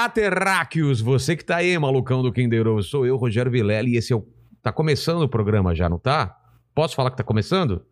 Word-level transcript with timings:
Olá, 0.00 0.08
terráqueos! 0.08 1.02
Você 1.02 1.36
que 1.36 1.44
tá 1.44 1.56
aí, 1.56 1.78
malucão 1.78 2.22
do 2.22 2.32
Kinder 2.32 2.66
Ovo. 2.66 2.82
Sou 2.82 3.04
eu, 3.04 3.18
Rogério 3.18 3.52
Vilela, 3.52 3.86
e 3.86 3.96
esse 3.96 4.14
é 4.14 4.16
o... 4.16 4.26
Tá 4.62 4.72
começando 4.72 5.20
o 5.20 5.28
programa 5.28 5.74
já, 5.74 5.90
não 5.90 5.98
tá? 5.98 6.38
Posso 6.74 6.96
falar 6.96 7.10
que 7.10 7.18
tá 7.18 7.22
começando? 7.22 7.84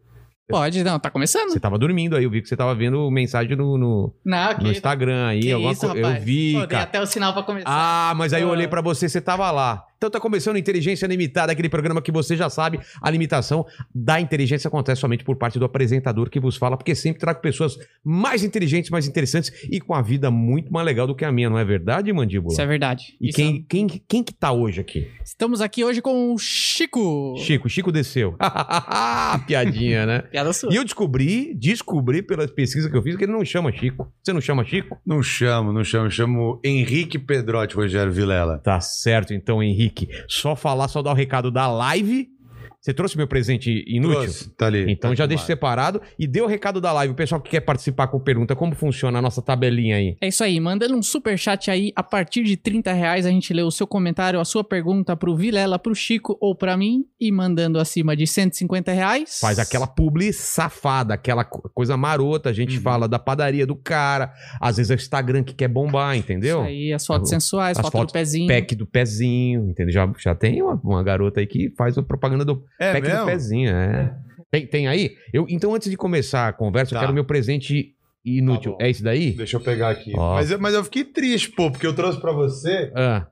Pode, 0.49 0.83
não, 0.83 0.99
tá 0.99 1.11
começando. 1.11 1.51
Você 1.51 1.61
tava 1.61 1.79
dormindo 1.79 2.17
aí, 2.17 2.25
eu 2.25 2.31
vi 2.31 2.41
que 2.41 2.49
você 2.49 2.57
tava 2.57 2.75
vendo 2.75 3.11
mensagem 3.11 3.55
no, 3.55 3.77
no, 3.77 4.15
Não, 4.25 4.55
que, 4.55 4.65
no 4.65 4.71
Instagram 4.71 5.27
aí. 5.27 5.41
que 5.41 5.53
alguma 5.53 5.73
isso, 5.73 5.87
co-. 5.87 5.95
Eu 5.99 6.21
vi, 6.23 6.55
Pô, 6.59 6.67
cara. 6.67 6.85
até 6.85 6.99
o 6.99 7.05
sinal 7.05 7.35
pra 7.35 7.43
começar. 7.43 7.69
Ah, 7.69 8.15
mas 8.17 8.33
aí 8.33 8.41
eu 8.41 8.49
olhei 8.49 8.67
pra 8.67 8.81
você, 8.81 9.07
você 9.07 9.21
tava 9.21 9.51
lá. 9.51 9.85
Então 9.99 10.09
tá 10.09 10.21
começando 10.21 10.57
Inteligência 10.57 11.09
Limitada, 11.09 11.51
aquele 11.51 11.69
programa 11.69 12.01
que 12.01 12.13
você 12.13 12.37
já 12.37 12.49
sabe, 12.49 12.79
a 13.03 13.11
limitação 13.11 13.67
da 13.93 14.21
inteligência 14.21 14.69
acontece 14.69 15.01
somente 15.01 15.25
por 15.25 15.35
parte 15.35 15.59
do 15.59 15.65
apresentador 15.65 16.31
que 16.31 16.39
vos 16.39 16.55
fala, 16.57 16.77
porque 16.77 16.95
sempre 16.95 17.19
trago 17.19 17.41
pessoas 17.41 17.77
mais 18.05 18.45
inteligentes, 18.45 18.91
mais 18.91 19.09
interessantes 19.09 19.53
e 19.69 19.81
com 19.81 19.93
a 19.93 20.01
vida 20.01 20.31
muito 20.31 20.73
mais 20.73 20.87
legal 20.87 21.05
do 21.05 21.17
que 21.17 21.25
a 21.25 21.33
minha, 21.33 21.51
não 21.51 21.59
é 21.59 21.65
verdade, 21.65 22.13
Mandíbula? 22.13 22.53
Isso 22.53 22.63
é 22.63 22.67
verdade. 22.67 23.17
E 23.21 23.31
Isso 23.31 23.37
quem, 23.37 23.67
quem, 23.69 23.89
quem 23.89 24.23
que 24.23 24.33
tá 24.33 24.53
hoje 24.53 24.81
aqui? 24.81 25.09
Estamos 25.25 25.61
aqui 25.61 25.83
hoje 25.83 26.01
com 26.01 26.33
o 26.33 26.39
Chico. 26.39 27.35
Chico, 27.39 27.69
Chico 27.69 27.91
desceu. 27.91 28.37
Piadinha, 29.49 30.07
né? 30.07 30.21
Piada 30.31 30.53
sua. 30.53 30.73
E 30.73 30.77
eu 30.77 30.85
descobri, 30.85 31.55
descobri 31.55 32.23
pela 32.23 32.47
pesquisa 32.47 32.89
que 32.89 32.97
eu 32.97 33.03
fiz 33.03 33.17
que 33.17 33.25
ele 33.25 33.33
não 33.33 33.45
chama 33.45 33.73
Chico. 33.73 34.13
Você 34.23 34.33
não 34.33 34.41
chama 34.41 34.65
Chico? 34.65 34.97
Não 35.05 35.25
chamo, 35.25 35.73
não 35.73 35.83
chamo. 35.83 36.07
Eu 36.07 36.11
chamo 36.13 36.61
Henrique 36.65 37.19
Pedrotti, 37.19 37.75
Rogério 37.75 38.13
Vilela. 38.13 38.59
Tá 38.59 38.81
certo, 38.81 39.35
então, 39.35 39.61
Henrique. 39.61 39.88
Só 40.29 40.55
falar, 40.57 40.89
só 40.89 41.03
dar 41.03 41.13
o 41.13 41.15
recado 41.15 41.51
da 41.51 41.93
live. 41.93 42.31
Você 42.81 42.95
trouxe 42.95 43.17
meu 43.17 43.27
presente 43.27 43.85
inútil? 43.89 44.21
Trouxe, 44.21 44.51
tá 44.57 44.67
ali. 44.67 44.91
Então 44.91 45.11
tá 45.11 45.17
já 45.17 45.27
deixa 45.27 45.45
separado 45.45 46.01
e 46.17 46.29
dê 46.29 46.41
o 46.41 46.47
recado 46.47 46.81
da 46.81 46.93
live. 46.93 47.13
O 47.13 47.17
pessoal 47.17 47.41
que 47.41 47.51
quer 47.51 47.61
participar 47.61 48.07
com 48.07 48.21
pergunta, 48.21 48.55
como 48.55 48.73
funciona 48.75 49.19
a 49.19 49.23
nossa 49.23 49.43
tabelinha 49.43 49.97
aí? 49.97 50.17
É 50.21 50.29
isso 50.29 50.45
aí, 50.45 50.61
mandando 50.61 50.95
um 50.97 51.03
super 51.03 51.37
chat 51.37 51.71
aí, 51.73 51.93
a 51.97 52.05
partir 52.05 52.45
de 52.45 52.57
30 52.57 52.93
reais 52.93 53.27
a 53.27 53.31
gente 53.31 53.53
lê 53.53 53.63
o 53.63 53.71
seu 53.71 53.85
comentário, 53.87 54.39
a 54.39 54.45
sua 54.45 54.63
pergunta 54.63 55.17
pro 55.17 55.35
Vilela, 55.37 55.77
pro 55.79 55.93
Chico 55.95 56.39
ou 56.41 56.55
pra 56.55 56.77
mim, 56.77 57.05
e 57.21 57.33
mandando 57.33 57.81
acima 57.81 58.17
de 58.17 58.27
150 58.29 58.93
reais. 58.93 59.39
Faz 59.41 59.59
aquela 59.59 59.87
publi 59.87 60.33
safada, 60.33 61.15
aquela 61.15 61.45
co- 61.45 61.69
coisa 61.75 61.97
marota. 61.97 62.49
A 62.51 62.53
gente 62.53 62.77
Uhum. 62.77 62.83
fala 62.83 63.09
da 63.09 63.19
padaria 63.19 63.67
do 63.67 63.75
cara, 63.75 64.33
às 64.61 64.77
vezes 64.77 64.91
é 64.91 64.95
o 64.95 64.97
Instagram 64.97 65.43
que 65.43 65.53
quer 65.55 65.69
bombar, 65.69 66.17
entendeu? 66.17 66.59
Isso 66.61 66.69
aí, 66.69 66.93
as 66.93 67.05
fotos 67.05 67.33
As 67.33 67.43
sensuais, 67.43 67.77
foto 67.77 67.91
fotos 67.91 68.13
do 68.13 68.15
pezinho. 68.15 68.47
Pack 68.47 68.77
do 68.77 68.87
pezinho, 68.87 69.69
entendeu? 69.69 69.93
Já, 69.93 70.13
já 70.19 70.35
tem 70.35 70.63
uma, 70.63 70.75
uma 70.85 71.03
garota 71.03 71.41
aí 71.41 71.47
que 71.47 71.71
faz 71.77 71.99
a 71.99 72.03
propaganda 72.03 72.45
do 72.45 72.68
É 72.79 72.93
pack 72.93 73.07
do 73.09 73.13
mesmo? 73.13 73.27
pezinho, 73.27 73.71
é. 73.71 74.15
Tem, 74.51 74.67
tem 74.67 74.89
aí? 74.89 75.15
Eu, 75.33 75.47
então, 75.49 75.75
antes 75.75 75.91
de 75.91 75.97
começar 75.97 76.49
a 76.49 76.53
conversa, 76.53 76.93
eu 76.95 76.97
Tá. 76.97 77.01
quero 77.01 77.13
meu 77.15 77.25
presente 77.25 77.95
inútil. 78.25 78.73
Tá 78.73 78.79
bom. 78.79 78.85
é 78.85 78.91
esse 78.91 79.03
daí? 79.03 79.33
Deixa 79.33 79.57
eu 79.57 79.61
pegar 79.61 79.91
aqui. 79.91 80.13
Ó. 80.17 80.35
Mas, 80.35 80.51
eu, 80.51 80.59
mas 80.59 80.75
eu 80.75 80.85
fiquei 80.85 81.05
triste, 81.05 81.51
pô, 81.51 81.71
porque 81.71 81.87
eu 81.87 81.95
trouxe 81.95 82.21
pra 82.21 82.33
você. 82.33 82.91
Ah, 82.95 83.27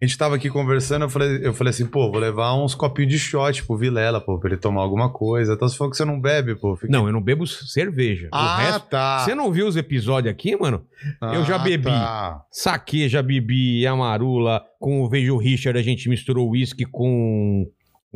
A 0.00 0.04
gente 0.04 0.18
tava 0.18 0.36
aqui 0.36 0.50
conversando, 0.50 1.02
eu 1.06 1.08
falei, 1.08 1.40
eu 1.42 1.54
falei 1.54 1.70
assim, 1.70 1.86
pô, 1.86 2.10
vou 2.10 2.20
levar 2.20 2.54
uns 2.54 2.74
copinhos 2.74 3.10
de 3.10 3.18
shot 3.18 3.64
pro 3.64 3.78
Vilela, 3.78 4.20
pô, 4.20 4.38
pra 4.38 4.50
ele 4.50 4.58
tomar 4.58 4.82
alguma 4.82 5.10
coisa. 5.10 5.54
Então 5.54 5.66
você 5.66 5.74
falou 5.76 5.90
que 5.90 5.96
você 5.96 6.04
não 6.04 6.20
bebe, 6.20 6.54
pô. 6.54 6.72
eu 6.72 6.76
fiquei- 6.76 6.90
não, 6.90 7.06
eu 7.06 7.12
não 7.14 7.22
bebo 7.22 7.46
cerveja. 7.46 8.28
Ah, 8.30 8.56
o 8.56 8.58
resto, 8.58 8.88
tá. 8.90 9.20
Você 9.20 9.34
não 9.34 9.50
viu 9.50 9.66
os 9.66 9.74
episódios 9.74 10.30
aqui, 10.30 10.54
mano? 10.54 10.84
eu 11.32 11.42
já 11.44 11.54
Ah, 11.56 11.58
bebi. 11.60 11.84
tá. 11.84 12.42
Saque, 12.52 13.08
já 13.08 13.22
bebi 13.22 13.86
amarula. 13.86 14.62
Com 14.78 15.00
o 15.00 15.08
Vejo 15.08 15.38
Richard, 15.38 15.78
a 15.78 15.82
gente 15.82 16.08
misturou 16.10 16.50
uísque 16.50 16.84
com. 16.84 17.66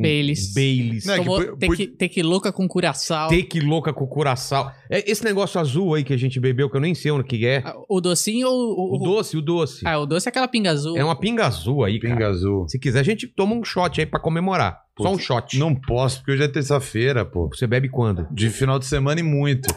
Baileys. 0.01 0.53
Baileys. 0.53 1.05
Não, 1.05 1.13
é 1.13 1.17
que 1.19 1.23
Tomou 1.25 1.57
tequi- 1.57 1.87
tequiloca 1.87 2.51
com 2.51 2.67
curaçao. 2.67 3.29
Take 3.29 3.59
louca 3.59 3.93
com 3.93 4.05
curaçao. 4.07 4.71
É 4.89 5.09
esse 5.09 5.23
negócio 5.23 5.59
azul 5.59 5.93
aí 5.95 6.03
que 6.03 6.13
a 6.13 6.17
gente 6.17 6.39
bebeu, 6.39 6.69
que 6.69 6.75
eu 6.77 6.81
nem 6.81 6.93
sei 6.95 7.11
o 7.11 7.23
que 7.23 7.45
é. 7.45 7.61
Ah, 7.65 7.75
O 7.89 8.01
docinho 8.01 8.47
ou 8.47 8.93
o... 8.93 8.95
O 8.95 8.97
doce, 9.03 9.37
o 9.37 9.41
doce. 9.41 9.81
Ah, 9.85 9.97
o 9.99 10.05
doce 10.05 10.27
é 10.27 10.29
aquela 10.29 10.47
pinga 10.47 10.71
azul. 10.71 10.97
É 10.97 11.03
uma 11.03 11.15
pinga 11.15 11.45
azul 11.45 11.83
aí, 11.83 11.99
Pinga 11.99 12.15
cara. 12.15 12.29
azul. 12.29 12.67
Se 12.67 12.77
quiser, 12.79 12.99
a 12.99 13.03
gente 13.03 13.27
toma 13.27 13.55
um 13.55 13.63
shot 13.63 13.99
aí 13.99 14.05
pra 14.05 14.19
comemorar. 14.19 14.79
Só 15.01 15.11
um 15.11 15.17
shot. 15.17 15.57
Não 15.57 15.73
posso, 15.73 16.17
porque 16.17 16.33
hoje 16.33 16.43
é 16.43 16.47
terça-feira, 16.47 17.25
pô. 17.25 17.47
Você 17.47 17.65
bebe 17.65 17.89
quando? 17.89 18.27
De 18.29 18.49
final 18.51 18.77
de 18.77 18.85
semana 18.85 19.19
e 19.19 19.23
muito. 19.23 19.67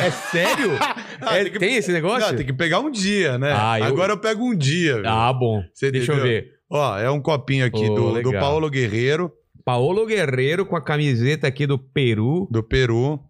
É 0.00 0.10
sério? 0.10 0.70
Ah, 1.20 1.38
É, 1.38 1.44
tem 1.44 1.52
que- 1.52 1.58
tem 1.58 1.76
esse 1.76 1.92
negócio? 1.92 2.28
Não, 2.28 2.36
tem 2.36 2.44
que 2.44 2.52
pegar 2.52 2.80
um 2.80 2.90
dia, 2.90 3.38
né? 3.38 3.52
Ah, 3.56 3.78
eu- 3.78 3.84
Agora 3.86 4.12
eu 4.12 4.18
pego 4.18 4.44
um 4.44 4.54
dia. 4.54 4.96
velho. 4.96 5.08
Ah, 5.08 5.32
bom. 5.32 5.62
Você 5.72 5.90
Deixa 5.90 6.12
eu 6.12 6.16
entendeu? 6.18 6.32
ver. 6.32 6.50
Ó, 6.68 6.98
é 6.98 7.10
um 7.10 7.20
copinho 7.20 7.64
aqui 7.64 7.84
Ô, 7.84 7.94
do, 7.94 8.08
do 8.08 8.12
legal. 8.12 8.40
Paulo 8.40 8.68
Guerreiro, 8.68 9.30
Paolo 9.64 10.06
Guerreiro 10.06 10.66
com 10.66 10.76
a 10.76 10.80
camiseta 10.82 11.46
aqui 11.46 11.66
do 11.66 11.78
Peru. 11.78 12.46
do 12.50 12.62
Peru. 12.62 13.20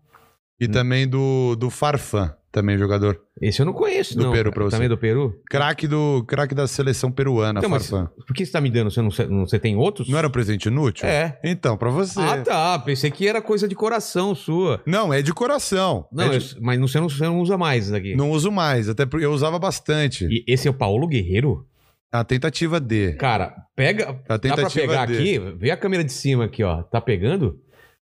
E 0.60 0.66
Hum. 0.66 0.70
também 0.70 1.06
do, 1.08 1.56
do 1.56 1.68
Farfan, 1.68 2.32
também 2.52 2.78
jogador. 2.78 3.20
Esse 3.42 3.60
eu 3.60 3.66
não 3.66 3.72
conheço, 3.72 4.16
Do 4.16 4.26
não. 4.26 4.32
Peru 4.32 4.52
pra 4.52 4.62
você. 4.62 4.76
Também 4.76 4.88
do 4.88 4.96
Peru? 4.96 5.34
Craque 5.50 5.88
do 5.88 6.24
craque 6.28 6.54
da 6.54 6.68
seleção 6.68 7.10
peruana, 7.10 7.58
Então, 7.58 7.68
Farfan. 7.70 8.08
por 8.24 8.32
que 8.34 8.46
você 8.46 8.52
tá 8.52 8.60
me 8.60 8.70
dando? 8.70 8.88
Você 8.88 9.02
não, 9.02 9.08
não- 9.28 9.46
você 9.46 9.58
tem 9.58 9.76
outros? 9.76 10.08
Não 10.08 10.16
era 10.16 10.28
um 10.28 10.30
presente 10.30 10.66
inútil? 10.68 11.08
É. 11.08 11.40
Então, 11.42 11.76
pra 11.76 11.90
você. 11.90 12.20
Ah, 12.20 12.38
tá. 12.40 12.78
Pensei 12.78 13.10
que 13.10 13.26
era 13.26 13.42
coisa 13.42 13.66
de 13.66 13.74
coração 13.74 14.32
sua. 14.32 14.80
Não, 14.86 15.12
é 15.12 15.20
de 15.22 15.32
coração. 15.34 16.06
Não, 16.12 16.32
É 16.32 16.38
de- 16.38 16.54
eu- 16.54 16.60
mas 16.62 16.78
não, 16.78 16.86
você, 16.86 17.00
não, 17.00 17.08
você 17.08 17.24
não 17.24 17.40
usa 17.40 17.58
mais 17.58 17.86
isso 17.86 17.96
aqui. 17.96 18.14
Não 18.14 18.30
uso 18.30 18.52
mais, 18.52 18.88
até 18.88 19.04
porque 19.04 19.26
eu 19.26 19.32
usava 19.32 19.58
bastante. 19.58 20.24
E 20.30 20.44
esse 20.46 20.68
é 20.68 20.70
o 20.70 20.74
Paulo 20.74 21.08
Guerreiro? 21.08 21.66
A 22.14 22.22
tentativa 22.22 22.78
de. 22.78 23.14
Cara, 23.14 23.52
pega. 23.74 24.20
A 24.28 24.36
Dá 24.36 24.54
pra 24.54 24.70
pegar 24.70 25.06
de. 25.06 25.14
aqui? 25.14 25.38
Vê 25.58 25.72
a 25.72 25.76
câmera 25.76 26.04
de 26.04 26.12
cima 26.12 26.44
aqui, 26.44 26.62
ó. 26.62 26.84
Tá 26.84 27.00
pegando? 27.00 27.58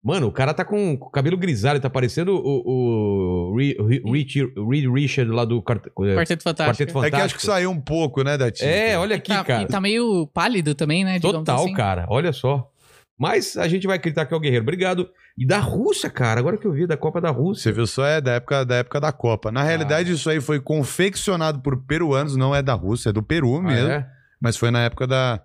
Mano, 0.03 0.27
o 0.27 0.31
cara 0.31 0.53
tá 0.53 0.63
com 0.63 0.93
o 0.93 1.09
cabelo 1.09 1.35
grisalho, 1.35 1.79
tá 1.79 1.89
parecendo 1.89 2.35
o, 2.35 3.49
o 3.51 3.55
Reed 3.57 4.85
Richard 4.93 5.31
lá 5.31 5.43
do 5.43 5.59
Quart- 5.63 5.87
é, 5.87 6.15
Quarteto 6.15 6.43
Fantástico. 6.43 6.77
Quarteto 6.77 6.89
É 6.91 6.93
Fantástico. 6.93 7.15
que 7.17 7.21
acho 7.25 7.35
que 7.37 7.41
saiu 7.45 7.71
um 7.71 7.81
pouco, 7.81 8.21
né, 8.23 8.37
da 8.37 8.51
tinta. 8.51 8.69
É, 8.69 8.95
olha 8.99 9.15
aqui, 9.15 9.29
tá, 9.33 9.43
cara. 9.43 9.63
E 9.63 9.65
tá 9.65 9.81
meio 9.81 10.27
pálido 10.27 10.75
também, 10.75 11.03
né? 11.03 11.19
Total, 11.19 11.63
assim. 11.63 11.73
cara. 11.73 12.05
Olha 12.07 12.31
só. 12.31 12.69
Mas 13.17 13.57
a 13.57 13.67
gente 13.67 13.87
vai 13.87 13.95
acreditar 13.95 14.27
que 14.27 14.33
é 14.35 14.37
o 14.37 14.39
Guerreiro. 14.39 14.61
Obrigado. 14.63 15.09
E 15.37 15.45
da 15.45 15.59
Rússia, 15.59 16.09
cara. 16.09 16.39
Agora 16.39 16.57
que 16.57 16.65
eu 16.65 16.71
vi 16.71 16.87
da 16.87 16.95
Copa 16.95 17.19
da 17.19 17.29
Rússia. 17.29 17.63
Você 17.63 17.71
viu, 17.73 17.85
só 17.85 18.05
é 18.05 18.21
da 18.21 18.33
época, 18.33 18.63
da 18.65 18.75
época 18.75 19.01
da 19.01 19.11
Copa. 19.11 19.51
Na 19.51 19.63
realidade, 19.63 20.11
isso 20.13 20.29
aí 20.29 20.39
foi 20.39 20.61
confeccionado 20.61 21.59
por 21.59 21.75
peruanos, 21.83 22.35
não 22.37 22.55
é 22.55 22.61
da 22.61 22.73
Rússia, 22.73 23.09
é 23.09 23.13
do 23.13 23.21
Peru 23.21 23.57
Ah, 23.57 23.61
mesmo. 23.61 23.89
é? 23.89 24.09
Mas 24.39 24.55
foi 24.55 24.71
na 24.71 24.79
época 24.83 25.05
da, 25.05 25.41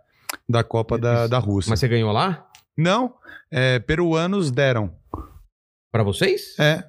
da 0.49 0.63
Copa 0.63 0.97
da, 0.97 1.27
da 1.27 1.39
Rússia. 1.39 1.71
Mas 1.71 1.81
você 1.81 1.89
ganhou 1.89 2.13
lá? 2.13 2.47
Não, 2.79 3.15
é, 3.51 3.81
peruanos 3.81 4.51
deram. 4.53 4.95
Pra 5.93 6.05
vocês? 6.05 6.57
É, 6.59 6.85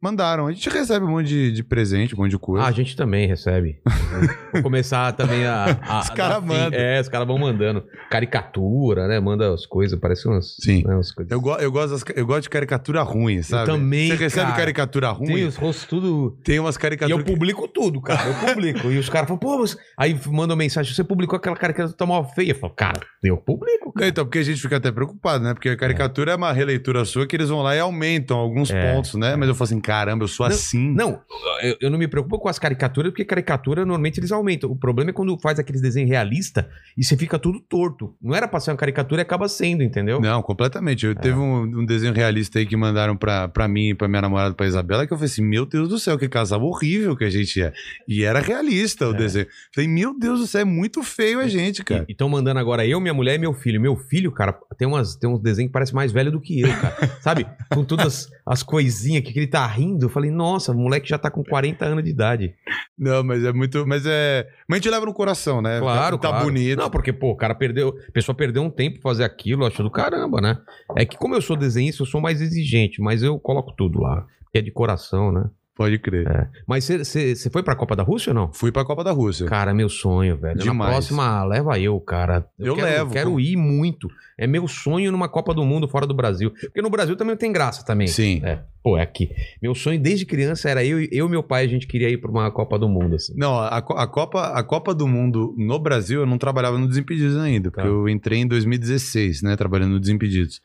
mandaram. 0.00 0.46
A 0.46 0.52
gente 0.52 0.68
recebe 0.70 1.04
um 1.04 1.10
monte 1.10 1.28
de, 1.28 1.52
de 1.52 1.62
presente, 1.64 2.14
um 2.14 2.18
monte 2.18 2.30
de 2.30 2.38
coisa. 2.38 2.64
Ah, 2.64 2.68
a 2.68 2.72
gente 2.72 2.96
também 2.96 3.26
recebe. 3.26 3.80
Vou 4.52 4.62
começar 4.62 5.12
também 5.12 5.44
a. 5.44 5.64
a 5.82 6.00
Os 6.00 6.10
a 6.10 6.14
cara 6.14 6.34
dar 6.34 6.40
fim. 6.42 6.46
mandam. 6.48 6.78
É, 6.80 7.00
os 7.00 7.08
caras 7.08 7.26
vão 7.26 7.38
mandando. 7.38 7.84
Caricatura, 8.10 9.06
né? 9.08 9.20
Manda 9.20 9.52
as 9.52 9.66
coisas, 9.66 9.98
parece 9.98 10.26
umas. 10.28 10.56
Sim. 10.60 10.82
né, 10.86 10.94
umas 10.94 11.12
coisas. 11.12 11.30
Eu, 11.30 11.40
go- 11.40 11.56
eu, 11.56 11.70
gosto 11.72 11.90
das- 11.92 12.04
eu 12.16 12.26
gosto 12.26 12.42
de 12.42 12.50
caricatura 12.50 13.02
ruim, 13.02 13.42
sabe? 13.42 13.66
também, 13.66 14.08
Você 14.08 14.16
recebe 14.16 14.46
cara. 14.46 14.56
caricatura 14.56 15.10
ruim? 15.10 15.34
Tem 15.34 15.44
os 15.46 15.56
rostos 15.56 15.86
tudo. 15.86 16.38
Tem 16.44 16.58
umas 16.58 16.74
E 16.74 16.78
eu 16.78 16.80
caricaturas. 16.82 17.24
que- 17.24 17.30
publico 17.32 17.68
tudo, 17.68 18.00
cara. 18.00 18.28
Eu 18.28 18.34
publico. 18.54 18.90
e 18.90 18.98
os 18.98 19.08
caras 19.08 19.28
falam, 19.28 19.38
pô, 19.38 19.58
mas... 19.58 19.76
aí 19.96 20.18
mandam 20.26 20.56
mensagem, 20.56 20.92
você 20.94 21.04
publicou 21.04 21.36
aquela 21.36 21.56
caricatura 21.56 21.96
tá 21.96 22.06
mal 22.06 22.24
feia. 22.34 22.52
Eu 22.52 22.56
falo, 22.56 22.72
cara, 22.74 23.00
eu 23.22 23.36
publico, 23.36 23.92
cara. 23.92 24.08
Então, 24.08 24.24
porque 24.24 24.38
a 24.38 24.42
gente 24.42 24.60
fica 24.60 24.76
até 24.76 24.90
preocupado, 24.90 25.44
né? 25.44 25.54
Porque 25.54 25.68
a 25.68 25.76
caricatura 25.76 26.32
é, 26.32 26.36
uma 26.36 26.52
releitura 26.52 27.04
sua 27.04 27.26
que 27.26 27.36
eles 27.36 27.48
vão 27.48 27.62
lá 27.62 27.74
e 27.76 27.80
aumentam 27.80 28.36
alguns 28.38 28.70
É. 28.70 28.92
pontos, 28.94 29.14
né? 29.14 29.36
Mas 29.36 29.48
eu 29.48 29.54
falo 29.54 29.64
assim, 29.64 29.80
caramba, 29.88 30.24
eu 30.24 30.28
sou 30.28 30.46
Não, 30.46 30.54
assim. 30.54 30.94
Não, 30.94 31.20
eu, 31.62 31.76
eu 31.80 31.90
não 31.90 31.98
me 31.98 32.06
preocupo 32.06 32.38
com 32.38 32.48
as 32.48 32.58
caricaturas, 32.58 33.10
porque 33.10 33.24
caricatura 33.24 33.84
normalmente 33.86 34.20
eles 34.20 34.30
aumentam. 34.30 34.70
O 34.70 34.76
problema 34.76 35.10
é 35.10 35.12
quando 35.14 35.38
faz 35.40 35.58
aqueles 35.58 35.80
desenhos 35.80 36.10
realista 36.10 36.68
e 36.96 37.02
você 37.02 37.16
fica 37.16 37.38
tudo 37.38 37.58
torto. 37.60 38.14
Não 38.22 38.34
era 38.34 38.46
pra 38.46 38.60
ser 38.60 38.70
uma 38.70 38.76
caricatura 38.76 39.20
e 39.20 39.22
acaba 39.22 39.48
sendo, 39.48 39.82
entendeu? 39.82 40.20
Não, 40.20 40.42
completamente. 40.42 41.06
É. 41.06 41.10
Eu 41.10 41.14
teve 41.14 41.38
um, 41.38 41.62
um 41.62 41.86
desenho 41.86 42.12
realista 42.12 42.58
aí 42.58 42.66
que 42.66 42.76
mandaram 42.76 43.16
pra, 43.16 43.48
pra 43.48 43.66
mim, 43.66 43.94
pra 43.94 44.06
minha 44.08 44.20
namorada, 44.22 44.54
pra 44.54 44.66
Isabela, 44.66 45.06
que 45.06 45.12
eu 45.12 45.16
falei 45.16 45.30
assim: 45.30 45.42
Meu 45.42 45.64
Deus 45.64 45.88
do 45.88 45.98
céu, 45.98 46.18
que 46.18 46.28
casal 46.28 46.62
horrível 46.62 47.16
que 47.16 47.24
a 47.24 47.30
gente 47.30 47.62
é. 47.62 47.72
E 48.06 48.22
era 48.24 48.40
realista 48.40 49.08
o 49.08 49.14
É. 49.14 49.16
desenho. 49.16 49.46
Falei, 49.74 49.88
meu 49.88 50.18
Deus 50.18 50.40
do 50.40 50.46
céu, 50.46 50.60
é 50.60 50.64
muito 50.64 51.02
feio 51.02 51.40
a 51.40 51.48
gente, 51.48 51.82
cara. 51.82 52.04
E 52.08 52.12
estão 52.12 52.28
mandando 52.28 52.60
agora 52.60 52.86
eu, 52.86 53.00
minha 53.00 53.14
mulher 53.14 53.36
e 53.36 53.38
meu 53.38 53.54
filho. 53.54 53.80
Meu 53.80 53.96
filho, 53.96 54.30
cara, 54.32 54.52
tem, 54.76 54.86
umas, 54.86 55.16
tem 55.16 55.28
uns 55.30 55.40
desenhos 55.40 55.68
que 55.70 55.72
parece 55.72 55.94
mais 55.94 56.12
velho 56.12 56.30
do 56.30 56.40
que 56.40 56.60
eu, 56.60 56.68
cara. 56.68 56.94
Sabe? 57.22 57.46
Com 57.72 57.84
todas 57.84 58.28
as 58.48 58.62
coisinhas 58.62 59.22
que, 59.22 59.32
que 59.32 59.38
ele 59.38 59.46
tá 59.46 59.66
rindo. 59.66 60.06
Eu 60.06 60.08
falei, 60.08 60.30
nossa, 60.30 60.72
o 60.72 60.74
moleque 60.74 61.06
já 61.06 61.18
tá 61.18 61.30
com 61.30 61.44
40 61.44 61.84
anos 61.84 62.02
de 62.02 62.10
idade. 62.10 62.54
Não, 62.98 63.22
mas 63.22 63.44
é 63.44 63.52
muito. 63.52 63.86
Mas 63.86 64.04
é. 64.06 64.48
Mas 64.66 64.76
a 64.76 64.80
gente 64.80 64.90
leva 64.90 65.04
no 65.04 65.12
coração, 65.12 65.60
né? 65.60 65.78
Claro, 65.78 66.16
Tá 66.16 66.30
claro. 66.30 66.46
bonito. 66.46 66.78
Não, 66.78 66.90
porque, 66.90 67.12
pô, 67.12 67.30
o 67.30 67.36
cara 67.36 67.54
perdeu. 67.54 67.94
A 68.08 68.12
pessoa 68.12 68.34
perdeu 68.34 68.62
um 68.62 68.70
tempo 68.70 69.00
fazer 69.02 69.24
aquilo, 69.24 69.62
eu 69.64 69.66
acho 69.66 69.82
do 69.82 69.90
caramba, 69.90 70.40
né? 70.40 70.58
É 70.96 71.04
que, 71.04 71.16
como 71.18 71.34
eu 71.34 71.42
sou 71.42 71.56
desenhista, 71.56 72.02
eu 72.02 72.06
sou 72.06 72.20
mais 72.20 72.40
exigente, 72.40 73.02
mas 73.02 73.22
eu 73.22 73.38
coloco 73.38 73.72
tudo 73.76 74.00
lá. 74.00 74.26
Que 74.50 74.60
é 74.60 74.62
de 74.62 74.70
coração, 74.70 75.30
né? 75.30 75.44
Pode 75.78 75.96
crer. 76.00 76.50
Mas 76.66 76.84
você 76.88 77.36
foi 77.52 77.62
pra 77.62 77.76
Copa 77.76 77.94
da 77.94 78.02
Rússia 78.02 78.30
ou 78.30 78.34
não? 78.34 78.52
Fui 78.52 78.72
pra 78.72 78.84
Copa 78.84 79.04
da 79.04 79.12
Rússia. 79.12 79.46
Cara, 79.46 79.72
meu 79.72 79.88
sonho, 79.88 80.36
velho. 80.36 80.56
Na 80.58 80.62
Demais. 80.64 80.90
próxima, 80.90 81.44
leva 81.44 81.78
eu, 81.78 81.98
cara. 82.00 82.44
Eu 82.58 82.74
quero, 82.74 82.86
levo, 82.86 83.12
quero 83.12 83.30
pô. 83.30 83.40
ir 83.40 83.56
muito. 83.56 84.08
É 84.36 84.44
meu 84.46 84.66
sonho 84.66 85.12
numa 85.12 85.28
Copa 85.28 85.54
do 85.54 85.64
Mundo 85.64 85.86
fora 85.86 86.04
do 86.04 86.12
Brasil. 86.14 86.50
Porque 86.50 86.82
no 86.82 86.90
Brasil 86.90 87.14
também 87.14 87.36
tem 87.36 87.52
graça 87.52 87.84
também. 87.84 88.08
Sim. 88.08 88.40
É, 88.44 88.58
pô, 88.82 88.98
é 88.98 89.02
aqui. 89.02 89.30
Meu 89.62 89.72
sonho 89.72 90.00
desde 90.00 90.26
criança 90.26 90.68
era 90.68 90.84
eu, 90.84 91.00
eu 91.12 91.26
e 91.26 91.30
meu 91.30 91.44
pai, 91.44 91.64
a 91.64 91.68
gente 91.68 91.86
queria 91.86 92.10
ir 92.10 92.18
pra 92.18 92.30
uma 92.30 92.50
Copa 92.50 92.76
do 92.76 92.88
Mundo, 92.88 93.14
assim. 93.14 93.32
Não, 93.36 93.56
a, 93.56 93.78
a 93.78 94.06
Copa, 94.08 94.46
a 94.48 94.62
Copa 94.64 94.92
do 94.92 95.06
Mundo 95.06 95.54
no 95.56 95.78
Brasil, 95.78 96.20
eu 96.20 96.26
não 96.26 96.38
trabalhava 96.38 96.76
no 96.76 96.88
Desimpedidos 96.88 97.36
ainda, 97.36 97.70
porque 97.70 97.82
Tá. 97.82 97.88
eu 97.88 98.08
entrei 98.08 98.40
em 98.40 98.46
2016, 98.48 99.42
né, 99.42 99.56
trabalhando 99.56 99.92
no 99.92 100.00
Desimpedidos. 100.00 100.60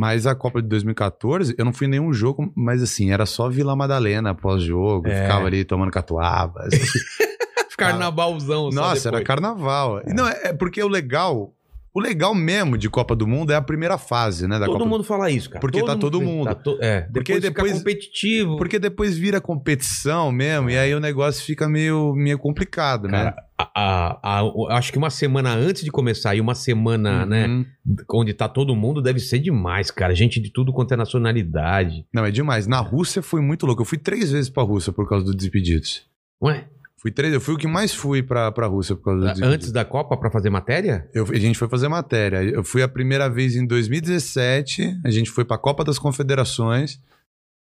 Mas 0.00 0.26
a 0.26 0.34
Copa 0.34 0.62
de 0.62 0.68
2014, 0.68 1.54
eu 1.58 1.64
não 1.66 1.74
fui 1.74 1.86
em 1.86 1.90
nenhum 1.90 2.10
jogo, 2.10 2.50
mas 2.56 2.82
assim, 2.82 3.12
era 3.12 3.26
só 3.26 3.50
Vila 3.50 3.76
Madalena 3.76 4.34
pós-jogo, 4.34 5.06
É. 5.06 5.24
ficava 5.24 5.44
ali 5.44 5.62
tomando 5.62 5.90
catuabas. 5.90 6.70
Carnavalzão, 7.76 8.70
Nossa, 8.70 9.08
era 9.08 9.22
carnaval. 9.22 10.00
E 10.06 10.14
Não, 10.14 10.26
é, 10.26 10.40
é 10.44 10.52
porque 10.54 10.82
o 10.82 10.88
legal, 10.88 11.52
o 11.92 12.00
legal 12.00 12.34
mesmo 12.34 12.78
de 12.78 12.88
Copa 12.88 13.14
do 13.16 13.26
Mundo 13.26 13.52
é 13.52 13.56
a 13.56 13.62
primeira 13.62 13.98
fase, 13.98 14.46
né, 14.46 14.58
da 14.58 14.66
Todo 14.66 14.78
Copa 14.78 14.88
mundo 14.88 15.04
fala 15.04 15.30
isso, 15.30 15.48
cara. 15.50 15.60
Porque 15.60 15.82
tá 15.84 15.96
todo 15.96 16.20
mundo. 16.20 16.44
tá 16.46 16.54
to- 16.54 16.78
É, 16.80 17.02
Porque 17.12 17.34
depois, 17.40 17.42
depois- 17.42 17.72
competitivo. 17.72 18.56
Porque 18.56 18.78
depois 18.78 19.16
vira 19.18 19.40
competição 19.40 20.30
mesmo, 20.32 20.70
e 20.70 20.78
aí 20.78 20.94
o 20.94 21.00
negócio 21.00 21.44
fica 21.44 21.68
meio, 21.68 22.14
meio 22.14 22.38
complicado, 22.38 23.08
né? 23.08 23.24
Cara, 23.24 23.36
a- 23.58 23.70
a- 23.74 24.38
a- 24.38 24.44
o- 24.44 24.68
acho 24.70 24.92
que 24.92 24.98
uma 24.98 25.10
semana 25.10 25.52
antes 25.54 25.82
de 25.84 25.90
começar 25.90 26.34
e 26.34 26.40
uma 26.40 26.54
semana, 26.54 27.26
né, 27.26 27.46
Uhum. 27.46 27.66
onde 28.14 28.32
tá 28.34 28.48
todo 28.48 28.74
mundo, 28.76 29.02
deve 29.02 29.18
ser 29.20 29.38
demais, 29.38 29.90
cara. 29.90 30.14
Gente 30.14 30.40
de 30.40 30.50
tudo 30.52 30.72
quanto 30.72 30.94
é 30.94 30.96
nacionalidade. 30.96 32.04
Não, 32.12 32.24
é 32.24 32.30
demais. 32.30 32.66
Na 32.66 32.78
Rússia 32.80 33.22
foi 33.22 33.40
muito 33.40 33.66
louco. 33.66 33.82
Eu 33.82 33.86
fui 33.86 33.98
três 33.98 34.30
vezes 34.30 34.48
pra 34.50 34.62
Rússia 34.62 34.92
por 34.92 35.08
causa 35.08 35.24
do 35.24 35.34
Desimpedidos. 35.34 36.02
Ué, 36.42 36.66
Fui 37.00 37.10
três, 37.10 37.32
eu 37.32 37.40
fui 37.40 37.54
o 37.54 37.56
que 37.56 37.66
mais 37.66 37.94
fui 37.94 38.22
pra, 38.22 38.52
pra 38.52 38.66
Rússia 38.66 38.94
por 38.94 39.04
causa 39.04 39.20
do 39.20 39.26
Desimpedidos. 39.26 39.54
antes 39.54 39.72
da 39.72 39.84
Copa 39.86 40.16
pra 40.18 40.30
fazer 40.30 40.50
matéria? 40.50 41.08
Eu- 41.14 41.24
a 41.30 41.38
gente 41.38 41.58
foi 41.58 41.66
fazer 41.68 41.88
matéria. 41.88 42.42
Eu 42.42 42.62
fui 42.62 42.82
a 42.82 42.88
primeira 42.88 43.28
vez 43.28 43.56
em 43.56 43.66
2017, 43.66 44.98
a 45.04 45.10
gente 45.10 45.30
foi 45.30 45.44
pra 45.44 45.56
Copa 45.58 45.84
das 45.84 45.98
Confederações. 45.98 46.98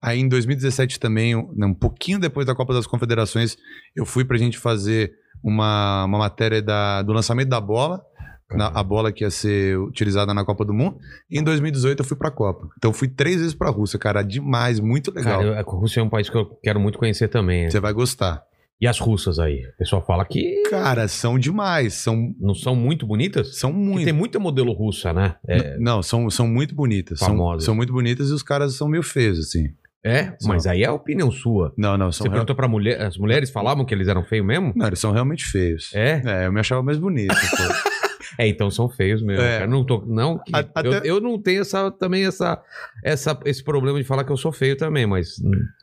Aí 0.02 0.20
em 0.20 0.28
2017 0.28 0.98
também, 1.00 1.34
um 1.36 1.52
um 1.56 1.74
pouquinho 1.74 2.18
depois 2.18 2.46
da 2.46 2.54
Copa 2.54 2.72
das 2.72 2.86
Confederações, 2.86 3.56
eu 3.96 4.04
fui 4.06 4.24
pra 4.24 4.36
gente 4.36 4.58
fazer 4.58 5.12
uma, 5.42 6.04
uma 6.04 6.18
matéria 6.18 6.60
da, 6.62 7.02
do 7.02 7.12
lançamento 7.12 7.48
da 7.48 7.60
bola. 7.60 8.02
na- 8.50 8.68
a 8.68 8.82
bola 8.82 9.12
que 9.12 9.24
ia 9.24 9.30
ser 9.30 9.76
utilizada 9.78 10.32
na 10.32 10.42
Copa 10.42 10.64
do 10.64 10.72
Mundo. 10.72 10.96
E 11.30 11.38
em 11.38 11.42
2018 11.44 12.00
eu 12.00 12.04
fui 12.06 12.16
pra 12.16 12.30
Copa. 12.30 12.66
Então 12.78 12.90
eu 12.90 12.94
fui 12.94 13.06
três 13.06 13.36
vezes 13.36 13.52
pra 13.54 13.68
Rússia, 13.68 13.98
cara. 13.98 14.22
Demais, 14.22 14.80
muito 14.80 15.12
legal. 15.12 15.40
Cara, 15.40 15.48
eu- 15.48 15.58
a 15.58 15.60
Rússia 15.62 16.00
é 16.00 16.02
um 16.02 16.08
país 16.08 16.30
que 16.30 16.36
eu 16.38 16.46
quero 16.62 16.80
muito 16.80 16.98
conhecer 16.98 17.28
também. 17.28 17.70
Você 17.70 17.78
vai 17.78 17.92
gostar. 17.92 18.42
E 18.80 18.86
as 18.86 18.98
russas 19.00 19.38
aí? 19.40 19.66
O 19.66 19.76
pessoal 19.76 20.04
fala 20.06 20.24
que 20.24 20.62
Cara, 20.70 21.08
são 21.08 21.36
demais. 21.38 21.94
São, 21.94 22.32
não 22.40 22.54
são 22.54 22.76
muito 22.76 23.06
bonitas? 23.06 23.58
são 23.58 23.72
Porque 23.72 23.84
muito. 23.88 24.04
tem 24.04 24.12
muita 24.12 24.38
modelo 24.38 24.72
russa, 24.72 25.12
né? 25.12 25.34
É, 25.48 25.76
Não, 25.78 26.00
são, 26.02 26.30
são 26.30 26.46
muito 26.46 26.74
bonitas. 26.76 27.18
São, 27.18 27.28
Famosas. 27.28 27.64
são 27.64 27.74
muito 27.74 27.92
bonitas 27.92 28.30
e 28.30 28.32
os 28.32 28.42
caras 28.42 28.74
são 28.74 28.86
meio 28.88 29.02
feios, 29.02 29.38
assim. 29.40 29.68
é? 30.04 30.26
São. 30.38 30.48
mas 30.48 30.64
aí 30.66 30.84
é 30.84 30.86
a 30.86 30.92
opinião 30.92 31.30
sua. 31.32 31.74
Não, 31.76 31.98
não, 31.98 32.12
são, 32.12 32.18
Você 32.18 32.28
real- 32.28 32.32
perguntou 32.34 32.54
pra 32.54 32.68
mulher, 32.68 33.00
as 33.02 33.16
mulheres 33.18 33.50
falavam 33.50 33.84
que 33.84 33.92
eles 33.92 34.06
eram 34.06 34.22
feios 34.24 34.46
mesmo? 34.46 34.72
não, 34.76 34.86
eles 34.86 35.00
são 35.00 35.10
realmente 35.10 35.44
feios. 35.44 35.92
É? 35.92 36.22
É, 36.24 36.46
eu 36.46 36.52
me 36.52 36.60
achava 36.60 36.80
mais 36.82 36.98
bonito. 36.98 37.34
É, 38.38 38.46
então 38.46 38.70
são 38.70 38.88
feios 38.88 39.20
mesmo. 39.20 39.42
É. 39.42 39.58
cara. 39.58 39.66
Não 39.70 39.84
tô, 39.84 40.04
não, 40.06 40.38
que- 40.38 40.54
A- 40.54 40.60
eu, 40.84 40.92
até- 40.94 41.00
eu 41.10 41.20
não 41.20 41.40
tenho 41.42 41.60
essa, 41.62 41.90
também 41.90 42.24
essa, 42.24 42.62
essa, 43.04 43.38
esse 43.44 43.64
problema 43.64 43.98
de 43.98 44.04
falar 44.04 44.22
que 44.22 44.30
eu 44.30 44.36
sou 44.36 44.52
feio 44.52 44.76
também, 44.76 45.06
mas 45.06 45.34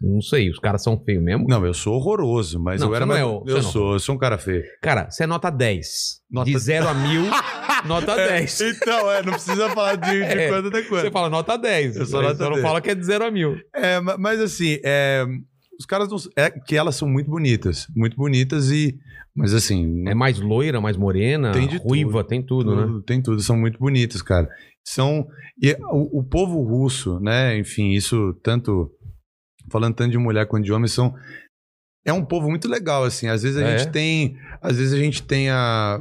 não 0.02 0.22
sei, 0.22 0.50
os 0.50 0.57
caras 0.60 0.81
são 0.81 0.98
feios 1.04 1.22
mesmo. 1.22 1.46
não, 1.48 1.66
eu 1.66 1.74
sou 1.74 1.96
horroroso, 1.96 2.57
mas 2.60 2.80
Não, 2.80 2.88
eu 2.88 2.92
você 2.92 2.96
era 2.96 3.06
não 3.06 3.16
é 3.16 3.22
eu 3.22 3.44
você 3.46 3.54
não. 3.56 3.62
sou, 3.62 3.94
eu 3.94 4.00
sou 4.00 4.16
um 4.16 4.18
cara 4.18 4.38
feio. 4.38 4.63
Cara, 4.81 5.10
você 5.12 5.24
é 5.24 5.28
nota 5.28 5.50
10. 5.50 6.22
Nota- 6.31 6.50
De 6.50 6.57
0 6.57 6.88
a 6.88 6.94
mil, 6.96 7.24
nota 7.86 8.16
10. 8.16 8.62
Então, 8.62 9.12
é, 9.12 9.22
não 9.22 9.34
precisa 9.34 9.69
falar 9.69 9.96
de, 9.96 10.12
de 10.12 10.18
É. 10.24 10.48
quanto 10.50 10.68
até 10.69 10.81
Você 10.81 10.88
quanto. 10.90 11.12
fala 11.12 11.30
nota 11.30 11.58
10. 11.58 11.96
Eu 11.98 12.04
Aí 12.04 12.12
nota 12.24 12.36
Você 12.36 12.44
não 12.44 12.51
10. 12.54 12.62
fala 12.62 12.81
que 12.81 12.90
é 12.90 12.96
de 12.96 13.06
0 13.06 13.25
a 13.25 13.31
mil. 13.31 13.58
É, 13.74 14.00
ma- 14.00 14.18
mas 14.18 14.40
assim, 14.40 14.80
é, 14.84 15.25
os 15.80 15.86
caras 15.86 16.10
não. 16.10 16.18
É 16.36 16.50
que 16.50 16.75
elas 16.75 16.95
são 16.95 17.07
muito 17.07 17.30
bonitas. 17.30 17.88
Muito 17.95 18.16
bonitas 18.16 18.69
e. 18.72 18.98
Mas 19.36 19.54
assim. 19.54 20.07
É 20.07 20.13
mais 20.16 20.39
loira, 20.39 20.80
mais 20.80 20.95
morena, 20.98 21.51
Tem 21.51 21.68
ruiva, 21.77 22.24
tem 22.24 22.42
tudo, 22.42 22.75
né? 22.75 22.83
Tudo, 22.83 23.01
Tem 23.01 23.22
tudo, 23.22 23.42
são 23.42 23.57
muito 23.57 23.77
bonitos, 23.80 24.22
cara. 24.22 24.50
São. 24.88 25.27
E 25.62 25.75
o, 25.92 26.19
o 26.19 26.24
povo 26.24 26.62
russo, 26.63 27.19
né? 27.19 27.57
Enfim, 27.57 27.92
isso 27.92 28.33
tanto. 28.44 28.92
Falando 29.72 29.95
tanto 29.95 30.12
de 30.12 30.18
mulher 30.18 30.45
quanto 30.48 30.63
de 30.66 30.72
homem, 30.72 30.88
são. 30.88 31.13
É 32.06 32.13
um 32.13 32.24
povo 32.24 32.50
muito 32.50 32.68
legal, 32.68 33.04
assim. 33.04 33.27
Às 33.27 33.42
vezes 33.44 33.57
a 33.57 33.68
É? 33.68 33.77
gente 33.77 33.92
tem. 33.92 34.38
Às 34.62 34.77
vezes 34.77 34.94
a 34.94 34.98
gente 34.98 35.24
tem 35.24 35.50
a. 35.50 36.00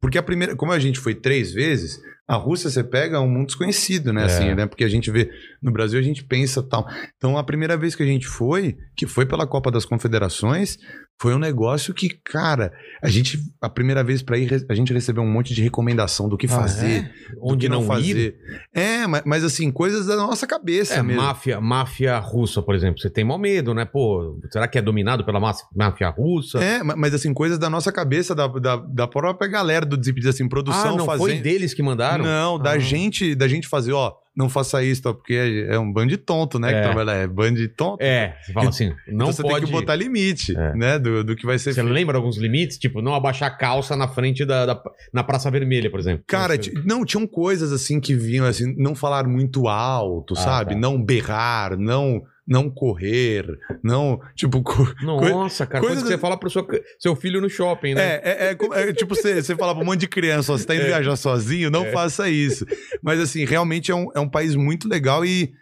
Porque 0.00 0.18
a 0.18 0.22
primeira. 0.22 0.56
Como 0.56 0.72
a 0.72 0.78
gente 0.78 0.98
foi 0.98 1.14
três 1.14 1.52
vezes, 1.52 2.00
a 2.28 2.34
Rússia 2.34 2.68
você 2.68 2.82
pega 2.82 3.20
um 3.20 3.28
mundo 3.28 3.46
desconhecido, 3.46 4.12
né? 4.12 4.22
É. 4.22 4.24
Assim, 4.24 4.54
né? 4.54 4.66
Porque 4.66 4.84
a 4.84 4.88
gente 4.88 5.10
vê. 5.10 5.30
No 5.62 5.70
Brasil 5.70 5.98
a 5.98 6.02
gente 6.02 6.24
pensa 6.24 6.62
tal. 6.62 6.86
Então 7.16 7.38
a 7.38 7.44
primeira 7.44 7.76
vez 7.76 7.94
que 7.94 8.02
a 8.02 8.06
gente 8.06 8.26
foi, 8.26 8.76
que 8.96 9.06
foi 9.06 9.24
pela 9.26 9.46
Copa 9.46 9.70
das 9.70 9.84
Confederações, 9.84 10.76
foi 11.18 11.34
um 11.34 11.38
negócio 11.38 11.94
que, 11.94 12.10
cara, 12.10 12.72
a 13.02 13.08
gente. 13.08 13.38
A 13.60 13.70
primeira 13.70 14.04
vez 14.04 14.20
pra 14.22 14.36
ir, 14.36 14.66
a 14.68 14.74
gente 14.74 14.92
recebeu 14.92 15.22
um 15.22 15.30
monte 15.32 15.54
de 15.54 15.62
recomendação 15.62 16.28
do 16.28 16.36
que 16.36 16.46
fazer. 16.46 17.10
Ah, 17.10 17.30
é? 17.30 17.34
do 17.34 17.40
Onde 17.40 17.66
que 17.66 17.72
não, 17.72 17.82
ir. 17.82 17.86
fazer. 17.86 18.38
É, 18.74 19.06
mas, 19.06 19.22
mas 19.24 19.44
assim, 19.44 19.70
coisas 19.70 20.06
da 20.06 20.16
nossa 20.16 20.46
cabeça 20.46 20.94
É, 20.94 21.02
mesmo. 21.02 21.22
máfia, 21.22 21.60
máfia 21.60 22.18
russa, 22.18 22.60
por 22.60 22.74
exemplo. 22.74 23.00
Você 23.00 23.08
tem 23.08 23.24
mau 23.24 23.38
medo, 23.38 23.72
né? 23.72 23.84
Pô, 23.86 24.38
será 24.50 24.68
que 24.68 24.76
é 24.76 24.82
dominado 24.82 25.24
pela 25.24 25.40
máfia, 25.74 26.08
russa? 26.10 26.58
É, 26.62 26.82
ma- 26.82 26.96
mas 26.96 27.14
assim, 27.14 27.32
coisas 27.32 27.58
da 27.58 27.70
nossa 27.70 27.90
cabeça, 27.90 28.34
da, 28.34 28.46
da, 28.46 28.76
da 28.76 29.06
própria 29.06 29.48
galera 29.48 29.86
do 29.86 29.96
Desimpedidos, 29.96 30.34
assim, 30.34 30.44
ah, 30.44 30.48
produção 30.50 30.96
não 30.98 31.06
fazendo. 31.06 31.20
foi 31.26 31.38
deles 31.38 31.72
que 31.72 31.82
mandaram? 31.82 32.24
Não, 32.24 32.58
da 32.58 32.72
Ah. 32.72 32.78
gente, 32.78 33.34
da 33.34 33.48
gente 33.48 33.66
fazer, 33.66 33.92
ó, 33.92 34.12
não 34.36 34.48
faça 34.48 34.82
isso, 34.84 35.02
tá? 35.02 35.14
porque 35.14 35.34
é, 35.34 35.74
é 35.74 35.78
um 35.78 35.90
bando 35.92 36.08
de 36.10 36.16
tonto, 36.16 36.58
né? 36.58 36.70
É. 36.72 36.74
Que 36.76 36.82
trabalha, 36.82 37.10
é 37.12 37.26
bando 37.26 37.56
de 37.58 37.68
tonto. 37.68 38.02
É, 38.02 38.36
você 38.42 38.52
fala 38.52 38.68
assim, 38.68 38.88
não 39.08 39.14
então 39.14 39.26
você 39.32 39.42
pode... 39.42 39.54
tem 39.56 39.66
que 39.66 39.72
botar 39.72 39.96
limite, 39.96 40.56
É. 40.56 40.74
né? 40.74 40.98
Do, 40.98 41.24
do 41.24 41.34
que 41.34 41.46
vai 41.46 41.58
ser 41.58 41.72
Você 41.72 41.80
feito. 41.80 41.92
lembra 41.92 42.16
alguns 42.18 42.36
limites? 42.36 42.76
Tipo, 42.78 43.00
não 43.00 43.14
abaixar 43.14 43.48
a 43.48 43.56
calça 43.56 43.96
na 43.96 44.06
frente 44.08 44.44
da, 44.44 44.66
da- 44.66 44.82
na 45.12 45.24
Praça 45.24 45.50
Vermelha, 45.50 45.90
por 45.90 45.98
exemplo. 45.98 46.22
Cara, 46.26 46.56
Você- 46.56 46.72
não, 46.84 47.04
tinham 47.04 47.26
coisas 47.26 47.72
assim 47.72 47.98
que 47.98 48.14
vinham 48.14 48.44
assim, 48.44 48.74
não 48.76 48.94
falar 48.94 49.26
muito 49.26 49.68
alto, 49.68 50.34
Ah, 50.36 50.40
sabe? 50.40 50.74
tá. 50.74 50.80
Não 50.80 51.02
berrar, 51.02 51.76
não 51.78 52.22
não 52.46 52.70
correr, 52.70 53.44
não, 53.82 54.20
tipo, 54.34 54.62
co- 54.62 54.94
Nossa, 55.02 55.66
cara, 55.66 55.80
coisa 55.80 55.96
coisa 55.96 56.02
que 56.02 56.08
você 56.08 56.18
fala 56.18 56.38
pro 56.38 56.48
seu, 56.48 56.64
seu 56.98 57.16
filho 57.16 57.40
no 57.40 57.50
shopping, 57.50 57.94
né? 57.94 58.20
É, 58.22 58.22
é, 58.24 58.56
é 58.56 58.88
é 58.88 58.92
tipo 58.92 59.14
você, 59.16 59.42
você 59.42 59.56
fala 59.56 59.74
pra 59.74 59.82
um 59.82 59.86
monte 59.86 60.00
de 60.00 60.08
criança, 60.08 60.52
ó, 60.52 60.56
você 60.56 60.64
tá 60.64 60.74
indo 60.74 60.84
É. 60.84 60.88
viajar 60.88 61.16
sozinho, 61.16 61.70
não 61.70 61.84
É. 61.86 61.90
faça 61.92 62.28
isso. 62.28 62.64
Mas 63.02 63.18
assim, 63.18 63.44
realmente 63.44 63.90
é 63.90 63.94
um, 63.94 64.06
é 64.14 64.20
um 64.20 64.28
país 64.28 64.54
muito 64.54 64.88
legal 64.88 65.24
e 65.24 65.52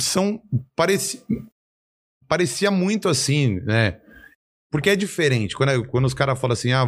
são. 0.00 0.40
Pareci, 0.76 1.22
parecia 2.28 2.70
muito 2.70 3.08
assim, 3.08 3.60
né? 3.60 3.98
Porque 4.70 4.90
é 4.90 4.96
diferente. 4.96 5.56
Quando, 5.56 5.86
quando 5.86 6.04
os 6.04 6.12
caras 6.12 6.38
falam 6.38 6.52
assim, 6.52 6.72
ah, 6.72 6.86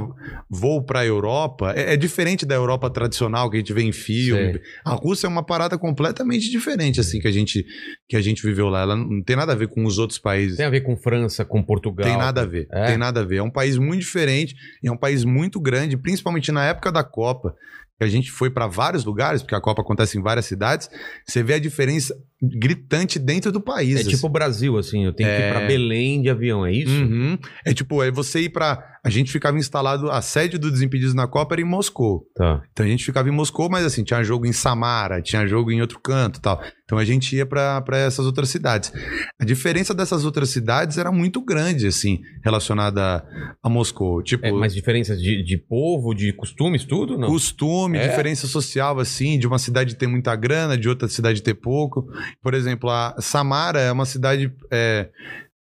vou 0.51 0.85
pra 0.85 1.05
Europa, 1.05 1.73
é, 1.75 1.95
é 1.95 1.97
diferente 1.97 2.45
da 2.45 2.55
Europa 2.55 2.91
tradicional 2.91 3.49
que 3.49 3.57
a 3.57 3.61
gente 3.61 3.73
vê 3.73 3.83
em 3.83 3.93
filme. 3.93 4.53
Sei. 4.53 4.63
A 4.85 4.93
Rússia 4.93 5.27
é 5.27 5.31
uma 5.31 5.45
parada 5.45 5.79
completamente 5.79 6.51
diferente, 6.51 7.01
assim, 7.01 7.21
que 7.21 7.29
a 7.29 7.33
gente, 7.33 7.65
que 8.07 8.17
a 8.17 8.21
gente 8.21 8.43
viveu 8.43 8.69
lá. 8.69 8.83
Ela 8.83 8.97
não 8.97 9.23
tem 9.23 9.35
nada 9.35 9.53
a 9.53 9.57
ver 9.57 9.69
com 9.69 9.85
os 9.85 9.99
outros 9.99 10.19
países. 10.19 10.59
Tem 10.59 10.67
a 10.67 10.71
ver 10.71 10.83
com 10.83 10.95
França, 10.97 11.43
com 11.43 11.63
Portugal. 11.63 12.07
Tem 12.07 12.19
nada 12.19 12.43
a 12.43 12.47
ver. 12.47 12.69
É? 12.71 12.87
Tem 12.87 12.99
nada 12.99 13.21
a 13.21 13.25
ver. 13.25 13.37
É 13.37 13.43
um 13.43 13.51
país 13.51 13.79
muito 13.79 14.01
diferente, 14.01 14.55
é 14.85 14.93
um 14.93 14.99
país 14.99 15.25
muito 15.25 15.59
grande, 15.59 15.97
principalmente 15.97 16.53
na 16.53 16.67
época 16.67 16.93
da 16.93 17.03
Copa. 17.03 17.55
Que 17.99 18.05
a 18.05 18.09
gente 18.09 18.31
foi 18.31 18.51
para 18.51 18.67
vários 18.67 19.05
lugares, 19.05 19.43
porque 19.43 19.55
a 19.55 19.61
Copa 19.61 19.81
acontece 19.83 20.19
em 20.19 20.23
várias 20.23 20.45
cidades. 20.47 20.89
Você 21.27 21.43
vê 21.43 21.55
a 21.55 21.59
diferença 21.59 22.15
gritante 22.43 23.19
dentro 23.19 23.53
do 23.53 23.61
país. 23.61 24.01
É 24.01 24.05
tipo 24.05 24.27
o 24.27 24.31
Brasil, 24.31 24.77
assim, 24.79 25.05
eu 25.05 25.13
tenho 25.13 25.29
que 25.29 25.35
ir 25.37 25.43
É. 25.43 25.51
pra 25.53 25.67
Belém 25.67 26.23
de 26.23 26.31
avião, 26.31 26.65
é 26.65 26.73
isso? 26.73 26.93
Uhum. 26.93 27.39
É 27.65 27.73
tipo, 27.75 28.03
é 28.03 28.11
você 28.11 28.41
ir 28.41 28.49
pra. 28.51 28.87
a 29.03 29.09
gente 29.09 29.33
ficava 29.33 29.57
instalado, 29.59 30.11
a 30.11 30.21
sede 30.21 30.59
do 30.59 30.71
Desimpedidos 30.71 31.15
na 31.15 31.27
Copa 31.27 31.55
era 31.55 31.63
em 31.63 31.65
Moscou. 31.65 32.27
Tá. 32.37 32.63
Então 32.73 32.85
a 32.85 32.89
gente 32.89 33.03
ficava 33.05 33.29
em 33.29 33.33
Moscou, 33.33 33.69
mas 33.71 33.85
assim, 33.85 34.05
tinha 34.05 34.23
jogo 34.23 34.45
em 34.47 34.53
Samara, 34.53 35.23
tinha 35.23 35.47
jogo 35.47 35.71
em 35.73 35.81
outro 35.81 35.99
canto 36.01 36.37
e 36.39 36.43
tal. 36.43 36.63
Então 36.85 36.99
a 36.99 37.05
gente 37.05 37.35
ia 37.35 37.47
pra 37.47 37.81
pra 37.81 37.97
essas 37.99 38.27
outras 38.27 38.49
cidades. 38.51 38.93
A 39.41 39.45
diferença 39.45 39.95
dessas 39.95 40.25
outras 40.25 40.51
cidades 40.51 40.99
era 40.99 41.11
muito 41.11 41.41
grande, 41.41 41.87
assim, 41.87 42.21
relacionada 42.45 43.25
a 43.63 43.69
Moscou. 43.71 44.23
Tipo, 44.23 44.45
É, 44.47 44.53
mas 44.53 44.75
diferenças 44.75 45.19
de, 45.21 45.43
de 45.43 45.57
povo, 45.57 46.13
de 46.15 46.33
costumes, 46.33 46.85
tudo? 46.85 47.17
Não. 47.17 47.29
costume, 47.29 47.97
É. 47.99 48.07
diferença 48.09 48.47
social, 48.47 48.99
assim, 48.99 49.39
de 49.39 49.47
uma 49.47 49.59
cidade 49.59 49.95
ter 49.97 50.07
muita 50.09 50.35
grana, 50.37 50.77
de 50.77 50.89
outra 50.89 51.09
cidade 51.09 51.43
ter 51.43 51.55
pouco. 51.55 52.07
Por 52.43 52.55
exemplo, 52.55 52.91
a 52.91 53.17
Samara 53.19 53.81
é 53.81 53.93
uma 53.93 54.07
cidade. 54.07 54.53
É, 54.71 55.09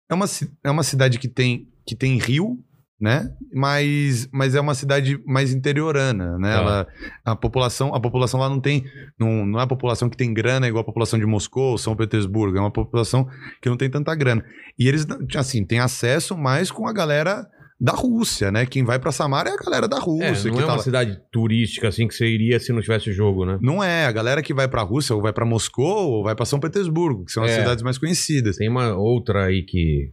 é, 0.09 0.13
uma, 0.13 0.25
é 0.63 0.71
uma 0.71 0.83
cidade 0.83 1.19
que 1.19 1.27
tem, 1.27 1.67
que 1.85 1.95
tem 1.95 2.17
rio. 2.17 2.59
Né? 2.97 3.29
Mas, 3.53 4.25
mas 4.31 4.55
é 4.55 4.61
uma 4.61 4.73
cidade 4.73 5.21
mais 5.27 5.53
interiorana, 5.53 6.37
né? 6.39 6.53
Tá. 6.53 6.61
Ela, 6.61 6.87
a 7.25 7.35
população, 7.35 7.93
a 7.93 7.99
população 7.99 8.39
lá 8.39 8.47
não 8.47 8.61
tem, 8.61 8.85
não, 9.19 9.45
não 9.45 9.59
é 9.59 9.63
a 9.63 9.67
população 9.67 10.09
que 10.09 10.15
tem 10.15 10.33
grana 10.33 10.65
igual 10.65 10.81
a 10.81 10.85
população 10.85 11.19
de 11.19 11.25
Moscou, 11.25 11.77
São 11.77 11.93
Petersburgo, 11.93 12.57
é 12.57 12.61
uma 12.61 12.71
população 12.71 13.27
que 13.61 13.69
não 13.69 13.75
tem 13.75 13.89
tanta 13.89 14.15
grana. 14.15 14.45
E 14.79 14.87
eles, 14.87 15.05
assim, 15.35 15.65
têm 15.65 15.79
acesso 15.79 16.37
mais 16.37 16.71
com 16.71 16.87
a 16.87 16.93
galera 16.93 17.45
da 17.79 17.91
Rússia, 17.91 18.51
né? 18.51 18.65
Quem 18.65 18.83
vai 18.85 18.97
pra 18.97 19.11
Samara 19.11 19.49
é 19.49 19.53
a 19.53 19.57
galera 19.57 19.87
da 19.87 19.97
É, 19.97 19.99
Rússia. 19.99 20.49
não 20.49 20.57
que 20.57 20.63
é 20.63 20.65
tá 20.65 20.71
uma 20.71 20.77
lá. 20.77 20.83
cidade 20.83 21.19
turística 21.31 21.87
assim 21.89 22.07
que 22.07 22.13
você 22.15 22.25
iria 22.25 22.59
se 22.59 22.71
não 22.71 22.81
tivesse 22.81 23.11
jogo, 23.11 23.45
né? 23.45 23.59
Não 23.61 23.83
é, 23.83 24.05
a 24.05 24.11
galera 24.11 24.41
que 24.41 24.53
vai 24.53 24.67
pra 24.67 24.81
Rússia 24.81 25.13
ou 25.15 25.21
vai 25.21 25.33
pra 25.33 25.45
Moscou 25.45 26.09
ou 26.11 26.23
vai 26.23 26.33
pra 26.35 26.45
São 26.45 26.59
Petersburgo, 26.59 27.25
que 27.25 27.31
são 27.33 27.43
as 27.43 27.51
É. 27.51 27.59
cidades 27.59 27.83
mais 27.83 27.97
conhecidas. 27.97 28.55
Tem 28.57 28.69
uma 28.69 28.95
outra 28.95 29.45
aí 29.45 29.61
que, 29.63 30.09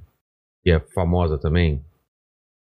que 0.64 0.70
é 0.72 0.80
famosa 0.94 1.38
também. 1.38 1.80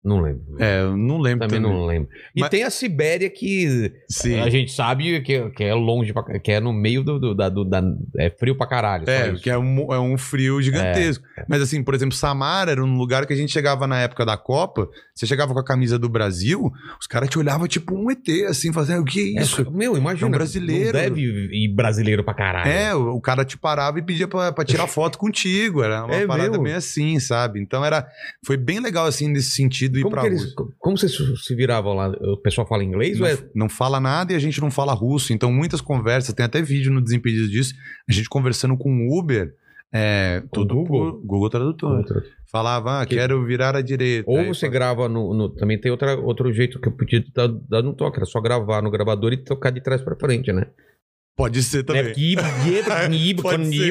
Não 0.04 0.20
lembro. 0.20 0.42
É, 0.58 0.82
não 0.84 1.18
lembro 1.18 1.46
Também 1.46 1.62
também. 1.62 1.76
não 1.78 1.86
lembro. 1.86 2.08
E 2.34 2.40
Mas- 2.40 2.50
tem 2.50 2.64
a 2.64 2.70
Sibéria 2.70 3.30
que 3.30 3.92
Sim. 4.08 4.40
a 4.40 4.50
gente 4.50 4.72
sabe 4.72 5.20
que, 5.22 5.50
que 5.50 5.62
é 5.62 5.72
longe, 5.74 6.12
pra, 6.12 6.24
que 6.40 6.50
é 6.50 6.58
no 6.58 6.72
meio 6.72 7.04
do, 7.04 7.20
do, 7.20 7.34
da, 7.36 7.48
do- 7.48 7.64
da- 7.64 7.82
É 8.18 8.28
frio 8.28 8.56
pra 8.56 8.66
caralho. 8.66 9.08
É, 9.08 9.32
que 9.34 9.48
é 9.48 9.56
um, 9.56 9.92
é 9.92 10.00
um 10.00 10.18
frio 10.18 10.60
gigantesco. 10.60 11.24
Mas 11.48 11.62
assim, 11.62 11.84
por 11.84 11.94
exemplo, 11.94 12.16
Samara 12.16 12.72
era 12.72 12.84
um 12.84 12.96
lugar 12.96 13.26
que 13.26 13.32
a 13.32 13.36
gente 13.36 13.52
chegava 13.52 13.86
na 13.86 14.00
época 14.00 14.26
da 14.26 14.36
Copa, 14.36 14.88
você 15.14 15.24
chegava 15.24 15.52
com 15.54 15.60
a 15.60 15.64
camisa 15.64 15.96
do 15.98 16.08
Brasil, 16.08 16.72
os 17.00 17.06
caras 17.06 17.28
te 17.28 17.38
olhavam 17.38 17.68
tipo 17.68 17.94
um 17.94 18.10
ET, 18.10 18.28
assim, 18.48 18.72
fazendo, 18.72 19.02
o 19.02 19.04
que 19.04 19.36
é 19.36 19.40
É, 19.40 19.42
isso? 19.44 19.70
meu, 19.70 19.96
imagina. 19.96 20.26
É 20.26 20.28
um 20.28 20.32
brasileiro. 20.32 20.92
Não 20.98 21.00
deve 21.04 21.20
ir 21.22 21.68
brasileiro 21.74 22.24
pra 22.24 22.34
caralho. 22.34 22.68
É, 22.68 22.92
o, 22.94 23.14
o 23.14 23.20
cara 23.20 23.44
te 23.44 23.56
parava 23.56 24.00
e 24.00 24.02
pedia 24.02 24.26
pra, 24.26 24.50
pra 24.50 24.64
tirar 24.64 24.88
foto 24.88 25.16
contigo. 25.18 25.80
Era 25.82 26.04
uma 26.04 26.14
É 26.14 26.26
parada 26.26 26.50
mesmo? 26.50 26.64
bem 26.64 26.74
assim, 26.74 27.20
sabe? 27.20 27.60
Então 27.60 27.84
era. 27.84 28.04
Foi 28.44 28.56
bem 28.56 28.80
legal, 28.80 29.06
assim, 29.06 29.28
nesse 29.28 29.50
sentido, 29.50 29.91
ir 29.98 30.02
Como, 30.02 30.12
pra 30.14 30.22
que 30.22 30.28
eles, 30.28 30.54
como 30.78 30.96
vocês 30.98 31.16
se 31.44 31.54
viravam 31.54 31.94
lá? 31.94 32.08
O 32.08 32.36
pessoal 32.36 32.66
fala 32.66 32.84
inglês 32.84 33.20
ou 33.20 33.26
é. 33.26 33.34
Não, 33.34 33.42
não 33.54 33.68
fala 33.68 33.98
nada 34.00 34.32
e 34.32 34.36
a 34.36 34.38
gente 34.38 34.60
não 34.60 34.70
fala 34.70 34.92
russo. 34.92 35.32
Então, 35.32 35.52
muitas 35.52 35.80
conversas, 35.80 36.34
tem 36.34 36.44
até 36.46 36.60
vídeo 36.62 36.92
no 36.92 37.00
Desimpedidos 37.00 37.50
disso, 37.50 37.74
a 38.08 38.12
gente 38.12 38.28
conversando 38.28 38.76
com 38.76 38.90
o 39.08 39.18
Uber. 39.18 39.54
É, 39.94 40.42
tudo 40.50 40.74
Google? 40.76 41.12
por 41.12 41.20
Google 41.26 41.50
Tradutor. 41.50 42.24
Falava, 42.50 43.02
ah, 43.02 43.06
Que- 43.06 43.14
quero 43.16 43.44
virar 43.44 43.76
à 43.76 43.82
direita. 43.82 44.24
Ou 44.30 44.38
Aí 44.38 44.48
você 44.48 44.60
fala- 44.66 44.72
grava 44.72 45.08
no, 45.08 45.34
no- 45.34 45.48
Também 45.50 45.78
tem 45.78 45.90
outra, 45.90 46.16
outro 46.18 46.50
jeito 46.52 46.78
que 46.80 46.88
eu 46.88 46.92
podia 46.92 47.22
dar, 47.34 47.48
dar 47.48 47.82
no 47.82 47.92
toque, 47.92 48.16
era 48.16 48.24
só 48.24 48.40
gravar 48.40 48.82
no 48.82 48.90
gravador 48.90 49.34
e 49.34 49.36
tocar 49.36 49.68
de 49.70 49.82
trás 49.82 50.00
pra 50.00 50.16
frente, 50.16 50.50
né? 50.52 50.66
Pode 51.34 51.62
ser 51.62 51.82
também. 51.82 52.02
Ser. 53.86 53.90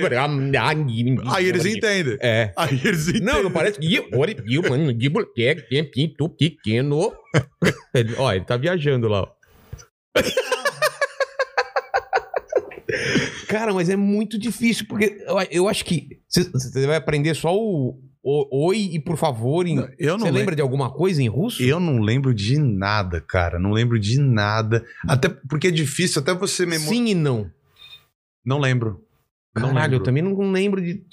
Aí 1.36 1.45
eles 1.48 1.63
entendem. 1.77 2.17
É. 2.21 2.53
Aí 2.55 2.79
eles 2.83 3.07
entendem. 3.07 3.21
Não, 3.24 3.43
não 3.43 3.51
parece 3.51 3.79
pequeno. 3.79 4.17
Ele- 7.95 8.15
Ó, 8.17 8.31
ele 8.31 8.45
tá 8.45 8.57
viajando 8.57 9.07
lá, 9.07 9.21
ó. 9.24 9.27
Cara, 13.48 13.74
mas 13.74 13.89
é 13.89 13.95
muito 13.95 14.38
difícil, 14.38 14.86
porque 14.88 15.17
eu, 15.27 15.36
eu 15.51 15.67
acho 15.67 15.83
que 15.86 16.19
você 16.29 16.86
vai 16.88 16.95
aprender 16.98 17.33
só 17.36 17.55
o, 17.55 18.00
o 18.24 18.68
oi 18.68 18.90
e 18.94 19.00
por 19.00 19.18
favor. 19.18 19.66
Em... 19.66 19.78
Eu 19.98 20.18
não 20.18 20.25
Você 20.25 20.32
lembra 20.32 20.56
de 20.56 20.62
alguma 20.62 20.92
coisa 20.92 21.22
em 21.22 21.28
russo? 21.28 21.62
Eu 21.62 21.80
não 21.80 22.00
lembro 22.00 22.34
de 22.34 22.58
nada, 22.58 23.20
cara. 23.22 23.60
Não 23.60 23.72
lembro 23.72 24.00
de 24.00 24.20
nada. 24.20 24.86
Até 25.08 25.30
porque 25.30 25.68
é 25.68 25.72
difícil, 25.72 26.22
até 26.22 26.34
você 26.34 26.66
memorizar. 26.66 26.94
Sim 26.94 27.08
e 27.08 27.16
não. 27.16 27.50
Não 28.46 28.60
lembro. 28.60 29.04
Não 29.56 29.70
Caralho, 29.70 29.82
lembro. 29.82 29.96
eu 29.98 30.04
também 30.04 30.24
não 30.24 30.51
lembro 30.51 30.82
de. 30.82 31.04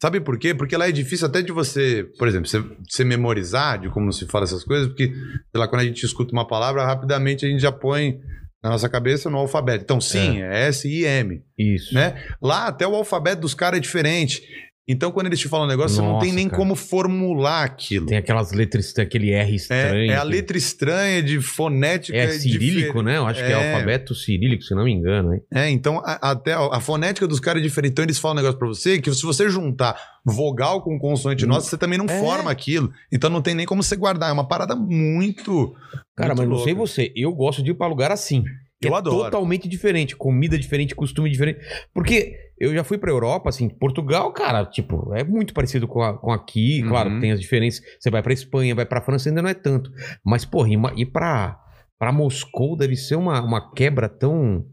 Sabe 0.00 0.20
por 0.20 0.38
quê? 0.38 0.54
Porque 0.54 0.76
lá 0.76 0.88
é 0.88 0.92
difícil 0.92 1.26
até 1.26 1.40
de 1.40 1.52
você, 1.52 2.04
por 2.18 2.28
exemplo, 2.28 2.46
você, 2.46 2.62
você 2.86 3.04
memorizar 3.04 3.80
de 3.80 3.88
como 3.88 4.12
se 4.12 4.26
fala 4.26 4.44
essas 4.44 4.62
coisas, 4.62 4.88
porque, 4.88 5.08
sei 5.14 5.60
lá, 5.60 5.66
quando 5.66 5.80
a 5.80 5.84
gente 5.84 6.04
escuta 6.04 6.32
uma 6.32 6.46
palavra, 6.46 6.84
rapidamente 6.84 7.46
a 7.46 7.48
gente 7.48 7.60
já 7.60 7.72
põe 7.72 8.20
na 8.62 8.70
nossa 8.70 8.88
cabeça 8.88 9.30
no 9.30 9.38
alfabeto. 9.38 9.84
Então, 9.84 10.00
sim, 10.00 10.42
é, 10.42 10.68
S 10.68 10.88
I 10.88 11.04
M, 11.04 11.42
Isso. 11.58 11.94
né? 11.94 12.22
Lá 12.42 12.66
até 12.66 12.86
o 12.86 12.94
alfabeto 12.94 13.42
dos 13.42 13.54
caras 13.54 13.78
é 13.78 13.80
diferente. 13.80 14.42
Então, 14.86 15.10
quando 15.10 15.28
eles 15.28 15.38
te 15.40 15.48
falam 15.48 15.64
um 15.66 15.68
negócio, 15.70 15.96
você 15.96 16.02
não 16.02 16.12
Nossa, 16.12 16.26
tem 16.26 16.34
nem 16.34 16.46
cara. 16.46 16.58
como 16.60 16.74
formular 16.74 17.64
aquilo. 17.64 18.04
Tem 18.04 18.18
aquelas 18.18 18.52
letras, 18.52 18.92
tem 18.92 19.02
aquele 19.02 19.30
R 19.32 19.54
estranho. 19.54 20.10
É, 20.10 20.14
é 20.14 20.16
a 20.16 20.22
letra 20.22 20.58
estranha 20.58 21.22
de 21.22 21.40
fonética. 21.40 22.16
É 22.18 22.28
cirílico, 22.28 22.88
difer- 22.88 23.02
né? 23.02 23.16
Eu 23.16 23.26
acho 23.26 23.40
que 23.42 23.50
é 23.50 23.52
É. 23.52 23.72
alfabeto 23.72 24.14
cirílico, 24.14 24.62
se 24.62 24.74
não 24.74 24.84
me 24.84 24.92
engano, 24.92 25.32
hein? 25.34 25.40
É, 25.52 25.70
então 25.70 26.00
a, 26.04 26.32
até 26.32 26.52
a, 26.52 26.66
a 26.76 26.80
fonética 26.80 27.26
dos 27.26 27.40
caras 27.40 27.62
é 27.62 27.64
diferente. 27.66 27.92
Então 27.92 28.04
eles 28.04 28.18
falam 28.18 28.34
um 28.34 28.40
negócio 28.40 28.58
pra 28.58 28.68
você 28.68 29.00
que 29.00 29.10
se 29.14 29.22
você 29.22 29.48
juntar 29.48 29.96
vogal 30.24 30.82
com 30.82 30.98
consoante 30.98 31.44
Hum. 31.46 31.48
nossa, 31.48 31.70
você 31.70 31.78
também 31.78 31.98
não 31.98 32.06
É. 32.06 32.18
forma 32.20 32.50
aquilo. 32.50 32.92
Então 33.10 33.30
não 33.30 33.40
tem 33.40 33.54
nem 33.54 33.64
como 33.64 33.82
você 33.82 33.96
guardar. 33.96 34.28
É 34.28 34.32
uma 34.32 34.46
parada 34.46 34.76
muito. 34.76 35.74
Cara, 36.16 36.34
muito 36.34 36.38
mas 36.40 36.48
não 36.48 36.56
louca. 36.56 36.64
sei 36.64 36.74
você, 36.74 37.12
eu 37.16 37.32
gosto 37.32 37.62
de 37.62 37.70
ir 37.70 37.74
pra 37.74 37.86
lugar 37.86 38.12
assim. 38.12 38.44
Eu 38.82 38.94
é 38.94 38.98
adoro. 38.98 39.24
totalmente 39.24 39.66
diferente, 39.66 40.14
comida 40.14 40.58
diferente, 40.58 40.94
costume 40.94 41.30
diferente. 41.30 41.58
Porque 41.94 42.36
eu 42.58 42.72
já 42.74 42.84
fui 42.84 42.98
pra 42.98 43.10
Europa, 43.10 43.48
assim, 43.48 43.68
Portugal, 43.68 44.32
cara, 44.32 44.64
tipo, 44.64 45.12
é 45.14 45.22
muito 45.24 45.52
parecido 45.54 45.86
com, 45.88 46.02
a- 46.02 46.16
com 46.18 46.30
aqui, 46.32 46.82
Uhum. 46.82 46.88
claro, 46.88 47.20
tem 47.20 47.32
as 47.32 47.40
diferenças. 47.40 47.82
Você 47.98 48.10
vai 48.10 48.22
pra 48.22 48.32
Espanha, 48.32 48.74
vai 48.74 48.86
pra 48.86 49.00
França, 49.00 49.28
ainda 49.28 49.42
não 49.42 49.48
é 49.48 49.54
tanto. 49.54 49.90
Mas, 50.24 50.44
porra, 50.44 50.68
ir, 50.96 51.06
pra, 51.06 51.58
pra 51.98 52.12
Moscou 52.12 52.76
deve 52.76 52.96
ser 52.96 53.16
uma, 53.16 53.40
uma 53.42 53.72
quebra 53.72 54.08
tão, 54.08 54.64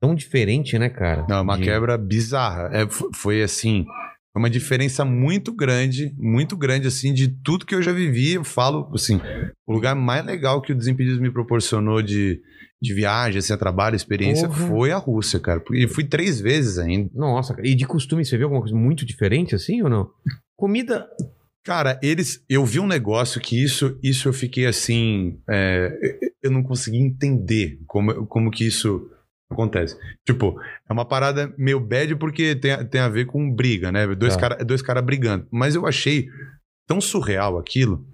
tão 0.00 0.14
diferente, 0.14 0.78
né, 0.78 0.88
cara? 0.88 1.26
Não, 1.28 1.36
é 1.38 1.40
uma 1.40 1.56
De- 1.58 1.64
quebra 1.64 1.98
bizarra. 1.98 2.70
É, 2.72 2.86
foi 3.14 3.42
assim. 3.42 3.84
Uma 4.36 4.48
diferença 4.50 5.04
muito 5.04 5.52
grande, 5.52 6.14
muito 6.16 6.56
grande, 6.56 6.86
assim, 6.86 7.12
de 7.12 7.26
tudo 7.42 7.66
que 7.66 7.74
eu 7.74 7.82
já 7.82 7.90
vivi. 7.92 8.34
Eu 8.34 8.44
falo, 8.44 8.88
assim, 8.94 9.20
o 9.66 9.72
lugar 9.72 9.96
mais 9.96 10.24
legal 10.24 10.62
que 10.62 10.70
o 10.70 10.76
Desimpedidos 10.76 11.18
me 11.18 11.28
proporcionou 11.32 12.00
de, 12.00 12.40
de 12.80 12.94
viagem, 12.94 13.38
assim, 13.40 13.52
a 13.52 13.56
trabalho, 13.58 13.96
experiência, 13.96 14.46
Porra. 14.48 14.66
foi 14.68 14.92
a 14.92 14.96
Rússia, 14.98 15.40
cara. 15.40 15.62
E 15.72 15.86
fui 15.88 16.04
três 16.04 16.40
vezes 16.40 16.78
ainda. 16.78 17.10
Nossa, 17.14 17.54
cara. 17.54 17.66
E 17.66 17.74
de 17.74 17.86
costume, 17.86 18.24
você 18.24 18.36
viu 18.36 18.46
alguma 18.46 18.60
coisa 18.62 18.76
muito 18.76 19.04
diferente 19.04 19.54
assim 19.54 19.82
ou 19.82 19.88
não? 19.90 20.10
Comida. 20.56 21.08
Cara, 21.64 21.98
eles. 22.02 22.42
Eu 22.48 22.64
vi 22.64 22.80
um 22.80 22.86
negócio 22.86 23.40
que 23.40 23.62
isso, 23.62 23.98
isso 24.02 24.28
eu 24.28 24.32
fiquei 24.32 24.64
assim. 24.66 25.38
é, 25.48 26.18
eu 26.42 26.50
não 26.50 26.62
consegui 26.62 26.98
entender 26.98 27.78
como, 27.86 28.26
como 28.26 28.50
que 28.50 28.64
isso 28.66 29.10
acontece. 29.50 29.96
Tipo, 30.26 30.58
é 30.88 30.92
uma 30.92 31.04
parada 31.04 31.52
meio 31.58 31.80
bad 31.80 32.14
porque 32.16 32.54
tem, 32.54 32.70
a- 32.70 32.84
tem 32.84 33.00
a 33.00 33.08
ver 33.08 33.26
com 33.26 33.52
briga, 33.52 33.90
né? 33.90 34.06
Dois 34.14 34.34
Tá. 34.34 34.40
caras 34.40 34.66
dois 34.66 34.80
cara 34.82 35.02
brigando. 35.02 35.46
Mas 35.50 35.74
eu 35.74 35.84
achei 35.86 36.28
tão 36.86 37.00
surreal 37.00 37.58
aquilo 37.58 38.06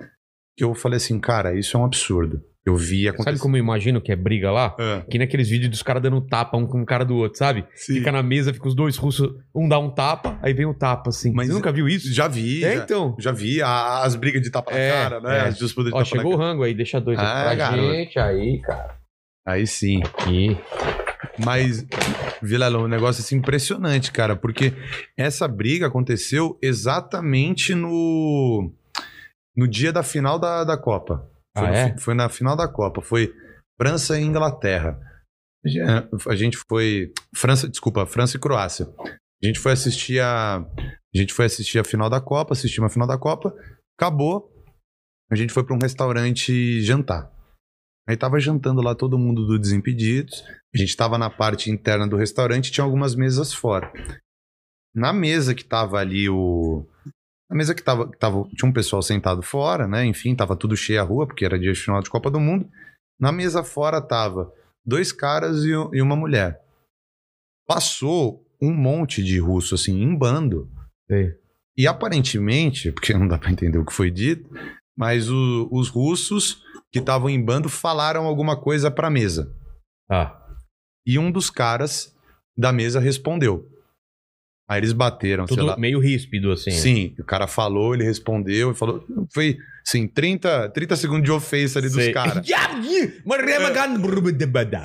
que 0.56 0.64
eu 0.64 0.74
falei 0.74 0.96
assim, 0.96 1.20
cara, 1.20 1.56
isso 1.58 1.76
é 1.76 1.80
um 1.80 1.84
absurdo. 1.84 2.42
Eu 2.66 2.76
vi 2.76 3.04
Sabe 3.04 3.08
acontecer. 3.16 3.38
como 3.42 3.56
eu 3.56 3.60
imagino 3.60 4.00
que 4.00 4.10
é 4.10 4.16
briga 4.16 4.50
lá? 4.50 4.74
Ah, 4.80 5.04
Que 5.10 5.18
naqueles 5.18 5.48
vídeos 5.50 5.70
dos 5.70 5.82
caras 5.82 6.02
dando 6.02 6.18
tapa 6.22 6.56
um 6.56 6.66
com 6.66 6.80
o 6.80 6.86
cara 6.86 7.04
do 7.04 7.14
outro, 7.16 7.36
sabe? 7.38 7.66
sim. 7.74 7.94
Fica 7.94 8.10
na 8.10 8.22
mesa, 8.22 8.54
fica 8.54 8.66
os 8.66 8.74
dois 8.74 8.96
russos, 8.96 9.34
um 9.54 9.68
dá 9.68 9.78
um 9.78 9.90
tapa, 9.90 10.38
aí 10.42 10.54
vem 10.54 10.64
o 10.64 10.72
tapa, 10.72 11.10
assim. 11.10 11.30
Mas 11.34 11.48
Você 11.48 11.52
nunca 11.52 11.70
viu 11.70 11.86
isso? 11.86 12.10
Já 12.12 12.26
vi. 12.26 12.64
É, 12.64 12.76
já, 12.76 12.82
então. 12.84 13.14
já 13.18 13.32
vi 13.32 13.60
a- 13.60 14.02
as 14.02 14.14
brigas 14.16 14.40
de 14.40 14.50
tapa 14.50 14.72
É, 14.72 14.88
na 14.88 14.94
cara, 15.10 15.20
né? 15.20 15.36
é. 15.36 15.40
As 15.48 15.58
disputas 15.58 15.90
de 15.92 15.94
Ó, 15.94 15.98
tapa 15.98 16.04
chegou 16.08 16.30
na 16.30 16.36
o 16.36 16.38
cara. 16.38 16.50
rango 16.52 16.62
aí, 16.62 16.72
deixa 16.74 16.98
dois 17.00 17.18
aqui 17.18 17.28
Ah, 17.28 17.42
pra 17.44 17.54
garoto. 17.54 17.82
gente 17.92 18.18
aí, 18.18 18.60
cara. 18.62 18.94
Aí 19.46 19.66
sim. 19.66 20.00
Aqui. 20.02 20.56
Mas, 21.44 21.84
Vilalão, 22.40 22.84
um 22.84 22.88
negócio 22.88 23.20
assim 23.22 23.36
impressionante, 23.36 24.10
cara, 24.10 24.36
porque 24.36 24.72
essa 25.18 25.46
briga 25.46 25.86
aconteceu 25.88 26.58
exatamente 26.62 27.74
no, 27.74 28.72
no 29.56 29.68
dia 29.68 29.92
da 29.92 30.02
final 30.02 30.38
da, 30.38 30.64
da 30.64 30.78
Copa. 30.78 31.28
Foi, 31.56 31.66
Ah, 31.66 31.70
no 31.70 31.76
é? 31.76 31.98
foi 31.98 32.14
na 32.14 32.28
final 32.28 32.56
da 32.56 32.68
Copa, 32.68 33.00
foi 33.02 33.32
França 33.80 34.18
e 34.18 34.22
Inglaterra. 34.22 34.98
A 36.28 36.34
gente 36.34 36.58
foi. 36.68 37.12
França, 37.34 37.68
desculpa, 37.68 38.04
França 38.06 38.36
e 38.36 38.40
Croácia. 38.40 38.86
A 39.42 39.46
gente 39.46 39.58
foi 39.58 39.72
assistir 39.72 40.20
a. 40.20 40.56
A 40.58 41.18
gente 41.18 41.32
foi 41.32 41.46
assistir 41.46 41.78
a 41.78 41.84
final 41.84 42.10
da 42.10 42.20
Copa, 42.20 42.52
assistimos 42.52 42.90
a 42.90 42.92
final 42.92 43.06
da 43.08 43.16
Copa, 43.16 43.54
acabou. 43.98 44.50
A 45.30 45.36
gente 45.36 45.52
foi 45.52 45.64
para 45.64 45.74
um 45.74 45.78
restaurante 45.80 46.82
jantar. 46.82 47.32
Aí 48.06 48.16
tava 48.16 48.38
jantando 48.38 48.82
lá 48.82 48.94
todo 48.94 49.18
mundo 49.18 49.46
do 49.46 49.58
Desimpedidos. 49.58 50.44
A 50.74 50.78
gente 50.78 50.94
tava 50.94 51.16
na 51.16 51.30
parte 51.30 51.70
interna 51.70 52.06
do 52.06 52.16
restaurante, 52.16 52.70
tinha 52.70 52.84
algumas 52.84 53.14
mesas 53.14 53.54
fora. 53.54 53.90
Na 54.94 55.12
mesa 55.12 55.54
que 55.54 55.64
tava 55.64 55.98
ali 55.98 56.28
o 56.28 56.86
A 57.54 57.56
mesa 57.56 57.72
que 57.72 57.82
tava, 57.84 58.10
tava. 58.18 58.42
Tinha 58.56 58.68
um 58.68 58.72
pessoal 58.72 59.00
sentado 59.00 59.40
fora, 59.40 59.86
né? 59.86 60.04
Enfim, 60.04 60.34
tava 60.34 60.56
tudo 60.56 60.76
cheio 60.76 61.00
a 61.00 61.04
rua, 61.04 61.24
porque 61.24 61.44
era 61.44 61.56
dia 61.56 61.72
de 61.72 61.78
final 61.78 62.02
de 62.02 62.10
Copa 62.10 62.28
do 62.28 62.40
Mundo. 62.40 62.68
Na 63.18 63.30
mesa 63.30 63.62
fora 63.62 64.02
tava 64.02 64.52
dois 64.84 65.12
caras 65.12 65.62
e, 65.64 65.68
e 65.70 66.02
uma 66.02 66.16
mulher. 66.16 66.60
Passou 67.66 68.44
um 68.60 68.72
monte 68.74 69.22
de 69.22 69.38
russo, 69.38 69.74
assim, 69.74 70.02
em 70.02 70.16
bando. 70.16 70.68
Sei. 71.08 71.32
E 71.76 71.86
aparentemente, 71.86 72.90
porque 72.92 73.14
não 73.14 73.26
dá 73.28 73.38
pra 73.38 73.50
entender 73.50 73.78
o 73.78 73.84
que 73.84 73.92
foi 73.92 74.10
dito, 74.10 74.48
mas 74.96 75.30
o- 75.30 75.68
os 75.72 75.88
russos 75.88 76.62
que 76.92 76.98
estavam 76.98 77.28
em 77.30 77.42
bando 77.42 77.68
falaram 77.68 78.24
alguma 78.26 78.60
coisa 78.60 78.90
pra 78.90 79.10
mesa. 79.10 79.52
Ah. 80.10 80.40
E 81.06 81.18
um 81.18 81.30
dos 81.30 81.50
caras 81.50 82.14
da 82.56 82.72
mesa 82.72 83.00
respondeu. 83.00 83.68
Aí 84.68 84.80
eles 84.80 84.92
bateram, 84.92 85.46
sei 85.46 85.56
Tudo 85.56 85.66
lá. 85.66 85.76
meio 85.76 86.00
ríspido, 86.00 86.50
assim. 86.50 86.70
Sim, 86.70 87.14
o 87.18 87.24
cara 87.24 87.46
falou, 87.46 87.94
ele 87.94 88.04
respondeu 88.04 88.70
e 88.70 88.74
falou. 88.74 89.04
Foi, 89.32 89.58
sim, 89.84 90.08
30, 90.08 90.70
30 90.70 90.96
segundos 90.96 91.24
de 91.24 91.30
ofensa 91.30 91.78
ali 91.78 91.88
dos 91.88 91.96
Sei. 91.96 92.12
caras. 92.12 92.44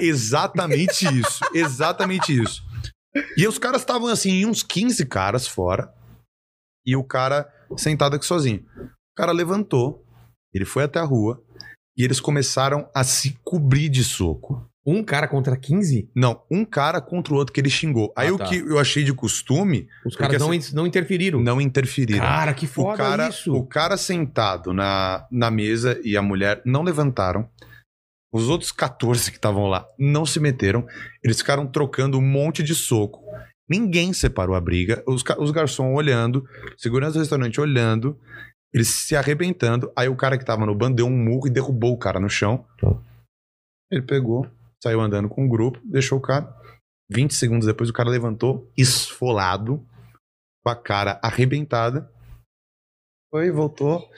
Exatamente 0.02 1.06
isso. 1.18 1.40
Exatamente 1.54 2.38
isso. 2.38 2.62
E 3.38 3.48
os 3.48 3.58
caras 3.58 3.82
estavam 3.82 4.10
assim, 4.10 4.46
uns 4.46 4.64
15 4.64 5.06
caras 5.06 5.48
fora. 5.48 5.94
E 6.86 6.96
o 6.96 7.04
cara 7.04 7.50
sentado 7.78 8.16
aqui 8.16 8.26
sozinho. 8.26 8.66
O 8.78 9.16
cara 9.16 9.32
levantou, 9.32 10.04
ele 10.54 10.66
foi 10.66 10.84
até 10.84 11.00
a 11.00 11.04
rua 11.04 11.42
e 11.98 12.04
eles 12.04 12.20
começaram 12.20 12.90
a 12.94 13.04
se 13.04 13.38
cobrir 13.44 13.88
de 13.90 14.04
soco. 14.04 14.69
Um 14.90 15.04
cara 15.04 15.28
contra 15.28 15.56
15? 15.56 16.10
Não, 16.16 16.42
um 16.50 16.66
cara 16.66 17.00
contra 17.02 17.34
o 17.34 17.38
outro 17.38 17.54
que 17.54 17.60
ele 17.62 17.70
xingou. 17.70 18.12
Aí 18.16 18.30
Ah, 18.30 18.34
o 18.34 18.38
tá. 18.38 18.46
que 18.46 18.58
eu 18.58 18.80
achei 18.80 19.04
de 19.04 19.14
costume, 19.14 19.88
Os 20.06 20.16
caras 20.16 20.40
não, 20.42 20.52
assim- 20.52 20.76
não 20.76 20.88
interferiram. 20.88 21.40
não 21.42 21.62
interferiram. 21.62 22.20
Cara, 22.22 22.54
que 22.54 22.66
o 22.66 22.68
foda 22.70 22.98
cara, 22.98 23.30
isso. 23.30 23.54
o 23.54 23.66
cara 23.66 23.98
sentado 23.98 24.74
na, 24.74 25.28
na 25.32 25.52
mesa 25.52 26.00
e 26.04 26.18
a 26.18 26.22
mulher 26.22 26.62
não 26.66 26.82
levantaram. 26.82 27.48
Os 28.34 28.48
outros 28.50 28.72
14 28.72 29.32
que 29.32 29.38
estavam 29.38 29.68
lá 29.68 29.88
não 29.98 30.26
se 30.26 30.40
meteram. 30.40 30.86
Eles 31.24 31.38
ficaram 31.38 31.68
trocando 31.68 32.18
um 32.18 32.22
monte 32.22 32.62
de 32.64 32.74
soco. 32.76 33.22
Ninguém 33.70 34.14
separou 34.14 34.56
a 34.56 34.62
briga. 34.62 35.04
Os, 35.08 35.24
os 35.38 35.52
garçons 35.52 35.96
olhando, 35.96 36.44
segurança 36.78 37.14
do 37.14 37.20
restaurante 37.20 37.60
olhando, 37.62 38.20
eles 38.74 38.88
se 38.88 39.16
arrebentando. 39.16 39.92
Aí 39.96 40.08
o 40.10 40.16
cara 40.16 40.38
que 40.38 40.46
tava 40.46 40.66
no 40.66 40.74
bando 40.76 40.96
deu 40.98 41.06
um 41.08 41.16
murro 41.16 41.48
e 41.48 41.52
derrubou 41.52 41.94
o 41.94 41.98
cara 41.98 42.20
no 42.20 42.30
chão. 42.30 42.66
Tá. 42.80 42.96
Ele 43.92 44.04
pegou, 44.04 44.48
saiu 44.84 45.02
andando 45.02 45.30
com 45.30 45.46
o 45.46 45.50
grupo, 45.50 45.80
deixou 45.84 46.18
o 46.18 46.22
cara. 46.22 46.54
20 47.12 47.34
segundos 47.34 47.66
depois 47.66 47.90
o 47.90 47.94
cara 47.94 48.10
levantou, 48.10 48.72
esfolado, 48.78 49.84
com 50.64 50.70
a 50.70 50.76
cara 50.76 51.20
arrebentada. 51.24 52.10
Foi, 53.32 53.52
voltou, 53.52 54.10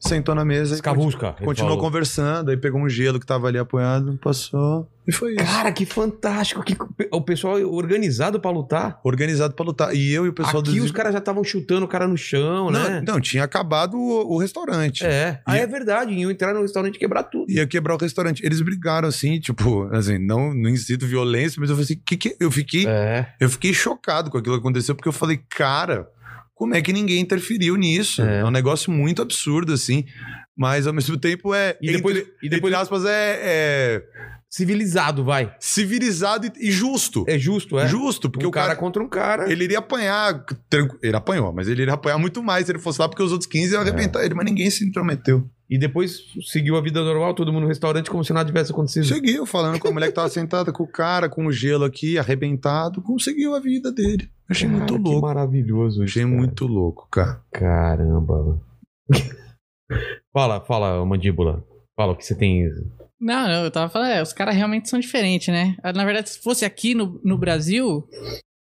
sentou 0.00 0.34
na 0.34 0.44
mesa 0.44 0.74
e 0.74 0.76
Escavusca. 0.76 1.34
ele 1.36 1.46
continuou 1.46 1.76
falou. 1.76 1.78
conversando. 1.78 2.50
Aí 2.50 2.56
pegou 2.56 2.80
um 2.80 2.88
gelo 2.88 3.20
que 3.20 3.26
tava 3.26 3.46
ali 3.48 3.58
apoiado, 3.58 4.18
passou. 4.18 4.88
E 5.08 5.12
foi 5.12 5.34
isso. 5.34 5.44
Cara, 5.44 5.70
que 5.72 5.86
fantástico. 5.86 6.62
Que 6.64 6.76
o 7.12 7.20
pessoal 7.20 7.56
organizado 7.72 8.40
pra 8.40 8.50
lutar. 8.50 8.98
Organizado 9.04 9.54
pra 9.54 9.64
lutar. 9.64 9.94
E 9.94 10.12
eu 10.12 10.26
e 10.26 10.28
o 10.28 10.32
pessoal 10.32 10.62
Aqui 10.62 10.80
os 10.80 10.90
caras 10.90 11.12
já 11.12 11.18
estavam 11.20 11.44
chutando 11.44 11.84
o 11.84 11.88
cara 11.88 12.08
no 12.08 12.16
chão, 12.16 12.70
não, 12.70 12.90
né? 12.90 13.02
não, 13.06 13.20
tinha 13.20 13.44
acabado 13.44 13.96
o, 13.96 14.34
o 14.34 14.38
restaurante. 14.38 15.04
É. 15.06 15.40
Ah, 15.46 15.56
E- 15.56 15.60
é 15.60 15.66
verdade. 15.66 16.12
Iam 16.12 16.30
entrar 16.30 16.52
no 16.54 16.62
restaurante 16.62 16.96
e 16.96 16.98
quebrar 16.98 17.22
tudo. 17.22 17.50
Ia 17.50 17.66
quebrar 17.66 17.94
o 17.94 17.98
restaurante. 17.98 18.44
Eles 18.44 18.60
brigaram 18.60 19.06
assim, 19.08 19.38
tipo, 19.38 19.84
assim, 19.92 20.18
não, 20.18 20.52
não 20.52 20.68
incito 20.70 21.06
violência, 21.06 21.60
mas 21.60 21.70
eu 21.70 21.76
falei 21.76 21.84
assim, 21.84 22.02
que 22.04 22.16
que 22.16 22.36
eu 22.40 22.50
fiquei, 22.50 22.86
É. 22.86 23.28
eu 23.40 23.48
fiquei 23.48 23.72
chocado 23.72 24.30
com 24.30 24.38
aquilo 24.38 24.56
que 24.56 24.60
aconteceu, 24.60 24.94
porque 24.94 25.08
eu 25.08 25.12
falei, 25.12 25.38
cara, 25.48 26.08
como 26.54 26.74
é 26.74 26.80
que 26.82 26.92
ninguém 26.92 27.20
interferiu 27.20 27.76
nisso? 27.76 28.22
É. 28.22 28.40
É, 28.40 28.44
um 28.44 28.50
negócio 28.50 28.90
muito 28.90 29.22
absurdo, 29.22 29.72
assim. 29.72 30.04
Mas 30.56 30.86
ao 30.86 30.92
mesmo 30.92 31.16
tempo 31.18 31.54
é. 31.54 31.76
E 31.82 31.92
depois, 31.92 32.16
entre, 32.16 32.32
e 32.42 32.48
depois 32.48 32.72
entre 32.72 32.82
aspas, 32.82 33.04
é, 33.04 33.40
é 33.42 34.02
civilizado, 34.48 35.22
vai. 35.22 35.54
civilizado 35.60 36.50
e, 36.58 36.70
justo. 36.70 37.24
É 37.28 37.38
justo, 37.38 37.78
é. 37.78 37.86
Justo, 37.86 38.30
porque 38.30 38.46
um 38.46 38.48
o 38.48 38.52
cara, 38.52 38.74
contra 38.74 39.02
um 39.02 39.08
cara. 39.08 39.50
Ele 39.52 39.64
iria 39.64 39.78
apanhar. 39.80 40.44
Ele 41.02 41.16
apanhou, 41.16 41.52
mas 41.52 41.68
ele 41.68 41.82
iria 41.82 41.92
apanhar 41.94 42.16
muito 42.16 42.42
mais 42.42 42.64
se 42.66 42.72
ele 42.72 42.78
fosse 42.78 43.00
lá, 43.00 43.06
porque 43.08 43.22
os 43.22 43.32
outros 43.32 43.48
15 43.50 43.74
iam 43.74 43.82
É. 43.82 43.88
arrebentar 43.88 44.24
ele, 44.24 44.34
mas 44.34 44.46
ninguém 44.46 44.70
se 44.70 44.82
intrometeu. 44.86 45.46
E 45.68 45.76
depois 45.76 46.20
seguiu 46.46 46.76
a 46.76 46.80
vida 46.80 47.02
normal, 47.02 47.34
todo 47.34 47.52
mundo 47.52 47.62
no 47.64 47.68
restaurante 47.68 48.08
como 48.08 48.24
se 48.24 48.32
nada 48.32 48.46
tivesse 48.46 48.70
acontecido. 48.70 49.04
Seguiu 49.04 49.44
falando 49.44 49.78
com 49.80 49.88
a 49.88 49.90
mulher 49.90 50.06
que 50.06 50.14
tava 50.14 50.28
sentada 50.30 50.72
com 50.72 50.84
o 50.84 50.88
cara, 50.88 51.28
com 51.28 51.44
o 51.46 51.52
gelo 51.52 51.84
aqui, 51.84 52.16
arrebentado, 52.16 53.02
conseguiu 53.02 53.52
a 53.54 53.58
vida 53.60 53.90
dele. 53.92 54.30
Achei 54.48 54.68
Cara, 54.68 54.78
muito 54.78 54.96
louco. 54.96 55.26
maravilhoso. 55.26 56.04
isso, 56.04 56.12
Achei 56.12 56.22
cara. 56.22 56.34
muito 56.36 56.66
louco, 56.68 57.08
cara. 57.10 57.40
Caramba. 57.52 58.60
Fala, 60.32 60.60
fala, 60.64 61.04
mandíbula. 61.04 61.64
Fala 61.96 62.12
o 62.12 62.16
que 62.16 62.24
você 62.24 62.34
tem. 62.34 62.68
Não, 63.18 63.48
não, 63.48 63.64
eu 63.64 63.70
tava 63.70 63.90
falando, 63.90 64.10
é, 64.10 64.22
os 64.22 64.32
caras 64.32 64.54
realmente 64.54 64.88
são 64.88 65.00
diferentes, 65.00 65.48
né? 65.48 65.76
Ah, 65.82 65.92
Na 65.92 66.04
verdade, 66.04 66.28
se 66.28 66.42
fosse 66.42 66.64
aqui 66.64 66.94
no, 66.94 67.20
no 67.24 67.38
Brasil, 67.38 68.06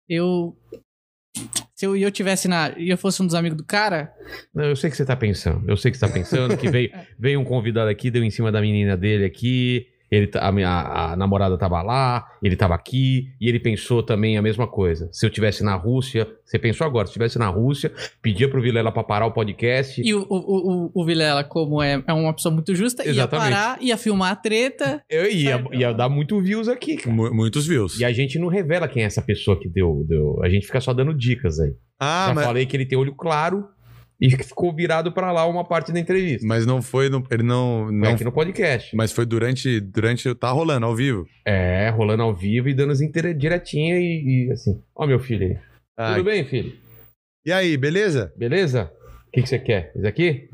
eu. 0.07 0.55
Se 1.75 1.85
eu, 1.85 1.95
eu 1.95 2.09
tivesse 2.09 2.47
na. 2.47 2.73
E 2.77 2.89
eu 2.89 2.97
fosse 2.97 3.21
um 3.21 3.25
dos 3.25 3.35
amigos 3.35 3.57
do 3.57 3.65
cara, 3.65 4.11
Não, 4.53 4.63
eu 4.65 4.75
sei 4.75 4.87
o 4.87 4.91
que 4.91 4.97
você 4.97 5.05
tá 5.05 5.15
pensando. 5.15 5.69
Eu 5.69 5.77
sei 5.77 5.91
que 5.91 5.97
você 5.97 6.07
tá 6.07 6.11
pensando 6.11 6.57
que 6.57 6.69
veio, 6.69 6.89
veio 7.19 7.39
um 7.39 7.43
convidado 7.45 7.89
aqui, 7.89 8.09
deu 8.09 8.23
em 8.23 8.31
cima 8.31 8.51
da 8.51 8.61
menina 8.61 8.95
dele 8.95 9.25
aqui. 9.25 9.87
Ele, 10.09 10.29
a, 10.35 10.51
minha, 10.51 10.69
a 10.69 11.15
namorada 11.17 11.57
tava 11.57 11.81
lá, 11.81 12.25
ele 12.41 12.55
tava 12.55 12.73
aqui, 12.75 13.27
e 13.41 13.49
ele 13.49 13.59
pensou 13.59 14.01
também 14.01 14.37
a 14.37 14.41
mesma 14.41 14.65
coisa. 14.65 15.09
Se 15.11 15.25
eu 15.25 15.29
tivesse 15.29 15.63
na 15.63 15.75
Rússia, 15.75 16.27
você 16.45 16.57
pensou 16.57 16.87
agora, 16.87 17.05
se 17.05 17.11
eu 17.11 17.13
tivesse 17.13 17.37
na 17.37 17.47
Rússia, 17.49 17.91
pedia 18.21 18.49
pro 18.49 18.61
Vilela 18.61 18.91
pra 18.91 19.03
parar 19.03 19.25
o 19.25 19.31
podcast. 19.33 20.01
e 20.01 20.13
o, 20.13 20.25
o, 20.29 20.85
o, 20.85 20.91
o 20.93 21.05
Vilela, 21.05 21.43
como 21.43 21.81
é, 21.83 22.01
é 22.07 22.13
uma 22.13 22.33
pessoa 22.33 22.53
muito 22.53 22.73
justa, 22.73 23.07
Exatamente. 23.07 23.49
ia 23.49 23.55
parar, 23.57 23.81
ia 23.81 23.97
filmar 23.97 24.31
a 24.31 24.35
treta. 24.35 25.01
Eu 25.09 25.29
ia, 25.29 25.63
ia 25.73 25.91
dar 25.93 26.07
muito 26.07 26.39
views 26.41 26.67
aqui, 26.69 26.95
cara. 26.97 27.13
Mu- 27.13 27.33
muitos 27.33 27.67
views. 27.67 27.99
E 27.99 28.05
a 28.05 28.11
gente 28.13 28.39
não 28.39 28.47
revela 28.47 28.87
quem 28.87 29.03
é 29.03 29.05
essa 29.05 29.21
pessoa 29.21 29.59
que 29.59 29.67
deu. 29.67 30.05
deu 30.07 30.39
a 30.41 30.47
gente 30.49 30.65
fica 30.65 30.79
só 30.79 30.93
dando 30.93 31.13
dicas 31.13 31.59
aí. 31.59 31.73
Ah, 31.99 32.27
Já 32.29 32.33
mas, 32.35 32.45
falei 32.45 32.65
que 32.65 32.77
ele 32.77 32.85
tem 32.85 32.97
olho 32.97 33.13
claro 33.15 33.65
e 34.19 34.29
ficou 34.31 34.73
virado 34.73 35.11
pra 35.11 35.31
lá 35.31 35.45
uma 35.45 35.63
parte 35.63 35.91
da 35.91 35.99
entrevista. 35.99 36.45
mas 36.47 36.65
não 36.65 36.81
foi. 36.81 37.09
no- 37.09 37.25
ele 37.29 37.43
não. 37.43 37.85
Foi 37.85 37.93
não 37.95 38.09
aqui 38.13 38.23
no 38.23 38.31
podcast. 38.31 38.95
Mas 38.95 39.11
foi 39.11 39.25
durante. 39.25 39.79
durante 39.79 40.33
Tá 40.35 40.49
rolando 40.51 40.85
ao 40.85 40.95
vivo. 40.95 41.27
É, 41.45 41.89
rolando 41.89 42.23
ao 42.23 42.33
vivo 42.35 42.67
e 42.69 42.73
dando 42.73 42.91
as 42.91 42.99
direitinha 43.37 43.99
e, 43.99 44.47
e 44.47 44.51
assim. 44.51 44.81
Ó, 44.95 45.05
meu 45.05 45.19
filho 45.19 45.47
aí. 45.47 45.59
Ah, 45.97 46.13
Tudo 46.13 46.23
bem, 46.25 46.45
filho? 46.45 46.75
E 47.45 47.51
aí, 47.51 47.77
beleza? 47.77 48.33
Beleza? 48.35 48.91
O 49.27 49.31
que, 49.31 49.41
que 49.41 49.47
você 49.49 49.59
quer? 49.59 49.91
Esse 49.95 50.07
aqui? 50.07 50.49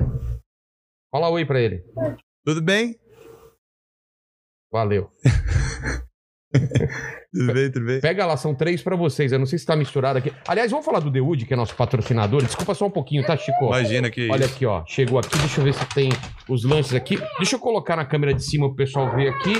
Fala 1.10 1.30
oi 1.30 1.44
pra 1.46 1.60
ele. 1.60 1.82
Tudo 2.44 2.60
bem? 2.60 2.98
Valeu. 4.72 5.10
Tudo 7.34 7.52
bem, 7.52 7.70
tudo 7.70 7.86
bem? 7.86 8.00
Pega 8.00 8.24
lá, 8.24 8.36
são 8.36 8.54
três 8.54 8.80
pra 8.80 8.94
vocês. 8.94 9.32
Eu 9.32 9.40
não 9.40 9.46
sei 9.46 9.58
se 9.58 9.66
tá 9.66 9.74
misturado 9.74 10.18
aqui. 10.18 10.32
Aliás, 10.46 10.70
vamos 10.70 10.86
falar 10.86 11.00
do 11.00 11.24
Wood, 11.24 11.46
que 11.46 11.52
é 11.52 11.56
nosso 11.56 11.74
patrocinador. 11.74 12.44
Desculpa 12.44 12.74
só 12.74 12.86
um 12.86 12.90
pouquinho, 12.90 13.24
tá, 13.24 13.36
Chico? 13.36 13.64
Imagina 13.64 14.08
que. 14.08 14.30
Olha 14.30 14.46
aqui, 14.46 14.64
ó. 14.64 14.84
Chegou 14.86 15.18
aqui, 15.18 15.36
deixa 15.38 15.60
eu 15.60 15.64
ver 15.64 15.74
se 15.74 15.84
tem 15.88 16.10
os 16.48 16.64
lanches 16.64 16.94
aqui. 16.94 17.18
Deixa 17.38 17.56
eu 17.56 17.58
colocar 17.58 17.96
na 17.96 18.04
câmera 18.04 18.32
de 18.32 18.44
cima 18.44 18.68
pro 18.68 18.76
pessoal 18.76 19.14
ver 19.16 19.30
aqui. 19.30 19.54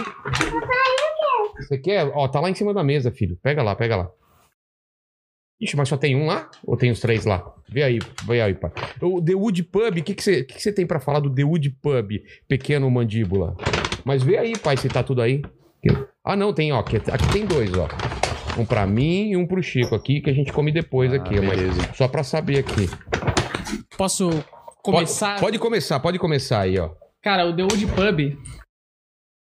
Você 1.59 1.77
quer? 1.79 2.07
Ó, 2.15 2.29
tá 2.29 2.41
lá 2.41 2.49
em 2.49 2.55
cima 2.55 2.73
da 2.73 2.85
mesa, 2.85 3.11
filho. 3.11 3.37
Pega 3.43 3.61
lá, 3.61 3.75
pega 3.75 3.97
lá. 3.97 4.09
Ixi, 5.61 5.77
mas 5.77 5.89
só 5.89 5.97
tem 5.97 6.15
um 6.15 6.27
lá? 6.27 6.49
Ou 6.65 6.77
tem 6.77 6.91
os 6.91 7.01
três 7.01 7.25
lá? 7.25 7.45
Vê 7.69 7.83
aí, 7.83 7.99
vê 8.27 8.41
aí, 8.41 8.55
pai. 8.55 8.71
O 9.01 9.23
The 9.23 9.35
Wood 9.35 9.63
Pub, 9.65 9.99
o 9.99 10.03
que, 10.03 10.15
que, 10.15 10.23
você, 10.23 10.41
o 10.41 10.47
que, 10.47 10.55
que 10.55 10.63
você 10.63 10.73
tem 10.73 10.87
pra 10.87 11.01
falar 11.01 11.21
do 11.21 11.33
The 11.33 11.45
Wood 11.45 11.71
Pub, 11.83 12.11
pequeno 12.47 12.91
mandíbula? 12.91 13.57
Mas 14.05 14.23
vê 14.23 14.37
aí, 14.37 14.57
pai, 14.59 14.77
se 14.77 14.89
tá 14.89 15.03
tudo 15.03 15.23
aí. 15.23 15.43
Ah, 16.25 16.37
não, 16.37 16.53
tem, 16.55 16.73
ó. 16.73 16.79
Aqui, 16.81 16.97
aqui 16.97 17.33
tem 17.33 17.45
dois, 17.47 17.71
ó. 17.77 17.87
Um 18.59 18.65
pra 18.65 18.87
mim 18.87 19.31
e 19.31 19.37
um 19.37 19.47
pro 19.47 19.63
Chico 19.63 19.95
aqui, 19.95 20.21
que 20.21 20.31
a 20.31 20.33
gente 20.33 20.53
come 20.53 20.73
depois 20.73 21.13
Ah, 21.13 21.17
aqui. 21.17 21.35
Mas 21.41 21.49
beleza. 21.61 21.93
só 21.95 22.09
pra 22.09 22.23
saber 22.23 22.59
aqui. 22.59 22.89
Posso 23.97 24.31
começar? 24.83 25.31
Pode, 25.33 25.41
pode 25.41 25.59
começar, 25.59 26.01
pode 26.01 26.19
começar 26.19 26.61
aí, 26.61 26.79
ó. 26.79 26.91
Cara, 27.23 27.47
o 27.47 27.55
The 27.55 27.63
Wood 27.63 27.87
Pub. 27.89 28.39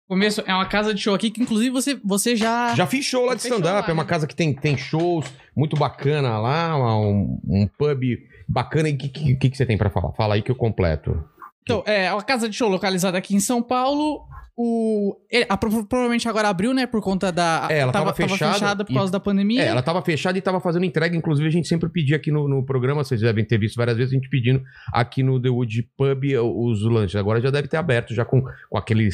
Começo, 0.07 0.41
é 0.45 0.53
uma 0.53 0.65
casa 0.65 0.93
de 0.93 1.01
show 1.01 1.15
aqui 1.15 1.31
que, 1.31 1.41
inclusive, 1.41 1.69
você, 1.71 1.99
você 2.03 2.36
já. 2.36 2.75
Já 2.75 2.86
fiz 2.86 3.05
show 3.05 3.25
lá 3.25 3.33
de 3.36 3.41
stand-up. 3.41 3.81
lá, 3.88 3.89
É 3.89 3.93
uma 3.93 4.03
né? 4.03 4.09
casa 4.09 4.27
que 4.27 4.36
tem, 4.36 4.53
tem 4.53 4.77
shows 4.77 5.25
muito 5.55 5.75
bacana 5.75 6.38
lá, 6.39 6.75
uma- 6.75 6.97
um, 6.99 7.39
um 7.47 7.67
pub 7.67 8.01
bacana. 8.47 8.89
E 8.89 8.93
o 8.93 8.97
que, 8.97 9.09
que, 9.09 9.49
que 9.49 9.57
você 9.57 9.65
tem 9.65 9.77
pra 9.77 9.89
falar? 9.89 10.12
Fala 10.13 10.36
aí 10.36 10.41
que 10.41 10.51
eu 10.51 10.55
completo. 10.55 11.23
Então, 11.63 11.81
é 11.86 12.12
uma 12.12 12.21
casa 12.21 12.49
de 12.49 12.55
show 12.55 12.67
localizada 12.69 13.17
aqui 13.17 13.33
em 13.36 13.39
São 13.39 13.62
Paulo. 13.62 14.21
O, 14.55 15.17
a- 15.49 15.57
pro- 15.57 15.83
provavelmente 15.87 16.29
agora 16.29 16.47
abriu, 16.47 16.75
né? 16.75 16.85
Por 16.85 17.01
conta 17.01 17.31
da. 17.31 17.67
É, 17.71 17.79
ela 17.79 17.91
tava 17.91 18.13
fechada 18.13 18.85
por 18.85 18.91
e- 18.91 18.95
causa 18.95 19.11
da 19.11 19.19
pandemia. 19.19 19.63
É, 19.63 19.67
ela 19.67 19.81
tava 19.81 19.99
fechada 20.03 20.37
e 20.37 20.41
tava 20.41 20.61
fazendo 20.61 20.85
entrega. 20.85 21.17
Inclusive, 21.17 21.47
a 21.47 21.51
gente 21.51 21.67
sempre 21.67 21.89
pedia 21.89 22.17
aqui 22.17 22.29
no, 22.31 22.47
no 22.47 22.63
programa, 22.63 23.03
vocês 23.03 23.19
devem 23.19 23.43
ter 23.43 23.57
visto 23.57 23.77
várias 23.77 23.97
vezes, 23.97 24.13
a 24.13 24.15
gente 24.15 24.29
pedindo 24.29 24.61
aqui 24.93 25.23
no 25.23 25.41
The 25.41 25.49
Wood 25.49 25.89
Pub 25.97 26.23
os 26.43 26.83
lanches. 26.83 27.15
Agora 27.15 27.41
já 27.41 27.49
deve 27.49 27.67
ter 27.67 27.77
aberto, 27.77 28.13
já 28.13 28.23
com, 28.23 28.43
com 28.69 28.77
aquele 28.77 29.09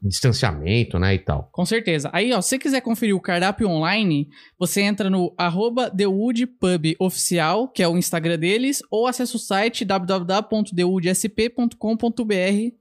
distanciamento, 0.00 1.00
né, 1.00 1.14
e 1.14 1.18
tal. 1.18 1.48
Com 1.50 1.66
certeza. 1.66 2.08
Aí, 2.12 2.32
ó, 2.32 2.40
se 2.40 2.50
você 2.50 2.58
quiser 2.58 2.80
conferir 2.80 3.16
o 3.16 3.20
cardápio 3.20 3.68
online, 3.68 4.28
você 4.56 4.82
entra 4.82 5.10
no 5.10 5.34
arroba 5.36 5.90
The 5.90 6.06
Wood 6.06 6.46
Pub 6.46 6.94
Oficial, 7.00 7.66
que 7.68 7.82
é 7.82 7.88
o 7.88 7.98
Instagram 7.98 8.38
deles, 8.38 8.80
ou 8.88 9.08
acessa 9.08 9.36
o 9.36 9.40
site 9.40 9.84
www.thewoodsp.com.br 9.84 12.72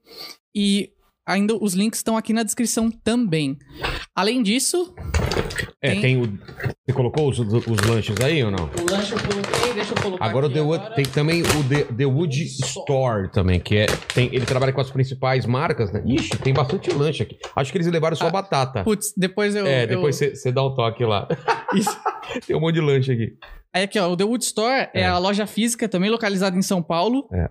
e 0.55 0.92
ainda 1.25 1.55
os 1.55 1.73
links 1.73 1.99
estão 1.99 2.17
aqui 2.17 2.33
na 2.33 2.43
descrição 2.43 2.89
também. 2.91 3.57
Além 4.15 4.41
disso, 4.43 4.93
É, 5.81 5.91
Tem- 5.91 6.01
tem, 6.01 6.21
o. 6.21 6.39
Você 6.85 6.93
colocou 6.93 7.29
os, 7.29 7.39
os 7.39 7.77
lanches 7.87 8.15
aí 8.21 8.41
ou 8.43 8.49
não? 8.51 8.65
o 8.69 8.89
lanche 8.91 9.13
eu 9.13 9.19
coloquei, 9.19 9.73
deixa 9.73 9.93
eu 9.93 10.01
colocar 10.01 10.25
Agora 10.25 10.45
o 10.45 10.49
aqui 10.49 10.55
The 10.55 10.61
Wood, 10.61 10.79
agora. 10.83 10.95
tem 10.95 11.05
também 11.05 11.41
o 11.41 11.63
The, 11.67 11.83
The 11.93 12.05
Wood 12.05 12.43
Store 12.43 13.29
também, 13.31 13.59
que 13.59 13.75
é. 13.77 13.85
Tem, 14.13 14.27
ele 14.33 14.45
trabalha 14.45 14.71
com 14.71 14.79
as 14.81 14.89
principais 14.91 15.45
marcas, 15.45 15.91
né? 15.91 16.01
Ixi, 16.05 16.37
tem 16.37 16.53
bastante 16.53 16.89
lanche 16.93 17.23
aqui. 17.23 17.37
Acho 17.55 17.71
que 17.71 17.77
eles 17.77 17.87
levaram 17.87 18.15
só 18.15 18.27
Ah, 18.27 18.31
batata. 18.31 18.83
Putz, 18.83 19.13
depois 19.17 19.55
eu... 19.55 19.65
é, 19.65 19.83
eu- 19.83 19.87
depois 19.87 20.15
você 20.15 20.35
você 20.35 20.51
dá 20.51 20.63
um 20.65 20.73
toque 20.73 21.03
lá. 21.03 21.27
Isso. 21.75 21.97
tem 22.47 22.55
um 22.55 22.59
monte 22.61 22.75
de 22.75 22.81
lanche 22.81 23.11
aqui. 23.11 23.33
Aí 23.73 23.83
aqui, 23.83 23.97
ó, 23.97 24.07
o 24.11 24.15
The 24.15 24.23
Wood 24.23 24.43
Store 24.45 24.89
é. 24.93 25.01
É. 25.01 25.05
a 25.05 25.17
loja 25.17 25.47
física 25.47 25.89
também 25.89 26.09
localizada 26.09 26.55
em 26.55 26.61
São 26.61 26.81
Paulo. 26.81 27.27
É, 27.33 27.49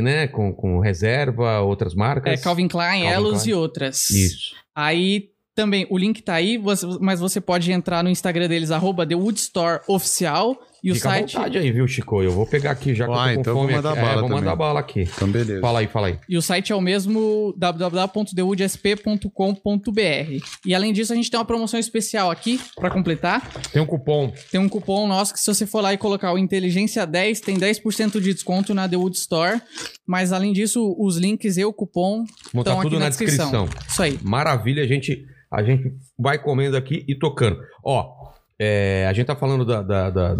né? 0.00 0.28
Com, 0.28 0.52
com 0.52 0.78
reserva, 0.78 1.60
outras 1.60 1.94
marcas. 1.94 2.38
É 2.38 2.42
Calvin 2.42 2.68
Klein, 2.68 3.02
Calvin 3.02 3.06
Elos 3.06 3.42
Klein. 3.42 3.50
e 3.50 3.54
outras. 3.54 4.10
Isso. 4.10 4.54
Aí 4.74 5.30
também, 5.56 5.86
o 5.90 5.96
link 5.96 6.22
tá 6.22 6.34
aí, 6.34 6.60
mas 7.00 7.18
você 7.18 7.40
pode 7.40 7.72
entrar 7.72 8.04
no 8.04 8.10
Instagram 8.10 8.46
deles, 8.46 8.70
arroba 8.70 9.06
The 9.06 9.16
Wood 9.16 9.38
Store 9.40 9.80
Oficial. 9.88 10.54
E 10.86 10.92
o 10.92 10.94
Fica 10.94 11.08
site. 11.08 11.36
à 11.36 11.40
vontade 11.40 11.58
aí, 11.58 11.72
viu, 11.72 11.88
Chico? 11.88 12.22
Eu 12.22 12.30
vou 12.30 12.46
pegar 12.46 12.70
aqui 12.70 12.94
já 12.94 13.06
que 13.06 13.12
Ah, 13.12 13.32
eu 13.32 13.32
tô 13.34 13.34
com 13.34 13.40
então 13.40 13.52
eu 13.52 13.56
vou 13.56 13.62
fome 13.64 13.74
mandar 13.74 13.90
aqui. 13.92 14.00
bala 14.00 14.12
é, 14.12 14.20
vou 14.20 14.28
mandar 14.30 14.56
bala 14.56 14.80
aqui. 14.80 15.00
Então, 15.02 15.28
beleza. 15.28 15.60
Fala 15.60 15.80
aí, 15.80 15.86
fala 15.88 16.06
aí. 16.06 16.18
E 16.28 16.36
o 16.36 16.42
site 16.42 16.72
é 16.72 16.76
o 16.76 16.80
mesmo 16.80 17.52
www.thewoodsp.com.br. 17.56 20.44
E 20.64 20.74
além 20.74 20.92
disso, 20.92 21.12
a 21.12 21.16
gente 21.16 21.30
tem 21.30 21.38
uma 21.38 21.44
promoção 21.44 21.78
especial 21.80 22.30
aqui 22.30 22.60
pra 22.76 22.90
completar. 22.90 23.48
Tem 23.72 23.82
um 23.82 23.86
cupom. 23.86 24.32
Tem 24.50 24.60
um 24.60 24.68
cupom 24.68 25.06
nosso 25.08 25.32
que 25.34 25.40
se 25.40 25.46
você 25.46 25.66
for 25.66 25.80
lá 25.80 25.92
e 25.92 25.98
colocar 25.98 26.32
o 26.32 26.38
Inteligência 26.38 27.04
10, 27.06 27.40
tem 27.40 27.58
10% 27.58 28.20
de 28.20 28.32
desconto 28.32 28.74
na 28.74 28.88
The 28.88 28.96
Wood 28.96 29.16
Store. 29.16 29.60
Mas 30.06 30.32
além 30.32 30.52
disso, 30.52 30.94
os 30.98 31.16
links 31.16 31.56
e 31.56 31.64
o 31.64 31.72
cupom 31.72 32.24
Vou 32.52 32.62
estão 32.62 32.62
botar 32.62 32.72
aqui 32.74 32.82
tudo 32.82 32.94
na, 32.98 33.06
na 33.06 33.08
descrição. 33.08 33.50
descrição. 33.64 33.86
Isso 33.88 34.02
aí. 34.02 34.18
Maravilha, 34.22 34.82
a 34.82 34.86
gente, 34.86 35.26
a 35.50 35.62
gente 35.62 35.92
vai 36.18 36.38
comendo 36.38 36.76
aqui 36.76 37.04
e 37.08 37.14
tocando. 37.18 37.58
Ó, 37.84 38.26
é, 38.60 39.06
a 39.08 39.12
gente 39.12 39.26
tá 39.26 39.36
falando 39.36 39.64
da- 39.64 39.82
da- 39.82 40.10
da- 40.10 40.34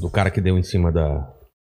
do 0.00 0.10
cara 0.10 0.30
que 0.30 0.40
deu 0.40 0.58
em 0.58 0.62
cima 0.62 0.90
da, 0.92 1.26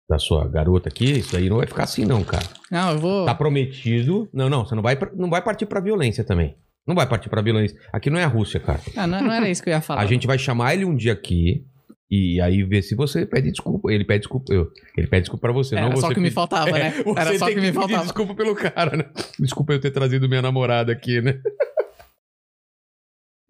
da 0.10 0.18
sua 0.18 0.48
garota 0.48 0.90
aqui. 0.90 1.20
Isso 1.20 1.36
aí 1.36 1.50
não 1.50 1.58
vai 1.58 1.68
ficar 1.68 1.84
assim, 1.84 2.06
não, 2.06 2.24
cara. 2.24 2.46
Não, 2.72 2.92
eu 2.94 2.98
vou. 3.00 3.26
Tá 3.26 3.36
prometido. 3.36 4.30
Não, 4.34 4.50
não, 4.50 4.66
você 4.66 4.76
não 4.76 4.82
vai, 4.84 4.98
não 5.16 5.30
vai 5.30 5.42
partir 5.42 5.66
pra 5.66 5.80
violência 5.80 6.24
também. 6.24 6.56
Não 6.88 6.96
vai 6.96 7.08
partir 7.08 7.30
pra 7.30 7.42
violência. 7.42 7.78
Aqui 7.94 8.10
não 8.10 8.18
é 8.18 8.24
a 8.24 8.28
Rússia, 8.28 8.60
cara. 8.60 8.80
Ah, 8.96 9.06
não, 9.06 9.22
não 9.22 9.32
era 9.32 9.48
isso 9.50 9.62
que 9.62 9.70
eu 9.70 9.74
ia 9.74 9.82
falar. 9.82 10.02
A 10.02 10.06
gente 10.06 10.26
vai 10.26 10.40
chamar 10.40 10.74
ele 10.74 10.86
um 10.86 10.96
dia 10.96 11.14
aqui 11.14 11.64
e 12.10 12.42
aí 12.42 12.64
ver 12.64 12.82
se 12.82 12.96
você 12.96 13.28
pede 13.28 13.52
desculpa. 13.52 13.92
Ele 13.92 14.04
pede 14.04 14.22
desculpa. 14.22 14.52
Eu, 14.52 14.68
ele 14.98 15.06
pede 15.06 15.24
desculpa 15.24 15.42
pra 15.48 15.54
você, 15.54 15.76
Era 15.76 15.88
não 15.90 15.98
só 15.98 16.08
o 16.08 16.14
que 16.14 16.20
me 16.20 16.32
faltava, 16.32 16.72
né? 16.72 16.94
É, 17.06 17.22
Era 17.22 17.38
só 17.38 17.46
o 17.46 17.48
tem 17.48 17.56
que 17.58 17.62
me 17.62 17.68
pedir 17.68 17.74
faltava. 17.74 18.04
desculpa 18.04 18.34
pelo 18.34 18.56
cara, 18.56 18.98
né? 18.98 19.06
Desculpa 19.40 19.74
eu 19.74 19.80
ter 19.82 19.92
trazido 19.92 20.28
minha 20.28 20.42
namorada 20.42 20.92
aqui, 20.92 21.22
né? 21.22 21.40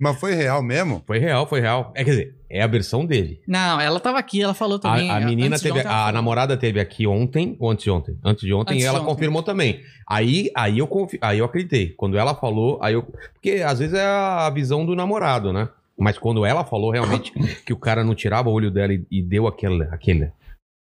Mas 0.02 0.18
foi 0.18 0.34
real 0.34 0.64
mesmo? 0.64 1.04
Foi 1.06 1.20
real, 1.20 1.46
foi 1.46 1.60
real. 1.60 1.92
É, 1.94 2.06
quer 2.06 2.12
dizer, 2.12 2.36
é 2.50 2.62
a 2.64 2.68
versão 2.68 3.06
dele. 3.06 3.42
Não, 3.46 3.82
ela 3.82 4.00
tava 4.00 4.18
aqui, 4.18 4.42
ela 4.42 4.54
falou 4.54 4.80
também. 4.80 5.12
A, 5.12 5.18
a 5.18 5.20
menina 5.20 5.60
teve, 5.60 5.78
ontem, 5.80 5.88
a 5.88 6.10
namorada 6.14 6.56
teve 6.56 6.80
aqui 6.80 7.06
ontem, 7.06 7.58
ou 7.60 7.70
antes 7.70 7.84
de 7.84 7.92
ontem? 7.92 8.18
Antes 8.24 8.46
de 8.46 8.54
ontem, 8.54 8.74
Antes 8.76 8.86
e 8.86 8.88
ela 8.88 9.00
ontem. 9.02 9.10
confirmou 9.10 9.44
também. 9.44 9.84
Aí, 10.08 10.50
aí 10.56 10.80
eu 10.80 10.88
confi, 10.88 11.20
aí 11.22 11.40
eu 11.40 11.46
acreditei. 11.46 11.90
Quando 11.90 12.18
ela 12.18 12.34
falou, 12.34 12.80
aí 12.82 12.94
eu, 12.94 13.04
porque 13.34 13.62
às 13.66 13.80
vezes 13.80 13.94
é 13.94 14.06
a 14.06 14.50
visão 14.50 14.86
do 14.86 14.96
namorado, 14.96 15.52
né? 15.52 15.68
Mas 15.98 16.18
quando 16.18 16.46
ela 16.46 16.64
falou 16.64 16.92
realmente 16.92 17.34
que 17.66 17.74
o 17.74 17.78
cara 17.78 18.02
não 18.02 18.16
tirava 18.16 18.48
o 18.50 18.54
olho 18.54 18.72
dela 18.72 18.94
e, 18.94 19.06
e 19.12 19.22
deu 19.22 19.48
aquele, 19.48 19.84
aquele, 19.92 20.32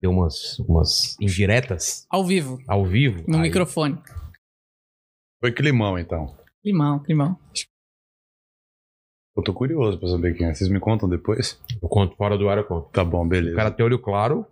deu 0.02 0.10
umas, 0.10 0.58
umas 0.60 1.17
indiretas 1.19 2.06
Ao 2.10 2.24
vivo, 2.24 2.60
ao 2.65 2.86
vivo. 2.86 3.26
no 3.28 3.36
aí- 3.36 3.41
microfone. 3.43 3.97
Foi 5.41 5.52
climão, 5.52 6.00
então. 6.00 6.34
Climão, 6.63 7.00
climão. 7.00 7.38
Eu 9.36 9.44
tô 9.44 9.54
curioso 9.54 9.98
pra 9.98 10.10
saber 10.10 10.36
quem 10.36 10.48
é. 10.48 10.54
Vocês 10.54 10.70
me 10.70 10.80
contam 10.80 11.08
depois? 11.08 11.60
Eu 11.82 11.88
conto 11.88 12.15
fora 12.15 12.38
do 12.38 12.50
ar, 12.50 12.58
eu 12.58 12.63
conto. 12.65 12.89
Tá 12.91 13.04
bom, 13.04 13.26
beleza. 13.28 13.54
O 13.54 13.56
cara 13.58 13.72
tem 13.72 13.86
olho 13.86 14.00
claro, 14.00 14.46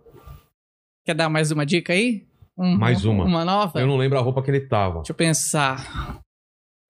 Quer 1.06 1.14
dar 1.14 1.28
mais 1.30 1.50
uma 1.50 1.64
dica 1.66 1.92
aí? 1.94 2.24
Um- 2.56 2.76
Mais 2.76 3.04
uma. 3.04 3.24
Uma 3.24 3.44
nova? 3.44 3.80
eu 3.80 3.86
não 3.86 3.96
lembro 3.96 4.18
a 4.18 4.20
roupa 4.20 4.42
que 4.42 4.50
ele 4.50 4.60
tava. 4.60 4.96
Deixa 4.98 5.12
eu 5.12 5.16
pensar. 5.16 6.20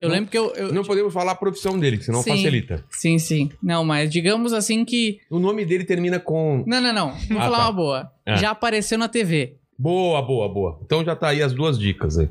Eu 0.01 0.09
Não- 0.09 0.15
lembro 0.15 0.29
que 0.31 0.37
eu. 0.37 0.51
eu- 0.55 0.73
Não 0.73 0.83
podemos 0.83 1.13
falar 1.13 1.31
a 1.31 1.35
profissão 1.35 1.79
dele, 1.79 1.97
que 1.97 2.03
senão 2.03 2.21
Sim. 2.21 2.31
facilita. 2.31 2.83
Sim, 2.89 3.17
sim. 3.19 3.49
Não, 3.63 3.85
mas 3.85 4.11
digamos 4.11 4.51
assim 4.51 4.83
que. 4.83 5.19
O 5.29 5.39
nome 5.39 5.63
dele 5.65 5.85
termina 5.85 6.19
com. 6.19 6.63
Não, 6.67 6.81
não, 6.81 6.91
não. 6.93 7.11
Vou 7.29 7.37
Ah, 7.39 7.43
falar 7.43 7.57
tá. 7.59 7.63
uma 7.65 7.71
boa. 7.71 8.11
Ah. 8.25 8.35
Já 8.35 8.51
apareceu 8.51 8.97
na 8.97 9.07
TV. 9.07 9.57
Boa, 9.79 10.21
boa, 10.21 10.49
boa. 10.49 10.79
Então 10.83 11.03
já 11.05 11.15
tá 11.15 11.29
aí 11.29 11.41
as 11.41 11.53
duas 11.53 11.77
dicas 11.79 12.17
aí. 12.17 12.29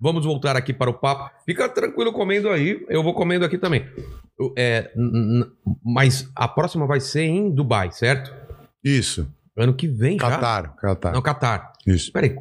Vamos 0.00 0.24
voltar 0.24 0.56
aqui 0.56 0.72
para 0.72 0.90
o 0.90 0.94
papo. 0.94 1.30
Fica 1.44 1.68
tranquilo 1.68 2.12
comendo 2.12 2.48
aí, 2.48 2.84
eu 2.88 3.02
vou 3.02 3.14
comendo 3.14 3.44
aqui 3.44 3.58
também. 3.58 3.84
É, 4.56 4.92
mas 5.84 6.30
a 6.36 6.46
próxima 6.46 6.86
vai 6.86 7.00
ser 7.00 7.22
em 7.22 7.50
Dubai, 7.50 7.90
certo? 7.90 8.32
Isso. 8.82 9.28
Ano 9.56 9.74
que 9.74 9.88
vem 9.88 10.16
já? 10.18 10.30
Catar. 10.30 10.76
Catar. 10.76 11.12
Não, 11.12 11.20
Catar. 11.20 11.72
Isso. 11.84 12.12
Peraí, 12.12 12.36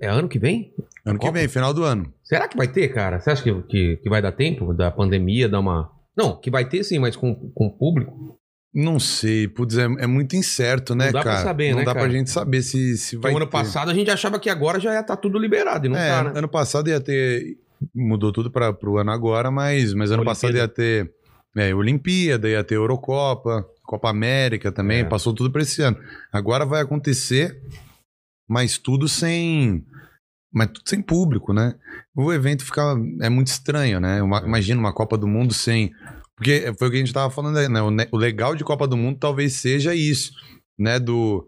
é 0.00 0.08
ano 0.08 0.28
que 0.28 0.40
vem? 0.40 0.74
Ano 1.06 1.18
que 1.18 1.26
Copa? 1.26 1.38
vem, 1.38 1.48
final 1.48 1.72
do 1.72 1.84
ano. 1.84 2.12
Será 2.22 2.48
que 2.48 2.56
vai 2.56 2.66
ter, 2.66 2.88
cara? 2.88 3.20
Você 3.20 3.30
acha 3.30 3.42
que, 3.42 3.62
que, 3.62 3.96
que 3.98 4.10
vai 4.10 4.20
dar 4.20 4.32
tempo 4.32 4.74
da 4.74 4.90
pandemia 4.90 5.48
dar 5.48 5.60
uma... 5.60 5.90
Não, 6.16 6.38
que 6.38 6.50
vai 6.50 6.68
ter 6.68 6.82
sim, 6.82 6.98
mas 6.98 7.14
com, 7.16 7.34
com 7.54 7.66
o 7.66 7.78
público. 7.78 8.38
Não 8.74 8.98
sei, 8.98 9.46
putz, 9.48 9.76
é, 9.76 9.84
é 9.84 10.06
muito 10.06 10.34
incerto, 10.34 10.94
né, 10.94 11.06
Não 11.06 11.12
dá 11.12 11.22
pra 11.22 11.32
cara? 11.32 11.44
saber, 11.44 11.70
não 11.72 11.78
né, 11.80 11.84
dá 11.84 11.92
cara? 11.94 12.06
pra 12.06 12.16
gente 12.16 12.30
saber 12.30 12.62
se, 12.62 12.96
se 12.96 13.16
vai 13.16 13.32
o 13.32 13.36
ano 13.36 13.44
ter. 13.46 13.52
passado 13.52 13.90
a 13.90 13.94
gente 13.94 14.10
achava 14.10 14.40
que 14.40 14.48
agora 14.48 14.80
já 14.80 14.94
ia 14.94 15.00
estar 15.00 15.16
tudo 15.16 15.38
liberado, 15.38 15.84
e 15.86 15.88
não 15.90 15.96
é, 15.98 16.08
tá, 16.08 16.24
né? 16.24 16.32
ano 16.36 16.48
passado 16.48 16.88
ia 16.88 17.00
ter. 17.00 17.58
Mudou 17.94 18.32
tudo 18.32 18.50
para 18.50 18.72
pro 18.72 18.96
ano 18.96 19.10
agora, 19.10 19.50
mas, 19.50 19.92
mas 19.92 20.10
ano 20.10 20.22
Olimpíada. 20.22 20.24
passado 20.24 20.56
ia 20.56 20.68
ter 20.68 21.12
é, 21.56 21.74
Olimpíada, 21.74 22.48
ia 22.48 22.64
ter 22.64 22.76
Eurocopa, 22.76 23.66
Copa 23.84 24.08
América 24.08 24.72
também, 24.72 25.00
É. 25.00 25.04
passou 25.04 25.34
tudo 25.34 25.50
para 25.50 25.60
esse 25.62 25.82
ano. 25.82 25.98
Agora 26.32 26.64
vai 26.64 26.80
acontecer, 26.80 27.60
mas 28.48 28.78
tudo 28.78 29.06
sem. 29.08 29.84
Mas 30.54 30.68
tudo 30.68 30.88
sem 30.88 31.02
público, 31.02 31.52
né? 31.52 31.74
O 32.16 32.32
evento 32.32 32.64
fica. 32.64 32.94
É 33.20 33.28
muito 33.28 33.48
estranho, 33.48 33.98
né? 34.00 34.22
Uma- 34.22 34.40
É. 34.40 34.46
imagina 34.46 34.80
uma 34.80 34.92
Copa 34.94 35.18
do 35.18 35.26
Mundo 35.26 35.52
sem. 35.52 35.92
Porque 36.42 36.74
foi 36.78 36.88
o 36.88 36.90
que 36.90 36.96
a 36.96 37.00
gente 37.00 37.12
tava 37.12 37.30
falando, 37.30 37.56
né? 37.68 38.06
O, 38.10 38.16
legal 38.16 38.56
de 38.56 38.64
Copa 38.64 38.86
do 38.88 38.96
Mundo 38.96 39.18
talvez 39.20 39.52
seja 39.54 39.94
isso, 39.94 40.32
né? 40.78 40.98
Do. 40.98 41.46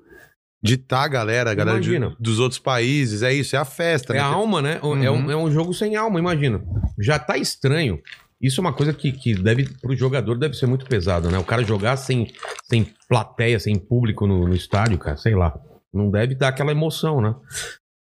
De 0.63 0.79
tá 0.79 1.03
a 1.03 1.09
galera, 1.09 1.51
a 1.51 1.55
galera 1.55 1.79
de- 1.81 1.99
dos 2.19 2.39
outros 2.39 2.59
países, 2.59 3.23
é 3.23 3.31
isso, 3.35 3.55
é 3.55 3.59
a 3.59 3.67
festa, 3.67 4.15
É 4.15 4.17
né? 4.17 4.23
a 4.23 4.27
alma, 4.27 4.63
né? 4.63 4.79
É, 4.83 4.87
Uhum. 4.87 5.27
um, 5.27 5.31
é 5.31 5.37
um 5.37 5.51
jogo 5.51 5.75
sem 5.75 5.95
alma, 5.95 6.19
imagina. 6.19 6.63
Já 6.99 7.19
tá 7.19 7.37
estranho. 7.37 8.01
Isso 8.41 8.61
é 8.61 8.63
uma 8.63 8.73
coisa 8.73 8.93
que, 8.95 9.13
que 9.13 9.35
deve, 9.35 9.69
pro 9.83 9.95
jogador, 9.97 10.39
deve 10.39 10.55
ser 10.55 10.67
muito 10.67 10.87
pesado, 10.87 11.31
né? 11.31 11.39
O 11.39 11.45
cara 11.45 11.63
jogar 11.65 11.97
sem, 11.99 12.33
sem 12.65 12.87
plateia, 13.09 13.59
sem 13.61 13.77
público 13.79 14.27
no, 14.27 14.49
no 14.49 14.55
estádio, 14.55 14.97
cara, 14.99 15.17
sei 15.19 15.35
lá. 15.35 15.55
Não 15.93 16.11
deve 16.11 16.35
dar 16.35 16.49
aquela 16.49 16.71
emoção, 16.73 17.21
né? 17.21 17.35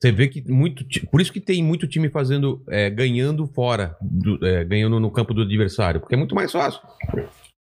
Você 0.02 0.12
vê 0.14 0.28
que 0.30 0.42
muito. 0.50 0.86
Por 1.12 1.20
isso 1.20 1.34
que 1.34 1.42
tem 1.42 1.62
muito 1.64 1.88
time 1.88 2.10
fazendo. 2.10 2.64
é, 2.70 2.90
ganhando 2.90 3.46
fora, 3.48 3.98
do- 4.02 4.44
é, 4.46 4.64
ganhando 4.64 5.00
no 5.00 5.12
campo 5.12 5.34
do 5.34 5.42
adversário, 5.42 6.00
porque 6.00 6.16
é 6.16 6.18
muito 6.18 6.34
mais 6.36 6.52
fácil. 6.52 6.82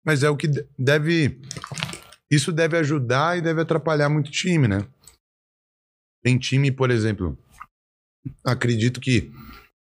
Mas 0.04 0.22
é 0.22 0.30
o 0.30 0.36
que 0.36 0.46
de- 0.46 0.64
deve. 0.78 1.40
Isso 2.30 2.52
deve 2.52 2.76
ajudar 2.76 3.36
e 3.38 3.40
deve 3.40 3.60
atrapalhar 3.60 4.08
muito 4.08 4.30
time, 4.30 4.68
né? 4.68 4.86
Tem 6.22 6.38
time, 6.38 6.70
por 6.70 6.90
exemplo. 6.90 7.36
Acredito 8.44 9.00
que 9.00 9.32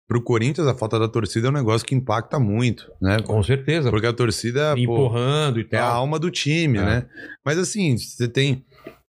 pro 0.09 0.23
Corinthians 0.23 0.67
a 0.67 0.75
falta 0.75 0.99
da 0.99 1.09
torcida 1.09 1.49
é 1.49 1.51
um 1.51 1.55
negócio 1.55 1.87
que 1.87 1.95
impacta 1.95 2.39
muito, 2.39 2.91
né? 3.01 3.21
Com 3.23 3.43
certeza. 3.43 3.91
Porque 3.91 4.07
a 4.07 4.13
torcida 4.13 4.75
pô, 4.75 4.81
empurrando 4.81 5.59
e 5.61 5.69
é 5.71 5.77
a 5.77 5.81
tal. 5.83 5.97
alma 5.99 6.19
do 6.19 6.31
time, 6.31 6.79
É. 6.79 6.85
né? 6.85 7.07
Mas 7.45 7.59
assim, 7.59 7.97
você 7.99 8.29
tem, 8.29 8.65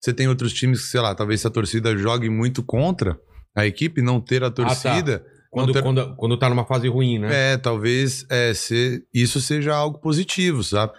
você 0.04 0.14
tem 0.14 0.28
outros 0.28 0.52
times 0.52 0.82
que, 0.82 0.88
sei 0.88 1.00
lá, 1.00 1.16
talvez 1.16 1.40
se 1.42 1.48
a 1.48 1.50
torcida 1.50 1.96
jogue 1.98 2.30
muito 2.30 2.62
contra 2.62 3.18
a 3.56 3.66
equipe, 3.66 4.02
não 4.02 4.20
ter 4.20 4.44
a 4.44 4.52
torcida. 4.52 5.24
Quando, 5.50 5.68
não 5.68 5.74
ter- 5.74 5.82
quando, 5.84 6.16
quando 6.16 6.38
tá 6.38 6.50
numa 6.50 6.66
fase 6.66 6.88
ruim, 6.88 7.20
né? 7.20 7.54
É, 7.54 7.58
talvez 7.58 8.26
é, 8.30 8.54
se, 8.54 9.04
isso 9.14 9.40
seja 9.40 9.74
algo 9.74 10.00
positivo, 10.00 10.64
sabe? 10.64 10.92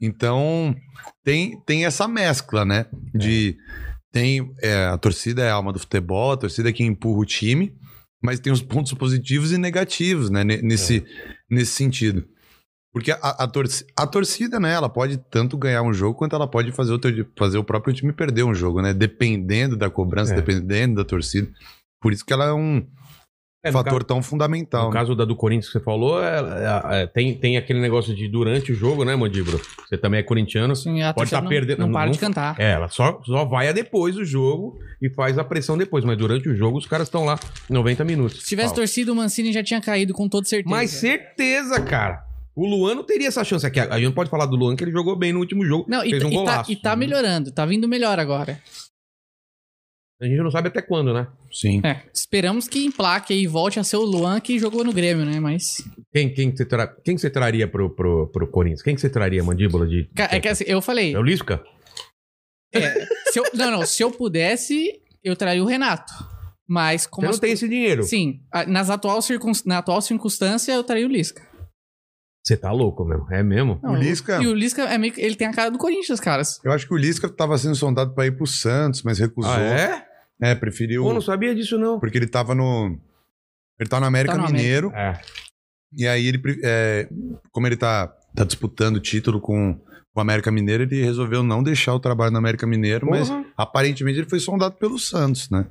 Então, 0.00 0.74
tem, 1.24 1.60
tem 1.64 1.86
essa 1.86 2.06
mescla, 2.08 2.64
né? 2.64 2.86
De. 3.14 3.56
Tem, 4.12 4.52
é, 4.60 4.86
a 4.86 4.98
torcida 4.98 5.42
é 5.42 5.50
a 5.50 5.54
alma 5.54 5.72
do 5.72 5.78
futebol, 5.78 6.32
a 6.32 6.36
torcida 6.36 6.68
é 6.68 6.72
que 6.72 6.82
empurra 6.82 7.20
o 7.20 7.24
time, 7.24 7.72
mas 8.20 8.40
tem 8.40 8.52
os 8.52 8.60
pontos 8.60 8.92
positivos 8.92 9.52
e 9.52 9.58
negativos, 9.58 10.28
né? 10.28 10.42
ne- 10.42 10.60
Nesse, 10.60 11.04
nesse 11.48 11.72
sentido. 11.72 12.26
Porque 12.92 13.12
a, 13.12 13.16
a, 13.20 13.46
torci- 13.46 13.86
a 13.96 14.06
torcida, 14.06 14.58
né, 14.58 14.72
ela 14.74 14.88
pode 14.88 15.16
tanto 15.30 15.56
ganhar 15.56 15.82
um 15.82 15.92
jogo 15.92 16.18
quanto 16.18 16.34
ela 16.34 16.48
pode 16.48 16.72
fazer 16.72 16.92
o, 16.92 16.98
teu- 16.98 17.26
fazer 17.38 17.56
o 17.58 17.64
próprio 17.64 17.94
time 17.94 18.12
perder 18.12 18.42
um 18.42 18.54
jogo, 18.54 18.82
né? 18.82 18.92
Dependendo 18.92 19.76
da 19.76 19.88
cobrança, 19.88 20.32
É. 20.32 20.36
dependendo 20.36 20.96
da 20.96 21.04
torcida. 21.04 21.48
Por 22.02 22.12
isso 22.12 22.24
que 22.24 22.32
ela 22.32 22.46
é 22.46 22.52
um 22.52 22.84
É, 23.64 23.70
fator 23.70 24.00
ca- 24.00 24.08
tão 24.08 24.20
fundamental. 24.22 24.84
No 24.84 24.88
né? 24.88 24.94
caso 24.94 25.14
da 25.14 25.24
do 25.24 25.36
Corinthians 25.36 25.66
que 25.70 25.78
você 25.78 25.84
falou, 25.84 26.20
é- 26.20 26.40
é- 26.40 27.02
é- 27.02 27.06
tem, 27.06 27.38
tem 27.38 27.56
aquele 27.56 27.78
negócio 27.80 28.12
de 28.12 28.26
durante 28.26 28.72
o 28.72 28.74
jogo, 28.74 29.04
né, 29.04 29.14
Mandíbula? 29.14 29.60
Você 29.88 29.96
também 29.96 30.18
é 30.18 30.22
corintiano. 30.24 30.72
Assim, 30.72 31.00
a 31.02 31.14
Pode 31.14 31.30
torcida 31.30 31.36
tá 31.38 31.42
não- 31.42 31.48
perdendo- 31.48 31.78
Não, 31.80 31.86
não- 31.86 31.92
para 31.92 32.10
de 32.10 32.20
não- 32.20 32.28
cantar. 32.28 32.58
É, 32.58 32.72
ela 32.72 32.88
só, 32.88 33.20
só 33.24 33.44
vai 33.44 33.68
a 33.68 33.72
depois 33.72 34.16
do 34.16 34.24
jogo 34.24 34.80
e 35.00 35.08
faz 35.10 35.38
a 35.38 35.44
pressão 35.44 35.78
depois. 35.78 36.04
Mas 36.04 36.18
durante 36.18 36.48
o 36.48 36.56
jogo, 36.56 36.78
os 36.78 36.86
caras 36.86 37.06
estão 37.06 37.24
lá 37.24 37.38
90 37.68 38.04
minutos. 38.04 38.40
Se 38.42 38.48
tivesse 38.48 38.70
Fala. 38.70 38.80
torcido, 38.80 39.12
o 39.12 39.14
Mancini 39.14 39.52
já 39.52 39.62
tinha 39.62 39.80
caído 39.80 40.12
com 40.12 40.28
toda 40.28 40.44
certeza. 40.48 40.74
Mas 40.74 40.90
certeza, 40.90 41.80
cara. 41.82 42.24
O 42.60 42.66
Luan 42.66 42.94
não 42.94 43.02
teria 43.02 43.28
essa 43.28 43.42
chance 43.42 43.64
aqui. 43.64 43.80
A 43.80 43.96
gente 43.96 44.04
não 44.04 44.12
pode 44.12 44.28
falar 44.28 44.44
do 44.44 44.54
Luan 44.54 44.76
que 44.76 44.84
ele 44.84 44.92
jogou 44.92 45.16
bem 45.16 45.32
no 45.32 45.38
último 45.38 45.64
jogo. 45.64 45.86
Não, 45.88 46.04
e, 46.04 46.10
fez 46.10 46.22
um 46.22 46.28
e 46.28 46.30
tá, 46.30 46.36
golaço. 46.36 46.72
e 46.72 46.76
tá 46.76 46.94
melhorando, 46.94 47.50
tá 47.50 47.64
vindo 47.64 47.88
melhor 47.88 48.18
agora. 48.18 48.60
A 50.20 50.26
gente 50.26 50.36
não 50.42 50.50
sabe 50.50 50.68
até 50.68 50.82
quando, 50.82 51.14
né? 51.14 51.26
Sim. 51.50 51.80
É, 51.82 52.02
esperamos 52.12 52.68
que 52.68 52.84
emplaque 52.84 53.32
e 53.32 53.46
volte 53.46 53.80
a 53.80 53.84
ser 53.84 53.96
o 53.96 54.02
Luan 54.02 54.38
que 54.40 54.58
jogou 54.58 54.84
no 54.84 54.92
Grêmio, 54.92 55.24
né? 55.24 55.40
Mas. 55.40 55.76
Quem, 56.12 56.34
quem, 56.34 56.50
que, 56.50 56.58
você 56.58 56.66
tra... 56.66 56.86
quem 56.86 57.14
que 57.14 57.20
você 57.22 57.30
traria 57.30 57.66
pro, 57.66 57.88
pro, 57.88 58.28
pro 58.28 58.46
Corinthians? 58.50 58.82
Quem 58.82 58.94
que 58.94 59.00
você 59.00 59.08
traria, 59.08 59.42
Mandíbula? 59.42 59.86
De... 59.86 60.04
Ca- 60.14 60.28
É 60.30 60.38
que 60.38 60.48
assim, 60.48 60.64
eu 60.66 60.82
falei. 60.82 61.14
É 61.14 61.18
o 61.18 61.22
Lisca? 61.22 61.64
é, 62.74 63.06
se 63.32 63.38
eu- 63.40 63.44
não, 63.54 63.70
não, 63.70 63.86
se 63.86 64.02
eu 64.02 64.10
pudesse, 64.10 65.00
eu 65.24 65.34
traria 65.34 65.62
o 65.62 65.66
Renato. 65.66 66.12
Mas 66.68 67.06
como 67.06 67.22
Você 67.22 67.26
não 67.28 67.34
as 67.34 67.40
tem 67.40 67.52
esse 67.52 67.66
dinheiro. 67.66 68.02
Sim, 68.02 68.42
nas 68.68 68.90
atual 68.90 69.22
circun... 69.22 69.52
na 69.64 69.78
atual 69.78 70.02
circunstância, 70.02 70.72
eu 70.72 70.84
traria 70.84 71.06
o 71.06 71.10
Lisca. 71.10 71.48
Você 72.42 72.56
tá 72.56 72.72
louco 72.72 73.04
mesmo. 73.04 73.26
É 73.30 73.42
mesmo? 73.42 73.78
Não, 73.82 73.92
O 73.92 73.96
Lisca- 73.96 74.40
E 74.42 74.46
o 74.46 74.54
Lisca, 74.54 74.82
é 74.82 74.96
meio... 74.96 75.12
que- 75.12 75.20
ele 75.20 75.34
tem 75.36 75.46
a 75.46 75.52
cara 75.52 75.70
do 75.70 75.78
Corinthians, 75.78 76.18
caras. 76.18 76.58
Eu 76.64 76.72
acho 76.72 76.86
que 76.86 76.94
o 76.94 76.96
Lisca 76.96 77.28
tava 77.28 77.56
sendo 77.58 77.74
sondado 77.74 78.14
pra 78.14 78.26
ir 78.26 78.36
pro 78.36 78.46
Santos, 78.46 79.02
mas 79.02 79.18
recusou. 79.18 79.52
Ah, 79.52 79.60
é? 79.60 80.06
É, 80.42 80.54
preferiu. 80.54 81.02
Pô, 81.02 81.12
não 81.12 81.20
sabia 81.20 81.54
disso, 81.54 81.78
não. 81.78 82.00
Porque 82.00 82.16
ele 82.16 82.26
tava 82.26 82.54
no. 82.54 82.98
Ele 83.78 83.88
tá 83.88 84.00
no 84.00 84.06
América 84.06 84.34
Tá 84.34 84.40
no 84.40 84.46
Mineiro. 84.46 84.90
É. 84.94 85.20
E 85.92 86.06
aí 86.08 86.26
ele. 86.26 86.40
é, 86.62 87.08
como 87.52 87.66
ele 87.66 87.76
tá, 87.76 88.06
tá 88.34 88.42
disputando 88.44 88.96
o 88.96 89.00
título 89.00 89.38
com 89.40 89.78
o 90.14 90.20
América 90.20 90.50
Mineiro, 90.50 90.82
ele 90.84 91.02
resolveu 91.04 91.42
não 91.42 91.62
deixar 91.62 91.94
o 91.94 92.00
trabalho 92.00 92.32
no 92.32 92.38
América 92.38 92.66
Mineiro, 92.66 93.06
mas 93.08 93.28
Porra. 93.28 93.44
aparentemente 93.56 94.18
ele 94.18 94.28
foi 94.28 94.40
sondado 94.40 94.74
pelo 94.76 94.98
Santos, 94.98 95.48
né? 95.50 95.66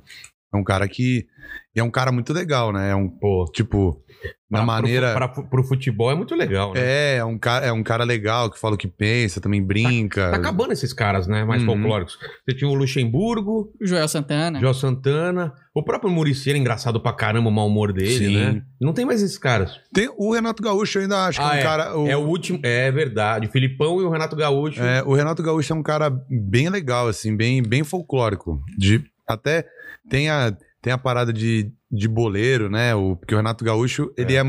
É 0.52 0.56
um 0.56 0.64
cara 0.64 0.88
que. 0.88 1.26
e 1.74 1.78
é 1.80 1.82
um 1.84 1.90
cara 1.90 2.10
muito 2.10 2.32
legal, 2.32 2.72
né? 2.72 2.90
É 2.90 2.94
um. 2.94 3.08
Pô, 3.08 3.44
Tipo. 3.54 4.02
Na 4.50 4.58
pra- 4.58 4.66
maneira. 4.66 5.14
Pro, 5.14 5.28
pra- 5.32 5.42
pro 5.44 5.62
futebol 5.64 6.10
é 6.10 6.14
muito 6.14 6.34
legal, 6.34 6.74
né? 6.74 6.80
É, 6.82 7.16
é 7.18 7.24
um, 7.24 7.38
cara, 7.38 7.64
é 7.66 7.72
um 7.72 7.82
cara 7.84 8.02
legal 8.04 8.50
que 8.50 8.58
fala 8.58 8.74
o 8.74 8.76
que 8.78 8.88
pensa, 8.88 9.40
também 9.40 9.62
brinca. 9.64 10.28
Tá 10.30 10.36
acabando 10.36 10.72
esses 10.72 10.92
caras, 10.92 11.26
né? 11.28 11.44
Mais 11.44 11.62
Uhum. 11.62 11.68
folclóricos. 11.68 12.18
Você 12.46 12.56
tinha 12.56 12.68
o 12.68 12.74
Luxemburgo, 12.74 13.72
O 13.80 13.86
Joel 13.86 14.08
Santana. 14.08 14.60
João 14.60 14.74
Santana, 14.74 15.54
o 15.74 15.82
próprio 15.82 16.10
Muricy 16.10 16.50
era 16.50 16.58
engraçado 16.58 17.00
pra 17.00 17.12
caramba 17.14 17.48
o 17.48 17.52
mau 17.52 17.66
humor 17.68 17.92
dele, 17.92 18.10
Sim. 18.26 18.36
né? 18.36 18.62
Não 18.80 18.92
tem 18.92 19.06
mais 19.06 19.22
esses 19.22 19.38
caras. 19.38 19.72
Tem 19.94 20.10
o 20.18 20.34
Renato 20.34 20.62
Gaúcho, 20.62 20.98
eu 20.98 21.02
ainda 21.02 21.24
acho 21.26 21.38
que 21.40 21.46
Ah, 21.46 21.56
é 21.56 21.60
um 21.60 21.62
cara. 21.62 21.96
o- 21.98 22.06
É 22.08 22.16
o 22.16 22.20
último. 22.26 22.58
É 22.62 22.90
verdade. 22.90 23.46
O 23.46 23.50
Filipão 23.50 24.00
e 24.02 24.04
o 24.04 24.10
Renato 24.10 24.36
Gaúcho. 24.36 24.82
É, 24.82 25.02
o 25.02 25.14
Renato 25.14 25.42
Gaúcho 25.42 25.72
é 25.72 25.76
um 25.76 25.82
cara 25.82 26.10
bem 26.28 26.68
legal, 26.68 27.06
assim, 27.08 27.34
bem, 27.36 27.62
bem 27.62 27.84
folclórico. 27.84 28.60
De, 28.76 29.02
até 29.26 29.64
tem 30.10 30.28
a, 30.28 30.54
tem 30.82 30.92
a 30.92 30.98
parada 30.98 31.32
de, 31.32 31.72
de 31.90 32.08
boleiro, 32.08 32.68
né? 32.68 32.94
O, 32.94 33.16
porque 33.16 33.34
o 33.34 33.38
Renato 33.38 33.64
Gaúcho, 33.64 34.12
ele 34.16 34.36
é. 34.36 34.42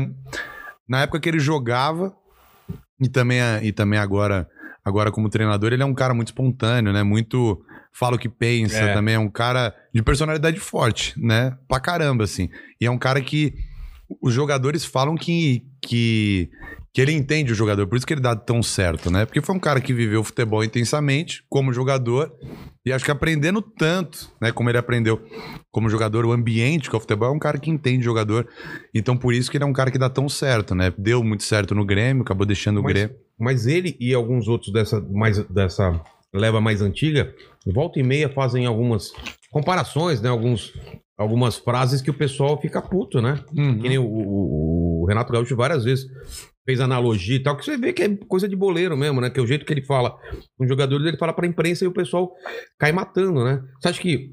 Na 0.88 1.02
época 1.02 1.20
que 1.20 1.28
ele 1.28 1.38
jogava, 1.38 2.14
e 3.00 3.08
também, 3.08 3.40
e 3.62 3.72
também 3.72 3.98
agora, 3.98 4.46
agora 4.84 5.10
como 5.10 5.30
treinador, 5.30 5.72
ele 5.72 5.82
é 5.82 5.86
um 5.86 5.94
cara 5.94 6.12
muito 6.12 6.28
espontâneo, 6.28 6.92
né? 6.92 7.02
Muito. 7.02 7.64
Fala 7.94 8.16
o 8.16 8.18
que 8.18 8.28
pensa 8.28 8.78
É. 8.78 8.94
também. 8.94 9.14
É 9.14 9.18
um 9.18 9.28
cara 9.30 9.74
de 9.94 10.02
personalidade 10.02 10.58
forte, 10.58 11.14
né? 11.16 11.56
Pra 11.68 11.78
caramba, 11.78 12.24
assim. 12.24 12.48
E 12.80 12.86
é 12.86 12.90
um 12.90 12.98
cara 12.98 13.20
que 13.20 13.54
os 14.20 14.32
jogadores 14.32 14.84
falam 14.84 15.14
que, 15.14 15.62
que, 15.80 16.50
que 16.92 17.00
ele 17.00 17.12
entende 17.12 17.52
o 17.52 17.54
jogador, 17.54 17.86
por 17.86 17.96
isso 17.96 18.06
que 18.06 18.14
ele 18.14 18.20
dá 18.20 18.34
tão 18.34 18.62
certo, 18.62 19.10
né? 19.10 19.24
Porque 19.26 19.40
foi 19.42 19.54
um 19.54 19.60
cara 19.60 19.80
que 19.80 19.92
viveu 19.92 20.24
futebol 20.24 20.64
intensamente 20.64 21.44
como 21.48 21.72
jogador 21.72 22.32
e 22.84 22.92
acho 22.92 23.04
que 23.04 23.10
aprendendo 23.10 23.62
tanto, 23.62 24.30
né? 24.40 24.50
Como 24.52 24.68
ele 24.70 24.78
aprendeu 24.78 25.20
como 25.70 25.88
jogador, 25.88 26.24
o 26.26 26.32
ambiente 26.32 26.88
que 26.90 26.96
é 26.96 26.98
o 26.98 27.00
futebol 27.00 27.28
é 27.28 27.32
um 27.32 27.38
cara 27.38 27.58
que 27.58 27.70
entende 27.70 28.04
jogador. 28.04 28.46
Então 28.94 29.16
por 29.16 29.32
isso 29.32 29.50
que 29.50 29.56
ele 29.56 29.64
é 29.64 29.66
um 29.66 29.72
cara 29.72 29.90
que 29.90 29.98
dá 29.98 30.10
tão 30.10 30.28
certo, 30.28 30.74
né? 30.74 30.92
Deu 30.98 31.22
muito 31.22 31.44
certo 31.44 31.74
no 31.74 31.84
Grêmio, 31.84 32.22
acabou 32.22 32.44
deixando 32.46 32.80
o 32.80 32.82
Mas- 32.82 32.92
Grêmio. 32.92 33.16
Mas 33.38 33.66
ele 33.66 33.96
e 33.98 34.12
alguns 34.14 34.46
outros 34.48 34.72
dessa, 34.72 35.00
mais, 35.00 35.38
dessa 35.48 36.00
leva 36.34 36.60
mais 36.60 36.80
antiga, 36.82 37.34
volta 37.66 37.98
e 37.98 38.02
meia 38.02 38.28
fazem 38.28 38.66
algumas 38.66 39.12
comparações, 39.50 40.20
né? 40.20 40.28
Alguns, 40.28 40.72
algumas 41.18 41.56
frases 41.56 42.00
que 42.00 42.10
o 42.10 42.14
pessoal 42.14 42.60
fica 42.60 42.80
puto, 42.80 43.20
né? 43.20 43.38
Uhum. 43.56 43.78
Que 43.78 43.88
nem 43.88 43.98
o, 43.98 44.04
o- 44.04 45.02
o 45.02 45.06
Renato 45.06 45.32
Gaúcho 45.32 45.56
várias 45.56 45.84
vezes 45.84 46.06
fez 46.64 46.80
analogia 46.80 47.36
e 47.36 47.42
tal, 47.42 47.56
que 47.56 47.64
você 47.64 47.76
vê 47.76 47.92
que 47.92 48.02
é 48.02 48.16
coisa 48.28 48.48
de 48.48 48.56
boleiro 48.56 48.96
mesmo, 48.96 49.20
né? 49.20 49.30
Que 49.30 49.40
é 49.40 49.42
o 49.42 49.46
jeito 49.46 49.64
que 49.64 49.72
ele 49.72 49.84
fala. 49.84 50.16
Um 50.60 50.66
jogador 50.66 50.98
dele 51.02 51.16
fala 51.16 51.32
pra 51.32 51.46
imprensa 51.46 51.84
e 51.84 51.88
o 51.88 51.92
pessoal 51.92 52.32
cai 52.78 52.92
matando, 52.92 53.44
né? 53.44 53.62
Você 53.80 53.88
acha 53.88 54.00
que 54.00 54.30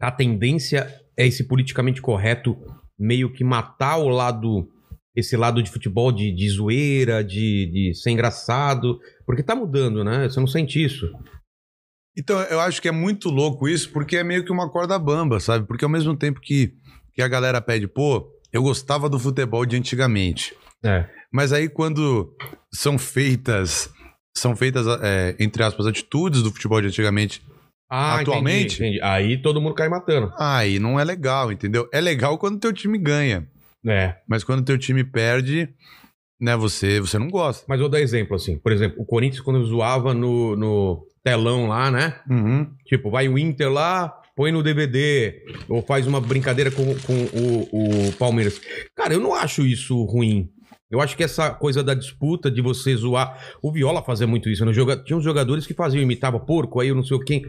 a 0.00 0.10
tendência 0.10 0.88
é 1.16 1.26
esse 1.26 1.46
politicamente 1.46 2.00
correto 2.00 2.56
meio 2.98 3.32
que 3.32 3.42
matar 3.42 3.98
o 3.98 4.08
lado. 4.08 4.68
Esse 5.16 5.36
lado 5.36 5.60
de 5.60 5.70
futebol 5.70 6.12
de, 6.12 6.30
de 6.30 6.48
zoeira, 6.48 7.24
de, 7.24 7.66
de 7.66 7.94
ser 7.94 8.10
engraçado. 8.10 9.00
Porque 9.26 9.42
tá 9.42 9.54
mudando, 9.54 10.04
né? 10.04 10.28
Você 10.28 10.38
não 10.38 10.46
sente 10.46 10.82
isso. 10.82 11.10
Então, 12.16 12.40
eu 12.42 12.60
acho 12.60 12.80
que 12.80 12.88
é 12.88 12.92
muito 12.92 13.28
louco 13.28 13.68
isso, 13.68 13.92
porque 13.92 14.16
é 14.16 14.24
meio 14.24 14.44
que 14.44 14.52
uma 14.52 14.70
corda 14.70 14.98
bamba, 14.98 15.40
sabe? 15.40 15.66
Porque 15.66 15.84
ao 15.84 15.90
mesmo 15.90 16.16
tempo 16.16 16.40
que, 16.40 16.72
que 17.14 17.22
a 17.22 17.28
galera 17.28 17.60
pede, 17.60 17.88
pô, 17.88 18.28
eu 18.52 18.62
gostava 18.62 19.08
do 19.08 19.18
futebol 19.18 19.66
de 19.66 19.76
antigamente. 19.76 20.54
É. 20.84 21.08
Mas 21.32 21.52
aí 21.52 21.68
quando 21.68 22.34
são 22.72 22.98
feitas, 22.98 23.90
são 24.36 24.56
feitas, 24.56 24.86
é, 25.02 25.36
entre 25.38 25.62
aspas, 25.62 25.86
atitudes 25.86 26.42
do 26.42 26.50
futebol 26.52 26.80
de 26.80 26.88
antigamente, 26.88 27.42
Ah, 27.90 28.20
Atualmente? 28.20 28.74
entendi, 28.76 28.98
entendi. 28.98 29.02
Aí 29.02 29.40
todo 29.40 29.60
mundo 29.60 29.74
cai 29.74 29.88
matando. 29.88 30.32
aí 30.38 30.78
não 30.78 31.00
é 31.00 31.04
legal, 31.04 31.50
entendeu? 31.50 31.88
É 31.92 32.00
legal 32.00 32.36
quando 32.38 32.58
teu 32.60 32.72
time 32.72 32.98
ganha, 32.98 33.46
É. 33.86 34.16
mas 34.28 34.44
quando 34.44 34.64
teu 34.64 34.76
time 34.78 35.02
perde, 35.04 35.68
né, 36.40 36.54
você, 36.56 37.00
você 37.00 37.18
não 37.18 37.28
gosta. 37.30 37.64
Mas 37.68 37.80
vou 37.80 37.88
dar 37.88 38.00
exemplo, 38.00 38.36
assim. 38.36 38.58
Por 38.58 38.72
exemplo, 38.72 39.00
o 39.00 39.06
Corinthians, 39.06 39.40
quando 39.42 39.64
zoava 39.64 40.12
no, 40.14 40.54
no 40.54 41.06
telão 41.24 41.66
lá, 41.66 41.90
né? 41.90 42.20
Uhum. 42.30 42.70
Tipo, 42.86 43.10
vai 43.10 43.26
o 43.28 43.38
Inter 43.38 43.70
lá, 43.72 44.14
põe 44.36 44.52
no 44.52 44.62
DVD. 44.62 45.42
Ou 45.68 45.82
faz 45.82 46.06
uma 46.06 46.20
brincadeira 46.20 46.70
com, 46.70 46.94
com 47.00 47.14
o, 47.32 48.08
o 48.08 48.12
Palmeiras. 48.12 48.60
Cara, 48.94 49.14
eu 49.14 49.20
não 49.20 49.34
acho 49.34 49.62
isso 49.66 50.04
ruim. 50.04 50.48
Eu 50.90 51.00
acho 51.00 51.16
que 51.16 51.22
essa 51.22 51.50
coisa 51.50 51.82
da 51.82 51.92
disputa, 51.92 52.50
de 52.50 52.62
você 52.62 52.96
zoar. 52.96 53.38
O 53.62 53.70
Viola 53.70 54.02
fazia 54.02 54.26
muito 54.26 54.48
isso. 54.48 54.64
Né? 54.64 54.72
Joga... 54.72 54.96
Tinha 54.96 55.16
uns 55.16 55.24
jogadores 55.24 55.66
que 55.66 55.74
faziam, 55.74 56.02
imitava 56.02 56.40
porco, 56.40 56.80
aí 56.80 56.88
eu 56.88 56.94
não 56.94 57.04
sei 57.04 57.16
o 57.16 57.20
quem. 57.20 57.44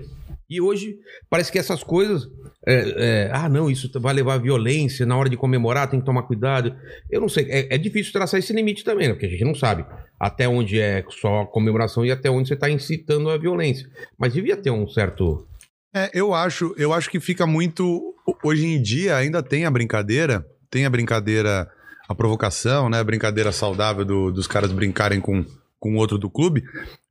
E 0.50 0.60
hoje, 0.60 0.98
parece 1.30 1.52
que 1.52 1.60
essas 1.60 1.84
coisas. 1.84 2.28
é, 2.66 3.28
é, 3.28 3.32
ah, 3.32 3.48
não, 3.48 3.70
isso 3.70 3.90
vai 4.00 4.14
levar 4.14 4.34
à 4.34 4.38
violência. 4.38 5.06
Na 5.06 5.16
hora 5.16 5.30
de 5.30 5.38
comemorar, 5.38 5.90
tem 5.90 6.00
que 6.00 6.06
tomar 6.06 6.24
cuidado. 6.24 6.76
Eu 7.10 7.22
não 7.22 7.30
sei. 7.30 7.46
É, 7.50 7.76
é 7.76 7.78
difícil 7.78 8.12
traçar 8.12 8.40
esse 8.40 8.52
limite 8.52 8.84
também, 8.84 9.08
né? 9.08 9.14
Porque 9.14 9.28
a 9.28 9.30
gente 9.30 9.46
não 9.46 9.56
sabe 9.56 9.86
até 10.20 10.50
onde 10.50 10.80
é 10.80 11.06
só 11.22 11.46
comemoração 11.46 12.04
e 12.04 12.12
até 12.12 12.30
onde 12.30 12.48
você 12.48 12.56
está 12.56 12.70
incitando 12.70 13.30
a 13.30 13.38
violência. 13.38 13.88
Mas 14.18 14.34
devia 14.34 14.58
ter 14.58 14.72
um 14.72 14.88
certo. 14.88 15.48
É, 15.96 16.10
eu 16.14 16.34
acho, 16.34 16.74
eu 16.78 16.92
acho 16.92 17.10
que 17.10 17.20
fica 17.20 17.46
muito. 17.46 18.16
Hoje 18.44 18.66
em 18.66 18.82
dia 18.82 19.16
ainda 19.16 19.42
tem 19.42 19.66
a 19.66 19.72
brincadeira, 19.72 20.46
tem 20.70 20.86
a 20.86 20.90
brincadeira, 20.90 21.70
a 22.10 22.16
provocação, 22.16 22.90
né? 22.90 23.00
A 23.00 23.04
brincadeira 23.04 23.52
saudável 23.52 24.04
do- 24.04 24.32
dos 24.32 24.48
caras 24.48 24.72
brincarem 24.72 25.22
com 25.22 25.46
com 25.80 25.96
outro 25.96 26.18
do 26.18 26.30
clube, 26.30 26.64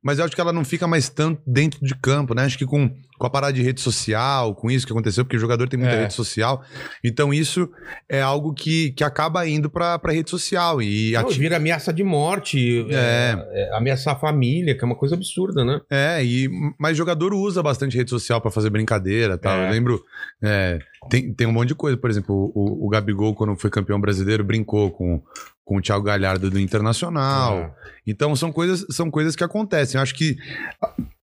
mas 0.03 0.19
eu 0.19 0.25
acho 0.25 0.35
que 0.35 0.39
ela 0.41 0.53
não 0.53 0.63
fica 0.63 0.85
mais 0.87 1.09
tanto 1.09 1.41
dentro 1.45 1.83
de 1.83 1.95
campo, 1.95 2.33
né? 2.35 2.43
Acho 2.43 2.57
que 2.57 2.65
com, 2.67 2.89
com 3.17 3.25
a 3.25 3.29
parada 3.29 3.51
de 3.51 3.63
rede 3.63 3.81
social, 3.81 4.53
com 4.53 4.69
isso 4.69 4.85
que 4.85 4.93
aconteceu, 4.93 5.25
porque 5.25 5.35
o 5.37 5.39
jogador 5.39 5.67
tem 5.67 5.79
muita 5.79 5.95
É. 5.95 6.01
rede 6.03 6.13
social, 6.13 6.61
então 7.03 7.33
isso 7.33 7.67
é 8.07 8.21
algo 8.21 8.53
que, 8.53 8.91
que 8.91 9.03
acaba 9.03 9.47
indo 9.47 9.69
pra, 9.69 9.97
pra 9.97 10.13
rede 10.13 10.29
social 10.29 10.81
e 10.81 11.13
Não, 11.13 11.21
ati- 11.21 11.39
vira 11.39 11.57
ameaça 11.57 11.91
de 11.91 12.03
morte, 12.03 12.85
é, 12.91 13.35
é, 13.51 13.75
ameaçar 13.75 14.15
a 14.15 14.19
família, 14.19 14.75
que 14.77 14.83
é 14.83 14.85
uma 14.85 14.95
coisa 14.95 15.15
absurda, 15.15 15.65
né? 15.65 15.81
É, 15.89 16.23
e, 16.23 16.47
mas 16.77 16.95
jogador 16.95 17.33
usa 17.33 17.63
bastante 17.63 17.97
rede 17.97 18.09
social 18.11 18.39
pra 18.39 18.51
fazer 18.51 18.69
brincadeira 18.69 19.37
tal. 19.37 19.57
É. 19.57 19.67
Eu 19.67 19.71
lembro, 19.71 20.05
é, 20.43 20.77
tem, 21.09 21.33
tem 21.33 21.47
um 21.47 21.51
monte 21.51 21.69
de 21.69 21.75
coisa. 21.75 21.97
Por 21.97 22.09
exemplo, 22.09 22.51
o, 22.53 22.85
o 22.85 22.89
Gabigol, 22.89 23.33
quando 23.33 23.55
foi 23.55 23.69
campeão 23.71 23.99
brasileiro, 23.99 24.43
brincou 24.43 24.91
com, 24.91 25.21
com 25.69 25.77
o 25.77 25.81
Thiago 25.81 26.03
Galhardo 26.03 26.49
do 26.49 26.59
Internacional. 26.59 27.57
É. 27.59 27.71
Então 28.07 28.35
são 28.35 28.51
coisas, 28.51 28.83
são 28.89 29.11
coisas 29.11 29.35
que 29.35 29.43
acontecem. 29.43 29.99
Eu 29.99 30.01
acho 30.01 30.15
que 30.15 30.35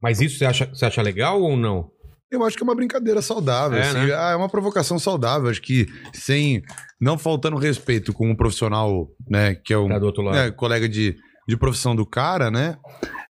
Mas 0.02 0.20
isso 0.20 0.36
você 0.36 0.44
acha, 0.44 0.66
você 0.66 0.84
acha 0.84 1.00
legal 1.00 1.40
ou 1.40 1.56
não? 1.56 1.90
Eu 2.30 2.44
acho 2.44 2.54
que 2.54 2.62
é 2.62 2.64
uma 2.66 2.74
brincadeira 2.74 3.22
saudável. 3.22 3.78
É, 3.78 3.82
assim. 3.88 4.06
né? 4.08 4.14
Ah, 4.14 4.32
é 4.32 4.36
uma 4.36 4.48
provocação 4.50 4.98
saudável. 4.98 5.48
Acho 5.48 5.62
que 5.62 5.86
sem. 6.12 6.62
Não 7.00 7.16
faltando 7.16 7.56
respeito 7.56 8.12
com 8.12 8.30
o 8.30 8.36
profissional, 8.36 9.08
né? 9.26 9.54
Que 9.54 9.72
é 9.72 9.78
um 9.78 9.88
Tá 9.88 9.98
do 9.98 10.04
outro 10.06 10.22
lado. 10.22 10.34
né, 10.36 10.50
colega 10.50 10.86
de, 10.86 11.16
de 11.48 11.56
profissão 11.56 11.96
do 11.96 12.04
cara, 12.04 12.50
né? 12.50 12.76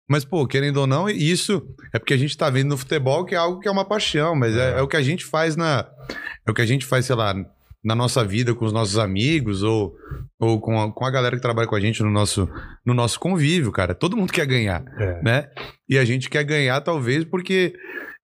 Mas, 0.10 0.24
pô, 0.24 0.48
querendo 0.48 0.78
ou 0.78 0.88
não, 0.88 1.10
isso 1.10 1.62
é 1.94 2.00
porque 2.00 2.14
a 2.14 2.18
gente 2.18 2.38
tá 2.38 2.50
vendo 2.50 2.70
no 2.70 2.78
futebol 2.78 3.26
que 3.26 3.36
é 3.36 3.38
algo 3.38 3.60
que 3.60 3.68
é 3.68 3.72
uma 3.72 3.84
paixão, 3.86 4.36
mas 4.36 4.56
é, 4.56 4.76
É. 4.76 4.80
é 4.80 4.82
o 4.82 4.88
que 4.88 4.96
a 4.98 5.02
gente 5.02 5.26
faz 5.26 5.58
na. 5.58 5.86
É 6.48 6.52
o 6.52 6.54
que 6.54 6.62
a 6.62 6.66
gente 6.66 6.86
faz, 6.86 7.06
sei 7.06 7.16
lá, 7.16 7.34
na 7.84 7.94
nossa 7.96 8.24
vida 8.24 8.56
com 8.56 8.66
os 8.66 8.72
nossos 8.74 8.98
amigos 8.98 9.62
ou, 9.64 9.94
ou 10.40 10.60
com, 10.60 10.80
a, 10.80 10.92
com 10.92 11.06
a 11.06 11.12
galera 11.12 11.36
que 11.36 11.42
trabalha 11.42 11.68
com 11.68 11.76
a 11.76 11.80
gente 11.80 12.02
no 12.02 12.10
nosso, 12.10 12.48
no 12.86 12.94
nosso 12.94 13.20
convívio, 13.20 13.72
cara. 13.72 13.94
Todo 13.94 14.16
mundo 14.18 14.32
quer 14.32 14.46
ganhar, 14.46 14.84
É. 15.00 15.22
né? 15.22 15.48
E 15.90 15.98
a 15.98 16.06
gente 16.06 16.30
quer 16.30 16.44
ganhar, 16.44 16.80
talvez, 16.82 17.26
porque 17.26 17.74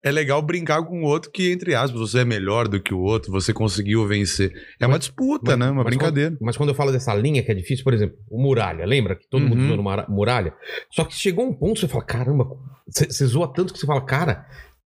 é 0.05 0.13
legal 0.13 0.41
brincar 0.41 0.81
com 0.85 1.03
o 1.03 1.05
outro 1.05 1.29
que, 1.33 1.51
entre 1.51 1.75
aspas, 1.75 1.99
você 2.01 2.21
é 2.21 2.25
melhor 2.25 2.69
do 2.69 2.81
que 2.81 2.95
o 2.95 3.01
outro, 3.01 3.33
você 3.33 3.53
conseguiu 3.53 4.07
vencer. 4.07 4.53
É 4.79 4.87
uma 4.87 4.93
Mas- 4.93 5.01
disputa, 5.01 5.57
né? 5.57 5.67
Uma 5.67 5.83
mas 5.83 5.87
brincadeira. 5.87 6.31
Quando, 6.31 6.41
mas 6.47 6.57
quando 6.57 6.69
eu 6.69 6.75
falo 6.77 6.93
dessa 6.93 7.13
linha 7.15 7.43
que 7.43 7.51
é 7.51 7.55
difícil, 7.55 7.83
por 7.83 7.93
exemplo, 7.93 8.17
o 8.31 8.41
Muralha, 8.41 8.87
lembra 8.87 9.17
que 9.17 9.29
todo 9.29 9.43
mundo 9.43 9.59
Uhum. 9.61 9.67
zoou 9.67 9.77
no 9.77 9.83
Mara- 9.83 10.07
Muralha? 10.09 10.55
Só 10.93 11.03
que 11.05 11.15
chegou 11.15 11.45
um 11.49 11.53
ponto 11.53 11.75
que 11.75 11.81
você 11.81 11.89
fala, 11.89 12.05
caramba, 12.05 12.47
você 12.87 13.27
zoa 13.27 13.53
tanto 13.53 13.73
que 13.73 13.79
você 13.81 13.87
fala, 13.87 14.01
cara, 14.05 14.47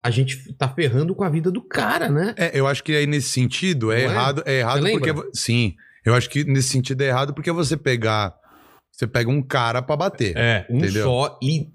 a 0.04 0.10
gente 0.12 0.54
tá 0.56 0.68
ferrando 0.68 1.16
com 1.16 1.24
a 1.24 1.30
vida 1.30 1.50
do 1.50 1.62
cara, 1.62 2.10
né? 2.10 2.36
É, 2.38 2.52
eu 2.60 2.68
acho 2.68 2.84
que 2.84 2.94
aí 2.96 3.08
nesse 3.08 3.30
sentido 3.30 3.92
é 3.92 4.02
é? 4.02 4.04
errado. 4.04 4.44
É 4.46 4.60
errado 4.60 4.82
Você 4.82 4.92
porque. 4.92 5.12
lembra? 5.12 5.30
Sim. 5.34 5.76
Eu 6.06 6.14
acho 6.14 6.30
que 6.30 6.44
nesse 6.44 6.68
sentido 6.70 7.02
é 7.02 7.08
errado 7.08 7.34
porque 7.34 7.52
você 7.52 7.78
pegar. 7.78 8.36
Você 8.92 9.08
pega 9.08 9.30
um 9.32 9.42
cara 9.42 9.82
pra 9.82 9.96
bater. 9.96 10.34
É, 10.36 10.68
um 10.70 10.78
Entendeu? 10.78 11.06
só 11.06 11.40
e, 11.42 11.68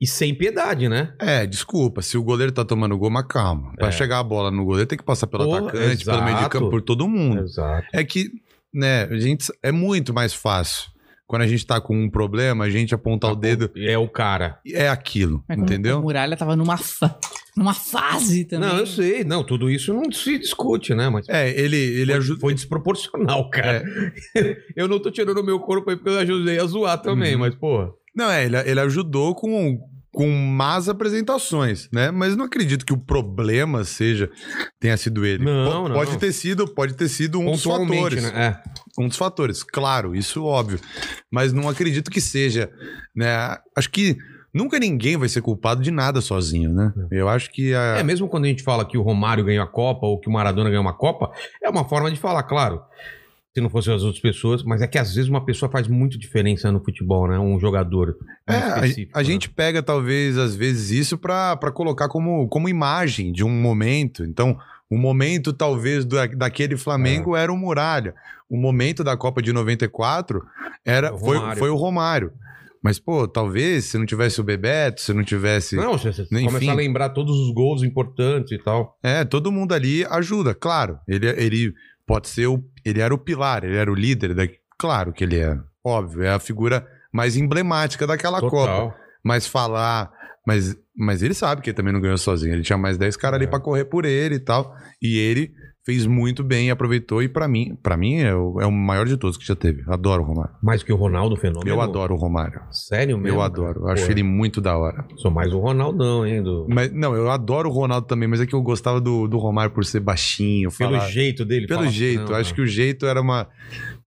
e 0.00 0.06
sem 0.06 0.34
piedade, 0.34 0.88
né? 0.88 1.14
É, 1.18 1.46
desculpa. 1.46 2.02
Se 2.02 2.16
o 2.18 2.22
goleiro 2.22 2.52
tá 2.52 2.64
tomando 2.64 2.96
gol, 2.98 3.10
mas 3.10 3.24
calma. 3.26 3.72
Pra 3.76 3.88
É. 3.88 3.92
chegar 3.92 4.18
a 4.18 4.22
bola 4.22 4.50
no 4.50 4.64
goleiro, 4.64 4.86
tem 4.86 4.98
que 4.98 5.04
passar 5.04 5.26
pelo 5.26 5.44
Porra, 5.44 5.60
atacante, 5.62 6.04
pelo 6.04 6.18
meio 6.22 6.34
de 6.36 6.40
exato. 6.42 6.58
campo, 6.58 6.70
por 6.70 6.82
todo 6.82 7.08
mundo. 7.08 7.42
Exato. 7.42 7.86
É 7.92 8.04
que, 8.04 8.28
né, 8.72 9.04
a 9.04 9.18
gente. 9.18 9.46
É 9.62 9.72
muito 9.72 10.12
mais 10.14 10.32
fácil. 10.34 10.90
Quando 11.30 11.42
a 11.42 11.46
gente 11.46 11.64
tá 11.64 11.80
com 11.80 11.96
um 11.96 12.10
problema, 12.10 12.64
a 12.64 12.70
gente 12.70 12.92
apontar 12.92 13.30
o 13.30 13.36
dedo. 13.36 13.70
É 13.76 13.96
o 13.96 14.08
cara. 14.08 14.58
É 14.66 14.88
aquilo, 14.88 15.44
Mas 15.48 15.54
como 15.56 15.64
entendeu? 15.64 16.00
O 16.00 16.02
Muralha 16.02 16.36
tava 16.36 16.56
numa, 16.56 16.76
fa- 16.76 17.16
numa 17.56 17.72
fase 17.72 18.44
também. 18.46 18.68
Não, 18.68 18.78
eu 18.78 18.86
sei. 18.86 19.22
Não, 19.22 19.44
tudo 19.44 19.70
isso 19.70 19.94
não 19.94 20.10
se 20.10 20.36
discute, 20.40 20.92
né? 20.92 21.08
Mas 21.08 21.28
É, 21.28 21.48
ele, 21.48 21.76
ele 21.76 22.06
foi, 22.06 22.14
ajuda. 22.14 22.40
foi 22.40 22.54
desproporcional, 22.54 23.48
cara. 23.48 23.84
É. 24.36 24.56
eu 24.74 24.88
não 24.88 24.98
tô 24.98 25.08
tirando 25.08 25.38
o 25.38 25.44
meu 25.44 25.60
corpo 25.60 25.88
aí 25.90 25.94
porque 25.96 26.08
eu 26.10 26.18
ajudei 26.18 26.58
a 26.58 26.64
zoar 26.64 26.98
também, 27.00 27.34
Uhum. 27.34 27.40
mas, 27.42 27.54
pô. 27.54 27.94
Não, 28.12 28.28
é, 28.28 28.44
ele, 28.44 28.56
ele 28.68 28.80
ajudou 28.80 29.32
com, 29.36 29.78
com 30.12 30.28
más 30.28 30.88
apresentações, 30.88 31.88
né? 31.92 32.10
Mas 32.10 32.36
não 32.36 32.44
acredito 32.44 32.84
que 32.84 32.92
o 32.92 32.98
problema 32.98 33.84
seja 33.84 34.30
tenha 34.80 34.96
sido 34.96 35.24
ele. 35.24 35.44
Não, 35.44 35.88
não. 35.88 35.94
Pode 35.94 36.18
ter 36.18 36.32
sido, 36.32 36.66
pode 36.66 36.94
ter 36.94 37.08
sido 37.08 37.38
um 37.38 37.52
dos 37.52 37.62
fatores. 37.62 38.22
né? 38.22 38.32
É. 38.34 38.62
Um 39.00 39.08
dos 39.08 39.16
fatores, 39.16 39.62
claro, 39.62 40.14
isso 40.14 40.44
óbvio. 40.44 40.80
Mas 41.30 41.52
não 41.52 41.68
acredito 41.68 42.10
que 42.10 42.20
seja, 42.20 42.70
né? 43.14 43.56
Acho 43.76 43.90
que 43.90 44.16
nunca 44.52 44.80
ninguém 44.80 45.16
vai 45.16 45.28
ser 45.28 45.42
culpado 45.42 45.80
de 45.80 45.92
nada 45.92 46.20
sozinho, 46.20 46.72
né? 46.72 46.92
Eu 47.10 47.28
acho 47.28 47.50
que 47.52 47.72
a... 47.72 47.98
É, 47.98 48.02
mesmo 48.02 48.28
quando 48.28 48.46
a 48.46 48.48
gente 48.48 48.64
fala 48.64 48.84
que 48.84 48.98
o 48.98 49.02
Romário 49.02 49.44
ganhou 49.44 49.62
a 49.62 49.68
Copa 49.68 50.06
ou 50.06 50.18
que 50.18 50.28
o 50.28 50.32
Maradona 50.32 50.68
ganhou 50.70 50.82
uma 50.82 50.96
Copa, 50.96 51.30
é 51.62 51.70
uma 51.70 51.88
forma 51.88 52.10
de 52.10 52.18
falar, 52.18 52.42
claro. 52.42 52.80
Se 53.52 53.60
não 53.60 53.68
fossem 53.68 53.92
as 53.92 54.02
outras 54.02 54.22
pessoas, 54.22 54.62
mas 54.62 54.80
é 54.80 54.86
que 54.86 54.96
às 54.96 55.12
vezes 55.12 55.28
uma 55.28 55.44
pessoa 55.44 55.70
faz 55.70 55.88
muito 55.88 56.16
diferença 56.16 56.70
no 56.70 56.82
futebol, 56.84 57.26
né? 57.26 57.36
Um 57.36 57.58
jogador. 57.58 58.16
É, 58.46 58.58
mais 58.78 58.96
a, 59.12 59.18
né? 59.18 59.24
gente 59.24 59.50
pega, 59.50 59.82
talvez, 59.82 60.38
às 60.38 60.54
vezes, 60.54 60.90
isso 60.90 61.18
pra 61.18 61.56
pra 61.56 61.72
colocar 61.72 62.08
como, 62.08 62.46
como 62.48 62.68
imagem 62.68 63.32
de 63.32 63.42
um 63.42 63.50
momento. 63.50 64.24
Então, 64.24 64.56
o 64.88 64.96
momento, 64.96 65.52
talvez, 65.52 66.04
do, 66.04 66.16
daquele 66.36 66.76
Flamengo 66.76 67.36
É. 67.36 67.42
era 67.42 67.52
o 67.52 67.56
Muralha. 67.56 68.14
O 68.48 68.56
momento 68.56 69.02
da 69.02 69.16
Copa 69.16 69.42
de 69.42 69.52
94 69.52 70.42
era, 70.84 71.12
O 71.12 71.18
foi, 71.18 71.56
foi 71.56 71.70
o 71.70 71.76
Romário. 71.76 72.32
Mas, 72.82 72.98
pô, 72.98 73.28
talvez, 73.28 73.84
se 73.84 73.98
não 73.98 74.06
tivesse 74.06 74.40
o 74.40 74.44
Bebeto, 74.44 75.02
se 75.02 75.12
não 75.12 75.22
tivesse. 75.22 75.76
Não, 75.76 75.98
você, 75.98 76.12
você 76.12 76.22
Enfim. 76.32 76.46
começa 76.46 76.70
a 76.70 76.74
lembrar 76.74 77.10
todos 77.10 77.36
os 77.38 77.52
gols 77.52 77.82
importantes 77.82 78.52
e 78.52 78.58
tal. 78.58 78.96
É, 79.02 79.22
todo 79.24 79.52
mundo 79.52 79.74
ali 79.74 80.04
ajuda, 80.06 80.54
claro. 80.54 80.98
Ele, 81.06 81.26
ele 81.28 81.74
pode 82.12 82.28
ser 82.28 82.46
o. 82.48 82.62
Ele 82.84 83.00
era 83.00 83.14
o 83.14 83.18
pilar, 83.18 83.62
ele 83.64 83.76
era 83.76 83.90
o 83.90 83.94
líder. 83.94 84.34
Da, 84.34 84.42
claro 84.78 85.12
que 85.12 85.22
ele 85.22 85.38
é. 85.38 85.56
Óbvio, 85.84 86.22
é 86.24 86.30
a 86.30 86.38
figura 86.40 86.86
mais 87.12 87.36
emblemática 87.36 88.06
daquela 88.06 88.40
Copa. 88.40 88.56
Total. 88.56 88.94
Mas 89.22 89.46
falar. 89.46 90.10
Mas, 90.46 90.74
mas 90.96 91.22
ele 91.22 91.34
sabe 91.34 91.62
que 91.62 91.70
ele 91.70 91.76
também 91.76 91.92
não 91.92 92.00
ganhou 92.00 92.18
sozinho. 92.18 92.54
Ele 92.54 92.62
tinha 92.62 92.76
mais 92.78 92.98
10 92.98 93.16
caras 93.16 93.36
ali 93.36 93.44
É. 93.44 93.48
pra 93.48 93.60
correr 93.60 93.84
por 93.84 94.04
ele 94.04 94.36
e 94.36 94.40
tal. 94.40 94.74
E 95.00 95.18
ele 95.18 95.52
fez 95.84 96.06
muito 96.06 96.42
bem 96.44 96.70
aproveitou. 96.70 97.22
E 97.22 97.28
pra 97.28 97.48
mim, 97.48 97.76
para 97.82 97.96
mim 97.96 98.16
é 98.16 98.34
o, 98.34 98.60
é 98.60 98.66
o 98.66 98.72
maior 98.72 99.06
de 99.06 99.16
todos 99.16 99.36
que 99.36 99.46
já 99.46 99.56
teve. 99.56 99.82
Adoro 99.88 100.22
o 100.22 100.26
Romário. 100.26 100.54
Mais 100.62 100.82
que 100.82 100.92
o 100.92 100.96
Ronaldo 100.96 101.36
Fenômeno. 101.36 101.68
Eu 101.70 101.80
adoro 101.80 102.14
o 102.14 102.16
Romário. 102.18 102.60
Sério 102.70 103.16
mesmo? 103.18 103.38
Eu 103.38 103.42
adoro. 103.42 103.88
Acho 103.88 104.06
Pô, 104.06 104.12
ele 104.12 104.22
muito 104.22 104.60
da 104.60 104.76
hora. 104.76 105.06
Sou 105.16 105.30
mais 105.30 105.52
o 105.52 105.58
Ronaldão, 105.58 106.26
hein? 106.26 106.42
Do... 106.42 106.66
Mas, 106.68 106.92
não, 106.92 107.14
eu 107.14 107.30
adoro 107.30 107.68
o 107.68 107.72
Ronaldo 107.72 108.06
também, 108.06 108.28
mas 108.28 108.40
é 108.40 108.46
que 108.46 108.54
eu 108.54 108.62
gostava 108.62 109.00
do, 109.00 109.26
do 109.26 109.38
Romário 109.38 109.72
por 109.72 109.84
ser 109.84 110.00
baixinho. 110.00 110.70
Pelo 110.76 110.92
falar- 110.94 111.08
jeito 111.08 111.44
dele. 111.44 111.66
Pelo 111.66 111.80
fala- 111.80 111.90
jeito. 111.92 112.30
Não, 112.30 112.36
acho 112.36 112.50
não. 112.50 112.56
que 112.56 112.62
o 112.62 112.66
jeito 112.66 113.06
era 113.06 113.20
uma. 113.20 113.48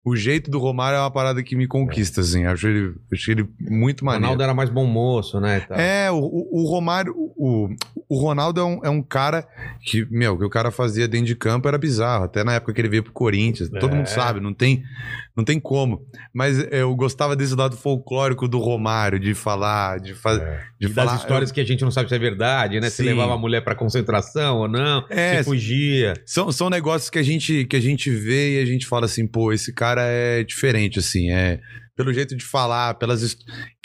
O 0.09 0.15
jeito 0.15 0.49
do 0.49 0.59
Romário 0.59 0.97
é 0.97 0.99
uma 1.01 1.11
parada 1.11 1.41
que 1.43 1.55
me 1.55 1.67
conquista, 1.67 2.21
assim. 2.21 2.45
Acho 2.45 2.67
ele, 2.67 2.93
acho 3.11 3.29
ele 3.31 3.45
muito 3.59 4.01
O 4.01 4.05
maneiro. 4.05 4.23
Ronaldo 4.25 4.43
era 4.43 4.53
mais 4.53 4.69
bom 4.69 4.85
moço, 4.85 5.39
né? 5.39 5.65
É, 5.71 6.09
o, 6.11 6.15
o, 6.17 6.61
o 6.63 6.69
Romário, 6.69 7.13
o, 7.17 7.69
o 8.07 8.17
Ronaldo 8.19 8.61
é 8.61 8.63
um, 8.63 8.79
é 8.85 8.89
um 8.89 9.01
cara 9.01 9.45
que, 9.81 10.05
meu, 10.09 10.35
o 10.35 10.37
que 10.37 10.45
o 10.45 10.49
cara 10.49 10.71
fazia 10.71 11.07
dentro 11.07 11.27
de 11.27 11.35
campo 11.35 11.67
era 11.67 11.77
bizarro. 11.77 12.23
Até 12.25 12.43
na 12.43 12.53
época 12.53 12.73
que 12.73 12.79
ele 12.81 12.89
veio 12.89 13.03
pro 13.03 13.11
Corinthians. 13.11 13.69
Todo 13.69 13.91
É. 13.93 13.95
mundo 13.95 14.07
sabe, 14.07 14.39
não 14.39 14.53
tem, 14.53 14.81
não 15.35 15.43
tem 15.43 15.59
como. 15.59 16.01
Mas 16.33 16.65
eu 16.71 16.95
gostava 16.95 17.35
desse 17.35 17.53
lado 17.55 17.75
folclórico 17.75 18.47
do 18.47 18.59
Romário, 18.59 19.19
de 19.19 19.33
falar, 19.33 19.99
de, 19.99 20.13
fa 20.13 20.31
É. 20.33 20.61
de 20.79 20.87
falar. 20.87 21.11
das 21.11 21.21
histórias 21.21 21.51
que 21.51 21.59
a 21.59 21.65
gente 21.65 21.83
não 21.83 21.91
sabe 21.91 22.07
se 22.09 22.15
é 22.15 22.19
verdade, 22.19 22.79
né? 22.79 22.89
Se 22.89 22.97
Sim. 23.03 23.09
levava 23.09 23.33
a 23.33 23.37
mulher 23.37 23.61
pra 23.61 23.75
concentração 23.75 24.57
ou 24.59 24.67
não, 24.67 25.03
É, 25.09 25.39
se 25.39 25.43
fugia. 25.43 26.13
São, 26.25 26.51
são 26.51 26.69
negócios 26.69 27.09
que 27.09 27.19
a, 27.19 27.23
gente, 27.23 27.65
que 27.65 27.75
a 27.75 27.81
gente 27.81 28.09
vê 28.09 28.57
e 28.59 28.63
a 28.63 28.65
gente 28.65 28.85
fala 28.87 29.05
assim, 29.05 29.27
pô, 29.27 29.51
esse 29.51 29.73
cara 29.73 29.96
é 30.03 30.43
diferente, 30.43 30.99
assim, 30.99 31.31
é... 31.31 31.59
Pelo 31.95 32.13
jeito 32.13 32.35
de 32.35 32.45
falar, 32.45 32.93
pelas... 32.93 33.35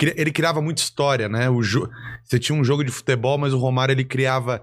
Ele 0.01 0.31
criava 0.31 0.61
muita 0.61 0.83
história, 0.83 1.31
né? 1.31 1.49
O 1.49 1.63
jo... 1.63 1.89
Você 2.23 2.39
tinha 2.39 2.59
um 2.59 2.63
jogo 2.63 2.85
de 2.85 2.91
futebol, 2.91 3.39
mas 3.39 3.55
o 3.55 3.59
Romário, 3.59 3.95
ele 3.95 4.05
criava 4.05 4.63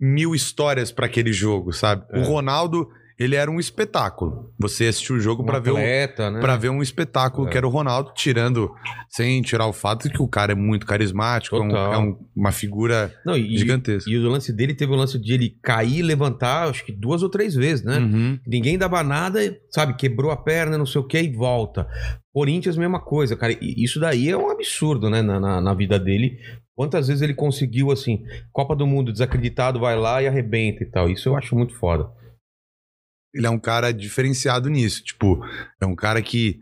mil 0.00 0.34
histórias 0.34 0.90
pra 0.90 1.06
aquele 1.06 1.32
jogo, 1.32 1.72
sabe? 1.72 2.04
É. 2.10 2.18
O 2.18 2.24
Ronaldo, 2.24 2.88
ele 3.18 3.36
era 3.36 3.50
um 3.50 3.58
espetáculo. 3.60 4.52
Você 4.58 4.86
assistiu 4.86 5.16
o 5.16 5.20
jogo 5.20 5.42
Um 5.42 5.46
pra 5.46 5.58
ver 5.58 5.70
atleta, 5.70 6.30
né? 6.30 6.40
Pra 6.40 6.56
ver 6.56 6.70
um 6.70 6.82
espetáculo 6.82 7.46
É. 7.46 7.50
que 7.50 7.56
era 7.56 7.66
o 7.66 7.70
Ronaldo, 7.70 8.12
tirando, 8.14 8.70
sem 9.08 9.40
tirar 9.42 9.66
o 9.66 9.72
fato 9.72 10.08
de 10.08 10.14
que 10.14 10.22
o 10.22 10.28
cara 10.28 10.52
é 10.52 10.54
muito 10.54 10.86
carismático, 10.86 11.56
é, 11.56 11.60
um- 11.60 11.76
é 11.76 11.98
um- 11.98 12.16
uma 12.34 12.52
figura 12.52 13.12
Não, 13.24 13.36
e, 13.36 13.56
gigantesca. 13.56 14.10
e 14.10 14.16
o 14.18 14.28
lance 14.28 14.52
dele 14.52 14.74
teve 14.74 14.92
o 14.92 14.96
lance 14.96 15.18
de 15.18 15.32
ele 15.34 15.56
cair 15.62 15.98
e 15.98 16.02
levantar, 16.02 16.68
acho 16.68 16.84
que 16.84 16.92
duas 16.92 17.22
ou 17.22 17.28
três 17.28 17.54
vezes, 17.54 17.84
né? 17.84 17.98
Uhum. 17.98 18.38
Ninguém 18.46 18.78
dava 18.78 19.02
nada, 19.02 19.38
sabe? 19.70 19.94
Quebrou 19.94 20.30
a 20.30 20.36
perna, 20.36 20.78
não 20.78 20.86
sei 20.86 21.00
o 21.00 21.06
que, 21.06 21.20
e 21.20 21.32
volta. 21.32 21.86
Corinthians, 22.32 22.76
mesma 22.76 23.00
coisa, 23.00 23.36
cara. 23.36 23.52
E 23.52 23.84
isso 23.84 24.00
daí 24.00 24.30
é 24.30 24.36
um 24.36 24.48
absurdo, 24.50 25.10
né? 25.10 25.20
Na, 25.22 25.38
na, 25.38 25.60
na 25.60 25.74
vida 25.74 25.98
dele. 25.98 26.38
Quantas 26.74 27.08
vezes 27.08 27.20
ele 27.22 27.34
conseguiu, 27.34 27.90
assim, 27.90 28.22
Copa 28.50 28.74
do 28.74 28.86
Mundo 28.86 29.12
desacreditado, 29.12 29.78
vai 29.78 29.94
lá 29.98 30.22
e 30.22 30.26
arrebenta 30.26 30.82
e 30.82 30.86
tal. 30.90 31.10
Isso 31.10 31.28
eu 31.28 31.36
acho 31.36 31.54
muito 31.54 31.74
foda. 31.78 32.08
Ele 33.34 33.46
é 33.46 33.50
um 33.50 33.58
cara 33.58 33.92
diferenciado 33.92 34.68
nisso. 34.68 35.02
Tipo, 35.02 35.44
é 35.80 35.86
um 35.86 35.94
cara 35.94 36.20
que. 36.20 36.60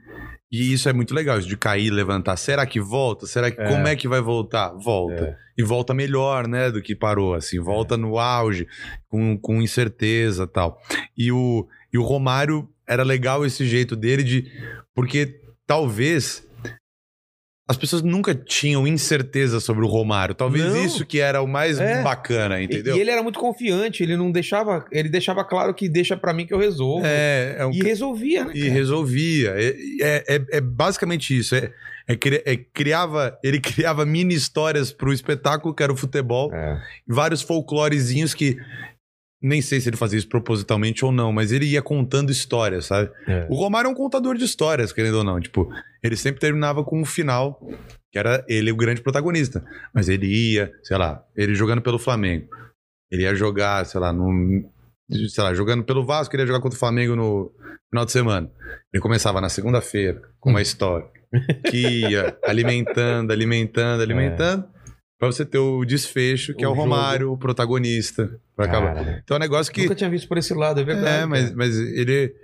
E 0.51 0.73
isso 0.73 0.89
é 0.89 0.93
muito 0.93 1.15
legal, 1.15 1.39
isso 1.39 1.49
de 1.49 1.57
cair, 1.57 1.91
levantar. 1.91 2.37
Será 2.37 2.67
que 2.67 2.81
volta? 2.81 3.27
Será 3.27 3.51
que. 3.51 3.61
É. 3.61 3.69
Como 3.69 3.87
é 3.87 3.97
que 3.97 4.09
vai 4.09 4.21
voltar? 4.21 4.71
Volta. 4.71 5.25
É. 5.25 5.37
E 5.59 5.63
volta 5.63 5.93
melhor, 5.93 6.49
né? 6.49 6.71
Do 6.71 6.83
que 6.83 6.95
parou. 6.95 7.35
Assim, 7.35 7.61
volta 7.61 7.97
no 7.97 8.19
auge, 8.19 8.67
com, 9.09 9.37
com 9.39 9.63
incerteza 9.63 10.47
tal. 10.47 10.81
E 11.17 11.31
o, 11.31 11.67
e 11.93 11.99
o 11.99 12.03
Romário 12.03 12.69
era 12.87 13.03
legal 13.03 13.45
esse 13.45 13.67
jeito 13.67 13.95
dele 13.95 14.23
de. 14.23 14.53
Porque 14.95 15.41
talvez. 15.67 16.49
As 17.71 17.77
pessoas 17.77 18.03
nunca 18.03 18.35
tinham 18.35 18.85
incerteza 18.85 19.61
sobre 19.61 19.85
o 19.85 19.87
Romário. 19.89 20.35
Talvez 20.35 20.65
Não. 20.65 20.85
isso 20.85 21.07
que 21.07 21.21
era 21.21 21.41
o 21.41 21.47
mais 21.47 21.79
É. 21.79 22.03
bacana, 22.03 22.61
entendeu? 22.61 22.97
e 22.97 23.01
ele 23.01 23.13
era 23.13 23.23
muito 23.23 23.39
confiante, 23.39 24.03
ele 24.03 24.17
não 24.17 24.33
deixava. 24.33 24.85
Ele 24.91 25.09
deixava 25.09 25.45
claro 25.45 25.73
que 25.73 25.89
deixa 25.89 26.17
pra 26.17 26.33
mim 26.35 26.45
que 26.47 26.53
eu 26.53 26.59
resolvo. 26.59 27.07
É, 27.07 27.55
é 27.61 27.65
um 27.67 27.71
E 27.71 27.81
resolvia, 27.81 28.45
né? 28.45 28.53
E 28.57 28.63
cara? 28.63 28.73
resolvia. 28.73 29.55
É, 29.57 29.77
é, 30.01 30.25
é- 30.37 30.47
é 30.57 30.61
basicamente 30.61 31.39
isso. 31.39 31.55
É, 31.55 31.71
é 32.09 32.19
é 32.45 32.57
criava, 32.57 33.39
ele 33.45 33.61
criava 33.63 34.05
mini 34.05 34.35
histórias 34.35 34.91
pro 34.91 35.13
espetáculo 35.13 35.73
que 35.73 35.81
era 35.85 35.93
o 35.93 35.97
futebol. 35.97 36.53
É. 36.53 36.77
Vários 37.07 37.41
folclorezinhos 37.41 38.35
que. 38.35 38.57
Nem 39.43 39.63
sei 39.63 39.81
se 39.81 39.89
ele 39.89 39.97
fazia 39.97 40.19
isso 40.19 40.29
propositalmente 40.29 41.05
ou 41.05 41.11
não, 41.11 41.33
mas 41.33 41.51
ele 41.51 41.65
ia 41.65 41.81
contando 41.81 42.31
histórias, 42.31 42.87
sabe? 42.87 43.11
É. 43.27 43.47
O 43.49 43.55
Romário 43.55 43.89
é 43.89 43.91
um 43.91 43.95
contador 43.95 44.37
de 44.37 44.45
histórias, 44.45 44.93
querendo 44.93 45.19
ou 45.19 45.25
não. 45.25 45.41
Tipo, 45.41 45.73
ele 46.03 46.17
sempre 46.17 46.41
terminava 46.41 46.85
com 46.85 47.01
um 47.01 47.05
final, 47.05 47.59
que 48.13 48.19
era 48.19 48.45
ele 48.49 48.71
o 48.71 48.77
grande 48.77 49.01
protagonista. 49.01 49.65
Mas 49.95 50.09
ele 50.09 50.27
ia, 50.27 50.71
sei 50.83 50.99
lá, 50.99 51.25
ele 51.35 51.55
jogando 51.55 51.81
pelo 51.81 51.99
Flamengo. 51.99 52.49
Ele 53.11 53.23
ia 53.23 53.35
jogar, 53.35 53.87
sei 53.87 53.99
lá, 53.99 54.13
no, 54.13 54.71
sei 55.29 55.43
lá, 55.43 55.55
jogando 55.55 55.85
pelo 55.85 56.05
Vasco, 56.05 56.35
ele 56.35 56.43
ia 56.43 56.47
jogar 56.47 56.61
contra 56.61 56.77
o 56.77 56.81
Flamengo 56.81 57.17
no 57.17 57.53
final 57.89 58.05
de 58.05 58.13
semana. 58.13 58.51
Ele 58.93 59.03
começava 59.03 59.41
na 59.41 59.49
segunda-feira 59.49 60.23
com 60.39 60.51
uma 60.51 60.63
história 60.63 61.07
que 61.71 62.01
ia 62.09 62.37
alimentando, 62.45 63.33
alimentando, 63.33 64.03
alimentando. 64.03 64.65
Pra 65.21 65.31
você 65.31 65.45
ter 65.45 65.59
o 65.59 65.85
desfecho, 65.85 66.55
que 66.55 66.65
O 66.65 66.67
é 66.67 66.69
o 66.69 66.71
jogo. 66.75 66.81
Romário, 66.83 67.31
o 67.31 67.37
protagonista. 67.39 68.41
Pra 68.57 68.65
acabar. 68.65 68.95
Cara, 68.95 69.21
Então 69.23 69.37
é 69.37 69.39
um 69.39 69.41
negócio 69.41 69.73
que. 69.73 69.83
Nunca 69.83 69.95
tinha 69.95 70.11
visto 70.11 70.27
por 70.27 70.39
esse 70.39 70.53
lado, 70.55 70.81
é 70.81 70.85
verdade. 70.85 71.23
É, 71.23 71.27
mas, 71.27 71.55
mas 71.55 71.79
ele. 71.79 72.35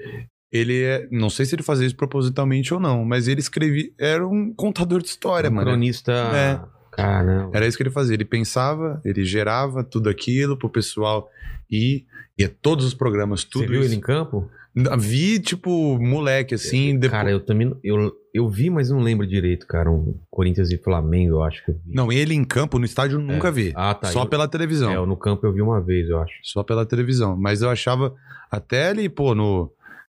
Ele 0.53 0.83
é. 0.83 1.09
Não 1.11 1.29
sei 1.31 1.45
se 1.47 1.55
ele 1.55 1.63
fazia 1.63 1.87
isso 1.87 1.97
propositalmente 1.97 2.73
ou 2.73 2.79
não, 2.79 3.05
mas 3.05 3.27
ele 3.29 3.41
escrevia. 3.41 3.91
Era 3.99 4.27
um 4.29 4.53
contador 4.55 5.01
de 5.03 5.09
história, 5.09 5.51
um 5.51 5.55
mano. 5.55 5.71
cronista. 5.71 6.13
É. 6.13 6.61
Caramba. 6.95 7.51
Era 7.55 7.67
isso 7.67 7.77
que 7.77 7.83
ele 7.83 7.91
fazia. 7.91 8.15
Ele 8.15 8.25
pensava, 8.25 9.01
ele 9.05 9.25
gerava 9.25 9.83
tudo 9.83 10.09
aquilo 10.11 10.57
pro 10.57 10.69
pessoal 10.71 11.29
ir. 11.71 12.05
Ia 12.39 12.49
todos 12.61 12.85
os 12.85 12.93
programas, 12.95 13.43
tudo 13.45 13.63
Você 13.65 13.71
viu 13.71 13.81
isso. 13.81 13.89
ele 13.89 13.97
em 13.97 14.01
campo? 14.01 14.51
Vi, 14.99 15.39
tipo, 15.41 15.99
moleque, 15.99 16.55
assim. 16.55 16.93
depois- 16.99 17.11
Cara, 17.11 17.31
eu 17.31 17.41
também. 17.41 17.75
Eu, 17.83 18.13
eu 18.37 18.49
vi, 18.49 18.71
mas 18.71 18.91
não 18.91 19.01
lembro 19.01 19.27
direito, 19.27 19.67
cara. 19.67 19.91
Um 19.91 20.19
Corinthians 20.31 20.71
e 20.71 20.79
Flamengo, 20.79 21.37
eu 21.37 21.43
acho 21.43 21.65
que 21.65 21.71
eu 21.71 21.75
vi. 21.75 21.95
Não, 21.95 22.13
ele 22.13 22.35
em 22.35 22.45
campo, 22.45 22.79
no 22.79 22.85
estádio, 22.85 23.19
eu 23.19 23.23
nunca 23.23 23.51
vi. 23.51 23.73
Ah, 23.75 23.95
tá. 23.95 24.09
Só 24.09 24.23
eu, 24.23 24.27
pela 24.27 24.47
televisão. 24.47 24.93
É, 24.93 25.07
no 25.07 25.17
campo 25.17 25.47
eu 25.47 25.53
vi 25.53 25.63
uma 25.63 25.81
vez, 25.81 26.09
eu 26.09 26.21
acho. 26.21 26.35
Só 26.43 26.63
pela 26.63 26.85
televisão. 26.85 27.37
Mas 27.37 27.63
eu 27.63 27.71
achava. 27.71 28.15
Até 28.51 28.89
ali, 28.89 29.09
pô, 29.09 29.35
no. 29.35 29.73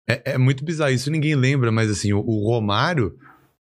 É, 0.08 0.32
é 0.32 0.38
muito 0.38 0.64
bizarro. 0.64 0.92
Isso 0.92 1.10
ninguém 1.10 1.34
lembra, 1.34 1.72
mas 1.72 1.90
assim, 1.90 2.12
o, 2.12 2.20
o 2.20 2.46
Romário. 2.46 3.16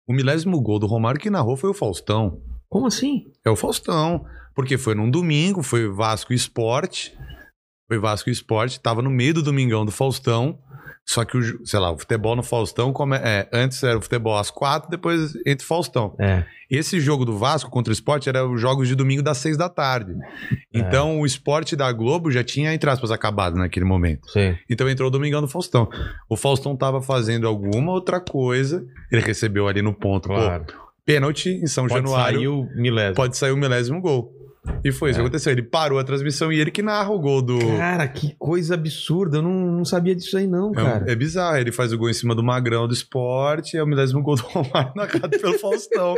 O 0.07 0.13
milésimo 0.13 0.59
gol 0.61 0.79
do 0.79 0.87
Romário 0.87 1.21
que 1.21 1.29
narrou 1.29 1.57
foi 1.57 1.69
o 1.69 1.75
Faustão. 1.75 2.41
Como 2.69 2.87
assim? 2.87 3.27
É 3.45 3.51
o 3.51 3.57
Faustão. 3.57 4.25
Porque 4.55 4.79
foi 4.79 4.95
num 4.95 5.11
domingo, 5.11 5.63
foi 5.63 5.87
Vasco 5.89 6.33
Esporte. 6.33 7.17
Foi 7.87 7.99
Vasco 7.99 8.29
Esporte, 8.29 8.81
tava 8.81 9.01
no 9.01 9.11
meio 9.11 9.35
do 9.35 9.43
domingão 9.43 9.85
do 9.85 9.91
Faustão. 9.91 10.59
Só 11.11 11.25
que, 11.25 11.39
o, 11.39 11.67
sei 11.67 11.81
lá, 11.81 11.91
o 11.91 11.97
futebol 11.97 12.37
no 12.37 12.43
Faustão, 12.43 12.93
come- 12.93 13.17
é, 13.17 13.49
antes 13.51 13.83
era 13.83 13.97
o 13.97 14.01
futebol 14.03 14.37
às 14.37 14.51
quatro, 14.51 14.91
depois 14.91 15.33
entre 15.47 15.65
Faustão. 15.67 16.15
É. 16.21 16.45
Esse 16.71 17.01
jogo 17.01 17.25
do 17.25 17.39
Vasco 17.39 17.71
contra 17.71 17.91
o 17.91 17.95
Esporte 17.95 18.29
era 18.29 18.47
os 18.47 18.61
jogos 18.61 18.87
de 18.89 18.95
domingo 18.95 19.23
das 19.23 19.39
seis 19.39 19.57
da 19.57 19.71
tarde. 19.71 20.13
Então 20.73 21.19
o 21.21 21.25
esporte 21.25 21.75
da 21.75 21.91
Globo 21.93 22.31
já 22.31 22.45
tinha, 22.45 22.75
entre 22.75 22.91
aspas, 22.91 23.11
acabado 23.11 23.57
naquele 23.57 23.87
momento. 23.87 24.31
Sei. 24.31 24.59
Então 24.69 24.87
entrou 24.87 25.09
o 25.09 25.11
Domingão 25.11 25.41
do 25.41 25.49
Faustão. 25.49 25.89
O 26.29 26.37
Faustão 26.37 26.77
tava 26.77 27.01
fazendo 27.01 27.49
alguma 27.49 27.91
outra 27.93 28.21
coisa, 28.21 28.85
ele 29.11 29.23
recebeu 29.23 29.67
ali 29.67 29.81
no 29.81 29.95
ponto, 29.95 30.29
Claro. 30.29 30.65
pô, 30.67 30.73
pênalti 31.07 31.49
em 31.49 31.67
São 31.67 31.87
Pode 31.89 32.03
Januário 32.03 32.39
sair 32.39 32.49
o 32.49 32.69
milésimo. 32.77 33.15
pode 33.15 33.35
sair 33.39 33.53
o 33.53 33.57
milésimo 33.57 33.99
gol. 34.03 34.31
E 34.85 34.93
foi 34.93 35.11
isso 35.11 35.19
É. 35.19 35.23
que 35.23 35.27
aconteceu. 35.27 35.53
Ele 35.53 35.63
parou 35.63 35.99
a 35.99 36.05
transmissão 36.05 36.53
e 36.53 36.61
ele 36.61 36.71
que 36.71 36.83
narra 36.83 37.11
o 37.11 37.19
gol 37.19 37.41
do. 37.41 37.59
Cara, 37.79 38.07
que 38.07 38.35
coisa 38.39 38.75
absurda. 38.75 39.39
Eu 39.39 39.43
não, 39.43 39.53
não 39.73 39.85
sabia 39.85 40.15
disso 40.15 40.37
aí, 40.37 40.47
não, 40.47 40.67
É, 40.67 40.71
um- 40.71 40.73
cara. 40.73 41.05
é 41.11 41.15
bizarro. 41.15 41.57
Ele 41.57 41.73
faz 41.73 41.93
o 41.93 41.99
gol 41.99 42.11
em 42.11 42.15
cima 42.15 42.35
do 42.35 42.43
Magrão 42.43 42.87
do 42.87 42.93
esporte, 42.95 43.77
é 43.77 43.83
o 43.83 43.87
milésimo 43.87 44.23
gol 44.23 44.37
do 44.37 44.43
Romário 44.43 44.93
narrado 44.97 45.39
pelo 45.39 45.59
Faustão. 45.59 46.15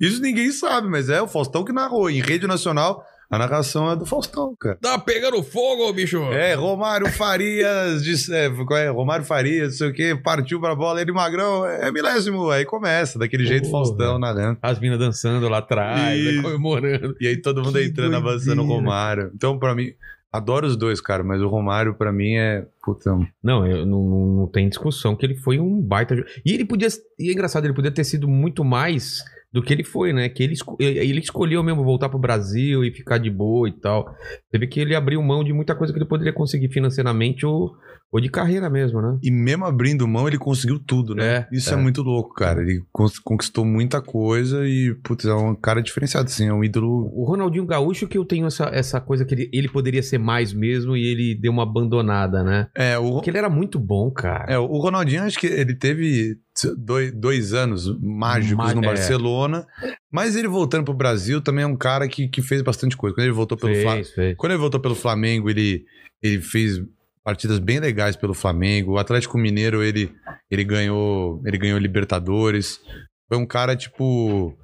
Isso 0.00 0.20
ninguém 0.22 0.50
sabe, 0.52 0.88
mas 0.88 1.08
é 1.08 1.20
o 1.20 1.28
Faustão 1.28 1.64
que 1.64 1.72
narrou. 1.72 2.08
Em 2.10 2.20
rede 2.20 2.46
nacional, 2.46 3.04
a 3.30 3.38
narração 3.38 3.90
é 3.90 3.96
do 3.96 4.06
Faustão, 4.06 4.54
cara. 4.58 4.78
Tá 4.80 4.98
pegando 4.98 5.42
fogo, 5.42 5.92
bicho. 5.92 6.22
É, 6.32 6.54
Romário 6.54 7.10
Farias, 7.12 8.02
disse, 8.02 8.34
é, 8.34 8.46
é? 8.46 8.88
Romário 8.88 9.24
Farias, 9.24 9.68
não 9.68 9.76
sei 9.78 9.88
o 9.88 9.92
quê, 9.92 10.18
partiu 10.22 10.60
pra 10.60 10.74
bola, 10.74 11.00
ele 11.00 11.12
Magrão, 11.12 11.66
é 11.66 11.92
milésimo. 11.92 12.48
Aí 12.50 12.64
começa, 12.64 13.18
daquele 13.18 13.44
jeito 13.44 13.68
Porra. 13.70 13.84
Faustão 13.84 14.18
narrando. 14.18 14.58
As 14.62 14.78
minas 14.78 14.98
dançando 14.98 15.48
lá 15.48 15.58
atrás, 15.58 16.18
Isso. 16.18 16.36
né, 16.36 16.42
comemorando. 16.42 17.16
E 17.20 17.26
aí 17.26 17.36
todo 17.36 17.62
mundo 17.62 17.78
Que 17.78 17.84
entrando, 17.84 18.16
avançando 18.16 18.62
o 18.62 18.66
doideira. 18.66 18.80
Romário. 18.82 19.30
Então, 19.34 19.58
pra 19.58 19.74
mim, 19.74 19.92
adoro 20.32 20.66
os 20.66 20.76
dois, 20.76 21.00
cara, 21.00 21.22
mas 21.22 21.42
o 21.42 21.48
Romário, 21.48 21.94
pra 21.94 22.12
mim, 22.12 22.36
é. 22.36 22.66
Puta, 22.82 23.14
Não, 23.42 23.66
eu, 23.66 23.84
não, 23.84 24.02
não, 24.36 24.46
tem 24.46 24.68
discussão 24.68 25.14
que 25.14 25.26
ele 25.26 25.34
foi 25.36 25.58
um 25.58 25.80
baita. 25.80 26.14
E 26.44 26.52
ele 26.52 26.64
podia. 26.64 26.88
E 27.18 27.28
é 27.28 27.32
engraçado, 27.32 27.66
ele 27.66 27.74
podia 27.74 27.90
ter 27.90 28.04
sido 28.04 28.26
muito 28.26 28.64
mais 28.64 29.22
do 29.52 29.62
que 29.62 29.72
ele 29.72 29.84
foi, 29.84 30.12
né? 30.12 30.28
Que 30.28 30.42
ele, 30.42 30.54
ele 30.78 31.20
escolheu 31.20 31.62
mesmo 31.62 31.82
voltar 31.82 32.08
pro 32.08 32.18
Brasil 32.18 32.84
e 32.84 32.92
ficar 32.92 33.18
de 33.18 33.30
boa 33.30 33.68
e 33.68 33.72
tal. 33.72 34.14
Teve 34.50 34.66
que 34.66 34.80
ele 34.80 34.94
abriu 34.94 35.22
mão 35.22 35.42
de 35.42 35.52
muita 35.52 35.74
coisa 35.74 35.92
que 35.92 35.98
ele 35.98 36.08
poderia 36.08 36.32
conseguir 36.32 36.68
financeiramente 36.68 37.46
ou, 37.46 37.72
ou 38.10 38.20
de 38.20 38.28
carreira 38.30 38.70
mesmo, 38.70 39.02
né? 39.02 39.18
E 39.22 39.30
mesmo 39.30 39.64
abrindo 39.66 40.08
mão, 40.08 40.26
ele 40.26 40.38
conseguiu 40.38 40.78
tudo, 40.78 41.14
né? 41.14 41.24
É, 41.26 41.48
Isso 41.52 41.70
é. 41.70 41.74
é. 41.74 41.76
muito 41.76 42.02
louco, 42.02 42.32
cara. 42.34 42.62
Ele 42.62 42.82
conquistou 43.22 43.64
muita 43.64 44.00
coisa 44.00 44.66
e, 44.66 44.94
putz, 45.02 45.26
é 45.26 45.34
um 45.34 45.54
cara 45.54 45.82
diferenciado, 45.82 46.26
assim, 46.26 46.46
é 46.48 46.52
um 46.52 46.64
ídolo. 46.64 47.10
O 47.12 47.24
Ronaldinho 47.24 47.66
Gaúcho 47.66 48.08
que 48.08 48.16
eu 48.16 48.24
tenho 48.24 48.46
essa, 48.46 48.64
essa 48.72 49.00
coisa 49.00 49.24
que 49.24 49.34
ele, 49.34 49.50
ele 49.52 49.68
poderia 49.68 50.02
ser 50.02 50.18
mais 50.18 50.52
mesmo 50.52 50.96
e 50.96 51.06
ele 51.06 51.34
deu 51.34 51.52
uma 51.52 51.64
abandonada, 51.64 52.42
né? 52.42 52.68
É, 52.74 52.98
o, 52.98 53.12
Porque 53.12 53.30
ele 53.30 53.38
era 53.38 53.50
muito 53.50 53.78
bom, 53.78 54.10
cara. 54.10 54.50
é, 54.50 54.58
o 54.58 54.78
Ronaldinho, 54.78 55.22
acho 55.24 55.38
que 55.38 55.46
ele 55.46 55.74
teve 55.74 56.38
dois, 56.78 57.12
dois 57.12 57.52
anos 57.52 57.86
mágicos 58.00 58.56
Ma- 58.56 58.74
no 58.74 58.82
é. 58.84 58.86
Barcelona, 58.86 59.66
mas 60.10 60.34
ele 60.34 60.48
voltando 60.48 60.84
pro 60.84 60.94
Brasil 60.94 61.40
também 61.42 61.64
é 61.64 61.66
um 61.66 61.76
cara 61.76 62.08
que, 62.08 62.26
que 62.28 62.40
fez 62.40 62.62
bastante 62.62 62.96
coisa. 62.96 63.14
Quando 63.14 63.24
ele 63.26 63.34
voltou 63.34 63.58
pelo 63.58 63.74
Flamengo. 63.74 64.04
fez, 64.04 64.10
fez. 64.14 64.36
Quando 64.36 64.52
ele 64.52 64.60
voltou 64.60 64.80
pelo 64.80 64.94
Flamengo, 64.94 65.50
ele, 65.50 65.84
ele 66.22 66.40
fez 66.40 66.80
partidas 67.28 67.58
bem 67.58 67.78
legais 67.78 68.16
pelo 68.16 68.32
Flamengo. 68.32 68.92
O 68.92 68.98
Atlético 68.98 69.36
Mineiro, 69.36 69.82
ele, 69.82 70.10
ele 70.50 70.64
ganhou, 70.64 71.42
ele 71.44 71.58
ganhou 71.58 71.78
Libertadores. 71.78 72.80
Foi 73.28 73.36
um 73.36 73.46
cara 73.46 73.76
tipo 73.76 74.56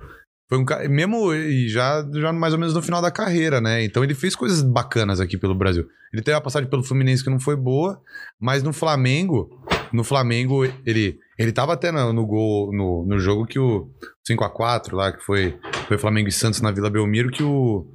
foi 0.49 0.59
um 0.59 0.65
cara, 0.65 0.89
mesmo 0.89 1.35
e 1.35 1.69
já 1.69 2.03
já 2.15 2.33
mais 2.33 2.55
ou 2.55 2.59
menos 2.59 2.73
no 2.75 2.81
final 2.81 3.03
da 3.03 3.11
carreira, 3.11 3.61
né? 3.61 3.85
Então 3.85 4.03
ele 4.03 4.15
fez 4.15 4.35
coisas 4.35 4.63
bacanas 4.63 5.21
aqui 5.21 5.37
pelo 5.37 5.55
Brasil. 5.55 5.87
Ele 6.11 6.23
teve 6.23 6.39
a 6.39 6.41
passagem 6.41 6.71
pelo 6.71 6.83
Fluminense 6.83 7.23
que 7.23 7.29
não 7.29 7.39
foi 7.39 7.55
boa, 7.55 8.01
mas 8.41 8.63
no 8.63 8.73
Flamengo, 8.73 9.51
no 9.93 10.03
Flamengo 10.03 10.65
ele 10.87 11.19
ele 11.39 11.53
tava 11.53 11.75
até 11.75 11.93
no, 11.93 12.15
no 12.15 12.27
gol 12.27 12.73
no, 12.73 13.05
no 13.07 13.19
jogo 13.19 13.45
que 13.45 13.59
o 13.59 13.91
5 14.27 14.43
a 14.43 14.49
4 14.49 14.97
lá 14.97 15.13
que 15.13 15.23
foi 15.23 15.59
foi 15.87 15.99
Flamengo 15.99 16.31
e 16.31 16.33
Santos 16.33 16.63
na 16.63 16.71
Vila 16.71 16.89
Belmiro 16.89 17.31
que 17.31 17.43
o 17.43 17.87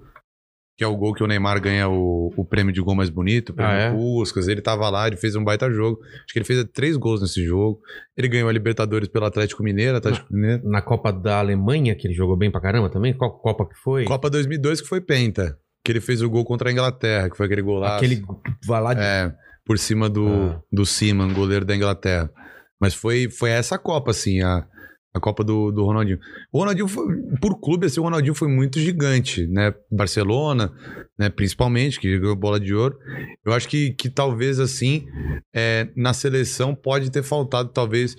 que 0.79 0.83
é 0.85 0.87
o 0.87 0.95
gol 0.95 1.13
que 1.13 1.21
o 1.21 1.27
Neymar 1.27 1.59
ganha 1.59 1.89
o, 1.89 2.31
o 2.37 2.45
prêmio 2.45 2.71
de 2.73 2.79
gol 2.79 2.95
mais 2.95 3.09
bonito, 3.09 3.49
o 3.49 3.53
prêmio 3.53 3.73
Ah, 3.73 3.77
é? 3.77 3.91
Puskas. 3.91 4.47
Ele 4.47 4.61
tava 4.61 4.89
lá, 4.89 5.07
ele 5.07 5.17
fez 5.17 5.35
um 5.35 5.43
baita 5.43 5.69
jogo. 5.69 5.99
Acho 6.23 6.31
que 6.31 6.39
ele 6.39 6.45
fez 6.45 6.63
três 6.71 6.95
gols 6.95 7.21
nesse 7.21 7.43
jogo. 7.43 7.81
Ele 8.15 8.29
ganhou 8.29 8.47
a 8.47 8.51
Libertadores 8.53 9.09
pelo 9.09 9.25
Atlético 9.25 9.61
Mineiro, 9.61 9.97
Atlético 9.97 10.33
Mineiro. 10.33 10.61
Na 10.69 10.81
Copa 10.81 11.11
da 11.11 11.39
Alemanha, 11.39 11.93
que 11.95 12.07
ele 12.07 12.13
jogou 12.13 12.37
bem 12.37 12.49
pra 12.49 12.61
caramba 12.61 12.89
também? 12.89 13.13
Qual 13.13 13.29
Copa 13.41 13.67
que 13.67 13.75
foi? 13.75 14.05
Copa 14.05 14.29
2002 14.29 14.79
que 14.79 14.87
foi 14.87 15.01
penta, 15.01 15.57
que 15.83 15.91
ele 15.91 15.99
fez 15.99 16.21
o 16.21 16.29
gol 16.29 16.45
contra 16.45 16.69
a 16.69 16.71
Inglaterra, 16.71 17.29
que 17.29 17.35
foi 17.35 17.45
aquele 17.47 17.61
golaço. 17.61 17.97
Aquele 17.97 18.21
vai 18.65 18.81
lá 18.81 18.93
de... 18.93 19.01
É, 19.01 19.33
por 19.65 19.77
cima 19.77 20.07
do, 20.09 20.29
Ah. 20.29 20.61
do 20.71 20.85
Seaman, 20.85 21.33
goleiro 21.33 21.65
da 21.65 21.75
Inglaterra. 21.75 22.31
Mas 22.79 22.93
foi, 22.93 23.29
foi 23.29 23.49
essa 23.49 23.77
Copa, 23.77 24.11
assim, 24.11 24.41
a, 24.41 24.65
a 25.13 25.19
Copa 25.19 25.43
do, 25.43 25.71
do 25.71 25.83
Ronaldinho. 25.83 26.19
O 26.51 26.59
Ronaldinho, 26.59 26.87
foi, 26.87 27.05
por 27.41 27.59
clube, 27.59 27.87
assim, 27.87 27.99
o 27.99 28.03
Ronaldinho 28.03 28.35
foi 28.35 28.47
muito 28.47 28.79
gigante, 28.79 29.47
né? 29.47 29.73
Barcelona, 29.91 30.71
né, 31.17 31.29
principalmente, 31.29 31.99
que 31.99 32.19
ganhou 32.19 32.35
bola 32.35 32.59
de 32.59 32.73
ouro. 32.73 32.97
Eu 33.43 33.53
acho 33.53 33.67
que, 33.67 33.91
que 33.91 34.09
talvez, 34.09 34.59
assim, 34.59 35.07
é, 35.53 35.89
na 35.95 36.13
seleção 36.13 36.75
pode 36.75 37.11
ter 37.11 37.23
faltado, 37.23 37.69
talvez, 37.69 38.15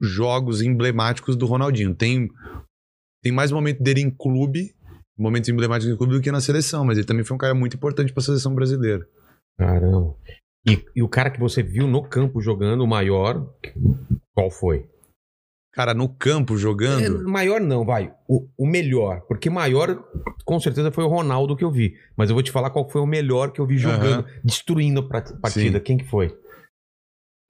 jogos 0.00 0.62
emblemáticos 0.62 1.36
do 1.36 1.46
Ronaldinho. 1.46 1.94
Tem, 1.94 2.28
tem 3.22 3.32
mais 3.32 3.52
momento 3.52 3.82
dele 3.82 4.00
em 4.00 4.10
clube, 4.10 4.74
momentos 5.16 5.48
emblemáticos 5.48 5.94
em 5.94 5.96
clube, 5.96 6.14
do 6.14 6.20
que 6.20 6.32
na 6.32 6.40
seleção, 6.40 6.84
mas 6.84 6.98
ele 6.98 7.06
também 7.06 7.24
foi 7.24 7.36
um 7.36 7.38
cara 7.38 7.54
muito 7.54 7.76
importante 7.76 8.12
para 8.12 8.20
a 8.20 8.24
seleção 8.24 8.54
brasileira. 8.54 9.06
Caramba. 9.56 10.16
E, 10.66 10.84
e 10.94 11.02
o 11.02 11.08
cara 11.08 11.30
que 11.30 11.40
você 11.40 11.62
viu 11.62 11.86
no 11.86 12.02
campo 12.02 12.40
jogando, 12.40 12.82
o 12.82 12.86
maior, 12.86 13.48
qual 14.34 14.50
foi? 14.50 14.88
Cara, 15.72 15.94
no 15.94 16.08
campo 16.08 16.54
É, 16.54 16.58
jogando. 16.58 17.24
maior 17.28 17.60
não, 17.60 17.84
vai. 17.84 18.12
O, 18.28 18.46
o 18.58 18.66
melhor. 18.66 19.22
Porque 19.22 19.48
maior, 19.48 20.04
com 20.44 20.60
certeza, 20.60 20.92
foi 20.92 21.02
o 21.04 21.08
Ronaldo 21.08 21.56
que 21.56 21.64
eu 21.64 21.70
vi. 21.70 21.94
Mas 22.16 22.28
eu 22.28 22.34
vou 22.34 22.42
te 22.42 22.50
falar 22.50 22.68
qual 22.70 22.88
foi 22.90 23.00
o 23.00 23.06
melhor 23.06 23.52
que 23.52 23.60
eu 23.60 23.66
vi 23.66 23.78
jogando, 23.78 24.26
destruindo 24.44 25.00
a 25.00 25.08
partida. 25.08 25.78
Sim. 25.78 25.84
Quem 25.84 25.96
que 25.96 26.04
foi? 26.08 26.36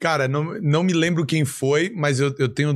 Cara, 0.01 0.27
não, 0.27 0.61
não 0.61 0.83
me 0.83 0.93
lembro 0.93 1.25
quem 1.27 1.45
foi, 1.45 1.91
mas 1.95 2.19
eu, 2.21 2.35
eu 2.39 2.49
tenho 2.49 2.73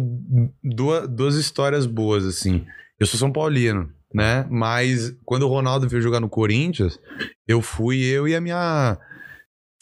duas, 0.63 1.09
duas 1.09 1.35
histórias 1.37 1.85
boas, 1.87 2.25
assim. 2.25 2.65
Eu 3.01 3.07
sou 3.07 3.19
São 3.19 3.33
Paulino, 3.33 3.91
né? 4.15 4.47
Mas 4.51 5.13
quando 5.25 5.43
o 5.43 5.49
Ronaldo 5.49 5.89
veio 5.89 6.03
jogar 6.03 6.21
no 6.21 6.29
Corinthians, 6.29 6.99
eu 7.47 7.61
fui 7.61 8.03
eu 8.05 8.27
e 8.29 8.35
a 8.35 8.41
minha. 8.41 8.99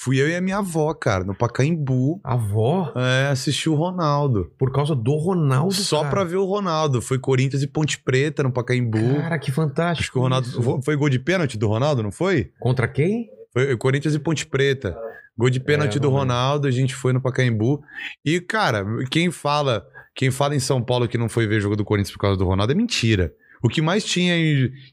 Fui 0.04 0.20
eu 0.20 0.28
e 0.28 0.36
a 0.36 0.40
minha 0.40 0.58
avó, 0.58 0.92
cara, 0.92 1.24
no 1.24 1.34
Pacaembu. 1.34 2.20
A 2.22 2.34
avó? 2.34 2.92
É, 2.94 3.28
assistir 3.30 3.70
o 3.70 3.74
Ronaldo. 3.74 4.52
Por 4.58 4.70
causa 4.70 4.94
do 4.94 5.14
Ronaldo, 5.16 5.72
Só 5.72 6.00
cara. 6.00 6.10
pra 6.10 6.24
ver 6.24 6.36
o 6.36 6.44
Ronaldo. 6.44 7.00
Foi 7.00 7.18
Corinthians 7.18 7.62
e 7.62 7.66
Ponte 7.66 7.98
Preta 7.98 8.42
no 8.42 8.52
Pacaembu. 8.52 9.16
Cara, 9.22 9.38
que 9.38 9.50
fantástico. 9.50 10.02
Acho 10.02 10.12
que 10.12 10.18
o 10.18 10.20
Ronaldo. 10.20 10.46
isso. 10.46 10.82
Foi 10.82 10.94
gol 10.94 11.08
de 11.08 11.18
pênalti 11.18 11.56
do 11.56 11.66
Ronaldo, 11.68 12.02
não 12.02 12.12
foi? 12.12 12.50
Contra 12.60 12.86
quem? 12.86 13.30
Foi 13.50 13.74
Corinthians 13.78 14.14
e 14.14 14.18
Ponte 14.18 14.44
Preta. 14.44 14.94
Gol 15.38 15.48
de 15.48 15.58
pênalti 15.58 15.96
É, 15.96 16.00
do. 16.00 16.10
Ronaldo, 16.10 16.68
a 16.68 16.70
gente 16.70 16.94
foi 16.94 17.14
no 17.14 17.20
Pacaembu. 17.20 17.82
E, 18.24 18.40
cara, 18.40 18.84
quem 19.10 19.30
fala, 19.30 19.86
quem 20.14 20.30
fala 20.30 20.54
em 20.54 20.60
São 20.60 20.82
Paulo 20.82 21.08
que 21.08 21.16
não 21.16 21.28
foi 21.30 21.46
ver 21.46 21.60
jogo 21.60 21.76
do 21.76 21.84
Corinthians 21.84 22.12
por 22.12 22.20
causa 22.20 22.36
do 22.36 22.44
Ronaldo 22.44 22.72
é 22.72 22.76
mentira. 22.76 23.32
O 23.64 23.68
que 23.68 23.80
mais 23.80 24.04
tinha, 24.04 24.34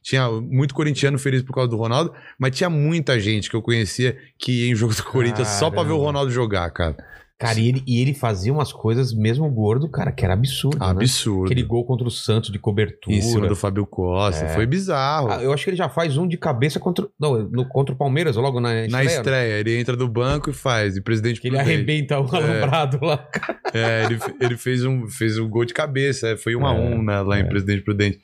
tinha 0.02 0.30
muito 0.32 0.74
corintiano 0.74 1.20
feliz 1.20 1.44
por 1.44 1.54
causa 1.54 1.70
do 1.70 1.76
Ronaldo, 1.78 2.14
mas 2.40 2.56
tinha 2.56 2.70
muita 2.70 3.20
gente 3.20 3.50
que 3.50 3.56
eu 3.56 3.62
conhecia 3.62 4.18
que 4.40 4.64
ia 4.66 4.72
em 4.72 4.76
jogo 4.76 4.96
do 4.96 5.04
Corinthians 5.04 5.48
só 5.50 5.70
pra 5.70 5.82
ver 5.84 5.90
o 5.90 5.92
Caramba. 5.96 6.06
Ronaldo 6.06 6.32
jogar, 6.32 6.70
cara. 6.72 6.96
Cara, 7.38 7.60
e 7.60 7.68
ele, 7.70 7.84
e 7.88 8.00
ele 8.00 8.14
fazia 8.14 8.54
umas 8.54 8.72
coisas, 8.72 9.12
mesmo 9.12 9.50
gordo, 9.50 9.90
cara, 9.90 10.12
que 10.12 10.24
era 10.24 10.36
absurdo. 10.36 10.78
né? 10.78 10.86
Absurdo. 10.86 11.46
Aquele 11.46 11.64
gol 11.64 11.84
contra 11.84 12.08
o 12.08 12.12
Santos 12.12 12.52
de 12.52 12.60
cobertura. 12.60 13.16
Em 13.18 13.20
cima 13.20 13.48
do 13.48 13.56
Fábio 13.56 13.84
Costa. 13.84 14.46
É. 14.46 14.50
Foi 14.54 14.68
bizarro. 14.68 15.32
Ah, 15.32 15.42
eu 15.42 15.52
acho 15.52 15.64
que 15.64 15.72
ele 15.72 15.78
já 15.78 15.90
faz 15.90 16.18
um 16.18 16.28
de 16.28 16.38
cabeça 16.38 16.80
contra. 16.80 17.08
Não, 17.20 17.42
no- 17.50 17.68
contra 17.68 17.96
o 17.96 17.98
Palmeiras, 17.98 18.36
logo 18.36 18.60
na 18.60 18.86
estreia. 18.86 18.90
Na 18.92 19.12
estreia, 19.12 19.54
ele 19.60 19.76
entra 19.76 19.98
do 19.98 20.08
banco 20.08 20.52
e 20.52 20.54
faz. 20.54 20.96
E 20.96 21.02
presidente 21.02 21.42
Que 21.42 21.48
ele 21.48 21.58
arrebenta 21.58 22.20
o 22.20 22.28
alambrado 22.36 23.04
lá. 23.04 23.28
É, 23.74 24.06
ele, 24.06 24.20
ele 24.40 24.56
fez, 24.56 24.86
um, 24.86 25.08
fez 25.08 25.40
um 25.40 25.50
gol 25.50 25.66
de 25.66 25.74
cabeça. 25.74 26.28
é, 26.28 26.38
Foi 26.38 26.56
um 26.56 26.64
a 26.68 26.76
É, 26.76 26.80
um 26.80 27.02
né, 27.02 27.22
lá 27.22 27.40
em 27.40 27.42
é. 27.42 27.46
Presidente 27.46 27.82
Prudente. 27.82 28.22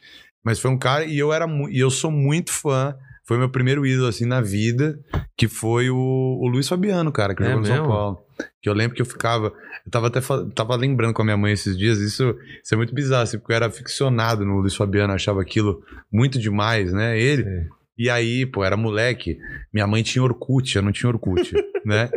Mas 0.47 0.61
foi 0.61 0.71
um 0.71 0.77
cara, 0.77 1.03
e 1.03 1.19
eu 1.19 1.33
era 1.33 1.45
e 1.69 1.77
eu 1.77 1.89
sou 1.91 2.09
muito 2.09 2.53
fã. 2.53 2.95
Foi 3.25 3.37
meu 3.37 3.49
primeiro 3.49 3.85
ídolo, 3.85 4.07
assim, 4.07 4.25
na 4.25 4.39
vida, 4.39 4.97
que 5.35 5.49
foi 5.49 5.89
o, 5.89 5.97
o 5.97 6.47
Luiz 6.47 6.69
Fabiano, 6.69 7.11
cara, 7.11 7.35
que 7.35 7.43
É 7.43 7.47
jogou 7.47 7.59
no 7.59 7.67
São? 7.67 7.85
Paulo. 7.85 8.19
Que 8.61 8.69
eu 8.69 8.73
lembro 8.73 8.95
que 8.95 9.01
eu 9.01 9.05
ficava. 9.05 9.47
Eu 9.85 9.91
tava 9.91 10.07
até 10.07 10.21
tava 10.55 10.77
lembrando 10.77 11.13
com 11.13 11.21
a 11.21 11.25
minha 11.25 11.35
mãe 11.35 11.51
esses 11.51 11.77
dias, 11.77 11.99
isso, 11.99 12.33
isso 12.63 12.73
é 12.73 12.77
muito 12.77 12.95
bizarro, 12.95 13.23
assim, 13.23 13.37
porque 13.37 13.51
eu 13.51 13.57
era 13.57 13.65
aficionado 13.65 14.45
no 14.45 14.61
Luiz 14.61 14.73
Fabiano, 14.73 15.11
achava 15.11 15.41
aquilo 15.41 15.83
muito 16.09 16.39
demais, 16.39 16.93
né? 16.93 17.19
Ele. 17.19 17.43
Sim. 17.43 17.67
E 17.97 18.09
aí, 18.09 18.45
pô, 18.45 18.63
era 18.63 18.77
moleque. 18.77 19.37
Minha 19.73 19.87
mãe 19.87 20.01
tinha 20.03 20.23
Orkut, 20.23 20.77
eu 20.77 20.81
não 20.81 20.93
tinha 20.93 21.09
Orkut, 21.09 21.51
né? 21.85 22.09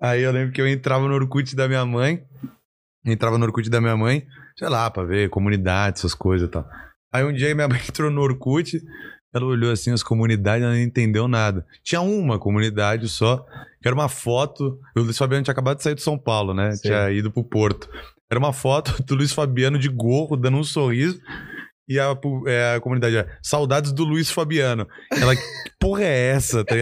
Aí 0.00 0.22
eu 0.22 0.30
lembro 0.30 0.52
que 0.52 0.60
eu 0.60 0.68
entrava 0.68 1.08
no 1.08 1.14
Orkut 1.14 1.56
da 1.56 1.66
minha 1.66 1.84
mãe, 1.84 2.22
entrava 3.04 3.36
no 3.36 3.44
Orkut 3.44 3.68
da 3.68 3.80
minha 3.80 3.96
mãe, 3.96 4.24
sei 4.56 4.68
lá, 4.68 4.88
pra 4.88 5.02
ver 5.02 5.28
comunidade, 5.28 5.98
essas 5.98 6.14
coisas 6.14 6.46
e 6.46 6.50
tal. 6.52 6.64
Aí 7.12 7.24
um 7.24 7.32
dia 7.32 7.54
minha 7.54 7.68
mãe 7.68 7.80
entrou 7.80 8.10
no 8.10 8.20
Orkut, 8.22 8.80
ela 9.34 9.46
olhou 9.46 9.72
assim 9.72 9.92
as 9.92 10.02
comunidades, 10.02 10.64
ela 10.64 10.74
não 10.74 10.80
entendeu 10.80 11.26
nada. 11.26 11.66
Tinha 11.82 12.00
uma 12.00 12.38
comunidade 12.38 13.08
só, 13.08 13.44
que 13.80 13.88
era 13.88 13.94
uma 13.94 14.08
foto. 14.08 14.78
O 14.96 15.00
Luiz 15.00 15.16
Fabiano 15.16 15.44
tinha 15.44 15.52
acabado 15.52 15.78
de 15.78 15.82
sair 15.82 15.94
de 15.94 16.02
São 16.02 16.18
Paulo, 16.18 16.52
né? 16.52 16.72
Sim. 16.72 16.82
Tinha 16.82 17.10
ido 17.10 17.30
pro 17.30 17.44
Porto. 17.44 17.88
Era 18.30 18.38
uma 18.38 18.52
foto 18.52 19.00
do 19.04 19.14
Luiz 19.14 19.32
Fabiano 19.32 19.78
de 19.78 19.88
gorro, 19.88 20.36
dando 20.36 20.56
um 20.56 20.64
sorriso. 20.64 21.20
E 21.88 21.98
a, 21.98 22.16
é, 22.46 22.76
a 22.76 22.80
comunidade 22.80 23.26
Saudades 23.42 23.92
do 23.92 24.04
Luiz 24.04 24.30
Fabiano. 24.30 24.86
Ela, 25.10 25.34
que 25.34 25.42
porra 25.78 26.04
é 26.04 26.28
essa? 26.28 26.64
Tá? 26.64 26.74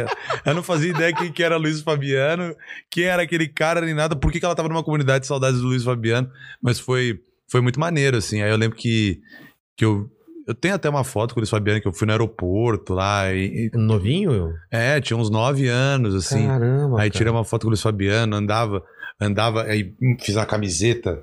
Ela 0.45 0.55
não 0.55 0.63
fazia 0.63 0.91
ideia 0.91 1.13
quem 1.13 1.33
que 1.33 1.43
era 1.43 1.57
Luiz 1.57 1.81
Fabiano, 1.81 2.55
quem 2.91 3.05
era 3.05 3.23
aquele 3.23 3.49
cara 3.49 3.81
nem 3.81 3.95
nada, 3.95 4.15
por 4.15 4.31
que, 4.31 4.39
que 4.39 4.45
ela 4.45 4.55
tava 4.55 4.69
numa 4.69 4.85
comunidade 4.85 5.23
de 5.23 5.27
Saudades 5.27 5.61
do 5.61 5.67
Luiz 5.67 5.83
Fabiano. 5.83 6.31
Mas 6.63 6.79
foi, 6.79 7.21
foi 7.49 7.61
muito 7.61 7.81
maneiro, 7.81 8.17
assim. 8.17 8.43
Aí 8.43 8.51
eu 8.51 8.57
lembro 8.57 8.77
que, 8.77 9.21
que 9.77 9.85
eu. 9.85 10.09
Eu 10.51 10.55
tenho 10.55 10.75
até 10.75 10.91
uma 10.91 11.05
foto 11.05 11.33
com 11.33 11.39
o 11.39 11.43
Luiz 11.43 11.49
Fabiano 11.49 11.81
que 11.81 11.87
eu 11.87 11.93
fui 11.93 12.07
no 12.07 12.13
aeroporto 12.13 12.93
lá. 12.93 13.33
E, 13.33 13.71
Novinho, 13.73 14.33
eu? 14.33 14.53
é, 14.69 15.01
tinha 15.01 15.17
uns 15.17 15.31
nove 15.31 15.69
anos, 15.69 16.13
assim. 16.13 16.45
Caramba. 16.45 16.97
Aí 16.97 17.09
cara. 17.09 17.11
tirei 17.11 17.33
uma 17.33 17.45
foto 17.45 17.63
com 17.63 17.69
o 17.69 17.71
Luiz 17.71 17.81
Fabiano, 17.81 18.35
andava, 18.35 18.83
andava, 19.21 19.63
aí 19.63 19.95
fiz 20.19 20.35
uma 20.35 20.45
camiseta 20.45 21.23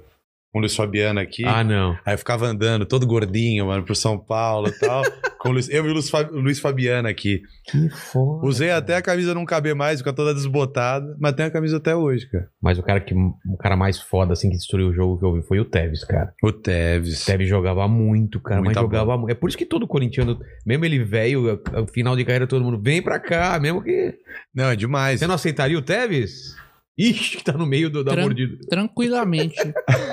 com 0.57 0.59
o 0.59 0.61
Luiz 0.61 0.75
Fabiano 0.75 1.19
aqui. 1.19 1.45
Ah, 1.45 1.63
não. 1.63 1.97
Aí 2.03 2.15
eu 2.15 2.17
ficava 2.17 2.47
andando, 2.47 2.85
todo 2.85 3.05
gordinho, 3.05 3.67
mano, 3.67 3.83
pro 3.83 3.95
São 3.95 4.17
Paulo 4.17 4.67
e 4.67 4.71
tal. 4.71 5.03
com 5.39 5.51
Luiz, 5.51 5.69
eu 5.69 5.85
e 5.85 5.89
o 5.91 6.41
Luiz, 6.41 6.59
Fabiano 6.59 7.07
aqui. 7.07 7.41
Que 7.63 7.89
foda. 7.89 8.45
Usei 8.45 8.69
cara. 8.69 8.79
até 8.79 8.95
a 8.95 9.01
camisa 9.01 9.35
não 9.35 9.45
caber 9.45 9.75
mais, 9.75 9.99
fica 9.99 10.11
toda 10.11 10.33
desbotada, 10.33 11.15
mas 11.19 11.33
tem 11.33 11.45
a 11.45 11.51
camisa 11.51 11.77
até 11.77 11.95
hoje, 11.95 12.27
cara. 12.29 12.49
Mas 12.61 12.79
o 12.79 12.83
cara, 12.83 12.99
que, 12.99 13.13
o 13.13 13.57
cara 13.59 13.77
mais 13.77 13.99
foda, 13.99 14.33
assim, 14.33 14.49
que 14.49 14.57
destruiu 14.57 14.89
o 14.89 14.93
jogo 14.93 15.19
que 15.19 15.25
eu 15.25 15.33
vi 15.33 15.47
foi 15.47 15.59
o 15.59 15.65
Tevez, 15.65 16.03
cara. 16.03 16.33
O 16.43 16.51
Tevez. 16.51 17.21
O 17.21 17.25
Tevez 17.25 17.47
jogava 17.47 17.87
muito, 17.87 18.39
cara, 18.41 18.61
Muita 18.61 18.81
mas 18.81 18.89
jogava 18.89 19.17
muito. 19.17 19.31
É 19.31 19.35
por 19.35 19.49
isso 19.49 19.57
que 19.57 19.65
todo 19.65 19.87
corintiano, 19.87 20.39
mesmo 20.65 20.85
ele 20.85 21.03
velho, 21.03 21.61
final 21.93 22.15
de 22.15 22.25
carreira, 22.25 22.47
todo 22.47 22.63
mundo 22.63 22.81
vem 22.81 23.01
pra 23.01 23.19
cá, 23.19 23.59
mesmo 23.59 23.83
que. 23.83 24.15
Não, 24.53 24.71
é 24.71 24.75
demais. 24.75 25.19
Você 25.19 25.27
não 25.27 25.35
aceitaria 25.35 25.77
o 25.77 25.81
Tevez? 25.81 26.55
Ixi, 26.97 27.37
que 27.37 27.43
tá 27.43 27.53
no 27.53 27.65
meio 27.65 27.89
do, 27.89 28.03
da 28.03 28.11
Tran- 28.11 28.23
mordida. 28.23 28.57
Tranquilamente. 28.69 29.55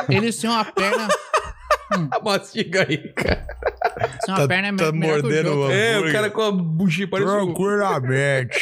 Eles 0.09 0.37
têm 0.39 0.51
uma 0.51 0.65
perna. 0.65 1.09
A 2.11 2.21
mastiga 2.25 2.87
aí, 2.89 3.13
cara. 3.15 3.47
Uma 4.29 4.37
Tá- 4.39 4.49
perna 4.49 4.77
tá 4.77 4.85
que 4.85 4.91
o 4.91 4.95
mordendo 5.01 5.55
o- 5.61 5.71
É, 5.71 5.99
o 5.99 6.13
cara 6.13 6.31
com 6.31 6.43
a 6.43 6.53
buchinha 6.53 7.09
parecendo, 7.09 7.45
Tranquilamente. 7.47 8.59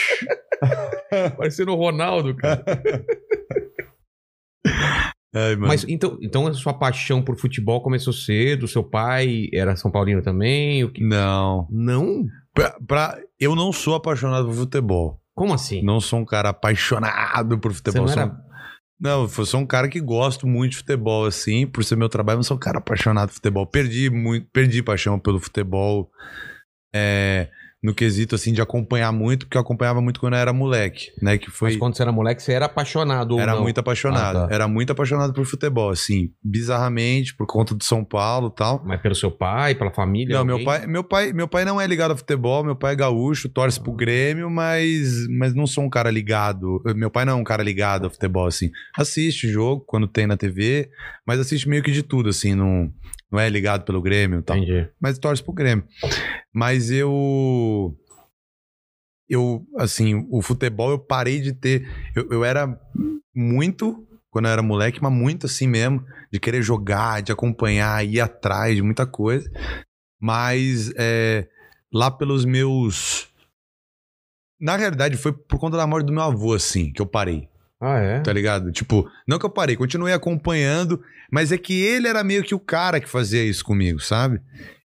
parecendo 1.37 1.73
o 1.73 1.77
Ronaldo, 1.77 2.35
cara. 2.37 2.64
Ai, 5.35 5.57
mano. 5.57 5.68
Mas 5.68 5.85
então, 5.89 6.18
então 6.20 6.47
a 6.47 6.53
sua 6.55 6.75
paixão 6.75 7.23
por 7.23 7.37
futebol 7.39 7.81
começou 7.83 8.12
cedo? 8.12 8.68
Seu 8.68 8.85
pai 8.85 9.49
era 9.53 9.75
São 9.77 9.91
Paulino 9.91 10.23
também? 10.23 10.85
O 10.85 10.93
que... 10.93 11.03
Não. 11.03 11.66
Não? 11.70 12.27
Pra, 12.55 12.77
pra- 12.87 13.18
eu 13.41 13.57
não 13.57 13.73
sou 13.73 13.95
apaixonado 13.95 14.47
por 14.47 14.55
futebol. 14.55 15.22
Como 15.43 15.55
assim? 15.55 15.82
Não 15.82 16.01
sou 16.01 16.20
um 16.20 16.24
cara 16.24 16.51
apaixonado 16.51 17.59
por 17.59 17.72
futebol. 17.72 18.07
Você 18.07 18.14
não 18.14 18.14
Sou 18.14 18.22
era- 18.22 18.32
um- 18.32 18.53
Não, 19.01 19.22
eu 19.22 19.45
sou 19.45 19.59
um 19.61 19.66
cara 19.66 19.88
que 19.88 20.01
gosto 20.01 20.47
muito 20.47 20.70
de 20.70 20.76
futebol, 20.76 21.26
assim, 21.26 21.66
por 21.66 21.82
ser 21.82 21.97
meu 21.97 22.09
trabalho, 22.09 22.38
mas 22.38 22.47
sou 22.47 22.57
um 22.57 22.61
cara 22.61 22.78
apaixonado 22.78 23.30
por 23.30 23.34
futebol. 23.34 23.66
Perdi 23.66 24.09
muito, 24.09 24.47
perdi 24.53 24.84
paixão 24.84 25.18
pelo 25.18 25.40
futebol 25.40 26.09
é, 26.95 27.49
no 27.83 27.93
quesito, 27.93 28.37
assim, 28.37 28.53
de 28.53 28.62
acompanhar 28.62 29.11
muito, 29.11 29.47
porque 29.47 29.57
eu 29.57 29.61
acompanhava 29.61 30.01
muito 30.01 30.20
quando 30.20 30.35
eu 30.35 30.39
era 30.39 30.53
moleque, 30.53 31.11
né? 31.20 31.37
Que 31.37 31.51
foi. 31.51 31.70
Mas 31.70 31.78
quando 31.78 31.97
você 31.97 32.03
era 32.03 32.12
moleque, 32.12 32.41
você 32.41 32.53
era 32.53 32.66
apaixonado 32.66 33.39
Era 33.41 33.55
não? 33.55 33.62
muito 33.62 33.78
apaixonado. 33.80 34.39
Ah, 34.39 34.47
tá. 34.47 34.55
Era 34.55 34.68
muito 34.68 34.93
apaixonado 34.93 35.33
por 35.33 35.45
futebol, 35.45 35.91
assim, 35.91 36.30
bizarramente, 36.45 37.35
por 37.35 37.47
conta 37.47 37.74
do 37.74 37.83
São 37.83 38.05
Paulo 38.05 38.49
e 38.49 38.57
tal. 38.57 38.83
Mas 38.85 39.01
pelo 39.01 39.16
seu 39.16 39.33
pai, 39.33 39.74
pela 39.74 39.91
família? 39.91 40.37
Não, 40.37 40.45
meu 40.45 40.62
pai, 40.62 40.87
meu 40.87 41.03
pai, 41.03 41.33
meu 41.33 41.49
pai 41.49 41.64
não 41.64 41.80
é 41.80 41.87
ligado 41.87 42.12
a 42.12 42.16
futebol, 42.16 42.62
meu 42.62 42.76
pai 42.76 42.93
é 42.93 42.97
gaúcho, 42.97 43.49
torce 43.49 43.80
pro 43.80 43.93
Grêmio, 43.93 44.49
mas, 44.49 45.26
mas 45.28 45.53
não 45.53 45.66
sou 45.66 45.83
um 45.83 45.91
cara 45.91 46.11
ligado. 46.11 46.80
Meu 46.95 47.11
pai 47.11 47.24
não 47.24 47.33
é 47.33 47.37
um 47.37 47.45
cara 47.45 47.64
ligado 47.64 48.07
a 48.07 48.11
futebol 48.11 48.47
assim. 48.47 48.70
Assiste 48.97 49.49
jogo 49.49 49.83
quando 49.85 50.07
tem 50.07 50.26
na 50.26 50.37
TV, 50.37 50.89
mas 51.26 51.41
assiste 51.41 51.68
meio 51.68 51.83
que 51.83 51.91
de 51.91 52.05
tudo 52.05 52.28
assim, 52.28 52.55
não 52.55 52.93
não 53.33 53.41
é 53.41 53.49
ligado 53.49 53.85
pelo 53.85 54.03
Grêmio 54.03 54.41
e 54.41 54.43
tal, 54.43 54.57
Entendi. 54.57 54.89
mas 55.01 55.18
torce 55.18 55.43
pro 55.43 55.53
Grêmio. 55.53 55.87
Mas 56.53 56.91
eu 56.91 57.97
eu 59.28 59.66
assim, 59.78 60.26
o 60.30 60.43
futebol 60.43 60.91
eu 60.91 60.99
parei 60.99 61.41
de 61.41 61.53
ter, 61.53 61.89
eu, 62.14 62.28
eu 62.30 62.45
era 62.45 62.78
muito 63.35 64.07
quando 64.33 64.47
eu 64.47 64.51
era 64.53 64.62
moleque, 64.62 65.03
mas 65.03 65.12
muito 65.12 65.47
assim 65.47 65.66
mesmo, 65.66 66.05
de 66.33 66.41
querer 66.41 66.62
jogar, 66.62 67.22
de 67.22 67.30
acompanhar, 67.30 68.05
ir 68.05 68.18
atrás 68.18 68.74
de 68.74 68.83
muita 68.83 69.07
coisa. 69.07 69.49
Mas 70.18 70.91
é, 70.97 71.47
lá 71.93 72.11
pelos 72.11 72.47
meus. 72.47 73.28
Na 74.59 74.76
realidade, 74.76 75.16
foi 75.18 75.33
por 75.33 75.59
conta 75.59 75.76
da 75.76 75.87
morte 75.87 76.07
do 76.07 76.12
meu 76.12 76.22
avô, 76.22 76.55
assim, 76.55 76.93
que 76.93 77.03
eu 77.03 77.07
parei, 77.07 77.49
Ah, 77.85 77.99
é? 77.99 78.20
tá 78.20 78.33
ligado? 78.33 78.70
Tipo, 78.70 79.11
não 79.26 79.39
que 79.41 79.45
eu 79.45 79.51
parei, 79.51 79.74
continuei 79.74 80.14
acompanhando, 80.14 81.03
mas 81.33 81.51
é 81.51 81.59
que 81.59 81.74
ele 81.83 82.07
era 82.07 82.22
meio 82.22 82.45
que 82.45 82.55
o 82.55 82.61
cara 82.61 83.01
que 83.01 83.09
fazia 83.09 83.43
isso 83.43 83.64
comigo, 83.64 83.99
sabe? 83.99 84.41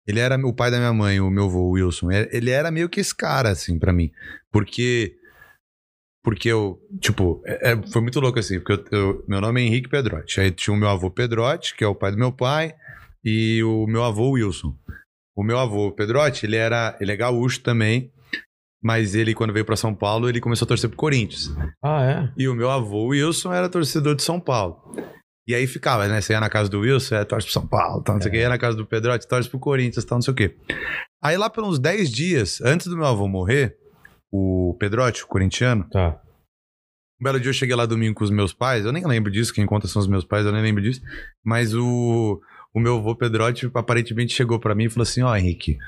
Ele 0.06 0.18
era 0.18 0.36
o 0.46 0.52
pai 0.54 0.70
da 0.70 0.78
minha 0.78 0.92
mãe, 0.94 1.20
o 1.20 1.28
meu 1.30 1.44
avô, 1.44 1.60
o 1.60 1.70
Wilson. 1.72 2.10
É- 2.10 2.28
Ele 2.32 2.50
era 2.50 2.70
meio 2.70 2.88
que 2.88 3.00
esse 3.00 3.14
cara, 3.14 3.50
assim, 3.50 3.78
pra 3.78 3.92
mim. 3.92 4.10
Porque. 4.50 5.14
Porque 6.24 6.48
eu, 6.48 6.80
tipo, 7.00 7.42
é- 7.44 7.72
é- 7.72 7.82
foi 7.92 8.00
muito 8.02 8.18
louco 8.18 8.38
assim, 8.38 8.58
porque 8.60 8.72
eu- 8.72 8.98
eu- 8.98 9.24
meu 9.28 9.40
nome 9.40 9.60
é 9.60 9.64
Henrique 9.64 9.88
Pedrotti. 9.88 10.40
Aí 10.40 10.50
tinha 10.50 10.74
o 10.74 10.76
meu 10.76 10.88
avô 10.88 11.10
Pedrotti, 11.10 11.76
que 11.76 11.84
é 11.84 11.86
o 11.86 11.94
pai 11.94 12.10
do 12.12 12.18
meu 12.18 12.32
pai, 12.32 12.74
e 13.24 13.62
o 13.62 13.86
meu 13.86 14.02
avô 14.02 14.30
Wilson. 14.30 14.74
O 15.36 15.42
meu 15.44 15.58
avô 15.58 15.92
Pedrotti, 15.92 16.46
ele 16.46 16.56
era, 16.56 16.96
ele 17.00 17.12
é 17.12 17.16
gaúcho 17.16 17.60
também, 17.60 18.10
mas 18.82 19.14
ele 19.14 19.34
quando 19.34 19.52
veio 19.52 19.64
pra 19.64 19.76
São 19.76 19.94
Paulo, 19.94 20.28
ele 20.28 20.40
começou 20.40 20.64
a 20.66 20.68
torcer 20.68 20.88
pro 20.90 20.96
Corinthians. 20.98 21.50
Ah, 21.82 22.02
é? 22.04 22.32
E 22.36 22.48
o 22.48 22.54
meu 22.54 22.70
avô 22.70 23.06
Wilson 23.08 23.52
era 23.52 23.68
torcedor 23.68 24.14
de 24.14 24.22
São 24.22 24.38
Paulo. 24.40 24.80
E 25.48 25.54
aí 25.54 25.66
ficava, 25.66 26.08
né? 26.08 26.20
Você 26.20 26.32
ia 26.32 26.40
na 26.40 26.50
casa 26.50 26.68
do 26.68 26.80
Wilson, 26.80 27.14
é, 27.14 27.24
torce 27.24 27.46
pro 27.46 27.52
São 27.52 27.66
Paulo, 27.66 28.02
tal, 28.02 28.16
não 28.16 28.22
sei 28.22 28.30
o 28.30 28.32
quê. 28.32 28.40
Ia 28.40 28.48
na 28.48 28.58
casa 28.58 28.76
do 28.76 28.84
Pedrotti, 28.86 29.28
torce 29.28 29.48
pro 29.48 29.60
Corinthians, 29.60 30.04
tal, 30.04 30.16
não 30.18 30.22
sei 30.22 30.32
o 30.32 30.36
quê. 30.36 30.56
Aí 31.22 31.36
lá 31.36 31.48
pelos 31.48 31.78
10 31.78 32.10
dias, 32.10 32.60
antes 32.60 32.88
do 32.88 32.96
meu 32.96 33.06
avô 33.06 33.28
morrer, 33.28 33.76
o 34.32 34.76
Pedrotti, 34.78 35.22
o 35.22 35.26
corintiano, 35.28 35.88
Tá. 35.88 36.20
um 37.20 37.24
belo 37.24 37.38
dia 37.40 37.48
eu 37.50 37.54
cheguei 37.54 37.76
lá 37.76 37.86
domingo 37.86 38.14
com 38.16 38.24
os 38.24 38.30
meus 38.30 38.52
pais, 38.52 38.84
eu 38.84 38.92
nem 38.92 39.06
lembro 39.06 39.30
disso, 39.30 39.54
quem 39.54 39.64
conta 39.66 39.86
são 39.86 40.00
os 40.02 40.08
meus 40.08 40.24
pais, 40.24 40.44
eu 40.44 40.52
nem 40.52 40.62
lembro 40.62 40.82
disso. 40.82 41.00
Mas 41.44 41.72
o, 41.74 42.40
o 42.74 42.80
meu 42.80 42.98
avô 42.98 43.14
Pedrotti 43.14 43.70
aparentemente 43.72 44.34
chegou 44.34 44.58
pra 44.58 44.74
mim 44.74 44.84
e 44.86 44.90
falou 44.90 45.04
assim: 45.04 45.22
Ó, 45.22 45.34
Henrique, 45.34 45.78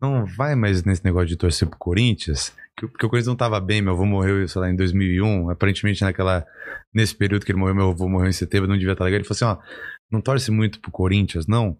não 0.00 0.24
vai 0.24 0.54
mais 0.54 0.82
nesse 0.84 1.04
negócio 1.04 1.28
de 1.28 1.36
torcer 1.36 1.68
pro 1.68 1.78
Corinthians, 1.78 2.52
que- 2.76 2.86
porque 2.86 3.04
o 3.06 3.08
Corinthians 3.08 3.28
não 3.28 3.36
tava 3.36 3.60
bem, 3.60 3.82
meu 3.82 3.92
avô 3.94 4.04
morreu, 4.04 4.46
sei 4.48 4.60
lá, 4.60 4.70
em 4.70 4.76
2001, 4.76 5.50
aparentemente 5.50 6.02
naquela, 6.02 6.46
nesse 6.94 7.14
período 7.14 7.44
que 7.44 7.52
ele 7.52 7.58
morreu, 7.58 7.74
meu 7.74 7.90
avô 7.90 8.08
morreu 8.08 8.28
em 8.28 8.32
setembro, 8.32 8.68
não 8.68 8.76
devia 8.78 8.92
estar 8.92 9.04
legal. 9.04 9.18
Ele 9.18 9.24
falou 9.28 9.36
assim: 9.54 9.60
Ó, 9.60 9.64
não 10.10 10.20
torce 10.20 10.50
muito 10.50 10.80
pro 10.80 10.90
Corinthians, 10.90 11.46
não, 11.46 11.72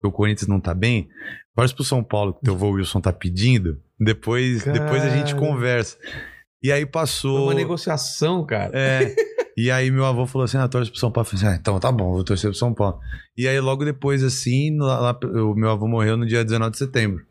porque 0.00 0.08
o 0.08 0.16
Corinthians 0.16 0.48
não 0.48 0.60
tá 0.60 0.74
bem, 0.74 1.08
torce 1.54 1.74
pro 1.74 1.84
São 1.84 2.02
Paulo, 2.02 2.34
que 2.34 2.42
teu 2.42 2.54
avô 2.54 2.70
Wilson 2.70 3.00
tá 3.00 3.12
pedindo, 3.12 3.80
depois, 3.98 4.64
depois 4.64 5.02
a 5.04 5.10
gente 5.10 5.34
Cara. 5.34 5.46
conversa. 5.46 5.96
E 6.62 6.70
aí 6.70 6.82
Foi 6.82 6.90
passou. 6.90 7.44
uma 7.44 7.54
negociação, 7.54 8.44
cara. 8.44 8.70
É. 8.74 9.14
E 9.56 9.70
aí 9.70 9.90
meu 9.90 10.06
avô 10.06 10.24
falou 10.26 10.44
assim: 10.44 10.56
ah, 10.56 10.66
torce 10.68 10.90
pro 10.90 10.98
São 10.98 11.10
Paulo. 11.10 11.26
Eu 11.26 11.30
falei 11.30 11.44
assim, 11.46 11.54
ah, 11.54 11.60
então 11.60 11.78
tá 11.78 11.92
bom, 11.92 12.12
vou 12.12 12.24
torcer 12.24 12.48
pro 12.48 12.58
São 12.58 12.72
Paulo. 12.72 12.98
E 13.36 13.46
aí 13.46 13.60
logo 13.60 13.84
depois, 13.84 14.22
assim, 14.22 14.78
lá, 14.78 14.98
lá- 15.00 15.18
o 15.22 15.54
meu 15.54 15.68
avô 15.70 15.86
morreu 15.86 16.16
no 16.16 16.24
dia 16.24 16.42
19 16.42 16.70
de 16.70 16.78
setembro 16.78 17.22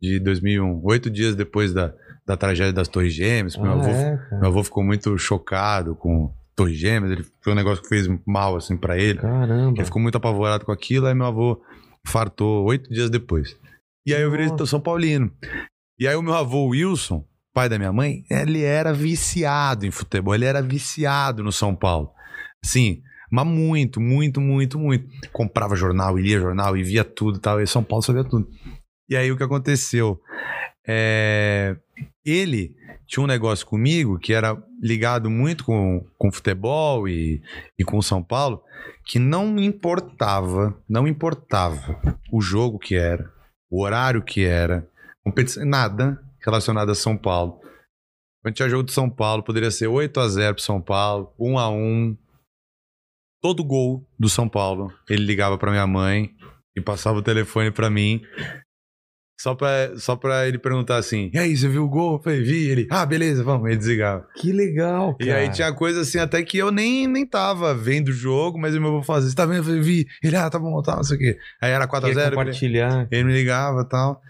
de 0.00 0.18
2001. 0.20 0.80
Oito 0.84 1.10
dias 1.10 1.34
depois 1.34 1.72
da, 1.72 1.92
da 2.26 2.36
tragédia 2.36 2.72
das 2.72 2.88
Torres 2.88 3.12
Gêmeas. 3.12 3.56
Meu, 3.56 3.72
Ah, 3.72 3.74
avô, 3.74 3.88
é, 3.90 4.28
meu 4.32 4.46
avô 4.46 4.62
ficou 4.64 4.82
muito 4.84 5.16
chocado 5.18 5.94
com 5.94 6.32
Torres 6.54 6.76
Gêmeas. 6.78 7.12
Ele, 7.12 7.26
foi 7.40 7.52
um 7.52 7.56
negócio 7.56 7.82
que 7.82 7.88
fez 7.88 8.08
mal, 8.26 8.56
assim, 8.56 8.76
pra 8.76 8.98
ele. 8.98 9.18
Caramba. 9.18 9.74
Ele 9.76 9.84
ficou 9.84 10.00
muito 10.00 10.16
apavorado 10.16 10.64
com 10.64 10.72
aquilo, 10.72 11.06
aí 11.06 11.14
meu 11.14 11.26
avô 11.26 11.60
fartou 12.06 12.64
oito 12.66 12.90
dias 12.90 13.10
depois. 13.10 13.56
E 14.06 14.14
aí 14.14 14.22
eu 14.22 14.30
virei 14.30 14.46
Nossa. 14.46 14.66
São 14.66 14.80
Paulino. 14.80 15.30
E 15.98 16.06
aí 16.06 16.16
o 16.16 16.22
meu 16.22 16.34
avô 16.34 16.68
Wilson, 16.68 17.24
pai 17.52 17.68
da 17.68 17.76
minha 17.78 17.92
mãe, 17.92 18.24
ele 18.30 18.62
era 18.62 18.92
viciado 18.92 19.84
em 19.84 19.90
futebol, 19.90 20.34
ele 20.34 20.44
era 20.44 20.62
viciado 20.62 21.42
no 21.42 21.52
São 21.52 21.74
Paulo. 21.74 22.10
Assim, 22.64 23.02
mas 23.30 23.46
muito, 23.46 24.00
muito, 24.00 24.40
muito, 24.40 24.78
muito. 24.78 25.06
Comprava 25.32 25.76
jornal, 25.76 26.16
lia 26.16 26.40
jornal, 26.40 26.76
e 26.76 26.82
via 26.82 27.04
tudo 27.04 27.38
e 27.38 27.40
tal, 27.40 27.60
e 27.60 27.66
São 27.66 27.82
Paulo 27.82 28.02
sabia 28.02 28.24
tudo. 28.24 28.48
E 29.08 29.16
aí 29.16 29.32
o 29.32 29.36
que 29.36 29.42
aconteceu? 29.42 30.20
É, 30.86 31.76
Ele 32.24 32.76
tinha 33.06 33.24
um 33.24 33.26
negócio 33.26 33.66
comigo 33.66 34.18
que 34.18 34.32
era 34.32 34.56
ligado 34.82 35.30
muito 35.30 35.64
com, 35.64 36.06
com 36.16 36.30
futebol 36.30 37.08
e, 37.08 37.42
e 37.78 37.84
com 37.84 38.02
São 38.02 38.22
Paulo, 38.22 38.62
que 39.04 39.18
não 39.18 39.58
importava, 39.58 40.78
não 40.88 41.08
importava 41.08 42.00
o 42.30 42.40
jogo 42.40 42.78
que 42.78 42.96
era, 42.96 43.32
o 43.70 43.82
horário 43.82 44.22
que 44.22 44.44
era, 44.44 44.88
nada 45.64 46.22
relacionado 46.44 46.90
a 46.90 46.94
São 46.94 47.16
Paulo. 47.16 47.60
Quando 48.42 48.54
tinha 48.54 48.68
jogo 48.68 48.84
de 48.84 48.92
São 48.92 49.10
Paulo, 49.10 49.42
poderia 49.42 49.70
ser 49.70 49.88
8 49.88 50.20
a 50.20 50.28
0 50.28 50.54
pro 50.54 50.62
São 50.62 50.80
Paulo, 50.80 51.34
1 51.38 51.58
a 51.58 51.68
1 51.70 52.16
Todo 53.40 53.64
gol 53.64 54.04
do 54.18 54.28
São 54.28 54.48
Paulo, 54.48 54.92
ele 55.08 55.24
ligava 55.24 55.56
pra 55.56 55.70
minha 55.70 55.86
mãe 55.86 56.34
e 56.76 56.80
passava 56.80 57.18
o 57.18 57.22
telefone 57.22 57.70
pra 57.70 57.88
mim. 57.88 58.20
Só 59.40 59.54
pra, 59.54 59.96
só 59.96 60.16
pra 60.16 60.48
ele 60.48 60.58
perguntar 60.58 60.96
assim: 60.96 61.30
E 61.32 61.38
aí, 61.38 61.56
você 61.56 61.68
viu 61.68 61.84
o 61.84 61.88
gol? 61.88 62.14
Eu 62.14 62.22
falei, 62.22 62.42
vi. 62.42 62.68
Ele, 62.68 62.88
ah, 62.90 63.06
beleza, 63.06 63.44
vamos. 63.44 63.68
Ele 63.68 63.76
desligava. 63.76 64.26
Que 64.34 64.50
legal, 64.52 65.16
cara. 65.16 65.30
E 65.30 65.32
aí 65.32 65.48
tinha 65.50 65.72
coisa 65.72 66.00
assim, 66.00 66.18
até 66.18 66.42
que 66.42 66.58
eu 66.58 66.72
nem, 66.72 67.06
nem 67.06 67.24
tava 67.24 67.72
vendo 67.72 68.08
o 68.08 68.12
jogo, 68.12 68.58
mas 68.58 68.74
o 68.74 68.80
meu 68.80 68.90
avô 68.90 69.02
falava, 69.02 69.24
você 69.24 69.34
tá 69.36 69.46
vendo? 69.46 69.58
Eu 69.58 69.64
falei, 69.64 69.80
vi. 69.80 70.06
Ele, 70.22 70.34
ah, 70.36 70.50
tá 70.50 70.58
bom, 70.58 70.82
tá, 70.82 70.96
não 70.96 71.04
sei 71.04 71.16
o 71.16 71.20
quê. 71.20 71.38
Aí 71.62 71.70
era 71.70 71.86
4x0, 71.86 72.00
Queria 72.08 72.22
ele, 72.26 72.36
compartilhar. 72.36 73.08
ele 73.12 73.24
me 73.24 73.32
ligava 73.32 73.82
e 73.82 73.88
tal. 73.88 74.20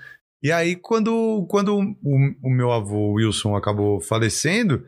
E 0.42 0.52
aí, 0.52 0.76
quando, 0.76 1.46
quando 1.48 1.74
o, 1.76 1.96
o 2.42 2.50
meu 2.50 2.70
avô 2.70 3.14
Wilson 3.14 3.56
acabou 3.56 4.00
falecendo, 4.00 4.84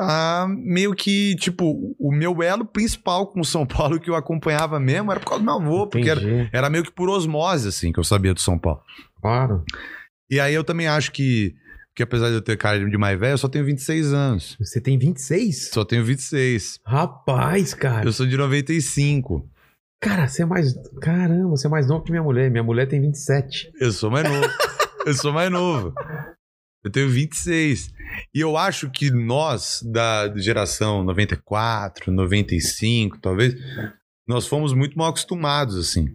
ah, 0.00 0.46
meio 0.48 0.94
que, 0.94 1.36
tipo, 1.36 1.94
o 1.98 2.10
meu 2.10 2.42
elo 2.42 2.64
principal 2.64 3.26
com 3.26 3.40
o 3.40 3.44
São 3.44 3.66
Paulo 3.66 4.00
que 4.00 4.08
eu 4.08 4.14
acompanhava 4.14 4.80
mesmo 4.80 5.10
era 5.10 5.20
por 5.20 5.26
causa 5.26 5.44
do 5.44 5.44
meu 5.44 5.54
avô, 5.54 5.86
porque 5.86 6.08
era, 6.08 6.20
era 6.50 6.70
meio 6.70 6.82
que 6.84 6.90
por 6.90 7.10
osmose, 7.10 7.68
assim, 7.68 7.92
que 7.92 8.00
eu 8.00 8.04
sabia 8.04 8.32
do 8.32 8.40
São 8.40 8.58
Paulo. 8.58 8.80
Claro. 9.20 9.62
E 10.30 10.40
aí 10.40 10.54
eu 10.54 10.64
também 10.64 10.88
acho 10.88 11.12
que, 11.12 11.54
que 11.94 12.02
apesar 12.02 12.28
de 12.28 12.34
eu 12.36 12.40
ter 12.40 12.56
cara 12.56 12.78
de 12.78 12.96
mais 12.96 13.20
velho, 13.20 13.34
eu 13.34 13.38
só 13.38 13.48
tenho 13.48 13.64
26 13.64 14.14
anos. 14.14 14.56
Você 14.58 14.80
tem 14.80 14.96
26? 14.96 15.70
Só 15.70 15.84
tenho 15.84 16.02
26. 16.02 16.78
Rapaz, 16.86 17.74
cara. 17.74 18.06
Eu 18.06 18.12
sou 18.12 18.26
de 18.26 18.36
95. 18.38 19.46
Cara, 20.00 20.26
você 20.26 20.44
é 20.44 20.46
mais. 20.46 20.74
Caramba, 21.02 21.50
você 21.50 21.66
é 21.66 21.70
mais 21.70 21.86
novo 21.86 22.02
que 22.02 22.10
minha 22.10 22.22
mulher. 22.22 22.50
Minha 22.50 22.62
mulher 22.62 22.86
tem 22.86 23.02
27. 23.02 23.70
Eu 23.78 23.92
sou 23.92 24.10
mais 24.10 24.26
novo. 24.26 24.48
eu 25.04 25.12
sou 25.14 25.30
mais 25.30 25.50
novo. 25.50 25.92
Eu 26.84 26.90
tenho 26.90 27.08
26. 27.08 27.92
E 28.34 28.40
eu 28.40 28.56
acho 28.56 28.90
que 28.90 29.10
nós, 29.10 29.82
da 29.84 30.32
geração 30.36 31.04
94, 31.04 32.10
95, 32.10 33.18
talvez, 33.18 33.54
nós 34.26 34.46
fomos 34.46 34.72
muito 34.72 34.96
mal 34.98 35.08
acostumados, 35.10 35.76
assim, 35.76 36.08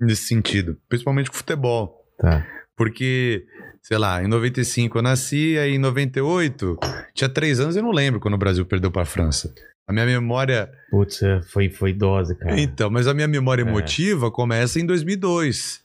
nesse 0.00 0.26
sentido. 0.26 0.76
Principalmente 0.88 1.30
com 1.30 1.36
futebol. 1.36 1.98
Tá. 2.18 2.46
Porque, 2.76 3.44
sei 3.82 3.98
lá, 3.98 4.22
em 4.22 4.28
95 4.28 4.98
eu 4.98 5.02
nasci, 5.02 5.58
aí 5.58 5.72
em 5.74 5.78
98, 5.78 6.78
tinha 7.14 7.28
três 7.28 7.58
anos, 7.60 7.74
eu 7.76 7.82
não 7.82 7.90
lembro 7.92 8.20
quando 8.20 8.34
o 8.34 8.38
Brasil 8.38 8.64
perdeu 8.64 8.90
pra 8.90 9.04
França. 9.04 9.52
A 9.86 9.92
minha 9.92 10.06
memória. 10.06 10.70
Putz, 10.90 11.20
é, 11.22 11.42
foi, 11.42 11.68
foi 11.68 11.92
dose, 11.92 12.36
cara. 12.36 12.58
Então, 12.58 12.88
mas 12.88 13.08
a 13.08 13.14
minha 13.14 13.26
memória 13.26 13.62
É. 13.62 13.66
emotiva 13.68 14.30
começa 14.30 14.78
em 14.80 14.86
2002, 14.86 15.81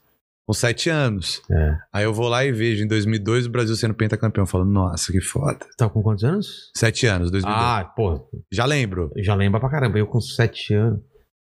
com 0.48 0.54
sete 0.54 0.88
anos. 0.88 1.42
É. 1.50 1.76
Aí 1.92 2.04
eu 2.04 2.14
vou 2.14 2.26
lá 2.26 2.42
e 2.42 2.50
vejo 2.50 2.82
em 2.82 2.88
2002 2.88 3.44
o 3.46 3.50
Brasil 3.50 3.76
sendo 3.76 3.92
pentacampeão. 3.92 4.46
Falo, 4.46 4.64
nossa, 4.64 5.12
que 5.12 5.20
foda. 5.20 5.58
Tá 5.76 5.90
com 5.90 6.02
quantos 6.02 6.24
anos? 6.24 6.70
Sete 6.74 7.04
anos, 7.06 7.30
2002. 7.30 7.62
Ah, 7.62 7.84
pô, 7.84 8.26
Já 8.50 8.64
lembro. 8.64 9.12
já 9.18 9.34
lembra 9.34 9.60
pra 9.60 9.68
caramba. 9.68 9.98
Eu 9.98 10.06
com 10.06 10.18
7 10.22 10.72
anos. 10.72 11.00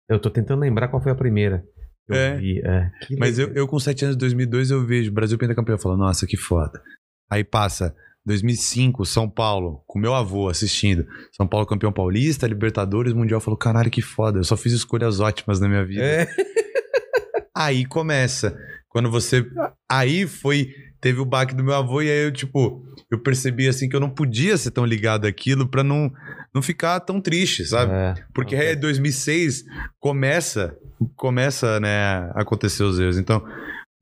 Eu 0.09 0.19
tô 0.19 0.31
tentando 0.31 0.61
lembrar 0.61 0.87
qual 0.87 0.99
foi 1.01 1.11
a 1.11 1.15
primeira. 1.15 1.63
Eu 2.09 2.15
É. 2.15 2.37
vi, 2.37 2.59
é. 2.65 2.89
Mas 3.19 3.37
eu, 3.37 3.49
eu 3.53 3.67
com 3.67 3.77
sete 3.79 4.03
anos, 4.03 4.15
2002, 4.17 4.71
eu 4.71 4.83
vejo 4.83 5.11
Brasil 5.11 5.37
pentacampeão. 5.37 5.75
Eu 5.75 5.79
falo, 5.81 5.95
nossa, 5.95 6.25
que 6.25 6.35
foda. 6.37 6.81
Aí 7.29 7.43
passa 7.43 7.93
2005, 8.25 9.05
São 9.05 9.29
Paulo, 9.29 9.83
com 9.85 9.99
meu 9.99 10.15
avô 10.15 10.49
assistindo. 10.49 11.05
São 11.35 11.47
Paulo 11.47 11.67
campeão 11.67 11.91
paulista, 11.93 12.47
Libertadores, 12.47 13.13
Mundial. 13.13 13.37
Eu 13.37 13.43
falo, 13.43 13.57
caralho, 13.57 13.91
que 13.91 14.01
foda. 14.01 14.39
Eu 14.39 14.43
só 14.43 14.57
fiz 14.57 14.73
escolhas 14.73 15.19
ótimas 15.19 15.59
na 15.59 15.67
minha 15.67 15.85
vida. 15.85 16.01
É. 16.03 16.27
Aí 17.55 17.85
começa. 17.85 18.57
Quando 18.89 19.09
você. 19.11 19.45
Aí 19.89 20.25
foi. 20.27 20.69
Teve 20.99 21.19
o 21.19 21.25
baque 21.25 21.53
do 21.53 21.63
meu 21.63 21.75
avô, 21.75 22.01
e 22.01 22.09
aí 22.09 22.25
eu, 22.25 22.31
tipo, 22.31 22.83
eu 23.11 23.19
percebi 23.21 23.67
assim 23.67 23.87
que 23.87 23.95
eu 23.95 23.99
não 23.99 24.09
podia 24.09 24.57
ser 24.57 24.71
tão 24.71 24.83
ligado 24.83 25.27
àquilo 25.27 25.67
pra 25.69 25.83
não, 25.83 26.11
não 26.53 26.59
ficar 26.59 26.99
tão 27.01 27.21
triste, 27.21 27.63
sabe? 27.65 27.93
É. 27.93 28.15
Porque 28.33 28.55
Ok. 28.55 28.67
aí 28.67 28.75
2006 28.75 29.63
começa, 29.99 30.75
começa, 31.15 31.79
né, 31.79 32.31
a 32.33 32.41
acontecer 32.41 32.81
os 32.81 32.99
erros. 32.99 33.19
Então, 33.19 33.45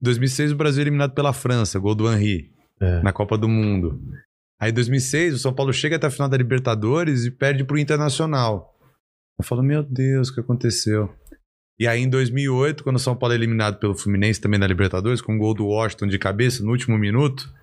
2006 0.02 0.54
o 0.54 0.56
Brasil 0.56 0.80
é 0.80 0.84
eliminado 0.84 1.14
pela 1.14 1.34
França, 1.34 1.78
gol 1.80 1.96
do 1.96 2.10
Henry, 2.10 2.50
É. 2.82 3.02
na 3.02 3.12
Copa 3.12 3.38
do 3.38 3.50
Mundo. 3.50 4.00
Aí 4.58 4.72
2006 4.72 5.34
o 5.36 5.40
São 5.40 5.54
Paulo 5.54 5.74
chega 5.74 5.98
até 5.98 6.08
a 6.08 6.12
final 6.12 6.30
da 6.30 6.38
Libertadores 6.38 7.26
e 7.26 7.30
perde 7.32 7.66
pro 7.66 7.78
Internacional. 7.78 8.74
Eu 9.38 9.44
falo, 9.44 9.62
meu 9.62 9.84
Deus, 9.84 10.30
o 10.30 10.34
que 10.34 10.40
aconteceu? 10.40 11.14
E 11.78 11.88
aí 11.88 12.02
em 12.02 12.10
2008, 12.10 12.84
quando 12.84 12.96
o 12.96 13.00
São 13.00 13.16
Paulo 13.16 13.34
é 13.34 13.36
eliminado 13.38 13.80
pelo 13.80 13.96
Fluminense 13.96 14.40
também 14.40 14.60
na 14.60 14.68
Libertadores, 14.68 15.22
com 15.22 15.34
um 15.34 15.38
gol 15.38 15.54
do 15.54 15.68
Washington 15.68 16.08
de 16.08 16.18
cabeça 16.18 16.64
no 16.64 16.72
último 16.72 16.98
minuto, 16.98 17.54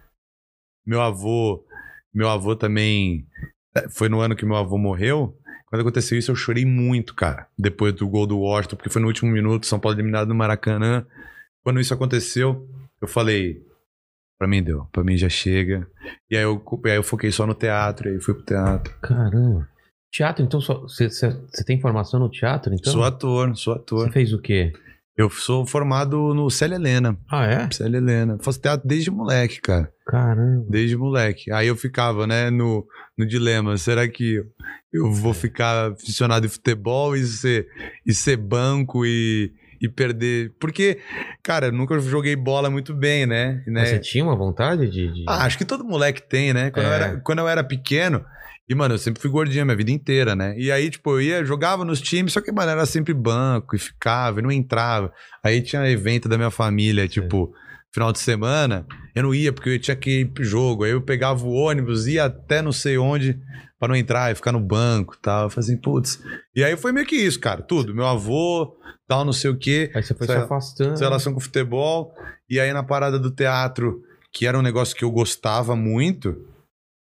meu 0.87 1.01
avô, 1.01 1.65
meu 2.13 2.29
avô 2.29 2.55
também 2.55 3.27
é, 3.75 3.89
foi 3.89 4.09
no 4.09 4.21
ano 4.21 4.37
que 4.37 4.45
meu 4.45 4.57
avô 4.57 4.77
morreu. 4.77 5.37
Quando 5.67 5.81
aconteceu 5.81 6.19
isso, 6.19 6.31
eu 6.31 6.37
chorei 6.37 6.67
muito, 6.67 7.15
cara. 7.15 7.47
Depois 7.59 7.95
do 7.95 8.07
gol 8.07 8.27
do 8.27 8.39
Washington, 8.39 8.77
porque 8.77 8.91
foi 8.91 9.01
no 9.01 9.09
último 9.09 9.31
minuto, 9.31 9.67
São 9.67 9.81
Paulo 9.81 9.97
eliminado 9.97 10.29
no 10.29 10.35
Maracanã. 10.35 11.07
Quando 11.63 11.81
isso 11.81 11.95
aconteceu, 11.95 12.69
eu 13.01 13.09
falei, 13.09 13.65
pra 14.39 14.47
mim 14.47 14.63
deu, 14.63 14.85
pra 14.93 15.03
mim 15.03 15.17
já 15.17 15.31
chega. 15.31 15.89
E 16.31 16.37
aí 16.37 16.43
eu, 16.43 16.63
aí 16.85 16.97
eu 16.97 17.03
foquei 17.03 17.33
só 17.33 17.47
no 17.47 17.55
teatro, 17.55 18.11
e 18.11 18.13
aí 18.13 18.21
fui 18.21 18.35
pro 18.35 18.45
teatro. 18.45 18.95
Caramba. 19.01 19.72
Teatro, 20.13 20.45
então, 20.45 20.61
você 20.61 21.09
tem 21.65 21.81
formação 21.81 22.21
no 22.21 22.29
teatro, 22.29 22.75
então? 22.75 22.93
Sou 22.93 23.03
ator, 23.03 23.57
sou 23.57 23.73
ator. 23.73 24.07
Você 24.07 24.13
fez 24.13 24.33
o 24.35 24.39
quê? 24.39 24.71
Eu 25.17 25.31
sou 25.31 25.67
formado 25.67 26.35
no 26.35 26.51
Célia 26.51 26.75
Helena. 26.77 27.17
Ah, 27.31 27.47
é? 27.47 27.71
Célia 27.71 27.97
Helena. 27.97 28.37
Faço 28.43 28.61
teatro 28.61 28.87
desde 28.87 29.11
moleque, 29.11 29.61
cara. 29.61 29.91
Caramba. 30.07 30.67
Desde 30.69 30.97
moleque. 30.97 31.51
Aí 31.51 31.67
eu 31.67 31.77
ficava, 31.77 32.27
né, 32.27 32.51
no, 32.51 32.87
no 33.17 33.27
dilema. 33.27 33.77
Será 33.79 34.07
que 34.07 34.43
eu 34.93 35.11
vou 35.13 35.33
ficar 35.33 35.93
aficionado 35.93 36.45
em 36.45 36.49
futebol 36.51 37.17
e 37.17 37.25
ser, 37.25 37.67
e 38.07 38.13
ser 38.13 38.37
banco 38.37 39.07
e, 39.07 39.51
e 39.81 39.89
perder? 39.89 40.53
Porque, 40.61 40.99
cara, 41.43 41.67
eu 41.67 41.73
nunca 41.73 41.99
joguei 42.01 42.37
bola 42.37 42.69
muito 42.71 42.95
bem, 42.95 43.25
né? 43.27 43.63
né? 43.67 43.87
Você 43.87 43.99
tinha 43.99 44.25
uma 44.25 44.37
vontade 44.37 44.91
de. 44.91 45.11
de- 45.13 45.25
Ah, 45.27 45.45
acho 45.45 45.57
que 45.57 45.65
todo 45.65 45.85
moleque 45.85 46.23
tem, 46.23 46.53
né? 46.53 46.71
Quando, 46.71 46.87
eu 46.87 46.93
É. 46.93 46.95
era, 46.97 47.21
quando 47.21 47.39
eu 47.39 47.49
era 47.49 47.65
pequeno. 47.65 48.23
E, 48.73 48.75
mano, 48.75 48.95
eu 48.95 48.99
sempre 48.99 49.21
fui 49.21 49.31
gordinho 49.31 49.61
a 49.61 49.65
minha 49.67 49.77
vida 49.77 49.91
inteira, 49.91 50.35
né? 50.35 50.55
E 50.57 50.73
aí, 50.73 50.89
tipo, 50.89 51.11
eu 51.11 51.21
ia, 51.21 51.45
jogava 51.45 51.85
nos 51.85 52.01
times, 52.01 52.33
só 52.33 52.41
que, 52.41 52.51
mano, 52.51 52.71
era 52.71 52.87
sempre 52.87 53.13
banco 53.13 53.77
e 53.77 53.79
ficava 53.79 54.41
e 54.41 54.43
não 54.43 54.51
entrava. 54.51 55.13
Aí 55.45 55.61
tinha 55.61 55.87
evento 55.91 56.27
da 56.27 56.39
minha 56.39 56.51
família, 56.51 57.07
tipo, 57.07 57.55
final 57.93 58.11
de 58.11 58.19
semana, 58.19 58.87
eu 59.15 59.25
não 59.25 59.35
ia 59.35 59.53
porque 59.53 59.69
eu 59.69 59.79
tinha 59.79 59.95
que 59.95 60.21
ir 60.21 60.25
pro 60.25 60.43
jogo. 60.43 60.85
Aí 60.85 60.93
eu 60.93 61.03
pegava 61.03 61.45
o 61.45 61.53
ônibus, 61.53 62.07
ia 62.07 62.25
até 62.25 62.63
não 62.63 62.73
sei 62.73 62.97
onde 62.97 63.39
pra 63.79 63.89
não 63.89 63.95
entrar 63.95 64.33
e 64.33 64.35
ficar 64.35 64.53
no 64.53 64.61
banco 64.61 65.17
e 65.19 65.21
tal. 65.21 65.45
Eu 65.45 65.51
falei 65.51 65.69
assim, 65.69 65.77
putz. 65.77 66.19
E 66.57 66.65
aí 66.65 66.75
foi 66.75 66.93
meio 66.93 67.07
que 67.07 67.17
isso, 67.17 67.39
cara, 67.39 67.61
tudo. 67.61 67.95
Meu 67.95 68.07
avô, 68.07 68.75
tal, 69.07 69.23
não 69.23 69.35
sei 69.35 69.51
o 69.51 69.59
quê 69.59 69.91
Aí 69.95 70.03
você 70.03 70.15
foi 70.15 70.27
se 70.27 70.33
afastando. 70.33 70.95
essa 70.95 71.05
relação 71.05 71.35
com 71.35 71.41
futebol. 71.41 72.15
E 72.49 72.59
aí 72.59 72.73
na 72.73 72.83
parada 72.83 73.19
do 73.19 73.31
teatro, 73.31 74.01
que 74.33 74.47
era 74.47 74.59
um 74.59 74.63
negócio 74.63 74.97
que 74.97 75.05
eu 75.05 75.11
gostava 75.11 75.77
muito, 75.77 76.52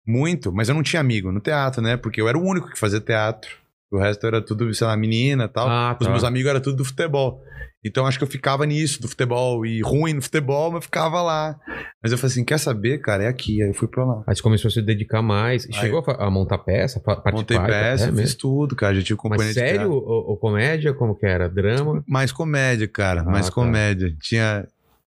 muito, 0.05 0.51
mas 0.51 0.69
eu 0.69 0.75
não 0.75 0.83
tinha 0.83 0.99
amigo 0.99 1.31
no 1.31 1.39
teatro, 1.39 1.81
né? 1.81 1.97
Porque 1.97 2.19
eu 2.21 2.27
era 2.27 2.37
o 2.37 2.43
único 2.43 2.69
que 2.71 2.79
fazia 2.79 2.99
teatro. 2.99 3.49
O 3.91 3.97
resto 3.99 4.25
era 4.25 4.41
tudo, 4.41 4.73
sei 4.73 4.87
lá, 4.87 4.95
menina 4.95 5.43
e 5.45 5.47
tal. 5.49 5.67
Ah, 5.67 5.97
Os 5.99 6.05
tá. 6.05 6.11
meus 6.11 6.23
amigos 6.23 6.49
eram 6.49 6.61
tudo 6.61 6.77
do 6.77 6.85
futebol. 6.85 7.43
Então 7.83 8.05
acho 8.05 8.17
que 8.17 8.23
eu 8.23 8.27
ficava 8.27 8.63
nisso, 8.65 9.01
do 9.01 9.07
futebol, 9.07 9.65
e 9.65 9.81
ruim 9.81 10.13
no 10.13 10.21
futebol, 10.21 10.71
mas 10.71 10.85
ficava 10.85 11.21
lá. 11.21 11.59
Mas 12.01 12.11
eu 12.11 12.17
falei 12.17 12.31
assim: 12.31 12.45
quer 12.45 12.59
saber, 12.59 12.99
cara? 12.99 13.23
É 13.23 13.27
aqui. 13.27 13.61
Aí 13.61 13.69
eu 13.69 13.73
fui 13.73 13.87
pra 13.87 14.05
lá. 14.05 14.23
Aí 14.27 14.35
você 14.35 14.41
começou 14.41 14.69
a 14.69 14.71
se 14.71 14.81
dedicar 14.83 15.21
mais. 15.21 15.65
Aí- 15.65 15.73
Chegou 15.73 16.03
a 16.07 16.29
montar 16.29 16.59
peça, 16.59 16.99
participar? 16.99 17.31
Montei 17.33 17.59
peça, 17.59 18.05
fiz 18.05 18.15
mesmo? 18.15 18.37
tudo, 18.39 18.75
cara. 18.75 18.93
Já 18.95 19.01
tive 19.01 19.15
Mas 19.15 19.21
companhia 19.23 19.53
de 19.53 19.59
sério 19.59 19.91
ou, 19.91 20.29
ou 20.29 20.37
comédia? 20.37 20.93
Como 20.93 21.15
que 21.15 21.25
era? 21.25 21.49
Drama? 21.49 22.03
Mais 22.07 22.31
comédia, 22.31 22.87
cara. 22.87 23.21
Ah, 23.21 23.25
mais 23.31 23.47
tá. 23.47 23.51
comédia. 23.51 24.15
Tinha. 24.21 24.65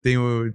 Tenho. 0.02 0.52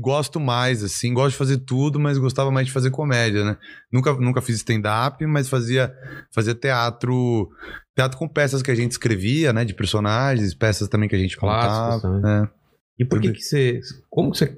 Gosto 0.00 0.38
mais, 0.40 0.82
assim. 0.82 1.12
Gosto 1.12 1.32
de 1.32 1.38
fazer 1.38 1.58
tudo, 1.58 1.98
mas 1.98 2.18
gostava 2.18 2.50
mais 2.50 2.66
de 2.66 2.72
fazer 2.72 2.90
comédia, 2.90 3.44
né? 3.44 3.56
Nunca, 3.92 4.12
nunca 4.14 4.40
fiz 4.40 4.56
stand-up, 4.56 5.24
mas 5.26 5.48
fazia, 5.48 5.92
fazia 6.32 6.54
teatro. 6.54 7.48
Teatro 7.94 8.18
com 8.18 8.28
peças 8.28 8.62
que 8.62 8.70
a 8.70 8.74
gente 8.74 8.92
escrevia, 8.92 9.52
né? 9.52 9.64
De 9.64 9.74
personagens, 9.74 10.54
peças 10.54 10.88
também 10.88 11.08
que 11.08 11.16
a 11.16 11.18
gente 11.18 11.36
Clássicos 11.36 12.02
contava. 12.02 12.20
né? 12.20 12.48
E 12.98 13.04
por 13.04 13.20
que 13.20 13.32
que 13.32 13.42
você... 13.42 13.80
Como 14.08 14.30
que 14.30 14.38
você 14.38 14.56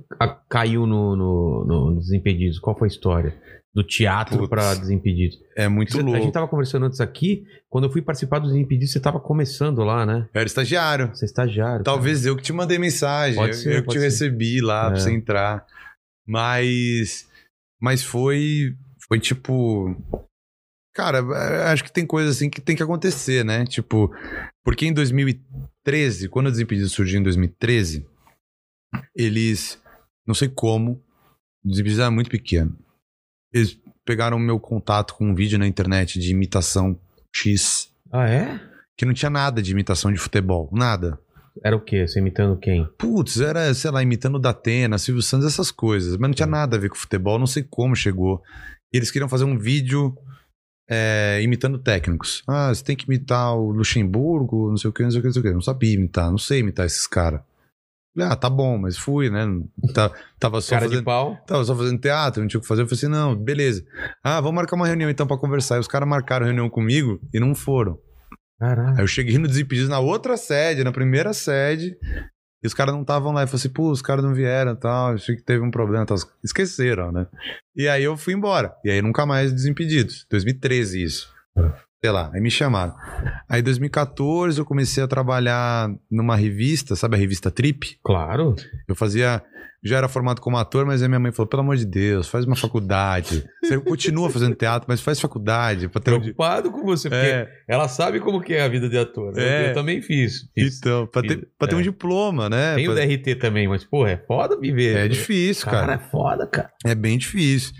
caiu 0.48 0.86
no, 0.86 1.16
no, 1.16 1.64
no 1.64 1.98
Desimpedidos? 1.98 2.58
Qual 2.58 2.78
foi 2.78 2.86
a 2.86 2.90
história? 2.90 3.36
Do 3.78 3.84
teatro 3.84 4.48
pra 4.48 4.74
Desimpedidos? 4.74 5.38
É 5.56 5.68
muito 5.68 5.96
a 5.96 6.02
louco. 6.02 6.20
gente 6.20 6.32
tava 6.32 6.48
conversando 6.48 6.86
antes 6.86 7.00
aqui, 7.00 7.46
quando 7.70 7.84
eu 7.84 7.90
fui 7.92 8.02
participar 8.02 8.40
dos 8.40 8.50
Desimpedidos, 8.50 8.90
você 8.92 8.98
tava 8.98 9.20
começando 9.20 9.84
lá, 9.84 10.04
né? 10.04 10.28
Eu 10.34 10.40
era 10.40 10.46
estagiário. 10.48 11.08
Você 11.14 11.24
é 11.24 11.26
estagiário. 11.26 11.84
Talvez 11.84 12.26
eu 12.26 12.34
que 12.34 12.42
te 12.42 12.52
mandei 12.52 12.76
mensagem. 12.76 13.36
Pode 13.36 13.52
eu, 13.52 13.54
ser, 13.54 13.76
eu 13.76 13.80
que 13.82 13.86
pode 13.86 13.98
te 13.98 14.00
ser. 14.00 14.06
recebi 14.06 14.60
lá 14.60 14.86
É. 14.86 14.90
pra 14.90 14.98
você 14.98 15.12
entrar. 15.12 15.64
Mas. 16.26 17.28
Mas 17.80 18.02
foi. 18.02 18.74
Foi 19.06 19.20
tipo. 19.20 19.94
Cara, 20.92 21.18
é, 21.18 21.70
acho 21.72 21.84
que 21.84 21.92
tem 21.92 22.04
coisa 22.04 22.30
assim 22.30 22.50
que 22.50 22.60
tem 22.60 22.74
que 22.74 22.82
acontecer, 22.82 23.44
né? 23.44 23.64
Tipo, 23.64 24.10
porque 24.64 24.86
em 24.86 24.92
2013, 24.92 26.28
quando 26.28 26.48
o 26.48 26.50
Desimpedidos 26.50 26.90
surgiu 26.90 27.20
em 27.20 27.22
2013, 27.22 28.04
eles. 29.14 29.80
Não 30.26 30.34
sei 30.34 30.48
como. 30.48 31.00
O 31.64 31.68
Desimpedidos 31.68 32.00
era 32.00 32.10
muito 32.10 32.28
pequeno. 32.28 32.76
Eles 33.52 33.78
pegaram 34.04 34.36
o 34.36 34.40
meu 34.40 34.58
contato 34.58 35.14
com 35.14 35.30
um 35.30 35.34
vídeo 35.34 35.58
na 35.58 35.66
internet 35.66 36.18
de 36.18 36.30
imitação 36.30 36.98
X, 37.34 37.90
Ah, 38.12 38.28
é? 38.28 38.60
que 38.96 39.04
não 39.04 39.12
tinha 39.14 39.30
nada 39.30 39.60
de 39.62 39.70
imitação 39.72 40.12
de 40.12 40.18
futebol. 40.18 40.68
Nada. 40.72 41.18
Era 41.62 41.76
o 41.76 41.80
quê? 41.80 42.06
Você 42.06 42.20
imitando 42.20 42.56
quem? 42.58 42.86
Putz, 42.96 43.40
era, 43.40 43.72
sei 43.74 43.90
lá, 43.90 44.02
imitando 44.02 44.36
o 44.36 44.38
Datena, 44.40 44.96
Silvio 44.98 45.22
Santos, 45.22 45.46
essas 45.46 45.70
coisas. 45.70 46.16
Mas 46.16 46.28
não 46.28 46.34
tinha 46.34 46.46
nada 46.46 46.76
a 46.76 46.78
ver 46.80 46.88
com 46.88 46.94
futebol, 46.96 47.38
não 47.38 47.46
sei 47.46 47.64
como 47.68 47.96
chegou. 47.96 48.42
E 48.92 48.96
eles 48.96 49.10
queriam 49.10 49.28
fazer 49.28 49.44
um 49.44 49.58
vídeo 49.58 50.16
é, 50.88 51.40
imitando 51.42 51.78
técnicos. 51.78 52.42
Ah, 52.46 52.72
você 52.72 52.82
tem 52.84 52.96
que 52.96 53.04
imitar 53.06 53.54
o 53.56 53.70
Luxemburgo, 53.72 54.70
não 54.70 54.76
sei 54.76 54.88
o 54.88 54.92
que, 54.92 55.02
não 55.02 55.10
sei 55.10 55.18
o 55.18 55.22
que, 55.22 55.26
não 55.28 55.32
sei 55.32 55.40
o 55.40 55.44
que. 55.44 55.52
Não 55.52 55.60
sabia 55.60 55.94
imitar, 55.94 56.30
não 56.30 56.38
sei 56.38 56.60
imitar 56.60 56.86
esses 56.86 57.06
caras. 57.06 57.40
Ah, 58.22 58.36
tá 58.36 58.48
bom, 58.50 58.78
mas 58.78 58.96
fui, 58.98 59.30
né? 59.30 59.46
Tá- 59.94 60.10
tava 60.38 60.60
só 60.60 60.70
Cara 60.70 60.82
fazendo. 60.86 60.98
de 60.98 61.04
pau? 61.04 61.36
Tava 61.46 61.64
só 61.64 61.74
fazendo 61.76 62.00
teatro, 62.00 62.40
não 62.40 62.48
tinha 62.48 62.58
o 62.58 62.62
que 62.62 62.68
fazer. 62.68 62.82
Eu 62.82 62.86
falei 62.86 62.96
assim: 62.98 63.08
não, 63.08 63.34
beleza. 63.36 63.84
Ah, 64.22 64.40
vamos 64.40 64.56
marcar 64.56 64.76
uma 64.76 64.86
reunião 64.86 65.08
então 65.10 65.26
pra 65.26 65.36
conversar. 65.38 65.76
E 65.76 65.80
os 65.80 65.88
caras 65.88 66.08
marcaram 66.08 66.46
reunião 66.46 66.68
comigo 66.70 67.20
e 67.32 67.38
não 67.40 67.54
foram. 67.54 67.98
Caralho. 68.58 68.96
Aí 68.96 69.02
eu 69.02 69.06
cheguei 69.06 69.38
no 69.38 69.46
Desimpedidos 69.46 69.88
na 69.88 70.00
outra 70.00 70.36
sede, 70.36 70.82
na 70.82 70.90
primeira 70.90 71.32
sede, 71.32 71.96
e 72.62 72.66
os 72.66 72.74
caras 72.74 72.92
não 72.92 73.02
estavam 73.02 73.32
lá. 73.32 73.42
Eu 73.42 73.46
falei 73.46 73.60
assim, 73.60 73.68
pô, 73.68 73.90
os 73.90 74.02
caras 74.02 74.24
não 74.24 74.34
vieram 74.34 74.72
e 74.72 74.76
tal, 74.76 75.12
achei 75.14 75.36
que 75.36 75.44
teve 75.44 75.64
um 75.64 75.70
problema 75.70 76.04
tal. 76.04 76.16
Esqueceram, 76.42 77.12
né? 77.12 77.26
E 77.76 77.86
aí 77.88 78.02
eu 78.02 78.16
fui 78.16 78.34
embora. 78.34 78.74
E 78.84 78.90
aí 78.90 79.00
nunca 79.00 79.24
mais 79.24 79.52
Desimpedidos. 79.52 80.26
2013 80.28 81.02
isso. 81.04 81.32
Sei 82.00 82.12
lá, 82.12 82.30
aí 82.32 82.40
me 82.40 82.50
chamaram. 82.50 82.94
Aí 83.48 83.60
em 83.60 83.64
2014 83.64 84.58
eu 84.58 84.64
comecei 84.64 85.02
a 85.02 85.08
trabalhar 85.08 85.90
numa 86.10 86.36
revista, 86.36 86.94
sabe 86.94 87.16
a 87.16 87.18
revista 87.18 87.50
Trip? 87.50 87.98
Claro. 88.04 88.54
Eu 88.86 88.94
fazia. 88.94 89.42
Já 89.82 89.96
era 89.98 90.08
formado 90.08 90.40
como 90.40 90.56
ator, 90.56 90.84
mas 90.84 91.02
aí 91.02 91.08
minha 91.08 91.20
mãe 91.20 91.30
falou: 91.30 91.48
pelo 91.48 91.62
amor 91.62 91.76
de 91.76 91.84
Deus, 91.86 92.28
faz 92.28 92.44
uma 92.44 92.56
faculdade. 92.56 93.44
Você 93.62 93.78
continua 93.78 94.28
fazendo 94.28 94.56
teatro, 94.56 94.86
mas 94.88 95.00
faz 95.00 95.20
faculdade 95.20 95.88
pra 95.88 96.00
ter 96.00 96.12
um. 96.12 96.18
Preocupado 96.20 96.70
com 96.72 96.82
você, 96.84 97.08
porque 97.08 97.24
É, 97.26 97.48
ela 97.68 97.86
sabe 97.88 98.18
como 98.18 98.40
que 98.40 98.54
é 98.54 98.62
a 98.62 98.68
vida 98.68 98.88
de 98.88 98.98
ator. 98.98 99.32
né? 99.34 99.66
É. 99.66 99.70
Eu 99.70 99.74
também 99.74 100.02
fiz. 100.02 100.48
fiz. 100.52 100.78
então, 100.78 101.06
pra 101.06 101.22
ter, 101.22 101.36
fiz- 101.38 101.44
pra 101.56 101.68
ter 101.68 101.74
é. 101.76 101.78
um 101.78 101.82
diploma, 101.82 102.48
né? 102.48 102.74
Tem 102.74 102.88
o 102.88 102.92
Pra- 102.94 103.04
DRT 103.06 103.36
também, 103.36 103.68
mas, 103.68 103.84
porra, 103.84 104.10
é 104.10 104.16
foda 104.16 104.58
viver. 104.58 104.96
É 104.96 105.06
difícil, 105.08 105.64
Cara, 105.64 105.78
cara. 105.86 105.94
é 105.94 106.10
foda, 106.10 106.46
cara. 106.48 106.70
É 106.84 106.94
bem 106.96 107.16
difícil. 107.16 107.72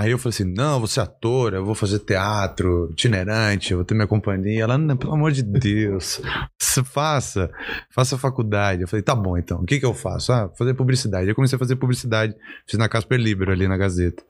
Aí 0.00 0.12
eu 0.12 0.18
falei 0.18 0.30
assim: 0.30 0.50
não, 0.50 0.78
vou 0.78 0.88
ser 0.88 1.00
ator, 1.00 1.52
eu 1.52 1.62
vou 1.62 1.74
fazer 1.74 1.98
teatro 1.98 2.88
itinerante, 2.90 3.72
eu 3.72 3.76
vou 3.76 3.84
ter 3.84 3.92
minha 3.92 4.06
companhia. 4.06 4.62
Ela, 4.62 4.78
não, 4.78 4.96
pelo 4.96 5.12
amor 5.12 5.30
de 5.30 5.42
Deus, 5.42 6.22
faça, 6.58 7.50
faça 7.90 8.16
faculdade. 8.16 8.80
Eu 8.80 8.88
falei: 8.88 9.02
tá 9.02 9.14
bom 9.14 9.36
então, 9.36 9.60
o 9.60 9.66
que 9.66 9.78
que 9.78 9.84
eu 9.84 9.92
faço? 9.92 10.32
Ah, 10.32 10.50
fazer 10.56 10.72
publicidade. 10.72 11.28
Eu 11.28 11.34
comecei 11.34 11.56
a 11.56 11.58
fazer 11.58 11.76
publicidade, 11.76 12.34
fiz 12.66 12.78
na 12.78 12.88
Casper 12.88 13.20
Libero 13.20 13.52
ali 13.52 13.68
na 13.68 13.76
Gazeta. 13.76 14.24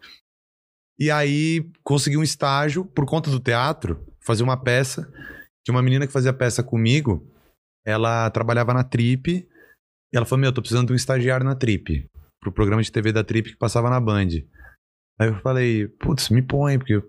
E 0.99 1.09
aí 1.09 1.65
consegui 1.85 2.17
um 2.17 2.25
estágio 2.25 2.85
por 2.85 3.07
conta 3.07 3.31
do 3.31 3.39
teatro, 3.39 4.05
fazer 4.19 4.43
uma 4.43 4.57
peça, 4.57 5.09
que 5.65 5.71
uma 5.71 5.83
menina 5.83 6.05
que 6.05 6.13
fazia 6.13 6.33
peça 6.33 6.65
comigo, 6.65 7.25
ela 7.87 8.29
trabalhava 8.31 8.75
na 8.75 8.83
Trip, 8.83 9.31
e 10.13 10.17
ela 10.17 10.27
falou: 10.27 10.41
meu, 10.41 10.49
eu 10.49 10.55
tô 10.55 10.63
precisando 10.63 10.89
de 10.89 10.95
um 10.95 10.97
estagiário 10.97 11.47
na 11.47 11.55
Trip 11.55 12.11
pro 12.41 12.51
programa 12.51 12.83
de 12.83 12.91
TV 12.91 13.13
da 13.13 13.23
Trip 13.23 13.51
que 13.51 13.57
passava 13.57 13.89
na 13.89 14.01
Band. 14.01 14.31
Aí 15.21 15.29
eu 15.29 15.35
falei, 15.43 15.87
putz, 15.87 16.31
me 16.31 16.41
põe, 16.41 16.79
porque 16.79 17.03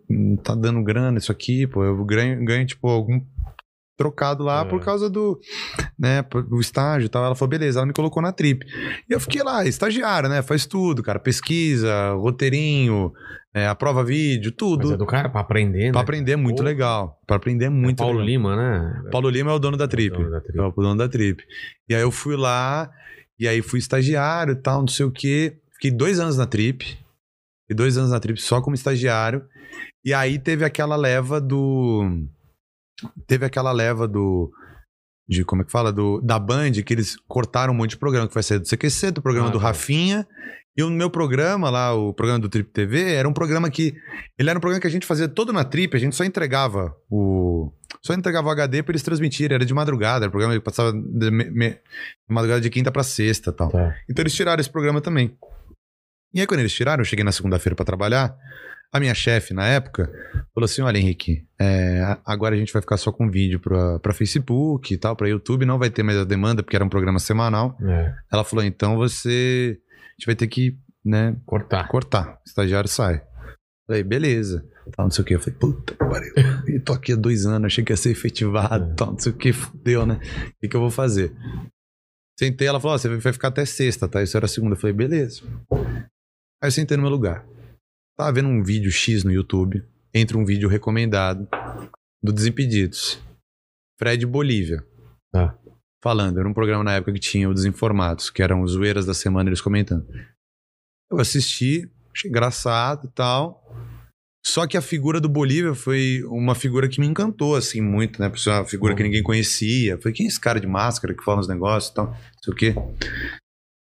tá 0.43 0.53
dando 0.53 0.83
grana 0.83 1.17
isso 1.17 1.31
aqui, 1.31 1.65
pô, 1.65 1.83
eu 1.85 2.03
ganho, 2.03 2.43
ganho 2.43 2.65
tipo, 2.65 2.87
algum 2.89 3.21
trocado 3.97 4.43
lá 4.43 4.61
É. 4.61 4.65
por 4.65 4.81
causa 4.83 5.09
do, 5.09 5.39
né, 5.97 6.25
o 6.49 6.59
estágio 6.59 7.05
e 7.05 7.09
tal. 7.09 7.23
Ela 7.23 7.35
falou, 7.35 7.49
beleza, 7.51 7.79
ela 7.79 7.85
me 7.85 7.93
colocou 7.93 8.21
na 8.21 8.31
trip. 8.33 8.65
E 9.09 9.13
eu 9.13 9.19
fiquei 9.19 9.41
lá, 9.43 9.63
estagiário, 9.65 10.27
né, 10.27 10.41
faz 10.41 10.65
tudo, 10.65 11.01
cara, 11.03 11.19
pesquisa, 11.19 12.11
roteirinho, 12.15 13.13
é, 13.53 13.67
aprova 13.67 14.03
vídeo, 14.03 14.49
Mas 14.51 14.57
tudo. 14.57 14.93
é 14.93 14.97
do 14.97 15.05
cara 15.05 15.29
pra 15.29 15.41
aprender, 15.41 15.85
né? 15.85 15.91
Pra 15.91 16.01
aprender 16.01 16.31
é 16.33 16.35
muito 16.35 16.63
legal, 16.63 17.17
pra 17.27 17.35
aprender 17.37 17.65
é 17.65 17.67
É 17.67 17.69
muito 17.69 17.97
Paulo 17.97 18.13
legal. 18.19 18.27
Lima, 18.27 18.55
né? 18.57 19.03
Paulo 19.11 19.29
Lima 19.29 19.51
é 19.51 19.53
o 19.53 19.59
dono 19.59 19.77
da 19.77 19.87
Trip. 19.87 20.17
dono 20.17 20.31
da 20.31 20.41
Trip. 20.41 20.57
É 20.59 20.61
o 20.63 20.71
dono 20.71 20.95
da 20.97 21.07
Trip. 21.07 21.43
E 21.87 21.93
aí 21.95 22.01
eu 22.01 22.11
fui 22.11 22.35
lá, 22.35 22.89
e 23.39 23.47
aí 23.47 23.61
fui 23.61 23.79
estagiário 23.79 24.53
e 24.53 24.55
tal, 24.55 24.81
não 24.81 24.87
sei 24.87 25.05
o 25.05 25.11
quê. 25.11 25.57
Fiquei 25.73 25.91
dois 25.91 26.19
anos 26.19 26.37
na 26.37 26.45
Trip. 26.45 26.97
Dois 27.73 27.97
anos 27.97 28.11
na 28.11 28.19
Trip 28.19 28.39
só 28.41 28.61
como 28.61 28.75
estagiário. 28.75 29.43
E 30.03 30.13
aí 30.13 30.37
teve 30.39 30.65
aquela 30.65 30.95
leva 30.95 31.39
do. 31.39 32.03
Teve 33.27 33.45
aquela 33.45 33.71
leva 33.71 34.07
do. 34.07 34.51
De 35.27 35.45
como 35.45 35.61
é 35.61 35.65
que 35.65 35.71
fala? 35.71 35.91
Do, 35.93 36.19
da 36.21 36.37
Band, 36.37 36.71
que 36.85 36.93
eles 36.93 37.15
cortaram 37.27 37.73
um 37.73 37.77
monte 37.77 37.91
de 37.91 37.97
programa, 37.97 38.27
que 38.27 38.33
vai 38.33 38.43
sair 38.43 38.59
do 38.59 38.67
CQC, 38.67 39.11
do 39.11 39.21
programa 39.21 39.47
Ah, 39.47 39.51
do 39.51 39.59
tá. 39.59 39.65
Rafinha. 39.65 40.27
E 40.75 40.83
o 40.83 40.89
meu 40.89 41.09
programa 41.09 41.69
lá, 41.69 41.93
o 41.93 42.13
programa 42.13 42.39
do 42.39 42.47
Trip 42.47 42.69
TV, 42.71 43.13
era 43.13 43.27
um 43.27 43.33
programa 43.33 43.69
que. 43.69 43.93
Ele 44.37 44.49
era 44.49 44.57
um 44.57 44.61
programa 44.61 44.81
que 44.81 44.87
a 44.87 44.91
gente 44.91 45.05
fazia 45.05 45.27
todo 45.27 45.51
na 45.53 45.63
Trip, 45.63 45.95
a 45.95 45.99
gente 45.99 46.15
só 46.15 46.23
entregava 46.23 46.95
o. 47.09 47.71
Só 48.03 48.13
entregava 48.13 48.47
o 48.47 48.51
HD 48.51 48.81
pra 48.81 48.91
eles 48.93 49.03
transmitirem, 49.03 49.55
era 49.55 49.65
de 49.65 49.73
madrugada, 49.73 50.25
era 50.25 50.29
um 50.29 50.31
programa 50.31 50.53
que 50.53 50.59
passava 50.63 50.91
de, 50.93 51.29
me- 51.29 51.49
me- 51.51 51.77
madrugada 52.27 52.61
de 52.61 52.69
quinta 52.69 52.91
pra 52.91 53.03
sexta 53.03 53.51
tal. 53.51 53.69
Tá. 53.69 53.95
Então 54.09 54.23
eles 54.23 54.33
tiraram 54.33 54.59
esse 54.61 54.69
programa 54.69 55.01
também. 55.01 55.37
E 56.33 56.39
aí, 56.39 56.47
quando 56.47 56.59
eles 56.61 56.73
tiraram, 56.73 57.01
eu 57.01 57.05
cheguei 57.05 57.25
na 57.25 57.31
segunda-feira 57.31 57.75
pra 57.75 57.85
trabalhar. 57.85 58.35
A 58.93 58.99
minha 58.99 59.13
chefe, 59.13 59.53
na 59.53 59.65
época, 59.67 60.11
falou 60.53 60.65
assim: 60.65 60.81
Olha, 60.81 60.97
Henrique, 60.97 61.45
é, 61.59 62.17
agora 62.25 62.55
a 62.55 62.57
gente 62.57 62.73
vai 62.73 62.81
ficar 62.81 62.97
só 62.97 63.09
com 63.11 63.29
vídeo 63.29 63.59
pra, 63.59 63.99
pra 63.99 64.13
Facebook 64.13 64.93
e 64.93 64.97
tal, 64.97 65.15
pra 65.15 65.29
YouTube, 65.29 65.65
não 65.65 65.79
vai 65.79 65.89
ter 65.89 66.03
mais 66.03 66.17
a 66.17 66.25
demanda, 66.25 66.61
porque 66.61 66.75
era 66.75 66.83
um 66.83 66.89
programa 66.89 67.17
semanal. 67.19 67.77
É. 67.81 68.13
Ela 68.31 68.43
falou: 68.43 68.63
Então 68.65 68.97
você. 68.97 69.77
A 70.09 70.13
gente 70.19 70.25
vai 70.25 70.35
ter 70.35 70.47
que, 70.47 70.77
né, 71.05 71.35
Cortar. 71.45 71.87
cortar. 71.87 72.33
O 72.45 72.49
estagiário 72.49 72.89
sai. 72.89 73.21
Falei, 73.87 74.03
beleza. 74.03 74.63
Tal, 74.95 75.05
não 75.05 75.11
sei 75.11 75.21
o 75.23 75.25
que. 75.25 75.35
Eu 75.35 75.39
falei, 75.39 75.57
puta 75.57 75.93
que 75.93 75.99
pariu. 75.99 76.33
E 76.67 76.79
tô 76.79 76.91
aqui 76.93 77.13
há 77.13 77.15
dois 77.15 77.45
anos, 77.45 77.67
achei 77.67 77.83
que 77.83 77.93
ia 77.93 77.97
ser 77.97 78.11
efetivado, 78.11 78.91
É. 78.91 78.95
tal, 78.95 79.11
não 79.11 79.19
sei 79.19 79.31
o 79.31 79.35
que, 79.35 79.53
fudeu, 79.53 80.05
né? 80.05 80.19
O 80.47 80.59
que, 80.59 80.67
que 80.67 80.75
eu 80.75 80.81
vou 80.81 80.91
fazer? 80.91 81.33
Sentei, 82.37 82.67
ela 82.67 82.79
falou, 82.79 82.95
ó, 82.95 82.97
você 82.97 83.07
vai 83.17 83.31
ficar 83.33 83.47
até 83.49 83.63
sexta, 83.65 84.07
tá? 84.07 84.21
Isso 84.21 84.35
era 84.35 84.47
segunda. 84.47 84.75
Eu 84.75 84.79
falei, 84.79 84.93
beleza. 84.95 85.41
Aí 86.61 86.67
eu 86.67 86.71
sentei 86.71 86.95
no 86.95 87.03
meu 87.03 87.11
lugar. 87.11 87.45
Tava 88.15 88.31
vendo 88.33 88.49
um 88.49 88.63
vídeo 88.63 88.91
X 88.91 89.23
no 89.23 89.31
YouTube, 89.31 89.83
entre 90.13 90.37
um 90.37 90.45
vídeo 90.45 90.69
recomendado 90.69 91.47
do 92.21 92.31
Desimpedidos. 92.31 93.19
Fred 93.99 94.25
Bolívia. 94.25 94.85
Tá. 95.31 95.57
Falando, 96.03 96.39
era 96.39 96.47
um 96.47 96.53
programa 96.53 96.83
na 96.83 96.93
época 96.93 97.13
que 97.13 97.19
tinha 97.19 97.49
o 97.49 97.53
Desinformados, 97.53 98.29
que 98.29 98.43
eram 98.43 98.61
os 98.61 98.71
zoeiras 98.71 99.05
da 99.05 99.13
semana, 99.13 99.49
eles 99.49 99.61
comentando. 99.61 100.05
Eu 101.11 101.19
assisti, 101.19 101.89
achei 102.13 102.29
engraçado 102.29 103.07
e 103.07 103.11
tal. 103.11 103.61
Só 104.45 104.65
que 104.65 104.75
a 104.75 104.81
figura 104.81 105.21
do 105.21 105.29
Bolívia 105.29 105.75
foi 105.75 106.23
uma 106.25 106.55
figura 106.55 106.89
que 106.89 106.99
me 106.99 107.05
encantou, 107.05 107.55
assim, 107.55 107.79
muito, 107.79 108.19
né? 108.19 108.29
Por 108.29 108.39
ser 108.39 108.49
uma 108.49 108.65
figura 108.65 108.95
que 108.95 109.03
ninguém 109.03 109.21
conhecia. 109.21 109.97
Falei, 109.99 110.13
quem 110.13 110.25
é 110.25 110.29
esse 110.29 110.39
cara 110.39 110.59
de 110.59 110.67
máscara 110.67 111.13
que 111.13 111.23
fala 111.23 111.39
uns 111.39 111.47
negócios 111.47 111.91
e 111.91 111.95
tal? 111.95 112.07
Não 112.07 112.43
sei 112.43 112.53
o 112.53 112.55
quê. 112.55 112.75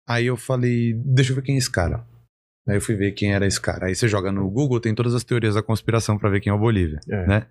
Aí 0.07 0.25
eu 0.25 0.35
falei, 0.35 0.93
deixa 0.93 1.31
eu 1.31 1.35
ver 1.35 1.43
quem 1.43 1.55
é 1.55 1.57
esse 1.59 1.69
cara. 1.69 2.03
Aí 2.69 2.77
eu 2.77 2.81
fui 2.81 2.95
ver 2.95 3.11
quem 3.13 3.33
era 3.33 3.45
esse 3.47 3.59
cara. 3.59 3.87
Aí 3.87 3.95
você 3.95 4.07
joga 4.07 4.31
no 4.31 4.49
Google, 4.49 4.79
tem 4.79 4.93
todas 4.93 5.15
as 5.15 5.23
teorias 5.23 5.55
da 5.55 5.63
conspiração 5.63 6.17
pra 6.17 6.29
ver 6.29 6.39
quem 6.39 6.51
é 6.51 6.53
o 6.53 6.59
Bolívia, 6.59 6.99
É. 7.09 7.25
né? 7.27 7.47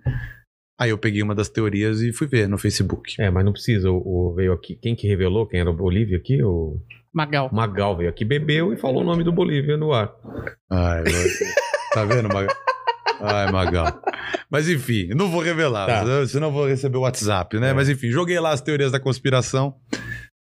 Aí 0.80 0.90
eu 0.90 0.98
peguei 0.98 1.22
uma 1.22 1.34
das 1.34 1.48
teorias 1.48 2.00
e 2.02 2.12
fui 2.12 2.28
ver 2.28 2.48
no 2.48 2.56
Facebook. 2.56 3.20
É, 3.20 3.28
mas 3.30 3.44
não 3.44 3.52
precisa. 3.52 3.90
O, 3.90 3.96
o- 4.30 4.34
veio 4.34 4.52
aqui. 4.52 4.76
Quem 4.76 4.94
que 4.94 5.08
revelou? 5.08 5.44
Quem 5.46 5.58
era 5.58 5.68
o 5.70 5.76
Bolívia 5.76 6.16
aqui? 6.18 6.40
O 6.42 6.80
Magal. 7.12 7.50
Magal 7.52 7.96
veio 7.96 8.08
aqui, 8.08 8.24
bebeu 8.24 8.72
e 8.72 8.76
falou 8.76 9.02
o 9.02 9.04
nome 9.04 9.24
do 9.24 9.32
Bolívia 9.32 9.76
no 9.76 9.92
ar. 9.92 10.12
Ai, 10.70 11.02
tá 11.92 12.04
vendo, 12.04 12.28
Magal? 12.28 12.54
Ai, 13.20 13.50
Magal. 13.50 14.00
Mas 14.48 14.68
enfim, 14.68 15.08
não 15.16 15.28
vou 15.28 15.40
revelar, 15.42 15.86
Tá. 15.86 16.26
senão 16.28 16.46
eu 16.48 16.52
vou 16.52 16.66
receber 16.68 16.96
o 16.98 17.00
WhatsApp, 17.00 17.58
né? 17.58 17.70
É. 17.70 17.74
Mas 17.74 17.88
enfim, 17.88 18.10
joguei 18.12 18.38
lá 18.38 18.50
as 18.52 18.60
teorias 18.60 18.92
da 18.92 19.00
conspiração 19.00 19.74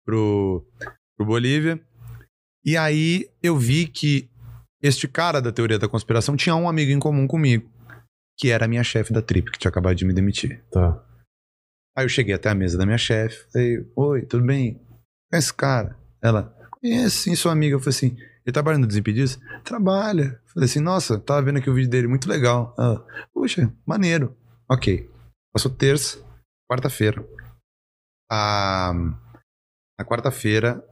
pro, 0.06 0.66
pro 1.18 1.26
Bolívia. 1.26 1.80
E 2.66 2.78
aí 2.78 3.28
eu 3.42 3.58
vi 3.58 3.88
que 3.88 4.30
este 4.84 5.08
cara 5.08 5.42
da 5.42 5.52
teoria 5.52 5.80
da 5.80 5.88
conspiração 5.88 6.36
tinha 6.36 6.56
um 6.56 6.68
amigo 6.68 6.92
em 6.92 7.00
comum 7.00 7.26
comigo, 7.26 7.72
que 8.38 8.50
era 8.50 8.66
a 8.66 8.68
minha 8.68 8.84
chefe 8.84 9.14
da 9.14 9.22
trip, 9.22 9.50
que 9.50 9.58
tinha 9.58 9.70
acabado 9.70 9.96
de 9.96 10.04
me 10.04 10.14
demitir. 10.14 10.62
Tá. 10.70 11.02
Aí 11.98 12.04
eu 12.04 12.10
cheguei 12.10 12.34
até 12.34 12.50
a 12.50 12.56
mesa 12.56 12.78
da 12.78 12.86
minha 12.86 12.98
chefe, 12.98 13.50
falei, 13.52 13.90
oi, 13.96 14.26
tudo 14.26 14.46
bem? 14.46 14.74
Quem 14.74 15.36
é 15.36 15.38
esse 15.38 15.54
cara? 15.54 15.98
Ela, 16.22 16.54
conhece 16.72 17.18
sim, 17.18 17.36
sua 17.36 17.54
amiga. 17.54 17.76
Eu 17.76 17.80
falei 17.80 17.96
assim, 17.96 18.18
ele 18.46 18.52
trabalha 18.52 18.78
no 18.78 18.88
Desimpedidos? 18.88 19.40
Trabalha. 19.64 20.42
Falei 20.54 20.68
assim, 20.68 20.82
nossa, 20.82 21.18
tava 21.20 21.44
vendo 21.44 21.60
aqui 21.60 21.70
o 21.70 21.74
vídeo 21.74 21.90
dele, 21.90 22.08
muito 22.08 22.28
legal. 22.28 22.76
Ela, 22.78 23.06
puxa, 23.34 23.74
maneiro. 23.86 24.36
Ok. 24.70 25.10
Passou 25.54 25.72
terça, 25.72 26.18
quarta-feira. 26.70 27.24
A, 28.30 28.92
na 29.98 30.06
quarta-feira, 30.06 30.84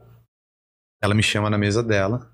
ela 1.02 1.14
me 1.14 1.22
chama 1.22 1.50
na 1.50 1.58
mesa 1.58 1.82
dela. 1.82 2.31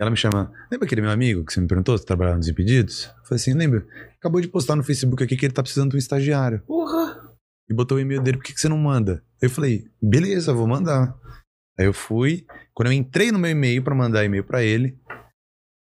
Ela 0.00 0.10
me 0.10 0.16
chama, 0.16 0.50
lembra 0.72 0.86
aquele 0.86 1.02
meu 1.02 1.10
amigo 1.10 1.44
que 1.44 1.52
você 1.52 1.60
me 1.60 1.66
perguntou 1.68 1.96
se 1.98 2.06
trabalhava 2.06 2.38
nos 2.38 2.46
Desimpedidos? 2.46 3.04
Eu 3.18 3.24
falei 3.24 3.36
assim, 3.36 3.52
lembra? 3.52 3.86
Acabou 4.16 4.40
de 4.40 4.48
postar 4.48 4.74
no 4.74 4.82
Facebook 4.82 5.22
aqui 5.22 5.36
que 5.36 5.44
ele 5.44 5.52
tá 5.52 5.62
precisando 5.62 5.90
de 5.90 5.96
um 5.96 5.98
estagiário 5.98 6.60
Porra! 6.60 7.36
e 7.68 7.74
botou 7.74 7.98
o 7.98 8.00
e-mail 8.00 8.22
dele, 8.22 8.38
por 8.38 8.44
que, 8.44 8.54
que 8.54 8.60
você 8.60 8.68
não 8.68 8.78
manda? 8.78 9.22
Eu 9.42 9.50
falei, 9.50 9.86
beleza, 10.00 10.54
vou 10.54 10.66
mandar. 10.66 11.14
Aí 11.78 11.84
eu 11.84 11.92
fui, 11.92 12.46
quando 12.72 12.86
eu 12.86 12.92
entrei 12.94 13.30
no 13.30 13.38
meu 13.38 13.50
e-mail 13.50 13.84
pra 13.84 13.94
mandar 13.94 14.24
e-mail 14.24 14.42
pra 14.42 14.62
ele, 14.62 14.98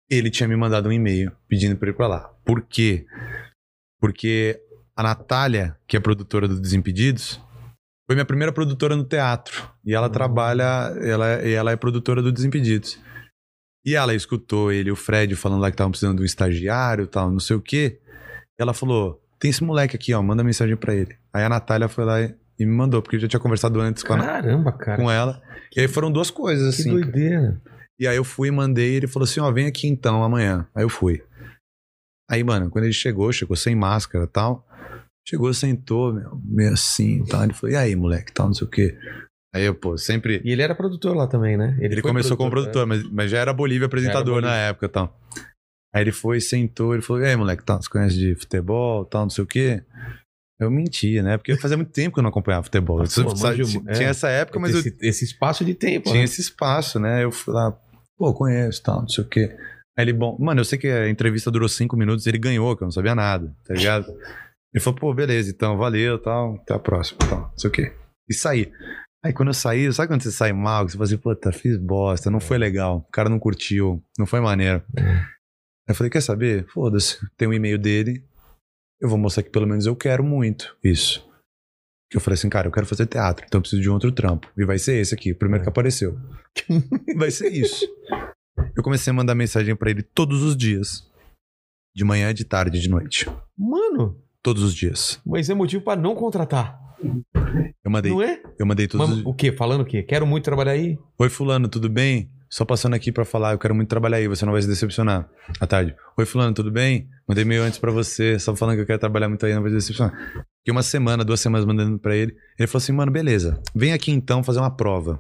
ele 0.10 0.30
tinha 0.30 0.50
me 0.50 0.56
mandado 0.58 0.90
um 0.90 0.92
e-mail 0.92 1.32
pedindo 1.48 1.78
pra 1.78 1.90
ir 1.90 1.94
pra 1.94 2.08
lá. 2.08 2.28
Por 2.46 2.62
quê? 2.62 3.06
Porque 4.02 4.62
a 4.98 5.02
Natália, 5.02 5.78
que 5.88 5.96
é 5.96 6.00
produtora 6.02 6.46
do 6.46 6.60
Desimpedidos, 6.60 7.42
foi 8.06 8.16
minha 8.16 8.26
primeira 8.26 8.52
produtora 8.52 8.98
no 8.98 9.06
teatro. 9.06 9.72
E 9.86 9.94
ela 9.94 10.10
trabalha, 10.10 10.94
ela, 11.02 11.42
e 11.42 11.54
ela 11.54 11.72
é 11.72 11.78
produtora 11.78 12.22
do 12.22 12.34
Desimpedidos. 12.34 13.00
E 13.86 13.96
ela 13.96 14.16
escutou 14.16 14.72
ele 14.72 14.92
o 14.92 14.96
Fred 14.96 15.36
falando 15.36 15.62
lá 15.62 15.70
que 15.70 15.76
estavam 15.76 15.92
precisando 15.92 16.18
de 16.18 16.24
um 16.24 16.26
estagiário 16.26 17.04
e 17.04 17.08
tal, 17.08 17.30
não 17.30 17.40
sei 17.40 17.56
o 17.56 17.62
quê. 17.62 18.00
Ela 18.58 18.74
falou: 18.74 19.22
tem 19.40 19.52
esse 19.52 19.64
moleque 19.64 19.96
aqui, 19.96 20.14
ó, 20.14 20.22
manda 20.22 20.44
mensagem 20.44 20.76
pra 20.78 20.96
ele. 20.96 21.18
Aí 21.34 21.44
a 21.44 21.50
Natália 21.50 21.90
foi 21.90 22.06
lá 22.06 22.22
e, 22.22 22.34
me 22.60 22.66
mandou, 22.68 23.02
porque 23.02 23.18
eu 23.18 23.20
já 23.20 23.28
tinha 23.28 23.40
conversado 23.40 23.80
antes 23.82 24.04
com, 24.04 24.16
Caramba, 24.16 24.72
cara. 24.72 25.02
com 25.02 25.12
ela. 25.12 25.42
E 25.76 25.82
aí 25.82 25.88
foram 25.88 26.12
duas 26.12 26.30
coisas, 26.30 26.76
que 26.76 26.82
assim. 26.82 26.92
doideira. 26.92 27.62
E 28.00 28.08
aí 28.08 28.16
eu 28.16 28.24
fui 28.24 28.48
e 28.48 28.52
mandei, 28.52 28.96
ele 28.96 29.08
falou 29.08 29.26
assim, 29.26 29.40
ó, 29.40 29.52
vem 29.52 29.68
aqui 29.68 29.88
então, 29.88 30.24
amanhã. 30.24 30.68
Aí 30.74 30.84
eu 30.84 30.90
fui. 30.90 31.24
Aí, 32.30 32.44
mano, 32.44 32.70
quando 32.70 32.86
ele 32.86 32.94
chegou, 32.94 33.32
chegou 33.32 33.56
sem 33.56 33.76
máscara 33.76 34.24
e 34.26 34.28
tal. 34.28 34.66
Chegou, 35.28 35.54
sentou, 35.54 36.14
meu, 36.14 36.42
meio 36.44 36.74
assim 36.74 37.22
e 37.22 37.28
tal. 37.28 37.44
Ele 37.44 37.54
falou, 37.54 37.74
e 37.74 37.78
aí, 37.78 37.96
moleque, 37.96 38.32
tal, 38.34 38.48
não 38.48 38.54
sei 38.54 38.68
o 38.68 38.70
quê. 38.70 38.98
Aí 39.54 39.64
eu, 39.66 39.76
pô, 39.76 39.98
sempre... 39.98 40.42
E 40.44 40.52
ele 40.52 40.62
era 40.62 40.74
produtor 40.74 41.16
lá 41.16 41.28
também, 41.28 41.56
né? 41.56 41.78
Ele, 41.80 41.94
foi 41.96 42.02
começou 42.02 42.36
como 42.36 42.50
produtor, 42.50 42.88
mas, 42.88 43.04
mas 43.04 43.30
já 43.30 43.38
era 43.38 43.54
Bolívia 43.54 43.86
apresentador 43.86 44.36
Bolívia. 44.36 44.50
na 44.50 44.58
época 44.58 44.86
e 44.88 44.90
tal. 44.90 45.20
Aí 45.94 46.02
ele 46.02 46.12
foi, 46.12 46.42
sentou, 46.42 46.94
ele 46.94 47.04
falou, 47.04 47.22
e 47.22 47.26
aí, 47.28 47.36
moleque, 47.36 47.64
tal, 47.64 47.80
você 47.80 47.88
conhece 47.88 48.18
de 48.18 48.34
futebol, 48.34 49.06
tal, 49.06 49.24
não 49.24 49.30
sei 49.30 49.44
o 49.44 49.48
quê? 49.48 49.84
Eu 50.60 50.72
mentia, 50.72 51.22
né? 51.22 51.38
Porque 51.38 51.56
fazia 51.58 51.78
muito 51.78 51.92
tempo 51.92 52.16
que 52.16 52.20
eu 52.20 52.24
não 52.24 52.30
acompanhava 52.30 52.64
futebol. 52.64 53.00
Ah, 53.00 53.04
Eu 53.04 53.26
pô, 53.26 53.36
sabe, 53.36 53.64
tinha 53.64 54.08
é. 54.08 54.10
essa 54.10 54.28
época, 54.28 54.60
mas 54.60 54.74
eu 54.74 54.80
esse, 54.80 54.98
esse 55.02 55.26
espaço 55.26 55.64
de 55.64 55.76
tempo, 55.76 56.08
tinha 56.08 56.20
né? 56.20 56.24
esse 56.24 56.42
espaço, 56.42 57.00
né? 57.00 57.24
Eu 57.24 57.32
fui 57.32 57.54
lá, 57.54 57.78
pô, 58.18 58.34
conheço, 58.34 58.82
tal, 58.82 59.02
não 59.02 59.08
sei 59.08 59.24
o 59.24 59.28
quê. 59.28 59.56
Aí 59.96 60.06
ele, 60.06 60.14
bom, 60.14 60.36
mano, 60.40 60.62
eu 60.62 60.66
sei 60.66 60.80
que 60.80 60.88
a 60.88 61.10
entrevista 61.10 61.52
durou 61.52 61.70
cinco 61.70 61.96
minutos, 61.96 62.26
ele 62.26 62.40
ganhou, 62.40 62.76
que 62.76 62.84
eu 62.84 62.88
não 62.88 62.92
sabia 62.92 63.14
nada, 63.14 63.56
tá 63.64 63.76
ligado? 63.76 64.12
Ele 64.74 64.84
falou, 64.84 65.00
pô, 65.00 65.14
beleza, 65.14 65.52
então, 65.52 65.78
valeu, 65.78 66.18
tal, 66.18 66.56
até 66.56 66.74
a 66.74 66.80
próxima, 66.80 67.20
tal, 67.20 67.40
não 67.42 67.58
sei 67.58 67.70
o 67.70 67.74
quê. 67.74 67.94
E 68.28 68.34
saí. 68.34 68.72
Aí 69.24 69.32
quando 69.32 69.50
eu 69.50 69.54
saí, 69.54 69.92
sabe 69.94 70.10
quando 70.10 70.22
você 70.22 70.32
sai 70.32 70.52
mal, 70.52 70.88
você 70.88 70.94
fala 70.94 71.06
assim, 71.06 71.18
puta, 71.18 71.52
fiz 71.52 71.78
bosta, 71.78 72.30
não 72.30 72.40
foi 72.42 72.58
legal, 72.58 72.98
o 72.98 73.12
cara 73.12 73.30
não 73.30 73.40
curtiu, 73.40 74.04
não 74.20 74.26
foi 74.26 74.42
maneiro. 74.42 74.84
Aí 74.98 75.90
eu 75.90 75.96
falei, 75.96 76.10
quer 76.10 76.22
saber? 76.22 76.68
Foda-se, 76.68 77.20
tem 77.38 77.48
um 77.48 77.54
e-mail 77.54 77.78
dele, 77.80 78.26
eu 79.00 79.08
vou 79.08 79.18
mostrar 79.18 79.44
que 79.44 79.50
pelo 79.50 79.68
menos 79.68 79.86
eu 79.86 79.96
quero 79.96 80.24
muito 80.24 80.76
isso. 80.84 81.26
Que 82.12 82.18
eu 82.18 82.22
falei 82.22 82.36
assim, 82.36 82.50
cara, 82.50 82.68
eu 82.68 82.72
quero 82.72 82.86
fazer 82.86 83.06
teatro, 83.06 83.46
então 83.46 83.60
eu 83.60 83.62
preciso 83.62 83.82
de 83.82 83.90
um 83.90 83.94
outro 83.94 84.12
trampo. 84.12 84.52
E 84.58 84.66
vai 84.66 84.78
ser 84.78 84.96
esse 85.00 85.16
aqui, 85.16 85.32
o 85.32 85.38
primeiro 85.38 85.64
que 85.64 85.70
apareceu. 85.70 86.20
vai 87.18 87.32
ser 87.32 87.50
isso. 87.50 87.86
Eu 88.76 88.84
comecei 88.84 89.12
a 89.12 89.14
mandar 89.14 89.36
mensagem 89.36 89.76
pra 89.76 89.90
ele 89.90 90.04
todos 90.04 90.44
os 90.44 90.56
dias. 90.56 91.10
De 91.96 92.04
manhã, 92.04 92.34
de 92.34 92.44
tarde, 92.44 92.80
de 92.80 92.90
noite. 92.90 93.26
Mano, 93.58 94.20
Todos 94.44 94.62
os 94.62 94.76
dias. 94.76 95.22
mas 95.26 95.50
é 95.50 95.54
motivo 95.54 95.84
pra 95.84 95.96
não 95.96 96.16
contratar. 96.16 96.78
Eu 97.84 97.92
mandei, 97.92 98.12
Não 98.12 98.22
é? 98.22 98.42
eu 98.58 98.66
mandei 98.66 98.88
todos 98.88 99.08
Mas 99.10 99.18
os 99.20 99.26
o 99.26 99.34
quê? 99.34 99.52
Falando 99.52 99.82
o 99.82 99.86
quê? 99.86 100.02
Quero 100.04 100.26
muito 100.26 100.44
trabalhar 100.46 100.72
aí? 100.72 100.98
Oi, 101.18 101.30
fulano, 101.30 101.68
tudo 101.68 101.90
bem? 101.90 102.30
Só 102.50 102.64
passando 102.64 102.94
aqui 102.94 103.12
pra 103.12 103.26
falar, 103.26 103.54
eu 103.54 103.58
quero 103.58 103.74
muito 103.74 103.90
trabalhar 103.90 104.18
aí, 104.18 104.28
você 104.28 104.46
não 104.46 104.54
vai 104.54 104.62
se 104.62 104.68
decepcionar. 104.68 105.28
À 105.60 105.66
tarde. 105.66 105.96
Oi, 106.18 106.26
fulano, 106.26 106.54
tudo 106.54 106.72
bem? 106.72 107.10
Mandei 107.28 107.44
e-mail 107.44 107.64
antes 107.64 107.80
pra 107.80 107.92
você, 107.92 108.38
só 108.38 108.56
falando 108.56 108.76
que 108.76 108.82
eu 108.82 108.86
quero 108.86 109.00
trabalhar 109.00 109.28
muito 109.28 109.44
aí, 109.46 109.54
não 109.54 109.62
vai 109.62 109.72
se 109.72 109.78
decepcionar. 109.78 110.14
Fiquei 110.60 110.72
uma 110.72 110.84
semana, 110.84 111.26
duas 111.26 111.40
semanas 111.40 111.66
mandando 111.66 111.98
pra 111.98 112.16
ele. 112.16 112.36
Ele 112.58 112.68
falou 112.68 112.82
assim, 112.84 112.92
mano, 112.92 113.12
beleza, 113.12 113.60
vem 113.76 113.92
aqui 113.92 114.12
então 114.12 114.44
fazer 114.44 114.60
uma 114.60 114.70
prova. 114.70 115.20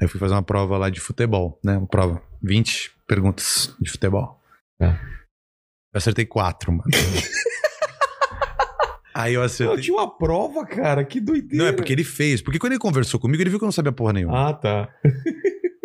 Aí 0.00 0.04
eu 0.04 0.08
fui 0.08 0.20
fazer 0.20 0.34
uma 0.34 0.42
prova 0.42 0.76
lá 0.76 0.90
de 0.90 1.00
futebol, 1.00 1.58
né? 1.64 1.78
Uma 1.78 1.86
prova. 1.86 2.20
20 2.42 2.92
perguntas 3.06 3.74
de 3.80 3.90
futebol. 3.90 4.38
É. 4.78 4.88
Eu 4.88 5.98
acertei 5.98 6.26
quatro, 6.26 6.70
mano. 6.72 6.84
aí 9.14 9.34
eu 9.34 9.40
Eu 9.40 9.46
acertei. 9.46 9.80
tinha 9.82 9.96
uma 9.96 10.16
prova, 10.18 10.66
cara. 10.66 11.04
Que 11.04 11.20
doideira. 11.20 11.56
Não, 11.64 11.70
é 11.70 11.72
porque 11.72 11.92
ele 11.92 12.04
fez. 12.04 12.42
Porque 12.42 12.58
quando 12.58 12.72
ele 12.72 12.80
conversou 12.80 13.18
comigo, 13.20 13.42
ele 13.42 13.50
viu 13.50 13.58
que 13.58 13.64
eu 13.64 13.68
não 13.68 13.72
sabia 13.72 13.92
porra 13.92 14.12
nenhuma. 14.14 14.48
Ah, 14.48 14.52
tá. 14.52 14.88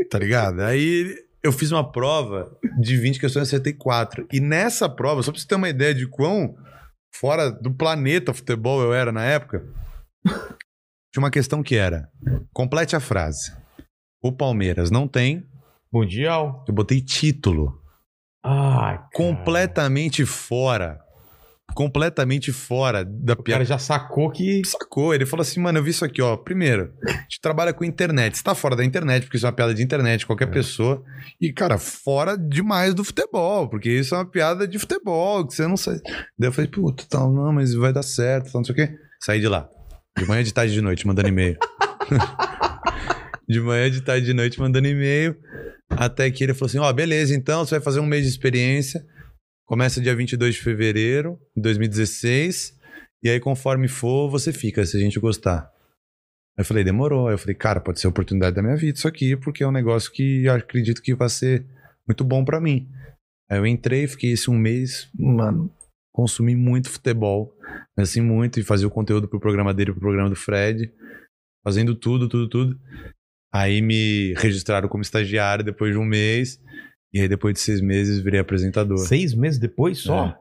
Tá 0.10 0.18
ligado? 0.18 0.62
Aí 0.62 1.16
eu 1.44 1.52
fiz 1.52 1.72
uma 1.72 1.90
prova 1.90 2.52
de 2.80 2.98
20 2.98 3.20
questões, 3.20 3.44
acertei 3.48 3.74
4. 3.74 4.28
E 4.34 4.40
nessa 4.40 4.90
prova, 4.90 5.22
só 5.22 5.32
pra 5.32 5.40
você 5.40 5.48
ter 5.48 5.56
uma 5.56 5.70
ideia 5.70 5.94
de 5.94 6.08
quão 6.08 6.56
fora 7.14 7.52
do 7.52 7.72
planeta 7.74 8.34
futebol 8.34 8.82
eu 8.82 8.94
era 8.94 9.12
na 9.12 9.24
época, 9.24 9.64
tinha 10.26 11.24
uma 11.24 11.32
questão 11.32 11.62
que 11.64 11.76
era: 11.76 12.10
complete 12.54 12.96
a 12.96 13.00
frase. 13.00 13.52
O 14.22 14.32
Palmeiras 14.32 14.90
não 14.92 15.08
tem, 15.08 15.48
Mundial. 15.94 16.66
eu 16.68 16.74
botei 16.74 17.00
título. 17.02 17.80
Ah, 18.44 18.80
cara. 18.98 19.10
Completamente 19.14 20.26
fora. 20.26 21.00
Completamente 21.76 22.52
fora 22.52 23.06
da 23.06 23.34
O 23.34 23.36
cara 23.38 23.44
piada. 23.44 23.66
já 23.66 23.78
sacou 23.78 24.30
que. 24.32 24.62
Sacou? 24.66 25.14
Ele 25.14 25.26
falou 25.26 25.42
assim, 25.42 25.60
mano, 25.60 25.78
eu 25.80 25.84
vi 25.84 25.92
isso 25.92 26.04
aqui, 26.04 26.22
ó. 26.22 26.36
Primeiro, 26.36 26.92
a 27.08 27.12
gente 27.12 27.40
trabalha 27.42 27.74
com 27.74 27.84
internet. 27.86 28.38
Você 28.38 28.44
tá 28.44 28.54
fora 28.56 28.76
da 28.76 28.84
internet, 28.84 29.24
porque 29.24 29.38
isso 29.38 29.46
é 29.46 29.50
uma 29.50 29.56
piada 29.56 29.74
de 29.74 29.82
internet, 29.84 30.26
qualquer 30.26 30.48
É. 30.48 30.52
pessoa. 30.52 31.04
E, 31.40 31.54
cara, 31.54 31.78
fora 31.78 32.38
demais 32.38 32.94
do 32.94 33.04
futebol, 33.04 33.70
porque 33.70 33.90
isso 33.90 34.14
é 34.16 34.18
uma 34.18 34.26
piada 34.30 34.68
de 34.68 34.78
futebol, 34.80 35.46
que 35.48 35.54
você 35.56 35.68
não 35.68 35.78
sabe. 35.78 36.02
Daí 36.38 36.50
eu 36.50 36.52
falei, 36.54 36.70
puta, 36.70 37.06
tal, 37.10 37.32
não, 37.32 37.54
mas 37.54 37.74
vai 37.74 37.94
dar 37.94 38.04
certo, 38.04 38.52
tal, 38.52 38.62
não 38.62 38.66
sei 38.66 38.74
o 38.74 38.76
quê. 38.76 38.94
Saí 39.22 39.40
de 39.40 39.48
lá. 39.48 39.68
De 40.18 40.26
manhã, 40.26 40.44
de 40.44 40.54
tarde, 40.54 40.74
de 40.74 40.82
noite, 40.82 41.06
mandando 41.08 41.30
e-mail. 41.30 41.58
de 43.48 43.60
manhã, 43.62 43.90
de 43.90 44.02
tarde, 44.02 44.26
de 44.26 44.34
noite, 44.34 44.60
mandando 44.60 44.88
e-mail. 44.88 45.36
Até 45.90 46.30
que 46.30 46.44
ele 46.44 46.54
falou 46.54 46.68
assim: 46.68 46.78
ó, 46.80 46.92
beleza, 46.94 47.34
então 47.36 47.66
você 47.66 47.76
vai 47.76 47.82
fazer 47.84 48.00
um 48.00 48.06
mês 48.06 48.24
de 48.24 48.30
experiência. 48.30 49.04
Começa 49.70 50.02
dia 50.02 50.16
22 50.16 50.56
de 50.56 50.62
fevereiro 50.62 51.40
de 51.56 51.62
2016. 51.62 52.76
E 53.22 53.30
aí, 53.30 53.40
conforme 53.40 53.88
for, 53.88 54.28
você 54.28 54.52
fica, 54.52 54.84
se 54.84 54.98
a 54.98 55.00
gente 55.00 55.20
gostar. 55.20 55.72
Aí 56.58 56.64
eu 56.64 56.66
falei, 56.66 56.84
demorou. 56.84 57.28
Aí 57.28 57.36
eu 57.36 57.38
falei, 57.38 57.54
cara, 57.54 57.80
pode 57.80 58.00
ser 58.00 58.08
a 58.08 58.10
oportunidade 58.10 58.56
da 58.56 58.64
minha 58.64 58.76
vida 58.76 58.98
isso 58.98 59.08
aqui, 59.08 59.38
porque 59.38 59.64
é 59.64 59.68
um 59.68 59.72
negócio 59.72 60.12
que 60.12 60.46
eu 60.46 60.56
acredito 60.56 61.04
que 61.04 61.14
vai 61.14 61.30
ser 61.30 61.68
muito 62.08 62.24
bom 62.24 62.44
pra 62.44 62.60
mim. 62.60 62.90
Aí 63.48 63.60
eu 63.60 63.68
entrei, 63.68 64.08
fiquei 64.08 64.32
esse 64.32 64.50
um 64.50 64.58
mês, 64.58 65.08
mano, 65.14 65.72
consumi 66.12 66.56
muito 66.56 66.90
futebol, 66.90 67.56
assim, 67.96 68.22
muito, 68.22 68.60
e 68.60 68.64
fazia 68.64 68.88
o 68.88 68.92
conteúdo 68.92 69.28
pro 69.28 69.40
programa 69.40 69.72
dele, 69.72 69.92
pro 69.92 70.02
programa 70.02 70.32
do 70.32 70.36
Fred, 70.36 70.92
fazendo 71.64 71.94
tudo, 71.94 72.28
tudo, 72.28 72.50
tudo. 72.50 72.80
Aí 73.54 73.84
me 73.84 74.34
registraram 74.34 74.90
como 74.90 75.04
estagiário 75.04 75.64
depois 75.64 75.92
de 75.92 76.00
um 76.00 76.06
mês, 76.06 76.60
e 77.14 77.22
aí 77.22 77.28
depois 77.28 77.54
de 77.54 77.60
seis 77.60 77.82
meses 77.82 78.20
virei 78.20 78.40
apresentador. 78.40 78.98
Seis 78.98 79.34
meses 79.34 79.60
depois 79.60 79.98
só? 80.00 80.28
É. 80.28 80.38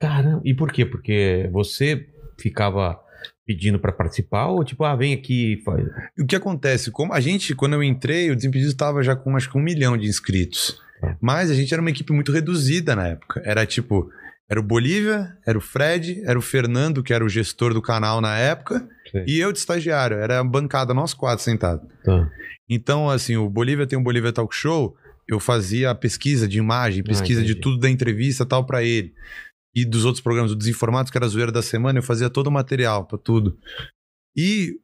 Caramba. 0.00 0.40
E 0.44 0.54
por 0.54 0.72
quê? 0.72 0.84
Porque 0.86 1.48
você 1.52 2.06
ficava 2.38 3.00
pedindo 3.44 3.78
pra 3.78 3.90
participar 3.92 4.46
ou 4.46 4.62
tipo, 4.62 4.84
ah, 4.84 4.94
vem 4.94 5.12
aqui 5.12 5.54
e 5.54 5.62
faz. 5.62 5.84
O 6.18 6.26
que 6.26 6.36
acontece? 6.36 6.90
Como 6.90 7.12
a 7.12 7.20
gente, 7.20 7.54
quando 7.54 7.72
eu 7.72 7.82
entrei, 7.82 8.30
o 8.30 8.36
Desimpedidos 8.36 8.72
estava 8.72 9.02
já 9.02 9.16
com 9.16 9.36
acho 9.36 9.50
que 9.50 9.58
um 9.58 9.62
milhão 9.62 9.96
de 9.96 10.06
inscritos. 10.06 10.80
É. 11.02 11.16
Mas 11.20 11.50
a 11.50 11.54
gente 11.54 11.72
era 11.72 11.80
uma 11.80 11.90
equipe 11.90 12.12
muito 12.12 12.30
reduzida 12.30 12.94
na 12.94 13.08
época. 13.08 13.42
Era 13.44 13.64
tipo 13.66 14.10
Era 14.48 14.60
o 14.60 14.62
Bolívia, 14.62 15.36
era 15.46 15.58
o 15.58 15.60
Fred, 15.60 16.22
era 16.24 16.38
o 16.38 16.42
Fernando, 16.42 17.02
que 17.02 17.12
era 17.12 17.24
o 17.24 17.28
gestor 17.28 17.74
do 17.74 17.82
canal 17.82 18.20
na 18.20 18.36
época, 18.38 18.88
Sei. 19.10 19.24
e 19.26 19.40
eu 19.40 19.52
de 19.52 19.58
estagiário. 19.58 20.16
Era 20.16 20.38
a 20.40 20.44
bancada, 20.44 20.94
nós 20.94 21.12
quatro 21.12 21.44
sentados. 21.44 21.86
Tá. 22.04 22.30
Então, 22.68 23.10
assim, 23.10 23.36
o 23.36 23.48
Bolívia 23.48 23.86
tem 23.86 23.98
um 23.98 24.02
Bolívia 24.02 24.32
Talk 24.32 24.54
Show, 24.54 24.94
eu 25.28 25.38
fazia 25.38 25.90
a 25.90 25.94
pesquisa 25.94 26.48
de 26.48 26.58
imagem, 26.58 27.02
pesquisa 27.02 27.42
de 27.42 27.48
Ah, 27.48 27.50
entendi. 27.50 27.60
tudo 27.60 27.78
da 27.78 27.90
entrevista 27.90 28.44
e 28.44 28.46
tal 28.46 28.64
pra 28.64 28.82
ele. 28.82 29.12
E 29.74 29.84
dos 29.84 30.04
outros 30.04 30.22
programas, 30.22 30.50
o 30.50 30.56
Desinformados, 30.56 31.10
que 31.10 31.18
era 31.18 31.26
a 31.26 31.28
zoeira 31.28 31.52
da 31.52 31.62
semana, 31.62 31.98
eu 31.98 32.02
fazia 32.02 32.30
todo 32.30 32.46
o 32.46 32.50
material 32.50 33.04
pra 33.06 33.18
tudo. 33.18 33.56
E 34.36 34.76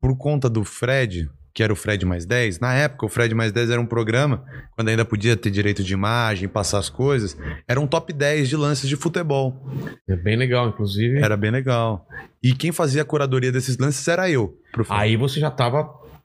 por 0.00 0.16
conta 0.18 0.50
do 0.50 0.64
Fred, 0.64 1.30
que 1.54 1.62
era 1.62 1.72
o 1.72 1.76
Fred 1.76 2.04
mais 2.04 2.26
10, 2.26 2.58
na 2.58 2.74
época 2.74 3.06
o 3.06 3.08
Fred 3.08 3.32
mais 3.34 3.52
10 3.52 3.70
era 3.70 3.80
um 3.80 3.86
programa, 3.86 4.44
quando 4.72 4.88
ainda 4.88 5.04
podia 5.04 5.36
ter 5.36 5.50
direito 5.50 5.84
de 5.84 5.92
imagem, 5.94 6.48
passar 6.48 6.78
as 6.78 6.90
coisas, 6.90 7.36
era 7.66 7.80
um 7.80 7.86
top 7.86 8.12
10 8.12 8.48
de 8.48 8.56
lances 8.56 8.88
de 8.88 8.96
futebol. 8.96 9.64
É 10.08 10.16
bem 10.16 10.36
legal, 10.36 10.68
inclusive. 10.68 11.18
Era 11.20 11.36
bem 11.36 11.52
legal. 11.52 12.06
E 12.42 12.52
quem 12.54 12.72
fazia 12.72 13.02
a 13.02 13.04
curadoria 13.04 13.52
desses 13.52 13.78
lances 13.78 14.06
era 14.08 14.28
eu. 14.28 14.58
Aí 14.90 15.16
você 15.16 15.38
já 15.38 15.50
tava 15.50 15.84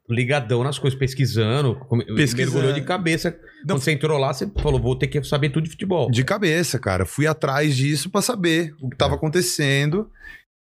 ligadão 0.10 0.64
nas 0.64 0.80
coisas, 0.80 0.97
pesquisando, 0.97 1.76
Pesquisando. 2.16 2.38
mergulhou 2.53 2.74
de 2.74 2.82
cabeça. 2.82 3.32
Não. 3.66 3.76
Quando 3.76 3.82
você 3.84 3.91
entrou 3.91 4.18
lá, 4.18 4.34
você 4.34 4.49
falou, 4.62 4.80
vou 4.80 4.95
ter 4.95 5.07
que 5.07 5.24
saber 5.24 5.49
tudo 5.49 5.66
de 5.66 5.70
futebol. 5.72 6.10
De 6.10 6.24
cabeça, 6.24 6.80
cara. 6.80 7.05
Fui 7.05 7.28
atrás 7.28 7.76
disso 7.76 8.10
pra 8.10 8.22
saber 8.22 8.74
o 8.82 8.89
que 8.89 8.97
tava 8.97 9.16
acontecendo. 9.16 10.10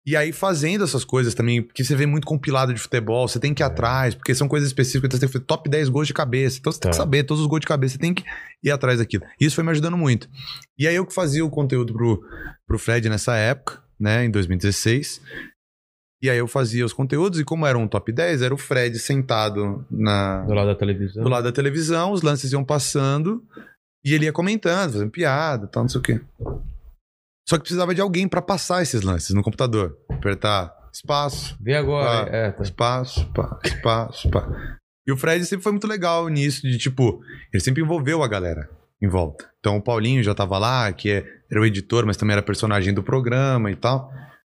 E 0.05 0.15
aí 0.15 0.31
fazendo 0.31 0.85
essas 0.85 1.03
coisas 1.03 1.33
também, 1.33 1.61
porque 1.61 1.83
você 1.83 1.93
vê 1.93 2.05
muito 2.05 2.25
compilado 2.25 2.73
de 2.73 2.79
futebol, 2.79 3.27
você 3.27 3.41
tem 3.41 3.53
que 3.53 3.61
ir 3.61 3.65
atrás, 3.65 4.15
porque 4.15 4.33
são 4.33 4.47
coisas 4.47 4.69
específicas, 4.69 5.11
você 5.11 5.19
tem 5.19 5.27
que 5.27 5.33
fazer 5.33 5.43
top 5.45 5.69
10 5.69 5.89
gols 5.89 6.07
de 6.07 6.13
cabeça. 6.13 6.57
Então 6.59 6.71
você 6.71 6.79
tem 6.79 6.91
que 6.91 6.95
Tá. 6.97 7.03
saber 7.03 7.23
todos 7.23 7.41
os 7.41 7.47
gols 7.47 7.59
de 7.59 7.67
cabeça, 7.67 7.95
você 7.95 7.99
tem 7.99 8.13
que 8.13 8.23
ir 8.63 8.71
atrás 8.71 8.99
daquilo. 8.99 9.25
Isso 9.37 9.55
foi 9.55 9.65
me 9.65 9.71
ajudando 9.71 9.97
muito. 9.97 10.29
E 10.79 10.87
aí 10.87 10.95
eu 10.95 11.05
que 11.05 11.13
fazia 11.13 11.43
o 11.43 11.49
conteúdo 11.49 11.91
pro, 11.93 12.23
pro 12.65 12.79
Fred 12.79 13.09
nessa 13.09 13.35
época, 13.35 13.81
né, 13.99 14.23
em 14.23 14.31
2016. 14.31 15.21
E 16.21 16.29
aí 16.29 16.37
eu 16.37 16.47
fazia 16.47 16.83
os 16.85 16.93
conteúdos, 16.93 17.39
e 17.39 17.43
como 17.45 17.65
era 17.65 17.77
um 17.77 17.87
top 17.87 18.11
10, 18.11 18.41
era 18.41 18.53
o 18.53 18.57
Fred 18.57 18.97
sentado 18.97 19.85
na, 19.91 20.41
Do 20.45 20.53
lado 20.53 20.67
da 20.67 20.75
televisão. 20.75 21.23
do 21.23 21.29
lado 21.29 21.43
da 21.43 21.51
televisão, 21.51 22.11
os 22.11 22.21
lances 22.23 22.51
iam 22.51 22.63
passando 22.63 23.43
e 24.03 24.13
ele 24.13 24.25
ia 24.25 24.33
comentando, 24.33 24.93
fazendo 24.93 25.11
piada, 25.11 25.67
tal, 25.67 25.83
não 25.83 25.89
sei 25.89 25.99
o 25.99 26.03
quê. 26.03 26.21
Só 27.47 27.55
que 27.57 27.61
precisava 27.63 27.93
de 27.95 28.01
alguém 28.01 28.27
pra 28.27 28.41
passar 28.41 28.81
esses 28.81 29.01
lances 29.03 29.33
no 29.33 29.43
computador. 29.43 29.95
Apertar 30.09 30.75
espaço, 30.91 31.55
Vê 31.61 31.75
agora. 31.75 32.23
Ah, 32.23 32.35
é, 32.35 32.51
tá. 32.51 32.63
espaço, 32.63 33.25
pá, 33.33 33.59
espaço, 33.63 34.29
pá. 34.29 34.47
E 35.07 35.11
o 35.11 35.17
Fred 35.17 35.45
sempre 35.45 35.63
foi 35.63 35.71
muito 35.71 35.87
legal 35.87 36.27
nisso, 36.27 36.61
de 36.63 36.77
tipo, 36.77 37.21
ele 37.53 37.61
sempre 37.63 37.81
envolveu 37.83 38.23
a 38.23 38.27
galera 38.27 38.69
em 39.01 39.07
volta. 39.07 39.47
Então 39.59 39.77
o 39.77 39.81
Paulinho 39.81 40.23
já 40.23 40.33
tava 40.33 40.57
lá, 40.57 40.91
que 40.91 41.09
é- 41.11 41.25
era 41.49 41.61
o 41.61 41.65
editor, 41.65 42.05
mas 42.05 42.17
também 42.17 42.33
era 42.33 42.41
personagem 42.41 42.93
do 42.93 43.03
programa 43.03 43.69
e 43.71 43.75
tal. 43.75 44.11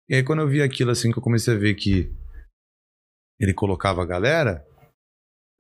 E 0.09 0.17
aí 0.17 0.23
quando 0.23 0.41
eu 0.41 0.49
vi 0.49 0.63
aquilo 0.63 0.91
assim, 0.91 1.13
que 1.13 1.19
eu 1.19 1.23
comecei 1.23 1.55
a 1.55 1.59
ver 1.59 1.75
que 1.75 2.11
ele 3.41 3.55
colocava 3.55 4.03
a 4.03 4.07
galera, 4.07 4.65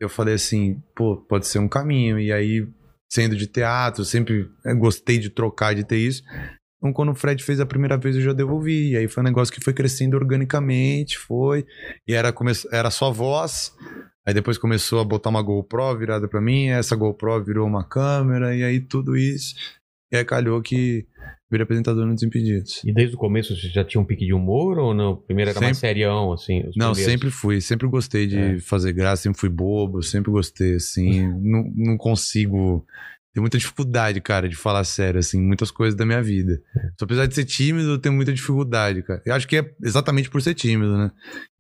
eu 0.00 0.08
falei 0.08 0.34
assim, 0.34 0.82
pô, 0.94 1.16
pode 1.16 1.46
ser 1.46 1.58
um 1.58 1.68
caminho. 1.68 2.18
E 2.18 2.32
aí, 2.32 2.66
sendo 3.10 3.36
de 3.36 3.46
teatro, 3.46 4.04
sempre 4.04 4.50
eh, 4.64 4.74
gostei 4.74 5.18
de 5.18 5.30
trocar, 5.30 5.74
de 5.74 5.84
ter 5.84 5.98
isso. 5.98 6.22
Então, 6.76 6.92
quando 6.92 7.10
o 7.10 7.14
Fred 7.14 7.42
fez 7.42 7.58
a 7.58 7.66
primeira 7.66 7.96
vez, 7.96 8.14
eu 8.14 8.22
já 8.22 8.32
devolvi. 8.32 8.92
E 8.92 8.96
aí 8.96 9.08
foi 9.08 9.22
um 9.22 9.26
negócio 9.26 9.52
que 9.52 9.62
foi 9.62 9.72
crescendo 9.72 10.16
organicamente, 10.16 11.18
foi. 11.18 11.66
E 12.06 12.14
era, 12.14 12.32
come... 12.32 12.52
era 12.70 12.90
só 12.90 13.10
voz. 13.10 13.74
Aí 14.26 14.32
depois 14.32 14.58
começou 14.58 15.00
a 15.00 15.04
botar 15.04 15.30
uma 15.30 15.42
GoPro 15.42 15.98
virada 15.98 16.28
pra 16.28 16.40
mim. 16.40 16.68
Essa 16.68 16.94
GoPro 16.94 17.42
virou 17.42 17.66
uma 17.66 17.82
câmera. 17.82 18.54
E 18.54 18.62
aí 18.62 18.80
tudo 18.80 19.16
isso. 19.16 19.56
E 20.12 20.16
aí 20.16 20.24
calhou 20.24 20.62
que 20.62 21.06
virei 21.50 21.64
apresentador 21.64 22.04
no 22.06 22.14
Desimpedidos. 22.14 22.82
E 22.84 22.92
desde 22.92 23.14
o 23.14 23.18
começo 23.18 23.56
você 23.56 23.68
já 23.68 23.84
tinha 23.84 24.00
um 24.00 24.04
pique 24.04 24.26
de 24.26 24.32
humor 24.34 24.78
ou 24.78 24.94
não? 24.94 25.16
Primeiro 25.16 25.50
era 25.50 25.60
mais 25.60 25.76
Sempre. 25.76 25.88
serião, 25.88 26.32
assim? 26.32 26.62
Não, 26.76 26.92
primeiros? 26.92 26.98
sempre 26.98 27.30
fui. 27.30 27.60
Sempre 27.60 27.88
gostei 27.88 28.26
de 28.26 28.38
É. 28.38 28.58
fazer 28.60 28.92
graça, 28.92 29.22
sempre 29.22 29.40
fui 29.40 29.48
bobo, 29.48 30.02
sempre 30.02 30.30
gostei, 30.30 30.74
assim. 30.76 31.28
não, 31.42 31.70
não 31.74 31.96
consigo. 31.96 32.84
Tenho 33.34 33.42
muita 33.42 33.58
dificuldade, 33.58 34.20
cara, 34.20 34.48
de 34.48 34.56
falar 34.56 34.82
sério, 34.84 35.20
assim, 35.20 35.40
muitas 35.40 35.70
coisas 35.70 35.94
da 35.96 36.04
minha 36.04 36.20
vida. 36.22 36.60
Só 36.98 37.04
apesar 37.04 37.26
de 37.26 37.34
ser 37.34 37.44
tímido, 37.44 37.90
eu 37.90 37.98
tenho 37.98 38.14
muita 38.14 38.32
dificuldade, 38.32 39.02
cara. 39.02 39.22
Eu 39.24 39.34
acho 39.34 39.46
que 39.46 39.56
é 39.58 39.70
exatamente 39.84 40.28
por 40.30 40.40
ser 40.42 40.54
tímido, 40.54 40.96
né? 40.96 41.10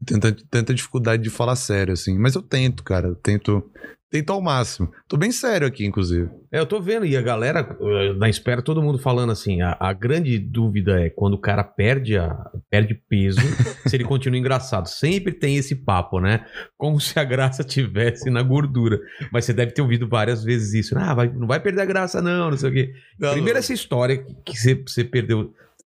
Tanta, 0.04 0.36
tanta 0.50 0.74
dificuldade 0.74 1.22
de 1.22 1.30
falar 1.30 1.54
sério, 1.56 1.92
assim. 1.92 2.18
Mas 2.18 2.34
eu 2.34 2.42
tento, 2.42 2.82
cara. 2.82 3.08
Eu 3.08 3.14
tento, 3.14 3.62
tento 4.10 4.32
ao 4.32 4.40
máximo. 4.40 4.90
Tô 5.06 5.16
bem 5.16 5.30
sério 5.30 5.66
aqui, 5.66 5.84
inclusive. 5.84 6.28
É, 6.50 6.58
eu 6.58 6.66
tô 6.66 6.80
vendo, 6.80 7.04
e 7.04 7.16
a 7.16 7.22
galera 7.22 7.76
eh, 7.80 8.12
na 8.14 8.28
espera, 8.28 8.62
todo 8.62 8.82
mundo 8.82 8.98
falando 8.98 9.30
assim, 9.32 9.60
a, 9.60 9.76
a 9.78 9.92
grande 9.92 10.38
dúvida 10.38 11.00
é 11.00 11.10
quando 11.10 11.34
o 11.34 11.38
cara 11.40 11.62
perde, 11.62 12.16
a, 12.16 12.34
perde 12.70 12.94
peso, 12.94 13.40
se 13.86 13.94
ele 13.96 14.04
continua 14.04 14.38
engraçado. 14.38 14.86
Sempre 14.88 15.32
tem 15.32 15.56
esse 15.56 15.74
papo, 15.76 16.20
né? 16.20 16.44
Como 16.76 17.00
se 17.00 17.18
a 17.18 17.24
graça 17.24 17.62
tivesse 17.62 18.30
na 18.30 18.42
gordura. 18.42 18.98
Mas 19.32 19.44
você 19.44 19.52
deve 19.52 19.72
ter 19.72 19.82
ouvido 19.82 20.08
várias 20.08 20.42
vezes 20.42 20.72
isso. 20.74 20.98
Ah, 20.98 21.14
vai- 21.14 21.32
não 21.32 21.46
vai 21.46 21.60
perder 21.60 21.82
a 21.82 21.86
graça 21.86 22.22
não, 22.22 22.50
não 22.50 22.56
sei 22.56 22.70
o 22.70 22.72
quê. 22.72 22.92
Primeiro 23.32 23.58
essa 23.58 23.72
história 23.72 24.24
que 24.44 24.56
você 24.56 25.04
perdeu... 25.04 25.52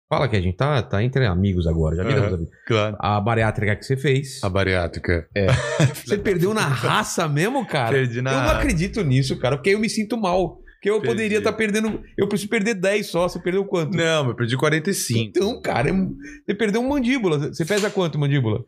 Fala 0.09 0.27
que 0.27 0.37
a 0.37 0.41
gente 0.41 0.57
tá, 0.57 0.83
tá 0.83 1.03
entre 1.05 1.27
amigos 1.27 1.67
agora, 1.67 1.95
já 1.95 2.03
viramos 2.03 2.29
Aham. 2.29 2.35
amigos. 2.37 2.55
Claro. 2.67 2.97
A 2.99 3.21
bariátrica 3.21 3.77
que 3.77 3.85
você 3.85 3.97
fez. 3.97 4.43
A 4.43 4.49
bariátrica. 4.49 5.29
Você 6.05 6.17
perdeu 6.17 6.55
na 6.55 6.67
raça 6.67 7.29
mesmo, 7.29 7.67
cara? 7.67 7.93
Perdi 7.93 8.23
na 8.23 8.33
Eu 8.33 8.41
não 8.41 8.51
acredito 8.51 9.05
nisso, 9.05 9.39
cara, 9.39 9.57
porque 9.57 9.71
eu 9.71 9.79
me 9.79 9.89
sinto 9.91 10.17
mal. 10.17 10.61
Porque 10.79 10.89
eu 10.89 11.01
Perdi. 11.01 11.09
poderia 11.09 11.39
estar 11.39 11.53
perdendo. 11.53 12.01
Eu 12.17 12.29
preciso 12.29 12.49
perder 12.49 12.75
10 12.75 13.07
só. 13.07 13.29
Você 13.29 13.41
perdeu 13.41 13.65
quanto? 13.65 13.97
Não, 13.97 14.29
eu 14.29 14.35
perdi 14.35 14.57
45. 14.57 15.19
Então, 15.19 15.61
cara, 15.61 15.91
é 15.91 15.93
você 15.93 16.55
perdeu 16.55 16.81
um 16.81 16.89
mandíbula. 16.89 17.39
Você 17.53 17.65
pesa 17.65 17.91
quanto, 17.91 18.17
mandíbula? 18.19 18.65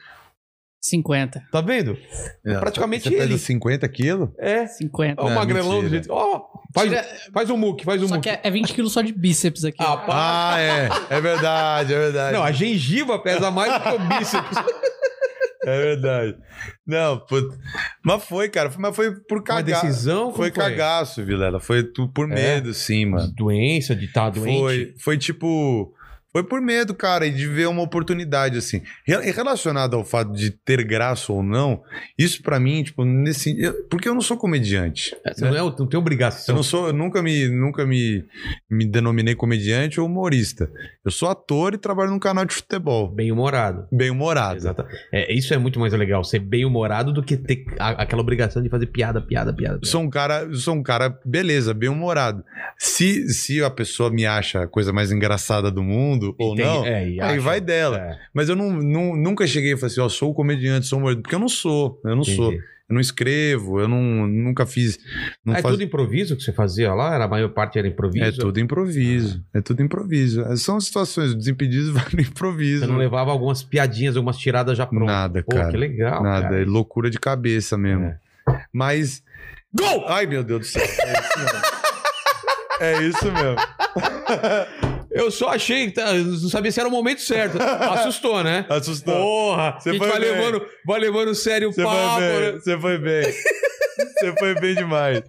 50. 0.80 1.42
Tá 1.52 1.60
vendo? 1.60 1.96
praticamente 2.58 3.04
Você 3.04 3.10
pesa 3.10 3.24
ele. 3.24 3.38
50 3.38 3.88
quilos? 3.88 4.30
É. 4.38 4.66
50. 4.66 5.20
Ó, 5.22 5.26
o 5.26 5.28
Não, 5.28 5.34
magrelão 5.36 5.82
do 5.82 5.88
jeito. 5.88 6.08
Ó, 6.10 6.42
faz, 6.74 6.88
Tira- 6.88 7.06
faz 7.32 7.50
um 7.50 7.56
muque, 7.56 7.84
faz 7.84 8.02
um 8.02 8.08
Só 8.08 8.14
muque. 8.14 8.28
que 8.30 8.34
é 8.34 8.40
é 8.42 8.50
20 8.50 8.72
quilos 8.72 8.92
só 8.92 9.02
de 9.02 9.12
bíceps 9.12 9.64
aqui. 9.64 9.76
Ah, 9.80 9.96
pá. 9.98 10.54
Ah, 10.54 10.60
é. 10.60 10.88
É 11.10 11.20
verdade, 11.20 11.92
é 11.94 11.98
verdade. 11.98 12.36
Não, 12.36 12.42
a 12.42 12.50
gengiva 12.52 13.18
pesa 13.18 13.50
mais 13.50 13.72
do 13.74 13.80
que 13.80 13.88
o 13.94 13.98
bíceps. 14.18 14.56
É 15.62 15.78
verdade. 15.78 16.36
Não, 16.86 17.18
put... 17.20 17.46
mas 18.02 18.24
foi, 18.24 18.48
cara. 18.48 18.72
Mas 18.78 18.96
foi 18.96 19.14
por 19.20 19.38
Uma 19.38 19.44
cagaço. 19.44 19.86
decisão 19.86 20.24
como 20.32 20.36
Foi 20.36 20.50
cagaço, 20.50 21.22
Vilela. 21.22 21.60
Foi 21.60 21.82
tu 21.84 22.08
por 22.08 22.30
É? 22.32 22.34
medo, 22.34 22.72
sim, 22.72 23.04
mano. 23.04 23.30
Doença, 23.36 23.94
de 23.94 24.06
estar 24.06 24.30
doente. 24.30 24.58
Foi, 24.58 24.94
foi 24.98 25.18
tipo. 25.18 25.92
Foi 26.32 26.44
por 26.44 26.60
medo, 26.60 26.94
cara, 26.94 27.26
e 27.26 27.30
de 27.32 27.46
ver 27.46 27.66
uma 27.68 27.82
oportunidade, 27.82 28.56
assim. 28.56 28.82
Re- 29.06 29.30
Relacionado 29.32 29.96
ao 29.96 30.04
fato 30.04 30.32
de 30.32 30.50
ter 30.50 30.84
graça 30.84 31.32
ou 31.32 31.42
não, 31.42 31.82
isso 32.16 32.40
pra 32.42 32.60
mim, 32.60 32.82
tipo, 32.84 33.04
nesse. 33.04 33.54
porque 33.90 34.08
eu 34.08 34.14
não 34.14 34.20
sou 34.20 34.36
comediante. 34.36 35.14
Você 35.26 35.44
não, 35.44 35.56
é, 35.56 35.60
não 35.60 35.86
tem 35.88 35.98
obrigação. 35.98 36.52
Eu 36.52 36.56
não 36.56 36.62
sou, 36.62 36.86
eu 36.88 36.92
nunca 36.92 37.20
me, 37.22 37.48
nunca 37.48 37.84
me, 37.84 38.24
me 38.70 38.86
denominei 38.86 39.34
comediante 39.34 40.00
ou 40.00 40.06
humorista. 40.06 40.70
Eu 41.04 41.10
sou 41.10 41.28
ator 41.28 41.74
e 41.74 41.78
trabalho 41.78 42.10
num 42.10 42.18
canal 42.18 42.44
de 42.44 42.54
futebol. 42.54 43.08
Bem-humorado. 43.12 43.86
Bem 43.90 44.10
humorado. 44.10 44.56
Exato. 44.56 44.84
É, 45.12 45.32
isso 45.34 45.52
é 45.52 45.58
muito 45.58 45.80
mais 45.80 45.92
legal, 45.94 46.22
ser 46.22 46.38
bem-humorado 46.38 47.12
do 47.12 47.22
que 47.24 47.36
ter 47.36 47.64
a- 47.78 48.02
aquela 48.02 48.22
obrigação 48.22 48.62
de 48.62 48.68
fazer 48.68 48.86
piada, 48.86 49.20
piada, 49.20 49.52
piada. 49.52 49.78
piada. 49.78 49.86
Sou 49.86 50.00
um 50.02 50.10
cara, 50.10 50.48
sou 50.54 50.74
um 50.74 50.82
cara, 50.82 51.18
beleza, 51.24 51.74
bem 51.74 51.88
humorado. 51.88 52.44
Se, 52.78 53.28
se 53.32 53.62
a 53.64 53.70
pessoa 53.70 54.10
me 54.10 54.26
acha 54.26 54.62
a 54.62 54.68
coisa 54.68 54.92
mais 54.92 55.10
engraçada 55.10 55.70
do 55.70 55.82
mundo 55.82 56.19
ou 56.38 56.54
Entendi. 56.54 56.62
não, 56.68 56.86
É, 56.86 56.94
aí 56.98 57.20
acha- 57.20 57.40
vai 57.40 57.60
dela. 57.60 57.98
É, 57.98 58.18
Mas 58.34 58.48
eu 58.48 58.56
não, 58.56 58.70
não- 58.72 59.16
nunca 59.16 59.46
cheguei 59.46 59.72
e 59.72 59.76
falei 59.76 59.92
assim, 59.92 60.00
ó, 60.00 60.08
sou 60.08 60.34
comediante, 60.34 60.86
sou 60.86 60.98
humorista, 60.98 61.22
porque 61.22 61.34
eu 61.34 61.40
não 61.40 61.48
sou, 61.48 62.00
eu 62.04 62.16
não 62.16 62.24
sou. 62.24 62.52
entendi. 62.52 62.70
Eu 62.90 62.94
não 62.94 63.00
escrevo, 63.00 63.78
eu 63.80 63.86
não, 63.86 64.02
nunca 64.26 64.66
fiz. 64.66 64.98
Não 65.46 65.54
é 65.54 65.62
faz- 65.62 65.74
tudo 65.74 65.84
improviso 65.84 66.36
que 66.36 66.42
você 66.42 66.52
fazia 66.52 66.92
lá? 66.92 67.14
Era, 67.14 67.26
a 67.26 67.28
maior 67.28 67.48
parte 67.50 67.78
era 67.78 67.86
improviso? 67.86 68.24
É 68.24 68.32
tudo 68.32 68.58
improviso. 68.58 69.44
É 69.54 69.60
tudo 69.60 69.80
improviso. 69.80 70.44
São 70.56 70.80
situações, 70.80 71.32
desimpedidos 71.36 71.90
vai 71.94 72.04
no 72.12 72.20
improviso. 72.20 72.80
Você 72.80 72.90
não 72.90 72.96
levava 72.98 73.30
algumas 73.30 73.62
piadinhas, 73.62 74.16
algumas 74.16 74.36
tiradas 74.38 74.76
já 74.76 74.86
prontas? 74.86 75.06
Nada, 75.06 75.40
Pô, 75.48 75.54
cara. 75.54 75.70
que 75.70 75.76
legal, 75.76 76.20
Nada, 76.20 76.48
cara. 76.48 76.62
é 76.62 76.64
loucura 76.64 77.08
de 77.08 77.20
cabeça 77.20 77.78
mesmo. 77.78 78.06
É. 78.06 78.18
Mas. 78.72 79.22
Gol! 79.72 80.04
Ai, 80.08 80.26
meu 80.26 80.42
Deus 80.42 80.58
do 80.62 80.66
céu. 80.66 80.82
É 80.82 81.20
isso 81.20 81.38
mesmo. 81.38 81.60
é 82.80 83.02
isso 83.04 83.32
mesmo. 83.32 84.80
Eu 85.10 85.30
só 85.30 85.48
achei 85.48 85.86
que 85.86 85.92
tá, 85.92 86.12
não 86.14 86.48
sabia 86.48 86.70
se 86.70 86.78
era 86.78 86.88
o 86.88 86.92
momento 86.92 87.20
certo. 87.20 87.58
Assustou, 87.60 88.42
né? 88.44 88.64
Assustou. 88.68 89.14
Porra! 89.14 89.76
Você 89.80 89.96
foi 89.98 90.08
vai 90.08 90.20
bem. 90.20 90.30
levando, 90.30 90.66
vai 90.86 91.00
levando 91.00 91.34
sério 91.34 91.68
o 91.70 91.72
Você 91.72 91.82
papo. 91.82 92.20
foi 92.20 92.20
bem. 92.40 92.40
né? 92.52 92.58
Você 92.60 92.78
foi 92.78 92.98
bem. 92.98 93.22
Você 94.18 94.32
foi 94.38 94.54
bem 94.60 94.74
demais. 94.74 95.22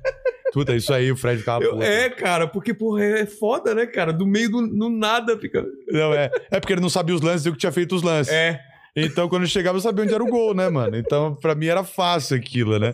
Puta, 0.53 0.75
isso 0.75 0.93
aí 0.93 1.09
o 1.11 1.15
Fred 1.15 1.39
ficava 1.39 1.63
Eu- 1.63 1.71
puto. 1.71 1.83
é, 1.83 2.09
cara, 2.09 2.45
porque, 2.45 2.73
porra, 2.73 3.03
é 3.03 3.25
foda, 3.25 3.73
né, 3.73 3.85
cara? 3.85 4.11
Do 4.11 4.27
meio 4.27 4.51
do 4.51 4.61
no 4.61 4.89
nada 4.89 5.37
fica. 5.37 5.65
Não, 5.87 6.13
é. 6.13 6.29
É 6.51 6.59
porque 6.59 6.73
ele 6.73 6.81
não 6.81 6.89
sabia 6.89 7.15
os 7.15 7.21
lances 7.21 7.45
e 7.45 7.49
eu 7.49 7.53
que 7.53 7.59
tinha 7.59 7.71
feito 7.71 7.95
os 7.95 8.03
lances. 8.03 8.33
É. 8.33 8.59
Então, 8.93 9.29
quando 9.29 9.43
eu 9.43 9.47
chegava, 9.47 9.77
eu 9.77 9.81
sabia 9.81 10.03
onde 10.03 10.13
era 10.13 10.21
o 10.21 10.27
gol, 10.27 10.53
né, 10.53 10.67
mano? 10.67 10.97
Então, 10.97 11.33
pra 11.35 11.55
mim 11.55 11.67
era 11.67 11.81
fácil 11.85 12.35
aquilo, 12.35 12.77
né? 12.77 12.93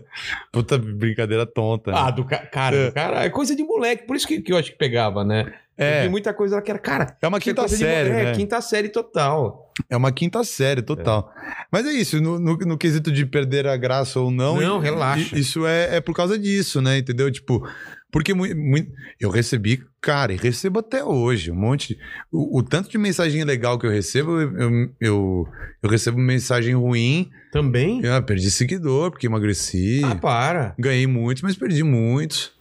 Puta 0.52 0.78
brincadeira 0.78 1.44
tonta. 1.48 1.92
né? 1.92 1.98
Ah, 2.00 2.12
do 2.12 2.24
ca... 2.24 2.38
cara, 2.38 2.76
É. 2.76 2.86
do 2.86 2.92
cara, 2.94 3.24
é 3.26 3.30
coisa 3.32 3.56
de 3.56 3.64
moleque. 3.64 4.06
Por 4.06 4.16
isso 4.16 4.28
que, 4.28 4.40
que 4.40 4.54
eu 4.54 4.58
acho 4.58 4.72
que 4.72 4.78
pegava, 4.78 5.24
né? 5.26 5.52
É. 5.78 6.00
Eu 6.00 6.04
vi 6.04 6.10
muita 6.10 6.34
coisa 6.34 6.62
que 6.62 6.72
era, 6.72 6.80
cara. 6.80 7.16
É 7.22 7.28
uma 7.28 7.38
é 7.38 7.42
quinta 7.42 7.62
coisa 7.62 7.76
de- 7.76 7.84
série, 7.84 8.10
É, 8.10 8.24
né? 8.26 8.32
quinta 8.34 8.60
série 8.62 8.90
total. 8.90 9.72
É 9.90 9.96
uma 9.96 10.12
quinta 10.12 10.44
série, 10.44 10.82
total. 10.82 11.32
Mas 11.72 11.86
é 11.86 11.92
isso, 11.92 12.20
no, 12.20 12.40
no, 12.40 12.58
no 12.58 12.78
quesito 12.78 13.12
de 13.12 13.26
perder 13.26 13.68
a 13.68 13.78
graça 13.78 14.20
ou 14.20 14.32
não. 14.32 14.60
Não, 14.60 14.80
relaxa. 14.80 15.38
Isso 15.38 15.68
é, 15.68 15.98
é 15.98 16.02
por 16.02 16.16
causa 16.16 16.38
disso, 16.40 16.82
né? 16.82 16.98
Entendeu? 16.98 17.30
Tipo, 17.32 17.64
porque 18.12 18.34
mui- 18.34 18.56
mui- 18.56 18.88
eu 19.20 19.30
recebi, 19.30 19.84
cara, 20.02 20.34
e 20.34 20.38
recebo 20.38 20.80
até 20.80 21.04
hoje 21.04 21.52
um 21.52 21.56
monte. 21.56 21.96
O, 22.32 22.58
o 22.60 22.64
tanto 22.64 22.90
de 22.90 22.98
mensagem 22.98 23.44
legal 23.44 23.78
que 23.78 23.86
eu 23.86 23.92
recebo, 23.92 24.40
eu, 24.42 24.58
eu, 24.58 24.90
eu, 25.00 25.48
eu 25.84 25.90
recebo 25.90 26.18
mensagem 26.18 26.74
ruim. 26.74 27.30
Também? 27.52 28.02
Eu 28.04 28.16
ah, 28.16 28.22
perdi 28.22 28.50
seguidor 28.50 29.12
porque 29.12 29.28
emagreci. 29.28 30.02
Ah, 30.04 30.16
para. 30.16 30.74
Ganhei 30.80 31.06
muitos, 31.06 31.44
mas 31.44 31.56
perdi 31.56 31.84
muitos. 31.84 32.57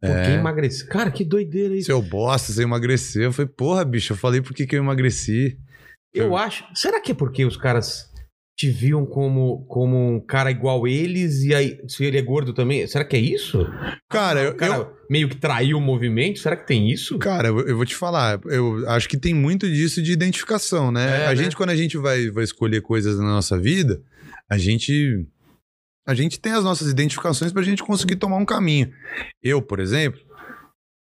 Porque 0.00 0.30
emagreci. 0.30 0.86
Cara, 0.86 1.10
que 1.10 1.24
doideira 1.24 1.74
isso. 1.74 1.86
Seu 1.86 2.02
bosta, 2.02 2.52
você 2.52 2.62
emagreceu. 2.62 3.24
Eu 3.24 3.32
falei, 3.32 3.50
porra, 3.50 3.84
bicho, 3.84 4.12
eu 4.12 4.16
falei 4.16 4.40
por 4.40 4.54
que, 4.54 4.66
que 4.66 4.76
eu 4.76 4.82
emagreci. 4.82 5.58
Eu 6.14 6.36
acho. 6.36 6.64
Será 6.74 7.00
que 7.00 7.12
é 7.12 7.14
porque 7.14 7.44
os 7.44 7.56
caras 7.56 8.10
te 8.56 8.70
viam 8.70 9.04
como, 9.04 9.66
como 9.66 10.14
um 10.14 10.18
cara 10.18 10.50
igual 10.50 10.88
eles 10.88 11.42
e 11.42 11.54
aí, 11.54 11.78
se 11.88 12.04
ele 12.04 12.18
é 12.18 12.22
gordo 12.22 12.54
também? 12.54 12.86
Será 12.86 13.04
que 13.04 13.14
é 13.14 13.18
isso? 13.18 13.66
Cara, 14.08 14.40
eu, 14.40 14.56
cara 14.56 14.90
meio 15.10 15.28
que 15.28 15.36
traiu 15.36 15.76
o 15.76 15.80
movimento? 15.80 16.38
Será 16.38 16.56
que 16.56 16.66
tem 16.66 16.90
isso? 16.90 17.18
Cara, 17.18 17.48
eu, 17.48 17.60
eu 17.60 17.76
vou 17.76 17.84
te 17.84 17.94
falar, 17.94 18.40
eu 18.46 18.88
acho 18.88 19.08
que 19.08 19.18
tem 19.18 19.34
muito 19.34 19.68
disso 19.68 20.02
de 20.02 20.12
identificação, 20.12 20.90
né? 20.90 21.24
É, 21.24 21.26
a 21.26 21.28
né? 21.30 21.36
gente, 21.36 21.54
quando 21.54 21.70
a 21.70 21.76
gente 21.76 21.98
vai, 21.98 22.30
vai 22.30 22.44
escolher 22.44 22.80
coisas 22.80 23.18
na 23.18 23.26
nossa 23.26 23.58
vida, 23.58 24.00
a 24.50 24.56
gente. 24.56 25.26
A 26.06 26.14
gente 26.14 26.38
tem 26.38 26.52
as 26.52 26.62
nossas 26.62 26.88
identificações 26.88 27.52
pra 27.52 27.62
gente 27.62 27.82
conseguir 27.82 28.16
tomar 28.16 28.36
um 28.36 28.44
caminho. 28.44 28.92
Eu, 29.42 29.60
por 29.60 29.80
exemplo, 29.80 30.20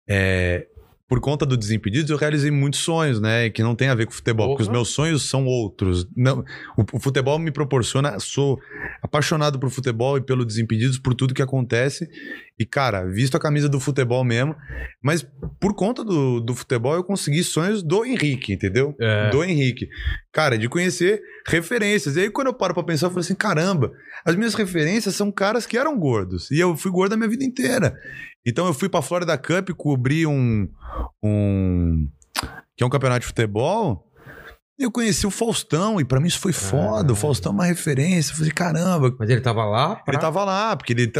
é, 0.07 0.67
por 1.13 1.21
conta 1.21 1.45
do 1.45 1.55
Desimpedidos, 1.55 2.09
eu 2.09 2.17
realizei 2.17 2.49
muitos 2.49 2.79
sonhos, 2.79 3.21
né? 3.21 3.47
Que 3.47 3.61
não 3.61 3.75
tem 3.75 3.87
a 3.87 3.93
ver 3.93 4.07
com 4.07 4.11
futebol, 4.11 4.47
porque 4.47 4.63
os 4.63 4.67
Porra. 4.67 4.79
meus 4.79 4.89
sonhos 4.89 5.29
são 5.29 5.45
outros. 5.45 6.07
Não, 6.17 6.39
o, 6.75 6.83
o 6.93 6.99
futebol 6.99 7.37
me 7.37 7.51
proporciona. 7.51 8.19
Sou 8.19 8.59
apaixonado 8.99 9.59
por 9.59 9.69
futebol 9.69 10.17
e 10.17 10.21
pelo 10.21 10.43
Desimpedidos, 10.43 10.97
por 10.97 11.13
tudo 11.13 11.35
que 11.35 11.41
acontece. 11.43 12.09
E, 12.57 12.65
cara, 12.65 13.05
visto 13.05 13.37
a 13.37 13.39
camisa 13.39 13.69
do 13.69 13.79
futebol 13.79 14.23
mesmo. 14.23 14.55
Mas 15.03 15.23
por 15.59 15.75
conta 15.75 16.03
do, 16.03 16.39
do 16.39 16.55
futebol, 16.55 16.95
eu 16.95 17.03
consegui 17.03 17.43
sonhos 17.43 17.83
do 17.83 18.03
Henrique, 18.03 18.51
entendeu? 18.51 18.95
É. 18.99 19.29
Do 19.29 19.43
Henrique. 19.43 19.89
Cara, 20.31 20.57
de 20.57 20.67
conhecer 20.67 21.21
referências. 21.47 22.15
E 22.15 22.21
aí, 22.21 22.29
quando 22.31 22.47
eu 22.47 22.55
paro 22.55 22.73
pra 22.73 22.81
pensar, 22.81 23.05
eu 23.05 23.11
falo 23.11 23.19
assim: 23.19 23.35
caramba, 23.35 23.91
as 24.25 24.35
minhas 24.35 24.55
referências 24.55 25.13
são 25.13 25.31
caras 25.31 25.67
que 25.67 25.77
eram 25.77 25.95
gordos. 25.99 26.49
E 26.49 26.59
eu 26.59 26.75
fui 26.75 26.91
gordo 26.91 27.13
a 27.13 27.17
minha 27.17 27.29
vida 27.29 27.43
inteira. 27.43 27.95
Então 28.45 28.65
eu 28.67 28.73
fui 28.73 28.89
pra 28.89 29.01
Florida 29.01 29.37
Cup, 29.37 29.69
cobri 29.77 30.25
um. 30.27 30.67
um 31.23 32.07
que 32.75 32.83
é 32.83 32.85
um 32.85 32.89
campeonato 32.89 33.21
de 33.21 33.27
futebol. 33.27 34.09
Eu 34.77 34.91
conheci 34.91 35.25
o 35.27 35.31
Faustão, 35.31 36.01
e 36.01 36.03
pra 36.03 36.19
mim 36.19 36.27
isso 36.27 36.39
foi 36.39 36.51
foda. 36.51 37.13
O 37.13 37.15
Faustão 37.15 37.51
é 37.51 37.55
uma 37.55 37.65
referência. 37.65 38.31
Eu 38.33 38.37
falei, 38.37 38.51
caramba, 38.51 39.15
Mas 39.19 39.29
ele 39.29 39.39
tava 39.39 39.63
lá. 39.65 39.95
pra- 39.97 40.13
ele 40.15 40.21
tava 40.21 40.43
lá, 40.43 40.75
porque 40.75 40.93
ele 40.93 41.11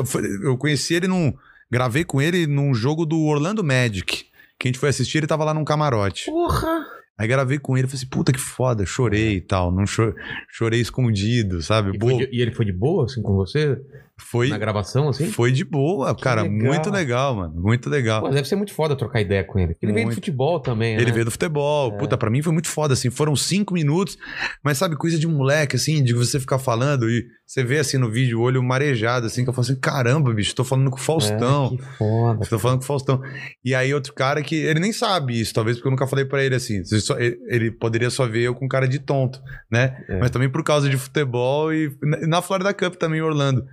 eu 0.43 0.57
conheci 0.57 0.95
ele 0.95 1.07
num. 1.07 1.31
Gravei 1.71 2.03
com 2.03 2.21
ele 2.21 2.45
num 2.47 2.73
jogo 2.73 3.05
do 3.05 3.19
Orlando 3.21 3.63
Magic. 3.63 4.25
Que 4.59 4.67
a 4.67 4.69
gente 4.69 4.79
foi 4.79 4.89
assistir, 4.89 5.19
ele 5.19 5.27
tava 5.27 5.43
lá 5.43 5.53
num 5.53 5.63
camarote. 5.63 6.25
Porra! 6.25 6.85
Aí 7.17 7.27
gravei 7.27 7.59
com 7.59 7.77
ele, 7.77 7.87
falei 7.87 7.99
assim, 8.01 8.09
puta 8.09 8.31
que 8.33 8.39
foda, 8.39 8.85
chorei 8.87 9.35
e 9.35 9.41
tal. 9.41 9.71
Não 9.71 9.85
cho- 9.85 10.13
chorei 10.49 10.81
escondido, 10.81 11.61
sabe? 11.61 11.91
E, 11.95 11.97
de, 11.97 12.29
e 12.35 12.41
ele 12.41 12.51
foi 12.51 12.65
de 12.65 12.73
boa, 12.73 13.05
assim, 13.05 13.21
com 13.21 13.33
você? 13.35 13.77
Foi, 14.19 14.49
Na 14.49 14.57
gravação, 14.59 15.09
assim? 15.09 15.31
foi 15.31 15.51
de 15.51 15.65
boa, 15.65 16.15
cara. 16.15 16.43
legal. 16.43 16.57
Muito 16.73 16.89
legal, 16.91 17.35
mano. 17.35 17.53
Muito 17.59 17.89
legal. 17.89 18.21
Pô, 18.21 18.29
deve 18.29 18.47
ser 18.47 18.55
muito 18.55 18.71
foda 18.73 18.95
trocar 18.95 19.21
ideia 19.21 19.43
com 19.43 19.57
ele. 19.57 19.75
Ele 19.81 19.91
vem 19.91 20.03
do 20.03 20.07
Muito. 20.07 20.15
futebol 20.15 20.59
também, 20.59 20.95
Ele 20.95 21.05
né? 21.05 21.11
veio 21.11 21.25
do 21.25 21.31
futebol. 21.31 21.97
Puta, 21.97 22.15
pra 22.17 22.29
mim 22.29 22.41
foi 22.41 22.53
muito 22.53 22.67
foda, 22.69 22.93
assim. 22.93 23.09
Foram 23.09 23.35
cinco 23.35 23.73
minutos, 23.73 24.17
mas 24.63 24.77
sabe, 24.77 24.95
coisa 24.95 25.17
de 25.17 25.27
moleque, 25.27 25.75
assim, 25.75 26.03
de 26.03 26.13
você 26.13 26.39
ficar 26.39 26.59
falando 26.59 27.09
e 27.09 27.25
você 27.45 27.63
vê, 27.63 27.79
assim, 27.79 27.97
no 27.97 28.09
vídeo, 28.11 28.39
o 28.39 28.43
olho 28.43 28.61
marejado, 28.63 29.25
assim, 29.25 29.43
que 29.43 29.49
eu 29.49 29.53
falo 29.53 29.65
assim, 29.65 29.79
caramba, 29.79 30.31
bicho, 30.33 30.55
tô 30.55 30.63
falando 30.63 30.89
com 30.91 30.97
o 30.97 31.01
Faustão. 31.01 31.65
É, 31.73 31.77
que 31.77 31.97
foda. 31.97 32.45
Tô 32.47 32.59
falando 32.59 32.77
com 32.77 32.83
o 32.83 32.87
Faustão. 32.87 33.21
E 33.65 33.73
aí, 33.73 33.93
outro 33.93 34.13
cara 34.13 34.41
que 34.43 34.55
ele 34.55 34.79
nem 34.79 34.93
sabe 34.93 35.39
isso, 35.39 35.53
talvez 35.53 35.77
porque 35.77 35.87
eu 35.87 35.91
nunca 35.91 36.05
falei 36.07 36.23
pra 36.25 36.43
ele 36.43 36.55
assim. 36.55 36.81
Ele, 37.47 37.71
poderia 37.71 38.09
só 38.11 38.27
ver 38.27 38.43
eu 38.43 38.53
com 38.55 38.67
cara 38.67 38.87
de 38.87 38.99
tonto, 38.99 39.39
né? 39.71 40.03
É. 40.07 40.19
Mas 40.19 40.29
também 40.31 40.49
por 40.49 40.63
causa 40.63 40.87
de 40.89 40.97
futebol 40.97 41.73
e 41.73 41.91
na- 42.01 42.27
na 42.27 42.41
Florida 42.41 42.73
Cup 42.73 42.95
também 42.95 43.19
em 43.19 43.23
Orlando. 43.23 43.63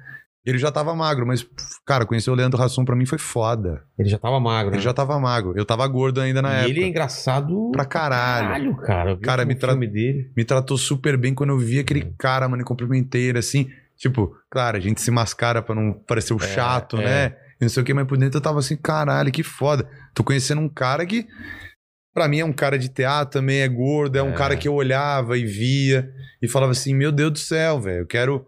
Ele 0.44 0.56
já 0.58 0.72
tava 0.72 0.94
magro, 0.94 1.26
mas, 1.26 1.46
cara, 1.86 2.06
conhecer 2.06 2.30
o 2.30 2.34
Leandro 2.34 2.60
Hassum 2.62 2.82
pra 2.84 2.96
mim 2.96 3.04
foi 3.04 3.18
foda. 3.18 3.82
Ele 3.98 4.08
já 4.08 4.18
tava 4.18 4.40
magro, 4.40 4.70
Ele 4.70 4.78
né? 4.78 4.82
já 4.82 4.92
tava 4.94 5.20
magro. 5.20 5.52
Eu 5.54 5.66
tava 5.66 5.86
gordo 5.86 6.18
ainda 6.20 6.40
na 6.40 6.50
E 6.52 6.56
época. 6.60 6.70
ele 6.70 6.82
é 6.84 6.86
engraçado 6.88 7.70
Pra 7.72 7.84
caralho. 7.84 8.46
caralho, 8.48 8.76
cara. 8.78 9.10
Eu 9.10 9.16
vi 9.16 9.22
Cara, 9.22 9.44
me 9.44 9.54
tra- 9.54 9.74
dele. 9.74 10.32
Me 10.34 10.44
tratou 10.44 10.78
super 10.78 11.16
bem 11.18 11.34
quando 11.34 11.50
eu 11.50 11.58
vi 11.58 11.78
aquele 11.78 12.14
cara, 12.18 12.48
mano, 12.48 12.62
e 12.62 12.64
cumprimentei 12.64 13.28
ele 13.28 13.38
assim. 13.38 13.68
Tipo, 13.98 14.34
claro, 14.50 14.78
a 14.78 14.80
gente 14.80 14.98
se 15.02 15.10
mascara 15.10 15.60
pra 15.60 15.74
não 15.74 15.92
parecer 15.92 16.32
o 16.32 16.38
É, 16.42 16.46
chato, 16.48 16.96
é. 16.96 17.04
né? 17.04 17.36
E 17.60 17.64
não 17.64 17.68
sei 17.68 17.82
o 17.82 17.84
que, 17.86 17.92
mas 17.92 18.06
por 18.06 18.16
dentro 18.16 18.38
eu 18.38 18.42
tava 18.42 18.60
assim, 18.60 18.76
caralho, 18.78 19.30
que 19.30 19.42
foda. 19.42 19.86
Tô 20.14 20.24
conhecendo 20.24 20.62
um 20.62 20.68
cara 20.70 21.04
que, 21.04 21.26
pra 22.14 22.26
mim, 22.26 22.38
é 22.40 22.44
um 22.46 22.52
cara 22.54 22.78
de 22.78 22.88
teatro, 22.88 23.38
também 23.40 23.58
é 23.60 23.68
gordo, 23.68 24.16
é 24.16 24.22
um 24.22 24.30
É. 24.30 24.34
cara 24.34 24.56
que 24.56 24.66
eu 24.66 24.72
olhava 24.72 25.36
e 25.36 25.44
via 25.44 26.08
e 26.40 26.48
falava 26.48 26.72
assim: 26.72 26.94
meu 26.94 27.12
Deus 27.12 27.30
do 27.32 27.38
céu, 27.38 27.78
velho, 27.78 27.98
eu 28.04 28.06
quero. 28.06 28.46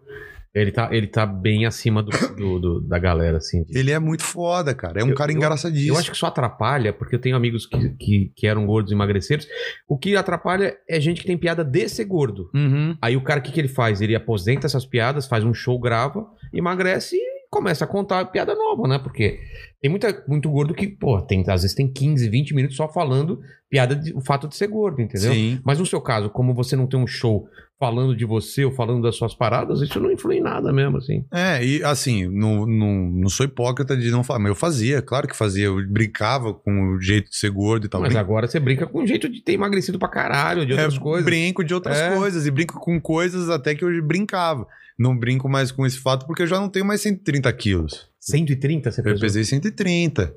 Ele 0.55 0.71
tá, 0.71 0.89
ele 0.91 1.07
tá 1.07 1.25
bem 1.25 1.65
acima 1.65 2.03
do, 2.03 2.11
do- 2.35 2.59
do- 2.59 2.81
da 2.81 2.99
galera, 2.99 3.37
assim. 3.37 3.65
Ele 3.69 3.91
é 3.91 3.97
muito 3.97 4.23
foda, 4.23 4.73
cara. 4.75 5.01
É 5.01 5.03
um 5.03 5.09
Eu- 5.09 5.15
cara 5.15 5.31
eu- 5.31 5.35
engraçadíssimo. 5.37 5.95
Eu 5.95 5.99
acho 5.99 6.11
que 6.11 6.17
só 6.17 6.27
atrapalha, 6.27 6.93
porque 6.93 7.15
eu 7.15 7.19
tenho 7.19 7.35
amigos 7.35 7.65
que, 7.65 7.89
que, 7.97 8.31
que 8.35 8.45
eram 8.47 8.65
gordos 8.67 8.91
e 8.91 8.95
emagreceiros. 8.95 9.47
O 9.87 9.97
que 9.97 10.15
atrapalha 10.15 10.77
é 10.87 10.99
gente 11.01 11.21
que 11.21 11.27
tem 11.27 11.37
piada 11.37 11.63
de 11.63 11.89
ser 11.89 12.05
gordo. 12.05 12.51
Uhum. 12.53 12.95
Aí 13.01 13.15
o 13.17 13.21
cara, 13.23 13.39
o 13.39 13.43
que, 13.43 13.51
que 13.51 13.59
ele 13.59 13.67
faz? 13.67 13.99
Ele 13.99 14.15
aposenta 14.15 14.67
essas 14.67 14.85
piadas, 14.85 15.25
faz 15.27 15.43
um 15.43 15.53
show, 15.55 15.79
grava, 15.79 16.23
emagrece 16.53 17.15
e 17.15 17.32
começa 17.53 17.85
a 17.85 17.87
contar 17.87 18.25
piada 18.25 18.55
nova, 18.55 18.87
né? 18.87 18.97
Porque 18.97 19.39
tem 19.79 19.89
muita, 19.91 20.23
muito 20.27 20.49
gordo 20.49 20.73
que, 20.73 20.87
pô, 20.87 21.21
tem, 21.21 21.41
às 21.41 21.61
vezes 21.61 21.75
tem 21.75 21.87
15, 21.87 22.27
20 22.27 22.55
minutos 22.55 22.75
só 22.75 22.89
falando 22.89 23.39
piada 23.69 23.95
de 23.95 24.11
o 24.13 24.21
fato 24.21 24.47
de 24.47 24.55
ser 24.55 24.67
gordo, 24.67 25.01
entendeu? 25.01 25.31
Sim. 25.31 25.59
Mas 25.63 25.77
no 25.77 25.85
seu 25.85 26.01
caso, 26.01 26.29
como 26.31 26.53
você 26.53 26.75
não 26.75 26.87
tem 26.87 26.99
um 26.99 27.05
show 27.07 27.47
falando 27.79 28.15
de 28.15 28.23
você 28.25 28.63
ou 28.65 28.71
falando 28.71 29.01
das 29.03 29.15
suas 29.17 29.35
paradas, 29.35 29.81
isso 29.81 29.99
não 29.99 30.11
influi 30.11 30.37
em 30.37 30.41
nada 30.41 30.71
mesmo, 30.71 30.97
assim. 30.97 31.25
É, 31.33 31.63
e 31.63 31.83
assim, 31.83 32.27
não, 32.27 32.65
não, 32.65 32.93
não 33.11 33.29
sou 33.29 33.45
hipócrita 33.45 33.95
de 33.95 34.09
não 34.09 34.23
falar, 34.23 34.39
mas 34.39 34.49
eu 34.49 34.55
fazia, 34.55 35.01
claro 35.01 35.27
que 35.27 35.35
fazia. 35.35 35.65
Eu 35.65 35.85
brincava 35.87 36.53
com 36.53 36.95
o 36.95 37.01
jeito 37.01 37.29
de 37.29 37.35
ser 37.35 37.49
gordo 37.51 37.85
e 37.85 37.89
tal. 37.89 38.01
Mas 38.01 38.15
agora 38.15 38.47
você 38.47 38.59
brinca 38.59 38.87
com 38.87 39.03
o 39.03 39.07
jeito 39.07 39.27
de 39.29 39.43
ter 39.43 39.53
emagrecido 39.53 39.99
pra 39.99 40.07
caralho, 40.07 40.65
de 40.65 40.71
outras 40.71 40.95
É, 40.95 40.99
coisas. 40.99 41.25
Brinco 41.25 41.63
de 41.63 41.73
outras 41.73 41.97
É. 41.97 42.15
coisas 42.15 42.47
e 42.47 42.51
brinco 42.51 42.79
com 42.79 42.99
coisas 43.01 43.49
até 43.49 43.75
que 43.75 43.83
eu 43.83 44.03
brincava. 44.03 44.65
Não 44.97 45.17
brinco 45.17 45.49
mais 45.49 45.71
com 45.71 45.85
esse 45.85 45.97
fato 45.99 46.25
porque 46.27 46.43
eu 46.43 46.47
já 46.47 46.59
não 46.59 46.69
tenho 46.69 46.85
mais 46.85 47.01
130 47.01 47.51
quilos. 47.53 48.09
130 48.19 48.91
você 48.91 49.01
Eu 49.01 49.05
pesou? 49.05 49.19
pesei 49.21 49.43
130. 49.43 50.33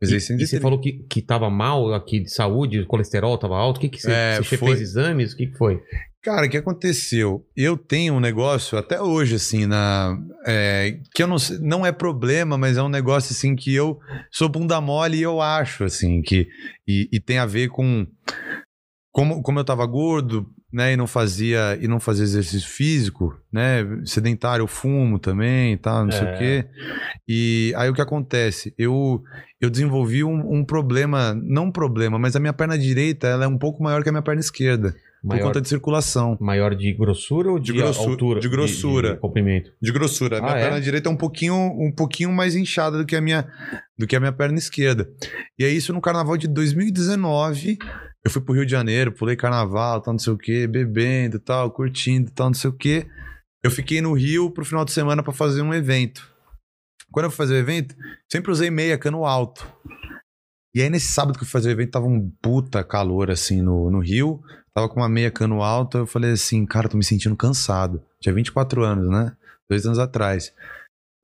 Pesei 0.00 0.16
E, 0.16 0.18
e 0.18 0.20
130. 0.20 0.46
você 0.50 0.60
falou 0.60 0.80
que, 0.80 0.92
que 1.10 1.20
tava 1.20 1.50
mal 1.50 1.92
aqui 1.92 2.20
de 2.20 2.30
saúde, 2.32 2.80
o 2.80 2.86
colesterol 2.86 3.36
tava 3.36 3.56
alto. 3.56 3.78
O 3.78 3.80
que, 3.80 3.88
que 3.88 4.00
você, 4.00 4.10
É, 4.12 4.36
você 4.36 4.56
foi- 4.56 4.68
fez 4.76 4.80
exames? 4.90 5.32
O 5.32 5.36
que, 5.36 5.46
que 5.48 5.56
foi? 5.58 5.82
Cara, 6.22 6.46
o 6.46 6.50
que 6.50 6.56
aconteceu? 6.56 7.46
Eu 7.56 7.76
tenho 7.76 8.14
um 8.14 8.20
negócio 8.20 8.76
até 8.76 9.00
hoje, 9.00 9.36
assim, 9.36 9.66
na. 9.66 10.18
é, 10.46 10.98
que 11.14 11.22
eu 11.22 11.26
não 11.28 11.36
não 11.60 11.86
é 11.86 11.92
problema, 11.92 12.58
mas 12.58 12.76
é 12.76 12.82
um 12.82 12.88
negócio 12.88 13.32
assim 13.32 13.54
que 13.56 13.72
eu 13.74 13.98
sou 14.30 14.48
bunda 14.48 14.80
mole 14.80 15.16
e 15.18 15.22
eu 15.22 15.40
acho, 15.40 15.84
assim, 15.84 16.20
que. 16.20 16.48
E, 16.86 17.08
e 17.12 17.20
tem 17.20 17.38
a 17.38 17.46
ver 17.46 17.68
com. 17.68 18.06
Como, 19.12 19.42
como 19.42 19.58
eu 19.58 19.64
tava 19.64 19.86
gordo, 19.86 20.48
né, 20.72 20.92
e 20.92 20.96
não 20.96 21.06
fazia 21.06 21.78
e 21.80 21.88
não 21.88 21.98
fazia 21.98 22.24
exercício 22.24 22.68
físico, 22.68 23.34
né, 23.52 23.84
sedentário, 24.04 24.62
eu 24.62 24.66
fumo 24.66 25.18
também 25.18 25.76
tal, 25.78 26.04
não 26.04 26.12
sei 26.12 26.26
É. 26.26 26.34
o 26.34 26.38
quê. 26.38 26.64
E 27.26 27.72
aí 27.76 27.88
o 27.88 27.94
que 27.94 28.02
acontece? 28.02 28.74
Eu, 28.78 29.22
eu 29.60 29.70
desenvolvi 29.70 30.22
um, 30.24 30.54
um 30.58 30.64
problema, 30.64 31.34
não 31.34 31.64
um 31.66 31.72
problema, 31.72 32.18
mas 32.18 32.36
a 32.36 32.40
minha 32.40 32.52
perna 32.52 32.78
direita 32.78 33.26
ela 33.26 33.44
é 33.44 33.48
um 33.48 33.58
pouco 33.58 33.82
maior 33.82 34.02
que 34.02 34.08
a 34.08 34.12
minha 34.12 34.22
perna 34.22 34.40
esquerda. 34.40 34.94
Por 35.20 35.30
Maior, 35.30 35.46
conta 35.46 35.60
de 35.60 35.68
circulação. 35.68 36.38
maior 36.40 36.76
de 36.76 36.92
grossura 36.92 37.50
ou 37.50 37.58
de, 37.58 37.72
De 37.72 37.78
grossu- 37.78 38.08
altura? 38.08 38.38
de 38.40 38.48
grossura. 38.48 39.14
de 39.14 39.18
comprimento. 39.20 39.72
De 39.82 39.90
grossura. 39.90 40.38
A 40.38 40.40
minha 40.40 40.54
Ah, 40.54 40.58
é? 40.58 40.62
perna 40.62 40.80
direita 40.80 41.08
é 41.08 41.12
um 41.12 41.16
pouquinho, 41.16 41.56
um 41.56 41.90
pouquinho 41.90 42.30
mais 42.30 42.54
inchada 42.54 42.96
do 42.98 43.04
que, 43.04 43.16
a 43.16 43.20
minha, 43.20 43.44
do 43.98 44.06
que 44.06 44.14
a 44.14 44.20
minha 44.20 44.30
perna 44.30 44.56
esquerda. 44.58 45.10
E 45.58 45.64
é 45.64 45.68
isso 45.68 45.92
no 45.92 46.00
carnaval 46.00 46.36
de 46.36 46.46
2019. 46.46 47.78
Eu 48.28 48.32
fui 48.32 48.42
pro 48.42 48.52
Rio 48.52 48.66
de 48.66 48.72
Janeiro, 48.72 49.10
pulei 49.10 49.34
carnaval, 49.34 50.02
tal, 50.02 50.12
não 50.12 50.18
sei 50.18 50.34
o 50.34 50.36
quê, 50.36 50.66
bebendo 50.66 51.38
tal, 51.38 51.70
curtindo, 51.70 52.30
tal, 52.30 52.48
não 52.48 52.54
sei 52.54 52.68
o 52.68 52.74
quê. 52.74 53.06
Eu 53.64 53.70
fiquei 53.70 54.02
no 54.02 54.12
Rio 54.12 54.50
pro 54.50 54.66
final 54.66 54.84
de 54.84 54.92
semana 54.92 55.22
pra 55.22 55.32
fazer 55.32 55.62
um 55.62 55.72
evento. 55.72 56.30
Quando 57.10 57.24
eu 57.24 57.30
fui 57.30 57.38
fazer 57.38 57.54
o 57.54 57.56
evento, 57.56 57.96
sempre 58.30 58.52
usei 58.52 58.68
meia 58.68 58.98
cano 58.98 59.24
alto. 59.24 59.66
E 60.74 60.82
aí, 60.82 60.90
nesse 60.90 61.10
sábado 61.10 61.38
que 61.38 61.42
eu 61.42 61.46
fui 61.46 61.52
fazer 61.52 61.70
o 61.70 61.72
evento, 61.72 61.92
tava 61.92 62.04
um 62.04 62.30
puta 62.42 62.84
calor, 62.84 63.30
assim, 63.30 63.62
no, 63.62 63.90
no 63.90 64.00
Rio. 64.00 64.42
Tava 64.74 64.90
com 64.90 65.00
uma 65.00 65.08
meia 65.08 65.30
cano 65.30 65.62
alta. 65.62 65.96
Eu 65.96 66.06
falei 66.06 66.32
assim, 66.32 66.66
cara, 66.66 66.86
tô 66.86 66.98
me 66.98 67.04
sentindo 67.04 67.34
cansado. 67.34 68.04
Tinha 68.20 68.34
24 68.34 68.84
anos, 68.84 69.08
né? 69.08 69.34
Dois 69.70 69.86
anos 69.86 69.98
atrás. 69.98 70.52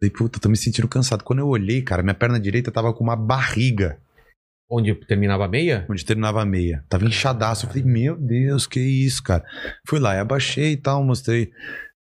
Falei, 0.00 0.10
puta, 0.10 0.40
tô 0.40 0.48
me 0.48 0.56
sentindo 0.56 0.88
cansado. 0.88 1.22
Quando 1.22 1.40
eu 1.40 1.48
olhei, 1.48 1.82
cara, 1.82 2.02
minha 2.02 2.14
perna 2.14 2.40
direita 2.40 2.72
tava 2.72 2.94
com 2.94 3.04
uma 3.04 3.14
barriga. 3.14 4.00
Onde 4.70 4.94
terminava 4.94 5.44
a 5.44 5.48
meia? 5.48 5.86
onde 5.90 6.04
terminava 6.04 6.42
a 6.42 6.46
meia. 6.46 6.84
Tava 6.88 7.04
inchadaço. 7.04 7.66
Eu 7.66 7.70
falei, 7.70 7.84
meu 7.84 8.16
Deus, 8.16 8.66
que 8.66 8.80
isso, 8.80 9.22
cara. 9.22 9.44
Fui 9.86 9.98
lá 9.98 10.14
e 10.14 10.18
abaixei 10.18 10.72
e 10.72 10.76
tal, 10.76 11.04
mostrei 11.04 11.50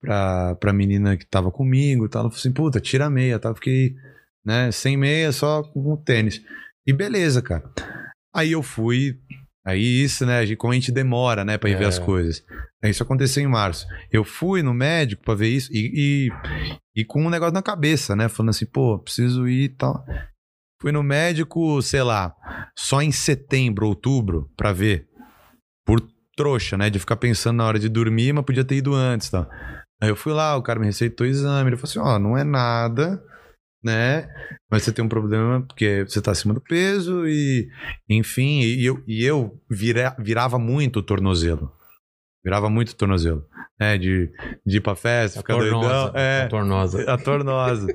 pra, 0.02 0.56
pra 0.56 0.74
menina 0.74 1.16
que 1.18 1.26
tava 1.26 1.52
comigo 1.52 2.06
e 2.06 2.10
tal. 2.10 2.22
Ela 2.24 2.30
falou 2.30 2.40
assim, 2.40 2.52
puta, 2.52 2.80
tira 2.80 3.06
a 3.06 3.10
meia, 3.10 3.40
tá? 3.40 3.54
Fiquei, 3.56 3.96
né, 4.46 4.72
sem 4.72 4.98
meia, 4.98 5.32
só 5.32 5.64
com 5.64 5.94
o 5.94 5.98
tênis. 5.98 6.42
E 6.86 6.94
beleza, 6.94 7.42
cara. 7.42 7.64
Aí 8.36 8.52
eu 8.52 8.62
fui. 8.62 9.18
Aí 9.66 9.82
isso, 10.04 10.26
né? 10.26 10.56
Como 10.56 10.72
a 10.72 10.76
gente 10.76 10.92
demora, 10.92 11.44
né, 11.46 11.58
pra 11.58 11.70
ir 11.70 11.78
ver 11.78 11.84
É. 11.86 11.88
as 11.88 12.00
coisas. 12.00 12.44
Aí 12.84 12.90
Isso 12.92 13.04
aconteceu 13.04 13.44
em 13.44 13.48
março. 13.48 13.86
Eu 14.12 14.24
fui 14.24 14.62
no 14.64 14.74
médico 14.74 15.24
pra 15.24 15.34
ver 15.36 15.50
isso 15.50 15.70
e, 15.72 16.30
e, 16.96 17.02
e 17.02 17.06
com 17.06 17.24
um 17.26 17.30
negócio 17.30 17.54
na 17.54 17.62
cabeça, 17.62 18.16
né? 18.16 18.28
Falando 18.30 18.50
assim, 18.52 18.66
pô, 18.66 18.98
preciso 19.00 19.48
ir 19.48 19.64
e 19.64 19.70
tal. 19.70 20.04
Fui 20.82 20.92
no 20.92 21.04
médico, 21.04 21.82
sei 21.82 22.02
lá, 22.04 22.34
só 22.78 23.02
em 23.02 23.12
setembro, 23.12 23.88
outubro, 23.88 24.50
pra 24.56 24.72
ver. 24.72 25.08
Por 25.86 26.00
trouxa, 26.36 26.78
né? 26.78 26.90
De 26.90 27.00
ficar 27.00 27.18
pensando 27.18 27.58
na 27.58 27.66
hora 27.66 27.80
de 27.80 27.90
dormir, 27.90 28.32
mas 28.34 28.46
podia 28.46 28.64
ter 28.64 28.76
ido 28.76 28.94
antes 28.96 29.30
tal. 29.30 29.50
Aí 30.02 30.10
eu 30.10 30.16
fui 30.16 30.32
lá, 30.32 30.56
o 30.56 30.62
cara 30.64 30.80
me 30.80 30.86
receitou 30.86 31.28
o 31.28 31.30
exame. 31.30 31.70
Ele 31.70 31.76
falou 31.78 31.90
assim: 31.90 32.00
ó, 32.00 32.18
não 32.18 32.38
é 32.38 32.44
nada, 32.46 33.22
né? 33.84 34.30
Mas 34.72 34.84
você 34.84 34.92
tem 34.94 35.04
um 35.04 35.10
problema 35.10 35.62
porque 35.62 36.06
você 36.08 36.22
tá 36.22 36.32
acima 36.32 36.54
do 36.54 36.62
peso 36.62 37.28
e, 37.28 37.70
enfim, 38.10 38.62
e 38.62 38.86
eu, 38.86 39.04
e 39.08 39.26
eu 39.26 39.60
vira- 39.70 40.16
virava 40.20 40.58
muito 40.58 41.00
o 41.00 41.04
tornozelo. 41.04 41.72
Virava 42.50 42.68
muito 42.70 42.96
tornozelo. 42.96 43.46
Né? 43.80 43.98
De, 43.98 44.30
de 44.66 44.78
ir 44.78 44.82
pra 44.82 44.96
festa, 44.96 45.40
A 45.40 45.42
ficar 45.44 45.54
doidão. 45.56 45.82
tornosa. 45.82 46.12
É, 46.18 46.42
A 46.42 46.48
tornosa. 46.48 47.14
a 47.14 47.18
tornosa. 47.22 47.88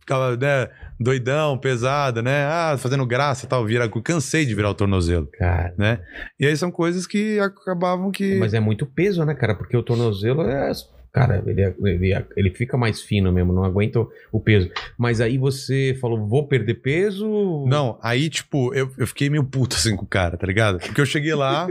Ficava, 0.00 0.36
né, 0.36 0.68
doidão, 0.98 1.58
pesada, 1.58 2.22
né? 2.22 2.44
Ah, 2.46 2.76
fazendo 2.78 3.04
graça 3.06 3.44
e 3.44 3.48
tal. 3.48 3.64
Vira, 3.66 3.88
cansei 4.02 4.44
de 4.46 4.54
virar 4.54 4.70
o 4.70 4.74
tornozelo, 4.74 5.28
Cara. 5.38 5.74
né? 5.76 6.00
E 6.40 6.46
aí 6.46 6.56
são 6.56 6.70
coisas 6.70 7.06
que 7.06 7.38
acabavam 7.38 8.10
que. 8.10 8.36
Mas 8.38 8.54
é 8.54 8.60
muito 8.60 8.86
peso, 8.86 9.24
né, 9.24 9.34
cara? 9.34 9.54
Porque 9.54 9.76
o 9.76 9.82
tornozelo 9.82 10.42
é. 10.42 10.72
Cara, 11.12 11.42
ele, 11.46 11.62
é- 11.62 11.74
ele, 11.84 12.12
é- 12.12 12.24
ele 12.36 12.50
fica 12.50 12.76
mais 12.76 13.00
fino 13.00 13.32
mesmo, 13.32 13.52
não 13.52 13.64
aguenta 13.64 13.98
o- 14.00 14.10
o 14.30 14.38
peso. 14.40 14.70
Mas 14.96 15.20
aí 15.20 15.38
você 15.38 15.96
falou, 16.00 16.26
vou 16.28 16.46
perder 16.46 16.74
peso? 16.74 17.64
Não, 17.66 17.98
aí, 18.02 18.28
tipo, 18.28 18.74
eu, 18.74 18.90
eu 18.98 19.06
fiquei 19.06 19.30
meio 19.30 19.42
puto 19.44 19.74
assim 19.76 19.96
com 19.96 20.04
o 20.04 20.08
cara, 20.08 20.36
tá 20.36 20.46
ligado? 20.46 20.78
Porque 20.78 21.00
eu 21.00 21.06
cheguei 21.06 21.34
lá. 21.34 21.66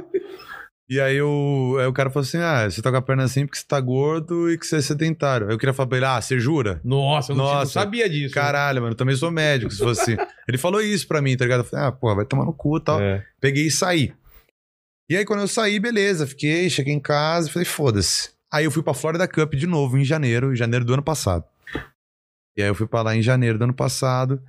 E 0.89 1.01
aí, 1.01 1.17
eu, 1.17 1.75
aí 1.79 1.85
o 1.85 1.91
cara 1.93 2.09
falou 2.09 2.25
assim: 2.25 2.37
Ah, 2.37 2.69
você 2.69 2.81
tá 2.81 2.89
com 2.89 2.97
a 2.97 3.01
perna 3.01 3.23
assim 3.23 3.45
porque 3.45 3.59
você 3.59 3.65
tá 3.67 3.79
gordo 3.79 4.49
e 4.49 4.57
que 4.57 4.65
você 4.65 4.77
é 4.77 4.81
sedentário. 4.81 5.47
Aí 5.47 5.53
eu 5.53 5.57
queria 5.57 5.73
falar 5.73 5.87
pra 5.87 5.97
ele: 5.97 6.05
Ah, 6.05 6.21
você 6.21 6.39
jura? 6.39 6.79
Nossa, 6.83 7.33
eu 7.33 7.35
não, 7.35 7.43
Nossa. 7.43 7.59
não 7.59 7.65
sabia 7.65 8.09
disso. 8.09 8.33
Caralho, 8.33 8.81
mano, 8.81 8.93
eu 8.93 8.97
também 8.97 9.15
sou 9.15 9.29
médico, 9.29 9.71
se 9.71 9.79
fosse 9.79 10.01
assim. 10.01 10.15
Ele 10.47 10.57
falou 10.57 10.81
isso 10.81 11.05
pra 11.05 11.21
mim, 11.21 11.35
tá 11.35 11.43
ligado? 11.43 11.59
Eu 11.59 11.65
falei: 11.65 11.85
Ah, 11.85 11.91
pô, 11.91 12.15
vai 12.15 12.25
tomar 12.25 12.45
no 12.45 12.53
cu 12.53 12.77
e 12.77 12.81
tal. 12.81 13.01
É. 13.01 13.25
Peguei 13.41 13.67
e 13.67 13.71
saí. 13.71 14.13
E 15.09 15.15
aí, 15.15 15.23
quando 15.23 15.39
eu 15.39 15.47
saí, 15.47 15.79
beleza, 15.79 16.27
fiquei, 16.27 16.69
cheguei 16.69 16.93
em 16.93 16.99
casa 16.99 17.47
e 17.47 17.51
falei, 17.51 17.65
foda-se. 17.65 18.31
Aí 18.51 18.65
eu 18.65 18.71
fui 18.71 18.83
pra 18.83 18.93
Florida 18.93 19.25
Cup 19.25 19.53
de 19.53 19.65
novo 19.65 19.97
em 19.97 20.03
janeiro, 20.03 20.51
em 20.51 20.55
janeiro 20.55 20.83
do 20.83 20.93
ano 20.93 21.03
passado. 21.03 21.45
E 22.57 22.61
aí 22.61 22.67
eu 22.67 22.75
fui 22.75 22.87
pra 22.87 23.01
lá 23.01 23.15
em 23.15 23.21
janeiro 23.21 23.57
do 23.57 23.63
ano 23.63 23.73
passado. 23.73 24.41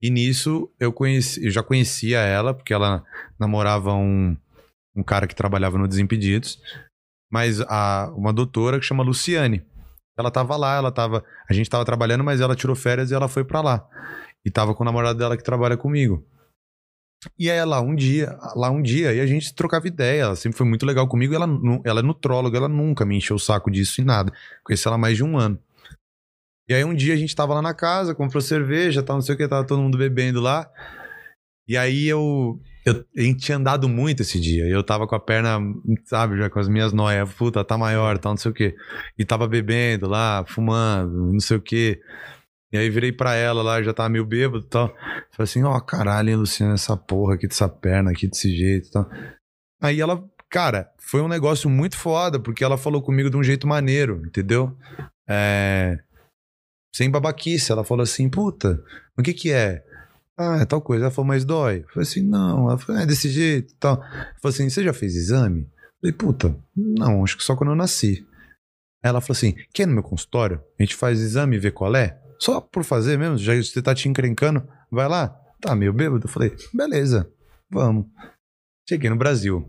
E 0.00 0.08
nisso 0.08 0.70
eu 0.80 0.92
conheci, 0.94 1.44
eu 1.44 1.50
já 1.50 1.62
conhecia 1.62 2.20
ela, 2.20 2.54
porque 2.54 2.72
ela 2.72 3.04
namorava 3.38 3.92
um, 3.92 4.34
um 4.94 5.02
cara 5.02 5.26
que 5.26 5.34
trabalhava 5.34 5.78
no 5.78 5.88
Desimpedidos. 5.88 6.60
Mas 7.30 7.60
a, 7.62 8.12
uma 8.16 8.32
doutora 8.32 8.78
que 8.78 8.86
chama 8.86 9.02
Luciane. 9.02 9.64
Ela 10.18 10.30
tava 10.30 10.56
lá, 10.56 10.76
ela 10.76 10.92
tava. 10.92 11.24
A 11.48 11.54
gente 11.54 11.70
tava 11.70 11.84
trabalhando, 11.84 12.22
mas 12.22 12.40
ela 12.40 12.54
tirou 12.54 12.76
férias 12.76 13.10
e 13.10 13.14
ela 13.14 13.28
foi 13.28 13.44
pra 13.44 13.62
lá. 13.62 13.88
E 14.44 14.50
tava 14.50 14.74
com 14.74 14.82
o 14.82 14.84
namorado 14.84 15.18
dela 15.18 15.36
que 15.36 15.42
trabalha 15.42 15.76
comigo. 15.76 16.26
E 17.38 17.50
aí 17.50 17.64
lá 17.64 17.80
um 17.80 17.94
dia, 17.94 18.36
lá 18.56 18.70
um 18.70 18.82
dia, 18.82 19.14
e 19.14 19.20
a 19.20 19.26
gente 19.26 19.54
trocava 19.54 19.86
ideia, 19.86 20.22
ela 20.22 20.36
sempre 20.36 20.58
foi 20.58 20.66
muito 20.66 20.84
legal 20.84 21.06
comigo, 21.06 21.32
ela, 21.34 21.46
ela 21.84 22.00
é 22.00 22.02
nutróloga, 22.02 22.58
ela 22.58 22.68
nunca 22.68 23.04
me 23.04 23.16
encheu 23.16 23.36
o 23.36 23.38
saco 23.38 23.70
disso 23.70 24.00
e 24.00 24.04
nada. 24.04 24.32
Conheci 24.64 24.88
ela 24.88 24.96
há 24.96 24.98
mais 24.98 25.16
de 25.16 25.22
um 25.22 25.38
ano. 25.38 25.56
E 26.68 26.74
aí 26.74 26.84
um 26.84 26.94
dia 26.94 27.14
a 27.14 27.16
gente 27.16 27.34
tava 27.34 27.54
lá 27.54 27.62
na 27.62 27.74
casa, 27.74 28.14
comprou 28.14 28.40
cerveja, 28.40 29.02
tal, 29.02 29.16
não 29.16 29.22
sei 29.22 29.34
o 29.34 29.38
que, 29.38 29.46
tava 29.46 29.66
todo 29.66 29.80
mundo 29.80 29.96
bebendo 29.96 30.40
lá. 30.40 30.68
E 31.68 31.76
aí 31.76 32.08
eu, 32.08 32.60
eu 32.84 33.04
a 33.16 33.20
gente 33.20 33.40
tinha 33.44 33.58
andado 33.58 33.88
muito 33.88 34.22
esse 34.22 34.40
dia, 34.40 34.66
eu 34.66 34.82
tava 34.82 35.06
com 35.06 35.14
a 35.14 35.20
perna, 35.20 35.58
sabe, 36.04 36.36
já 36.36 36.50
com 36.50 36.58
as 36.58 36.68
minhas 36.68 36.92
noias, 36.92 37.32
puta, 37.32 37.64
tá 37.64 37.78
maior, 37.78 38.18
tal, 38.18 38.32
não 38.32 38.36
sei 38.36 38.50
o 38.50 38.54
que. 38.54 38.74
E 39.18 39.24
tava 39.24 39.46
bebendo 39.46 40.08
lá, 40.08 40.44
fumando, 40.46 41.32
não 41.32 41.40
sei 41.40 41.56
o 41.56 41.60
que. 41.60 42.00
E 42.72 42.78
aí 42.78 42.88
virei 42.88 43.12
pra 43.12 43.34
ela 43.34 43.62
lá, 43.62 43.82
já 43.82 43.92
tava 43.92 44.08
meio 44.08 44.24
bêbado 44.24 44.64
e 44.64 44.68
tal. 44.68 44.88
Falei 45.30 45.44
assim, 45.44 45.62
ó, 45.62 45.78
caralho, 45.80 46.30
hein, 46.30 46.36
Luciano, 46.36 46.74
essa 46.74 46.96
porra 46.96 47.34
aqui 47.34 47.46
dessa 47.46 47.68
perna 47.68 48.10
aqui 48.10 48.26
desse 48.26 48.54
jeito 48.56 48.88
e 48.88 48.90
tal. 48.90 49.10
Aí 49.80 50.00
ela, 50.00 50.24
cara, 50.48 50.90
foi 50.98 51.20
um 51.20 51.28
negócio 51.28 51.68
muito 51.68 51.96
foda, 51.96 52.40
porque 52.40 52.64
ela 52.64 52.78
falou 52.78 53.02
comigo 53.02 53.28
de 53.28 53.36
um 53.36 53.42
jeito 53.42 53.66
maneiro, 53.66 54.22
entendeu? 54.26 54.74
É... 55.28 55.98
Sem 56.94 57.10
babaquice. 57.10 57.70
Ela 57.70 57.84
falou 57.84 58.02
assim, 58.02 58.28
puta, 58.28 58.82
o 59.18 59.22
que 59.22 59.34
que 59.34 59.52
é? 59.52 59.84
Ah, 60.38 60.58
é 60.60 60.64
tal 60.64 60.80
coisa. 60.80 61.04
Ela 61.04 61.10
falou, 61.10 61.28
mas 61.28 61.44
dói? 61.44 61.80
Eu 61.80 61.88
falei 61.88 62.02
assim, 62.02 62.22
não. 62.22 62.68
Ela 62.68 62.78
falou, 62.78 63.00
é 63.00 63.06
desse 63.06 63.28
jeito 63.28 63.74
tal. 63.78 64.02
Ela 64.02 64.34
falou 64.40 64.54
assim, 64.54 64.68
você 64.68 64.82
já 64.82 64.92
fez 64.92 65.14
exame? 65.14 65.62
Eu 65.62 66.00
falei, 66.00 66.12
puta, 66.12 66.56
não, 66.76 67.22
acho 67.22 67.36
que 67.36 67.44
só 67.44 67.54
quando 67.54 67.70
eu 67.70 67.76
nasci. 67.76 68.26
Aí 69.04 69.10
ela 69.10 69.20
falou 69.20 69.36
assim, 69.36 69.54
quer 69.72 69.86
no 69.86 69.94
meu 69.94 70.02
consultório? 70.02 70.62
A 70.78 70.82
gente 70.82 70.94
faz 70.94 71.20
exame 71.20 71.56
e 71.56 71.58
vê 71.58 71.70
qual 71.70 71.94
é? 71.94 72.20
Só 72.38 72.60
por 72.60 72.82
fazer 72.84 73.18
mesmo, 73.18 73.36
já 73.36 73.54
você 73.54 73.80
tá 73.80 73.94
te 73.94 74.08
encrencando, 74.08 74.66
vai 74.90 75.08
lá. 75.08 75.28
Tá 75.60 75.76
meio 75.76 75.92
bêbado? 75.92 76.26
Eu 76.26 76.30
falei, 76.30 76.52
beleza, 76.74 77.30
vamos. 77.70 78.06
Cheguei 78.88 79.08
no 79.10 79.16
Brasil. 79.16 79.68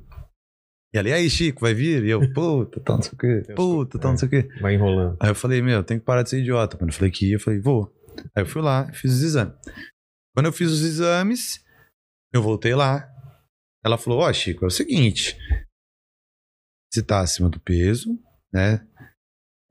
E 0.92 1.00
e 1.00 1.14
aí, 1.14 1.30
Chico, 1.30 1.62
vai 1.62 1.74
vir? 1.74 2.04
E 2.04 2.10
eu, 2.10 2.32
puta, 2.34 2.80
tal, 2.80 2.98
não 2.98 3.04
sei 3.04 3.12
o 3.14 3.18
quê, 3.18 3.54
puta, 3.56 4.00
tal, 4.00 4.12
não 4.12 4.18
sei 4.18 4.28
o 4.28 4.32
quê. 4.32 4.50
Vai 4.62 4.76
enrolando. 4.76 5.18
Aí 5.20 5.30
eu 5.30 5.36
falei, 5.36 5.62
meu, 5.62 5.84
tem 5.84 6.00
que 6.00 6.06
parar 6.06 6.22
de 6.24 6.30
ser 6.30 6.40
idiota, 6.40 6.78
mano. 6.80 6.90
Eu 6.90 6.96
falei 6.96 7.12
que 7.12 7.30
ia, 7.30 7.36
eu 7.36 7.40
falei, 7.40 7.60
vou. 7.60 7.92
Aí 8.36 8.44
eu 8.44 8.46
fui 8.46 8.62
lá, 8.62 8.92
fiz 8.94 9.12
os 9.12 9.24
exames. 9.24 9.54
Quando 10.34 10.48
eu 10.48 10.54
fiz 10.54 10.72
os 10.72 10.82
exames, 10.82 11.64
eu 12.34 12.42
voltei 12.42 12.74
lá. 12.74 13.08
Ela 13.84 13.98
falou, 13.98 14.20
ó, 14.20 14.34
Chico, 14.34 14.66
é 14.66 14.68
o 14.68 14.72
seguinte. 14.72 15.38
Você 16.92 17.04
tá 17.04 17.20
acima 17.22 17.50
do 17.50 17.60
peso, 17.60 18.20
né? 18.52 18.88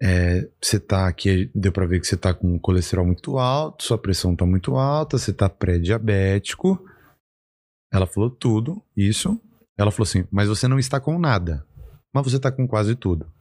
É, 0.02 0.50
você 0.60 0.80
tá 0.80 1.06
aqui, 1.06 1.50
deu 1.54 1.72
pra 1.72 1.86
ver 1.86 2.00
que 2.00 2.06
você 2.06 2.16
tá 2.16 2.34
com 2.34 2.58
colesterol 2.58 3.06
muito 3.06 3.38
alto, 3.38 3.84
sua 3.84 3.96
pressão 3.96 4.34
tá 4.34 4.44
muito 4.44 4.74
alta, 4.74 5.16
você 5.16 5.32
tá 5.32 5.48
pré-diabético. 5.48 6.84
Ela 7.92 8.06
falou 8.06 8.28
tudo, 8.28 8.84
isso. 8.96 9.40
Ela 9.78 9.90
falou 9.90 10.04
assim, 10.04 10.26
mas 10.30 10.48
você 10.48 10.66
não 10.66 10.78
está 10.78 11.00
com 11.00 11.18
nada. 11.18 11.64
Mas 12.12 12.24
você 12.24 12.40
tá 12.40 12.50
com 12.50 12.66
quase 12.66 12.96
tudo. 12.96 13.32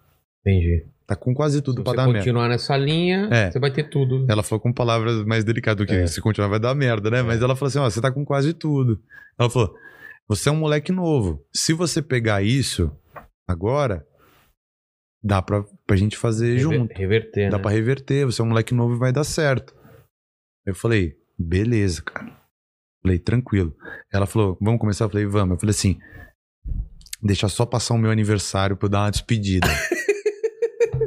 Entendi. 0.41 0.87
Tá 1.11 1.15
com 1.17 1.33
quase 1.33 1.61
tudo 1.61 1.79
Se 1.79 1.83
pra 1.83 1.91
você 1.91 1.97
dar 1.97 2.03
merda. 2.05 2.19
continuar 2.19 2.47
nessa 2.47 2.77
linha, 2.77 3.27
É. 3.29 3.51
você 3.51 3.59
vai 3.59 3.69
ter 3.69 3.89
tudo. 3.89 4.25
Ela 4.29 4.41
falou 4.41 4.61
com 4.61 4.71
palavras 4.71 5.25
mais 5.25 5.43
delicadas 5.43 5.85
do 5.85 5.85
que 5.85 5.93
É. 5.93 6.07
se 6.07 6.21
continuar 6.21 6.47
vai 6.47 6.57
dar 6.59 6.73
merda, 6.73 7.11
né? 7.11 7.21
Mas 7.21 7.41
ela 7.41 7.53
falou 7.53 7.67
assim: 7.67 7.79
ó, 7.79 7.89
você 7.89 7.99
tá 7.99 8.09
com 8.09 8.23
quase 8.23 8.53
tudo. 8.53 8.97
Ela 9.37 9.49
falou: 9.49 9.75
você 10.25 10.47
é 10.47 10.51
um 10.53 10.55
moleque 10.55 10.89
novo. 10.89 11.45
Se 11.53 11.73
você 11.73 12.01
pegar 12.01 12.41
isso 12.41 12.89
agora, 13.45 14.07
dá 15.21 15.41
pra, 15.41 15.65
pra 15.85 15.97
gente 15.97 16.15
fazer 16.15 16.55
Rever- 16.57 16.61
junto. 16.79 16.93
Reverter, 16.97 17.49
Dá 17.51 17.57
né? 17.57 17.61
pra 17.61 17.71
reverter. 17.71 18.25
Você 18.25 18.41
é 18.41 18.45
um 18.45 18.47
moleque 18.47 18.73
novo 18.73 18.95
e 18.95 18.97
vai 18.99 19.11
dar 19.11 19.25
certo. 19.25 19.75
Eu 20.65 20.73
falei: 20.73 21.17
beleza, 21.37 22.01
cara. 22.01 22.39
Falei: 23.03 23.19
tranquilo. 23.19 23.75
Ela 24.13 24.25
falou: 24.25 24.57
vamos 24.61 24.79
começar? 24.79 25.03
Eu 25.03 25.09
falei: 25.09 25.25
vamos. 25.25 25.55
Eu 25.55 25.59
falei 25.59 25.71
assim: 25.71 25.99
deixa 27.21 27.49
só 27.49 27.65
passar 27.65 27.95
o 27.95 27.97
meu 27.97 28.11
aniversário 28.11 28.77
pra 28.77 28.85
eu 28.85 28.89
dar 28.89 28.99
uma 29.03 29.11
despedida. 29.11 29.67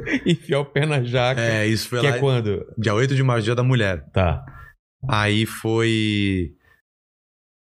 Enfiar 0.26 0.60
o 0.60 0.64
pé 0.64 0.86
na 0.86 1.02
jaca. 1.02 1.40
é, 1.40 1.66
isso 1.66 1.88
foi 1.88 2.00
que 2.00 2.08
lá. 2.08 2.16
é 2.16 2.18
quando? 2.18 2.66
Dia 2.78 2.94
8 2.94 3.14
de 3.14 3.22
março, 3.22 3.44
dia 3.44 3.54
da 3.54 3.62
mulher. 3.62 4.04
Tá. 4.12 4.44
Aí 5.08 5.46
foi. 5.46 6.54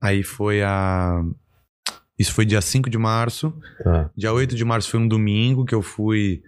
Aí 0.01 0.23
foi 0.23 0.61
a. 0.64 1.23
Isso 2.18 2.34
foi 2.34 2.45
dia 2.45 2.61
5 2.61 2.89
de 2.89 2.97
março. 2.97 3.53
Tá. 3.84 4.09
Dia 4.15 4.34
8 4.34 4.55
de 4.55 4.65
março 4.65 4.89
foi 4.89 4.99
um 4.99 5.07
domingo 5.07 5.65
que 5.65 5.76
eu 5.76 5.81
fui. 5.81 6.41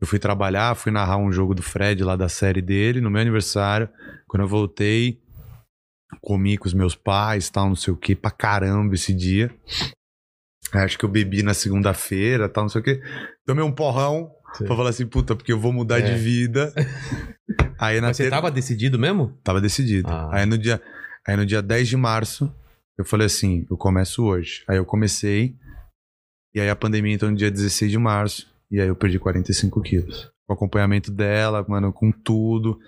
Eu 0.00 0.06
fui 0.06 0.18
trabalhar, 0.18 0.74
fui 0.74 0.92
narrar 0.92 1.16
um 1.16 1.32
jogo 1.32 1.54
do 1.54 1.62
Fred 1.62 2.02
lá 2.04 2.14
da 2.14 2.28
série 2.28 2.60
dele, 2.60 3.00
no 3.00 3.10
meu 3.10 3.22
aniversário. 3.22 3.88
Quando 4.26 4.42
eu 4.42 4.48
voltei, 4.48 5.22
comi 6.20 6.58
com 6.58 6.66
os 6.66 6.74
meus 6.74 6.94
pais, 6.94 7.48
tal, 7.48 7.68
não 7.68 7.76
sei 7.76 7.92
o 7.92 7.96
que, 7.96 8.14
pra 8.14 8.30
caramba 8.30 8.94
esse 8.94 9.14
dia. 9.14 9.54
Acho 10.72 10.98
que 10.98 11.04
eu 11.04 11.08
bebi 11.08 11.42
na 11.42 11.54
segunda-feira, 11.54 12.48
tal, 12.48 12.64
não 12.64 12.68
sei 12.68 12.80
o 12.80 12.84
que. 12.84 13.00
Tomei 13.46 13.64
um 13.64 13.72
porrão 13.72 14.30
Sim. 14.56 14.64
pra 14.66 14.76
falar 14.76 14.90
assim, 14.90 15.06
puta, 15.06 15.34
porque 15.34 15.52
eu 15.52 15.58
vou 15.58 15.72
mudar 15.72 15.98
É. 16.00 16.02
de 16.02 16.14
vida. 16.22 16.72
Aí 17.78 18.00
na 18.00 18.08
Mas 18.08 18.16
você 18.16 18.24
ter- 18.24 18.30
tava 18.30 18.50
decidido 18.50 18.98
mesmo? 18.98 19.36
Tava 19.42 19.60
decidido. 19.60 20.08
Ah. 20.08 20.30
Aí, 20.32 20.46
no 20.46 20.56
dia, 20.56 20.80
aí 21.26 21.36
no 21.36 21.44
dia 21.44 21.60
10 21.60 21.88
de 21.88 21.96
março, 21.96 22.52
eu 22.96 23.04
falei 23.04 23.26
assim, 23.26 23.66
eu 23.70 23.76
começo 23.76 24.22
hoje. 24.24 24.64
Aí 24.68 24.76
eu 24.76 24.84
comecei, 24.84 25.56
e 26.54 26.60
aí 26.60 26.70
a 26.70 26.76
pandemia 26.76 27.14
entrou 27.14 27.30
no 27.30 27.36
dia 27.36 27.50
16 27.50 27.90
de 27.90 27.98
março, 27.98 28.46
e 28.70 28.80
aí 28.80 28.88
eu 28.88 28.96
perdi 28.96 29.18
45 29.18 29.82
quilos. 29.82 30.30
Com 30.46 30.52
o 30.52 30.56
acompanhamento 30.56 31.10
dela, 31.10 31.64
mano, 31.68 31.92
com 31.92 32.12
tudo, 32.12 32.78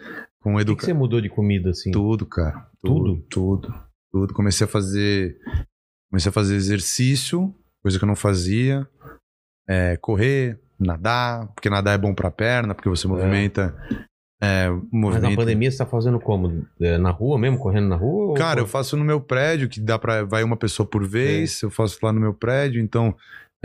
com 0.40 0.50
O 0.54 0.58
que, 0.58 0.64
que 0.64 0.70
educação. 0.70 0.86
você 0.94 0.94
mudou 0.94 1.20
de 1.20 1.28
comida, 1.28 1.70
assim? 1.70 1.90
Tudo, 1.90 2.24
cara. 2.26 2.68
Tudo? 2.84 3.16
Tudo, 3.16 3.26
tudo. 3.28 3.74
Tudo. 4.12 4.34
Comecei 4.34 4.64
a 4.64 4.68
fazer 4.68 5.36
Comecei 6.08 6.30
a 6.30 6.32
fazer 6.32 6.54
exercício, 6.54 7.52
coisa 7.82 7.98
que 7.98 8.04
eu 8.04 8.06
não 8.06 8.14
fazia. 8.16 8.88
É, 9.68 9.96
correr, 9.96 10.60
nadar, 10.78 11.46
porque 11.54 11.70
nadar 11.70 11.94
é 11.94 11.98
bom 11.98 12.14
pra 12.14 12.30
perna, 12.30 12.74
porque 12.74 12.88
você 12.88 13.06
movimenta. 13.08 13.74
É, 14.42 14.68
Mas 14.68 14.82
movimenta. 14.92 15.30
na 15.30 15.36
pandemia 15.36 15.70
você 15.70 15.78
tá 15.78 15.86
fazendo 15.86 16.20
como? 16.20 16.66
É, 16.80 16.98
na 16.98 17.10
rua 17.10 17.38
mesmo? 17.38 17.58
Correndo 17.58 17.88
na 17.88 17.96
rua? 17.96 18.26
ou- 18.26 18.34
Cara, 18.34 18.60
eu 18.60 18.66
faço 18.66 18.96
no 18.96 19.04
meu 19.04 19.20
prédio, 19.20 19.68
que 19.68 19.80
dá 19.80 19.98
para 19.98 20.24
vai 20.24 20.44
uma 20.44 20.56
pessoa 20.56 20.86
por 20.86 21.06
vez, 21.06 21.62
eu 21.62 21.70
faço 21.70 21.98
lá 22.02 22.12
no 22.12 22.20
meu 22.20 22.34
prédio, 22.34 22.82
então, 22.82 23.14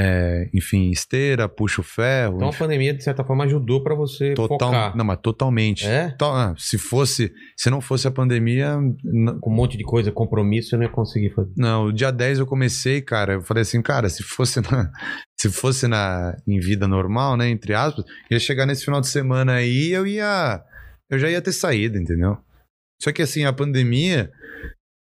é, 0.04 0.50
enfim, 0.54 0.90
esteira, 0.90 1.48
puxo 1.48 1.84
ferro, 1.84 2.36
Então 2.38 2.48
a 2.48 2.50
enfim, 2.50 2.60
pandemia, 2.60 2.94
de 2.94 3.04
certa 3.04 3.24
forma, 3.24 3.44
ajudou 3.44 3.84
pra 3.84 3.94
você 3.94 4.34
total, 4.34 4.58
focar. 4.70 4.98
não, 4.98 5.06
mas 5.06 5.20
totalmente. 5.22 5.86
É? 5.86 6.10
To- 6.18 6.26
ah, 6.26 6.56
se 6.58 6.78
fosse, 6.78 7.32
se 7.56 7.70
não 7.70 7.80
fosse 7.82 8.08
a 8.08 8.12
pandemia, 8.12 8.78
Com 9.42 9.52
um 9.52 9.54
monte 9.56 9.78
de 9.78 9.84
coisa, 9.84 10.12
compromisso, 10.12 10.74
eu 10.74 10.80
não 10.80 10.86
ia 10.86 10.92
conseguir 10.92 11.30
fazer. 11.36 11.52
não, 11.56 11.86
o 11.86 11.94
dia 11.94 12.10
10 12.12 12.40
eu 12.40 12.48
comecei, 12.48 13.02
cara, 13.02 13.34
eu 13.34 13.42
falei 13.42 13.62
assim, 13.62 13.82
cara, 13.82 14.10
se 14.10 14.24
fosse 14.24 14.60
na, 14.62 14.90
se 15.40 15.50
fosse 15.52 15.88
na 15.88 16.36
em 16.48 16.60
vida 16.60 16.88
normal, 16.88 17.38
né, 17.38 17.48
entre 17.50 17.74
aspas, 17.74 18.04
ia 18.32 18.40
chegar 18.40 18.66
nesse 18.66 18.84
final 18.86 19.02
de 19.02 19.08
semana 19.08 19.54
aí, 19.54 19.92
eu 19.92 20.08
ia 20.08 20.64
eu 21.10 21.20
já 21.20 21.30
ia 21.30 21.42
ter 21.42 21.52
saído, 21.52 21.98
entendeu? 21.98 22.38
Só 23.02 23.12
que 23.12 23.22
assim, 23.22 23.44
a 23.46 23.52
pandemia 23.54 24.32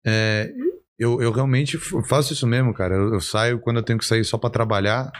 é, 0.07 0.53
eu, 0.99 1.21
eu 1.21 1.33
realmente 1.33 1.79
faço 1.79 2.33
isso 2.33 2.47
mesmo, 2.47 2.73
cara. 2.73 2.95
Eu, 2.95 3.15
eu 3.15 3.21
saio 3.21 3.59
quando 3.59 3.79
eu 3.79 3.83
tenho 3.83 3.99
que 3.99 4.05
sair 4.05 4.25
só 4.25 4.39
pra 4.39 4.51
trabalhar, 4.51 5.13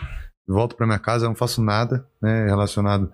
volto 0.47 0.77
pra 0.77 0.87
minha 0.87 0.99
casa, 0.99 1.27
não 1.27 1.35
faço 1.35 1.63
nada, 1.63 2.07
né, 2.21 2.47
relacionado 2.47 3.13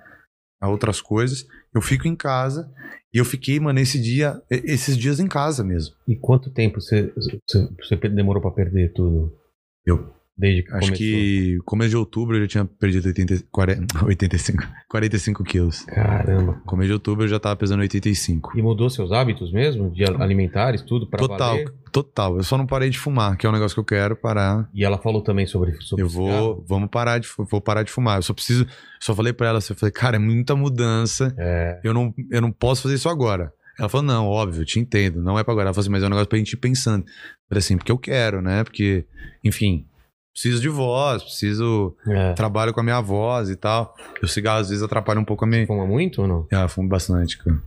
a 0.60 0.68
outras 0.68 1.00
coisas. 1.00 1.46
Eu 1.74 1.80
fico 1.80 2.06
em 2.06 2.14
casa 2.14 2.70
e 3.12 3.18
eu 3.18 3.24
fiquei, 3.24 3.58
mano, 3.58 3.78
esse 3.78 4.00
dia, 4.00 4.40
esses 4.50 4.96
dias 4.96 5.18
em 5.18 5.26
casa 5.26 5.64
mesmo. 5.64 5.94
E 6.06 6.16
quanto 6.16 6.52
tempo 6.52 6.80
você, 6.80 7.12
você, 7.14 7.68
você 7.80 7.96
demorou 8.08 8.40
pra 8.40 8.50
perder 8.50 8.92
tudo? 8.92 9.36
Eu 9.84 10.14
Desde 10.36 10.62
que 10.62 10.70
Acho 10.72 10.80
começou? 10.80 10.96
que 10.96 11.58
começo 11.64 11.90
de 11.90 11.96
outubro 11.96 12.36
eu 12.36 12.40
já 12.42 12.48
tinha 12.48 12.64
perdido 12.64 13.06
80, 13.06 13.44
40, 13.50 14.04
85, 14.06 14.64
45 14.88 15.44
quilos. 15.44 15.82
Caramba. 15.84 16.54
Começo 16.64 16.86
de 16.88 16.92
outubro 16.94 17.24
eu 17.24 17.28
já 17.28 17.38
tava 17.38 17.54
pesando 17.56 17.80
85. 17.80 18.58
E 18.58 18.62
mudou 18.62 18.88
seus 18.88 19.12
hábitos 19.12 19.52
mesmo? 19.52 19.90
De 19.90 20.04
alimentares, 20.04 20.80
tudo? 20.82 21.06
Pra 21.06 21.18
Total, 21.18 21.50
valer? 21.56 21.72
total. 21.92 22.36
Eu 22.38 22.42
só 22.44 22.56
não 22.56 22.66
parei 22.66 22.88
de 22.88 22.98
fumar, 22.98 23.36
que 23.36 23.46
é 23.46 23.48
um 23.48 23.52
negócio 23.52 23.74
que 23.74 23.80
eu 23.80 23.84
quero 23.84 24.16
parar. 24.16 24.68
E 24.72 24.84
ela 24.84 24.96
falou 24.98 25.22
também 25.22 25.46
sobre, 25.46 25.76
sobre 25.82 26.02
eu 26.02 26.08
cigarro? 26.08 26.30
vou, 26.54 26.64
vamos 26.66 26.88
parar 26.90 27.18
de, 27.18 27.28
vou 27.36 27.60
parar 27.60 27.82
de 27.82 27.90
fumar. 27.92 28.16
Eu 28.18 28.22
só 28.22 28.32
preciso, 28.32 28.66
só 28.98 29.14
falei 29.14 29.34
pra 29.34 29.48
ela, 29.48 29.58
eu 29.58 29.76
falei, 29.76 29.92
cara, 29.92 30.16
é 30.16 30.18
muita 30.18 30.56
mudança. 30.56 31.34
É. 31.38 31.78
Eu 31.84 31.92
não, 31.92 32.12
eu 32.30 32.40
não 32.40 32.50
posso 32.50 32.82
fazer 32.82 32.94
isso 32.94 33.08
agora. 33.08 33.52
Ela 33.78 33.88
falou, 33.88 34.06
não, 34.06 34.26
óbvio, 34.26 34.64
te 34.64 34.78
entendo, 34.78 35.22
não 35.22 35.38
é 35.38 35.44
pra 35.44 35.52
agora. 35.52 35.66
Ela 35.68 35.74
falou 35.74 35.82
assim, 35.82 35.90
mas 35.90 36.02
é 36.02 36.06
um 36.06 36.10
negócio 36.10 36.28
pra 36.28 36.38
gente 36.38 36.52
ir 36.52 36.56
pensando. 36.58 37.04
Eu 37.04 37.12
falei 37.48 37.58
assim, 37.58 37.76
porque 37.76 37.90
eu 37.92 37.98
quero, 37.98 38.40
né? 38.42 38.64
Porque, 38.64 39.04
enfim, 39.44 39.86
preciso 40.32 40.60
de 40.60 40.68
voz, 40.68 41.22
preciso, 41.22 41.96
é. 42.06 42.32
trabalho 42.32 42.72
com 42.72 42.80
a 42.80 42.82
minha 42.82 43.00
voz 43.00 43.50
e 43.50 43.56
tal. 43.56 43.94
E 44.20 44.24
o 44.24 44.28
cigarro 44.28 44.60
às 44.60 44.68
vezes 44.68 44.82
atrapalha 44.82 45.20
um 45.20 45.24
pouco 45.24 45.44
a 45.44 45.48
minha. 45.48 45.66
Fuma 45.66 45.86
muito 45.86 46.22
ou 46.22 46.28
não? 46.28 46.46
Ah, 46.52 46.68
fumo 46.68 46.88
bastante, 46.88 47.38
cara. 47.38 47.60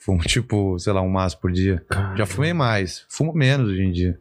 Fumo 0.00 0.22
tipo, 0.24 0.78
sei 0.78 0.92
lá, 0.92 1.02
um 1.02 1.10
maço 1.10 1.38
por 1.38 1.52
dia. 1.52 1.84
Já 2.16 2.26
fumei 2.26 2.52
mais. 2.52 3.04
Fumo 3.08 3.32
menos 3.32 3.68
hoje 3.68 3.82
em 3.82 3.92
dia. 3.92 4.20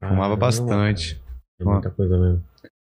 Fumava 0.00 0.36
Caramba, 0.36 0.36
bastante. 0.36 1.14
cara. 1.14 1.28
É 1.60 1.64
muita 1.64 1.90
coisa 1.90 2.18
mesmo. 2.18 2.44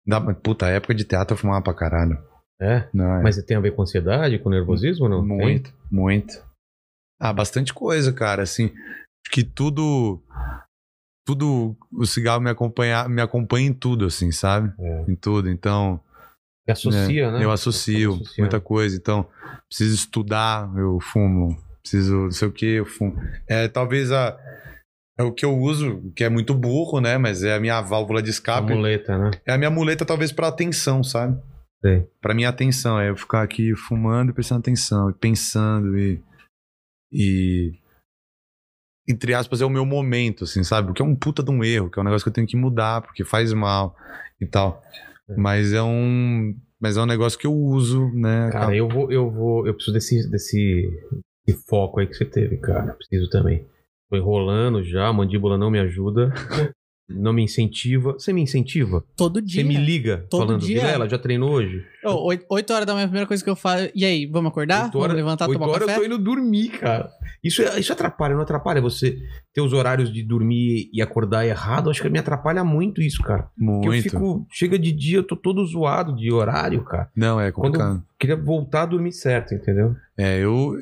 Da, 0.07 0.21
puta, 0.33 0.67
época 0.67 0.93
de 0.93 1.03
teatro 1.03 1.33
eu 1.33 1.37
fumava 1.37 1.63
pra 1.63 1.73
caralho. 1.73 2.17
É? 2.59 2.87
Não, 2.93 3.15
é 3.15 3.23
Mas 3.23 3.41
tem 3.43 3.57
a 3.57 3.59
ver 3.59 3.75
com 3.75 3.81
ansiedade, 3.81 4.39
com 4.39 4.49
nervosismo 4.49 5.05
ou 5.05 5.09
não? 5.09 5.19
Tem? 5.19 5.37
muito, 5.37 5.73
muito. 5.91 6.43
Ah, 7.19 7.33
bastante 7.33 7.73
coisa, 7.73 8.13
cara. 8.13 8.43
Assim, 8.43 8.71
que 9.31 9.43
tudo. 9.43 10.21
Tudo. 11.25 11.75
O 11.91 12.05
cigarro 12.05 12.41
me 12.41 12.49
acompanha, 12.49 13.07
me 13.07 13.21
acompanha 13.21 13.67
em 13.67 13.73
tudo, 13.73 14.05
assim, 14.05 14.31
sabe? 14.31 14.71
É. 14.79 15.05
Em 15.11 15.15
tudo. 15.15 15.49
Então. 15.49 15.99
Se 16.65 16.71
associa, 16.71 17.31
né? 17.31 17.43
Eu 17.43 17.51
associo 17.51 18.19
muita 18.39 18.59
coisa. 18.59 18.95
Então, 18.95 19.27
preciso 19.67 19.95
estudar, 19.95 20.71
eu 20.77 20.99
fumo. 20.99 21.57
Preciso, 21.81 22.15
não 22.15 22.31
sei 22.31 22.47
o 22.47 22.51
que, 22.51 22.65
eu 22.65 22.85
fumo. 22.85 23.15
É, 23.47 23.67
talvez 23.67 24.11
a. 24.11 24.37
É 25.17 25.23
o 25.23 25.31
que 25.31 25.45
eu 25.45 25.57
uso, 25.57 26.11
que 26.13 26.23
é 26.25 26.29
muito 26.29 26.53
burro, 26.53 26.99
né? 26.99 27.17
Mas 27.17 27.41
é 27.43 27.55
a 27.55 27.59
minha 27.59 27.79
válvula 27.81 28.21
de 28.21 28.29
A 28.29 28.31
escape. 28.31 28.73
muleta, 28.73 29.17
né? 29.17 29.31
É 29.45 29.53
a 29.53 29.57
minha 29.57 29.69
muleta, 29.69 30.03
talvez, 30.05 30.31
pra 30.31 30.47
atenção, 30.49 31.03
sabe? 31.03 31.39
Sei. 31.81 32.05
Pra 32.19 32.33
minha 32.33 32.49
atenção. 32.49 32.99
É 32.99 33.09
eu 33.09 33.15
ficar 33.15 33.41
aqui 33.43 33.73
fumando 33.75 34.31
e 34.31 34.33
prestando 34.33 34.59
atenção, 34.59 35.09
e 35.09 35.13
pensando 35.13 35.97
e. 35.97 36.21
E. 37.13 37.73
Entre 39.07 39.33
aspas, 39.33 39.61
é 39.61 39.65
o 39.65 39.69
meu 39.69 39.85
momento, 39.85 40.45
assim, 40.45 40.63
sabe? 40.63 40.87
Porque 40.87 41.01
é 41.01 41.05
um 41.05 41.15
puta 41.15 41.43
de 41.43 41.51
um 41.51 41.63
erro, 41.63 41.89
que 41.89 41.99
é 41.99 42.01
um 42.01 42.05
negócio 42.05 42.23
que 42.23 42.29
eu 42.29 42.33
tenho 42.33 42.47
que 42.47 42.57
mudar, 42.57 43.01
porque 43.01 43.23
faz 43.23 43.53
mal 43.53 43.95
e 44.41 44.45
tal. 44.45 44.81
É. 45.29 45.35
Mas 45.35 45.73
é 45.73 45.81
um. 45.81 46.55
Mas 46.79 46.97
é 46.97 47.01
um 47.01 47.05
negócio 47.05 47.39
que 47.39 47.47
eu 47.47 47.53
uso, 47.53 48.11
né? 48.13 48.49
Cara, 48.51 48.75
eu 48.75 48.87
vou, 48.87 49.11
eu 49.11 49.29
vou, 49.29 49.65
eu 49.65 49.73
preciso 49.73 49.93
desse, 49.93 50.29
desse, 50.29 50.89
desse 51.45 51.65
foco 51.67 51.99
aí 51.99 52.07
que 52.07 52.15
você 52.15 52.25
teve, 52.25 52.57
cara. 52.57 52.93
Preciso 52.93 53.29
também. 53.29 53.65
Tô 54.09 54.17
enrolando 54.17 54.83
já, 54.83 55.07
a 55.07 55.13
mandíbula 55.13 55.57
não 55.57 55.71
me 55.71 55.79
ajuda, 55.79 56.31
não 57.07 57.31
me 57.33 57.43
incentiva. 57.43 58.13
Você 58.13 58.33
me 58.33 58.41
incentiva? 58.41 59.03
Todo 59.15 59.41
dia. 59.41 59.61
Você 59.61 59.67
me 59.67 59.75
liga 59.77 60.25
Todo 60.29 60.45
falando, 60.47 60.61
dia. 60.61 60.81
Vilela, 60.81 61.07
já 61.07 61.17
treinou 61.17 61.51
hoje? 61.51 61.83
Oito, 62.03 62.45
oito 62.49 62.73
horas 62.73 62.85
da 62.85 62.93
manhã, 62.93 63.05
a 63.05 63.07
primeira 63.07 63.27
coisa 63.27 63.43
que 63.43 63.49
eu 63.49 63.55
falo. 63.55 63.87
E 63.93 64.03
aí, 64.05 64.25
vamos 64.25 64.49
acordar? 64.51 64.85
Oito 64.85 64.97
horas- 64.97 65.07
vamos 65.09 65.15
levantar, 65.23 65.47
oito 65.47 65.59
tomar 65.59 65.71
horas 65.71 65.85
café? 65.87 65.93
eu 65.97 65.99
tô 66.01 66.05
indo 66.05 66.17
dormir, 66.17 66.69
cara. 66.69 67.09
Isso, 67.43 67.61
é- 67.61 67.79
isso 67.79 67.93
atrapalha, 67.93 68.33
não 68.33 68.41
atrapalha 68.41 68.81
você 68.81 69.17
ter 69.53 69.61
os 69.61 69.71
horários 69.71 70.11
de 70.11 70.23
dormir 70.23 70.89
e 70.91 71.01
acordar 71.01 71.45
errado? 71.45 71.89
Acho 71.91 72.01
que 72.01 72.09
me 72.09 72.17
atrapalha 72.19 72.63
muito 72.63 73.01
isso, 73.01 73.21
cara. 73.21 73.43
Porque 73.55 73.87
Muito. 73.87 74.05
eu 74.07 74.11
fico. 74.11 74.47
Chega 74.51 74.79
de 74.79 74.91
dia, 74.91 75.17
eu 75.19 75.23
tô 75.23 75.35
todo 75.35 75.63
zoado 75.65 76.15
de 76.15 76.31
horário, 76.31 76.83
cara. 76.83 77.09
Não, 77.15 77.39
é 77.39 77.51
Quando- 77.51 77.73
complicado. 77.73 78.03
Queria 78.19 78.35
voltar 78.35 78.83
a 78.83 78.85
dormir 78.87 79.11
certo, 79.11 79.53
entendeu? 79.53 79.95
É, 80.17 80.39
eu. 80.39 80.75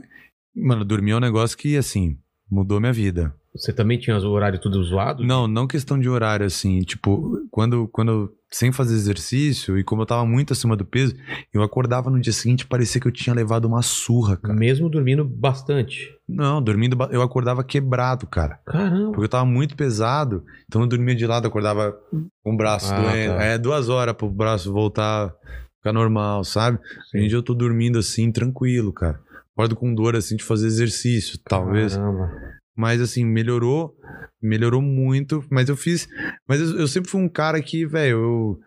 Mano, 0.55 0.85
dormir 0.85 1.11
é 1.11 1.15
um 1.17 1.19
negócio 1.19 1.57
que, 1.57 1.75
assim, 1.75 2.17
mudou 2.49 2.79
minha 2.79 2.93
vida. 2.93 3.33
Você 3.55 3.71
também 3.71 3.99
tinha 3.99 4.17
os 4.17 4.23
horários 4.23 4.61
tudo 4.61 4.81
zoado? 4.83 5.23
Não, 5.23 5.47
não 5.47 5.67
questão 5.67 5.99
de 5.99 6.09
horário, 6.09 6.45
assim. 6.45 6.79
Tipo, 6.79 7.39
quando, 7.51 7.87
quando 7.89 8.33
sem 8.51 8.71
fazer 8.71 8.95
exercício 8.95 9.77
e 9.77 9.83
como 9.83 10.01
eu 10.01 10.05
tava 10.07 10.25
muito 10.25 10.53
acima 10.53 10.75
do 10.75 10.83
peso, 10.85 11.15
eu 11.53 11.61
acordava 11.61 12.09
no 12.09 12.19
dia 12.19 12.33
seguinte 12.33 12.65
parecia 12.65 12.99
que 12.99 13.07
eu 13.07 13.11
tinha 13.11 13.35
levado 13.35 13.65
uma 13.65 13.81
surra, 13.83 14.37
cara. 14.37 14.53
Mesmo 14.55 14.89
dormindo 14.89 15.23
bastante. 15.23 16.09
Não, 16.27 16.61
dormindo, 16.61 16.97
eu 17.11 17.21
acordava 17.21 17.63
quebrado, 17.63 18.25
cara. 18.25 18.59
Caramba. 18.65 19.11
Porque 19.11 19.25
eu 19.25 19.29
tava 19.29 19.45
muito 19.45 19.75
pesado, 19.75 20.43
então 20.67 20.81
eu 20.81 20.87
dormia 20.87 21.15
de 21.15 21.27
lado, 21.27 21.47
acordava 21.47 21.95
com 22.43 22.53
o 22.53 22.57
braço 22.57 22.91
Ah, 22.91 23.01
doendo. 23.01 23.33
tá. 23.35 23.43
É 23.43 23.57
duas 23.59 23.87
horas 23.89 24.15
pro 24.15 24.29
braço 24.29 24.73
voltar, 24.73 25.31
ficar 25.77 25.93
normal, 25.93 26.43
sabe? 26.43 26.79
Hoje 27.13 27.25
em 27.25 27.27
dia 27.27 27.37
eu 27.37 27.43
tô 27.43 27.53
dormindo 27.53 27.99
assim, 27.99 28.31
tranquilo, 28.31 28.91
cara. 28.91 29.19
Acordo 29.55 29.75
com 29.75 29.93
dor 29.93 30.15
assim 30.15 30.35
de 30.35 30.43
fazer 30.43 30.65
exercício, 30.65 31.37
talvez. 31.47 31.95
Caramba. 31.95 32.31
Mas 32.75 32.99
assim, 33.01 33.23
melhorou, 33.25 33.95
melhorou 34.41 34.81
muito. 34.81 35.43
Mas 35.49 35.69
eu 35.69 35.75
fiz. 35.77 36.07
Mas 36.47 36.59
eu, 36.59 36.79
eu 36.79 36.87
sempre 36.87 37.09
fui 37.09 37.21
um 37.21 37.29
cara 37.29 37.61
que, 37.61 37.85
velho, 37.85 38.17
eu. 38.17 38.59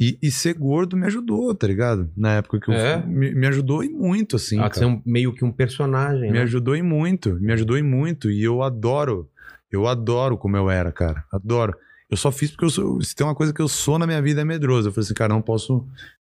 E, 0.00 0.18
e 0.22 0.30
ser 0.30 0.54
gordo 0.54 0.96
me 0.96 1.06
ajudou, 1.06 1.54
tá 1.54 1.66
ligado? 1.66 2.10
Na 2.16 2.34
época 2.36 2.58
que 2.58 2.70
eu. 2.70 2.74
É? 2.74 3.00
fui- 3.02 3.10
Me, 3.10 3.34
me 3.34 3.46
ajudou 3.46 3.84
e 3.84 3.88
muito, 3.88 4.36
assim. 4.36 4.58
ah, 4.58 4.68
você 4.72 4.84
é 4.84 4.86
um- 4.86 5.02
meio 5.04 5.32
que 5.34 5.44
um 5.44 5.52
personagem, 5.52 6.30
Me 6.32 6.38
né? 6.38 6.42
ajudou 6.42 6.74
e 6.74 6.82
muito, 6.82 7.34
me 7.40 7.52
ajudou 7.52 7.76
e 7.78 7.82
muito. 7.82 8.30
E 8.30 8.42
eu 8.42 8.62
adoro, 8.62 9.28
eu 9.70 9.86
adoro 9.86 10.36
como 10.38 10.56
eu 10.56 10.70
era, 10.70 10.90
cara. 10.90 11.24
Adoro. 11.30 11.76
Eu 12.10 12.16
só 12.16 12.32
fiz 12.32 12.50
porque 12.50 12.64
eu 12.64 12.70
sou, 12.70 13.00
se 13.02 13.14
tem 13.14 13.26
uma 13.26 13.34
coisa 13.34 13.52
que 13.54 13.60
eu 13.62 13.68
sou 13.68 13.98
na 13.98 14.06
minha 14.06 14.20
vida 14.20 14.40
é 14.40 14.44
medroso. 14.44 14.88
Eu 14.88 14.92
falei 14.92 15.04
assim, 15.04 15.14
cara, 15.14 15.32
não 15.32 15.40
posso, 15.42 15.86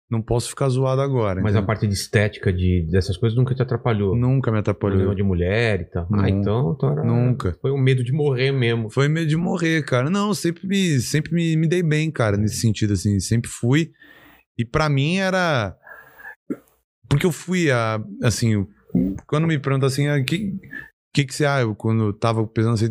não 0.10 0.22
posso 0.22 0.50
ficar 0.50 0.68
zoado 0.70 1.02
agora. 1.02 1.40
Mas 1.42 1.56
a 1.56 1.62
parte 1.62 1.86
de 1.86 1.94
estética, 1.94 2.52
de, 2.52 2.88
dessas 2.92 3.16
coisas, 3.16 3.38
nunca 3.38 3.54
te 3.54 3.62
atrapalhou. 3.62 4.16
Nunca 4.16 4.52
me 4.52 4.60
Problema 4.60 4.60
atrapalhou. 4.62 5.14
de 5.16 5.22
mulher 5.24 5.82
e 5.82 5.86
tal. 5.86 6.08
Não. 6.10 6.20
Ah, 6.20 6.30
então, 6.30 6.74
então 6.76 6.92
era- 6.92 7.04
Nunca. 7.04 7.56
Foi 7.62 7.70
o 7.72 7.78
medo 7.78 8.04
de 8.04 8.12
morrer 8.12 8.52
mesmo. 8.52 8.90
Foi 8.90 9.08
medo 9.08 9.28
de 9.28 9.38
morrer, 9.38 9.84
cara. 9.86 10.10
Não, 10.10 10.34
sempre 10.34 10.68
me, 10.68 11.00
sempre 11.00 11.34
me, 11.34 11.56
me 11.56 11.68
dei 11.68 11.84
bem, 11.84 12.10
cara, 12.10 12.38
nesse 12.38 12.56
sentido, 12.58 12.94
assim. 12.94 13.20
Sempre 13.20 13.50
fui. 13.50 13.92
E 14.58 14.66
pra 14.66 14.90
mim 14.90 15.18
era. 15.18 15.76
Porque 17.08 17.26
eu 17.26 17.32
fui 17.32 17.72
a. 17.72 18.02
Assim, 18.24 18.66
quando 19.28 19.48
me 19.48 19.60
perguntam 19.60 19.88
assim, 19.88 20.10
o 20.10 20.26
que, 20.26 20.54
que, 21.14 21.26
que 21.26 21.34
você 21.34 21.46
acha? 21.46 21.62
Eu, 21.62 21.76
quando 21.76 22.06
eu 22.06 22.14
tava 22.14 22.46
pesando 22.48 22.74
assim, 22.74 22.90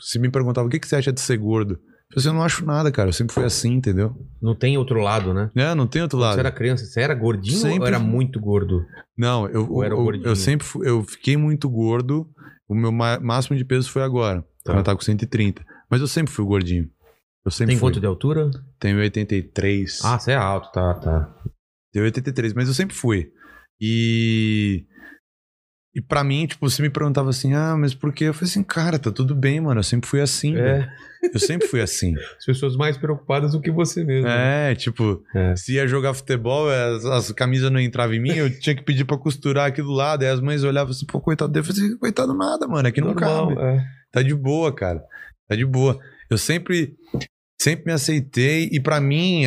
se 0.00 0.18
me 0.18 0.30
perguntava 0.30 0.66
o 0.66 0.70
que, 0.70 0.78
que 0.78 0.86
você 0.88 0.96
acha 0.96 1.12
de 1.12 1.20
ser 1.20 1.38
gordo? 1.38 1.78
Assim, 2.16 2.28
eu 2.28 2.34
não 2.34 2.42
acho 2.42 2.64
nada, 2.64 2.90
cara. 2.90 3.10
Eu 3.10 3.12
sempre 3.12 3.34
fui 3.34 3.44
assim, 3.44 3.74
entendeu? 3.74 4.16
Não 4.40 4.54
tem 4.54 4.78
outro 4.78 4.98
lado, 5.00 5.34
né? 5.34 5.50
É, 5.54 5.74
não 5.74 5.86
tem 5.86 6.00
outro 6.02 6.18
lado. 6.18 6.34
Você 6.34 6.40
era 6.40 6.50
criança, 6.50 6.84
você 6.86 7.00
era 7.00 7.14
gordinho 7.14 7.56
ou 7.56 7.62
Sempre 7.62 7.88
era 7.88 7.98
fui. 8.00 8.08
muito 8.08 8.40
gordo? 8.40 8.84
Não, 9.16 9.46
eu, 9.48 9.70
Ou 9.70 9.84
era 9.84 9.94
eu, 9.94 10.02
gordinho? 10.02 10.26
eu 10.26 10.34
sempre 10.36 10.66
fui, 10.66 10.88
eu 10.88 11.02
fiquei 11.04 11.36
muito 11.36 11.68
gordo. 11.68 12.26
O 12.68 12.74
meu 12.74 12.90
máximo 12.92 13.56
de 13.56 13.64
peso 13.64 13.90
foi 13.90 14.02
agora. 14.02 14.44
Tá. 14.64 14.74
Eu 14.74 14.82
tava 14.82 14.96
com 14.98 15.04
130. 15.04 15.62
Mas 15.90 16.00
eu 16.00 16.06
sempre 16.06 16.32
fui 16.32 16.44
gordinho. 16.44 16.88
Eu 17.44 17.50
sempre 17.50 17.72
Tem 17.72 17.78
fui. 17.78 17.88
quanto 17.88 18.00
de 18.00 18.06
altura? 18.06 18.50
Tenho 18.78 18.98
83. 18.98 20.00
Ah, 20.04 20.18
você 20.18 20.32
é 20.32 20.36
alto, 20.36 20.70
tá, 20.72 20.94
tá. 20.94 21.34
Tenho 21.92 22.04
83, 22.04 22.52
mas 22.52 22.68
eu 22.68 22.74
sempre 22.74 22.94
fui. 22.96 23.30
E. 23.80 24.84
E 25.98 26.00
pra 26.00 26.22
mim, 26.22 26.46
tipo, 26.46 26.70
você 26.70 26.80
me 26.80 26.88
perguntava 26.88 27.28
assim, 27.30 27.54
ah, 27.54 27.74
mas 27.76 27.92
por 27.92 28.12
quê? 28.12 28.24
Eu 28.24 28.32
falei 28.32 28.48
assim, 28.48 28.62
cara, 28.62 29.00
tá 29.00 29.10
tudo 29.10 29.34
bem, 29.34 29.60
mano. 29.60 29.80
Eu 29.80 29.84
sempre 29.84 30.08
fui 30.08 30.20
assim. 30.20 30.56
É, 30.56 30.88
Eu 31.34 31.40
sempre 31.40 31.66
fui 31.66 31.80
assim. 31.80 32.14
as 32.38 32.44
pessoas 32.44 32.76
mais 32.76 32.96
preocupadas 32.96 33.50
do 33.50 33.60
que 33.60 33.68
você 33.72 34.04
mesmo. 34.04 34.28
né? 34.28 34.70
É, 34.70 34.74
tipo, 34.76 35.24
É. 35.34 35.56
se 35.56 35.72
ia 35.74 35.88
jogar 35.88 36.14
futebol, 36.14 36.68
as, 36.70 37.04
as 37.04 37.32
camisas 37.32 37.72
não 37.72 37.80
entravam 37.80 38.14
em 38.14 38.20
mim, 38.20 38.30
eu 38.36 38.48
tinha 38.60 38.76
que 38.76 38.82
pedir 38.84 39.04
pra 39.04 39.18
costurar 39.18 39.66
aqui 39.66 39.82
do 39.82 39.90
lado. 39.90 40.22
Aí 40.22 40.28
as 40.28 40.40
mães 40.40 40.62
olhavam 40.62 40.92
assim, 40.92 41.04
pô, 41.04 41.20
coitado 41.20 41.50
dele. 41.52 41.66
Eu 41.66 41.72
falei 41.74 41.88
assim, 41.88 41.98
coitado 41.98 42.32
nada, 42.32 42.68
mano, 42.68 42.86
aqui 42.86 43.00
não 43.00 43.08
Normal, 43.08 43.48
cabe. 43.56 43.60
é. 43.60 43.84
Tá 44.12 44.22
de 44.22 44.34
boa, 44.36 44.72
cara. 44.72 45.02
Tá 45.48 45.56
de 45.56 45.66
boa. 45.66 45.98
Eu 46.30 46.38
sempre 46.38 46.94
sempre 47.60 47.86
me 47.86 47.92
aceitei 47.92 48.68
e 48.70 48.78
pra 48.78 49.00
mim, 49.00 49.46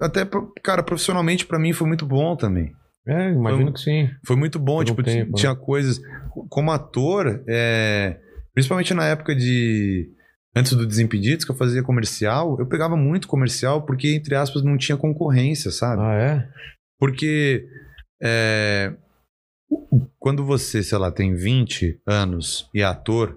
até 0.00 0.24
cara, 0.62 0.80
profissionalmente 0.84 1.44
pra 1.44 1.58
mim 1.58 1.72
foi 1.72 1.88
muito 1.88 2.06
bom 2.06 2.36
também. 2.36 2.72
É, 3.06 3.30
imagino 3.32 3.64
Foi- 3.64 3.72
que 3.72 3.80
sim. 3.80 4.10
Foi 4.24 4.36
muito 4.36 4.58
bom, 4.58 4.84
tipo, 4.84 5.02
ti- 5.02 5.10
tempo, 5.10 5.32
né? 5.32 5.36
tinha 5.36 5.54
coisas 5.56 6.00
como 6.48 6.70
ator, 6.70 7.42
é, 7.48 8.18
principalmente 8.54 8.94
na 8.94 9.06
época 9.06 9.34
de 9.34 10.08
antes 10.54 10.72
do 10.74 10.86
Desimpedidos 10.86 11.44
que 11.44 11.50
eu 11.50 11.56
fazia 11.56 11.82
comercial, 11.82 12.56
eu 12.60 12.66
pegava 12.66 12.96
muito 12.96 13.26
comercial 13.26 13.84
porque 13.84 14.14
entre 14.14 14.34
aspas 14.36 14.62
não 14.62 14.76
tinha 14.76 14.96
concorrência, 14.96 15.70
sabe? 15.70 16.00
Ah, 16.02 16.14
é? 16.14 16.48
Porque 16.98 17.66
é, 18.22 18.94
quando 20.18 20.44
você, 20.44 20.82
sei 20.82 20.98
lá, 20.98 21.10
tem 21.10 21.34
20 21.34 22.00
anos 22.06 22.68
e 22.72 22.80
é 22.82 22.84
ator 22.84 23.36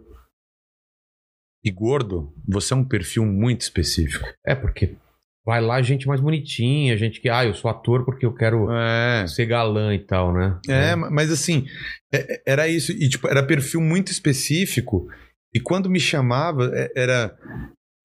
e 1.63 1.71
gordo, 1.71 2.31
você 2.47 2.73
é 2.73 2.77
um 2.77 2.83
perfil 2.87 3.25
muito 3.25 3.61
específico. 3.61 4.27
É, 4.45 4.53
porque 4.53 4.95
vai 5.45 5.61
lá 5.61 5.81
gente 5.81 6.07
mais 6.07 6.19
bonitinha, 6.19 6.97
gente 6.97 7.21
que, 7.21 7.29
ah, 7.29 7.45
eu 7.45 7.53
sou 7.53 7.69
ator 7.69 8.03
porque 8.03 8.25
eu 8.25 8.33
quero 8.33 8.67
É. 8.71 9.25
ser 9.27 9.45
galã 9.45 9.93
e 9.93 9.99
tal, 9.99 10.33
né? 10.33 10.57
É, 10.67 10.95
mas 10.95 11.31
assim, 11.31 11.65
é- 12.13 12.41
era 12.47 12.67
isso. 12.67 12.91
E, 12.91 13.07
tipo, 13.07 13.27
era 13.27 13.43
perfil 13.45 13.79
muito 13.79 14.11
específico. 14.11 15.07
E 15.53 15.59
quando 15.59 15.89
me 15.89 15.99
chamava, 15.99 16.71
é- 16.73 16.91
era. 16.95 17.35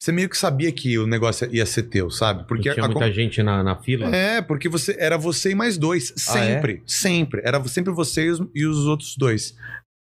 Você 0.02 0.12
meio 0.12 0.30
que 0.30 0.36
sabia 0.36 0.72
que 0.72 0.98
o 0.98 1.06
negócio 1.06 1.46
ia 1.54 1.66
ser 1.66 1.82
teu, 1.84 2.10
sabe? 2.10 2.46
Porque 2.48 2.72
tinha 2.72 2.84
a- 2.86 2.88
muita 2.88 3.12
gente 3.12 3.42
na, 3.42 3.62
na 3.62 3.76
fila. 3.82 4.14
É, 4.14 4.40
porque 4.40 4.66
você 4.68 4.96
era 4.98 5.18
você 5.18 5.50
e 5.50 5.54
mais 5.54 5.76
dois. 5.76 6.12
Ah, 6.28 6.38
é? 6.38 6.54
Sempre. 6.54 6.82
Sempre. 6.86 7.42
Era 7.44 7.62
sempre 7.68 7.92
você 7.92 8.24
e 8.26 8.30
os, 8.30 8.40
e 8.54 8.66
os 8.66 8.86
outros 8.86 9.14
dois. 9.16 9.54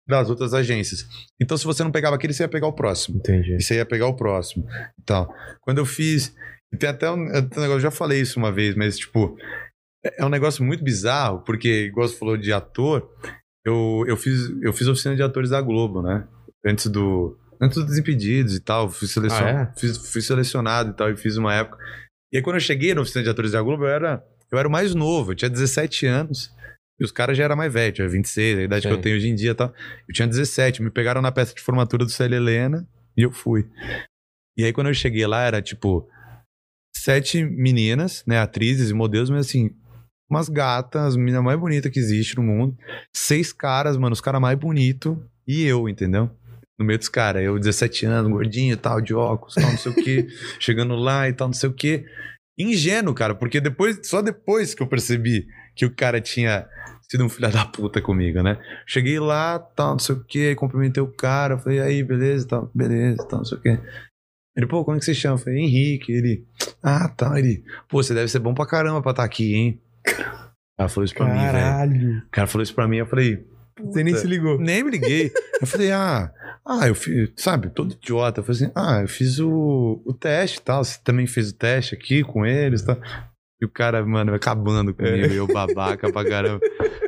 Das 0.06 0.28
outras 0.30 0.52
agências. 0.54 1.06
Então, 1.40 1.56
se 1.56 1.64
você 1.64 1.82
não 1.84 1.90
pegava 1.92 2.14
aquele, 2.16 2.32
você 2.32 2.42
ia 2.42 2.48
pegar 2.48 2.66
o 2.66 2.72
próximo. 2.72 3.18
Entendi. 3.18 3.54
E 3.56 3.62
você 3.62 3.76
ia 3.76 3.86
pegar 3.86 4.06
o 4.08 4.14
próximo. 4.16 4.64
Então, 5.00 5.28
quando 5.62 5.78
eu 5.78 5.86
fiz. 5.86 6.34
E 6.72 6.76
Tem 6.76 6.88
até 6.88 7.10
um, 7.10 7.26
até 7.28 7.58
um 7.58 7.62
negócio, 7.62 7.78
eu 7.78 7.80
já 7.80 7.90
falei 7.90 8.20
isso 8.20 8.38
uma 8.38 8.50
vez, 8.50 8.74
mas, 8.74 8.98
tipo, 8.98 9.36
é 10.04 10.22
é 10.22 10.24
um 10.24 10.28
negócio 10.28 10.64
muito 10.64 10.82
bizarro, 10.82 11.42
porque, 11.44 11.84
igual 11.84 12.08
você 12.08 12.16
falou 12.16 12.36
de 12.36 12.52
ator, 12.52 13.08
eu, 13.64 14.04
eu, 14.08 14.16
fiz, 14.16 14.50
eu 14.60 14.72
fiz 14.72 14.88
oficina 14.88 15.14
de 15.14 15.22
atores 15.22 15.50
da 15.50 15.60
Globo, 15.60 16.02
né? 16.02 16.26
Antes 16.64 16.86
do. 16.86 17.38
Antes 17.60 17.78
dos 17.78 17.86
Desimpedidos 17.86 18.56
e 18.56 18.60
tal. 18.60 18.90
Fui, 18.90 19.06
selecion... 19.06 19.46
Ah, 19.46 19.72
fiz, 19.78 19.96
fui 20.10 20.20
selecionado 20.20 20.90
e 20.90 20.94
tal, 20.94 21.10
e 21.10 21.16
fiz 21.16 21.36
uma 21.36 21.54
época. 21.54 21.78
E 22.32 22.38
aí, 22.38 22.42
quando 22.42 22.56
eu 22.56 22.60
cheguei 22.60 22.92
na 22.94 23.02
oficina 23.02 23.22
de 23.22 23.30
atores 23.30 23.52
da 23.52 23.62
Globo, 23.62 23.84
eu 23.84 23.88
era, 23.88 24.24
eu 24.50 24.58
era 24.58 24.66
o 24.66 24.70
mais 24.70 24.94
novo, 24.94 25.32
eu 25.32 25.36
tinha 25.36 25.48
17 25.48 26.06
anos. 26.06 26.50
E 27.00 27.04
os 27.04 27.12
caras 27.12 27.36
já 27.36 27.44
eram 27.44 27.56
mais 27.56 27.72
velhos, 27.72 27.96
tinha 27.96 28.08
26, 28.08 28.58
a 28.58 28.62
idade 28.62 28.82
que 28.82 28.88
Sim. 28.88 28.94
eu 28.94 29.00
tenho 29.00 29.16
hoje 29.16 29.28
em 29.28 29.34
dia 29.34 29.52
e 29.52 29.54
tal. 29.54 29.72
Eu 30.08 30.14
tinha 30.14 30.26
17, 30.26 30.82
me 30.82 30.90
pegaram 30.90 31.22
na 31.22 31.32
peça 31.32 31.54
de 31.54 31.60
formatura 31.60 32.04
do 32.04 32.10
Célia 32.10 32.36
Helena 32.36 32.86
e 33.16 33.22
eu 33.22 33.30
fui. 33.30 33.68
E 34.56 34.64
aí, 34.64 34.72
quando 34.72 34.88
eu 34.88 34.94
cheguei 34.94 35.26
lá, 35.26 35.42
era 35.42 35.62
tipo 35.62 36.08
sete 36.94 37.44
meninas, 37.44 38.22
né, 38.26 38.38
atrizes 38.38 38.90
e 38.90 38.94
modelos, 38.94 39.30
mas 39.30 39.46
assim, 39.46 39.70
umas 40.30 40.48
gatas, 40.48 41.02
as 41.02 41.16
meninas 41.16 41.42
mais 41.42 41.58
bonitas 41.58 41.90
que 41.92 41.98
existe 41.98 42.36
no 42.36 42.42
mundo. 42.42 42.76
Seis 43.14 43.52
caras, 43.52 43.96
mano, 43.96 44.14
os 44.14 44.20
caras 44.20 44.40
mais 44.40 44.58
bonitos 44.58 45.16
e 45.46 45.62
eu, 45.64 45.88
entendeu? 45.88 46.30
No 46.78 46.86
meio 46.86 46.98
dos 46.98 47.08
caras, 47.08 47.42
eu 47.42 47.58
17 47.58 48.06
anos, 48.06 48.30
gordinho 48.30 48.72
e 48.72 48.76
tal, 48.76 49.00
de 49.00 49.14
óculos, 49.14 49.54
tal, 49.54 49.70
não 49.70 49.76
sei 49.76 49.92
o 49.92 49.94
quê, 49.94 50.26
chegando 50.58 50.94
lá 50.94 51.28
e 51.28 51.32
tal, 51.32 51.48
não 51.48 51.54
sei 51.54 51.68
o 51.68 51.72
quê. 51.74 52.06
Ingênuo, 52.58 53.14
cara, 53.14 53.34
porque 53.34 53.60
depois, 53.60 54.00
só 54.04 54.22
depois 54.22 54.74
que 54.74 54.82
eu 54.82 54.86
percebi 54.86 55.46
que 55.74 55.84
o 55.84 55.94
cara 55.94 56.20
tinha 56.20 56.66
sido 57.10 57.24
um 57.24 57.28
filho 57.28 57.50
da 57.50 57.66
puta 57.66 58.00
comigo, 58.00 58.42
né? 58.42 58.58
Cheguei 58.86 59.18
lá, 59.18 59.58
tal, 59.58 59.92
não 59.92 59.98
sei 59.98 60.14
o 60.14 60.24
quê, 60.24 60.54
cumprimentei 60.54 61.02
o 61.02 61.12
cara, 61.12 61.58
falei, 61.58 61.80
aí, 61.80 62.02
beleza, 62.02 62.48
tal, 62.48 62.70
beleza, 62.74 63.26
tal, 63.28 63.40
não 63.40 63.44
sei 63.44 63.58
o 63.58 63.60
quê. 63.60 63.78
Ele, 64.56 64.66
pô, 64.66 64.84
como 64.84 64.96
é 64.96 65.00
que 65.00 65.04
você 65.06 65.14
chama? 65.14 65.34
Eu 65.34 65.38
falei, 65.38 65.58
Henrique. 65.60 66.12
Ele, 66.12 66.44
ah, 66.82 67.08
tá. 67.08 67.38
Ele, 67.38 67.64
pô, 67.88 68.02
você 68.02 68.12
deve 68.14 68.28
ser 68.28 68.38
bom 68.38 68.54
pra 68.54 68.66
caramba 68.66 69.00
pra 69.00 69.12
estar 69.12 69.24
aqui, 69.24 69.54
hein? 69.54 69.80
O 70.06 70.76
cara 70.78 70.88
falou 70.88 71.04
isso 71.04 71.14
pra 71.14 71.26
mim, 71.26 71.38
velho. 71.38 71.52
Caralho. 71.52 72.18
O 72.18 72.30
cara 72.30 72.46
falou 72.46 72.62
isso 72.62 72.74
pra 72.74 72.88
mim, 72.88 72.96
eu 72.98 73.06
falei, 73.06 73.46
Você 73.80 74.02
nem 74.04 74.14
se 74.16 74.26
ligou. 74.26 74.58
nem 74.58 74.82
me 74.82 74.90
liguei. 74.90 75.32
Eu 75.60 75.66
falei, 75.66 75.92
ah, 75.92 76.30
ah, 76.66 76.88
eu 76.88 76.94
fiz, 76.94 77.30
sabe, 77.36 77.70
todo 77.70 77.92
idiota. 77.92 78.40
Eu 78.40 78.44
falei 78.44 78.62
assim, 78.62 78.72
ah, 78.74 79.00
eu 79.02 79.08
fiz 79.08 79.38
o, 79.38 80.02
o 80.04 80.12
teste 80.12 80.58
e 80.58 80.62
tal. 80.62 80.82
Você 80.84 80.98
também 81.02 81.26
fez 81.26 81.50
o 81.50 81.54
teste 81.54 81.94
aqui 81.94 82.22
com 82.22 82.44
eles 82.44 82.82
e 82.82 82.86
tal. 82.86 82.98
E 83.62 83.64
o 83.64 83.68
cara, 83.68 84.04
mano, 84.04 84.34
acabando 84.34 84.92
comigo, 84.92 85.32
eu 85.32 85.46
babaca 85.46 86.10
pra 86.12 86.28
caramba. 86.28 86.58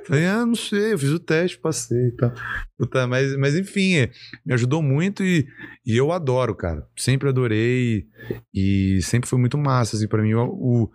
Falei, 0.07 0.25
ah, 0.27 0.47
não 0.47 0.55
sei, 0.55 0.93
eu 0.93 0.99
fiz 0.99 1.11
o 1.11 1.19
teste, 1.19 1.59
passei 1.59 1.99
e 2.09 2.13
tal. 2.13 2.33
Puta, 2.79 3.09
mas, 3.09 3.37
mas 3.37 3.57
enfim, 3.57 3.97
é, 3.97 4.11
me 4.47 4.55
ajudou 4.55 4.81
muito 4.81 5.25
e, 5.25 5.49
e 5.85 5.97
eu 5.97 6.13
adoro, 6.13 6.55
cara. 6.55 6.87
Sempre 6.97 7.29
adorei 7.29 8.07
e 8.55 9.01
sempre 9.03 9.29
foi 9.29 9.37
muito 9.39 9.59
massa, 9.59 9.97
assim, 9.97 10.07
pra 10.07 10.23
mim. 10.23 10.35
O, 10.35 10.45
o, 10.45 10.91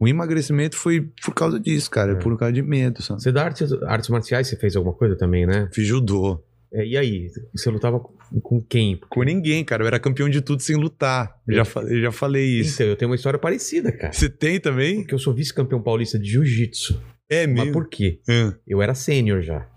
o 0.00 0.08
emagrecimento 0.08 0.74
foi 0.76 1.08
por 1.24 1.34
causa 1.34 1.60
disso, 1.60 1.88
cara, 1.88 2.12
É. 2.12 2.14
por 2.16 2.36
causa 2.36 2.52
de 2.52 2.62
medo, 2.62 3.00
sabe? 3.00 3.22
Você 3.22 3.30
dá 3.30 3.44
artes, 3.44 3.72
artes 3.84 4.08
marciais, 4.08 4.48
você 4.48 4.56
fez 4.56 4.74
alguma 4.74 4.94
coisa 4.96 5.16
também, 5.16 5.46
né? 5.46 5.68
Fiz 5.72 5.86
judô. 5.86 6.42
É, 6.72 6.84
e 6.84 6.96
aí? 6.96 7.28
Você 7.54 7.70
lutava 7.70 8.00
com, 8.42 8.60
quem? 8.62 8.96
Com 9.08 9.22
ninguém, 9.22 9.64
cara. 9.64 9.82
Eu 9.82 9.86
era 9.86 9.98
campeão 9.98 10.28
de 10.28 10.40
tudo 10.40 10.62
sem 10.62 10.76
lutar. 10.76 11.40
Eu 11.46 11.54
já, 11.54 11.80
eu 11.82 12.00
já 12.02 12.12
falei 12.12 12.44
isso. 12.44 12.74
Então, 12.74 12.86
eu 12.86 12.96
tenho 12.96 13.10
uma 13.10 13.16
história 13.16 13.38
parecida, 13.38 13.92
cara. 13.92 14.12
Você 14.12 14.28
tem 14.28 14.60
também? 14.60 14.98
Porque 14.98 15.14
eu 15.14 15.18
sou 15.18 15.34
vice-campeão 15.34 15.82
paulista 15.82 16.18
de 16.18 16.28
jiu-jitsu. 16.30 17.00
É 17.30 17.46
Mas 17.46 17.56
mesmo. 17.56 17.72
por 17.72 17.88
quê? 17.88 18.20
Ah, 18.28 18.54
Eu 18.66 18.80
era 18.82 18.94
sênior 18.94 19.42
já. 19.42 19.68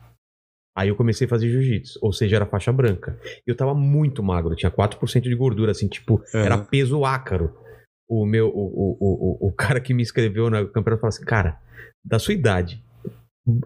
Aí 0.77 0.87
eu 0.89 0.95
comecei 0.95 1.25
a 1.25 1.29
fazer 1.29 1.49
jiu-jitsu, 1.49 1.99
ou 2.01 2.13
seja, 2.13 2.37
era 2.37 2.45
faixa 2.45 2.71
branca. 2.71 3.19
Eu 3.45 3.55
tava 3.55 3.73
muito 3.73 4.23
magro, 4.23 4.55
tinha 4.55 4.71
4% 4.71 5.21
de 5.23 5.35
gordura, 5.35 5.71
assim, 5.71 5.87
tipo, 5.89 6.23
Aham. 6.33 6.45
era 6.45 6.57
peso 6.57 7.03
ácaro. 7.03 7.53
O 8.07 8.25
meu, 8.25 8.47
o, 8.47 8.51
o, 8.51 8.97
o, 8.99 9.47
o, 9.49 9.51
cara 9.51 9.79
que 9.81 9.93
me 9.93 10.01
escreveu 10.01 10.49
na 10.49 10.65
campeonato 10.65 11.01
falou 11.01 11.09
assim, 11.09 11.25
cara, 11.25 11.59
da 12.03 12.17
sua 12.17 12.33
idade, 12.33 12.81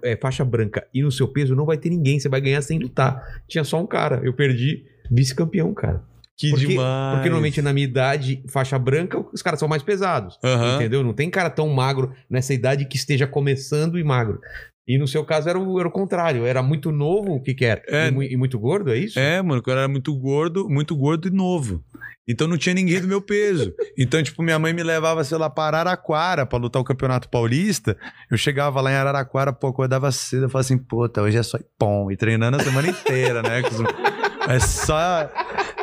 é, 0.03 0.15
faixa 0.15 0.43
branca 0.45 0.85
e 0.93 1.01
no 1.01 1.11
seu 1.11 1.27
peso 1.27 1.55
não 1.55 1.65
vai 1.65 1.77
ter 1.77 1.89
ninguém, 1.89 2.19
você 2.19 2.29
vai 2.29 2.39
ganhar 2.41 2.61
sem 2.61 2.79
lutar. 2.79 3.21
Tinha 3.47 3.63
só 3.63 3.81
um 3.81 3.87
cara, 3.87 4.21
eu 4.23 4.33
perdi 4.33 4.85
vice-campeão, 5.11 5.73
cara. 5.73 6.01
que 6.35 6.49
Porque- 6.49 6.65
demais. 6.67 7.13
Porque 7.15 7.29
normalmente 7.29 7.61
na 7.61 7.71
minha 7.71 7.85
idade, 7.85 8.43
faixa 8.49 8.77
branca, 8.79 9.23
os 9.31 9.41
caras 9.43 9.59
são 9.59 9.67
mais 9.69 9.83
pesados. 9.83 10.39
Aham. 10.43 10.75
Entendeu? 10.77 11.03
Não 11.03 11.13
tem 11.13 11.29
cara 11.29 11.49
tão 11.49 11.69
magro 11.69 12.11
nessa 12.29 12.53
idade 12.55 12.85
que 12.85 12.95
esteja 12.97 13.27
começando 13.27 13.99
e 13.99 14.03
magro. 14.03 14.39
E 14.87 14.97
no 14.97 15.07
seu 15.07 15.23
caso 15.23 15.47
era 15.47 15.57
o, 15.59 15.79
era 15.79 15.87
o 15.87 15.91
contrário. 15.91 16.43
Era 16.45 16.61
muito 16.63 16.91
novo, 16.91 17.33
o 17.35 17.39
que 17.41 17.53
que 17.53 17.63
era? 17.63 17.81
É. 17.87 18.09
E, 18.09 18.33
e 18.33 18.35
muito 18.35 18.57
gordo, 18.59 18.91
é 18.91 18.97
isso? 18.97 19.17
É, 19.19 19.41
mano, 19.41 19.59
o 19.59 19.63
cara 19.63 19.81
era 19.81 19.87
muito 19.87 20.13
gordo, 20.17 20.67
muito 20.67 20.95
gordo 20.95 21.27
e 21.27 21.31
novo. 21.31 21.83
Então 22.27 22.47
não 22.47 22.57
tinha 22.57 22.73
ninguém 22.73 23.01
do 23.01 23.07
meu 23.07 23.21
peso. 23.21 23.73
Então, 23.97 24.23
tipo, 24.23 24.41
minha 24.41 24.57
mãe 24.57 24.71
me 24.71 24.81
levava, 24.81 25.23
sei 25.23 25.37
lá, 25.37 25.49
para 25.49 25.79
Araraquara 25.79 26.45
pra 26.45 26.57
lutar 26.57 26.81
o 26.81 26.85
Campeonato 26.85 27.29
Paulista. 27.29 27.97
Eu 28.31 28.37
chegava 28.37 28.79
lá 28.79 28.91
em 28.91 28.95
Araraquara, 28.95 29.51
pô, 29.51 29.67
acordava 29.67 30.11
cedo, 30.11 30.43
eu 30.43 30.49
falava 30.49 30.65
assim, 30.65 30.77
puta, 30.77 31.21
hoje 31.21 31.37
é 31.37 31.43
só 31.43 31.57
ipom. 31.57 32.09
E 32.09 32.15
treinando 32.15 32.57
a 32.57 32.63
semana 32.63 32.87
inteira, 32.87 33.41
né? 33.41 33.61
É 34.47 34.59
só, 34.59 35.29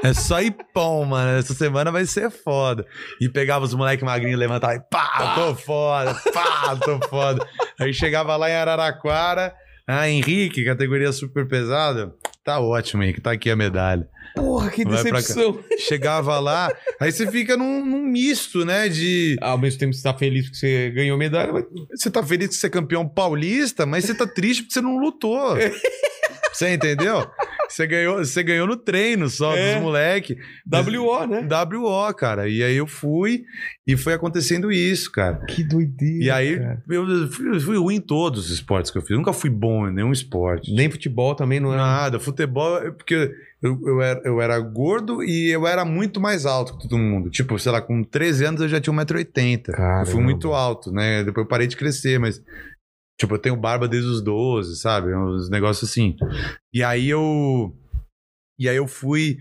é 0.03 0.15
só 0.15 0.41
ipom, 0.41 1.05
mano. 1.05 1.39
Essa 1.39 1.53
semana 1.53 1.93
vai 1.93 2.07
ser 2.07 2.31
foda. 2.31 2.87
E 3.21 3.29
pegava 3.29 3.65
os 3.65 3.75
moleques 3.75 4.05
magrinhos, 4.05 4.39
levantava 4.39 4.75
e 4.75 4.81
pá, 4.81 5.35
tô 5.35 5.55
foda, 5.55 6.15
pá, 6.33 6.77
tô 6.77 6.99
foda. 7.09 7.47
Aí 7.79 7.93
chegava 7.93 8.37
lá 8.37 8.49
em 8.49 8.55
Araraquara, 8.55 9.55
ah, 9.87 10.09
Henrique, 10.09 10.65
categoria 10.65 11.13
super 11.13 11.47
pesada. 11.49 12.15
Tá 12.43 12.59
ótimo, 12.59 13.03
Henrique, 13.03 13.21
tá 13.21 13.33
aqui 13.33 13.51
a 13.51 13.57
medalha. 13.57 14.09
Porra, 14.35 14.71
que 14.71 14.85
Vai 14.85 15.03
decepção. 15.03 15.63
Chegava 15.79 16.39
lá, 16.39 16.73
aí 16.99 17.13
você 17.13 17.31
fica 17.31 17.57
num, 17.57 17.85
num 17.85 18.03
misto, 18.03 18.65
né? 18.65 18.89
De. 18.89 19.37
Ao 19.41 19.59
mesmo 19.59 19.79
tempo 19.79 19.93
você 19.93 20.03
tá 20.03 20.15
feliz 20.15 20.49
que 20.49 20.57
você 20.57 20.91
ganhou 20.91 21.19
medalha, 21.19 21.53
mas 21.53 21.65
Você 21.95 22.11
tá 22.11 22.23
feliz 22.23 22.49
que 22.49 22.55
você 22.55 22.67
é 22.69 22.71
campeão 22.71 23.07
paulista, 23.07 23.85
mas 23.85 24.05
você 24.05 24.15
tá 24.15 24.27
triste 24.27 24.63
porque 24.63 24.75
você 24.75 24.81
não 24.81 24.97
lutou. 24.97 25.57
Você 26.53 26.75
entendeu? 26.75 27.27
Você 27.69 27.87
ganhou, 27.87 28.19
você 28.19 28.43
ganhou 28.43 28.67
no 28.67 28.77
treino 28.77 29.29
só 29.29 29.57
É. 29.57 29.75
dos 29.75 29.83
moleque. 29.83 30.37
WO, 30.67 31.27
né? 31.27 31.47
WO, 31.49 32.13
cara. 32.15 32.49
E 32.49 32.63
aí 32.65 32.75
eu 32.77 32.87
fui 32.87 33.45
e 33.87 33.97
foi 33.97 34.13
acontecendo 34.13 34.73
isso, 34.73 35.11
cara. 35.13 35.45
Que 35.47 35.63
doideira. 35.63 36.25
E 36.25 36.31
aí 36.31 36.59
cara. 36.59 36.83
eu 36.91 37.31
fui, 37.31 37.55
eu 37.55 37.61
fui 37.61 37.77
ruim 37.79 37.97
em 37.97 38.01
todos 38.01 38.47
os 38.47 38.51
esportes 38.51 38.91
que 38.91 38.99
eu 38.99 39.03
fiz. 39.03 39.13
Eu 39.13 39.19
nunca 39.19 39.33
fui 39.33 39.51
bom 39.51 39.87
em 39.89 39.95
nenhum 39.95 40.11
esporte. 40.11 40.75
Nem 40.75 40.91
futebol 40.91 41.35
também 41.37 41.61
não 41.61 41.73
é. 41.73 41.77
Nada, 41.77 42.19
futebol, 42.19 42.79
é 42.79 42.91
porque 42.91 43.31
eu, 43.63 43.79
eu, 43.87 44.03
era, 44.03 44.21
eu 44.25 44.41
era 44.41 44.59
gordo 44.59 45.23
e 45.23 45.49
eu 45.51 45.65
era 45.67 45.85
muito 45.85 46.21
mais 46.21 46.45
alto 46.47 46.77
que 46.77 46.89
todo 46.89 46.99
mundo. 46.99 47.31
Tipo, 47.31 47.57
sei 47.59 47.71
lá, 47.71 47.81
com 47.81 48.03
13 48.03 48.47
anos 48.47 48.61
eu 48.63 48.69
já 48.69 48.81
tinha 48.81 48.93
1,80m. 48.95 49.63
Eu 50.01 50.07
fui 50.07 50.21
muito 50.23 50.53
alto, 50.53 50.91
né? 50.91 51.23
Depois 51.23 51.45
eu 51.45 51.49
parei 51.49 51.69
de 51.69 51.77
crescer, 51.77 52.19
mas 52.19 52.43
Tipo, 53.21 53.35
eu 53.35 53.39
tenho 53.39 53.55
barba 53.55 53.87
desde 53.87 54.09
os 54.09 54.23
12, 54.23 54.77
sabe? 54.77 55.15
Uns 55.15 55.51
negócios 55.51 55.91
assim. 55.91 56.17
E 56.73 56.83
aí 56.83 57.07
eu. 57.11 57.71
E 58.59 58.67
aí 58.67 58.77
eu 58.77 58.89
fui 58.89 59.37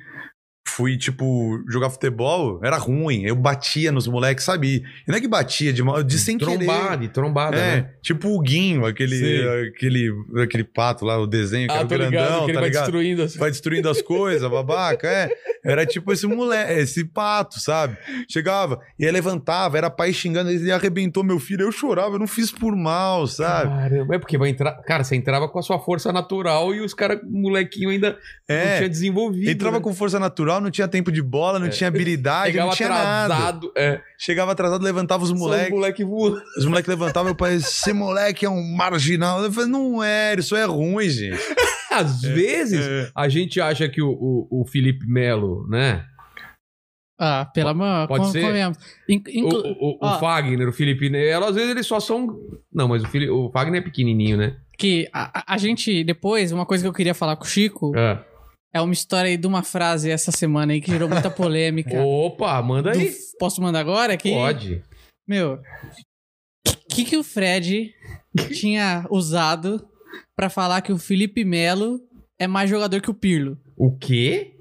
fui, 0.69 0.97
tipo, 0.97 1.61
jogar 1.69 1.89
futebol, 1.89 2.59
era 2.63 2.77
ruim. 2.77 3.23
Eu 3.23 3.35
batia 3.35 3.91
nos 3.91 4.07
moleques, 4.07 4.43
sabe? 4.45 4.83
E 5.07 5.09
não 5.11 5.17
é 5.17 5.21
que 5.21 5.27
batia 5.27 5.73
de 5.73 5.83
mal, 5.83 6.01
de 6.03 6.17
sem 6.19 6.37
trombada, 6.37 6.89
querer. 6.89 6.97
De 6.99 7.07
trombada, 7.09 7.57
é, 7.57 7.75
né? 7.77 7.89
tipo 8.01 8.29
o 8.29 8.39
Guinho, 8.41 8.85
aquele, 8.85 9.69
aquele, 9.75 10.11
aquele 10.41 10.63
pato 10.63 11.05
lá, 11.05 11.17
o 11.19 11.27
desenho, 11.27 11.67
que 11.67 11.73
Ah, 11.73 11.77
era 11.77 11.85
o 11.85 11.87
tô 11.89 11.95
ligado, 11.95 12.11
grandão, 12.11 12.39
que 12.45 12.51
ele 12.51 12.53
tá 12.53 12.59
vai 12.59 12.69
ligado? 12.69 12.83
destruindo 12.83 13.23
as... 13.23 13.35
Vai 13.35 13.51
destruindo 13.51 13.89
as 13.89 14.01
coisas, 14.01 14.49
babaca, 14.49 15.07
é. 15.07 15.29
Era 15.63 15.85
tipo 15.85 16.11
esse 16.13 16.25
moleque, 16.25 16.73
esse 16.73 17.03
pato, 17.03 17.59
sabe? 17.59 17.97
Chegava, 18.29 18.79
e 18.97 19.09
levantava, 19.11 19.77
era 19.77 19.89
pai 19.89 20.13
xingando, 20.13 20.49
ele 20.49 20.71
arrebentou 20.71 21.23
meu 21.23 21.39
filho, 21.39 21.63
eu 21.63 21.71
chorava, 21.71 22.15
eu 22.15 22.19
não 22.19 22.27
fiz 22.27 22.51
por 22.51 22.75
mal, 22.75 23.27
sabe? 23.27 23.69
Caramba, 23.69 24.15
é 24.15 24.19
porque 24.19 24.37
vai 24.37 24.49
entrar... 24.49 24.71
Cara, 24.83 25.03
você 25.03 25.15
entrava 25.15 25.49
com 25.49 25.59
a 25.59 25.61
sua 25.61 25.79
força 25.79 26.13
natural 26.13 26.73
e 26.73 26.79
os 26.81 26.93
caras, 26.93 27.19
molequinho 27.29 27.89
ainda 27.89 28.11
não 28.47 28.55
É. 28.55 28.77
tinha 28.77 28.89
desenvolvido. 28.89 29.49
Entrava 29.49 29.77
né? 29.77 29.83
com 29.83 29.93
força 29.93 30.19
natural, 30.19 30.58
não 30.61 30.71
tinha 30.71 30.87
tempo 30.87 31.11
de 31.11 31.21
bola, 31.21 31.59
não 31.59 31.67
É. 31.67 31.69
tinha 31.69 31.87
habilidade, 31.87 32.51
Chegava 32.51 32.69
não 32.69 32.75
tinha 32.75 32.89
nada. 32.89 33.33
atrasado. 33.35 33.71
É. 33.77 34.01
Chegava 34.17 34.51
atrasado, 34.51 34.83
levantava 34.83 35.23
os 35.23 35.31
moleques. 35.31 35.71
moleque 35.71 36.03
voando. 36.03 36.41
Os 36.57 36.65
moleques 36.65 36.87
levantavam, 36.89 37.25
meu 37.25 37.35
pai, 37.35 37.55
esse 37.55 37.93
moleque 37.93 38.45
é 38.45 38.49
um 38.49 38.75
marginal. 38.75 39.43
Eu 39.43 39.51
falei, 39.51 39.69
não 39.69 40.03
é, 40.03 40.35
isso 40.35 40.55
é 40.55 40.65
ruim, 40.65 41.09
gente. 41.09 41.37
Às 41.91 42.21
vezes, 42.21 42.85
É. 42.85 43.09
a 43.15 43.27
gente 43.27 43.59
acha 43.59 43.89
que 43.89 44.01
o, 44.01 44.09
o, 44.11 44.61
o 44.61 44.65
Felipe 44.65 45.07
Melo, 45.07 45.67
né? 45.67 46.05
Ah, 47.21 47.45
pela 47.53 47.73
mão. 47.73 48.07
Pode 48.07 48.25
com- 48.25 48.31
ser? 48.31 48.71
inclu- 49.09 49.61
o, 49.79 49.97
o, 50.01 50.07
o 50.07 50.19
Fagner, 50.19 50.69
o 50.69 50.71
Felipe 50.71 51.09
Melo, 51.09 51.45
às 51.45 51.55
vezes 51.55 51.69
eles 51.71 51.85
só 51.85 51.99
são... 51.99 52.27
Não, 52.73 52.87
mas 52.87 53.03
o, 53.03 53.07
Fili- 53.07 53.29
o 53.29 53.49
Fagner 53.51 53.81
é 53.81 53.83
pequenininho, 53.83 54.37
né? 54.37 54.55
que 54.77 55.09
a, 55.11 55.39
a- 55.39 55.55
a 55.55 55.57
gente, 55.57 56.05
depois, 56.05 56.53
uma 56.53 56.65
coisa 56.65 56.81
que 56.81 56.87
eu 56.87 56.93
queria 56.93 57.13
falar 57.13 57.35
com 57.35 57.43
o 57.43 57.47
Chico 57.47 57.91
É. 57.97 58.23
é 58.73 58.81
uma 58.81 58.93
história 58.93 59.29
aí 59.29 59.37
de 59.37 59.47
uma 59.47 59.63
frase 59.63 60.09
essa 60.11 60.31
semana 60.31 60.73
aí 60.73 60.81
que 60.81 60.91
gerou 60.91 61.09
muita 61.09 61.29
polêmica. 61.31 61.99
Opa, 62.03 62.61
manda 62.61 62.91
Do- 62.91 62.99
aí. 62.99 63.13
posso 63.39 63.61
mandar 63.61 63.79
agora? 63.79 64.15
Que, 64.17 64.31
Pode. 64.31 64.83
Meu, 65.27 65.59
o 66.67 66.95
que, 66.95 67.05
que 67.05 67.17
o 67.17 67.23
Fred 67.23 67.93
tinha 68.59 69.05
usado 69.09 69.87
pra 70.35 70.49
falar 70.49 70.81
que 70.81 70.91
o 70.91 70.97
Felipe 70.97 71.43
Melo 71.43 71.99
é 72.39 72.47
mais 72.47 72.69
jogador 72.69 73.01
que 73.01 73.09
o 73.11 73.13
Pirlo? 73.13 73.57
O 73.79 73.97
quê? 73.97 74.55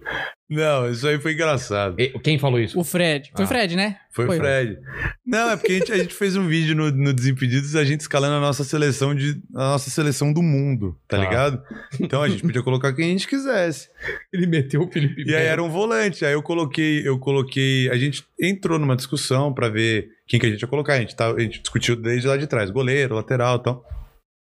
Não, 0.48 0.88
isso 0.90 1.06
aí 1.06 1.20
foi 1.20 1.34
engraçado. 1.34 2.00
E- 2.00 2.18
Quem 2.20 2.38
falou 2.38 2.58
isso? 2.58 2.78
O 2.80 2.82
Fred. 2.84 3.30
Foi 3.34 3.44
o 3.44 3.44
Ah. 3.44 3.48
Fred, 3.48 3.76
né? 3.76 3.98
Foi 4.12 4.26
o. 4.26 4.32
Fred. 4.32 4.78
Não, 5.26 5.50
é 5.50 5.56
porque 5.56 5.72
a 5.72 5.74
gente, 5.78 5.92
a 5.92 5.98
gente 5.98 6.14
fez 6.14 6.36
um 6.36 6.46
vídeo 6.46 6.74
no, 6.74 6.90
no 6.90 7.12
Desimpedidos, 7.12 7.76
a 7.76 7.84
gente 7.84 8.00
escalando 8.00 8.36
a 8.36 8.40
nossa 8.40 8.64
seleção 8.64 9.14
de 9.14 9.42
a 9.54 9.72
nossa 9.72 9.90
seleção 9.90 10.32
do 10.32 10.42
mundo, 10.42 10.96
tá, 11.06 11.18
Tá. 11.18 11.22
ligado? 11.24 11.62
Então 12.00 12.22
a 12.22 12.28
gente 12.30 12.40
podia 12.42 12.62
colocar 12.62 12.94
quem 12.94 13.04
a 13.04 13.08
gente 13.08 13.28
quisesse. 13.28 13.90
Ele 14.32 14.46
meteu 14.46 14.80
o 14.82 14.90
Felipe 14.90 15.22
E 15.28 15.34
aí 15.34 15.44
era 15.46 15.62
um 15.62 15.68
volante. 15.68 16.24
Aí 16.24 16.32
eu 16.32 16.42
coloquei, 16.42 17.06
eu 17.06 17.18
coloquei. 17.18 17.90
A 17.90 17.96
gente 17.98 18.24
entrou 18.40 18.78
numa 18.78 18.96
discussão 18.96 19.52
pra 19.52 19.68
ver 19.68 20.08
quem 20.26 20.40
que 20.40 20.46
a 20.46 20.50
gente 20.50 20.62
ia 20.62 20.68
colocar. 20.68 20.94
A 20.94 21.00
gente, 21.00 21.14
tá, 21.14 21.30
a 21.30 21.40
gente 21.40 21.60
discutiu 21.60 21.94
desde 21.94 22.26
lá 22.26 22.38
de 22.38 22.46
trás, 22.46 22.70
goleiro, 22.70 23.16
lateral 23.16 23.58
e 23.58 23.62
tal. 23.64 23.84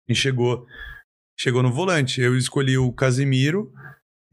E 0.08 0.14
chegou, 0.14 0.66
chegou 1.38 1.62
no 1.62 1.70
volante. 1.72 2.20
Eu 2.20 2.36
escolhi 2.36 2.76
o 2.76 2.90
Casimiro. 2.92 3.70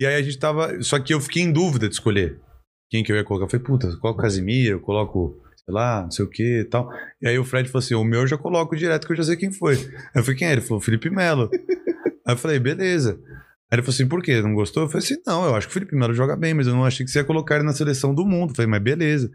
E 0.01 0.05
aí 0.07 0.15
a 0.15 0.21
gente 0.23 0.39
tava. 0.39 0.81
Só 0.81 0.97
que 0.97 1.13
eu 1.13 1.21
fiquei 1.21 1.43
em 1.43 1.51
dúvida 1.51 1.87
de 1.87 1.93
escolher 1.93 2.39
quem 2.89 3.03
que 3.03 3.11
eu 3.11 3.15
ia 3.15 3.23
colocar. 3.23 3.45
Eu 3.45 3.49
falei, 3.49 3.63
puta, 3.63 3.95
coloco 3.97 4.19
o 4.19 4.23
Casimiro, 4.23 4.77
eu 4.77 4.81
coloco, 4.81 5.39
sei 5.63 5.71
lá, 5.71 6.01
não 6.01 6.09
sei 6.09 6.25
o 6.25 6.27
que 6.27 6.61
e 6.61 6.65
tal. 6.65 6.89
E 7.21 7.27
aí 7.27 7.37
o 7.37 7.45
Fred 7.45 7.69
falou 7.69 7.83
assim: 7.83 7.93
o 7.93 8.03
meu 8.03 8.21
eu 8.21 8.27
já 8.27 8.35
coloco 8.35 8.75
direto 8.75 9.05
que 9.05 9.13
eu 9.13 9.17
já 9.17 9.25
sei 9.25 9.37
quem 9.37 9.51
foi. 9.51 9.75
Aí 9.75 10.15
eu 10.15 10.23
falei, 10.23 10.39
quem 10.39 10.47
é? 10.47 10.53
Ele 10.53 10.61
falou, 10.61 10.81
Felipe 10.81 11.07
Melo. 11.11 11.51
aí 12.25 12.33
eu 12.33 12.37
falei, 12.37 12.57
beleza. 12.57 13.21
Aí 13.69 13.75
ele 13.75 13.83
falou 13.83 13.93
assim, 13.93 14.07
por 14.07 14.23
quê? 14.23 14.41
Não 14.41 14.55
gostou? 14.55 14.83
Eu 14.83 14.89
falei 14.89 15.05
assim, 15.05 15.21
não, 15.25 15.45
eu 15.45 15.55
acho 15.55 15.67
que 15.67 15.71
o 15.71 15.73
Felipe 15.75 15.95
Melo 15.95 16.15
joga 16.15 16.35
bem, 16.35 16.55
mas 16.55 16.65
eu 16.65 16.73
não 16.73 16.83
achei 16.83 17.05
que 17.05 17.11
você 17.11 17.19
ia 17.19 17.23
colocar 17.23 17.55
ele 17.55 17.63
na 17.63 17.71
seleção 17.71 18.11
do 18.11 18.25
mundo. 18.25 18.49
Eu 18.49 18.55
falei, 18.55 18.71
mas 18.71 18.81
beleza. 18.81 19.29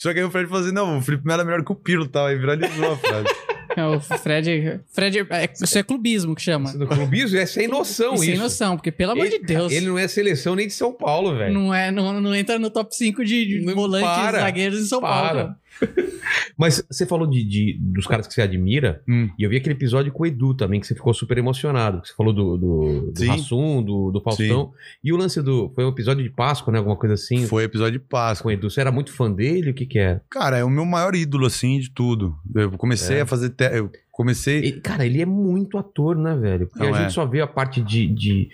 Só 0.00 0.12
que 0.14 0.18
aí 0.18 0.24
o 0.24 0.30
Fred 0.30 0.48
falou 0.48 0.64
assim, 0.64 0.72
não, 0.74 0.98
o 0.98 1.02
Felipe 1.02 1.26
Melo 1.26 1.42
é 1.42 1.44
melhor 1.44 1.62
que 1.62 1.72
o 1.72 1.74
Pirlo 1.74 2.06
e 2.06 2.08
tal. 2.08 2.26
Aí 2.26 2.36
viralizou 2.38 2.92
a 2.92 2.96
frase. 2.96 3.28
É, 3.76 3.86
o 3.86 4.00
Fred. 4.00 4.80
Fred 4.92 5.20
é, 5.30 5.48
isso 5.62 5.78
é 5.78 5.82
clubismo 5.84 6.34
que 6.34 6.42
chama. 6.42 6.72
No 6.72 6.88
clubismo 6.88 7.38
é 7.38 7.46
sem 7.46 7.68
noção 7.68 8.14
E 8.14 8.16
isso. 8.16 8.24
sem 8.24 8.36
noção, 8.36 8.76
porque 8.76 8.90
pelo 8.90 9.12
amor 9.12 9.26
ele, 9.26 9.38
de 9.38 9.44
Deus. 9.46 9.72
Ele 9.72 9.86
não 9.86 9.96
é 9.96 10.08
seleção 10.08 10.56
nem 10.56 10.66
de 10.66 10.72
São 10.72 10.92
Paulo, 10.92 11.36
velho. 11.36 11.54
Não, 11.54 11.72
é, 11.72 11.92
não, 11.92 12.20
não 12.20 12.34
entra 12.34 12.58
no 12.58 12.68
top 12.68 12.94
5 12.94 13.24
de 13.24 13.60
Não 13.64 13.76
volantes 13.76 14.08
para, 14.10 14.40
zagueiros 14.40 14.80
de 14.80 14.88
São 14.88 15.00
para. 15.00 15.08
Paulo. 15.10 15.28
cara. 15.28 15.56
Mas 16.56 16.82
você 16.90 17.06
falou 17.06 17.26
de, 17.26 17.42
de- 17.44 17.78
dos 17.80 18.06
caras 18.06 18.26
que 18.26 18.34
você 18.34 18.42
admira, 18.42 19.02
Hum. 19.08 19.28
e 19.38 19.42
eu 19.42 19.50
vi 19.50 19.56
aquele 19.56 19.74
episódio 19.74 20.12
com 20.12 20.22
o 20.22 20.26
Edu 20.26 20.54
também, 20.54 20.78
que 20.80 20.86
você 20.86 20.94
ficou 20.94 21.12
super 21.14 21.38
emocionado. 21.38 22.00
que 22.02 22.08
Você 22.08 22.14
falou 22.14 22.32
do, 22.32 22.56
do, 22.56 23.10
do 23.12 23.18
Sim. 23.18 23.30
Hassum, 23.30 23.82
do, 23.82 24.10
do 24.10 24.20
Faustão. 24.20 24.72
E 25.02 25.12
o 25.12 25.16
lance 25.16 25.40
do. 25.42 25.70
Foi 25.74 25.84
um 25.84 25.88
episódio 25.88 26.22
de 26.22 26.30
Páscoa, 26.30 26.72
né? 26.72 26.78
Alguma 26.78 26.96
coisa 26.96 27.14
assim. 27.14 27.46
Foi 27.46 27.64
episódio 27.64 27.98
de 27.98 28.04
Páscoa. 28.06 28.42
Com 28.44 28.48
o 28.48 28.52
Edu. 28.52 28.70
Você 28.70 28.80
era 28.80 28.92
muito 28.92 29.12
fã 29.12 29.30
dele? 29.30 29.70
O 29.70 29.74
que 29.74 29.86
que 29.86 29.98
é? 29.98 30.20
Cara, 30.30 30.58
é 30.58 30.64
o 30.64 30.70
meu 30.70 30.84
maior 30.84 31.14
ídolo, 31.14 31.46
assim, 31.46 31.78
de 31.78 31.90
tudo. 31.90 32.36
Eu 32.54 32.70
comecei 32.72 33.18
É. 33.18 33.20
a 33.22 33.26
fazer. 33.26 33.50
te- 33.50 33.70
Eu 33.76 33.90
comecei. 34.12 34.58
Ele- 34.58 34.80
cara, 34.80 35.04
ele 35.06 35.20
é 35.20 35.26
muito 35.26 35.78
ator, 35.78 36.16
né, 36.16 36.36
velho? 36.36 36.66
Porque 36.68 36.84
Não 36.84 36.94
a 36.94 36.98
é. 36.98 37.02
gente 37.02 37.14
só 37.14 37.24
vê 37.26 37.40
a 37.40 37.46
parte 37.46 37.80
de, 37.82 38.06
de, 38.06 38.48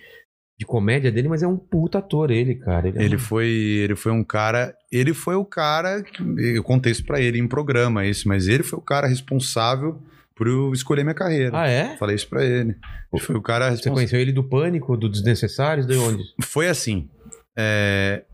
de 0.59 0.65
comédia 0.65 1.13
dele, 1.13 1.29
mas 1.29 1.43
é 1.43 1.47
um 1.47 1.57
puta 1.57 1.99
ator 1.99 2.31
ele, 2.31 2.55
cara. 2.55 2.89
Ele, 2.89 2.99
é 2.99 3.03
Ele 3.05 3.17
um- 3.17 3.19
foi, 3.19 3.47
ele 3.49 3.95
foi 3.95 4.11
um 4.13 4.25
cara. 4.25 4.75
Ele 4.91 5.13
foi 5.13 5.35
o 5.35 5.45
cara. 5.45 6.03
Que, 6.03 6.23
eu 6.57 6.63
contei 6.63 6.93
isso 6.93 7.05
pra 7.05 7.21
ele 7.21 7.39
em 7.39 7.47
programa, 7.47 8.07
isso, 8.07 8.27
mas 8.27 8.49
ele 8.49 8.63
foi 8.63 8.79
o 8.79 8.83
cara 8.83 9.07
responsável 9.07 10.01
por 10.35 10.47
eu 10.47 10.73
escolher 10.73 11.03
minha 11.03 11.15
carreira. 11.15 11.59
Ah, 11.59 11.69
é? 11.69 11.97
Falei 11.99 12.17
isso 12.17 12.29
pra 12.29 12.45
ele. 12.45 12.75
Ele 13.13 13.23
foi 13.23 13.37
o 13.37 13.43
cara 13.43 13.71
Você 13.77 13.91
conheceu 13.91 14.19
ele 14.21 14.33
do 14.33 14.45
Pânico, 14.45 14.97
do 14.97 15.09
Desnecessários? 15.11 15.87
De 15.87 15.97
onde? 15.97 16.23
Foi 16.43 16.69
assim. 16.69 17.09
é, 17.57 18.25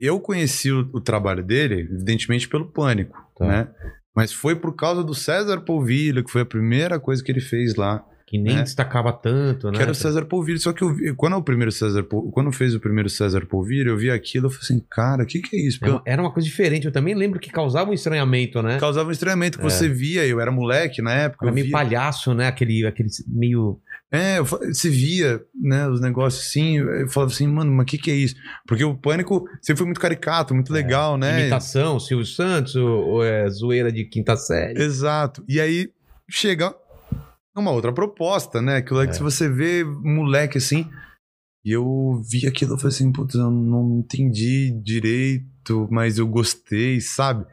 eu 0.00 0.18
conheci 0.20 0.70
o, 0.72 0.88
o 0.92 1.00
trabalho 1.00 1.44
dele, 1.44 1.80
evidentemente, 1.92 2.48
pelo 2.48 2.66
pânico, 2.66 3.16
Tá. 3.36 3.46
né? 3.46 3.68
Mas 4.14 4.32
foi 4.32 4.54
por 4.56 4.74
causa 4.74 5.02
do 5.04 5.14
César 5.14 5.60
Polvilho, 5.62 6.22
que 6.24 6.30
foi 6.30 6.42
a 6.42 6.46
primeira 6.46 6.98
coisa 7.00 7.22
que 7.24 7.30
ele 7.32 7.40
fez 7.40 7.74
lá. 7.76 8.04
Que 8.32 8.38
nem 8.38 8.56
É. 8.56 8.62
destacava 8.62 9.12
tanto, 9.12 9.70
né? 9.70 9.76
Que 9.76 9.82
era 9.82 9.92
o 9.92 9.94
César 9.94 10.24
Polvilho. 10.24 10.58
Só 10.58 10.72
que 10.72 10.80
eu 10.82 10.94
vi, 10.94 11.12
quando, 11.14 11.36
o 11.36 11.42
primeiro 11.42 11.70
César, 11.70 12.02
quando 12.02 12.50
fez 12.50 12.74
o 12.74 12.80
primeiro 12.80 13.10
César 13.10 13.44
Polvilho, 13.44 13.90
eu 13.90 13.96
vi 13.98 14.10
aquilo, 14.10 14.46
eu 14.46 14.50
falei 14.50 14.62
assim, 14.64 14.86
cara, 14.90 15.22
o 15.22 15.26
que, 15.26 15.42
que 15.42 15.54
é 15.54 15.60
isso? 15.60 15.76
É 15.76 15.80
Porque 15.80 15.92
uma- 15.92 16.02
Era 16.06 16.22
uma 16.22 16.32
coisa 16.32 16.48
diferente. 16.48 16.86
Eu 16.86 16.92
também 16.92 17.14
lembro 17.14 17.38
que 17.38 17.50
causava 17.50 17.90
um 17.90 17.92
estranhamento, 17.92 18.62
né? 18.62 18.78
causava 18.80 19.10
um 19.10 19.12
estranhamento 19.12 19.58
que 19.58 19.66
É. 19.66 19.68
você 19.68 19.86
via, 19.86 20.26
eu 20.26 20.40
era 20.40 20.50
moleque 20.50 21.02
na 21.02 21.12
época. 21.12 21.44
Era 21.44 21.52
meio 21.54 21.66
via, 21.66 21.72
palhaço, 21.72 22.32
né? 22.32 22.46
Aquele, 22.46 22.86
aquele 22.86 23.10
meio. 23.28 23.78
É, 24.10 24.38
eu 24.38 24.46
você 24.46 24.88
via, 24.88 25.42
né, 25.54 25.86
os 25.88 26.00
negócios 26.00 26.46
assim, 26.46 26.78
eu 26.78 27.08
falava 27.08 27.30
assim, 27.32 27.46
mano, 27.46 27.70
mas 27.70 27.84
o 27.84 27.86
que 27.86 27.98
que 27.98 28.10
é 28.10 28.14
isso? 28.14 28.34
Porque 28.66 28.82
o 28.84 28.94
Pânico 28.94 29.44
sempre 29.60 29.76
foi 29.78 29.86
muito 29.86 30.00
caricato, 30.00 30.54
muito 30.54 30.72
legal, 30.72 31.18
né? 31.18 31.40
Imitação, 31.42 32.00
Silvio 32.00 32.24
Santos, 32.26 32.76
ou 32.76 33.22
é 33.22 33.46
zoeira 33.50 33.92
de 33.92 34.04
quinta 34.06 34.36
série. 34.36 34.82
Exato. 34.82 35.44
E 35.46 35.60
aí 35.60 35.90
chega 36.30 36.74
uma 37.60 37.70
outra 37.70 37.92
proposta, 37.92 38.62
né? 38.62 38.76
Aquilo 38.76 39.00
é 39.00 39.04
que 39.06 39.10
É. 39.10 39.14
se 39.14 39.22
você 39.22 39.48
vê 39.48 39.84
moleque 39.84 40.58
assim, 40.58 40.88
e 41.64 41.70
eu 41.70 42.22
vi 42.28 42.46
aquilo, 42.46 42.72
eu 42.74 42.78
falei 42.78 42.94
assim, 42.94 43.12
putz, 43.12 43.34
eu 43.34 43.50
não 43.50 43.98
entendi 44.00 44.70
direito, 44.82 45.46
mas 45.90 46.18
eu 46.18 46.26
gostei, 46.26 47.00
sabe? 47.00 47.44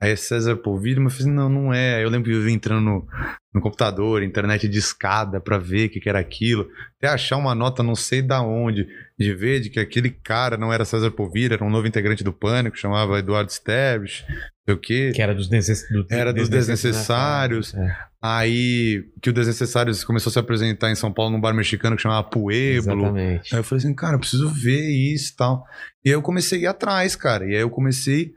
Aí 0.00 0.10
é 0.12 0.16
César 0.16 0.56
Polvilho, 0.56 1.00
mas 1.02 1.12
eu 1.14 1.18
falei 1.20 1.32
não, 1.34 1.48
não 1.48 1.72
é. 1.74 1.96
Aí 1.96 2.02
eu 2.02 2.10
lembro 2.10 2.30
que 2.30 2.36
eu 2.36 2.42
vim 2.42 2.52
entrando 2.54 2.80
no, 2.84 3.06
no 3.54 3.60
computador, 3.60 4.22
internet 4.22 4.68
de 4.68 4.78
escada 4.78 5.40
pra 5.40 5.58
ver 5.58 5.86
o 5.86 5.90
que, 5.90 6.00
que 6.00 6.08
era 6.08 6.18
aquilo, 6.18 6.68
até 6.98 7.08
achar 7.08 7.36
uma 7.36 7.54
nota 7.54 7.82
não 7.82 7.94
sei 7.94 8.20
da 8.22 8.42
onde, 8.42 8.86
de 9.18 9.34
ver 9.34 9.60
de 9.60 9.70
que 9.70 9.78
aquele 9.80 10.10
cara 10.10 10.56
não 10.56 10.72
era 10.72 10.84
César 10.84 11.10
Polvilho, 11.10 11.54
era 11.54 11.64
um 11.64 11.70
novo 11.70 11.86
integrante 11.86 12.24
do 12.24 12.32
Pânico, 12.32 12.76
chamava 12.78 13.18
Eduardo 13.18 13.52
Steves, 13.52 14.24
sei 14.64 14.74
o 14.74 14.78
quê. 14.78 15.12
Que 15.14 15.22
era 15.22 15.34
dos, 15.34 15.48
do- 15.48 16.06
Era 16.10 16.32
dos 16.32 16.48
desnecessários. 16.48 17.74
É, 17.74 17.96
Aí 18.24 19.04
que 19.20 19.30
o 19.30 19.32
Desnecessários 19.32 20.04
começou 20.04 20.30
a 20.30 20.32
se 20.32 20.38
apresentar 20.38 20.88
em 20.92 20.94
São 20.94 21.12
Paulo 21.12 21.32
num 21.32 21.40
bar 21.40 21.52
mexicano 21.52 21.96
que 21.96 22.02
chamava 22.02 22.22
Pueblo. 22.28 22.76
exatamente. 22.92 23.52
Aí 23.52 23.58
eu 23.58 23.64
falei 23.64 23.84
assim, 23.84 23.92
cara, 23.94 24.14
eu 24.14 24.20
preciso 24.20 24.48
ver 24.48 24.88
isso 25.12 25.32
e 25.32 25.36
tal. 25.36 25.64
E 26.04 26.08
aí 26.10 26.14
eu 26.14 26.22
comecei 26.22 26.60
a 26.60 26.62
ir 26.62 26.66
atrás, 26.66 27.14
cara. 27.14 27.44
E 27.46 27.54
aí 27.54 27.60
eu 27.60 27.70
comecei 27.70 28.34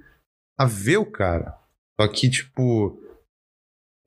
a 0.60 0.66
ver 0.66 0.98
o 0.98 1.06
cara. 1.06 1.58
Só 2.00 2.08
que, 2.08 2.30
tipo, 2.30 3.00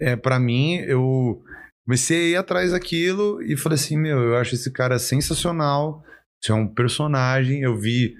é, 0.00 0.14
para 0.14 0.38
mim, 0.38 0.76
eu 0.76 1.42
comecei 1.86 2.18
a 2.18 2.28
ir 2.30 2.36
atrás 2.36 2.72
daquilo 2.72 3.42
e 3.42 3.56
falei 3.56 3.76
assim, 3.76 3.96
meu, 3.96 4.18
eu 4.18 4.36
acho 4.36 4.54
esse 4.54 4.70
cara 4.70 4.98
sensacional. 4.98 6.04
Isso 6.42 6.52
é 6.52 6.54
um 6.54 6.72
personagem. 6.72 7.62
Eu 7.62 7.76
vi, 7.76 8.14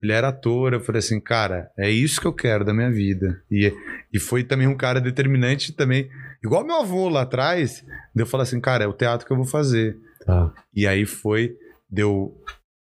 ele 0.00 0.12
era 0.12 0.28
ator. 0.28 0.72
Eu 0.72 0.80
falei 0.80 1.00
assim, 1.00 1.20
cara, 1.20 1.70
é 1.76 1.90
isso 1.90 2.20
que 2.20 2.26
eu 2.26 2.32
quero 2.32 2.64
da 2.64 2.72
minha 2.72 2.90
vida. 2.90 3.42
E, 3.50 3.72
e 4.12 4.18
foi 4.20 4.44
também 4.44 4.68
um 4.68 4.76
cara 4.76 5.00
determinante 5.00 5.72
também. 5.72 6.08
Igual 6.44 6.64
meu 6.64 6.76
avô 6.76 7.08
lá 7.08 7.22
atrás, 7.22 7.84
eu 8.14 8.26
falei 8.26 8.44
assim, 8.44 8.60
cara, 8.60 8.84
é 8.84 8.86
o 8.86 8.92
teatro 8.92 9.26
que 9.26 9.32
eu 9.32 9.36
vou 9.36 9.46
fazer. 9.46 9.98
Tá. 10.24 10.52
E 10.74 10.86
aí 10.86 11.04
foi, 11.04 11.56
deu 11.90 12.36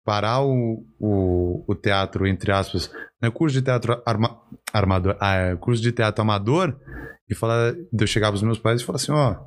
parar 0.04 0.42
o, 0.42 0.86
o, 1.00 1.64
o 1.68 1.76
teatro, 1.76 2.26
entre 2.28 2.52
aspas, 2.52 2.92
né, 3.22 3.30
curso 3.30 3.56
de 3.56 3.62
teatro 3.62 4.02
arma, 4.06 4.42
armador, 4.74 5.18
ah, 5.20 5.36
é, 5.36 5.56
curso 5.56 5.82
de 5.82 5.92
teatro 5.92 6.22
amador, 6.22 6.78
e 7.30 7.36
falar, 7.36 7.74
de 7.74 8.04
eu 8.04 8.08
chegar 8.08 8.30
pros 8.30 8.44
meus 8.44 8.60
pais 8.60 8.82
e 8.82 8.86
falar 8.86 8.98
assim, 8.98 9.12
ó, 9.12 9.38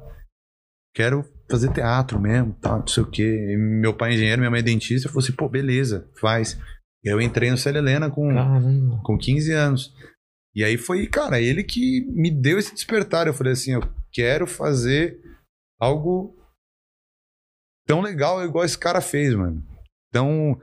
quero 0.95 1.25
fazer 1.51 1.73
teatro 1.73 2.21
mesmo, 2.21 2.57
tal, 2.61 2.81
não 2.81 2.87
sei 2.87 3.03
o 3.03 3.11
quê. 3.11 3.53
E 3.53 3.57
meu 3.57 3.93
pai 3.93 4.11
é 4.11 4.15
engenheiro, 4.15 4.41
minha 4.41 4.51
mãe 4.51 4.61
é 4.61 4.63
dentista, 4.63 5.09
eu 5.09 5.13
falei 5.13 5.27
assim, 5.27 5.37
pô, 5.37 5.49
beleza, 5.49 6.09
faz. 6.19 6.59
E 7.05 7.13
eu 7.13 7.21
entrei 7.21 7.51
no 7.51 7.59
Célia 7.59 7.81
Helena 7.81 8.11
com, 8.11 8.33
Caramba. 8.33 9.01
com 9.05 9.19
15 9.19 9.53
anos. 9.53 9.95
E 10.55 10.63
aí 10.63 10.79
foi, 10.79 11.07
cara, 11.07 11.41
ele 11.41 11.65
que 11.65 12.07
me 12.11 12.31
deu 12.31 12.59
esse 12.59 12.73
despertar. 12.73 13.27
Eu 13.27 13.35
falei 13.35 13.53
assim, 13.53 13.73
eu 13.73 13.83
quero 14.13 14.47
fazer 14.47 15.21
algo 15.79 16.35
tão 17.87 18.01
legal 18.01 18.43
igual 18.45 18.65
esse 18.65 18.79
cara 18.79 19.01
fez, 19.01 19.35
mano. 19.35 19.63
Tão, 20.15 20.57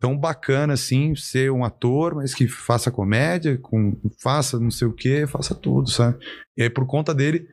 tão 0.00 0.16
bacana 0.16 0.72
assim, 0.72 1.14
ser 1.14 1.52
um 1.52 1.62
ator, 1.62 2.14
mas 2.14 2.34
que 2.34 2.48
faça 2.48 2.90
comédia, 2.90 3.58
com, 3.58 4.00
faça 4.22 4.58
não 4.58 4.70
sei 4.70 4.88
o 4.88 4.92
que, 4.94 5.26
faça 5.26 5.54
tudo, 5.54 5.90
sabe? 5.90 6.18
E 6.56 6.62
aí 6.62 6.70
por 6.70 6.86
conta 6.86 7.14
dele, 7.14 7.46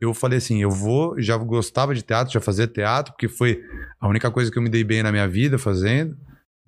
eu 0.00 0.14
falei 0.14 0.38
assim, 0.38 0.62
eu 0.62 0.70
vou, 0.70 1.20
já 1.20 1.36
gostava 1.36 1.92
de 1.92 2.02
teatro, 2.02 2.32
já 2.32 2.40
fazia 2.40 2.68
teatro, 2.68 3.12
porque 3.12 3.28
foi 3.28 3.60
a 4.00 4.08
única 4.08 4.30
coisa 4.30 4.50
que 4.50 4.58
eu 4.58 4.62
me 4.62 4.68
dei 4.68 4.84
bem 4.84 5.02
na 5.02 5.10
minha 5.10 5.26
vida 5.26 5.58
fazendo, 5.58 6.16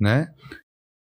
né? 0.01 0.29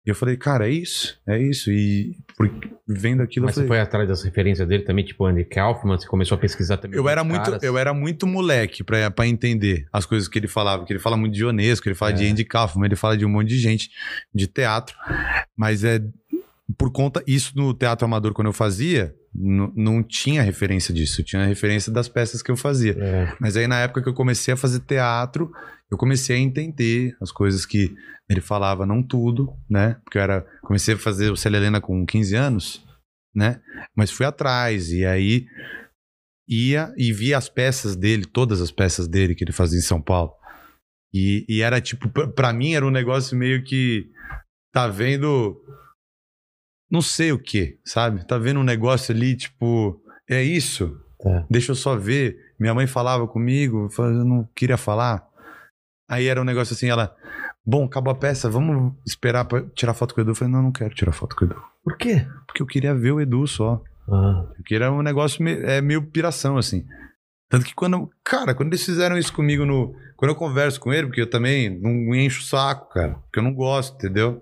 E 0.10 0.12
eu 0.12 0.16
falei, 0.16 0.36
cara, 0.38 0.68
é 0.68 0.72
isso, 0.72 1.20
é 1.28 1.40
isso. 1.40 1.70
E 1.72 2.16
por, 2.36 2.50
vendo 2.88 3.22
aquilo, 3.22 3.46
Mas 3.46 3.56
eu 3.58 3.62
você 3.64 3.68
falei, 3.68 3.80
foi 3.82 3.88
atrás 3.88 4.08
das 4.08 4.24
referências 4.24 4.68
dele 4.68 4.84
também, 4.84 5.06
tipo 5.06 5.24
Andy 5.24 5.46
Kaufman, 5.46 5.98
você 6.00 6.08
começou 6.08 6.36
a 6.36 6.40
pesquisar 6.40 6.78
também. 6.78 6.98
Eu 6.98 7.08
era 7.08 7.24
muito, 7.24 7.44
caras. 7.44 7.62
eu 7.62 7.78
era 7.78 7.94
muito 7.94 8.26
moleque 8.26 8.84
pra, 8.84 9.12
pra 9.12 9.28
entender 9.28 9.86
as 9.94 10.08
coisas 10.08 10.28
que 10.28 10.40
ele 10.40 10.48
falava. 10.48 10.84
Que 10.84 10.94
ele 10.94 11.00
fala 11.00 11.16
muito 11.16 11.34
de 11.36 11.42
Ionesco, 11.44 11.88
ele 11.88 11.94
fala 11.96 12.12
de 12.12 12.26
É. 12.26 12.30
Andy 12.32 12.44
Kaufman, 12.44 12.88
ele 12.88 12.96
fala 12.96 13.16
de 13.16 13.24
um 13.24 13.30
monte 13.30 13.50
de 13.50 13.60
gente 13.60 13.92
de 14.34 14.48
teatro. 14.48 14.96
Mas 15.56 15.84
é 15.84 16.02
por 16.78 16.92
conta 16.92 17.24
isso 17.28 17.54
no 17.56 17.72
teatro 17.74 18.06
amador 18.06 18.34
quando 18.34 18.48
eu 18.48 18.54
fazia, 18.54 19.14
n- 19.36 19.72
não 19.76 20.02
tinha 20.02 20.42
referência 20.42 20.94
disso, 20.94 21.24
tinha 21.24 21.46
referência 21.46 21.92
das 21.92 22.08
peças 22.10 22.42
que 22.42 22.50
eu 22.50 22.58
fazia. 22.58 22.96
É. 23.00 23.34
Mas 23.40 23.56
aí 23.56 23.68
na 23.68 23.80
época 23.80 24.02
que 24.02 24.10
eu 24.10 24.14
comecei 24.14 24.54
a 24.54 24.58
fazer 24.58 24.80
teatro, 24.80 25.52
eu 25.92 25.98
comecei 25.98 26.36
a 26.36 26.40
entender 26.40 27.16
as 27.22 27.32
coisas 27.32 27.66
que 27.66 27.96
ele 28.30 28.42
falava, 28.42 28.86
não 28.86 29.02
tudo, 29.02 29.54
né? 29.70 29.96
Porque 30.04 30.18
eu 30.18 30.22
era 30.22 30.42
comecei 30.62 30.94
a 30.94 30.98
fazer 31.00 31.32
o 31.32 31.36
Célia 31.38 31.58
Helena 31.58 31.82
com 31.82 32.06
15 32.06 32.36
anos, 32.36 32.86
né? 33.36 33.62
Mas 33.96 34.12
fui 34.12 34.26
atrás 34.26 34.92
e 34.92 35.06
aí 35.06 35.48
ia 36.48 36.94
e 36.98 37.12
via 37.14 37.38
as 37.38 37.50
peças 37.50 37.96
dele, 37.96 38.26
todas 38.26 38.62
as 38.62 38.72
peças 38.72 39.08
dele 39.08 39.36
que 39.36 39.44
ele 39.44 39.52
fazia 39.52 39.80
em 39.80 39.84
São 39.84 40.02
Paulo. 40.02 40.34
E, 41.14 41.46
e 41.50 41.62
era 41.62 41.82
tipo, 41.82 42.08
pra- 42.10 42.28
pra 42.28 42.54
mim 42.54 42.74
era 42.74 42.86
um 42.86 42.92
negócio 42.92 43.36
meio 43.38 43.64
que 43.64 44.10
tá 44.72 44.88
vendo 44.88 45.60
não 46.92 47.02
sei 47.02 47.32
o 47.32 47.40
que, 47.40 47.80
sabe? 47.86 48.26
Tá 48.28 48.38
vendo 48.38 48.60
um 48.60 48.64
negócio 48.64 49.14
ali, 49.14 49.36
tipo, 49.36 50.02
é 50.28 50.42
isso? 50.44 51.00
Tá. 51.22 51.46
Deixa 51.50 51.72
eu 51.72 51.76
só 51.76 51.96
ver. 51.96 52.38
Minha 52.60 52.74
mãe 52.74 52.88
falava 52.88 53.28
comigo, 53.28 53.90
eu 53.98 54.26
não 54.26 54.44
queria 54.56 54.78
falar. 54.78 55.28
Aí 56.10 56.26
era 56.26 56.42
um 56.42 56.46
negócio 56.46 56.74
assim, 56.74 56.90
ela, 56.90 57.16
bom, 57.70 57.86
acabou 57.86 58.12
a 58.12 58.16
peça, 58.16 58.50
vamos 58.50 58.94
esperar 59.06 59.46
pra 59.46 59.62
tirar 59.76 59.94
foto 59.94 60.14
com 60.16 60.22
o 60.22 60.24
Edu. 60.24 60.32
Eu 60.32 60.36
falei, 60.36 60.54
não, 60.54 60.64
não 60.64 60.72
quero 60.72 60.94
tirar 60.94 61.12
foto 61.12 61.36
com 61.36 61.46
o 61.46 61.48
Edu. 61.48 61.62
Por 61.84 61.98
quê? 61.98 62.26
Porque 62.48 62.62
eu 62.62 62.68
queria 62.68 62.96
ver 62.96 63.12
o 63.12 63.22
Edu 63.22 63.46
só. 63.48 63.82
Ah, 64.12 64.46
Porque 64.56 64.74
era 64.76 64.92
um 64.92 65.04
negócio 65.04 65.44
meio, 65.44 65.64
é, 65.66 65.80
meio 65.82 66.02
piração, 66.02 66.58
assim. 66.58 66.84
Tanto 67.50 67.66
que 67.66 67.74
quando. 67.76 68.10
Cara, 68.24 68.54
quando 68.56 68.70
eles 68.70 68.84
fizeram 68.86 69.18
isso 69.18 69.32
comigo 69.34 69.66
no. 69.66 69.96
Quando 70.18 70.32
eu 70.32 70.36
converso 70.36 70.80
com 70.80 70.92
ele, 70.92 71.08
porque 71.08 71.22
eu 71.22 71.30
também 71.30 71.70
não 71.80 72.14
encho 72.16 72.42
o 72.42 72.44
saco, 72.44 72.90
cara. 72.94 73.14
Porque 73.16 73.40
eu 73.40 73.44
não 73.44 73.54
gosto, 73.54 73.96
entendeu? 73.96 74.42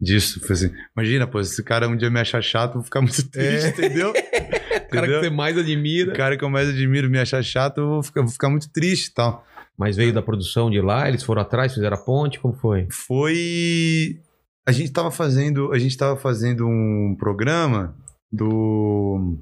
Disso. 0.00 0.40
Foi 0.46 0.54
assim, 0.54 0.72
imagina, 0.96 1.26
pô, 1.26 1.42
se 1.42 1.52
esse 1.52 1.62
cara 1.62 1.88
um 1.88 1.96
dia 1.96 2.10
me 2.10 2.20
achar 2.20 2.40
chato, 2.42 2.70
eu 2.70 2.74
vou 2.74 2.84
ficar 2.84 3.00
muito 3.00 3.28
triste, 3.28 3.68
entendeu? 3.70 4.10
o 4.86 4.88
cara 4.90 5.06
que 5.06 5.18
você 5.20 5.30
mais 5.30 5.56
O 5.56 5.60
admira. 5.60 6.12
cara 6.12 6.36
que 6.36 6.44
eu 6.44 6.48
mais 6.50 6.68
admiro 6.68 7.10
me 7.10 7.18
achar 7.18 7.42
chato, 7.42 7.78
eu 7.80 7.88
vou 7.88 8.02
ficar, 8.02 8.22
vou 8.22 8.30
ficar 8.30 8.48
muito 8.48 8.70
triste 8.70 9.08
e 9.08 9.14
tal. 9.14 9.44
Mas 9.78 9.96
veio 9.96 10.12
da 10.12 10.20
produção 10.20 10.68
de 10.70 10.80
lá, 10.80 11.08
eles 11.08 11.22
foram 11.22 11.42
atrás, 11.42 11.72
fizeram 11.72 11.96
a 11.96 12.00
ponte, 12.00 12.40
como 12.40 12.54
foi? 12.54 12.88
Foi. 12.90 14.20
A 14.66 14.72
gente 14.72 14.92
tava 14.92 15.10
fazendo. 15.10 15.72
A 15.72 15.78
gente 15.78 15.96
tava 15.96 16.16
fazendo 16.16 16.66
um 16.66 17.14
programa 17.16 17.96
do. 18.32 19.38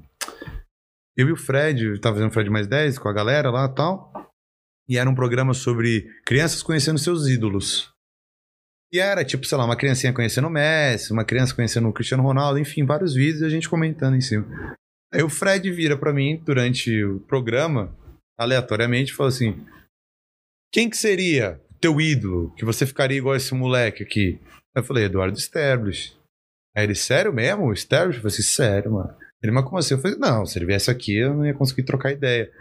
Eu 1.17 1.29
e 1.29 1.31
o 1.31 1.37
Fred, 1.37 1.99
tava 1.99 2.17
fazendo 2.17 2.29
o 2.29 2.33
Fred 2.33 2.49
mais 2.51 2.67
10 2.67 2.99
com 2.99 3.09
a 3.09 3.13
galera 3.13 3.49
lá 3.49 3.65
e 3.65 3.73
tal. 3.73 4.13
E 4.87 4.97
era 4.97 5.09
um 5.09 5.15
programa 5.15 5.53
sobre 5.55 6.07
crianças 6.23 6.61
conhecendo 6.61 6.99
seus 6.99 7.27
ídolos. 7.27 7.91
E 8.93 8.99
era, 8.99 9.25
tipo, 9.25 9.45
sei 9.45 9.57
lá, 9.57 9.65
uma 9.65 9.75
criancinha 9.75 10.13
conhecendo 10.13 10.47
o 10.47 10.51
Messi, 10.51 11.11
uma 11.11 11.25
criança 11.25 11.53
conhecendo 11.53 11.89
o 11.89 11.93
Cristiano 11.93 12.23
Ronaldo, 12.23 12.59
enfim, 12.59 12.85
vários 12.85 13.13
vídeos 13.13 13.41
e 13.41 13.45
a 13.45 13.49
gente 13.49 13.67
comentando 13.67 14.15
em 14.15 14.21
cima. 14.21 14.45
Aí 15.13 15.21
o 15.23 15.29
Fred 15.29 15.69
vira 15.71 15.97
pra 15.97 16.13
mim 16.13 16.41
durante 16.45 17.03
o 17.03 17.19
programa, 17.21 17.93
aleatoriamente, 18.39 19.11
e 19.11 19.15
falou 19.15 19.29
assim: 19.29 19.65
Quem 20.71 20.89
que 20.89 20.97
seria 20.97 21.61
teu 21.79 21.99
ídolo? 21.99 22.53
Que 22.55 22.65
você 22.65 22.85
ficaria 22.85 23.17
igual 23.17 23.35
esse 23.35 23.53
moleque 23.53 24.03
aqui? 24.03 24.39
Aí 24.75 24.81
eu 24.81 24.83
falei, 24.83 25.05
Eduardo 25.05 25.39
Sterblich. 25.39 26.15
Aí 26.75 26.83
ele, 26.83 26.95
sério 26.95 27.33
mesmo? 27.33 27.73
Sterblich? 27.73 28.17
Eu 28.17 28.21
falei 28.21 28.33
assim, 28.33 28.43
sério, 28.43 28.91
mano. 28.91 29.15
Ele, 29.41 29.51
mas 29.51 29.65
como 29.65 29.77
assim? 29.77 29.93
Eu 29.93 29.99
falei, 29.99 30.17
não, 30.17 30.45
se 30.45 30.57
ele 30.57 30.65
viesse 30.65 30.89
aqui, 30.89 31.17
eu 31.17 31.33
não 31.33 31.45
ia 31.45 31.53
conseguir 31.53 31.83
trocar 31.83 32.11
ideia. 32.11 32.51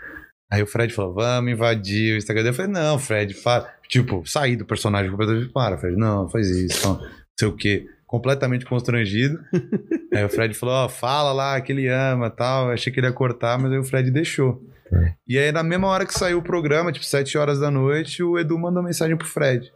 Aí 0.50 0.62
o 0.62 0.66
Fred 0.66 0.92
falou, 0.92 1.12
vamos 1.14 1.50
invadir 1.50 2.14
o 2.14 2.16
Instagram 2.18 2.42
dele. 2.42 2.52
Eu 2.52 2.56
falei, 2.56 2.72
não, 2.72 2.98
Fred, 2.98 3.34
para. 3.34 3.74
Tipo, 3.88 4.24
sair 4.26 4.56
do 4.56 4.64
personagem 4.64 5.10
completamente. 5.10 5.52
Para, 5.52 5.78
Fred, 5.78 5.96
não, 5.96 6.28
faz 6.28 6.48
isso. 6.48 6.86
Não, 6.86 7.00
sei 7.38 7.48
o 7.48 7.56
quê. 7.56 7.86
Completamente 8.06 8.64
constrangido. 8.64 9.40
aí 10.14 10.24
o 10.24 10.28
Fred 10.28 10.54
falou, 10.54 10.74
ó, 10.74 10.88
fala 10.88 11.32
lá 11.32 11.60
que 11.60 11.72
ele 11.72 11.88
ama 11.88 12.30
tal. 12.30 12.66
Eu 12.66 12.74
achei 12.74 12.92
que 12.92 13.00
ele 13.00 13.06
ia 13.06 13.12
cortar, 13.12 13.58
mas 13.58 13.72
aí 13.72 13.78
o 13.78 13.84
Fred 13.84 14.10
deixou. 14.10 14.62
É. 14.92 15.14
E 15.26 15.38
aí, 15.38 15.52
na 15.52 15.62
mesma 15.62 15.88
hora 15.88 16.06
que 16.06 16.14
saiu 16.14 16.38
o 16.38 16.42
programa, 16.42 16.92
tipo, 16.92 17.04
7 17.04 17.36
horas 17.38 17.58
da 17.58 17.70
noite, 17.70 18.22
o 18.22 18.38
Edu 18.38 18.58
mandou 18.58 18.82
mensagem 18.82 19.16
pro 19.16 19.26
Fred. 19.26 19.66
Que 19.66 19.72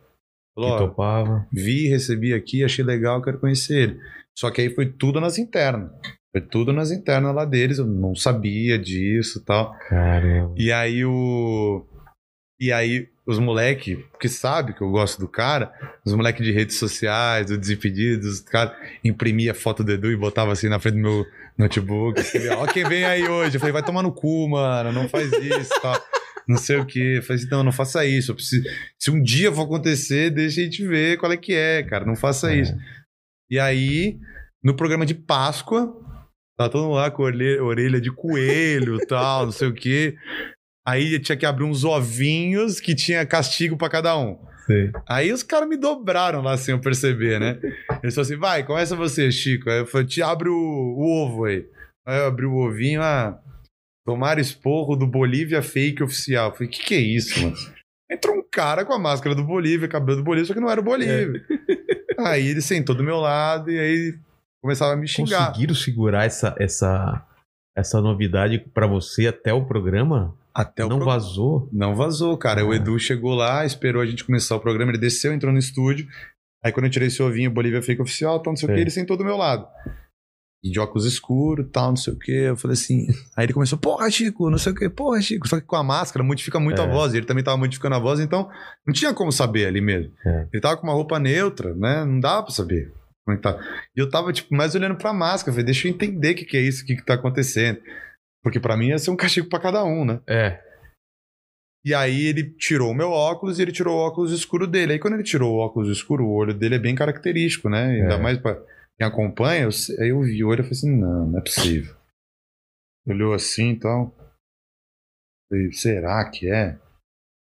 Falou, 0.55 0.71
ó, 0.71 0.79
topava. 0.79 1.47
vi, 1.53 1.89
recebi 1.89 2.35
aqui, 2.35 2.65
achei 2.65 2.85
legal, 2.85 3.23
quero 3.23 3.39
conhecer 3.39 3.83
ele. 3.83 4.01
Só 4.39 4.51
que 4.51 4.61
aí 4.61 4.71
foi 4.71 4.87
tudo 4.87 5.21
nas 5.21 5.39
internas. 5.39 5.91
Foi 6.33 6.41
tudo 6.41 6.73
nas 6.73 6.91
internas 6.91 7.35
lá 7.35 7.45
deles, 7.45 7.79
eu 7.79 7.87
não 7.87 8.15
sabia 8.15 8.79
disso 8.79 9.41
e 9.41 9.45
tal. 9.45 9.77
Caramba. 9.89 10.55
E 10.57 10.73
aí 10.73 11.05
o. 11.05 11.85
E 12.61 12.73
aí 12.73 13.09
os 13.27 13.39
moleque, 13.39 14.05
que 14.19 14.29
sabe 14.29 14.75
que 14.75 14.83
eu 14.83 14.91
gosto 14.91 15.19
do 15.19 15.29
cara, 15.29 15.73
os 16.05 16.13
moleque 16.15 16.43
de 16.43 16.53
redes 16.53 16.77
sociais, 16.77 17.47
do 17.47 17.57
Desimpedidos, 17.57 18.27
os 18.27 18.41
cara 18.41 18.77
imprimia 19.05 19.55
foto 19.55 19.85
do 19.85 19.93
Edu 19.93 20.11
e 20.11 20.17
botava 20.17 20.53
assim 20.53 20.69
na 20.69 20.79
frente 20.79 20.95
do 20.95 21.01
meu 21.01 21.25
notebook. 21.59 22.21
Escrevia, 22.21 22.59
ó 22.59 22.67
quem 22.67 22.85
vem 22.85 23.05
aí 23.05 23.27
hoje. 23.29 23.57
Eu 23.57 23.61
falei, 23.61 23.73
vai 23.73 23.85
tomar 23.85 24.03
no 24.03 24.13
cu, 24.13 24.49
mano, 24.49 24.93
não 24.93 25.09
faz 25.09 25.31
isso 25.33 25.71
tal. 25.83 26.01
Não 26.49 26.57
sei 26.57 26.79
o 26.79 26.87
que. 26.87 27.17
Eu 27.17 27.23
falei 27.23 27.43
assim, 27.43 27.51
não, 27.51 27.63
não 27.63 27.73
faça 27.73 28.05
isso. 28.05 28.35
Preciso... 28.35 28.65
Se 28.99 29.11
um 29.11 29.23
dia 29.23 29.53
for 29.53 29.63
acontecer, 29.63 30.31
deixa 30.31 30.61
a 30.61 30.65
gente 30.65 30.87
ver 30.87 31.19
qual 31.19 31.31
é 31.31 31.37
que 31.37 31.53
é, 31.55 31.83
cara. 31.83 32.05
Não 32.05 32.17
faça 32.17 32.53
É. 32.53 32.57
isso. 32.57 32.75
E 33.51 33.59
aí, 33.59 34.19
no 34.63 34.75
programa 34.75 35.05
de 35.07 35.15
Páscoa, 35.15 35.93
tá 36.59 36.69
todo 36.69 36.85
mundo 36.85 36.95
lá 36.95 37.11
com 37.11 37.23
orelha, 37.23 37.63
orelha 37.63 38.01
de 38.01 38.11
coelho 38.11 38.97
e 39.01 39.05
tal, 39.07 39.45
não 39.47 39.53
sei 39.53 39.69
o 39.69 39.75
quê. 39.75 40.17
Aí 40.87 41.19
tinha 41.21 41.37
que 41.37 41.47
abrir 41.47 41.65
uns 41.65 41.85
ovinhos 41.85 42.81
que 42.81 42.95
tinha 42.95 43.25
castigo 43.27 43.77
pra 43.77 43.89
cada 43.91 44.17
um. 44.19 44.39
Sei. 44.71 44.93
Aí 45.09 45.33
os 45.33 45.43
caras 45.43 45.69
me 45.69 45.77
dobraram 45.77 46.43
lá 46.43 46.57
sem 46.57 46.73
eu 46.73 46.81
perceber, 46.81 47.41
né? 47.41 47.59
Eles 48.03 48.15
falaram 48.15 48.21
assim: 48.21 48.37
vai, 48.37 48.65
começa 48.65 48.95
você, 48.95 49.33
Chico. 49.33 49.69
Aí 49.69 49.81
eu 49.81 49.87
falei: 49.87 50.07
te 50.07 50.23
abre 50.23 50.49
o, 50.49 50.55
o 50.55 51.25
ovo 51.25 51.47
aí. 51.47 51.67
Aí 52.07 52.19
eu 52.19 52.27
abri 52.27 52.47
o 52.47 52.55
ovinho, 52.55 53.03
ah, 53.03 53.37
tomar 54.07 54.39
esporro 54.39 54.95
do 54.95 55.09
Bolívia 55.09 55.61
fake 55.61 56.05
oficial. 56.05 56.51
Eu 56.51 56.55
falei: 56.55 56.69
que 56.69 56.85
que 56.85 56.95
é 56.95 57.01
isso, 57.01 57.43
mano? 57.43 57.57
Entrou 58.09 58.37
um 58.37 58.45
cara 58.49 58.85
com 58.85 58.93
a 58.93 58.99
máscara 58.99 59.35
do 59.35 59.45
Bolívia, 59.45 59.89
cabelo 59.89 60.19
do 60.19 60.25
Bolívia, 60.25 60.47
só 60.47 60.55
que 60.55 60.61
não 60.61 60.71
era 60.71 60.81
o 60.81 60.85
Bolívia. 60.85 61.45
Aí 62.19 62.49
ele 62.49 62.61
sentou 62.61 62.95
do 62.95 63.05
meu 63.05 63.19
lado 63.19 63.71
e 63.71 63.79
aí 63.79 64.19
começava 64.63 64.93
a 64.93 64.97
me 64.97 65.09
xingar. 65.09 65.49
Conseguiram 65.49 65.75
segurar 65.75 66.27
essa, 66.27 66.55
essa, 66.59 67.27
essa 67.77 68.01
novidade 68.01 68.59
pra 68.59 68.87
você 68.87 69.27
até 69.29 69.53
o 69.53 69.65
programa? 69.65 70.37
Até 70.55 70.85
o 70.85 70.89
Não 70.89 70.97
pro- 70.97 71.07
vazou? 71.07 71.69
Não 71.73 71.95
vazou, 71.95 72.37
cara. 72.37 72.65
O 72.67 72.73
Ah. 72.73 72.77
Edu 72.77 72.99
chegou 72.99 73.35
lá, 73.35 73.65
esperou 73.65 74.03
a 74.03 74.07
gente 74.07 74.25
começar 74.25 74.57
o 74.57 74.61
programa, 74.61 74.91
ele 74.93 74.99
desceu, 74.99 75.33
entrou 75.33 75.53
no 75.53 75.59
estúdio. 75.59 76.07
Aí 76.65 76.73
quando 76.73 76.87
eu 76.87 76.91
tirei 76.91 77.09
esse 77.09 77.23
ovinho, 77.23 77.51
Bolívia 77.51 77.81
Fake 77.83 78.03
Oficial, 78.03 78.41
tal, 78.41 78.53
não 78.53 78.57
sei 78.57 78.69
o 78.69 78.75
que, 78.75 78.81
ele 78.81 78.91
sentou 78.91 79.17
do 79.17 79.25
meu 79.25 79.37
lado. 79.37 79.67
E 80.63 80.71
de 80.71 80.79
óculos 80.79 81.07
escuros, 81.07 81.67
tal, 81.73 81.89
não 81.89 81.97
sei 81.97 82.13
o 82.13 82.19
que. 82.19 82.31
Eu 82.33 82.57
falei 82.57 82.75
assim. 82.75 83.07
Aí 83.35 83.47
ele 83.47 83.53
começou, 83.55 83.79
porra, 83.79 84.11
Chico, 84.11 84.51
não 84.51 84.59
sei 84.59 84.73
o 84.73 84.75
que, 84.75 84.91
porra, 84.91 85.19
Chico. 85.23 85.49
Só 85.49 85.59
que 85.59 85.67
com 85.67 85.77
a 85.77 85.83
máscara 85.83 86.23
modifica 86.23 86.61
muito 86.61 86.83
a 86.83 86.85
É. 86.85 86.91
voz. 86.91 87.15
E 87.15 87.17
ele 87.17 87.25
também 87.25 87.43
tava 87.43 87.57
modificando 87.57 87.95
a 87.95 87.99
voz, 87.99 88.21
então 88.21 88.51
não 88.87 88.93
tinha 88.93 89.15
como 89.15 89.33
saber 89.33 89.65
ali 89.67 89.81
mesmo. 89.81 90.13
É. 90.27 90.49
Ele 90.53 90.61
tava 90.61 90.77
com 90.77 90.87
uma 90.87 90.93
roupa 90.93 91.19
neutra, 91.19 91.75
né? 91.75 92.05
Não 92.05 92.21
dava 92.21 92.43
pra 92.43 92.53
saber 92.53 92.93
como 93.25 93.35
é 93.35 93.37
que 93.37 93.43
tá. 93.43 93.59
E 93.97 94.01
eu 94.01 94.11
tava, 94.11 94.31
tipo, 94.35 94.55
mais 94.55 94.75
olhando 94.75 94.97
pra 94.97 95.15
máscara. 95.15 95.53
Falei, 95.53 95.65
deixa 95.65 95.89
eu 95.89 95.93
entender 95.93 96.33
o 96.33 96.35
que, 96.35 96.45
que 96.45 96.59
é 96.59 96.61
isso, 96.61 96.83
o 96.83 96.87
que, 96.87 96.97
que 96.97 97.07
tá 97.07 97.15
acontecendo. 97.15 97.79
Porque 98.43 98.59
pra 98.61 98.77
mim 98.77 98.89
ia 98.89 98.99
ser 98.99 99.11
um 99.11 99.17
castigo 99.17 99.49
pra 99.49 99.61
cada 99.61 99.85
um, 99.85 100.05
né? 100.05 100.21
É. 100.27 100.63
E 101.85 101.95
aí 101.95 102.27
ele 102.27 102.51
tirou 102.55 102.91
o 102.91 102.95
meu 102.95 103.11
óculos 103.11 103.59
e 103.59 103.63
ele 103.63 103.73
tirou 103.73 103.97
o 103.97 104.01
óculos 104.07 104.33
escuro 104.33 104.67
dele. 104.67 104.93
Aí 104.95 104.99
quando 104.99 105.15
ele 105.15 105.23
tirou 105.23 105.55
o 105.55 105.59
óculos 105.59 105.89
escuro, 105.89 106.25
o 106.25 106.33
olho 106.35 106.53
dele 106.55 106.75
é 106.75 106.79
bem 106.79 106.95
característico, 106.95 107.69
né? 107.71 107.85
Ainda 107.87 108.15
É. 108.15 108.19
mais 108.21 108.39
pra 108.39 108.55
quem 108.99 109.07
acompanha. 109.07 109.65
eu 109.65 109.71
aí 109.99 110.09
eu 110.11 110.21
vi 110.23 110.45
o 110.45 110.49
olho 110.49 110.61
e 110.61 110.65
falei 110.65 110.73
assim, 110.73 110.97
não, 110.97 111.27
não 111.29 111.39
é 111.39 111.43
possível. 111.43 111.97
Olhou 113.07 113.33
assim 113.33 113.71
e 113.73 113.79
tal. 113.79 114.15
Falei, 115.51 115.73
será 115.73 116.31
que 116.31 116.51
é? 116.51 116.79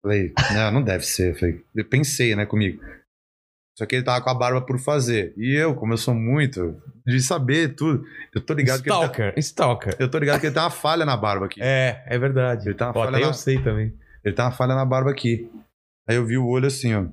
Falei, 0.01 0.33
não, 0.53 0.71
não 0.71 0.83
deve 0.83 1.03
ser. 1.05 1.37
Falei, 1.37 1.63
eu 1.75 1.87
pensei, 1.87 2.33
né, 2.35 2.45
comigo. 2.45 2.81
Só 3.79 3.85
que 3.85 3.95
ele 3.95 4.03
tava 4.03 4.21
com 4.21 4.29
a 4.29 4.33
barba 4.33 4.59
por 4.59 4.77
fazer. 4.77 5.33
E 5.37 5.55
eu, 5.55 5.73
como 5.73 5.93
eu 5.93 5.97
sou 5.97 6.13
muito 6.13 6.75
de 7.07 7.21
saber 7.21 7.75
tudo, 7.75 8.03
eu 8.35 8.41
tô 8.41 8.53
ligado 8.53 8.83
que 8.83 8.89
ele 8.89 8.99
tá, 8.99 9.05
Stalker, 9.05 9.33
stalker. 9.37 9.95
eu 9.97 10.11
tô 10.11 10.17
ligado 10.17 10.41
que 10.41 10.47
ele 10.47 10.53
tem 10.53 10.61
uma 10.61 10.69
falha 10.69 11.05
na 11.05 11.15
barba 11.15 11.45
aqui. 11.45 11.61
É, 11.63 12.03
é 12.05 12.19
verdade. 12.19 12.67
Ele 12.67 12.75
tá 12.75 12.87
uma 12.87 12.93
Pô, 12.93 12.99
falha 12.99 13.11
até 13.15 13.21
na- 13.21 13.27
eu 13.29 13.33
sei 13.33 13.57
também. 13.63 13.93
Ele 14.21 14.35
tem 14.35 14.43
uma 14.43 14.51
falha 14.51 14.75
na 14.75 14.83
barba 14.83 15.09
aqui. 15.11 15.49
Aí 16.09 16.17
eu 16.17 16.25
vi 16.25 16.37
o 16.37 16.45
olho 16.45 16.67
assim, 16.67 16.93
ó. 16.93 17.05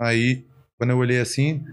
Aí, 0.00 0.44
quando 0.76 0.90
eu 0.90 0.98
olhei 0.98 1.20
assim, 1.20 1.64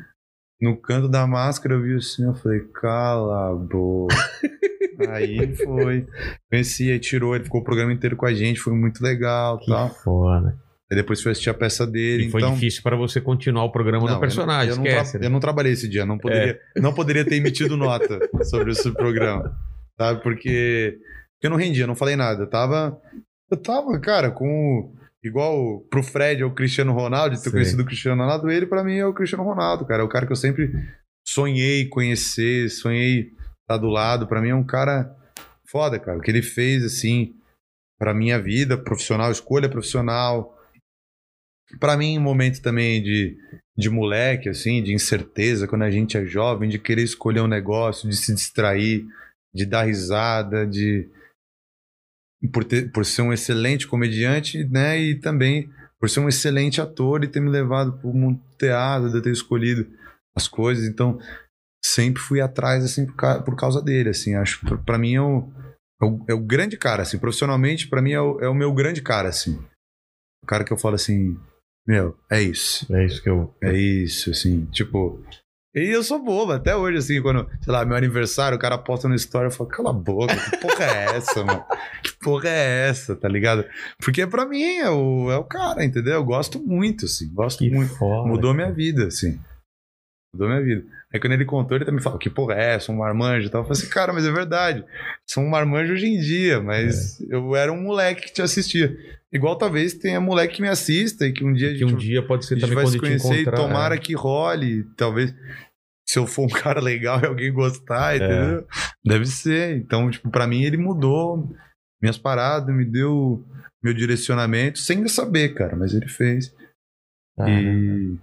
no 0.61 0.77
canto 0.77 1.09
da 1.09 1.25
máscara, 1.25 1.73
eu 1.73 1.81
vi 1.81 1.95
assim, 1.95 2.25
eu 2.25 2.35
falei, 2.35 2.59
cala 2.79 3.49
a 3.49 3.55
boca. 3.55 4.15
aí 5.09 5.55
foi. 5.55 6.05
Conheci, 6.47 6.91
aí 6.91 6.99
tirou, 6.99 7.35
ele 7.35 7.45
ficou 7.45 7.61
o 7.61 7.63
programa 7.63 7.91
inteiro 7.91 8.15
com 8.15 8.27
a 8.27 8.33
gente, 8.35 8.59
foi 8.59 8.73
muito 8.73 9.01
legal 9.03 9.57
Que 9.57 9.65
tal. 9.71 9.89
foda. 9.89 10.55
Aí 10.91 10.97
depois 10.97 11.21
foi 11.21 11.31
assistir 11.33 11.49
a 11.51 11.53
peça 11.53 11.85
dele. 11.85 12.25
E 12.25 12.29
foi 12.31 12.41
então... 12.41 12.53
difícil 12.53 12.81
pra 12.81 12.95
você 12.95 13.21
continuar 13.21 13.63
o 13.65 13.71
programa 13.71 14.07
Não, 14.07 14.15
do 14.15 14.19
personagem, 14.19 14.71
eu, 14.71 14.77
não- 14.77 14.85
eu 14.85 14.91
não 14.91 14.97
esquece. 14.97 15.11
tra- 15.11 15.19
né? 15.21 15.25
eu 15.27 15.29
não 15.29 15.39
trabalhei 15.39 15.73
esse 15.73 15.87
dia, 15.87 16.05
não 16.05 16.17
poderia, 16.17 16.59
não 16.77 16.93
poderia 16.93 17.23
ter 17.25 17.35
emitido 17.35 17.77
nota 17.77 18.19
sobre 18.45 18.71
esse 18.71 18.91
programa, 18.91 19.55
sabe? 19.99 20.21
Porque, 20.23 20.97
porque 21.33 21.45
eu 21.47 21.49
não 21.51 21.57
rendia, 21.57 21.85
não 21.85 21.95
falei 21.95 22.15
nada. 22.15 22.43
Eu 22.43 22.49
tava, 22.49 22.99
eu 23.51 23.57
tava, 23.57 23.99
cara, 23.99 24.31
com 24.31 24.91
igual 25.23 25.81
pro 25.91 26.01
Fred 26.01 26.41
é 26.41 26.45
o 26.45 26.53
Cristiano 26.55 26.93
Ronaldo, 26.93 27.35
de 27.35 27.43
ter 27.43 27.51
conhecido 27.51 27.83
o 27.83 27.85
Cristiano 27.85 28.21
Ronaldo, 28.21 28.49
ele 28.49 28.65
pra 28.65 28.83
mim 28.83 28.97
é 28.97 29.05
o 29.05 29.13
Cristiano 29.13 29.43
Ronaldo, 29.43 29.85
cara. 29.85 30.01
É 30.01 30.05
o 30.05 30.09
cara 30.09 30.25
que 30.25 30.31
eu 30.31 30.35
sempre 30.37 30.71
sonhei 31.27 31.87
conhecer, 31.87 32.69
sonhei 32.69 33.31
estar 33.61 33.77
do 33.77 33.87
lado. 33.89 34.27
Pra 34.27 34.41
mim 34.41 34.49
é 34.49 34.55
um 34.55 34.63
cara 34.65 35.13
foda, 35.69 35.99
cara. 35.99 36.17
O 36.17 36.21
que 36.21 36.31
ele 36.31 36.41
fez 36.41 36.83
assim 36.83 37.33
pra 37.99 38.13
minha 38.13 38.41
vida 38.41 38.75
profissional, 38.77 39.31
escolha 39.31 39.69
profissional. 39.69 40.55
Pra 41.79 41.95
mim, 41.97 42.17
um 42.17 42.21
momento 42.21 42.61
também 42.61 43.01
de, 43.03 43.37
de 43.77 43.89
moleque, 43.89 44.49
assim, 44.49 44.81
de 44.81 44.93
incerteza, 44.93 45.67
quando 45.67 45.83
a 45.83 45.91
gente 45.91 46.17
é 46.17 46.25
jovem, 46.25 46.69
de 46.69 46.79
querer 46.79 47.03
escolher 47.03 47.41
um 47.41 47.47
negócio, 47.47 48.09
de 48.09 48.15
se 48.15 48.33
distrair, 48.33 49.05
de 49.53 49.65
dar 49.65 49.83
risada, 49.83 50.65
de. 50.65 51.07
Por, 52.53 52.63
ter, 52.63 52.91
por 52.91 53.05
ser 53.05 53.21
um 53.21 53.33
excelente 53.33 53.85
comediante, 53.87 54.63
né? 54.65 54.97
E 54.99 55.19
também 55.19 55.69
por 55.99 56.09
ser 56.09 56.21
um 56.21 56.29
excelente 56.29 56.79
ator 56.79 57.23
e 57.23 57.27
ter 57.27 57.41
me 57.41 57.49
levado 57.49 57.97
pro 57.99 58.11
do 58.13 58.39
teatro, 58.57 59.11
de 59.11 59.21
ter 59.21 59.31
escolhido 59.31 59.85
as 60.35 60.47
coisas. 60.47 60.87
Então, 60.87 61.19
sempre 61.83 62.21
fui 62.21 62.39
atrás, 62.39 62.83
assim, 62.83 63.05
por, 63.05 63.15
ca- 63.15 63.41
por 63.41 63.55
causa 63.57 63.81
dele, 63.81 64.09
assim. 64.09 64.35
Acho, 64.35 64.61
pra 64.85 64.97
mim, 64.97 65.15
é 65.15 65.21
o, 65.21 65.49
é 66.01 66.05
o, 66.05 66.25
é 66.29 66.33
o 66.33 66.39
grande 66.39 66.77
cara, 66.77 67.03
assim. 67.03 67.19
Profissionalmente, 67.19 67.89
pra 67.89 68.01
mim, 68.01 68.13
é 68.13 68.21
o, 68.21 68.39
é 68.39 68.47
o 68.47 68.55
meu 68.55 68.73
grande 68.73 69.01
cara, 69.01 69.27
assim. 69.27 69.59
O 70.41 70.47
cara 70.47 70.63
que 70.63 70.71
eu 70.71 70.77
falo 70.77 70.95
assim, 70.95 71.37
meu, 71.89 72.15
é 72.31 72.41
isso. 72.41 72.85
É 72.95 73.03
isso 73.05 73.21
que 73.23 73.29
eu. 73.29 73.53
É 73.63 73.73
isso, 73.73 74.29
assim, 74.29 74.65
tipo. 74.71 75.19
E 75.75 75.81
eu 75.95 76.03
sou 76.03 76.23
bobo, 76.23 76.51
até 76.51 76.75
hoje, 76.75 76.97
assim, 76.97 77.21
quando, 77.21 77.47
sei 77.61 77.71
lá, 77.71 77.85
meu 77.85 77.95
aniversário, 77.95 78.57
o 78.57 78.59
cara 78.59 78.75
posta 78.77 79.07
no 79.07 79.13
story, 79.15 79.45
eu 79.45 79.51
falo, 79.51 79.69
cala 79.69 79.89
a 79.91 79.93
boca, 79.93 80.35
que 80.35 80.57
porra 80.57 80.83
é 80.83 81.15
essa, 81.17 81.43
mano? 81.43 81.63
Que 82.03 82.11
porra 82.19 82.49
é 82.49 82.89
essa, 82.89 83.15
tá 83.15 83.27
ligado? 83.29 83.63
Porque 84.03 84.25
pra 84.25 84.47
mim 84.47 84.63
é 84.63 84.89
o, 84.89 85.31
é 85.31 85.37
o 85.37 85.43
cara, 85.43 85.85
entendeu? 85.85 86.13
Eu 86.15 86.23
gosto 86.23 86.59
muito, 86.59 87.05
assim, 87.05 87.31
gosto 87.33 87.59
Que 87.59 87.69
muito. 87.69 87.95
foda. 87.97 88.27
Mudou 88.27 88.53
minha 88.53 88.71
vida, 88.71 89.05
assim. 89.07 89.39
Mudou 90.33 90.47
minha 90.49 90.61
vida. 90.63 90.85
Aí 91.13 91.19
quando 91.19 91.33
ele 91.33 91.45
contou, 91.45 91.77
ele 91.77 91.85
também 91.85 92.01
falou, 92.01 92.17
que 92.19 92.29
porra 92.31 92.55
é 92.55 92.75
essa, 92.75 92.91
um 92.91 92.97
marmanjo 92.97 93.47
e 93.47 93.49
tal. 93.51 93.61
Eu 93.61 93.67
falei 93.67 93.79
assim, 93.81 93.89
cara, 93.91 94.11
mas 94.11 94.25
é 94.25 94.31
verdade. 94.31 94.83
Sou 95.29 95.43
um 95.43 95.49
marmanjo 95.49 95.93
hoje 95.93 96.07
em 96.07 96.19
dia, 96.19 96.59
mas 96.61 97.21
É. 97.21 97.25
eu 97.35 97.55
era 97.55 97.71
um 97.71 97.81
moleque 97.81 98.23
que 98.27 98.33
te 98.33 98.41
assistia. 98.41 98.95
Igual 99.31 99.57
talvez 99.57 99.93
tenha 99.93 100.19
moleque 100.19 100.55
que 100.55 100.61
me 100.61 100.67
assista 100.67 101.25
e 101.27 101.31
que 101.31 101.43
um 101.45 101.53
dia 101.53 101.69
a 101.69 101.73
Que 101.73 101.79
gente 101.79 101.93
um 101.93 101.97
dia 101.97 102.25
pode 102.25 102.45
ser 102.45 102.55
a 102.55 102.57
gente 102.57 102.61
também 102.67 102.75
vai 102.75 102.85
quando 102.85 102.93
se 102.93 102.99
conhecer 102.99 103.41
e 103.41 103.51
tomara 103.51 103.95
é. 103.95 103.97
que 103.99 104.13
role. 104.15 104.83
Talvez, 104.95 105.33
se 106.07 106.17
eu 106.17 106.25
for 106.25 106.45
um 106.45 106.49
cara 106.49 106.79
legal 106.81 107.21
e 107.21 107.25
alguém 107.27 107.53
gostar, 107.53 108.13
É. 108.13 108.17
entendeu? 108.17 108.67
Deve 109.05 109.25
ser. 109.27 109.77
Então, 109.77 110.09
tipo, 110.09 110.29
pra 110.31 110.47
mim 110.47 110.63
ele 110.63 110.77
mudou 110.77 111.47
minhas 112.01 112.17
paradas, 112.17 112.73
me 112.75 112.85
deu 112.85 113.45
meu 113.83 113.93
direcionamento, 113.93 114.79
sem 114.79 115.01
eu 115.01 115.09
saber, 115.09 115.53
cara, 115.53 115.75
mas 115.75 115.93
ele 115.93 116.07
fez. 116.07 116.53
Ah, 117.37 117.49
E 117.49 118.17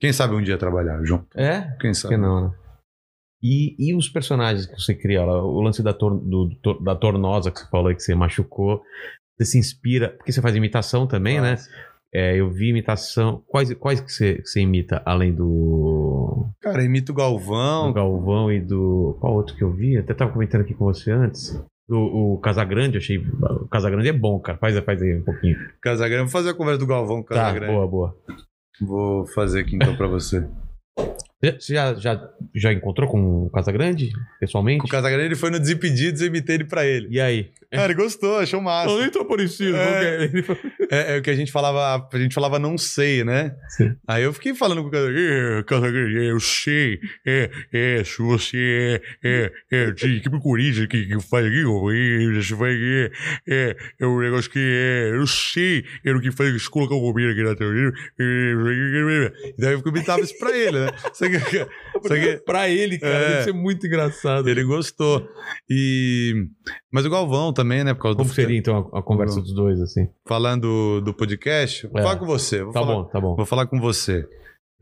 quem 0.00 0.12
sabe 0.12 0.34
um 0.34 0.42
dia 0.42 0.56
trabalhar 0.56 1.02
junto. 1.04 1.26
É? 1.36 1.76
Quem 1.80 1.92
sabe? 1.94 2.14
que 2.14 2.20
não, 2.20 2.48
né? 2.48 2.54
E, 3.42 3.74
e 3.78 3.94
os 3.94 4.08
personagens 4.08 4.64
que 4.66 4.74
você 4.80 4.94
cria? 4.94 5.22
O 5.22 5.60
lance 5.60 5.82
da, 5.82 5.92
tor- 5.92 6.18
do- 6.18 6.48
do- 6.62 6.80
da 6.80 6.94
tornosa 6.96 7.50
que 7.50 7.58
você 7.60 7.68
falou 7.68 7.88
aí 7.88 7.94
que 7.94 8.02
você 8.02 8.14
machucou. 8.14 8.82
Você 9.38 9.44
se 9.52 9.58
inspira. 9.58 10.10
Porque 10.10 10.32
você 10.32 10.40
faz 10.40 10.54
imitação 10.54 11.06
também, 11.06 11.40
né? 11.40 11.56
É, 12.12 12.36
eu 12.38 12.48
vi 12.50 12.68
imitação. 12.68 13.42
Quais, 13.48 13.72
quais 13.74 14.00
que 14.00 14.12
você, 14.12 14.34
que 14.36 14.46
você 14.48 14.60
imita 14.60 15.02
além 15.04 15.34
do, 15.34 16.46
Cara, 16.60 16.82
imita 16.84 17.10
o 17.10 17.14
do 17.14 17.18
Galvão. 17.18 17.92
Galvão 17.92 18.52
e 18.52 18.60
do. 18.60 19.16
Qual 19.20 19.34
outro 19.34 19.56
que 19.56 19.62
eu 19.64 19.72
vi? 19.72 19.96
Até 19.96 20.14
tava 20.14 20.30
comentando 20.32 20.60
aqui 20.60 20.74
com 20.74 20.84
você 20.84 21.10
antes. 21.10 21.60
O, 21.88 22.34
o 22.34 22.38
Casagrande, 22.38 22.96
achei. 22.98 23.18
O 23.18 23.66
Casagrande 23.68 24.08
é 24.08 24.12
bom, 24.12 24.38
cara. 24.38 24.56
Faz, 24.58 24.78
faz 24.78 25.02
aí 25.02 25.18
um 25.18 25.24
pouquinho. 25.24 25.56
Casagrande. 25.82 26.22
Vou 26.22 26.30
fazer 26.30 26.50
a 26.50 26.54
conversa 26.54 26.78
do 26.78 26.86
Galvão 26.86 27.16
com 27.22 27.34
o 27.34 27.36
Tá, 27.36 27.46
Casagrande. 27.46 27.72
boa, 27.72 27.86
boa. 27.88 28.16
Vou 28.80 29.26
fazer 29.26 29.60
aqui 29.60 29.74
então 29.76 29.96
pra 29.96 30.06
você. 30.06 30.46
Você 31.42 31.74
já, 31.74 31.92
já, 31.94 32.30
já 32.54 32.72
encontrou 32.72 33.06
com 33.08 33.44
o 33.46 33.50
Casagrande, 33.50 34.10
pessoalmente? 34.40 34.80
Com 34.80 34.86
o 34.86 34.90
Casagrande 34.90 35.26
ele 35.26 35.34
foi 35.36 35.50
no 35.50 35.58
Desimpedidos 35.60 36.20
e 36.22 36.24
eu 36.24 36.28
imitei 36.28 36.54
ele 36.54 36.64
pra 36.64 36.86
ele. 36.86 37.08
E 37.10 37.20
aí? 37.20 37.50
Ah, 37.76 37.84
ele 37.84 37.94
gostou, 37.94 38.38
achou 38.38 38.60
massa. 38.60 38.96
nem 38.98 39.10
tô 39.10 39.24
parecido. 39.24 39.76
É. 39.76 40.30
É, 40.90 41.16
é 41.16 41.18
o 41.18 41.22
que 41.22 41.30
a 41.30 41.34
gente 41.34 41.50
falava, 41.52 42.08
a 42.12 42.18
gente 42.18 42.34
falava 42.34 42.58
não 42.58 42.76
sei, 42.78 43.24
né? 43.24 43.54
Sim. 43.68 43.94
Aí 44.06 44.22
eu 44.22 44.32
fiquei 44.32 44.54
falando 44.54 44.82
com 44.82 44.88
o 44.88 44.90
cara, 44.90 45.06
é, 45.10 45.62
é, 46.26 46.30
eu 46.30 46.40
sei, 46.40 46.98
é, 47.26 47.50
é, 47.72 48.04
se 48.04 48.22
você 48.22 49.00
é, 49.22 49.52
é, 49.72 49.86
é 49.86 49.90
de 49.90 50.16
equipe 50.18 50.40
Corinthians 50.40 50.86
que, 50.86 51.06
que 51.06 51.20
faz 51.28 51.46
aqui, 51.46 51.60
é, 51.60 52.42
você 52.42 52.54
vai, 52.54 52.72
é, 52.74 53.10
é, 53.48 53.76
é 54.00 54.06
um 54.06 54.20
negócio 54.20 54.50
que 54.50 54.58
é, 54.58 55.10
eu 55.14 55.26
sei, 55.26 55.84
era 56.04 56.16
o 56.16 56.20
que 56.20 56.30
faz, 56.30 56.62
se 56.62 56.70
colocar 56.70 56.94
o 56.94 56.98
Romero 57.00 57.32
aqui 57.32 57.42
na 57.42 57.54
teoria, 57.56 57.92
é, 58.20 59.32
então 59.58 59.70
eu 59.70 59.82
imitava 59.86 60.20
isso 60.20 60.38
pra 60.38 60.56
ele, 60.56 60.80
né? 60.80 60.90
Só 61.12 61.28
que, 61.28 61.38
só 61.38 62.14
que 62.14 62.36
pra 62.44 62.68
ele, 62.68 62.98
cara, 62.98 63.14
É. 63.14 63.28
deve 63.30 63.44
ser 63.44 63.52
muito 63.52 63.86
engraçado. 63.86 64.48
ele 64.48 64.64
gostou. 64.64 65.26
E, 65.68 66.46
mas 66.92 67.04
o 67.04 67.10
Galvão 67.10 67.52
também, 67.52 67.63
né, 67.84 67.94
por 67.94 68.02
causa 68.02 68.16
Como 68.18 68.28
do, 68.28 68.34
seria 68.34 68.58
então 68.58 68.90
a, 68.92 68.98
a 68.98 69.02
conversa 69.02 69.40
dos 69.40 69.54
dois, 69.54 69.80
assim? 69.80 70.08
falando 70.28 71.00
do 71.00 71.14
podcast, 71.14 71.86
vou 71.86 71.98
É. 72.00 72.02
falar 72.02 72.16
com 72.16 72.26
você, 72.26 72.62
vou 72.62 72.72
Tá 72.72 72.80
falar, 72.80 72.94
bom, 72.94 73.04
tá 73.04 73.20
bom. 73.20 73.36
Vou 73.36 73.46
falar 73.46 73.66
com 73.66 73.80
você. 73.80 74.28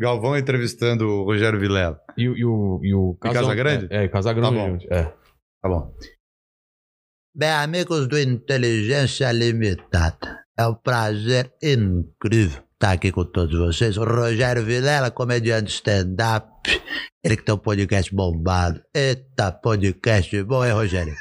Galvão 0.01 0.37
entrevistando 0.37 1.07
o 1.07 1.25
Rogério 1.25 1.61
Vilela. 1.61 2.01
E, 2.17 2.29
o- 2.29 2.37
e 2.37 2.45
o, 2.45 2.81
e 2.83 2.95
o 2.95 3.15
Casagrande? 3.21 3.87
É, 3.91 4.05
é 4.05 4.09
Casagrande. 4.09 4.49
Tá 4.49 4.51
bom. 4.53 4.79
É. 4.91 5.05
Tá 5.63 5.69
bom. 5.69 5.95
Bem, 7.35 7.51
amigos 7.51 8.09
do 8.09 8.19
Inteligência 8.19 9.31
Limitada, 9.33 10.41
é 10.59 10.67
um 10.67 10.75
prazer 10.75 11.51
incrível 11.63 12.63
estar 12.75 12.93
aqui 12.93 13.11
com 13.13 13.25
todos 13.25 13.57
vocês. 13.59 13.97
O 13.97 14.05
Rogério 14.05 14.65
Vilela, 14.65 15.11
comediante 15.11 15.73
stand-up, 15.73 16.47
ele 17.25 17.37
que 17.37 17.45
tem 17.45 17.55
um 17.55 17.59
podcast 17.59 18.15
bombado. 18.15 18.83
Eita, 18.95 19.51
podcast 19.53 20.43
bom, 20.43 20.65
hein, 20.65 20.73
Rogério? 20.73 21.15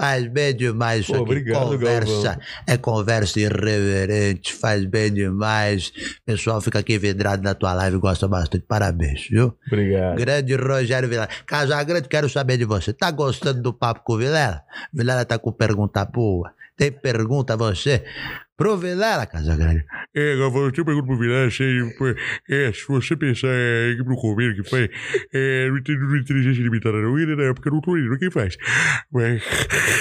Faz 0.00 0.26
bem 0.28 0.56
demais 0.56 1.02
isso 1.02 1.12
Pô, 1.12 1.16
aqui. 1.16 1.22
obrigado, 1.24 1.60
conversa, 1.60 2.22
Galvão. 2.22 2.42
é 2.66 2.76
conversa 2.78 3.38
irreverente, 3.38 4.54
faz 4.54 4.86
bem 4.86 5.12
demais. 5.12 5.88
O 6.22 6.24
pessoal 6.24 6.58
fica 6.62 6.78
aqui 6.78 6.96
vidrado 6.96 7.42
na 7.42 7.54
tua 7.54 7.74
live, 7.74 7.98
gosta 7.98 8.26
bastante. 8.26 8.64
Parabéns, 8.66 9.28
viu? 9.28 9.54
Obrigado. 9.66 10.16
Grande 10.16 10.54
Rogério 10.56 11.06
Vilela. 11.06 11.28
Casagrande, 11.46 12.08
quero 12.08 12.30
saber 12.30 12.56
de 12.56 12.64
você. 12.64 12.94
Tá 12.94 13.10
gostando 13.10 13.60
do 13.60 13.74
papo 13.74 14.00
com 14.02 14.14
o 14.14 14.16
Vilela? 14.16 14.62
Vilela 14.90 15.22
tá 15.26 15.38
com 15.38 15.52
pergunta 15.52 16.02
boa. 16.06 16.50
Tem 16.80 16.90
pergunta 16.90 17.58
você? 17.58 18.02
Pro 18.56 18.74
Vilela, 18.78 19.26
Casagrande. 19.26 19.84
É, 20.16 20.34
Galvão, 20.38 20.62
eu 20.62 20.72
te 20.72 20.82
pergunto 20.82 21.08
pro 21.08 21.18
Vilar, 21.18 21.50
se, 21.50 21.62
é, 22.48 22.72
se 22.72 22.88
você 22.88 23.14
pensar 23.14 23.48
é, 23.50 23.96
pro 24.02 24.14
Romero 24.14 24.54
que 24.54 24.66
faz, 24.66 24.88
é, 25.30 25.68
não 25.68 25.82
tem 25.82 25.94
inteligência 25.94 26.62
limitada 26.62 26.96
não, 26.96 27.18
e 27.18 27.36
na 27.36 27.42
época 27.42 27.68
não 27.70 27.98
indo, 27.98 28.18
quem 28.18 28.30
faz? 28.30 28.56
Mas, 29.12 29.42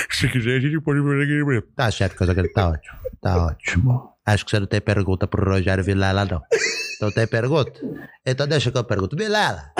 se 0.09 0.29
quiser, 0.29 0.55
a 0.55 0.59
gente 0.61 0.79
pode 0.79 1.01
fazer 1.01 1.23
aqui 1.23 1.43
mesmo. 1.43 1.63
Tá 1.75 1.91
certo, 1.91 2.15
Casagrande, 2.15 2.53
tá 2.53 2.69
ótimo. 2.69 2.97
Tá 3.21 3.45
ótimo. 3.47 4.13
Acho 4.25 4.45
que 4.45 4.51
você 4.51 4.59
não 4.61 4.67
tem 4.67 4.79
pergunta 4.79 5.27
pro 5.27 5.43
Rogério 5.43 5.83
Vilela, 5.83 6.23
não. 6.23 6.41
Não 7.01 7.11
tem 7.11 7.27
pergunta? 7.27 7.73
Então 8.25 8.47
deixa 8.47 8.71
que 8.71 8.77
eu 8.77 8.85
pergunto. 8.85 9.17
Vilela! 9.17 9.73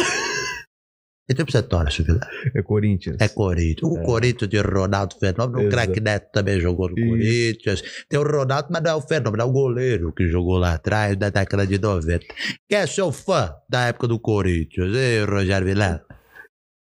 E 1.30 1.34
tipo 1.36 1.52
você 1.52 1.62
torce, 1.62 2.02
Vilela? 2.02 2.28
É 2.56 2.62
Corinthians. 2.64 3.18
É 3.20 3.28
Corinthians. 3.28 3.92
O 3.92 4.02
Corinthians 4.02 4.50
de 4.50 4.60
Ronaldo 4.60 5.16
Fenômeno. 5.20 5.68
O 5.68 5.70
craque 5.70 6.00
Neto 6.00 6.32
também 6.34 6.60
jogou 6.60 6.90
no 6.90 6.98
Isso. 6.98 7.08
Corinthians. 7.08 7.84
Tem 8.10 8.20
o 8.20 8.24
Ronaldo, 8.24 8.70
mas 8.72 8.82
não 8.82 8.92
é 8.92 8.96
o 8.96 9.02
Fenômeno, 9.02 9.44
é 9.44 9.46
o 9.46 9.52
goleiro 9.52 10.12
que 10.12 10.28
jogou 10.28 10.58
lá 10.58 10.74
atrás, 10.74 11.16
da 11.16 11.30
década 11.30 11.68
de 11.68 11.80
90. 11.80 12.26
Quem 12.68 12.80
é 12.80 12.88
seu 12.88 13.12
fã 13.12 13.54
da 13.70 13.86
época 13.86 14.08
do 14.08 14.20
Corinthians? 14.20 14.96
Ei, 14.96 15.24
Rogério 15.24 15.68
Vilela. 15.68 16.04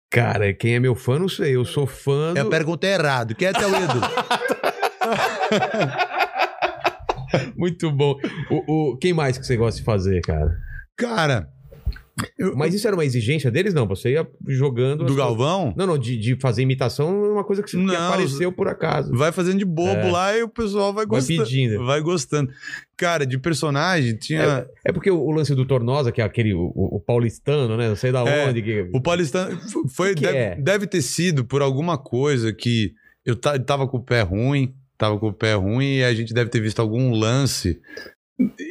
Cara, 0.10 0.54
quem 0.54 0.76
é 0.76 0.80
meu 0.80 0.96
fã, 0.96 1.20
não 1.20 1.30
sei. 1.30 1.56
Eu 1.56 1.66
sou 1.66 1.86
fã 1.86 2.34
do... 2.34 2.40
Eu 2.40 2.50
perguntei 2.50 2.92
errado. 2.92 3.36
Quem 3.36 3.50
é 3.50 3.54
teu 3.54 3.70
ídolo? 3.70 4.02
Muito 7.56 7.92
bom. 7.92 8.16
O, 8.50 8.92
o- 8.94 8.98
quem 8.98 9.14
mais 9.14 9.38
que 9.38 9.46
você 9.46 9.56
gosta 9.56 9.80
de 9.80 9.86
fazer, 9.86 10.22
cara? 10.22 10.58
Cara, 10.98 11.48
eu- 12.38 12.56
Mas 12.56 12.74
isso 12.74 12.88
era 12.88 12.96
uma 12.96 13.06
exigência 13.06 13.50
deles? 13.52 13.74
Não, 13.74 13.88
você 13.88 14.12
ia 14.12 14.28
jogando. 14.48 15.06
do 15.06 15.16
Galvão, 15.16 15.74
Não, 15.78 15.86
não, 15.88 15.98
de, 15.98 16.18
de 16.18 16.36
fazer 16.40 16.62
imitação 16.64 17.26
é 17.26 17.30
uma 17.32 17.44
coisa 17.44 17.62
que, 17.64 17.70
você- 17.72 17.78
que 17.78 17.84
Não, 17.84 18.08
apareceu 18.08 18.52
por 18.52 18.68
acaso. 18.68 19.12
vai 19.16 19.32
fazendo 19.32 19.60
de 19.60 19.66
bobo 19.66 19.90
É. 19.90 20.12
lá 20.12 20.38
e 20.38 20.44
o 20.44 20.50
pessoal 20.50 20.94
vai 20.94 21.06
Vai 21.06 21.20
gostando. 21.20 21.44
pedindo. 21.44 21.86
Vai 21.86 22.02
gostando. 22.02 22.52
Cara, 22.98 23.26
de 23.26 23.38
personagem 23.38 24.16
tinha. 24.16 24.68
É 24.86 24.92
porque 24.92 25.10
o, 25.10 25.20
o 25.20 25.32
lance 25.32 25.56
do 25.56 25.66
Tornosa, 25.66 26.12
que 26.12 26.22
é 26.22 26.24
aquele, 26.24 26.54
o, 26.54 26.72
o 26.76 27.00
paulistano, 27.00 27.76
né? 27.78 27.88
Não 27.90 27.96
sei 27.96 28.12
da 28.12 28.22
É, 28.28 28.48
onde. 28.48 28.62
Que... 28.62 28.90
O 28.94 29.02
paulistano 29.02 29.58
foi, 29.90 30.14
que 30.14 30.22
deve, 30.22 30.38
é? 30.38 30.56
deve 30.56 30.88
ter 30.88 31.02
sido 31.02 31.44
por 31.46 31.62
alguma 31.62 31.98
coisa 31.98 32.54
que 32.54 32.92
eu 33.26 33.36
ta- 33.36 33.58
tava 33.60 33.88
com 33.88 33.98
o 33.98 34.04
pé 34.04 34.22
ruim, 34.22 34.74
tava 34.98 35.18
com 35.20 35.28
o 35.30 35.34
pé 35.34 35.54
ruim 35.56 35.98
e 35.98 36.04
a 36.04 36.14
gente 36.14 36.34
deve 36.34 36.50
ter 36.52 36.60
visto 36.60 36.80
algum 36.80 37.12
lance. 37.12 37.80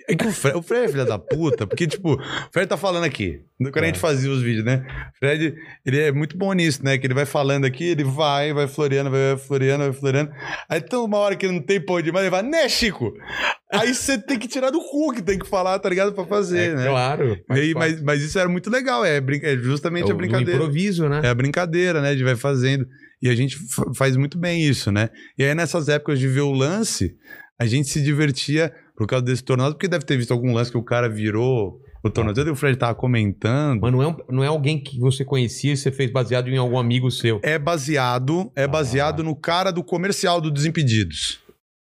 É 0.09 0.15
que 0.17 0.27
o 0.27 0.33
Fred, 0.33 0.57
o 0.59 0.63
Fred 0.63 0.85
é 0.85 0.89
filho 0.89 1.05
da 1.07 1.19
puta, 1.19 1.67
porque, 1.67 1.87
tipo, 1.87 2.15
o 2.15 2.19
Fred 2.53 2.69
tá 2.69 2.77
falando 2.77 3.05
aqui, 3.05 3.41
quando 3.59 3.79
a 3.85 3.87
gente 3.87 3.97
É. 3.97 4.01
fazia 4.01 4.31
os 4.31 4.43
vídeos, 4.43 4.65
né? 4.65 4.85
O 5.15 5.19
Fred, 5.19 5.55
ele 5.87 5.99
é 6.01 6.13
muito 6.13 6.37
bom 6.37 6.53
nisso, 6.53 6.85
né? 6.85 6.99
Que 6.99 7.07
ele 7.07 7.15
vai 7.15 7.27
falando 7.27 7.65
aqui, 7.65 7.85
ele 7.85 8.05
vai, 8.05 8.53
vai 8.53 8.67
floreando, 8.67 9.11
vai 9.11 9.37
floreando, 9.37 9.85
vai 9.85 9.93
floreando. 9.93 10.31
Aí 10.69 10.81
tem 10.81 10.99
uma 10.99 11.19
hora 11.19 11.37
que 11.37 11.47
ele 11.47 11.55
não 11.55 11.63
tem 11.63 11.81
pão 11.81 12.01
demais, 12.03 12.25
ele 12.25 12.31
vai, 12.31 12.43
né, 12.43 12.69
Chico? 12.69 13.13
Aí 13.73 13.95
você 13.95 14.19
tem 14.19 14.39
que 14.39 14.49
tirar 14.49 14.71
do 14.71 14.81
cu 14.81 15.13
que 15.13 15.23
tem 15.23 15.39
que 15.39 15.47
falar, 15.47 15.79
tá 15.79 15.89
ligado? 15.89 16.13
Pra 16.13 16.25
fazer, 16.25 16.71
É, 16.71 16.75
né? 16.75 16.87
Claro. 16.89 17.37
parte. 17.47 17.75
mas, 17.75 18.03
mas 18.03 18.23
isso 18.23 18.39
era 18.39 18.49
muito 18.49 18.69
legal, 18.71 19.05
é, 19.05 19.19
é 19.19 19.57
justamente 19.59 20.09
É 20.09 20.13
a 20.13 20.17
brincadeira. 20.17 20.55
improviso, 20.55 21.09
né? 21.09 21.21
É 21.25 21.29
a 21.29 21.35
brincadeira, 21.35 22.01
né? 22.01 22.15
De 22.15 22.25
vai 22.25 22.35
fazendo. 22.37 22.87
E 23.23 23.29
a 23.29 23.35
gente 23.37 23.57
fa- 23.75 23.93
faz 23.95 24.17
muito 24.17 24.39
bem 24.39 24.63
isso, 24.63 24.91
né? 24.91 25.11
E 25.39 25.45
aí, 25.45 25.55
nessas 25.55 25.89
épocas 25.89 26.19
de 26.19 26.27
ver 26.27 26.41
o 26.41 26.53
lance, 26.53 27.15
a 27.61 27.67
gente 27.67 27.89
se 27.91 28.01
divertia 28.03 28.73
por 29.01 29.07
causa 29.07 29.25
desse 29.25 29.43
tornado, 29.43 29.73
porque 29.75 29.89
deve 29.89 30.05
ter 30.05 30.15
visto 30.19 30.31
algum 30.31 30.53
lance 30.53 30.71
que 30.71 30.77
o 30.77 30.83
cara 30.83 31.09
virou 31.09 31.81
o 32.05 32.11
tornozelo 32.11 32.51
e 32.51 32.53
o 32.53 32.55
Fred 32.55 32.77
tava 32.77 32.95
comentando. 32.95 33.81
Mas 33.81 33.91
não 33.91 34.03
é, 34.03 34.07
um- 34.09 34.17
não 34.29 34.45
é 34.45 34.47
alguém 34.47 34.79
que 34.79 35.01
você 35.01 35.25
conhecia 35.25 35.73
e 35.73 35.77
você 35.79 35.91
fez 35.91 36.11
baseado 36.13 36.49
em 36.51 36.59
algum 36.59 36.77
amigo 36.79 37.11
seu. 37.11 37.41
É 37.43 37.59
baseado, 37.59 38.53
é 38.55 38.67
baseado 38.69 39.25
no 39.25 39.35
cara 39.35 39.71
do 39.71 39.83
comercial 39.83 40.39
do 40.39 40.51
Desimpedidos. 40.51 41.41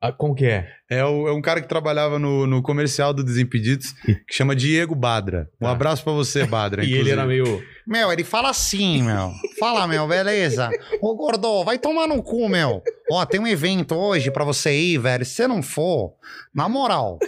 Ah, 0.02 0.10
como 0.10 0.34
que 0.34 0.46
é? 0.46 0.68
É, 0.88 1.04
o- 1.04 1.26
é 1.28 1.32
um 1.32 1.40
cara 1.42 1.60
que 1.60 1.68
trabalhava 1.68 2.18
no, 2.18 2.46
no 2.46 2.62
comercial 2.62 3.12
do 3.12 3.24
Desimpedidos, 3.24 3.92
que 4.28 4.32
chama 4.34 4.54
Diego 4.54 4.94
Badra. 4.94 5.48
Um 5.60 5.66
Tá. 5.66 5.72
abraço 5.72 6.04
pra 6.04 6.12
você, 6.12 6.44
Badra. 6.46 6.82
E 6.86 6.94
ele 6.94 7.10
era 7.10 7.26
meio. 7.26 7.62
Meu, 7.86 8.12
ele 8.12 8.24
fala 8.24 8.50
assim, 8.50 9.02
meu. 9.02 9.30
Fala, 9.60 9.86
meu, 9.86 10.06
beleza? 10.08 10.68
Ô, 11.00 11.14
Gordo, 11.14 11.62
vai 11.64 11.78
tomar 11.78 12.06
no 12.08 12.20
cu, 12.22 12.48
meu. 12.48 12.82
Ó, 13.10 13.24
tem 13.24 13.38
um 13.40 13.46
evento 13.46 13.94
hoje 13.94 14.28
pra 14.32 14.44
você 14.44 14.76
ir, 14.76 14.98
velho. 14.98 15.24
Se 15.24 15.34
você 15.34 15.46
não 15.46 15.62
for, 15.62 16.14
na 16.52 16.68
moral, 16.68 17.20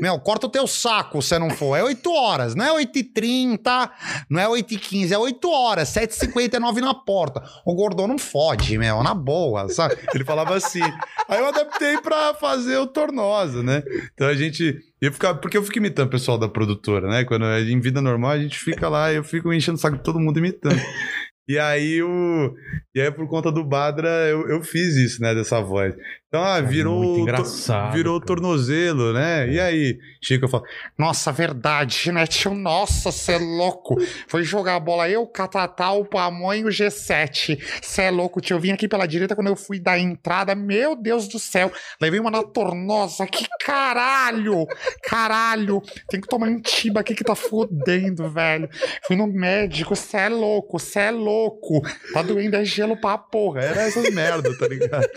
meu, 0.00 0.16
corta 0.20 0.46
o 0.46 0.48
teu 0.50 0.68
saco 0.68 1.20
se 1.20 1.28
você 1.30 1.38
não 1.40 1.50
for. 1.50 1.74
É 1.76 1.82
8 1.82 2.08
horas, 2.12 2.54
não 2.54 2.64
é 2.64 2.84
8h30, 2.84 3.90
não 4.30 4.40
é 4.40 4.46
8h15, 4.48 5.10
é 5.10 5.18
8 5.18 5.50
horas, 5.50 5.88
7h59 5.88 6.76
na 6.80 6.94
porta. 6.94 7.42
O 7.66 7.74
Gordo 7.74 8.06
não 8.06 8.16
fode, 8.18 8.78
meu, 8.78 9.02
na 9.02 9.14
boa, 9.14 9.68
sabe? 9.68 9.96
Ele 10.14 10.24
falava 10.24 10.54
assim. 10.54 10.82
Aí 11.28 11.40
eu 11.40 11.46
adaptei 11.48 11.98
pra 11.98 12.34
fazer 12.34 12.76
o 12.76 12.86
Tornosa, 13.06 13.62
né? 13.62 13.82
Então 14.14 14.26
a 14.26 14.34
gente. 14.34 14.78
Eu 15.00 15.12
ficava, 15.12 15.38
porque 15.38 15.56
eu 15.56 15.62
fico 15.62 15.78
imitando 15.78 16.06
o 16.06 16.10
pessoal 16.10 16.38
da 16.38 16.48
produtora, 16.48 17.08
né? 17.08 17.24
Quando 17.24 17.44
é 17.44 17.60
em 17.60 17.80
vida 17.80 18.00
normal, 18.00 18.30
a 18.30 18.38
gente 18.38 18.58
fica 18.58 18.88
lá 18.88 19.12
eu 19.12 19.22
fico 19.22 19.52
enchendo 19.52 19.76
o 19.76 19.80
saco 19.80 19.96
de 19.96 20.02
todo 20.02 20.20
mundo 20.20 20.38
imitando. 20.38 20.80
E 21.46 21.58
aí, 21.58 22.02
o, 22.02 22.54
e 22.94 23.00
aí, 23.02 23.10
por 23.10 23.28
conta 23.28 23.52
do 23.52 23.62
Badra, 23.62 24.08
eu, 24.28 24.48
eu 24.48 24.62
fiz 24.62 24.96
isso, 24.96 25.20
né? 25.20 25.34
Dessa 25.34 25.60
voz. 25.60 25.94
Então, 26.34 26.42
ah, 26.42 26.60
virou. 26.60 27.20
engraçado, 27.20 27.92
Virou 27.92 28.16
o 28.16 28.20
cara. 28.20 28.26
tornozelo, 28.26 29.12
né? 29.12 29.48
E 29.48 29.60
aí, 29.60 30.00
Chico, 30.20 30.46
eu 30.46 30.48
falo, 30.48 30.64
Nossa, 30.98 31.30
verdade, 31.30 32.10
né, 32.10 32.26
tio? 32.26 32.52
Nossa, 32.54 33.12
cê 33.12 33.34
é 33.34 33.38
louco. 33.38 33.94
Foi 34.26 34.42
jogar 34.42 34.74
a 34.74 34.80
bola 34.80 35.08
eu, 35.08 35.22
o 35.22 35.28
Catatá, 35.28 35.92
o 35.92 36.04
Pamonha 36.04 36.62
e 36.62 36.64
o 36.64 36.68
G7. 36.70 37.56
Cê 37.80 38.02
é 38.02 38.10
louco, 38.10 38.40
tio. 38.40 38.56
Eu 38.56 38.60
vim 38.60 38.72
aqui 38.72 38.88
pela 38.88 39.06
direita 39.06 39.36
quando 39.36 39.46
eu 39.46 39.54
fui 39.54 39.78
dar 39.78 39.96
entrada. 39.96 40.56
Meu 40.56 40.96
Deus 40.96 41.28
do 41.28 41.38
céu. 41.38 41.70
Levei 42.00 42.18
uma 42.18 42.32
na 42.32 42.42
tornosa. 42.42 43.28
Que 43.28 43.46
caralho! 43.60 44.66
Caralho! 45.04 45.80
Tem 46.08 46.20
que 46.20 46.26
tomar 46.26 46.48
antiba 46.48 46.98
aqui 46.98 47.14
que 47.14 47.22
tá 47.22 47.36
fodendo, 47.36 48.28
velho. 48.28 48.68
Fui 49.06 49.14
no 49.14 49.28
médico. 49.28 49.94
Cê 49.94 50.16
é 50.16 50.28
louco, 50.28 50.80
cê 50.80 50.98
é 50.98 51.10
louco. 51.12 51.80
Tá 52.12 52.22
doendo, 52.22 52.56
é 52.56 52.64
gelo 52.64 53.00
pra 53.00 53.16
porra. 53.16 53.60
Era 53.60 53.82
essas 53.82 54.12
merda, 54.12 54.52
tá 54.58 54.66
ligado? 54.66 55.08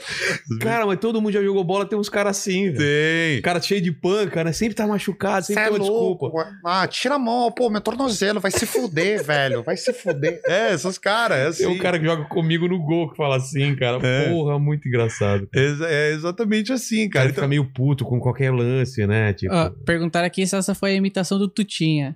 Cara, 0.62 0.86
mas 0.86 1.00
todo 1.08 1.22
mundo 1.22 1.32
já 1.34 1.42
jogou 1.42 1.64
bola, 1.64 1.86
tem 1.86 1.98
uns 1.98 2.10
caras 2.10 2.38
assim, 2.38 2.72
velho. 2.72 2.78
tem. 2.78 3.42
Cara 3.42 3.62
cheio 3.62 3.82
de 3.82 3.92
panca, 3.92 4.44
né? 4.44 4.52
Sempre 4.52 4.76
tá 4.76 4.86
machucado, 4.86 5.46
Cê 5.46 5.54
sempre 5.54 5.64
é 5.64 5.70
tem 5.70 5.80
uma 5.80 5.88
louco. 5.88 6.28
desculpa. 6.28 6.52
Ah, 6.66 6.88
tira 6.88 7.16
a 7.16 7.20
mão, 7.20 7.52
pô, 7.52 7.70
meu 7.70 7.82
tornozelo. 7.82 8.40
Vai 8.40 8.52
se 8.52 8.66
fuder, 8.66 9.24
velho. 9.26 9.64
Vai 9.64 9.78
se 9.78 9.94
fuder. 9.94 10.42
É, 10.46 10.74
esses 10.74 10.98
caras, 10.98 11.38
é 11.38 11.48
assim. 11.48 11.64
Tem 11.64 11.76
um 11.76 11.78
cara 11.78 11.98
que 11.98 12.06
joga 12.06 12.26
comigo 12.26 12.68
no 12.68 12.80
gol 12.84 13.10
que 13.10 13.18
fala 13.18 13.38
assim, 13.38 13.76
cara. 13.76 14.00
É. 14.06 14.30
Porra, 14.30 14.60
muito 14.60 14.88
engraçado. 14.88 15.48
É 15.54 16.12
exatamente 16.12 16.74
assim, 16.74 17.10
cara 17.10 17.26
cara. 17.26 17.36
fica 17.36 17.48
meio 17.48 17.66
puto 17.66 18.04
com 18.06 18.20
qualquer 18.20 18.52
lance, 18.52 19.06
né? 19.08 19.34
Tipo. 19.34 19.54
Ó, 19.54 19.70
perguntaram 19.86 20.28
aqui 20.28 20.46
se 20.46 20.56
essa 20.56 20.76
foi 20.76 20.92
a 20.92 20.96
imitação 20.96 21.38
do 21.40 21.48
Tutinha. 21.48 22.16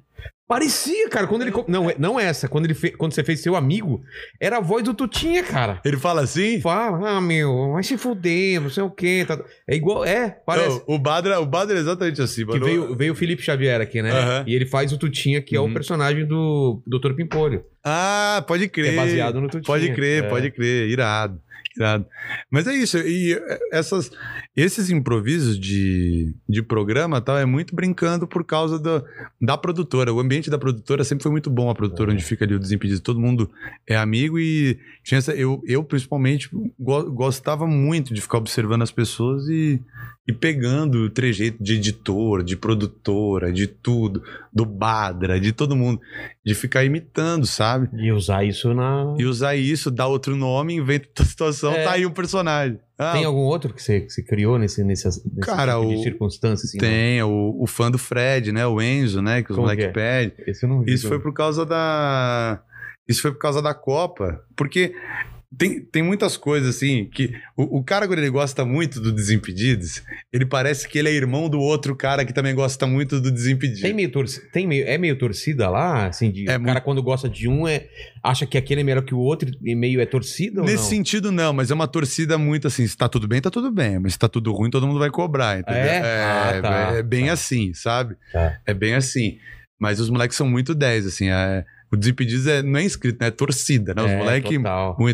Parecia, 0.51 1.07
cara, 1.07 1.27
quando 1.27 1.43
ele. 1.43 1.53
Não, 1.69 1.89
é- 1.89 1.95
não 1.97 2.19
essa. 2.19 2.45
Quando, 2.49 2.65
ele 2.65 2.73
fe... 2.73 2.91
quando 2.91 3.13
você 3.13 3.23
fez 3.23 3.39
seu 3.39 3.55
amigo, 3.55 4.03
era 4.37 4.57
a 4.57 4.59
voz 4.59 4.83
do 4.83 4.93
Tutinha, 4.93 5.41
cara. 5.43 5.79
Ele 5.85 5.95
fala 5.95 6.23
assim? 6.23 6.59
Fala, 6.59 7.09
ah, 7.09 7.21
meu, 7.21 7.71
vai 7.71 7.83
se 7.83 7.97
fuder, 7.97 8.59
não 8.59 8.69
sei 8.69 8.83
o 8.83 8.91
quê. 8.91 9.23
tá- 9.25 9.39
É 9.65 9.73
igual, 9.77 10.03
é, 10.03 10.29
parece. 10.45 10.83
Não, 10.85 10.95
o 10.95 10.99
Badra, 10.99 11.39
o 11.39 11.45
Badra 11.45 11.77
é 11.77 11.79
exatamente 11.79 12.21
assim, 12.21 12.41
Que 12.45 12.51
mano. 12.51 12.65
veio, 12.65 12.95
veio 12.97 13.13
o 13.13 13.15
Felipe 13.15 13.41
Xavier 13.41 13.79
aqui, 13.79 14.01
né? 14.01 14.11
E 14.45 14.53
ele 14.53 14.65
faz 14.65 14.91
o 14.91 14.97
Tutinha, 14.97 15.41
que 15.41 15.55
é 15.55 15.59
Uhum. 15.61 15.69
o 15.69 15.73
personagem 15.73 16.25
do 16.25 16.83
Dr. 16.85 17.13
Pimpolho. 17.13 17.63
Ah, 17.81 18.43
pode 18.45 18.65
Que 18.67 18.81
crer. 18.81 18.91
é 18.93 18.95
baseado 18.97 19.35
no 19.39 19.47
Tutinha. 19.47 19.63
Pode 19.65 19.89
crer, 19.93 20.25
É. 20.25 20.27
pode 20.27 20.51
crer. 20.51 20.89
Irado. 20.89 21.39
Irado. 21.77 22.05
Mas 22.51 22.67
é 22.67 22.73
isso. 22.75 22.97
E 22.97 23.33
eh, 23.33 23.59
essas, 23.71 24.11
esses 24.55 24.89
improvisos 24.89 25.57
de, 25.57 26.33
de 26.47 26.61
programa 26.61 27.21
tal 27.21 27.37
é 27.37 27.45
muito 27.45 27.73
brincando 27.75 28.27
por 28.27 28.43
causa 28.43 28.77
da, 28.77 29.03
da 29.41 29.57
produtora. 29.57 30.13
O 30.13 30.19
ambiente 30.19 30.49
da 30.49 30.57
produtora 30.57 31.03
sempre 31.03 31.23
foi 31.23 31.31
muito 31.31 31.49
bom. 31.49 31.69
A 31.69 31.75
produtora 31.75 32.11
É. 32.11 32.13
onde 32.13 32.23
fica 32.25 32.43
ali 32.45 32.55
o 32.55 32.59
Desimpedido. 32.59 32.99
Todo 33.01 33.19
mundo 33.19 33.49
é 33.87 33.95
amigo 33.95 34.37
e 34.37 34.77
tinha 35.03 35.17
essa, 35.19 35.33
eu, 35.33 35.61
eu, 35.65 35.83
principalmente, 35.83 36.49
go- 36.77 37.09
gostava 37.11 37.65
muito 37.65 38.13
de 38.13 38.21
ficar 38.21 38.37
observando 38.39 38.81
as 38.81 38.91
pessoas 38.91 39.47
e, 39.47 39.81
e 40.27 40.33
pegando 40.33 41.05
o 41.05 41.09
trejeito 41.09 41.63
de 41.63 41.75
editor, 41.75 42.43
de 42.43 42.57
produtora, 42.57 43.51
de 43.51 43.65
tudo, 43.67 44.21
do 44.53 44.65
Badra, 44.65 45.39
de 45.39 45.51
todo 45.51 45.75
mundo. 45.75 46.01
De 46.45 46.53
ficar 46.53 46.83
imitando, 46.83 47.45
sabe? 47.45 47.89
E 47.93 48.11
usar 48.11 48.43
isso 48.43 48.73
na. 48.73 49.15
E 49.17 49.25
usar 49.25 49.55
isso, 49.55 49.89
dar 49.89 50.07
outro 50.07 50.35
nome, 50.35 50.73
inventa 50.75 51.07
outra 51.07 51.25
situação, 51.25 51.71
É. 51.73 51.83
tá 51.83 51.91
aí 51.93 52.05
o 52.05 52.11
personagem. 52.11 52.79
Ah, 52.97 53.13
Tem 53.13 53.25
algum 53.25 53.39
outro 53.39 53.73
que 53.73 53.81
você, 53.81 54.01
que 54.01 54.09
você 54.11 54.21
criou 54.21 54.59
nesse, 54.59 54.83
nesse, 54.83 55.07
nesse 55.07 55.23
Cara, 55.41 55.73
tipo 55.79 55.87
de 55.89 55.95
o- 55.95 56.03
circunstância? 56.03 56.65
Assim, 56.65 56.77
tem 56.77 57.21
o, 57.23 57.57
o 57.59 57.65
fã 57.65 57.89
do 57.89 57.97
Fred, 57.97 58.51
né? 58.51 58.65
O 58.67 58.79
Enzo, 58.81 59.21
né? 59.21 59.41
Que 59.41 59.51
os 59.51 59.55
Como 59.55 59.67
moleques 59.67 59.87
que 59.87 59.93
pedem. 59.93 60.33
Esse 60.45 60.65
eu 60.65 60.69
não 60.69 60.81
vi. 60.81 60.93
Isso 60.93 61.07
foi 61.07 61.19
por 61.19 61.33
causa 61.33 61.65
da. 61.65 62.61
Isso 63.07 63.21
foi 63.21 63.31
por 63.31 63.39
causa 63.39 63.61
da 63.61 63.73
Copa. 63.73 64.41
Porque 64.55 64.93
tem, 65.57 65.81
tem 65.81 66.01
muitas 66.01 66.37
coisas 66.37 66.75
assim 66.75 67.05
que. 67.05 67.33
O, 67.57 67.79
o 67.79 67.83
cara, 67.83 68.07
quando 68.07 68.19
ele 68.19 68.29
gosta 68.29 68.63
muito 68.63 69.01
do 69.01 69.11
Desimpedidos, 69.11 70.01
ele 70.31 70.45
parece 70.45 70.87
que 70.87 70.97
ele 70.97 71.09
é 71.09 71.11
irmão 71.13 71.49
do 71.49 71.59
outro 71.59 71.95
cara 71.95 72.23
que 72.25 72.31
também 72.33 72.55
gosta 72.55 72.87
muito 72.87 73.19
do 73.19 73.29
Desimpedidos. 73.31 73.81
Tem 73.81 73.93
meio 73.93 74.11
torcida, 74.11 74.47
tem 74.51 74.65
meio, 74.65 74.87
é 74.87 74.97
meio 74.97 75.17
torcida 75.17 75.69
lá, 75.69 76.07
assim, 76.07 76.31
de, 76.31 76.49
É 76.49 76.57
o 76.57 76.63
cara 76.63 76.79
quando 76.79 77.03
gosta 77.03 77.27
de 77.27 77.47
um 77.47 77.67
é 77.67 77.87
acha 78.23 78.45
que 78.45 78.57
aquele 78.57 78.81
é 78.81 78.83
melhor 78.83 79.03
que 79.03 79.13
o 79.13 79.19
outro 79.19 79.51
e 79.63 79.75
meio 79.75 79.99
é 79.99 80.05
torcida 80.05 80.61
Nesse 80.61 80.75
não? 80.83 80.89
sentido, 80.89 81.31
não, 81.31 81.51
mas 81.51 81.69
é 81.69 81.73
uma 81.73 81.87
torcida 81.87 82.37
muito 82.37 82.67
assim: 82.67 82.87
se 82.87 82.95
tá 82.95 83.09
tudo 83.09 83.27
bem, 83.27 83.41
tá 83.41 83.49
tudo 83.51 83.69
bem. 83.71 83.99
Mas 83.99 84.13
se 84.13 84.19
tá 84.19 84.29
tudo 84.29 84.51
ruim, 84.53 84.69
todo 84.69 84.87
mundo 84.87 84.99
vai 84.99 85.09
cobrar, 85.09 85.59
entendeu? 85.59 85.81
É? 85.81 85.97
É, 85.97 86.23
Ah, 86.23 86.61
tá, 86.61 86.91
é 86.95 87.03
bem 87.03 87.27
tá. 87.27 87.33
assim, 87.33 87.73
sabe? 87.73 88.15
Tá. 88.31 88.57
É 88.65 88.73
bem 88.73 88.93
assim. 88.95 89.37
Mas 89.79 89.99
os 89.99 90.09
moleques 90.09 90.37
são 90.37 90.47
muito 90.47 90.73
10, 90.75 91.05
assim. 91.07 91.29
é- 91.29 91.65
o 91.91 91.97
Desimpedidos 91.97 92.47
é, 92.47 92.61
não 92.63 92.79
é 92.79 92.83
inscrito, 92.83 93.17
né? 93.21 93.27
É 93.27 93.31
torcida, 93.31 93.93
né? 93.93 94.01
Os 94.03 94.09
É, 94.11 94.17
moleques, 94.17 94.51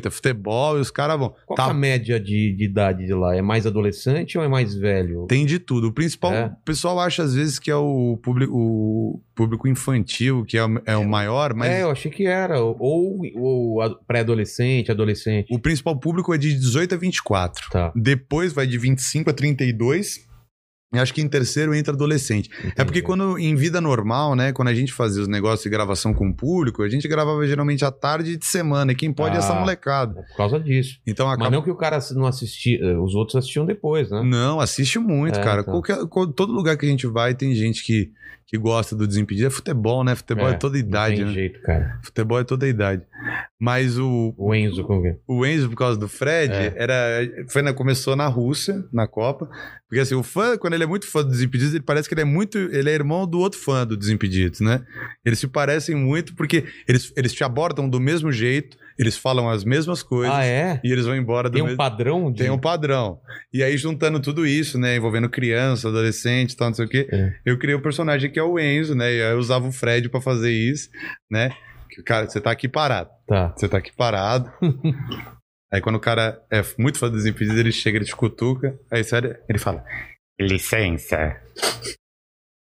é 0.08 0.10
futebol 0.12 0.78
e 0.78 0.82
os 0.82 0.91
caras 0.91 1.18
vão. 1.18 1.34
Qual 1.45 1.56
que 1.56 1.62
é 1.62 1.66
Tá, 1.66 1.72
a 1.72 1.74
média 1.74 2.20
de, 2.20 2.54
de 2.54 2.64
idade 2.66 3.06
de 3.06 3.14
lá? 3.14 3.36
É 3.36 3.41
mais 3.41 3.66
adolescente 3.66 4.38
ou 4.38 4.44
é 4.44 4.48
mais 4.48 4.76
velho? 4.76 5.26
tem 5.28 5.45
de 5.45 5.60
tudo. 5.60 5.88
O 5.88 5.91
principal, 5.91 6.34
É. 6.34 6.45
o 6.45 6.66
pessoal 6.66 6.99
acha 6.99 7.24
às 7.24 7.34
vezes 7.36 7.58
que 7.60 7.72
é 7.72 7.76
o 7.76 8.18
público, 8.22 8.54
o 8.56 9.22
público 9.36 9.68
infantil, 9.68 10.44
que 10.45 10.58
é, 10.58 10.66
o- 10.66 10.82
é 10.86 10.95
o 10.98 11.08
maior, 11.08 11.54
mas 11.54 11.70
É, 11.72 11.84
eu 11.84 11.91
achei 11.91 12.12
que 12.12 12.26
era. 12.26 12.60
Ou, 12.62 13.22
ou 13.36 13.95
pré-adolescente, 14.08 14.91
adolescente. 14.91 15.48
o 15.54 15.60
principal 15.60 15.98
público 15.99 16.34
é 16.34 16.38
de 16.38 16.54
18 16.54 16.95
a 16.95 16.98
24. 16.98 17.70
Tá. 17.72 17.91
Depois 17.95 18.54
vai 18.54 18.68
de 18.68 18.78
25 18.78 19.30
a 19.30 19.34
32. 19.34 20.27
Acho 20.94 21.14
que 21.14 21.22
em 21.22 21.28
terceiro 21.28 21.76
entra 21.76 21.94
adolescente. 21.94 22.50
É 22.76 22.84
porque 22.86 23.02
quando 23.02 23.38
em 23.38 23.56
vida 23.56 23.82
normal, 23.82 24.36
né, 24.38 24.54
quando 24.54 24.70
a 24.70 24.74
gente 24.74 24.94
fazia 24.94 25.22
os 25.22 25.28
negócios 25.28 25.64
de 25.64 25.70
gravação 25.70 26.14
com 26.14 26.30
o 26.30 26.34
público, 26.34 26.82
a 26.82 26.88
gente 26.88 27.06
gravava 27.10 27.46
geralmente 27.46 27.84
à 27.84 27.92
tarde 27.92 28.38
de 28.38 28.46
semana, 28.46 28.94
e 28.94 28.96
quem 28.96 29.12
pode 29.12 29.36
é 29.36 29.40
essa 29.40 29.54
Ah. 29.54 29.60
molecada. 29.60 30.18
É 30.22 30.24
por 30.24 30.38
causa 30.38 30.58
disso. 30.58 30.98
Então 31.06 31.26
Mas 31.28 31.36
acaba 31.36 31.50
não 31.52 31.62
que 31.62 31.70
o 31.70 31.76
cara 31.76 32.00
não 32.16 32.26
assistia, 32.26 32.80
eh, 32.82 32.98
os 32.98 33.14
outros 33.16 33.36
assistiam 33.36 33.66
depois, 33.66 34.10
né? 34.10 34.22
Não, 34.24 34.62
assiste 34.62 34.98
muito, 34.98 35.38
É, 35.38 35.44
cara. 35.44 35.60
então. 35.62 35.74
Qualquer, 35.82 35.98
todo 36.34 36.54
lugar 36.54 36.78
que 36.78 36.86
a 36.86 36.90
gente 36.90 37.06
vai 37.06 37.36
tem 37.36 37.54
gente 37.54 37.84
que, 37.84 38.10
que 38.48 38.57
gosta 38.57 38.95
do 38.95 39.06
Desimpedido. 39.06 39.48
É 39.48 39.49
futebol, 39.49 40.06
né? 40.06 40.15
Futebol 40.15 40.48
é, 40.48 40.53
toda 40.53 40.78
idade, 40.80 41.18
não 41.18 41.18
tem 41.18 41.26
né? 41.28 41.34
jeito, 41.34 41.61
cara. 41.61 41.99
Futebol 42.02 42.40
é 42.40 42.44
toda 42.45 42.65
idade. 42.65 43.03
Mas 43.60 43.99
o, 43.99 44.34
O 44.38 44.56
Enzo, 44.56 44.86
como 44.86 45.02
que 45.02 45.10
é? 45.10 45.18
o 45.28 45.45
Enzo, 45.45 45.69
por 45.69 45.76
causa 45.76 45.99
do 45.99 46.07
Fred, 46.07 46.53
É. 46.53 46.74
era, 46.78 46.95
foi 47.49 47.61
na, 47.61 47.74
começou 47.74 48.15
na 48.15 48.28
Rússia, 48.28 48.86
na 48.94 49.06
Copa. 49.06 49.49
Porque 49.90 49.99
assim, 49.99 50.15
o 50.15 50.24
fã, 50.24 50.57
quando 50.57 50.76
ele 50.76 50.84
é 50.86 50.88
muito 50.88 51.06
fã 51.11 51.24
do 51.24 51.30
Desimpedidos, 51.30 51.74
ele 51.74 51.84
parece 51.84 52.07
que 52.07 52.14
ele 52.14 52.22
é 52.22 52.26
muito. 52.26 52.57
Ele 52.57 52.90
é 52.90 52.94
irmão 52.94 53.28
do 53.28 53.38
outro 53.40 53.60
fã 53.60 53.86
do 53.86 53.98
Desimpedidos, 53.98 54.61
né? 54.61 54.82
Eles 55.26 55.40
se 55.40 55.48
parecem 55.48 55.95
muito 55.95 56.34
porque 56.34 56.64
eles, 56.88 57.11
eles 57.18 57.34
te 57.34 57.44
abordam 57.44 57.90
do 57.90 57.99
mesmo 57.99 58.32
jeito, 58.32 58.78
eles 58.98 59.18
falam 59.18 59.49
as 59.49 59.64
mesmas 59.64 60.02
coisas 60.02 60.34
Ah, 60.34 60.45
é? 60.45 60.80
e 60.84 60.91
eles 60.91 61.06
vão 61.06 61.15
embora 61.15 61.49
do 61.49 61.53
Tem 61.53 61.61
um 61.61 61.65
mesmo 61.65 61.78
padrão 61.78 62.32
de... 62.32 62.40
tem 62.44 62.49
um 62.49 62.57
padrão. 62.60 63.19
E 63.53 63.64
aí, 63.64 63.78
juntando 63.78 64.19
tudo 64.19 64.45
isso, 64.45 64.80
né? 64.80 64.95
Envolvendo 64.95 65.30
criança, 65.30 65.88
adolescente 65.90 66.56
tal, 66.56 66.69
não 66.69 66.76
sei 66.76 66.86
o 66.86 66.90
quê. 66.90 67.07
É. 67.11 67.34
Eu 67.45 67.57
criei 67.60 67.76
o 67.76 67.82
personagem 67.82 68.32
que 68.32 68.40
é 68.40 68.44
o 68.44 68.60
Enzo, 68.60 68.95
né? 68.95 69.06
E 69.14 69.22
aí 69.22 69.32
eu 69.32 69.38
usava 69.38 69.68
o 69.68 69.72
Fred 69.72 70.10
pra 70.10 70.22
fazer 70.22 70.52
isso, 70.52 70.90
né? 71.30 71.52
Cara, 72.06 72.30
você 72.30 72.40
tá 72.40 72.52
aqui 72.52 72.68
parado. 72.68 73.10
Tá. 73.28 73.53
Você 73.56 73.68
tá 73.68 73.78
aqui 73.78 73.91
parado. 73.95 74.52
aí 75.72 75.82
quando 75.82 75.95
o 75.95 75.99
cara 76.02 76.40
é 76.52 76.61
muito 76.78 76.99
fã 76.99 77.10
dos 77.10 77.24
Desimpedidos, 77.24 77.60
ele 77.60 77.72
chega, 77.72 77.98
ele 77.98 78.06
te 78.06 78.15
cutuca. 78.15 78.78
Aí 78.91 79.03
sério, 79.03 79.36
ele 79.49 79.57
fala, 79.60 79.84
licença. 80.40 81.36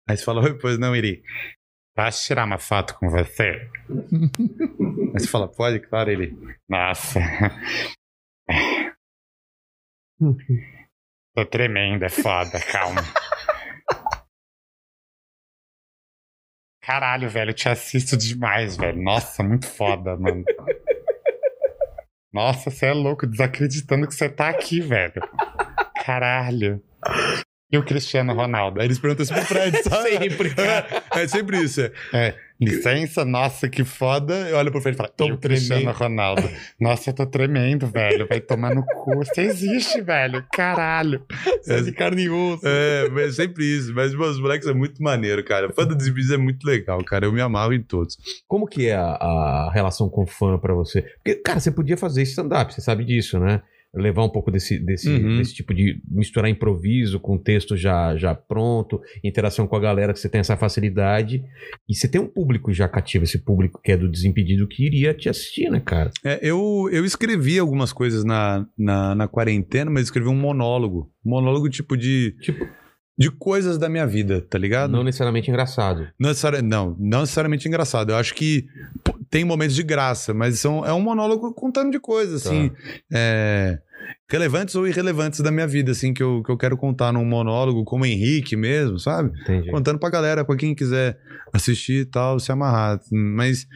Aí 0.09 0.17
você 0.17 0.25
fala, 0.25 0.43
oi, 0.43 0.59
pois 0.59 0.79
não, 0.79 0.95
Iri. 0.95 1.23
Posso 1.95 2.27
tirar 2.27 2.45
uma 2.45 2.59
foto 2.59 2.99
com 2.99 3.09
você? 3.09 3.71
aí 5.13 5.21
você 5.21 5.29
fala, 5.29 5.47
pode, 5.49 5.79
claro, 5.81 6.11
ele. 6.11 6.37
Nossa. 6.69 7.21
Tô 11.35 11.47
tremendo, 11.47 12.05
é 12.05 12.09
foda, 12.09 12.61
calma. 12.61 13.01
Caralho, 16.83 17.31
velho, 17.31 17.51
eu 17.51 17.55
te 17.55 17.69
assisto 17.69 18.17
demais, 18.17 18.77
velho. 18.77 19.01
Nossa, 19.01 19.43
muito 19.43 19.67
foda, 19.67 20.17
mano. 20.17 20.45
Nossa, 22.33 22.71
você 22.71 22.87
é 22.87 22.93
louco, 22.93 23.27
desacreditando 23.27 24.09
que 24.09 24.15
você 24.15 24.29
tá 24.29 24.49
aqui, 24.49 24.81
velho. 24.81 25.23
Caralho. 26.05 26.83
E 27.75 27.77
o 27.77 27.83
Cristiano 27.83 28.33
Ronaldo? 28.35 28.81
Aí 28.81 28.87
eles 28.87 29.01
perguntam 29.01 29.25
isso 29.25 29.35
pro 29.35 29.43
Fred, 29.47 29.77
sabe? 29.83 30.11
Sempre. 30.11 30.55
É, 30.57 31.03
é 31.23 31.27
sempre 31.27 31.59
isso. 31.59 31.81
É, 32.13 32.35
licença, 32.61 33.25
nossa, 33.25 33.69
que 33.69 33.83
foda. 33.83 34.33
Eu 34.49 34.59
olho 34.59 34.71
pro 34.71 34.81
Fred 34.81 34.95
e 34.95 34.97
falo, 34.97 35.11
Tô 35.17 35.27
e 35.27 35.37
Cristiano 35.37 35.81
tremendo. 35.83 35.99
Ronaldo? 35.99 36.49
Nossa, 36.81 37.11
eu 37.11 37.15
tô 37.15 37.27
tremendo, 37.27 37.89
velho. 37.89 38.29
Vai 38.29 38.41
tomar 38.41 38.77
no 38.77 38.85
cu. 38.87 39.17
Você 39.17 39.41
existe, 39.41 40.01
velho. 40.01 40.47
Caralho. 40.53 41.27
Você 41.61 41.75
é 41.75 41.81
de 41.81 41.91
carne 41.91 42.23
e 42.23 42.31
osso. 42.31 42.63
É, 42.65 43.09
mas 43.11 43.31
é 43.31 43.43
sempre 43.43 43.65
isso. 43.65 43.93
Mas 43.93 44.15
os 44.15 44.39
moleques 44.39 44.69
é 44.69 44.73
muito 44.73 45.03
maneiro, 45.03 45.43
cara. 45.43 45.73
Fã 45.73 45.85
do 45.85 45.97
Desimpedidos 45.97 46.33
é 46.33 46.39
muito 46.39 46.65
legal, 46.65 47.03
cara. 47.03 47.27
Eu 47.27 47.33
me 47.33 47.41
amarro 47.41 47.73
em 47.73 47.83
todos. 47.83 48.17
Como 48.47 48.69
que 48.69 48.87
é 48.87 48.95
a, 48.95 49.17
a 49.17 49.73
relação 49.75 50.09
com 50.09 50.25
fã 50.25 50.57
pra 50.59 50.75
você? 50.75 51.03
Porque, 51.03 51.35
cara, 51.43 51.59
você 51.59 51.73
podia 51.73 51.97
fazer 51.97 52.23
stand-up, 52.23 52.73
você 52.73 52.81
sabe 52.81 53.05
disso, 53.05 53.41
né? 53.41 53.63
Levar 53.95 54.25
um 54.25 54.29
pouco 54.29 54.51
desse, 54.51 54.79
desse, 54.79 55.09
Uhum. 55.09 55.39
desse 55.39 55.55
tipo 55.55 55.73
de 55.73 56.01
misturar 56.11 56.51
improviso 56.51 57.21
com 57.21 57.39
texto 57.39 57.77
já, 57.77 58.17
já 58.17 58.35
pronto, 58.35 59.01
interação 59.23 59.67
com 59.67 59.77
a 59.77 59.81
galera, 59.81 60.13
que 60.13 60.19
você 60.21 60.29
tem 60.29 60.41
essa 60.41 60.57
facilidade. 60.57 61.43
E 61.89 61.95
você 61.95 62.09
tem 62.09 62.21
um 62.21 62.27
público 62.27 62.73
já 62.73 62.89
cativo, 62.89 63.25
esse 63.25 63.39
público 63.39 63.81
que 63.83 63.93
é 63.93 63.97
do 63.97 64.11
Desimpedido, 64.11 64.67
que 64.67 64.85
iria 64.85 65.15
te 65.15 65.29
assistir, 65.29 65.71
né, 65.71 65.81
cara? 65.81 66.11
É, 66.25 66.39
eu, 66.43 66.89
eu 66.93 67.05
escrevi 67.05 67.59
algumas 67.59 67.93
coisas 67.93 68.25
na, 68.25 68.67
na, 68.77 69.15
na 69.15 69.29
quarentena, 69.29 69.91
mas 69.91 70.05
escrevi 70.05 70.29
um 70.29 70.35
monólogo. 70.37 71.11
Um 71.25 71.31
monólogo 71.31 71.69
tipo 71.69 71.97
de. 71.97 72.35
Tipo- 72.41 72.67
De 73.17 73.31
coisas 73.31 73.79
da 73.79 73.89
minha 73.89 74.05
vida, 74.09 74.41
tá 74.41 74.59
ligado? 74.59 74.91
Não 74.91 75.05
necessariamente 75.05 75.49
engraçado. 75.49 76.09
Não, 76.19 76.31
necessari- 76.31 76.63
não, 76.63 76.97
não 76.99 77.21
necessariamente 77.21 77.69
engraçado. 77.69 78.11
Eu 78.11 78.17
acho 78.17 78.35
que 78.35 78.67
tem 79.31 79.45
momentos 79.45 79.77
de 79.77 79.85
graça, 79.85 80.35
mas 80.35 80.59
são, 80.59 80.85
é 80.85 80.93
um 80.93 81.01
monólogo 81.01 81.55
contando 81.55 81.93
de 81.93 82.01
coisas, 82.01 82.43
Tá. 82.43 82.51
assim, 82.51 82.73
é, 83.13 83.79
relevantes 84.31 84.75
ou 84.75 84.87
irrelevantes 84.87 85.41
da 85.41 85.51
minha 85.51 85.67
vida, 85.67 85.93
assim, 85.93 86.13
que 86.15 86.23
eu, 86.23 86.43
que 86.43 86.51
eu 86.51 86.57
quero 86.57 86.77
contar 86.77 87.13
num 87.13 87.25
monólogo, 87.25 87.85
como 87.85 88.05
Henrique 88.07 88.57
mesmo, 88.57 88.99
sabe? 88.99 89.31
Entendi. 89.43 89.71
Contando 89.71 89.99
pra 89.99 90.11
galera, 90.11 90.45
pra 90.45 90.57
quem 90.57 90.75
quiser 90.75 91.19
assistir 91.53 92.01
e 92.03 92.05
tal, 92.07 92.39
se 92.41 92.51
amarrar. 92.51 93.01
Mas, 93.13 93.67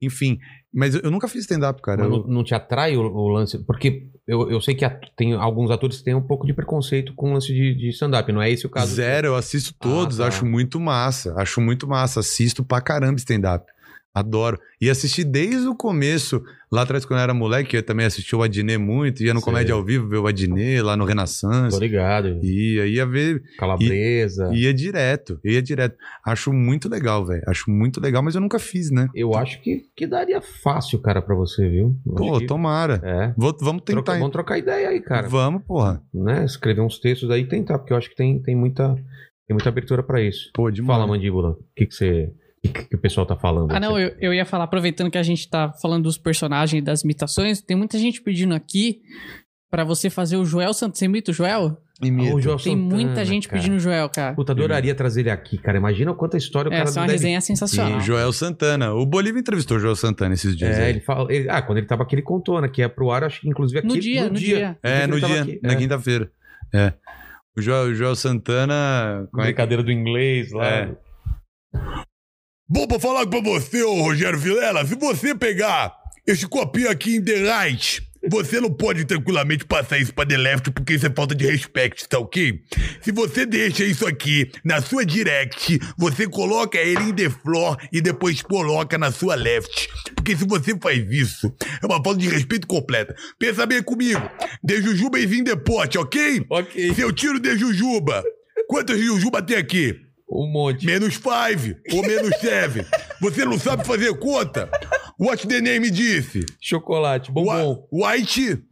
enfim, 0.00 0.38
mas 0.72 0.94
eu, 0.94 1.10
nunca 1.10 1.26
fiz 1.28 1.40
stand-up, 1.42 1.82
cara. 1.82 2.02
Eu- 2.04 2.08
não, 2.10 2.26
não 2.26 2.44
te 2.44 2.54
atrai 2.54 2.96
o, 2.96 3.00
o 3.02 3.28
lance? 3.28 3.58
Porque 3.64 4.06
eu, 4.26 4.50
eu 4.50 4.60
sei 4.60 4.74
que 4.74 4.88
tem 5.16 5.32
alguns 5.34 5.70
atores 5.70 5.98
que 5.98 6.04
têm 6.04 6.14
um 6.14 6.22
pouco 6.26 6.46
de 6.46 6.54
preconceito 6.54 7.12
com 7.14 7.30
o 7.30 7.34
lance 7.34 7.48
de, 7.48 7.74
de 7.74 7.88
stand-up, 7.90 8.32
não 8.32 8.40
é 8.40 8.50
esse 8.50 8.66
o 8.66 8.70
caso? 8.70 8.94
Zero, 8.94 9.26
eu 9.28 9.36
assisto 9.36 9.74
todos, 9.78 10.20
Ah, 10.20 10.24
tá. 10.24 10.28
acho 10.28 10.46
muito 10.46 10.78
massa. 10.78 11.34
Acho 11.36 11.60
muito 11.60 11.88
massa. 11.88 12.20
Assisto 12.20 12.64
pra 12.64 12.80
caramba 12.80 13.16
stand-up. 13.18 13.66
Adoro. 14.14 14.58
E 14.80 14.90
assisti 14.90 15.22
desde 15.22 15.68
o 15.68 15.74
começo, 15.76 16.42
lá 16.72 16.82
atrás, 16.82 17.04
quando 17.04 17.20
eu 17.20 17.22
era 17.22 17.32
moleque, 17.34 17.76
eu 17.76 17.82
também 17.82 18.04
assisti 18.06 18.34
o 18.34 18.42
Adnet 18.42 18.76
muito, 18.76 19.22
ia 19.22 19.32
no 19.32 19.38
Sei. 19.40 19.44
Comédia 19.44 19.72
ao 19.74 19.84
Vivo 19.84 20.08
ver 20.08 20.16
o 20.18 20.26
Adnet, 20.26 20.82
lá 20.82 20.96
no 20.96 21.04
Tô 21.04 21.08
Renaissance. 21.10 21.78
ligado. 21.78 22.40
Ia, 22.44 22.86
ia 22.86 23.06
ver, 23.06 23.40
Calabresa. 23.56 24.50
ia 24.52 24.74
direto, 24.74 25.38
ia 25.44 25.62
direto. 25.62 25.96
Acho 26.26 26.52
muito 26.52 26.88
legal, 26.88 27.24
velho. 27.24 27.42
Acho 27.46 27.70
muito 27.70 28.00
legal, 28.00 28.22
mas 28.22 28.34
eu 28.34 28.40
nunca 28.40 28.58
fiz, 28.58 28.90
né? 28.90 29.08
Eu 29.14 29.34
acho 29.34 29.60
que, 29.62 29.82
que 29.96 30.06
daria 30.06 30.40
fácil, 30.40 30.98
cara, 30.98 31.22
pra 31.22 31.34
você, 31.36 31.68
viu? 31.68 31.96
Eu 32.06 32.14
Pô, 32.14 32.38
que- 32.40 32.46
tomara. 32.46 33.00
É. 33.04 33.32
Vou- 33.36 33.56
vamos 33.60 33.82
tentar. 33.84 34.02
Troca- 34.02 34.18
vamos 34.18 34.32
trocar 34.32 34.58
ideia 34.58 34.88
aí, 34.88 35.00
cara. 35.00 35.28
Vamos, 35.28 35.62
porra. 35.64 36.02
Né? 36.12 36.44
Escrever 36.44 36.80
uns 36.80 36.98
textos 36.98 37.30
aí 37.30 37.42
e 37.42 37.48
tentar, 37.48 37.78
porque 37.78 37.92
eu 37.92 37.96
acho 37.96 38.10
que 38.10 38.16
tem, 38.16 38.42
tem, 38.42 38.56
muita, 38.56 38.94
tem 39.46 39.54
muita 39.54 39.68
abertura 39.68 40.02
pra 40.02 40.20
isso. 40.20 40.50
Pô, 40.52 40.68
demais. 40.68 40.98
Fala, 40.98 41.06
mandíbula. 41.06 41.50
O 41.50 41.58
que, 41.76 41.86
que 41.86 41.94
você. 41.94 42.30
O 42.64 42.68
que, 42.72 42.84
que 42.88 42.96
o 42.96 43.00
pessoal 43.00 43.24
tá 43.26 43.36
falando? 43.36 43.72
Ah, 43.72 43.80
não, 43.80 43.98
eu, 43.98 44.14
eu 44.20 44.34
ia 44.34 44.44
falar, 44.44 44.64
aproveitando 44.64 45.10
que 45.10 45.16
a 45.18 45.22
gente 45.22 45.48
tá 45.48 45.72
falando 45.80 46.04
dos 46.04 46.18
personagens 46.18 46.80
e 46.82 46.84
das 46.84 47.02
imitações, 47.02 47.62
tem 47.62 47.76
muita 47.76 47.98
gente 47.98 48.20
pedindo 48.20 48.54
aqui 48.54 49.00
pra 49.70 49.82
você 49.84 50.10
fazer 50.10 50.36
o 50.36 50.44
Joel 50.44 50.74
Santos. 50.74 50.98
Você 50.98 51.06
imita 51.06 51.30
o 51.30 51.34
Joel? 51.34 51.78
Ah, 52.02 52.06
o 52.34 52.40
Joel 52.40 52.56
Tem 52.56 52.74
Santana, 52.76 52.86
muita 53.02 53.24
gente 53.26 53.46
cara. 53.46 53.60
pedindo 53.60 53.76
o 53.76 53.80
Joel, 53.80 54.08
cara. 54.08 54.34
Puta, 54.34 54.52
adoraria 54.52 54.94
trazer 54.94 55.20
ele 55.20 55.30
aqui, 55.30 55.58
cara. 55.58 55.76
Imagina 55.78 56.14
quanta 56.14 56.36
história 56.38 56.70
o 56.70 56.72
É, 56.72 56.76
cara 56.78 56.88
essa 56.88 56.98
é 56.98 57.00
uma 57.02 57.06
deve 57.06 57.18
resenha 57.18 57.40
sensacional. 57.42 57.98
E 57.98 58.02
Joel 58.02 58.32
Santana. 58.32 58.94
O 58.94 59.04
Bolívia 59.04 59.38
entrevistou 59.40 59.76
o 59.76 59.80
Joel 59.80 59.96
Santana 59.96 60.32
esses 60.34 60.56
dias. 60.56 60.76
É, 60.78 60.84
aí. 60.84 60.90
ele 60.90 61.00
fala. 61.00 61.30
ele- 61.32 61.48
ah, 61.50 61.60
quando 61.62 61.76
ele 61.78 61.86
tava 61.86 62.02
aqui, 62.02 62.14
ele 62.14 62.22
contou, 62.22 62.58
né? 62.60 62.68
Que 62.68 62.80
é 62.82 62.88
pro 62.88 63.10
ar, 63.10 63.24
acho 63.24 63.40
que 63.42 63.48
inclusive 63.48 63.78
aqui. 63.80 63.88
No 63.88 63.98
dia, 63.98 64.28
no 64.28 64.34
dia. 64.34 64.78
É, 64.82 65.06
no 65.06 65.18
dia, 65.20 65.42
aqui, 65.42 65.60
na 65.62 65.72
é. 65.72 65.76
quinta-feira. 65.76 66.30
É. 66.74 66.92
O 67.56 67.60
Joel, 67.60 67.90
o 67.90 67.94
Joel 67.94 68.16
Santana. 68.16 69.22
é 69.22 69.36
que- 69.36 69.42
Brincadeira 69.42 69.82
do 69.82 69.92
inglês 69.92 70.52
lá. 70.52 70.66
É. 70.66 70.90
Bom, 72.72 72.86
pra 72.86 73.00
falar 73.00 73.26
pra 73.26 73.40
você, 73.40 73.82
ô 73.82 74.00
Rogério 74.00 74.38
Vilela, 74.38 74.86
se 74.86 74.94
você 74.94 75.34
pegar 75.34 75.92
esse 76.24 76.46
copinho 76.46 76.88
aqui 76.88 77.16
em 77.16 77.20
The 77.20 77.64
Right, 77.64 78.00
você 78.30 78.60
não 78.60 78.72
pode 78.72 79.04
tranquilamente 79.04 79.64
passar 79.64 79.98
isso 79.98 80.14
pra 80.14 80.24
The 80.24 80.36
Left 80.36 80.70
porque 80.70 80.94
isso 80.94 81.04
é 81.04 81.10
falta 81.10 81.34
de 81.34 81.44
respeito, 81.44 82.08
tá 82.08 82.20
ok? 82.20 82.60
Se 83.02 83.10
você 83.10 83.44
deixa 83.44 83.82
isso 83.82 84.06
aqui 84.06 84.52
na 84.64 84.80
sua 84.80 85.04
direct, 85.04 85.80
você 85.98 86.28
coloca 86.28 86.78
ele 86.78 87.02
em 87.02 87.12
The 87.12 87.28
Floor 87.28 87.76
e 87.92 88.00
depois 88.00 88.40
coloca 88.40 88.96
na 88.96 89.10
sua 89.10 89.34
left. 89.34 89.88
Porque 90.14 90.36
se 90.36 90.46
você 90.46 90.78
faz 90.78 91.04
isso, 91.10 91.52
é 91.82 91.86
uma 91.86 92.00
falta 92.00 92.20
de 92.20 92.28
respeito 92.28 92.68
completa. 92.68 93.16
Pensa 93.36 93.66
bem 93.66 93.82
comigo. 93.82 94.22
The 94.64 94.76
Jujuba 94.80 95.18
in 95.18 95.42
the 95.42 95.56
pot, 95.56 95.98
ok? 95.98 96.46
Ok. 96.48 96.94
Se 96.94 97.00
eu 97.00 97.12
tiro 97.12 97.40
The 97.40 97.56
Jujuba, 97.56 98.22
quantas 98.68 98.96
Jujuba 99.00 99.42
tem 99.42 99.56
aqui? 99.56 100.08
Um 100.30 100.46
monte. 100.46 100.86
Menos 100.86 101.14
5 101.14 101.28
ou 101.92 102.02
menos 102.02 102.36
7. 102.38 102.86
Você 103.20 103.44
não 103.44 103.58
sabe 103.58 103.84
fazer 103.84 104.16
conta? 104.18 104.70
What 105.18 105.46
the 105.46 105.60
name 105.60 105.90
disse? 105.90 106.46
Chocolate, 106.60 107.30
bombom. 107.30 107.86
White, 107.92 108.62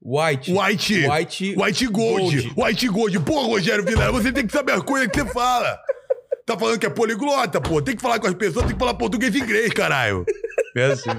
White. 0.00 0.52
white, 0.52 1.08
White. 1.08 1.54
white 1.56 1.86
gold, 1.88 2.52
white 2.56 2.88
gold. 2.88 3.18
Pô, 3.20 3.42
Rogério 3.46 3.84
Vilela, 3.84 4.12
você 4.12 4.30
tem 4.30 4.46
que 4.46 4.52
saber 4.52 4.72
as 4.72 4.82
coisas 4.82 5.08
que 5.08 5.20
você 5.20 5.32
fala. 5.32 5.76
Tá 6.44 6.56
falando 6.56 6.78
que 6.78 6.86
é 6.86 6.90
poliglota, 6.90 7.60
pô. 7.60 7.82
Tem 7.82 7.96
que 7.96 8.02
falar 8.02 8.20
com 8.20 8.28
as 8.28 8.34
pessoas, 8.34 8.66
tem 8.66 8.74
que 8.74 8.78
falar 8.78 8.94
português 8.94 9.34
e 9.34 9.38
inglês, 9.40 9.72
caralho. 9.72 10.24
É 10.76 10.84
assim. 10.92 11.10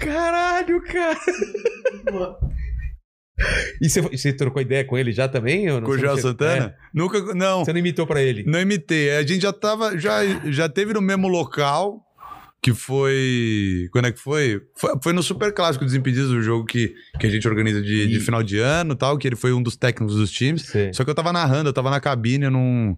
Caralho, 0.00 0.82
cara. 0.82 1.18
E 3.80 3.88
você, 3.90 4.00
você 4.00 4.32
trocou 4.32 4.62
ideia 4.62 4.84
com 4.84 4.96
ele 4.96 5.12
já 5.12 5.28
também? 5.28 5.68
ou 5.70 5.80
não? 5.80 5.86
Com 5.86 5.92
o 5.92 5.98
Joel 5.98 6.16
Santana? 6.16 6.74
Nunca. 6.94 7.20
Não. 7.34 7.60
É, 7.60 7.64
você 7.66 7.72
não 7.72 7.80
imitou 7.80 8.06
pra 8.06 8.22
ele? 8.22 8.42
Não 8.46 8.58
imitei. 8.60 9.10
A 9.16 9.22
gente 9.22 9.42
já 9.42 9.52
tava. 9.52 9.98
Já, 9.98 10.20
já 10.50 10.68
teve 10.68 10.94
no 10.94 11.02
mesmo 11.02 11.28
local. 11.28 12.00
que 12.62 12.72
foi. 12.72 13.88
Quando 13.92 14.06
é 14.06 14.12
que 14.12 14.18
foi? 14.18 14.62
Foi, 14.74 14.94
foi 15.02 15.12
no 15.12 15.22
Super 15.22 15.52
Clássico 15.52 15.84
Desimpedidos, 15.84 16.30
o 16.30 16.40
jogo 16.40 16.64
que, 16.64 16.94
que 17.20 17.26
a 17.26 17.30
gente 17.30 17.46
organiza 17.46 17.82
de, 17.82 18.08
de 18.08 18.20
final 18.20 18.42
de 18.42 18.58
ano 18.58 18.94
e 18.94 18.96
tal, 18.96 19.18
que 19.18 19.28
ele 19.28 19.36
foi 19.36 19.52
um 19.52 19.62
dos 19.62 19.76
técnicos 19.76 20.16
dos 20.16 20.30
times. 20.30 20.62
Sim. 20.62 20.90
Só 20.94 21.04
que 21.04 21.10
eu 21.10 21.14
tava 21.14 21.32
narrando, 21.32 21.68
eu 21.68 21.72
tava 21.74 21.90
na 21.90 22.00
cabine, 22.00 22.46
eu 22.46 22.50
não. 22.50 22.96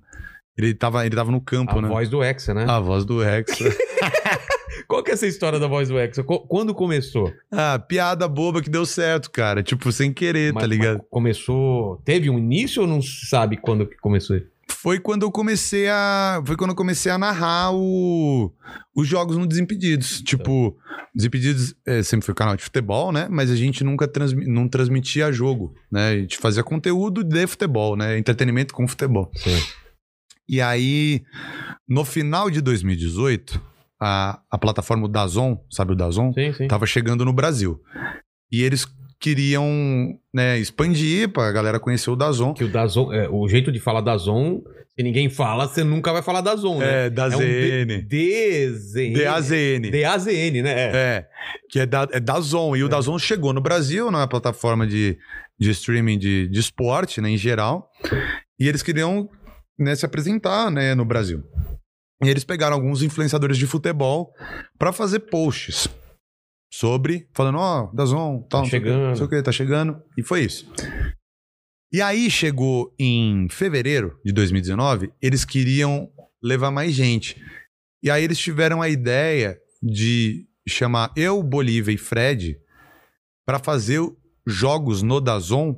Ele 0.56 0.72
tava, 0.74 1.04
ele 1.04 1.14
tava 1.16 1.30
no 1.32 1.40
campo, 1.40 1.78
A 1.78 1.82
né? 1.82 1.88
voz 1.88 2.08
do 2.08 2.22
Hexa, 2.22 2.54
né? 2.54 2.64
A 2.68 2.78
voz 2.80 3.04
do 3.04 3.20
Rex. 3.20 3.58
Qual 4.88 5.02
que 5.02 5.10
é 5.10 5.14
essa 5.14 5.26
história 5.26 5.58
da 5.60 5.66
voz 5.66 5.88
do 5.88 5.98
Hexa? 5.98 6.24
Co- 6.24 6.40
Quando 6.48 6.74
começou? 6.74 7.30
ah, 7.52 7.78
piada 7.78 8.26
boba 8.26 8.62
que 8.62 8.70
deu 8.70 8.86
certo, 8.86 9.30
cara. 9.30 9.62
Tipo, 9.62 9.92
sem 9.92 10.12
querer, 10.12 10.52
Mas- 10.54 10.62
tá 10.62 10.66
ligado? 10.66 11.02
começou. 11.10 12.00
Teve 12.06 12.30
um 12.30 12.38
início 12.38 12.80
ou 12.82 12.88
não 12.88 13.00
sabe 13.02 13.58
quando 13.58 13.86
que 13.86 13.96
começou? 13.98 14.40
Foi 14.70 14.98
quando 15.00 15.22
eu 15.24 15.30
comecei 15.30 15.88
a. 15.88 16.42
Foi 16.46 16.56
quando 16.56 16.70
eu 16.70 16.76
comecei 16.76 17.10
a 17.10 17.18
narrar 17.18 17.72
o- 17.74 18.52
os 18.94 19.06
jogos 19.08 19.36
no 19.36 19.46
Desimpedidos. 19.46 20.22
Tipo, 20.22 20.76
Desimpedidos 21.14 21.74
é, 21.86 22.02
sempre 22.02 22.24
foi 22.26 22.34
canal 22.34 22.54
de 22.56 22.62
futebol, 22.62 23.10
né? 23.10 23.26
Mas 23.30 23.50
a 23.50 23.56
gente 23.56 23.82
nunca 23.82 24.06
transmi- 24.06 24.46
não 24.46 24.68
transmitia 24.68 25.32
jogo, 25.32 25.74
né? 25.90 26.10
A 26.10 26.16
gente 26.18 26.38
fazia 26.38 26.62
conteúdo 26.62 27.24
de 27.24 27.46
futebol, 27.46 27.96
né? 27.96 28.18
Entretenimento 28.18 28.72
com 28.72 28.86
futebol. 28.86 29.30
Sim. 29.36 29.58
E 30.48 30.60
aí, 30.60 31.22
no 31.88 32.04
final 32.04 32.50
de 32.50 32.60
2018, 32.60 33.60
a, 34.00 34.40
a 34.50 34.58
plataforma 34.58 35.08
Dazon, 35.08 35.58
sabe 35.70 35.92
o 35.92 35.96
Dazon? 35.96 36.32
Sim, 36.32 36.52
sim. 36.52 36.68
Tava 36.68 36.86
chegando 36.86 37.24
no 37.24 37.32
Brasil. 37.32 37.80
E 38.50 38.62
eles 38.62 38.86
queriam 39.20 39.66
né, 40.32 40.58
expandir 40.58 41.28
pra 41.28 41.50
galera 41.50 41.80
conhecer 41.80 42.10
o 42.10 42.16
Dazon. 42.16 42.54
Que 42.54 42.64
o 42.64 42.68
Dazon, 42.68 43.12
é, 43.12 43.28
o 43.28 43.48
jeito 43.48 43.72
de 43.72 43.80
falar 43.80 44.00
Dazon, 44.00 44.60
se 44.94 45.02
ninguém 45.02 45.28
fala, 45.28 45.66
você 45.66 45.82
nunca 45.82 46.12
vai 46.12 46.22
falar 46.22 46.40
Dazon, 46.40 46.78
né? 46.78 47.06
É, 47.06 47.10
da 47.10 47.26
um 47.26 47.30
ZN. 47.30 48.02
DZN. 48.06 49.12
DAZN. 49.12 49.90
DAZN, 49.90 50.62
né? 50.62 50.72
É. 50.72 50.90
É, 50.94 51.26
que 51.70 51.80
é 51.80 51.86
da, 51.86 52.08
é 52.12 52.20
Dazon. 52.20 52.76
E 52.76 52.84
o 52.84 52.88
Dazon 52.88 53.18
chegou 53.18 53.52
no 53.52 53.60
Brasil, 53.60 54.10
na 54.10 54.26
plataforma 54.26 54.86
de, 54.86 55.18
de 55.58 55.70
streaming 55.70 56.18
de, 56.18 56.48
de 56.48 56.60
esporte, 56.60 57.20
né, 57.20 57.30
em 57.30 57.36
geral. 57.36 57.90
E 58.58 58.68
eles 58.68 58.82
queriam 58.82 59.28
né, 59.78 59.94
se 59.94 60.04
apresentar 60.04 60.70
né, 60.70 60.94
no 60.94 61.04
Brasil. 61.04 61.42
E 62.22 62.28
eles 62.28 62.44
pegaram 62.44 62.74
alguns 62.74 63.02
influenciadores 63.02 63.56
de 63.56 63.66
futebol 63.66 64.32
para 64.78 64.92
fazer 64.92 65.20
posts 65.20 65.88
sobre, 66.72 67.28
falando, 67.32 67.58
ó, 67.58 67.90
Dazon, 67.94 68.42
tal, 68.42 68.62
não 68.62 68.68
sei 68.68 68.78
o 68.78 68.82
quê, 68.82 68.88
chegando. 68.88 69.08
não 69.08 69.16
sei 69.16 69.26
o 69.26 69.28
que, 69.28 69.42
tá 69.42 69.52
chegando. 69.52 70.02
E 70.16 70.22
foi 70.22 70.44
isso. 70.44 70.70
E 71.92 72.02
aí 72.02 72.30
chegou 72.30 72.94
em 72.98 73.48
fevereiro 73.48 74.18
de 74.24 74.32
2019, 74.32 75.12
eles 75.22 75.44
queriam 75.44 76.10
levar 76.42 76.70
mais 76.70 76.92
gente. 76.92 77.40
E 78.02 78.10
aí 78.10 78.22
eles 78.22 78.38
tiveram 78.38 78.82
a 78.82 78.88
ideia 78.88 79.58
de 79.82 80.46
chamar 80.68 81.12
eu, 81.16 81.42
Bolívia 81.42 81.92
e 81.92 81.96
Fred 81.96 82.58
para 83.46 83.58
fazer 83.58 84.00
jogos 84.46 85.02
no 85.02 85.20
Dazon, 85.20 85.74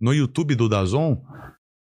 no 0.00 0.12
YouTube 0.12 0.56
do 0.56 0.68
Dazon, 0.68 1.22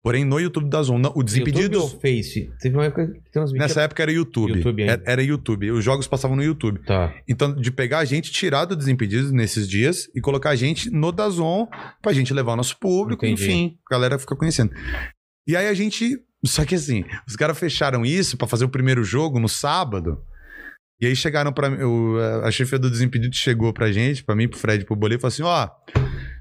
porém 0.04 0.26
no 0.26 0.40
YouTube 0.40 0.66
do 0.66 0.70
Dazon. 0.70 0.98
Não, 0.98 1.10
o 1.12 1.22
YouTube 1.22 1.26
Desimpedidos, 1.26 1.82
ou 1.82 1.90
Face? 2.02 2.52
Teve 2.60 2.76
uma 2.76 2.86
época 2.86 3.08
que 3.08 3.32
transmitia. 3.32 3.68
nessa 3.68 3.82
época 3.82 4.04
era 4.04 4.12
YouTube. 4.12 4.54
YouTube 4.54 4.84
era, 4.84 5.02
era 5.06 5.24
YouTube. 5.24 5.72
Os 5.72 5.84
jogos 5.84 6.06
passavam 6.08 6.36
no 6.36 6.44
YouTube. 6.44 6.80
Tá. 6.86 7.14
Então, 7.28 7.56
de 7.56 7.72
pegar 7.72 8.00
a 8.00 8.06
gente, 8.06 8.32
tirar 8.32 8.66
do 8.66 8.76
Desimpedidos 8.76 9.32
nesses 9.32 9.68
dias 9.68 10.10
e 10.14 10.20
colocar 10.22 10.50
a 10.50 10.56
gente 10.56 10.90
no 10.92 11.12
Dazon 11.12 11.68
pra 12.02 12.12
gente 12.14 12.34
levar 12.34 12.54
o 12.54 12.58
nosso 12.58 12.78
público, 12.78 13.26
Entendi. 13.26 13.44
enfim, 13.46 13.78
a 13.90 13.94
galera 13.96 14.20
fica 14.20 14.36
conhecendo. 14.36 14.72
E 15.48 15.56
aí 15.56 15.68
a 15.68 15.74
gente. 15.74 16.20
Só 16.46 16.66
que 16.66 16.76
assim, 16.76 17.06
os 17.26 17.38
caras 17.38 17.58
fecharam 17.58 18.06
isso 18.06 18.36
pra 18.38 18.46
fazer 18.48 18.66
o 18.66 18.70
primeiro 18.70 19.02
jogo 19.04 19.40
no 19.40 19.48
sábado. 19.48 20.22
E 21.00 21.06
aí 21.06 21.16
chegaram 21.16 21.54
pra 21.54 21.70
mim. 21.70 21.82
o- 21.84 22.18
A 22.44 22.52
chefe 22.52 22.78
do 22.78 22.90
Desimpedido 22.90 23.34
chegou 23.36 23.72
pra 23.74 23.92
gente, 23.92 24.24
pra 24.24 24.36
mim, 24.36 24.50
pro 24.50 24.60
Fred 24.60 24.84
pro 24.86 24.96
Bolê, 24.96 25.16
e 25.16 25.20
falou 25.20 25.30
assim: 25.34 25.44
ó, 25.44 25.70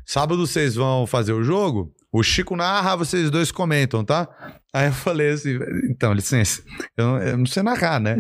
sábado 0.04 0.44
vocês 0.44 0.74
vão 0.74 1.06
fazer 1.06 1.32
o 1.32 1.42
jogo? 1.44 1.92
O 2.12 2.22
Chico 2.22 2.54
narra, 2.56 2.94
vocês 2.94 3.30
dois 3.30 3.50
comentam, 3.50 4.04
tá? 4.04 4.28
Aí 4.72 4.86
eu 4.88 4.92
falei 4.92 5.30
assim: 5.30 5.58
então, 5.90 6.12
licença, 6.12 6.62
eu 6.96 7.06
não, 7.06 7.18
eu 7.22 7.38
não 7.38 7.46
sei 7.46 7.62
narrar, 7.62 7.98
né? 8.00 8.16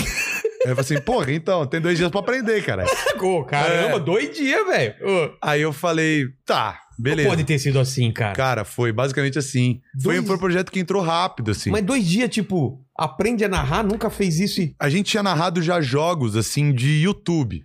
Aí 0.64 0.70
eu 0.70 0.76
falei 0.76 0.80
assim, 0.80 1.00
porra, 1.00 1.32
então, 1.32 1.66
tem 1.66 1.80
dois 1.80 1.98
dias 1.98 2.10
pra 2.10 2.20
aprender, 2.20 2.64
cara. 2.64 2.84
Pô, 3.18 3.44
caramba, 3.44 3.96
É. 3.96 4.00
dois 4.00 4.34
dias, 4.36 4.64
velho. 4.66 4.94
Ô, 5.04 5.36
Aí 5.42 5.60
eu 5.60 5.72
falei, 5.72 6.24
tá, 6.46 6.78
beleza. 6.98 7.28
Não 7.28 7.34
pode 7.36 7.44
ter 7.44 7.58
sido 7.58 7.80
assim, 7.80 8.12
cara. 8.12 8.32
Cara, 8.32 8.64
foi 8.64 8.92
basicamente 8.92 9.38
assim. 9.38 9.80
Foi, 10.02 10.14
Dois- 10.14 10.26
foi 10.26 10.36
um 10.36 10.38
projeto 10.38 10.70
que 10.70 10.78
entrou 10.80 11.02
rápido, 11.02 11.50
assim. 11.50 11.70
Mas 11.70 11.84
dois 11.84 12.06
dias, 12.06 12.30
tipo, 12.30 12.80
aprende 12.96 13.44
a 13.44 13.48
narrar, 13.48 13.82
nunca 13.82 14.08
fez 14.08 14.38
isso 14.38 14.60
e. 14.62 14.74
A 14.78 14.88
gente 14.88 15.10
tinha 15.10 15.22
narrado 15.22 15.60
já 15.60 15.80
jogos, 15.80 16.36
assim, 16.36 16.72
de 16.72 17.02
YouTube. 17.02 17.64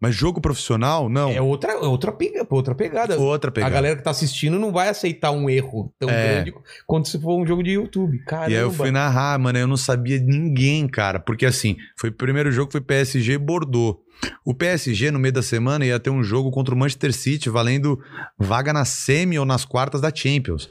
Mas 0.00 0.14
jogo 0.14 0.40
profissional, 0.42 1.08
não. 1.08 1.30
É 1.30 1.40
outra, 1.40 1.72
é 1.72 1.76
outra, 1.76 2.12
pega, 2.12 2.46
outra 2.50 2.74
pegada. 2.74 3.18
Outra 3.18 3.48
A 3.48 3.52
pegada. 3.52 3.72
galera 3.74 3.96
que 3.96 4.02
tá 4.04 4.10
assistindo 4.10 4.58
não 4.58 4.70
vai 4.70 4.88
aceitar 4.90 5.30
um 5.30 5.48
erro 5.48 5.90
tão 5.98 6.10
É. 6.10 6.34
grande 6.34 6.54
quanto 6.86 7.08
se 7.08 7.18
for 7.20 7.40
um 7.40 7.46
jogo 7.46 7.62
de 7.62 7.70
YouTube. 7.70 8.18
Caramba. 8.24 8.50
E 8.50 8.56
aí 8.56 8.60
eu 8.62 8.70
fui 8.70 8.90
narrar, 8.90 9.38
mano, 9.38 9.58
eu 9.58 9.66
não 9.66 9.76
sabia 9.76 10.18
de 10.20 10.26
ninguém, 10.26 10.86
cara. 10.86 11.18
Porque 11.18 11.46
assim, 11.46 11.76
foi 11.98 12.10
o 12.10 12.12
primeiro 12.12 12.52
jogo 12.52 12.70
foi 12.70 12.80
PSG 12.80 13.38
Bordeaux. 13.38 13.98
O 14.44 14.54
PSG, 14.54 15.10
no 15.10 15.18
meio 15.18 15.32
da 15.32 15.42
semana, 15.42 15.84
ia 15.84 16.00
ter 16.00 16.10
um 16.10 16.22
jogo 16.22 16.50
contra 16.50 16.74
o 16.74 16.78
Manchester 16.78 17.12
City, 17.12 17.50
valendo 17.50 17.98
vaga 18.38 18.72
na 18.72 18.84
semi 18.84 19.38
ou 19.38 19.44
nas 19.44 19.64
quartas 19.64 20.00
da 20.00 20.10
Champions. 20.14 20.70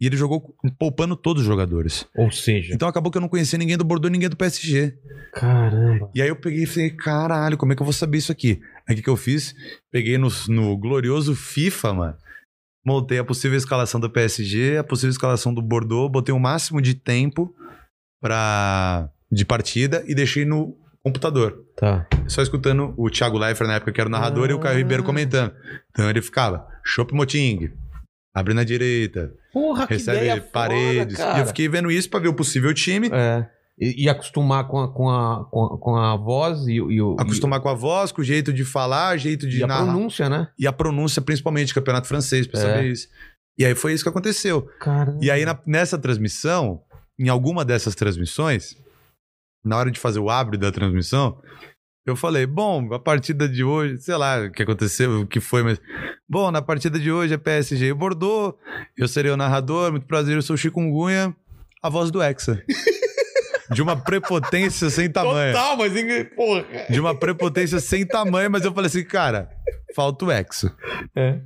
E 0.00 0.06
ele 0.06 0.16
jogou 0.16 0.54
poupando 0.78 1.14
todos 1.14 1.42
os 1.42 1.46
jogadores. 1.46 2.06
Ou 2.16 2.30
seja, 2.30 2.74
Então 2.74 2.88
acabou 2.88 3.12
que 3.12 3.18
eu 3.18 3.20
não 3.20 3.28
conhecia 3.28 3.58
ninguém 3.58 3.76
do 3.76 3.84
Bordeaux 3.84 4.08
e 4.08 4.12
ninguém 4.12 4.30
do 4.30 4.36
PSG. 4.36 4.94
caramba. 5.34 6.10
E 6.14 6.22
aí 6.22 6.28
eu 6.28 6.36
peguei 6.36 6.62
e 6.62 6.66
falei, 6.66 6.90
caralho, 6.90 7.58
como 7.58 7.72
é 7.72 7.76
que 7.76 7.82
eu 7.82 7.86
vou 7.86 7.92
saber 7.92 8.16
isso 8.18 8.32
aqui? 8.32 8.60
Aí 8.88 8.94
o 8.94 8.96
que, 8.96 9.02
que 9.02 9.10
eu 9.10 9.16
fiz? 9.16 9.54
Peguei 9.92 10.16
no, 10.16 10.28
no 10.48 10.76
glorioso 10.78 11.34
FIFA, 11.34 11.92
mano. 11.92 12.16
Montei 12.86 13.18
a 13.18 13.24
possível 13.24 13.58
escalação 13.58 14.00
do 14.00 14.08
PSG, 14.08 14.78
a 14.78 14.84
possível 14.84 15.10
escalação 15.10 15.52
do 15.52 15.60
Bordeaux, 15.60 16.10
botei 16.10 16.34
o 16.34 16.38
máximo 16.40 16.80
de 16.80 16.94
tempo 16.94 17.54
pra, 18.20 19.08
de 19.30 19.44
partida 19.44 20.02
e 20.06 20.14
deixei 20.14 20.44
no 20.44 20.76
computador. 21.02 21.64
Tá. 21.76 22.06
Só 22.26 22.42
escutando 22.42 22.94
o 22.96 23.10
Thiago 23.10 23.38
Leifert 23.38 23.68
na 23.68 23.74
época 23.76 23.92
que 23.92 24.00
era 24.00 24.08
o 24.08 24.10
narrador 24.12 24.50
e 24.50 24.54
o 24.54 24.58
Caio 24.58 24.76
Ah. 24.76 24.78
Ribeiro 24.78 25.02
comentando. 25.02 25.52
Então 25.90 26.08
ele 26.08 26.22
ficava, 26.22 26.66
Chopp 26.84 27.12
Moting, 27.14 27.70
abre 28.34 28.54
na 28.54 28.64
direita, 28.64 29.32
Porra, 29.52 29.86
que 29.86 29.94
recebe 29.94 30.18
ideia 30.18 30.40
paredes. 30.40 31.16
Foda, 31.16 31.38
e 31.38 31.40
eu 31.40 31.46
fiquei 31.46 31.68
vendo 31.68 31.90
isso 31.90 32.08
pra 32.08 32.20
ver 32.20 32.28
o 32.28 32.34
possível 32.34 32.72
time. 32.74 33.08
É. 33.12 33.48
E, 33.78 34.04
e 34.04 34.08
acostumar 34.10 34.68
com 34.68 34.78
a, 34.78 34.92
com 34.92 35.08
a, 35.08 35.44
com 35.50 35.64
a, 35.64 35.78
com 35.78 35.96
a 35.96 36.14
voz 36.16 36.66
e, 36.68 36.80
o- 36.80 36.90
e 36.92 37.00
o. 37.00 37.16
Acostumar 37.18 37.60
com 37.60 37.68
a 37.70 37.74
voz, 37.74 38.12
com 38.12 38.20
o 38.20 38.24
jeito 38.24 38.52
de 38.52 38.62
falar, 38.64 39.16
jeito 39.16 39.46
e, 39.46 39.48
de 39.48 39.60
e 39.60 39.64
a 39.64 39.66
narrar. 39.66 39.84
pronúncia, 39.92 40.28
né? 40.28 40.48
E 40.58 40.66
a 40.66 40.72
pronúncia, 40.72 41.22
principalmente, 41.22 41.72
campeonato 41.74 42.06
francês, 42.06 42.46
pra 42.46 42.60
É. 42.60 42.62
saber 42.62 42.90
isso. 42.92 43.08
E 43.58 43.64
aí 43.64 43.74
foi 43.74 43.94
isso 43.94 44.02
que 44.04 44.08
aconteceu. 44.10 44.62
Caramba. 44.80 45.18
E 45.22 45.30
aí, 45.30 45.44
na- 45.46 45.58
nessa 45.66 45.98
transmissão, 45.98 46.82
em 47.18 47.28
alguma 47.30 47.64
dessas 47.64 47.94
transmissões, 47.94 48.76
na 49.64 49.78
hora 49.78 49.90
de 49.90 49.98
fazer 49.98 50.18
o 50.18 50.28
abre 50.30 50.58
da 50.58 50.70
transmissão, 50.70 51.40
eu 52.10 52.16
falei, 52.16 52.46
bom, 52.46 52.92
a 52.92 52.98
partida 52.98 53.48
de 53.48 53.62
hoje, 53.64 53.98
sei 53.98 54.16
lá 54.16 54.40
o 54.46 54.50
que 54.52 54.62
aconteceu, 54.62 55.20
o 55.22 55.26
que 55.26 55.40
foi, 55.40 55.62
mas. 55.62 55.80
Bom, 56.28 56.50
na 56.50 56.60
partida 56.62 56.98
de 56.98 57.10
hoje 57.10 57.34
é 57.34 57.38
PSG 57.38 57.86
e 57.86 57.94
Bordeaux, 57.94 58.54
eu 58.96 59.08
serei 59.08 59.30
o 59.32 59.36
narrador, 59.36 59.90
muito 59.90 60.06
prazer, 60.06 60.36
eu 60.36 60.42
sou 60.42 60.54
o 60.54 60.58
Chikungunya, 60.58 61.34
a 61.82 61.88
voz 61.88 62.10
do 62.10 62.22
Hexa. 62.22 62.62
De 63.72 63.80
uma 63.82 63.96
prepotência 63.96 64.90
sem 64.90 65.08
tamanho. 65.08 65.52
Total, 65.52 65.76
mas. 65.76 65.92
Porra. 66.34 66.64
De 66.90 66.98
uma 66.98 67.14
prepotência 67.14 67.78
sem 67.78 68.04
tamanho, 68.04 68.50
mas 68.50 68.64
eu 68.64 68.72
falei 68.74 68.88
assim, 68.88 69.04
cara, 69.04 69.48
falta 69.94 70.24
o 70.24 70.30
Hexa. 70.32 70.74
É, 71.14 71.38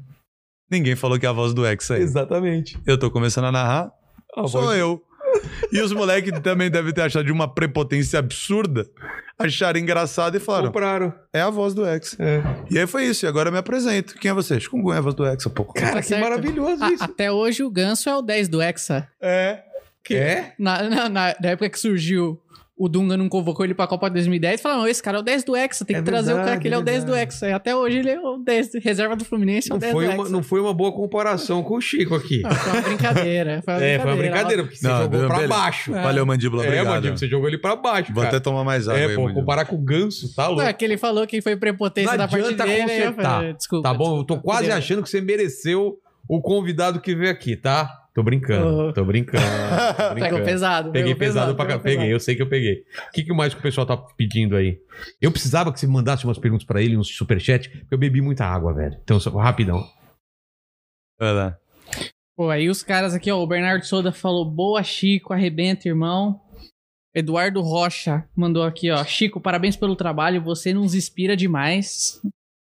Ninguém 0.70 0.96
falou 0.96 1.18
que 1.18 1.26
é 1.26 1.28
a 1.28 1.32
voz 1.32 1.52
do 1.52 1.66
Hexa 1.66 1.96
aí. 1.96 2.02
exatamente. 2.02 2.80
Eu 2.86 2.98
tô 2.98 3.10
começando 3.10 3.44
a 3.44 3.52
narrar, 3.52 3.92
A 4.34 4.48
sou 4.48 4.62
voz- 4.62 4.78
eu. 4.78 5.02
E 5.72 5.80
os 5.80 5.92
moleques 5.92 6.32
também 6.40 6.70
devem 6.70 6.92
ter 6.92 7.02
achado 7.02 7.24
de 7.24 7.32
uma 7.32 7.52
prepotência 7.52 8.18
absurda, 8.18 8.86
acharam 9.38 9.78
engraçado 9.80 10.36
e 10.36 10.40
falaram, 10.40 10.66
Compraram. 10.66 11.12
é 11.32 11.40
a 11.40 11.50
voz 11.50 11.74
do 11.74 11.84
Hexa. 11.86 12.16
É. 12.20 12.42
E 12.70 12.78
aí 12.78 12.86
foi 12.86 13.04
isso, 13.06 13.24
e 13.26 13.28
agora 13.28 13.48
eu 13.48 13.52
me 13.52 13.58
apresento. 13.58 14.14
Quem 14.14 14.30
é 14.30 14.34
você? 14.34 14.60
Chikungunya 14.60 14.96
é 14.96 14.98
a 14.98 15.02
voz 15.02 15.14
do 15.14 15.26
Hexa, 15.26 15.50
pô. 15.50 15.64
Cara, 15.64 15.94
Tá 15.94 16.00
que 16.00 16.06
certo. 16.06 16.22
maravilhoso 16.22 16.84
A- 16.84 16.92
isso. 16.92 17.02
até 17.04 17.30
hoje 17.32 17.62
o 17.64 17.70
Ganso 17.70 18.08
é 18.08 18.16
o 18.16 18.22
10 18.22 18.48
do 18.48 18.62
Hexa. 18.62 19.08
É. 19.20 19.62
É? 20.10 20.52
Na, 20.58 20.82
na, 20.82 21.08
na- 21.08 21.36
na 21.40 21.48
época 21.48 21.70
que 21.70 21.80
surgiu, 21.80 22.38
o 22.76 22.88
Dunga 22.88 23.16
não 23.16 23.28
convocou 23.28 23.64
ele 23.64 23.72
pra 23.72 23.86
Copa 23.86 24.10
2010, 24.10 24.60
falaram, 24.60 24.88
esse 24.88 25.00
cara 25.00 25.18
é 25.18 25.20
o 25.20 25.22
10 25.22 25.44
do 25.44 25.56
Hexa, 25.56 25.84
tem 25.84 25.94
que 25.94 26.00
É 26.00 26.04
trazer 26.04 26.32
o 26.32 26.34
cara 26.34 26.44
verdade, 26.44 26.62
que 26.62 26.68
ele 26.68 26.74
é 26.74 26.78
o 26.78 26.82
10 26.82 27.04
do 27.04 27.12
verdade. 27.12 27.28
Hexa. 27.28 27.48
E 27.48 27.52
até 27.52 27.76
hoje 27.76 27.98
ele 27.98 28.10
é 28.10 28.20
o 28.20 28.36
10, 28.38 28.70
reserva 28.82 29.14
do 29.14 29.24
Fluminense, 29.24 29.70
é 29.70 29.74
o 29.74 29.76
Não 29.76 29.78
10 29.80 29.92
foi, 29.92 30.06
do 30.08 30.12
uma, 30.14 30.28
não 30.28 30.42
foi 30.42 30.60
uma 30.60 30.74
boa 30.74 30.92
comparação 30.92 31.62
com 31.62 31.76
o 31.76 31.80
Chico 31.80 32.16
aqui. 32.16 32.42
Não, 32.42 32.50
foi 32.50 32.72
uma 32.72 32.82
brincadeira. 32.82 33.62
Foi 33.64 33.74
uma 33.74 33.80
é, 33.84 33.98
brincadeira. 33.98 34.02
foi 34.02 34.10
uma 34.10 34.16
brincadeira, 34.16 34.62
porque 34.64 34.76
você 34.76 34.88
Não, 34.88 35.02
jogou 35.02 35.20
não, 35.20 35.26
pra 35.28 35.36
beleza. 35.36 35.54
baixo. 35.54 35.92
Valeu, 35.92 36.26
mandíbula, 36.26 36.62
É, 36.62 36.66
obrigado. 36.66 36.94
Mandíbula, 36.94 37.16
você 37.16 37.28
jogou 37.28 37.48
ele 37.48 37.58
pra 37.58 37.76
baixo, 37.76 38.12
Vou 38.12 38.22
cara. 38.24 38.36
até 38.36 38.42
tomar 38.42 38.64
mais 38.64 38.88
água 38.88 39.00
É, 39.00 39.06
aí, 39.06 39.14
pô, 39.14 39.22
mandíbula. 39.22 39.34
comparar 39.40 39.64
com 39.66 39.76
o 39.76 39.78
Ganso, 39.78 40.34
tá 40.34 40.46
louco. 40.48 40.62
Não, 40.62 40.68
é 40.68 40.72
que 40.72 40.84
ele 40.84 40.96
falou 40.98 41.26
que 41.28 41.40
foi 41.40 41.56
prepotência 41.56 42.10
Não 42.10 42.18
da 42.18 42.26
parte 42.28 42.44
adianta 42.44 42.64
dele. 42.66 42.80
eu 42.82 42.86
consertar. 42.88 43.22
falei, 43.36 43.52
desculpa. 43.54 43.88
Tá 43.88 43.94
bom, 43.94 44.18
eu 44.18 44.24
tô 44.24 44.34
desculpa. 44.34 44.42
quase 44.42 44.72
achando 44.72 45.02
que 45.02 45.08
você 45.08 45.20
mereceu 45.20 45.96
o 46.28 46.40
convidado 46.40 47.00
que 47.00 47.14
veio 47.14 47.30
aqui, 47.30 47.54
tá? 47.56 47.88
Tô 48.14 48.22
brincando, 48.22 48.92
tô 48.92 49.04
brincando. 49.04 49.42
tô 49.96 50.14
Pegou 50.14 50.14
brincando. 50.14 50.44
pesado. 50.44 50.92
Peguei 50.92 51.14
pegou 51.14 51.18
pesado 51.18 51.56
pra 51.56 51.64
cá. 51.66 51.72
pegou 51.72 51.82
Peguei, 51.82 51.96
pesado. 51.96 52.12
eu 52.12 52.20
sei 52.20 52.36
que 52.36 52.42
eu 52.42 52.48
peguei. 52.48 52.84
O 53.08 53.12
que, 53.12 53.24
que 53.24 53.32
mais 53.32 53.52
que 53.52 53.58
o 53.58 53.62
pessoal 53.62 53.84
tá 53.84 53.96
pedindo 53.96 54.54
aí? 54.54 54.78
Eu 55.20 55.32
precisava 55.32 55.72
que 55.72 55.80
você 55.80 55.86
mandasse 55.88 56.24
umas 56.24 56.38
perguntas 56.38 56.64
pra 56.64 56.80
ele, 56.80 56.96
uns 56.96 57.08
superchat, 57.08 57.68
porque 57.68 57.92
eu 57.94 57.98
bebi 57.98 58.20
muita 58.20 58.44
água, 58.46 58.72
velho. 58.72 58.96
Então, 59.02 59.18
só, 59.18 59.30
rapidão. 59.30 59.84
Vai 61.18 61.32
lá. 61.32 61.58
Pô, 62.36 62.50
aí 62.50 62.68
os 62.68 62.84
caras 62.84 63.14
aqui, 63.14 63.30
ó, 63.32 63.42
o 63.42 63.46
Bernardo 63.46 63.84
Soda 63.84 64.12
falou, 64.12 64.48
boa 64.48 64.82
Chico, 64.84 65.32
arrebenta, 65.32 65.88
irmão. 65.88 66.40
Eduardo 67.12 67.60
Rocha 67.62 68.28
mandou 68.34 68.62
aqui, 68.64 68.90
ó, 68.90 69.04
Chico, 69.04 69.40
parabéns 69.40 69.76
pelo 69.76 69.94
trabalho, 69.96 70.42
você 70.42 70.72
nos 70.72 70.94
inspira 70.94 71.36
demais. 71.36 72.20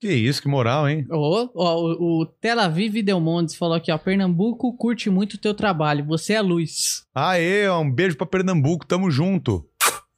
Que 0.05 0.13
isso, 0.13 0.43
que 0.43 0.49
moral, 0.49 0.87
hein? 0.87 1.07
Ó, 1.11 1.49
ó, 1.55 1.83
o, 1.99 2.27
Tel 2.27 2.61
Aviv 2.61 3.03
Delmontes 3.03 3.55
falou 3.55 3.75
aqui, 3.75 3.91
ó, 3.91 3.97
Pernambuco 3.97 4.77
curte 4.77 5.09
muito 5.09 5.33
o 5.33 5.39
teu 5.39 5.55
trabalho, 5.55 6.05
você 6.05 6.35
é 6.35 6.37
a 6.37 6.43
luz. 6.43 7.07
Aê, 7.15 7.71
um 7.71 7.91
beijo 7.91 8.15
pra 8.15 8.27
Pernambuco, 8.27 8.85
tamo 8.85 9.11
junto. 9.11 9.67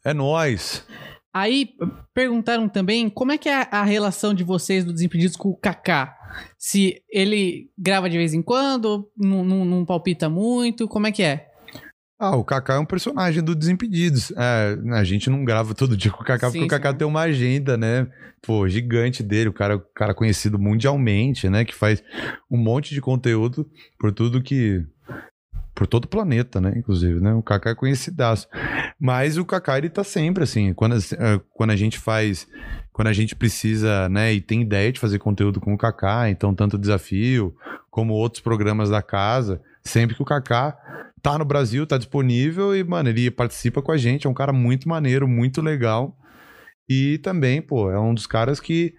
É 0.05 0.13
nóis. 0.13 0.85
Aí 1.33 1.69
perguntaram 2.13 2.69
também 2.69 3.09
como 3.09 3.31
é 3.31 3.39
que 3.39 3.49
é 3.49 3.69
a 3.71 3.85
relação 3.85 4.35
de 4.35 4.43
vocês 4.43 4.85
do 4.85 4.93
Desimpedidos 4.93 5.37
com 5.37 5.51
o 5.51 5.57
Kaká. 5.57 6.17
Se 6.59 7.01
ele 7.09 7.71
grava 7.79 8.11
de 8.11 8.19
vez 8.19 8.35
em 8.35 8.43
quando, 8.43 9.09
não, 9.17 9.45
não, 9.45 9.65
não 9.65 9.85
palpita 9.85 10.29
muito, 10.29 10.89
como 10.89 11.07
é 11.07 11.13
que 11.13 11.23
é? 11.23 11.46
Ah, 12.19 12.35
o 12.35 12.43
Kaká 12.45 12.75
é 12.75 12.79
um 12.79 12.85
personagem 12.87 13.43
do 13.43 13.55
Desimpedidos. 13.55 14.31
É, 14.37 14.79
a 14.95 15.05
gente 15.05 15.29
não 15.29 15.45
grava 15.45 15.75
todo 15.75 15.97
dia 15.97 16.11
com 16.11 16.23
o 16.23 16.25
Kaká, 16.27 16.47
Sim, 16.51 16.61
porque 16.61 16.65
o 16.65 16.69
Kaká 16.79 16.93
sim. 16.93 16.97
tem 16.99 17.07
uma 17.07 17.21
agenda, 17.23 17.77
né? 17.77 18.07
Pô, 18.43 18.67
gigante 18.69 19.23
dele, 19.23 19.51
o 19.51 19.53
cara, 19.53 19.79
cara 19.95 20.15
conhecido 20.15 20.59
mundialmente, 20.59 21.49
né? 21.51 21.65
Que 21.65 21.75
faz 21.75 22.03
um 22.51 22.57
monte 22.57 22.95
de 22.95 23.01
conteúdo 23.03 23.69
por 23.99 24.13
tudo 24.13 24.43
que. 24.43 24.83
Por 25.75 25.87
todo 25.87 26.07
o 26.07 26.09
planeta, 26.09 26.59
né? 26.59 26.73
Inclusive, 26.75 27.21
né? 27.21 27.35
O 27.35 27.43
Kaká 27.43 27.71
é 27.71 27.75
conhecidaço. 27.75 28.49
Mas 28.99 29.37
o 29.37 29.45
Kaká, 29.45 29.77
ele 29.77 29.91
tá 29.91 30.03
sempre 30.03 30.43
assim. 30.43 30.73
Quando, 30.73 30.95
a- 30.95 30.99
eh, 30.99 31.41
quando 31.53 31.71
a 31.71 31.77
gente 31.77 31.99
faz. 31.99 32.49
Quando 32.95 33.09
a 33.09 33.13
gente 33.13 33.37
precisa, 33.37 34.09
né? 34.09 34.33
E 34.33 34.41
tem 34.41 34.63
ideia 34.63 34.91
de 34.91 34.99
fazer 34.99 35.19
conteúdo 35.19 35.61
com 35.61 35.75
o 35.75 35.79
Kaká, 35.79 36.31
então 36.31 36.55
tanto 36.55 36.77
o 36.77 36.81
desafio 36.81 37.55
como 37.91 38.15
outros 38.15 38.43
programas 38.43 38.89
da 38.89 39.03
casa, 39.03 39.61
sempre 39.85 40.17
que 40.17 40.23
o 40.23 40.27
Kaká 40.27 40.79
tá 41.27 41.37
no 41.37 41.45
Brasil, 41.45 41.85
tá 41.85 41.99
disponível 41.99 42.77
e, 42.77 42.85
mano, 42.85 43.09
ele 43.09 43.29
participa 43.33 43.83
com 43.83 43.91
a 43.91 43.97
gente. 43.97 44.29
É 44.29 44.31
um 44.31 44.35
cara 44.35 44.53
muito 44.53 44.89
maneiro, 44.89 45.27
muito 45.27 45.61
legal. 45.61 46.17
E 46.89 47.19
também, 47.19 47.61
pô, 47.61 47.91
é 47.91 47.99
um 47.99 48.15
dos 48.15 48.29
caras 48.29 48.61
que 48.61 48.95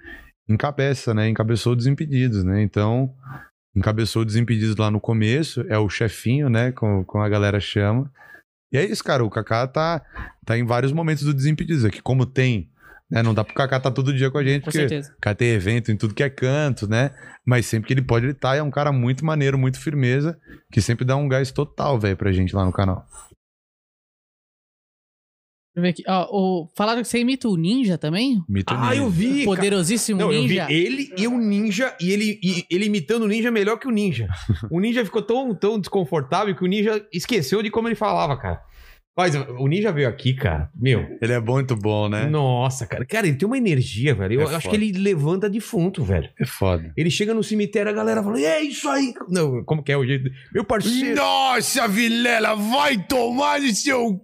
encabeça, 0.49 1.14
né? 1.14 1.30
Encabeçou 1.30 1.74
Desimpedidos, 1.74 2.44
né? 2.44 2.62
Então, 2.62 3.16
encabeçou 3.74 4.26
Desimpedidos 4.26 4.76
lá 4.76 4.91
no 4.91 4.99
começo, 4.99 5.62
é 5.70 5.78
o 5.78 5.88
chefinho, 5.88 6.49
né? 6.49 6.74
Como, 6.74 7.06
como 7.06 7.24
a 7.24 7.30
galera 7.30 7.62
chama. 7.62 8.12
E 8.74 8.78
é 8.78 8.84
isso, 8.84 9.06
cara. 9.06 9.24
O 9.24 9.30
Kaká 9.30 9.66
tá, 9.66 10.02
tá 10.45 10.58
em 10.58 10.66
vários 10.66 10.91
momentos 10.91 11.24
do 11.24 11.34
Desimpedidos. 11.34 11.86
Aqui, 11.86 12.02
como 12.02 12.26
tem, 12.26 12.70
né? 13.10 13.24
Não 13.24 13.34
dá 13.34 13.44
pro 13.44 13.54
Kaká 13.54 13.80
tá 13.80 13.90
todo 13.92 14.14
dia 14.14 14.30
com 14.30 14.38
a 14.38 14.44
gente, 14.44 14.62
Com 14.62 14.66
porque 14.66 14.80
certeza. 14.80 15.14
o 15.18 15.22
cara 15.22 15.36
tem 15.36 15.50
evento 15.50 15.92
em 15.92 15.98
tudo 15.98 16.14
que 16.14 16.24
é 16.24 16.30
canto, 16.30 16.88
né? 16.88 17.12
Mas 17.46 17.66
sempre 17.66 17.88
que 17.88 17.94
ele 17.94 18.02
pode, 18.02 18.26
ele 18.26 18.34
tá. 18.34 18.56
E 18.56 18.60
é 18.60 18.64
um 18.64 18.72
cara 18.72 18.92
muito 18.92 19.26
maneiro, 19.26 19.58
muito 19.58 19.80
firmeza, 19.80 20.38
que 20.72 20.82
sempre 20.82 21.06
dá 21.06 21.16
um 21.16 21.28
gás 21.28 21.52
total, 21.52 21.98
velho, 22.00 22.18
pra 22.18 22.32
gente 22.32 22.56
lá 22.56 22.66
no 22.66 22.72
canal. 22.74 23.06
Deixa 25.76 25.78
eu 25.78 25.82
ver 25.84 25.90
aqui. 25.90 26.04
Ó, 26.08 26.28
o, 26.32 26.68
falaram 26.76 27.02
que 27.04 27.08
você 27.08 27.20
imita 27.20 27.48
o 27.48 27.56
Ninja 27.56 27.98
também? 28.00 28.44
Mito 28.50 28.74
Ah, 28.74 28.90
ninja. 28.90 28.96
eu 29.02 29.10
vi. 29.10 29.46
Poderosíssimo 29.46 30.20
Não, 30.20 30.34
eu 30.34 30.42
vi 30.42 30.48
Ninja. 30.50 30.68
ele 30.72 31.14
e 31.16 31.28
o 31.28 31.38
Ninja, 31.38 31.96
e 32.02 32.12
ele, 32.12 32.40
e 32.44 32.66
ele 32.70 32.86
imitando 32.86 33.24
o 33.24 33.28
Ninja 33.28 33.52
melhor 33.52 33.78
que 33.78 33.88
o 33.88 33.92
Ninja. 33.92 34.28
O 34.72 34.80
Ninja 34.80 35.06
ficou 35.06 35.22
tão, 35.22 35.54
tão 35.54 35.80
desconfortável 35.80 36.56
que 36.56 36.64
o 36.64 36.68
Ninja 36.68 37.06
esqueceu 37.14 37.62
de 37.62 37.70
como 37.70 37.88
ele 37.88 37.96
falava, 37.96 38.36
cara. 38.38 38.60
Mas 39.18 39.34
o 39.34 39.68
Ninja 39.68 39.91
veio 39.91 40.07
aqui, 40.07 40.35
cara. 40.35 40.69
Meu, 40.76 41.18
Ele 41.19 41.34
é 41.34 41.39
muito 41.39 41.76
bom, 41.76 42.07
né? 42.07 42.27
nossa, 42.27 42.85
cara. 42.85 43.03
Cara, 43.03 43.27
ele 43.27 43.35
tem 43.35 43.48
uma 43.48 43.57
energia, 43.57 44.14
velho. 44.14 44.41
Eu 44.41 44.49
É 44.49 44.56
acho 44.56 44.69
que 44.69 44.76
ele 44.76 44.91
levanta 44.91 45.49
defunto, 45.49 46.03
velho. 46.03 46.30
É 46.39 46.45
foda. 46.45 46.94
Ele 46.95 47.10
chega 47.10 47.34
no 47.34 47.44
cemitério, 47.44 47.91
a 47.91 47.95
galera 47.95 48.22
fala, 48.22 48.39
é 48.39 48.61
isso 48.61 48.88
aí. 48.88 49.14
Não, 49.27 49.64
como 49.64 49.81
que 49.81 49.91
é 49.91 49.98
o 49.98 50.06
jeito? 50.06 50.30
Meu 50.53 50.64
parceiro. 50.64 51.15
Nossa, 51.15 51.88
Vilela, 51.88 52.56
vai 52.56 52.98
tomar 53.07 53.60
no 53.60 53.73
seu! 53.73 54.22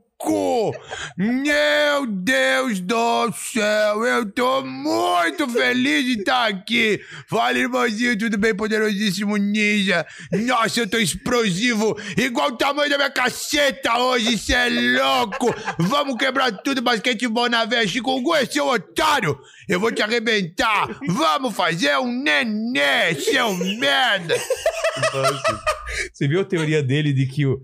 Meu 1.17 2.05
Deus 2.07 2.79
do 2.79 3.31
céu, 3.33 4.05
eu 4.05 4.31
tô 4.31 4.63
muito 4.63 5.47
feliz 5.49 6.05
de 6.05 6.19
estar 6.19 6.47
aqui. 6.47 7.01
Fala, 7.27 7.57
irmãozinho, 7.57 8.17
tudo 8.17 8.37
bem, 8.37 8.55
poderosíssimo 8.55 9.35
ninja? 9.35 10.05
Nossa, 10.31 10.79
eu 10.79 10.87
tô 10.89 10.97
explosivo, 10.97 11.97
igual 12.17 12.49
o 12.49 12.57
tamanho 12.57 12.89
da 12.89 12.97
minha 12.97 13.09
caceta 13.09 13.97
hoje, 13.97 14.37
cê 14.37 14.53
é 14.53 14.69
louco! 14.69 15.53
Vamos 15.77 16.15
quebrar 16.15 16.51
tudo, 16.51 16.81
basquetebol 16.81 17.49
na 17.49 17.65
veia, 17.65 17.85
Chikungu, 17.85 18.33
é 18.33 18.45
seu 18.45 18.67
otário! 18.67 19.37
Eu 19.67 19.79
vou 19.79 19.91
te 19.91 20.01
arrebentar! 20.01 20.87
Vamos 21.07 21.53
fazer 21.53 21.97
um 21.97 22.23
nenê, 22.23 23.13
seu 23.15 23.53
merda! 23.55 24.35
Você 26.11 26.27
viu 26.27 26.41
a 26.41 26.45
teoria 26.45 26.81
dele 26.81 27.13
de 27.13 27.25
que 27.25 27.45
o. 27.45 27.61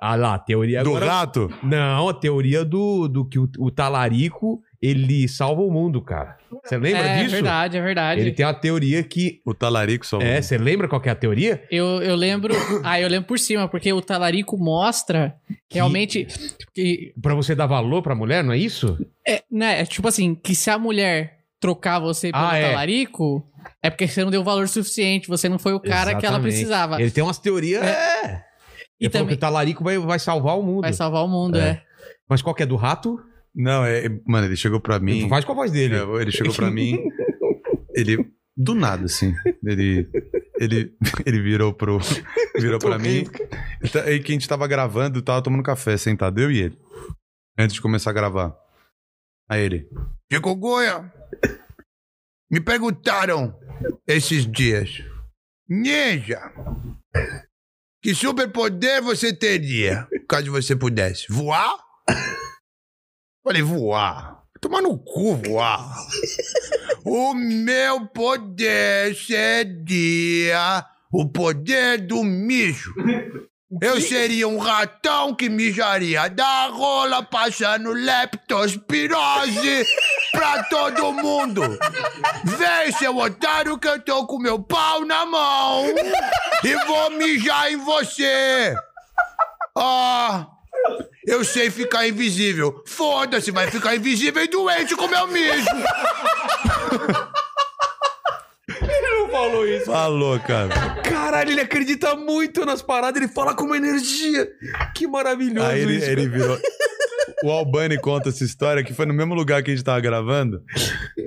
Ah 0.00 0.16
lá, 0.16 0.34
a 0.34 0.38
teoria 0.38 0.82
Do 0.82 0.90
agora. 0.96 1.06
rato? 1.06 1.52
Não, 1.62 2.08
a 2.08 2.14
teoria 2.14 2.64
do, 2.64 3.06
do 3.06 3.24
que 3.24 3.38
o, 3.38 3.48
o 3.58 3.70
talarico 3.70 4.62
ele 4.80 5.28
salva 5.28 5.60
o 5.60 5.70
mundo, 5.70 6.00
cara. 6.00 6.38
Você 6.64 6.78
lembra 6.78 7.06
é 7.06 7.18
disso? 7.22 7.32
verdade, 7.34 7.76
é 7.76 7.82
verdade. 7.82 8.20
Ele 8.22 8.32
tem 8.32 8.46
uma 8.46 8.54
teoria 8.54 9.02
que. 9.02 9.40
O 9.44 9.52
talarico 9.52 10.06
só. 10.06 10.18
É, 10.22 10.40
você 10.40 10.56
lembra 10.56 10.88
qual 10.88 11.00
que 11.02 11.10
é 11.10 11.12
a 11.12 11.14
teoria? 11.14 11.62
Eu, 11.70 12.00
eu 12.02 12.16
lembro. 12.16 12.54
ah, 12.82 12.98
eu 12.98 13.08
lembro 13.08 13.28
por 13.28 13.38
cima, 13.38 13.68
porque 13.68 13.92
o 13.92 14.00
talarico 14.00 14.56
mostra 14.56 15.34
realmente. 15.70 16.26
Que, 16.74 17.12
Pra 17.20 17.34
você 17.34 17.54
dar 17.54 17.66
valor 17.66 18.00
pra 18.02 18.14
mulher, 18.14 18.42
não 18.42 18.52
é 18.54 18.58
isso? 18.58 18.96
é, 19.28 19.42
né, 19.50 19.82
é 19.82 19.84
tipo 19.84 20.08
assim, 20.08 20.34
que 20.34 20.54
se 20.54 20.70
a 20.70 20.78
mulher 20.78 21.40
trocar 21.60 21.98
você 21.98 22.32
pelo 22.32 22.42
Ah, 22.42 22.56
é. 22.56 22.70
talarico, 22.70 23.46
é 23.82 23.90
porque 23.90 24.08
você 24.08 24.24
não 24.24 24.30
deu 24.30 24.42
valor 24.42 24.66
suficiente, 24.66 25.28
você 25.28 25.46
não 25.46 25.58
foi 25.58 25.74
o 25.74 25.80
cara 25.80 26.14
que 26.14 26.24
ela 26.24 26.36
Exatamente. 26.36 26.42
precisava. 26.54 27.00
Ele 27.02 27.10
tem 27.10 27.22
umas 27.22 27.38
teorias. 27.38 27.82
É. 27.84 28.44
E 29.00 29.06
Ele 29.06 29.12
falou 29.12 29.24
também 29.24 29.26
que 29.28 29.34
o 29.34 29.40
talarico 29.40 29.82
vai, 29.84 29.98
vai 29.98 30.18
salvar 30.18 30.58
o 30.58 30.62
mundo. 30.62 30.82
vai 30.82 30.92
salvar 30.92 31.24
o 31.24 31.28
mundo, 31.28 31.56
É. 31.58 31.68
é. 31.70 31.82
Mas 32.28 32.42
qual 32.42 32.54
que 32.54 32.62
é 32.62 32.66
do 32.66 32.76
rato? 32.76 33.18
Não, 33.54 33.84
é. 33.84 34.08
Mano, 34.26 34.46
ele 34.46 34.56
chegou 34.56 34.80
pra 34.80 34.98
mim. 35.00 35.28
Faz 35.28 35.44
com 35.44 35.52
a 35.52 35.54
voz 35.54 35.70
dele. 35.72 35.96
É, 35.96 36.02
ele 36.22 36.30
chegou 36.30 36.54
pra 36.54 36.70
mim. 36.70 36.98
Ele. 37.94 38.30
Do 38.56 38.74
nada, 38.74 39.04
assim. 39.06 39.34
Ele. 39.64 40.08
Ele, 40.60 40.94
ele 41.26 41.40
virou 41.42 41.72
pro. 41.72 41.98
Virou 42.56 42.78
pra 42.78 42.98
mim. 42.98 43.24
Então, 43.82 44.02
Aí 44.02 44.20
que 44.22 44.30
a 44.32 44.34
gente 44.34 44.46
tava 44.48 44.68
gravando, 44.68 45.22
tava 45.22 45.42
tomando 45.42 45.62
café, 45.62 45.96
sentado, 45.96 46.38
eu 46.38 46.50
e 46.50 46.60
ele. 46.60 46.78
Antes 47.58 47.74
de 47.74 47.80
começar 47.82 48.10
a 48.10 48.14
gravar. 48.14 48.54
Aí 49.48 49.62
ele. 49.62 49.88
Chico 50.32 50.54
Goya! 50.54 51.10
Me 52.50 52.60
perguntaram 52.60 53.58
esses 54.06 54.46
dias. 54.46 55.02
Ninja! 55.68 56.52
Que 58.02 58.14
superpoder 58.14 59.02
você 59.02 59.30
teria 59.30 60.08
caso 60.26 60.50
você 60.50 60.74
pudesse? 60.74 61.26
Voar? 61.28 61.76
Falei, 63.44 63.60
voar. 63.60 64.42
Tomar 64.60 64.80
no 64.80 64.98
cu 64.98 65.36
voar. 65.36 65.96
o 67.04 67.34
meu 67.34 68.06
poder 68.06 69.14
seria 69.16 70.86
o 71.12 71.28
poder 71.28 71.98
do 72.06 72.22
mijo. 72.24 72.94
Eu 73.80 74.00
seria 74.00 74.48
um 74.48 74.58
ratão 74.58 75.32
que 75.32 75.48
mijaria 75.48 76.28
da 76.28 76.66
rola, 76.66 77.22
passando 77.22 77.92
leptospirose 77.92 79.86
pra 80.32 80.64
todo 80.64 81.12
mundo. 81.12 81.62
Vem, 82.42 82.90
seu 82.98 83.16
otário, 83.16 83.78
que 83.78 83.86
eu 83.86 84.00
tô 84.02 84.26
com 84.26 84.40
meu 84.40 84.58
pau 84.58 85.04
na 85.04 85.24
mão 85.24 85.84
e 86.64 86.74
vou 86.84 87.10
mijar 87.10 87.70
em 87.70 87.76
você. 87.76 88.74
Ah, 89.78 90.48
eu 91.24 91.44
sei 91.44 91.70
ficar 91.70 92.08
invisível. 92.08 92.82
Foda-se, 92.88 93.52
vai 93.52 93.70
ficar 93.70 93.94
invisível 93.94 94.42
e 94.42 94.48
doente 94.48 94.96
com 94.96 95.06
meu 95.06 95.28
mijo. 95.28 95.64
Falou 99.30 99.66
isso. 99.66 99.86
Falou, 99.86 100.40
cara. 100.40 101.02
Caralho, 101.02 101.50
ele 101.52 101.60
acredita 101.60 102.14
muito 102.14 102.64
nas 102.64 102.82
paradas, 102.82 103.22
ele 103.22 103.30
fala 103.32 103.54
com 103.54 103.64
uma 103.64 103.76
energia. 103.76 104.48
Que 104.94 105.06
maravilhoso 105.06 105.66
Aí 105.66 105.80
ele, 105.80 105.96
isso. 105.96 106.10
ele 106.10 106.28
virou. 106.28 106.58
O 107.42 107.50
Albani 107.50 107.98
conta 107.98 108.28
essa 108.28 108.44
história 108.44 108.84
que 108.84 108.92
foi 108.92 109.06
no 109.06 109.14
mesmo 109.14 109.34
lugar 109.34 109.62
que 109.62 109.70
a 109.70 109.74
gente 109.74 109.84
tava 109.84 110.00
gravando. 110.00 110.62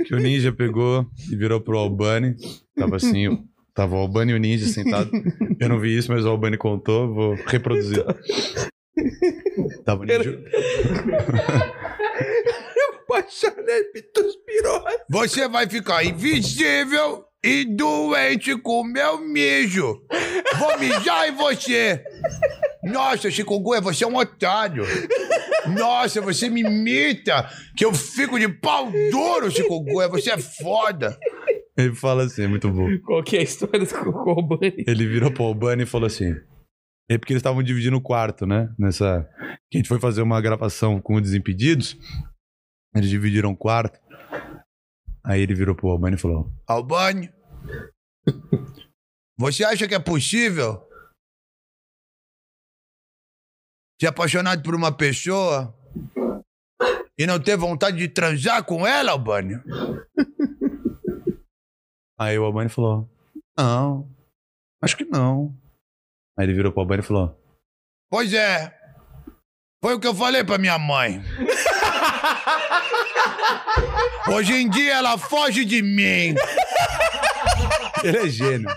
Que 0.05 0.13
o 0.13 0.19
ninja 0.19 0.51
pegou 0.51 1.07
e 1.31 1.35
virou 1.35 1.59
pro 1.59 1.77
Albani. 1.77 2.35
Tava 2.77 2.97
assim, 2.97 3.43
tava 3.73 3.95
o 3.95 3.99
Albani 3.99 4.31
e 4.31 4.35
o 4.35 4.39
ninja 4.39 4.67
sentado. 4.67 5.09
Eu 5.59 5.69
não 5.69 5.79
vi 5.79 5.97
isso, 5.97 6.11
mas 6.11 6.25
o 6.25 6.29
Albani 6.29 6.57
contou, 6.57 7.11
vou 7.13 7.35
reproduzir. 7.47 8.03
Tava 9.85 10.03
o 10.03 10.05
ninja. 10.05 10.39
Baixar 13.09 13.53
leptospirose. 13.57 14.97
Você 15.09 15.47
vai 15.47 15.67
ficar 15.67 16.03
invisível 16.03 17.25
e 17.43 17.65
doente 17.65 18.55
com 18.57 18.83
meu 18.83 19.19
mijo. 19.19 20.01
Vou 20.57 20.79
mijar 20.79 21.27
em 21.27 21.35
você. 21.35 22.03
Nossa, 22.83 23.29
chikungunya, 23.29 23.81
você 23.81 24.03
é 24.03 24.07
um 24.07 24.15
otário. 24.15 24.85
Nossa, 25.67 26.21
você 26.21 26.49
me 26.49 26.61
imita, 26.61 27.49
que 27.75 27.85
eu 27.85 27.93
fico 27.93 28.39
de 28.39 28.47
pau 28.47 28.91
duro, 29.11 29.51
chikungunya, 29.51 30.07
você 30.07 30.31
é 30.31 30.37
foda. 30.37 31.17
Ele 31.77 31.95
fala 31.95 32.23
assim, 32.23 32.43
é 32.43 32.47
muito 32.47 32.69
bom. 32.69 32.87
Qual 33.05 33.23
que 33.23 33.35
é 33.35 33.39
a 33.39 33.43
história 33.43 33.79
do 33.79 33.87
Cocô 33.87 34.41
Bunny? 34.41 34.83
Ele 34.85 35.07
virou 35.07 35.31
pro 35.31 35.43
Albani 35.43 35.83
e 35.83 35.87
falou 35.87 36.07
assim. 36.07 36.33
É 37.09 37.17
porque 37.17 37.33
eles 37.33 37.41
estavam 37.41 37.63
dividindo 37.63 37.97
o 37.97 38.01
quarto, 38.01 38.45
né? 38.45 38.69
Nessa. 38.77 39.27
Que 39.69 39.77
a 39.77 39.79
gente 39.79 39.89
foi 39.89 39.99
fazer 39.99 40.21
uma 40.21 40.39
gravação 40.39 41.01
com 41.01 41.15
o 41.15 41.21
Desimpedidos. 41.21 41.97
Eles 42.95 43.09
dividiram 43.09 43.51
o 43.51 43.57
quarto. 43.57 43.99
Aí 45.25 45.41
ele 45.41 45.55
virou 45.55 45.75
pro 45.75 45.89
Albani 45.89 46.15
e 46.15 46.19
falou: 46.19 46.51
Albani, 46.67 47.33
você 49.39 49.63
acha 49.63 49.87
que 49.87 49.95
é 49.95 49.99
possível 49.99 50.85
ser 53.99 54.07
apaixonado 54.07 54.61
por 54.61 54.75
uma 54.75 54.95
pessoa 54.95 55.73
e 57.17 57.25
não 57.25 57.39
ter 57.39 57.55
vontade 57.55 57.97
de 57.97 58.09
transar 58.09 58.63
com 58.65 58.85
ela, 58.85 59.11
Albani? 59.11 59.55
Aí 62.19 62.37
o 62.37 62.43
Albani 62.43 62.69
falou: 62.69 63.09
Não, 63.57 64.13
acho 64.81 64.97
que 64.97 65.05
não. 65.05 65.57
Aí 66.37 66.45
ele 66.45 66.53
virou 66.53 66.71
pro 66.71 66.81
Albani 66.81 67.01
e 67.01 67.05
falou: 67.05 67.39
Pois 68.09 68.33
é. 68.33 68.77
Foi 69.83 69.95
o 69.95 69.99
que 69.99 70.07
eu 70.07 70.15
falei 70.15 70.43
pra 70.43 70.57
minha 70.57 70.79
mãe. 70.79 71.21
Hoje 74.31 74.53
em 74.53 74.69
dia 74.69 74.93
ela 74.95 75.17
foge 75.17 75.65
de 75.65 75.81
mim. 75.81 76.35
Ele 78.03 78.17
é 78.17 78.27
gênio. 78.27 78.69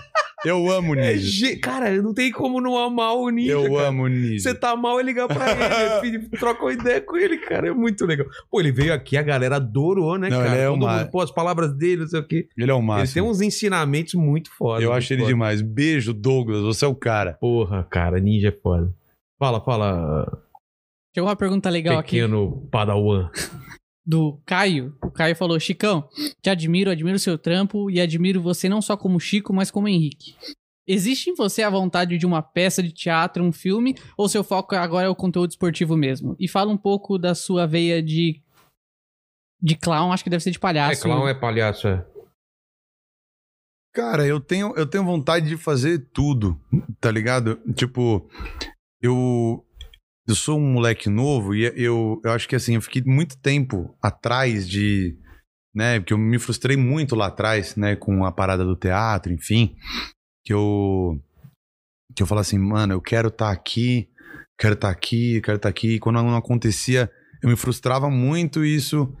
Eu 0.45 0.69
amo 0.71 0.93
o 0.93 0.95
É 0.99 1.13
Níger. 1.13 1.19
ge- 1.19 1.55
Cara, 1.57 1.99
não 2.01 2.13
tem 2.13 2.31
como 2.31 2.61
não 2.61 2.77
amar 2.77 3.15
o 3.15 3.27
Ninja. 3.29 3.51
Eu 3.53 3.63
cara. 3.73 3.87
amo 3.87 4.03
o 4.03 4.07
Níger. 4.07 4.39
Você 4.39 4.53
tá 4.53 4.75
mal, 4.75 4.99
é 4.99 5.03
ligar 5.03 5.27
pra 5.27 5.45
ele, 5.51 5.99
filho, 6.19 6.29
troca 6.39 6.63
uma 6.63 6.71
ideia 6.73 7.01
com 7.01 7.17
ele, 7.17 7.37
cara. 7.39 7.67
É 7.67 7.71
muito 7.73 8.05
legal. 8.05 8.27
Pô, 8.49 8.59
ele 8.59 8.71
veio 8.71 8.93
aqui, 8.93 9.17
a 9.17 9.23
galera 9.23 9.55
adorou, 9.55 10.17
né, 10.17 10.29
Não, 10.29 10.37
cara? 10.37 10.49
ele 10.51 10.61
é 10.61 10.67
Todo 10.67 10.83
uma- 10.83 10.97
mundo, 10.99 11.09
pô, 11.11 11.21
as 11.21 11.31
palavras 11.31 11.73
dele, 11.75 12.01
não 12.01 12.07
sei 12.07 12.19
o 12.19 12.27
quê. 12.27 12.47
Ele 12.55 12.69
é 12.69 12.73
o 12.73 12.77
Ele 12.77 12.85
tem 12.85 12.95
máximo. 12.95 13.29
uns 13.29 13.41
ensinamentos 13.41 14.13
muito 14.13 14.51
foda. 14.55 14.81
Eu 14.83 14.93
acho 14.93 15.11
ele 15.11 15.21
foda. 15.23 15.33
demais. 15.33 15.61
Beijo, 15.61 16.13
Douglas. 16.13 16.61
Você 16.61 16.85
é 16.85 16.87
o 16.87 16.95
cara. 16.95 17.33
Porra, 17.41 17.83
cara, 17.89 18.19
ninja 18.19 18.49
é 18.49 18.51
foda. 18.51 18.93
Fala, 19.39 19.59
fala, 19.59 20.39
Chegou 21.15 21.29
uma 21.29 21.35
pergunta 21.35 21.69
legal 21.69 21.97
aqui 21.97 22.17
pequeno 22.17 22.67
padawan. 22.71 23.29
do 24.05 24.39
Caio. 24.45 24.95
O 25.03 25.09
Caio 25.11 25.35
falou: 25.35 25.59
Chicão, 25.59 26.07
te 26.41 26.49
admiro, 26.49 26.91
admiro 26.91 27.15
o 27.15 27.19
seu 27.19 27.37
trampo 27.37 27.89
e 27.89 27.99
admiro 27.99 28.41
você 28.41 28.69
não 28.69 28.81
só 28.81 28.95
como 28.95 29.19
Chico, 29.19 29.53
mas 29.53 29.71
como 29.71 29.87
Henrique. 29.87 30.35
Existe 30.89 31.29
em 31.29 31.35
você 31.35 31.63
a 31.63 31.69
vontade 31.69 32.17
de 32.17 32.25
uma 32.25 32.41
peça 32.41 32.81
de 32.81 32.93
teatro, 32.93 33.43
um 33.43 33.51
filme, 33.51 33.93
ou 34.17 34.29
seu 34.29 34.41
foco 34.41 34.73
agora 34.73 35.07
é 35.07 35.09
o 35.09 35.15
conteúdo 35.15 35.49
esportivo 35.49 35.97
mesmo? 35.97 36.33
E 36.39 36.47
fala 36.47 36.71
um 36.71 36.77
pouco 36.77 37.17
da 37.17 37.35
sua 37.35 37.65
veia 37.67 38.01
de. 38.01 38.41
de 39.61 39.75
clown, 39.75 40.13
acho 40.13 40.23
que 40.23 40.29
deve 40.29 40.43
ser 40.43 40.51
de 40.51 40.57
É, 40.57 40.61
palhaço. 40.61 41.01
clown 41.01 41.27
é 41.27 41.33
palhaço, 41.33 41.87
é. 41.89 42.05
Cara, 43.93 44.25
eu 44.27 44.39
tenho, 44.39 44.73
eu 44.77 44.85
tenho 44.85 45.03
vontade 45.03 45.47
de 45.49 45.57
fazer 45.57 46.07
tudo, 46.13 46.57
tá 47.01 47.09
ligado? 47.11 47.59
Tipo, 47.73 48.29
eu 49.01 49.65
eu 50.27 50.35
sou 50.35 50.59
um 50.59 50.73
moleque 50.73 51.09
novo 51.09 51.55
e 51.55 51.63
eu, 51.75 52.19
eu 52.23 52.31
acho 52.31 52.47
que 52.49 52.55
assim, 52.55 52.75
eu 52.75 52.81
fiquei 52.81 53.01
muito 53.05 53.37
tempo 53.37 53.95
atrás 54.01 54.67
de, 54.67 55.17
né, 55.73 55.99
porque 55.99 56.13
eu 56.13 56.17
me 56.17 56.37
frustrei 56.37 56.75
muito 56.75 57.15
lá 57.15 57.27
atrás, 57.27 57.75
né, 57.75 57.95
com 57.95 58.25
a 58.25 58.31
parada 58.31 58.65
do 58.65 58.75
teatro, 58.75 59.31
enfim, 59.31 59.75
que 60.45 60.53
eu 60.53 61.19
que 62.15 62.23
eu 62.23 62.27
falo 62.27 62.41
assim, 62.41 62.57
mano, 62.57 62.93
eu 62.93 63.01
quero 63.01 63.27
estar 63.27 63.51
aqui, 63.51 64.09
quero 64.59 64.73
estar 64.73 64.89
aqui, 64.89 65.39
quero 65.41 65.57
estar 65.57 65.69
aqui, 65.69 65.95
e 65.95 65.99
quando 65.99 66.15
não 66.15 66.35
acontecia, 66.35 67.11
eu 67.43 67.49
me 67.49 67.55
frustrava 67.55 68.09
muito 68.09 68.65
e 68.65 68.75
isso 68.75 69.13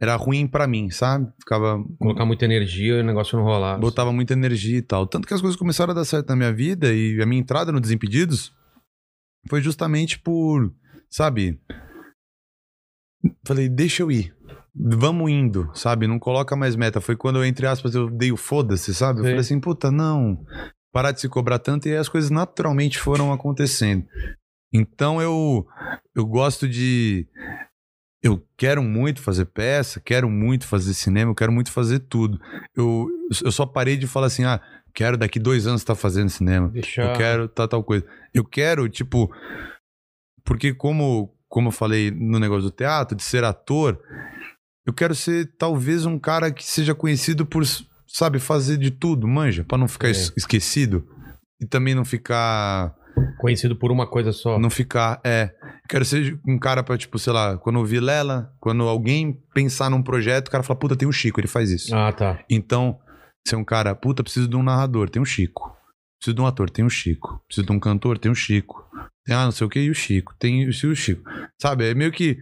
era 0.00 0.14
ruim 0.14 0.46
pra 0.46 0.66
mim, 0.66 0.88
sabe? 0.90 1.26
Ficava 1.40 1.82
Colocar 1.98 2.24
muita 2.24 2.44
energia 2.44 2.98
e 2.98 3.00
o 3.00 3.04
negócio 3.04 3.36
não 3.36 3.44
rolar. 3.44 3.78
botava 3.78 4.12
muita 4.12 4.34
energia 4.34 4.78
e 4.78 4.82
tal. 4.82 5.06
Tanto 5.06 5.26
que 5.26 5.34
as 5.34 5.40
coisas 5.40 5.58
começaram 5.58 5.90
a 5.90 5.94
dar 5.94 6.04
certo 6.04 6.28
na 6.28 6.36
minha 6.36 6.52
vida 6.52 6.92
e 6.92 7.20
a 7.20 7.26
minha 7.26 7.40
entrada 7.40 7.72
no 7.72 7.80
Desimpedidos 7.80 8.52
foi 9.48 9.60
justamente 9.60 10.18
por, 10.18 10.72
sabe? 11.08 11.60
Falei, 13.46 13.68
deixa 13.68 14.02
eu 14.02 14.10
ir. 14.10 14.34
Vamos 14.74 15.30
indo, 15.30 15.70
sabe? 15.74 16.06
Não 16.06 16.18
coloca 16.18 16.54
mais 16.54 16.76
meta. 16.76 17.00
Foi 17.00 17.16
quando 17.16 17.36
eu, 17.36 17.44
entre 17.44 17.66
aspas, 17.66 17.94
eu 17.94 18.10
dei 18.10 18.30
o 18.30 18.36
foda-se, 18.36 18.94
sabe? 18.94 19.20
Eu 19.20 19.24
Sim. 19.24 19.30
falei 19.30 19.40
assim, 19.40 19.60
puta, 19.60 19.90
não. 19.90 20.44
Parar 20.92 21.12
de 21.12 21.20
se 21.20 21.28
cobrar 21.28 21.58
tanto 21.58 21.88
e 21.88 21.92
aí 21.92 21.96
as 21.96 22.08
coisas 22.08 22.30
naturalmente 22.30 22.98
foram 22.98 23.32
acontecendo. 23.32 24.06
Então 24.72 25.20
eu, 25.20 25.66
eu 26.14 26.26
gosto 26.26 26.68
de. 26.68 27.26
Eu 28.22 28.44
quero 28.56 28.82
muito 28.82 29.22
fazer 29.22 29.46
peça, 29.46 30.00
quero 30.00 30.28
muito 30.28 30.66
fazer 30.66 30.94
cinema, 30.94 31.30
eu 31.30 31.34
quero 31.34 31.52
muito 31.52 31.70
fazer 31.70 32.00
tudo. 32.00 32.40
Eu, 32.74 33.08
eu 33.44 33.52
só 33.52 33.64
parei 33.64 33.96
de 33.96 34.06
falar 34.06 34.26
assim, 34.26 34.44
ah, 34.44 34.60
quero 34.96 35.16
daqui 35.18 35.38
dois 35.38 35.66
anos 35.66 35.82
estar 35.82 35.94
fazendo 35.94 36.30
cinema. 36.30 36.68
Deixa... 36.68 37.02
Eu 37.02 37.12
quero 37.12 37.46
tal, 37.48 37.68
tal 37.68 37.84
coisa. 37.84 38.04
Eu 38.34 38.44
quero, 38.44 38.88
tipo. 38.88 39.30
Porque, 40.44 40.72
como, 40.72 41.30
como 41.48 41.68
eu 41.68 41.72
falei 41.72 42.10
no 42.10 42.38
negócio 42.38 42.62
do 42.64 42.70
teatro, 42.70 43.16
de 43.16 43.22
ser 43.22 43.44
ator, 43.44 44.00
eu 44.86 44.92
quero 44.92 45.14
ser 45.14 45.52
talvez 45.58 46.06
um 46.06 46.18
cara 46.18 46.50
que 46.50 46.64
seja 46.64 46.94
conhecido 46.94 47.44
por, 47.44 47.62
sabe, 48.06 48.38
fazer 48.38 48.76
de 48.78 48.90
tudo, 48.90 49.26
manja, 49.28 49.64
pra 49.64 49.76
não 49.76 49.88
ficar 49.88 50.08
É. 50.08 50.12
es- 50.12 50.32
esquecido. 50.36 51.06
E 51.60 51.66
também 51.66 51.94
não 51.94 52.04
ficar. 52.04 52.94
Conhecido 53.38 53.74
por 53.74 53.90
uma 53.90 54.06
coisa 54.06 54.30
só. 54.30 54.58
Não 54.58 54.68
ficar. 54.68 55.20
É. 55.24 55.50
Quero 55.88 56.04
ser 56.04 56.38
um 56.46 56.58
cara 56.58 56.82
pra, 56.82 56.98
tipo, 56.98 57.18
sei 57.18 57.32
lá, 57.32 57.56
quando 57.56 57.78
eu 57.78 57.84
vi 57.84 57.98
Lela, 57.98 58.52
quando 58.60 58.82
alguém 58.84 59.40
pensar 59.54 59.88
num 59.88 60.02
projeto, 60.02 60.48
o 60.48 60.50
cara 60.50 60.62
fala, 60.62 60.78
puta, 60.78 60.94
tem 60.96 61.08
o 61.08 61.12
Chico, 61.12 61.40
ele 61.40 61.46
faz 61.48 61.70
isso. 61.70 61.94
Ah, 61.96 62.12
tá. 62.12 62.38
Então, 62.50 62.98
ser 63.48 63.56
um 63.56 63.64
cara, 63.64 63.94
puta, 63.94 64.22
preciso 64.22 64.48
de 64.48 64.56
um 64.56 64.62
narrador, 64.62 65.08
tem 65.10 65.20
o 65.20 65.24
Chico. 65.24 65.74
Preciso 66.18 66.34
de 66.34 66.40
um 66.40 66.46
ator, 66.46 66.70
tem 66.70 66.84
o 66.84 66.90
Chico. 66.90 67.42
Preciso 67.46 67.66
de 67.66 67.72
um 67.72 67.78
cantor, 67.80 68.18
tem 68.18 68.30
o 68.30 68.34
Chico. 68.34 68.84
Tem, 69.24 69.34
ah, 69.36 69.44
não 69.44 69.52
sei 69.52 69.66
o 69.66 69.70
que, 69.70 69.80
e 69.80 69.90
o 69.90 69.94
Chico. 69.94 70.34
Tem 70.38 70.66
o 70.66 70.70
o 70.70 70.94
Chico. 70.96 71.22
Sabe, 71.60 71.90
é 71.90 71.94
meio 71.94 72.10
que. 72.12 72.38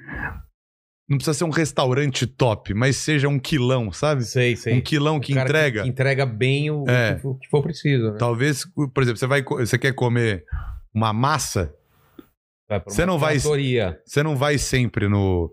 Não 1.09 1.18
precisa 1.18 1.35
ser 1.35 1.44
um 1.44 1.51
restaurante 1.51 2.26
top, 2.26 2.72
mas 2.72 2.97
seja 2.97 3.28
um 3.28 3.39
quilão, 3.39 3.93
sabe? 3.93 4.24
Sei, 4.24 4.56
sei. 4.56 4.72
Um 4.78 4.81
quilão 4.81 5.20
que 5.20 5.32
entrega. 5.39 5.82
Que, 5.82 5.89
entrega 5.89 6.24
bem 6.24 6.70
o, 6.70 6.89
É. 6.89 7.20
o 7.22 7.35
que 7.35 7.47
for- 7.51 7.62
preciso. 7.62 8.12
Né? 8.12 8.16
Talvez, 8.18 8.64
por 8.74 9.02
exemplo, 9.02 9.18
você 9.18 9.26
vai, 9.26 9.43
você 9.43 9.76
quer 9.78 9.93
comer 9.93 10.44
uma 10.94 11.12
massa, 11.12 11.74
Você 12.86 13.05
não 13.05 13.18
vai- 13.18 13.39
você 13.39 14.22
não 14.22 14.35
vai 14.36 14.56
sempre 14.56 15.06
no 15.06 15.52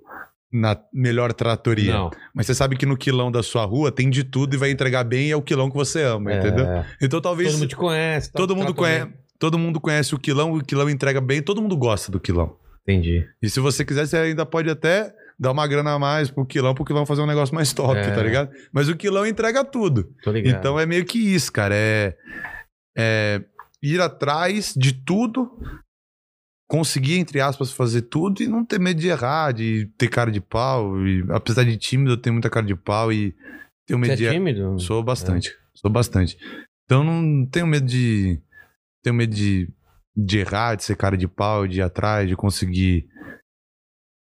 na 0.51 0.77
melhor 0.93 1.31
tratoria. 1.33 1.93
Não. 1.93 2.11
Mas 2.33 2.45
você 2.45 2.53
sabe 2.55 2.75
que 2.75 2.85
no 2.85 2.97
quilão 2.97 3.31
da 3.31 3.41
sua 3.41 3.63
rua 3.65 3.91
tem 3.91 4.09
de 4.09 4.23
tudo 4.23 4.53
e 4.53 4.57
vai 4.57 4.69
entregar 4.71 5.03
bem 5.03 5.27
e 5.27 5.31
é 5.31 5.35
o 5.35 5.41
quilão 5.41 5.69
que 5.69 5.75
você 5.77 6.03
ama, 6.03 6.33
entendeu? 6.33 6.65
É. 6.65 6.85
Então 7.01 7.21
talvez 7.21 7.49
Todo 7.51 7.59
mundo 7.59 7.69
te 7.69 7.75
conhece. 7.75 8.31
tá- 8.31 8.37
todo 8.37 8.55
mundo 8.55 8.73
conhece, 8.73 9.05
bem. 9.05 9.13
todo 9.39 9.57
mundo 9.57 9.79
conhece 9.79 10.13
o 10.15 10.19
quilão, 10.19 10.53
o 10.53 10.63
quilão 10.63 10.89
entrega 10.89 11.21
bem, 11.21 11.41
todo 11.41 11.61
mundo 11.61 11.77
gosta 11.77 12.11
do 12.11 12.19
quilão. 12.19 12.55
Entendi. 12.83 13.25
E 13.41 13.49
se 13.49 13.59
você 13.59 13.85
quiser, 13.85 14.05
você 14.07 14.17
ainda 14.17 14.45
pode 14.45 14.69
até 14.69 15.13
dar 15.39 15.51
uma 15.51 15.65
grana 15.67 15.93
a 15.93 15.99
mais 15.99 16.29
pro 16.29 16.45
quilão, 16.45 16.73
pro 16.75 16.83
quilão 16.85 17.05
fazer 17.05 17.21
um 17.21 17.25
negócio 17.27 17.53
mais 17.55 17.71
top, 17.73 17.97
É. 17.97 18.11
tá 18.11 18.21
ligado? 18.21 18.49
Mas 18.73 18.89
o 18.89 18.95
quilão 18.97 19.25
entrega 19.25 19.63
tudo. 19.63 20.09
Tô 20.23 20.31
ligado. 20.31 20.55
Então 20.59 20.79
é 20.79 20.85
meio 20.85 21.05
que 21.05 21.17
isso, 21.17 21.51
cara. 21.51 21.73
É, 21.75 22.15
é 22.97 23.41
ir 23.81 24.01
atrás 24.01 24.73
de 24.75 24.91
tudo, 24.93 25.49
conseguir, 26.71 27.17
entre 27.19 27.41
aspas, 27.41 27.69
fazer 27.73 28.03
tudo 28.03 28.41
e 28.41 28.47
não 28.47 28.63
ter 28.63 28.79
medo 28.79 28.97
de 28.97 29.09
errar, 29.09 29.51
de 29.51 29.87
ter 29.97 30.07
cara 30.07 30.31
de 30.31 30.39
pau. 30.39 31.05
E, 31.05 31.21
apesar 31.29 31.65
de 31.65 31.75
tímido, 31.75 32.11
eu 32.11 32.17
tenho 32.17 32.33
muita 32.33 32.49
cara 32.49 32.65
de 32.65 32.73
pau 32.75 33.11
e 33.11 33.35
tenho 33.85 33.99
Você 33.99 34.07
medo 34.07 34.13
é 34.13 34.15
de. 34.15 34.29
tímido? 34.31 34.79
Sou 34.79 35.03
bastante. 35.03 35.53
Sou 35.73 35.91
bastante. 35.91 36.37
Então 36.85 37.03
não 37.03 37.45
tenho 37.45 37.67
medo 37.67 37.85
de. 37.85 38.39
Tenho 39.03 39.13
medo 39.13 39.35
de, 39.35 39.67
de 40.15 40.37
errar, 40.39 40.75
de 40.75 40.85
ser 40.85 40.95
cara 40.95 41.17
de 41.17 41.27
pau, 41.27 41.67
de 41.67 41.79
ir 41.79 41.81
atrás, 41.81 42.29
de 42.29 42.37
conseguir. 42.37 43.05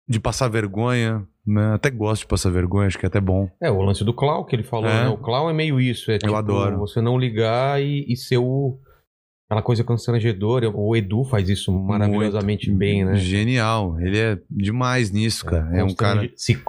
De 0.08 0.18
passar 0.18 0.48
vergonha. 0.48 1.28
Né? 1.46 1.74
Até 1.74 1.90
gosto 1.90 2.22
de 2.22 2.28
passar 2.28 2.50
vergonha, 2.50 2.86
acho 2.86 2.98
que 2.98 3.04
é 3.04 3.08
até 3.08 3.20
bom. 3.20 3.50
É, 3.60 3.70
o 3.70 3.82
lance 3.82 4.02
do 4.04 4.14
clown 4.14 4.44
que 4.46 4.56
ele 4.56 4.62
falou, 4.62 4.88
É. 4.88 5.02
né? 5.04 5.08
O 5.10 5.18
clown 5.18 5.50
é 5.50 5.52
meio 5.52 5.78
isso. 5.78 6.10
É 6.10 6.16
tipo, 6.16 6.34
adoro. 6.34 6.78
você 6.78 7.02
não 7.02 7.18
ligar 7.18 7.82
e, 7.82 8.06
e 8.08 8.16
ser 8.16 8.38
o... 8.38 8.78
Aquela 9.48 9.62
coisa 9.62 9.82
constrangedora. 9.82 10.68
O 10.70 10.94
Edu 10.94 11.24
faz 11.24 11.48
isso 11.48 11.72
maravilhosamente 11.72 12.66
Muito. 12.68 12.78
bem, 12.78 13.02
né? 13.04 13.14
Genial. 13.16 13.98
Ele 13.98 14.18
é 14.18 14.38
demais 14.50 15.10
nisso, 15.10 15.46
cara. 15.46 15.70
É, 15.74 15.82
um 15.82 15.94
cara. 15.94 16.28
Se 16.36 16.60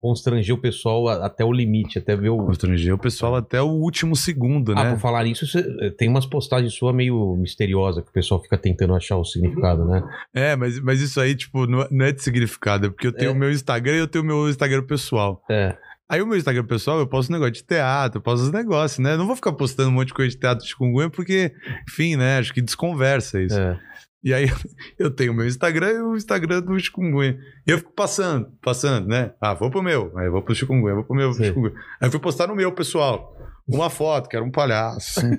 constranger 0.00 0.54
o 0.54 0.58
pessoal 0.58 1.08
até 1.08 1.44
o 1.44 1.50
limite, 1.52 1.98
até 1.98 2.14
ver 2.14 2.28
o... 2.28 2.38
Constranger 2.38 2.94
o 2.94 2.98
pessoal 2.98 3.34
até 3.34 3.60
o 3.60 3.66
último 3.66 4.14
segundo, 4.14 4.70
Ah, 4.70 4.84
né? 4.84 4.90
por 4.92 5.00
falar 5.00 5.24
nisso, 5.24 5.44
você- 5.44 5.90
tem 5.98 6.08
umas 6.08 6.24
postagens 6.24 6.72
sua 6.72 6.92
meio 6.92 7.34
misteriosa 7.36 8.00
que 8.02 8.08
o 8.08 8.12
pessoal 8.12 8.40
fica 8.40 8.56
tentando 8.56 8.94
achar 8.94 9.16
o 9.16 9.24
significado, 9.24 9.84
né? 9.86 10.00
É, 10.32 10.54
mas, 10.54 10.78
mas 10.78 11.00
isso 11.00 11.20
aí, 11.20 11.34
tipo, 11.34 11.66
não 11.66 11.82
é- 11.82 12.08
é 12.08 12.12
de 12.12 12.22
significado. 12.22 12.86
É 12.86 12.88
porque 12.90 13.08
eu 13.08 13.12
tenho 13.12 13.30
É. 13.30 13.34
o 13.34 13.36
meu 13.36 13.50
Instagram 13.50 13.96
e 13.96 13.98
eu 13.98 14.06
tenho 14.06 14.22
o 14.22 14.26
meu 14.28 14.48
Instagram 14.48 14.84
pessoal. 14.84 15.42
É. 15.50 15.76
Aí 16.10 16.22
o 16.22 16.26
meu 16.26 16.38
Instagram 16.38 16.64
pessoal, 16.64 16.98
eu 16.98 17.06
posto 17.06 17.30
negócio 17.30 17.52
de 17.52 17.64
teatro, 17.64 18.18
eu 18.18 18.22
posto 18.22 18.44
os 18.44 18.52
negócios, 18.52 18.98
né? 18.98 19.12
Eu 19.12 19.18
não 19.18 19.26
vou 19.26 19.36
ficar 19.36 19.52
postando 19.52 19.90
um 19.90 19.92
monte 19.92 20.08
de 20.08 20.14
coisa 20.14 20.30
de 20.30 20.40
teatro 20.40 20.64
de 20.64 20.70
chikungunya, 20.70 21.10
porque, 21.10 21.52
enfim, 21.86 22.16
né? 22.16 22.38
Acho 22.38 22.54
que 22.54 22.62
desconversa 22.62 23.42
isso. 23.42 23.58
É. 23.58 23.78
E 24.24 24.32
aí 24.32 24.46
eu 24.98 25.10
tenho 25.10 25.32
o 25.32 25.34
meu 25.34 25.46
Instagram 25.46 25.90
e 25.90 26.00
o 26.00 26.16
Instagram 26.16 26.62
do 26.62 26.78
chikungunya. 26.80 27.38
E 27.66 27.70
eu 27.70 27.78
fico 27.78 27.92
passando, 27.92 28.50
passando, 28.62 29.06
né? 29.06 29.32
Ah, 29.38 29.52
vou 29.52 29.70
pro 29.70 29.82
meu, 29.82 30.10
aí 30.16 30.26
eu 30.26 30.32
vou 30.32 30.42
pro 30.42 30.54
chikungunya, 30.54 30.94
vou 30.94 31.04
pro 31.04 31.14
meu 31.14 31.32
Sim. 31.34 31.44
chikungunya. 31.44 31.76
Aí 32.00 32.08
eu 32.08 32.10
fui 32.10 32.20
postar 32.20 32.46
no 32.46 32.56
meu, 32.56 32.72
pessoal. 32.72 33.37
Uma 33.68 33.90
foto, 33.90 34.28
que 34.28 34.34
era 34.36 34.44
um 34.44 34.50
palhaço, 34.50 35.20
assim. 35.20 35.36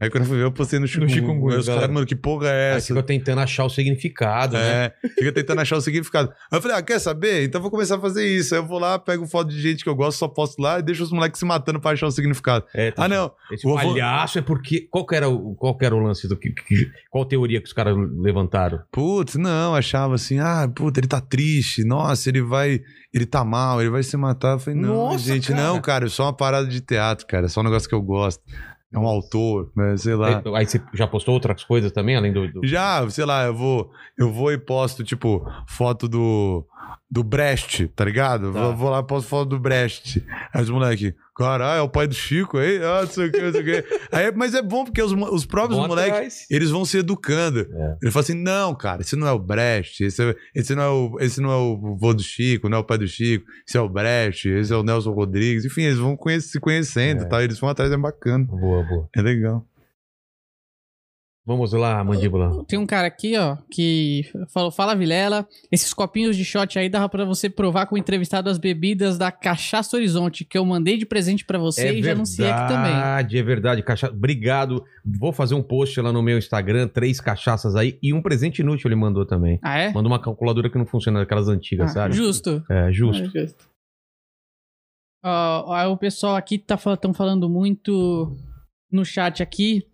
Aí 0.00 0.10
quando 0.10 0.24
eu 0.24 0.28
fui 0.28 0.36
ver, 0.38 0.44
eu 0.44 0.52
postei 0.52 0.78
no 0.78 0.86
chikungunya. 0.86 1.54
Aí 1.56 1.60
os 1.60 1.66
caras, 1.66 1.88
mano, 1.90 2.04
que 2.06 2.14
porra 2.16 2.48
é 2.48 2.72
Aí 2.72 2.76
essa? 2.76 2.88
ficou 2.88 3.02
tentando 3.02 3.40
achar 3.40 3.64
o 3.64 3.70
significado, 3.70 4.54
né? 4.56 4.86
É, 4.86 4.92
fica 5.18 5.32
tentando 5.32 5.60
achar 5.60 5.76
o 5.76 5.80
significado. 5.80 6.30
Aí 6.50 6.58
eu 6.58 6.62
falei, 6.62 6.76
ah, 6.76 6.82
quer 6.82 6.98
saber? 6.98 7.44
Então 7.44 7.58
eu 7.58 7.62
vou 7.62 7.70
começar 7.70 7.96
a 7.96 8.00
fazer 8.00 8.26
isso. 8.26 8.54
Aí 8.54 8.60
eu 8.60 8.66
vou 8.66 8.78
lá, 8.78 8.98
pego 8.98 9.26
foto 9.26 9.48
de 9.50 9.60
gente 9.60 9.82
que 9.84 9.88
eu 9.88 9.94
gosto, 9.94 10.18
só 10.18 10.28
posto 10.28 10.60
lá 10.60 10.78
e 10.78 10.82
deixo 10.82 11.02
os 11.02 11.12
moleques 11.12 11.38
se 11.38 11.44
matando 11.44 11.80
pra 11.80 11.92
achar 11.92 12.06
o 12.06 12.10
significado. 12.10 12.64
É, 12.74 12.90
tá- 12.90 13.04
Ah, 13.04 13.08
não. 13.08 13.32
Esse 13.50 13.66
o 13.66 13.76
avô- 13.78 13.88
palhaço 13.92 14.38
é 14.38 14.42
porque. 14.42 14.86
Qual 14.90 15.06
que 15.06 15.14
era 15.14 15.28
o, 15.28 15.54
qual 15.54 15.76
que 15.78 15.84
era 15.86 15.94
o 15.94 16.00
lance 16.00 16.28
do 16.28 16.36
que, 16.36 16.50
que- 16.50 16.90
Qual 17.10 17.24
teoria 17.24 17.60
que 17.60 17.66
os 17.66 17.72
caras 17.72 17.96
levantaram? 18.18 18.80
Putz, 18.90 19.36
não, 19.36 19.74
achava 19.74 20.14
assim, 20.14 20.38
ah, 20.40 20.70
puta, 20.74 21.00
ele 21.00 21.06
tá 21.08 21.20
triste, 21.20 21.84
nossa, 21.84 22.28
ele 22.28 22.42
vai, 22.42 22.80
ele 23.12 23.26
tá 23.26 23.44
mal, 23.44 23.80
ele 23.80 23.90
vai 23.90 24.02
se 24.02 24.16
matar. 24.16 24.52
Eu 24.52 24.58
falei, 24.58 24.80
não, 24.80 24.94
Nossa, 25.10 25.18
gente, 25.18 25.48
cara. 25.52 25.62
não, 25.62 25.80
cara, 25.80 26.06
é 26.06 26.08
só 26.08 26.24
uma 26.24 26.32
parada 26.32 26.66
de 26.66 26.80
teatro, 26.80 27.26
cara, 27.26 27.46
é 27.46 27.48
só 27.48 27.60
um 27.60 27.64
negócio 27.64 27.88
que 27.88 27.94
eu 27.94 28.02
gosto. 28.02 28.42
É 28.94 28.98
um 28.98 29.06
autor, 29.06 29.70
né, 29.74 29.96
sei 29.96 30.14
lá. 30.14 30.42
Aí, 30.44 30.54
aí 30.56 30.66
você 30.66 30.78
já 30.92 31.06
postou 31.06 31.32
outras 31.32 31.64
coisas 31.64 31.90
também, 31.92 32.14
além 32.14 32.30
do. 32.30 32.46
do- 32.52 32.66
Já, 32.66 33.08
sei 33.08 33.24
lá, 33.24 33.44
eu 33.46 33.54
vou, 33.54 33.90
eu 34.18 34.30
vou 34.30 34.52
e 34.52 34.58
posto, 34.58 35.02
tipo, 35.02 35.42
foto 35.66 36.06
do, 36.06 36.66
do 37.10 37.24
Brecht, 37.24 37.88
tá 37.88 38.04
ligado? 38.04 38.52
Tá. 38.52 38.60
Vou, 38.60 38.76
vou 38.76 38.90
lá 38.90 39.00
e 39.00 39.02
posto 39.02 39.28
foto 39.30 39.48
do 39.48 39.58
Brecht. 39.58 40.22
Aí 40.52 40.62
os 40.62 40.68
moleques, 40.68 41.14
caralho, 41.36 41.78
é 41.78 41.82
o 41.82 41.88
pai 41.88 42.06
do 42.06 42.14
Chico 42.14 42.58
aí? 42.58 42.78
Ah, 42.82 43.00
não 43.02 43.06
sei 43.08 43.26
o 43.28 43.32
que, 43.32 43.40
não 43.40 43.52
sei 43.52 43.60
o 43.60 43.64
que. 43.64 43.84
Aí, 44.12 44.32
mas 44.34 44.54
é 44.54 44.60
bom 44.62 44.84
porque 44.84 45.02
os, 45.02 45.12
os 45.12 45.46
próprios 45.46 45.78
Vão 45.78 45.88
moleques, 45.88 46.12
atrás. 46.12 46.46
eles 46.50 46.70
vão 46.70 46.84
se 46.84 46.98
educando. 46.98 47.60
É. 47.60 47.96
Ele 48.02 48.10
fala 48.12 48.22
assim: 48.22 48.34
não, 48.34 48.74
cara, 48.74 49.00
esse 49.02 49.16
não 49.16 49.26
é 49.26 49.32
o 49.32 49.38
Brecht, 49.38 50.04
esse, 50.04 50.22
é- 50.22 50.36
esse, 50.54 50.74
não, 50.74 50.82
é 50.82 50.88
o, 50.88 51.16
esse 51.20 51.40
não 51.40 51.50
é 51.50 51.56
o 51.56 51.96
vô 51.98 52.12
do 52.12 52.22
Chico, 52.22 52.68
não 52.68 52.78
é 52.78 52.80
o 52.80 52.84
pai 52.84 52.98
do 52.98 53.06
Chico, 53.06 53.44
esse 53.66 53.76
é 53.76 53.80
o 53.80 53.88
Brecht, 53.88 54.48
esse 54.48 54.72
é 54.72 54.76
o 54.76 54.82
Nelson 54.82 55.12
Rodrigues. 55.12 55.64
Enfim, 55.64 55.82
eles 55.82 55.98
vão 55.98 56.16
conhece- 56.16 56.48
se 56.48 56.60
conhecendo 56.60 57.22
É. 57.22 57.26
tal, 57.26 57.40
eles 57.42 57.58
vão 57.58 57.70
atrás, 57.70 57.90
é 57.90 57.96
bacana, 57.96 58.44
Boa, 58.44 58.82
boa. 58.84 59.08
é 59.16 59.22
legal. 59.22 59.66
Vamos 61.44 61.72
lá, 61.72 62.04
mandíbula. 62.04 62.64
Tem 62.66 62.78
um 62.78 62.86
cara 62.86 63.08
aqui, 63.08 63.36
ó, 63.36 63.56
que 63.68 64.24
falou: 64.52 64.70
Fala 64.70 64.94
Vilela, 64.94 65.44
esses 65.72 65.92
copinhos 65.92 66.36
de 66.36 66.44
shot 66.44 66.78
aí 66.78 66.88
dava 66.88 67.08
pra 67.08 67.24
você 67.24 67.50
provar 67.50 67.86
com 67.86 67.96
o 67.96 67.98
entrevistado 67.98 68.48
as 68.48 68.58
bebidas 68.58 69.18
da 69.18 69.32
Cachaça 69.32 69.96
Horizonte, 69.96 70.44
que 70.44 70.56
eu 70.56 70.64
mandei 70.64 70.96
de 70.96 71.04
presente 71.04 71.44
pra 71.44 71.58
você 71.58 71.94
e 71.94 72.02
já 72.02 72.12
anunciei 72.12 72.48
aqui 72.48 72.68
também. 72.72 72.92
verdade, 72.92 73.38
é 73.38 73.42
verdade. 73.42 73.82
Cacha... 73.82 74.08
Obrigado. 74.08 74.84
Vou 75.04 75.32
fazer 75.32 75.56
um 75.56 75.62
post 75.64 76.00
lá 76.00 76.12
no 76.12 76.22
meu 76.22 76.38
Instagram, 76.38 76.86
três 76.86 77.20
cachaças 77.20 77.74
aí 77.74 77.98
e 78.00 78.12
um 78.14 78.22
presente 78.22 78.60
inútil 78.60 78.86
ele 78.86 78.94
mandou 78.94 79.26
também. 79.26 79.58
Ah, 79.64 79.76
é? 79.78 79.92
Mandou 79.92 80.12
uma 80.12 80.22
calculadora 80.22 80.70
que 80.70 80.78
não 80.78 80.86
funciona, 80.86 81.18
daquelas 81.18 81.48
antigas, 81.48 81.90
Ah, 81.90 81.94
sabe? 81.94 82.14
justo. 82.14 82.64
É, 82.70 82.92
justo. 82.92 83.24
É, 83.36 83.40
justo. 83.40 83.68
Ó, 85.24 85.64
ó, 85.66 85.92
o 85.92 85.96
pessoal 85.96 86.36
aqui 86.36 86.56
tá 86.56 86.74
estão 86.76 87.12
falando 87.12 87.48
muito 87.48 88.36
no 88.92 89.04
chat 89.04 89.42
aqui. 89.42 89.84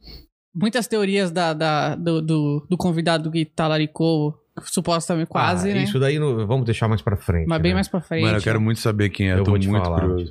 Muitas 0.61 0.87
teorias 0.89 1.31
da, 1.31 1.53
da- 1.55 1.95
do, 1.95 2.21
do, 2.21 2.67
do 2.69 2.77
convidado 2.77 3.31
que 3.31 3.45
talaricou, 3.45 4.35
supostamente 4.65 5.29
quase, 5.29 5.71
Ah, 5.71 5.75
né? 5.75 5.83
Isso 5.85 5.99
daí 6.01 6.19
no- 6.19 6.47
vamos 6.47 6.65
deixar 6.67 6.89
mais 6.89 7.01
pra 7.01 7.17
frente. 7.17 7.47
Mas 7.47 7.63
bem 7.63 7.71
né? 7.73 7.77
mais 7.77 7.89
pra 7.89 8.01
frente. 8.01 8.23
Mano, 8.23 8.39
eu 8.39 8.43
quero 8.43 8.61
muito 8.61 8.81
saber 8.81 9.11
quem 9.11 9.31
é, 9.31 9.35
eu 9.39 9.45
tô 9.45 9.51
vou 9.53 9.59
te 9.59 9.69
muito 9.69 9.85
falar, 9.85 10.01
curioso. 10.01 10.29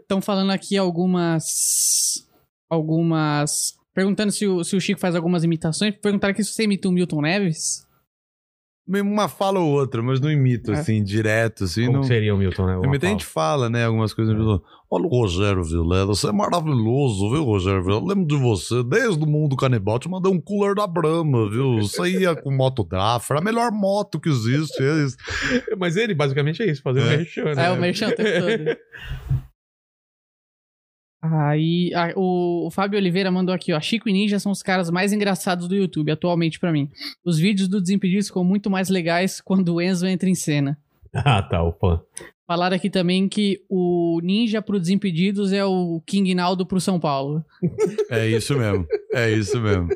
Estão 0.00 0.20
falando 0.20 0.50
aqui 0.52 0.76
algumas. 0.76 2.24
Algumas. 2.70 3.74
Perguntando 3.94 4.32
se 4.32 4.46
o, 4.46 4.64
se 4.64 4.76
o 4.76 4.80
Chico 4.80 5.00
faz 5.00 5.14
algumas 5.14 5.44
imitações. 5.44 5.94
Perguntaram 5.96 6.32
aqui 6.32 6.42
se 6.44 6.52
você 6.52 6.64
imita 6.64 6.88
o 6.88 6.92
Milton 6.92 7.20
Neves. 7.20 7.84
Uma 8.86 9.28
fala 9.28 9.60
ou 9.60 9.70
outra, 9.70 10.02
mas 10.02 10.20
não 10.20 10.30
imito, 10.30 10.70
É. 10.72 10.78
assim, 10.78 11.02
direto, 11.02 11.64
assim. 11.64 11.86
Como 11.86 11.98
não... 11.98 12.02
seria 12.04 12.34
o 12.34 12.38
Milton, 12.38 12.66
né? 12.66 12.76
Uma 12.76 12.86
Muita 12.88 13.06
gente 13.06 13.24
fala, 13.24 13.70
né, 13.70 13.86
algumas 13.86 14.12
coisas. 14.12 14.36
Olha 14.96 15.06
o 15.06 15.08
Rogério 15.08 15.64
Vilela, 15.64 16.06
você 16.06 16.28
é 16.28 16.32
maravilhoso, 16.32 17.28
viu, 17.30 17.42
Rogério 17.44 17.82
Vilela? 17.82 18.06
Lembro 18.14 18.26
de 18.26 18.36
você, 18.36 18.82
desde 18.84 19.24
o 19.24 19.26
mundo 19.26 19.56
canibal, 19.56 19.98
te 19.98 20.08
mandei 20.08 20.30
um 20.30 20.40
cooler 20.40 20.74
da 20.74 20.86
Brahma, 20.86 21.50
viu? 21.50 21.80
Você 21.80 22.20
ia 22.20 22.36
com 22.36 22.52
moto 22.52 22.84
Draffer, 22.84 23.36
a 23.38 23.40
melhor 23.40 23.72
moto 23.72 24.20
que 24.20 24.28
existe. 24.28 24.80
É. 24.80 25.74
Mas 25.76 25.96
ele 25.96 26.14
basicamente 26.14 26.62
é 26.62 26.70
isso, 26.70 26.80
fazer 26.82 27.00
É. 27.00 27.16
merchan, 27.16 27.54
né? 27.54 27.66
É, 27.66 27.70
o 27.72 27.80
merchan 27.80 28.08
o 28.08 28.12
tempo 28.14 28.30
todo. 28.40 28.78
Aí, 31.22 31.90
a- 31.94 32.12
o, 32.16 32.66
o 32.66 32.70
Fábio 32.70 32.98
Oliveira 32.98 33.30
mandou 33.30 33.54
aqui, 33.54 33.72
ó. 33.72 33.80
Chico 33.80 34.08
e 34.08 34.12
Ninja 34.12 34.38
são 34.38 34.52
os 34.52 34.62
caras 34.62 34.90
mais 34.90 35.12
engraçados 35.12 35.66
do 35.66 35.74
YouTube 35.74 36.10
atualmente 36.12 36.60
pra 36.60 36.70
mim. 36.70 36.90
Os 37.24 37.38
vídeos 37.38 37.66
do 37.66 37.80
Desimpedidos 37.80 38.26
ficam 38.28 38.44
muito 38.44 38.70
mais 38.70 38.90
legais 38.90 39.40
quando 39.40 39.74
o 39.74 39.80
Enzo 39.80 40.06
entra 40.06 40.28
em 40.28 40.34
cena. 40.34 40.78
Ah, 41.16 41.40
tá, 41.40 41.62
o 41.62 41.72
fã. 41.72 42.00
Falaram 42.46 42.76
aqui 42.76 42.90
também 42.90 43.28
que 43.28 43.64
o 43.70 44.20
Ninja 44.22 44.60
pro 44.60 44.78
Desimpedidos 44.78 45.52
é 45.52 45.64
o 45.64 46.02
King 46.06 46.34
Naldo 46.34 46.66
pro 46.66 46.80
São 46.80 47.00
Paulo. 47.00 47.42
É 48.10 48.28
isso 48.28 48.56
mesmo, 48.58 48.86
é 49.14 49.30
isso 49.30 49.58
mesmo. 49.60 49.88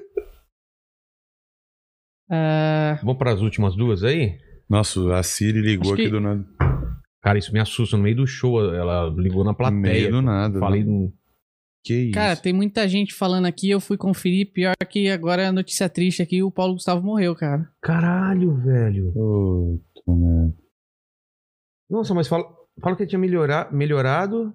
Ah, 2.31 2.99
Vamos 3.03 3.19
pras 3.19 3.41
últimas 3.41 3.75
duas 3.75 4.03
aí? 4.05 4.39
Nossa, 4.69 5.15
a 5.16 5.23
Siri 5.23 5.61
ligou 5.61 5.89
Acho 5.89 5.97
que- 5.97 6.03
aqui 6.03 6.11
do 6.11 6.20
nada. 6.20 6.45
Cara, 7.23 7.39
isso 7.39 7.53
me 7.53 7.59
assusta. 7.61 7.97
No 7.97 8.03
meio 8.03 8.16
do 8.16 8.27
show, 8.27 8.62
ela 8.75 9.09
ligou 9.16 9.43
na 9.45 9.51
No 9.51 9.57
plateia. 9.57 9.81
meio 9.81 10.11
do 10.11 10.23
nada. 10.23 10.59
Falei, 10.59 10.85
né? 10.85 10.91
no- 10.91 11.12
Que 11.85 11.95
isso? 12.05 12.12
cara, 12.12 12.37
tem 12.37 12.53
muita 12.53 12.87
gente 12.87 13.15
falando 13.15 13.47
aqui, 13.47 13.70
eu 13.70 13.81
fui 13.81 13.97
conferir, 13.97 14.53
pior 14.53 14.75
que 14.89 15.09
agora 15.11 15.43
é 15.43 15.51
notícia 15.53 15.89
triste 15.89 16.20
aqui, 16.23 16.43
o 16.43 16.51
Paulo 16.51 16.75
Gustavo 16.75 17.03
morreu, 17.05 17.35
cara. 17.35 17.69
caralho, 17.83 18.55
velho. 18.57 19.12
Puta 19.12 20.12
merda. 20.15 20.55
Nossa, 21.90 22.15
mas 22.15 22.28
fala, 22.28 22.44
fala 22.81 22.97
que 22.97 23.02
ele 23.02 23.10
tinha 23.10 23.19
melhorar, 23.19 23.73
melhorado. 23.73 24.52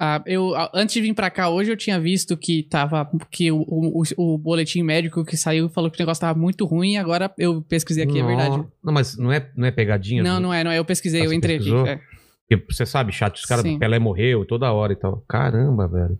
Ah, 0.00 0.22
eu, 0.26 0.52
antes 0.72 0.94
de 0.94 1.00
vir 1.00 1.12
pra 1.12 1.28
cá 1.28 1.48
hoje, 1.48 1.72
eu 1.72 1.76
tinha 1.76 1.98
visto 1.98 2.36
que 2.36 2.62
tava. 2.62 3.10
que 3.30 3.50
o, 3.50 3.64
o, 3.68 4.02
o 4.16 4.38
boletim 4.38 4.82
médico 4.82 5.24
que 5.24 5.36
saiu 5.36 5.68
falou 5.68 5.90
que 5.90 5.98
o 5.98 6.02
negócio 6.02 6.20
tava 6.20 6.38
muito 6.38 6.64
ruim, 6.64 6.96
agora 6.96 7.32
eu 7.36 7.62
pesquisei 7.62 8.04
aqui, 8.04 8.20
é 8.20 8.24
verdade. 8.24 8.64
Não, 8.82 8.92
mas 8.92 9.16
não 9.16 9.32
é, 9.32 9.50
não 9.56 9.66
é 9.66 9.72
pegadinha? 9.72 10.22
Não, 10.22 10.38
não 10.38 10.54
é, 10.54 10.62
não 10.62 10.70
é. 10.70 10.78
Eu 10.78 10.84
pesquisei, 10.84 11.22
Ah, 11.22 11.24
eu 11.24 11.32
entrei 11.32 11.56
aqui. 11.56 11.72
é. 11.88 12.00
Você 12.70 12.86
sabe, 12.86 13.12
chat, 13.12 13.34
os 13.36 13.44
caras 13.44 13.64
do 13.64 13.78
Pelé 13.78 13.98
morreu 13.98 14.44
toda 14.44 14.72
hora 14.72 14.92
e 14.92 14.96
tal. 14.96 15.22
Caramba, 15.28 15.86
velho. 15.88 16.18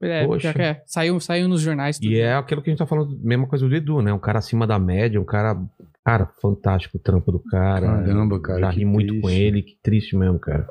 É, 0.00 0.24
Poxa. 0.24 0.54
é. 0.56 0.82
Saiu, 0.86 1.18
saiu 1.18 1.48
nos 1.48 1.60
jornais. 1.60 1.98
tudo. 1.98 2.08
E 2.08 2.20
é 2.20 2.34
aquilo 2.34 2.62
que 2.62 2.70
a 2.70 2.72
gente 2.72 2.78
tá 2.78 2.86
falando, 2.86 3.18
mesma 3.20 3.46
coisa 3.48 3.68
do 3.68 3.74
Edu, 3.74 4.00
né? 4.00 4.12
Um 4.12 4.18
cara 4.18 4.38
acima 4.38 4.64
da 4.66 4.78
média, 4.78 5.20
um 5.20 5.24
cara. 5.24 5.60
Cara, 6.08 6.24
fantástico 6.40 6.96
o 6.96 7.00
trampo 7.00 7.30
do 7.30 7.38
cara. 7.38 7.86
Caramba, 7.86 8.40
cara, 8.40 8.60
Já 8.60 8.70
ri 8.70 8.86
muito 8.86 9.08
triste. 9.08 9.20
com 9.20 9.28
ele, 9.28 9.62
que 9.62 9.78
triste 9.82 10.16
mesmo, 10.16 10.38
cara. 10.38 10.66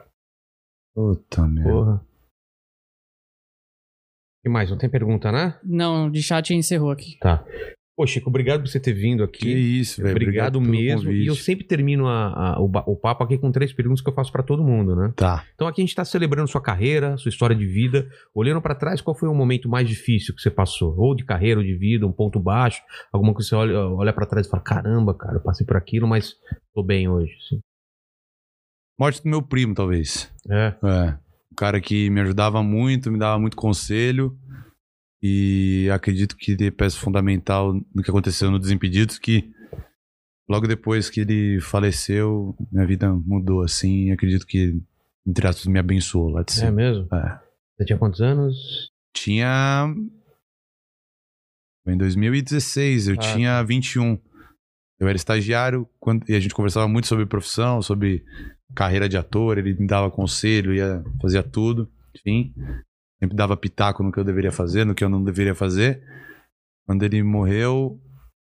Puta 0.95 1.47
merda. 1.47 1.69
Porra. 1.69 1.95
O 1.95 2.01
que 4.41 4.49
mais? 4.49 4.72
Não 4.72 4.80
tem 4.80 4.89
pergunta, 4.89 5.31
né? 5.31 5.59
Não, 5.64 6.09
de 6.09 6.23
chat 6.23 6.55
encerrou 6.55 6.89
aqui. 6.89 7.19
Tá. 7.19 7.45
Pô, 7.98 8.06
Chico, 8.06 8.30
obrigado 8.30 8.61
por 8.61 8.68
você 8.69 8.80
ter 8.80 8.94
vindo 8.94 9.24
aqui. 9.24 9.40
Que 9.40 9.49
isso, 9.57 10.03
velho. 10.03 10.11
Obrigado, 10.15 10.60
pelo 10.61 10.72
mesmo. 10.72 11.11
E 11.11 11.26
eu 11.26 11.34
sempre 11.34 11.65
termino 11.65 12.06
a- 12.07 12.53
a- 12.53 12.61
o, 12.61 12.65
o 12.91 12.95
papo 12.95 13.24
aqui 13.24 13.40
com 13.40 13.52
três 13.52 13.74
perguntas 13.74 14.02
que 14.02 14.07
eu 14.10 14.14
faço 14.14 14.32
pra 14.32 14.44
todo 14.44 14.64
mundo, 14.64 14.95
né? 14.95 15.11
Tá. 15.15 15.44
Então 15.56 15.68
aqui 15.68 15.82
a 15.82 15.84
gente 15.84 15.95
tá 15.95 16.06
celebrando 16.06 16.48
sua 16.48 16.61
carreira, 16.61 17.18
sua 17.18 17.30
história 17.30 17.56
de 17.56 17.65
vida. 17.65 18.07
Olhando 18.36 18.61
pra 18.61 18.76
trás, 18.76 19.02
qual 19.02 19.18
foi 19.18 19.28
o 19.28 19.34
momento 19.34 19.68
mais 19.68 19.90
difícil 19.90 20.36
que 20.36 20.41
você 20.44 20.52
passou? 20.52 20.94
Ou 20.95 21.15
de 21.15 21.26
carreira, 21.26 21.60
ou 21.60 21.65
de 21.65 21.74
vida, 21.76 22.06
um 22.06 22.11
ponto 22.11 22.40
baixo, 22.40 22.84
alguma 23.11 23.34
coisa 23.34 23.48
que 23.49 23.49
você 23.49 23.56
olha, 23.56 23.80
olha 23.80 24.14
para 24.14 24.28
trás 24.28 24.45
e 24.45 24.49
fala: 24.52 24.61
caramba, 24.61 25.15
cara, 25.18 25.38
eu 25.38 25.41
passei 25.41 25.65
por 25.65 25.76
aquilo, 25.76 26.07
mas 26.07 26.36
tô 26.76 26.84
bem 26.84 27.10
hoje. 27.10 27.32
assim." 27.44 27.60
Morte 28.99 29.24
do 29.24 29.30
meu 29.30 29.41
primo, 29.41 29.74
talvez. 29.74 30.32
É. 30.49 30.74
É. 30.84 31.18
Um 31.52 31.56
cara 31.56 31.82
que 31.82 32.10
me 32.11 32.22
ajudava 32.22 32.61
muito, 32.61 33.11
me 33.11 33.18
dava 33.18 33.40
muito 33.40 33.57
conselho. 33.57 34.38
E 35.22 35.89
acredito 35.91 36.35
que 36.38 36.56
de 36.56 36.69
peça 36.72 36.98
fundamental 36.98 37.73
no 37.94 38.03
que 38.03 38.10
aconteceu 38.10 38.52
no 38.52 38.60
Desimpedidos, 38.60 39.18
que 39.18 39.52
logo 40.48 40.68
depois 40.68 41.10
que 41.10 41.22
ele 41.22 41.60
faleceu, 41.60 42.56
minha 42.72 42.85
vida 42.85 43.11
mudou 43.11 43.64
assim. 43.64 44.07
E 44.07 44.11
acredito 44.11 44.45
que, 44.45 44.80
entre 45.26 45.48
aspas, 45.48 45.65
me 45.65 45.80
abençoou 45.80 46.30
lá 46.30 46.44
de 46.44 46.52
É 46.52 46.56
cima. 46.56 46.72
mesmo? 46.72 47.07
É. 47.14 47.39
Você 47.77 47.85
tinha 47.85 47.98
quantos 47.98 48.22
anos? 48.22 48.56
Tinha. 49.14 49.94
Em 51.88 51.98
2016, 51.98 53.07
eu 53.07 53.15
Ah, 53.15 53.18
tinha 53.18 53.64
21. 53.64 54.19
Eu 54.99 55.07
era 55.07 55.15
estagiário 55.15 55.88
quando... 55.99 56.27
e 56.30 56.35
a 56.35 56.39
gente 56.39 56.53
conversava 56.53 56.88
muito 56.88 57.07
sobre 57.07 57.26
profissão, 57.26 57.81
sobre 57.81 58.23
carreira 58.76 59.07
de 59.07 59.15
ator. 59.18 59.57
Ele 59.57 59.73
me 59.73 59.88
dava 59.88 60.11
conselho, 60.11 60.73
ia, 60.73 61.03
fazia 61.22 61.41
tudo. 61.44 61.89
Enfim, 62.15 62.53
sempre 63.19 63.35
dava 63.35 63.57
pitaco 63.57 64.03
no 64.03 64.11
que 64.11 64.19
eu 64.19 64.23
deveria 64.23 64.52
fazer, 64.52 64.85
no 64.85 64.95
que 64.95 65.03
eu 65.03 65.10
não 65.10 65.23
deveria 65.23 65.56
fazer. 65.56 66.02
Quando 66.85 67.03
ele 67.03 67.22
morreu, 67.23 67.99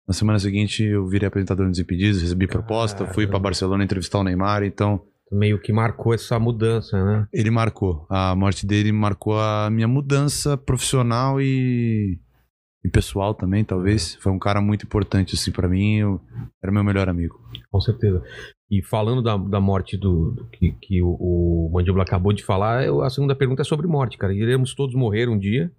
na 0.07 0.15
semana 0.15 0.39
seguinte 0.39 0.83
eu 0.83 1.07
virei 1.07 1.27
apresentador 1.27 1.67
nos 1.67 1.77
Desimpedidos, 1.77 2.23
recebi 2.23 2.47
proposta, 2.47 3.07
fui 3.07 3.27
Caramba. 3.27 3.45
Barcelona 3.45 3.85
entrevistar 3.85 4.19
o 4.19 4.25
Neymar. 4.25 4.63
Então, 4.63 5.03
Meio 5.33 5.61
que 5.61 5.73
marcou 5.73 6.13
essa 6.13 6.41
mudança, 6.41 7.03
né? 7.05 7.29
Ele 7.33 7.51
marcou. 7.53 8.05
A 8.11 8.35
morte 8.35 8.67
dele 8.67 8.91
marcou 8.91 9.39
a 9.39 9.71
minha 9.71 9.87
mudança 9.87 10.57
profissional 10.57 11.41
e, 11.41 12.19
e 12.85 12.89
pessoal 12.89 13.33
também, 13.33 13.65
talvez. 13.65 14.17
Foi 14.17 14.33
um 14.33 14.41
cara 14.41 14.61
muito 14.61 14.87
importante, 14.87 15.37
assim, 15.37 15.53
pra 15.53 15.69
mim. 15.69 15.99
Eu, 15.99 16.21
era 16.61 16.73
meu 16.73 16.83
melhor 16.83 17.09
amigo. 17.09 17.37
Com 17.71 17.81
certeza. 17.81 18.21
E 18.71 18.83
falando 18.83 19.21
da, 19.21 19.37
da 19.37 19.61
morte 19.61 19.97
do, 19.97 20.31
do 20.33 20.45
que, 20.51 20.73
que 20.81 21.03
o, 21.03 21.09
o 21.19 21.71
Mandíbula 21.73 22.05
acabou 22.05 22.33
de 22.33 22.45
falar, 22.45 22.85
eu- 22.87 23.03
a 23.03 23.11
segunda 23.11 23.35
pergunta 23.35 23.63
é 23.63 23.65
sobre 23.65 23.87
morte, 23.89 24.17
cara. 24.17 24.33
Iremos 24.33 24.75
todos 24.75 24.95
morrer 24.95 25.29
um 25.29 25.37
dia, 25.39 25.73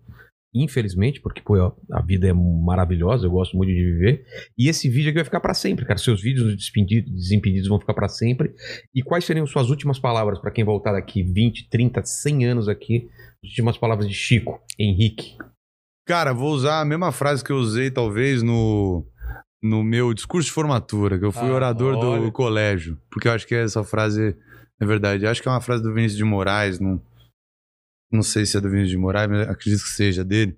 infelizmente, 0.53 1.21
porque 1.21 1.41
pô, 1.41 1.55
a- 1.55 2.01
vida 2.01 2.27
é 2.27 2.33
maravilhosa, 2.33 3.25
eu 3.25 3.31
gosto 3.31 3.55
muito 3.55 3.69
de 3.69 3.75
viver. 3.81 4.25
E 4.57 4.67
esse 4.67 4.89
vídeo 4.89 5.09
aqui 5.09 5.15
vai 5.19 5.23
ficar 5.23 5.39
pra 5.39 5.53
sempre, 5.53 5.85
cara. 5.85 5.97
Seus 5.97 6.21
vídeos 6.21 6.53
Desimpedidos 6.53 7.69
vão 7.69 7.79
ficar 7.79 7.93
pra 7.93 8.09
sempre. 8.09 8.53
E 8.93 9.01
quais 9.01 9.23
seriam 9.23 9.45
suas 9.47 9.69
últimas 9.69 9.97
palavras 9.97 10.39
pra 10.39 10.51
quem 10.51 10.65
voltar 10.65 10.91
daqui 10.91 11.23
20, 11.23 11.69
30, 11.69 12.03
100 12.03 12.45
anos 12.45 12.67
aqui? 12.67 13.07
As 13.43 13.49
últimas 13.51 13.77
palavras 13.77 14.07
de 14.07 14.13
Chico, 14.13 14.59
Henrique. 14.77 15.37
Cara, 16.05 16.33
vou 16.33 16.51
usar 16.51 16.81
a 16.81 16.85
mesma 16.85 17.11
frase 17.13 17.41
que 17.43 17.51
eu 17.51 17.57
usei, 17.57 17.89
talvez, 17.89 18.43
no, 18.43 19.05
no 19.61 19.83
meu 19.83 20.13
discurso 20.13 20.47
de 20.47 20.53
formatura, 20.53 21.19
que 21.19 21.25
eu 21.25 21.31
fui 21.31 21.47
Ah, 21.49 21.53
orador 21.53 21.95
olha. 21.95 22.21
do 22.21 22.31
colégio. 22.31 22.97
Porque 23.11 23.27
eu 23.27 23.31
acho 23.33 23.45
que 23.47 23.53
essa 23.55 23.83
frase 23.83 24.35
é 24.79 24.85
verdade. 24.85 25.23
Eu 25.25 25.29
acho 25.31 25.41
que 25.41 25.47
é 25.47 25.51
uma 25.51 25.61
frase 25.61 25.83
do 25.83 25.93
Vinícius 25.93 26.17
de 26.17 26.23
Moraes. 26.23 26.79
Não, 26.79 27.01
não 28.11 28.23
sei 28.23 28.45
se 28.45 28.57
é 28.57 28.61
do 28.61 28.69
Vinícius 28.69 28.91
de 28.91 28.97
Moraes, 28.97 29.29
mas 29.29 29.47
acredito 29.47 29.83
que 29.83 29.89
seja 29.89 30.23
dele. 30.23 30.57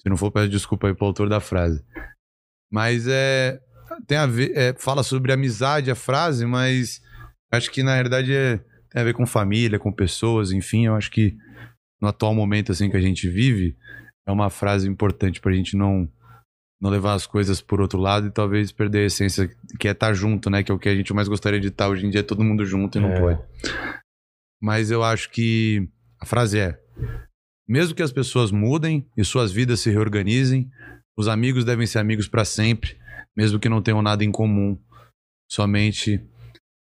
Se 0.00 0.08
não 0.08 0.16
for, 0.16 0.30
peço 0.30 0.48
desculpa 0.48 0.86
aí 0.86 0.94
pro 0.94 1.06
autor 1.06 1.28
da 1.28 1.40
frase. 1.40 1.84
Mas 2.72 3.06
é. 3.08 3.60
Tem 4.06 4.18
a 4.18 4.26
ver. 4.26 4.52
é, 4.56 4.74
fala 4.74 5.02
sobre 5.02 5.32
amizade 5.32 5.90
a 5.90 5.94
frase, 5.94 6.44
mas 6.46 7.00
acho 7.52 7.70
que 7.70 7.82
na 7.82 7.94
realidade 7.94 8.32
é, 8.32 8.58
tem 8.90 9.00
a 9.00 9.04
ver 9.04 9.14
com 9.14 9.26
família, 9.26 9.78
com 9.78 9.90
pessoas, 9.92 10.52
enfim. 10.52 10.86
Eu 10.86 10.94
acho 10.94 11.10
que 11.10 11.36
no 12.00 12.08
atual 12.08 12.34
momento 12.34 12.70
assim 12.72 12.90
que 12.90 12.96
a 12.96 13.00
gente 13.00 13.28
vive, 13.28 13.76
é 14.26 14.30
uma 14.30 14.50
frase 14.50 14.88
importante 14.88 15.40
pra 15.40 15.52
gente 15.52 15.76
não 15.76 16.08
não 16.80 16.90
levar 16.90 17.14
as 17.14 17.26
coisas 17.26 17.60
por 17.60 17.80
outro 17.80 17.98
lado 17.98 18.26
e 18.26 18.30
talvez 18.30 18.70
perder 18.70 18.98
a 19.00 19.06
essência 19.06 19.48
que 19.78 19.88
é 19.88 19.92
estar 19.92 20.12
junto, 20.12 20.50
né? 20.50 20.62
Que 20.62 20.70
é 20.70 20.74
o 20.74 20.78
que 20.78 20.88
a 20.88 20.94
gente 20.94 21.12
mais 21.14 21.26
gostaria 21.28 21.58
de 21.60 21.68
estar 21.68 21.88
hoje 21.88 22.06
em 22.06 22.10
dia, 22.10 22.20
é 22.20 22.22
todo 22.22 22.44
mundo 22.44 22.64
junto 22.66 22.98
e 22.98 23.00
não 23.00 23.10
É. 23.10 23.20
pode. 23.20 23.42
Mas 24.60 24.90
eu 24.90 25.02
acho 25.02 25.30
que 25.30 25.88
a 26.20 26.26
frase 26.26 26.58
é: 26.58 26.78
mesmo 27.68 27.94
que 27.94 28.02
as 28.02 28.12
pessoas 28.12 28.50
mudem 28.50 29.06
e 29.16 29.24
suas 29.24 29.52
vidas 29.52 29.80
se 29.80 29.90
reorganizem, 29.90 30.70
os 31.16 31.28
amigos 31.28 31.64
devem 31.64 31.86
ser 31.86 31.98
amigos 31.98 32.28
pra 32.28 32.44
sempre, 32.44 32.96
mesmo 33.36 33.58
que 33.58 33.68
não 33.68 33.82
tenham 33.82 34.02
nada 34.02 34.24
em 34.24 34.30
comum, 34.32 34.78
somente 35.50 36.20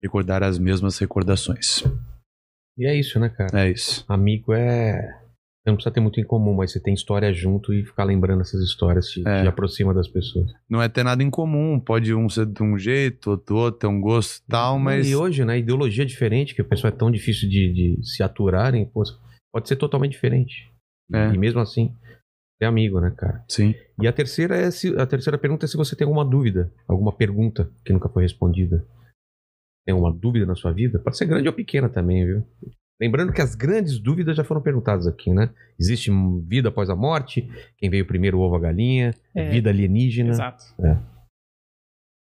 recordar 0.02 0.42
as 0.42 0.58
mesmas 0.58 0.98
recordações. 0.98 1.82
E 2.78 2.86
é 2.86 2.94
isso, 2.98 3.18
né, 3.20 3.28
cara? 3.28 3.64
É 3.66 3.70
isso. 3.70 4.04
Amigo 4.08 4.52
é. 4.52 5.21
Você 5.64 5.70
não 5.70 5.76
precisa 5.76 5.94
ter 5.94 6.00
muito 6.00 6.18
em 6.18 6.24
comum, 6.24 6.54
mas 6.54 6.72
você 6.72 6.80
tem 6.80 6.92
história 6.92 7.32
junto 7.32 7.72
e 7.72 7.84
ficar 7.84 8.02
lembrando 8.02 8.40
essas 8.40 8.60
histórias 8.62 9.06
te, 9.06 9.22
É. 9.26 9.42
te 9.42 9.48
aproxima 9.48 9.94
das 9.94 10.08
pessoas. 10.08 10.50
Não 10.68 10.82
é 10.82 10.88
ter 10.88 11.04
nada 11.04 11.22
em 11.22 11.30
comum, 11.30 11.78
pode 11.78 12.12
um 12.12 12.28
ser 12.28 12.46
de 12.46 12.62
um 12.62 12.76
jeito, 12.76 13.30
outro 13.30 13.56
outro, 13.56 13.78
ter 13.78 13.86
um 13.86 14.00
gosto 14.00 14.42
e 14.42 14.48
tal, 14.48 14.76
mas 14.76 15.08
E 15.08 15.14
hoje, 15.14 15.44
né, 15.44 15.56
ideologia 15.58 16.04
diferente, 16.04 16.52
que 16.52 16.62
o 16.62 16.64
pessoal 16.64 16.92
é 16.92 16.96
tão 16.96 17.12
difícil 17.12 17.48
de, 17.48 17.72
de 17.72 18.04
se 18.04 18.24
aturarem, 18.24 18.84
pô, 18.86 19.04
pode 19.52 19.68
ser 19.68 19.76
totalmente 19.76 20.12
diferente. 20.12 20.68
É. 21.14 21.32
E 21.32 21.38
mesmo 21.38 21.60
assim, 21.60 21.94
é 22.60 22.66
amigo, 22.66 23.00
né, 23.00 23.12
cara? 23.16 23.44
sim. 23.48 23.72
E 24.00 24.08
a 24.08 24.12
terceira 24.12 24.56
é 24.56 24.68
se, 24.68 24.88
a 24.98 25.06
terceira 25.06 25.38
pergunta 25.38 25.64
é 25.64 25.68
se 25.68 25.76
você 25.76 25.94
tem 25.94 26.04
alguma 26.04 26.24
dúvida, 26.24 26.72
alguma 26.88 27.12
pergunta 27.12 27.70
que 27.84 27.92
nunca 27.92 28.08
foi 28.08 28.24
respondida. 28.24 28.84
Tem 29.86 29.92
alguma 29.92 30.12
dúvida 30.12 30.44
na 30.44 30.56
sua 30.56 30.72
vida? 30.72 30.98
Pode 30.98 31.16
ser 31.16 31.26
grande 31.26 31.46
ou 31.46 31.54
pequena 31.54 31.88
também, 31.88 32.26
viu? 32.26 32.44
Lembrando 33.02 33.32
que 33.32 33.42
as 33.42 33.56
grandes 33.56 33.98
dúvidas 33.98 34.36
já 34.36 34.44
foram 34.44 34.62
perguntadas 34.62 35.08
aqui, 35.08 35.34
né? 35.34 35.52
Existe 35.76 36.08
vida 36.46 36.68
após 36.68 36.88
a 36.88 36.94
morte? 36.94 37.50
Quem 37.76 37.90
veio 37.90 38.06
primeiro, 38.06 38.38
o 38.38 38.40
ovo, 38.42 38.54
a 38.54 38.60
galinha? 38.60 39.12
É. 39.34 39.50
Vida 39.50 39.70
alienígena? 39.70 40.30
Exato. 40.30 40.64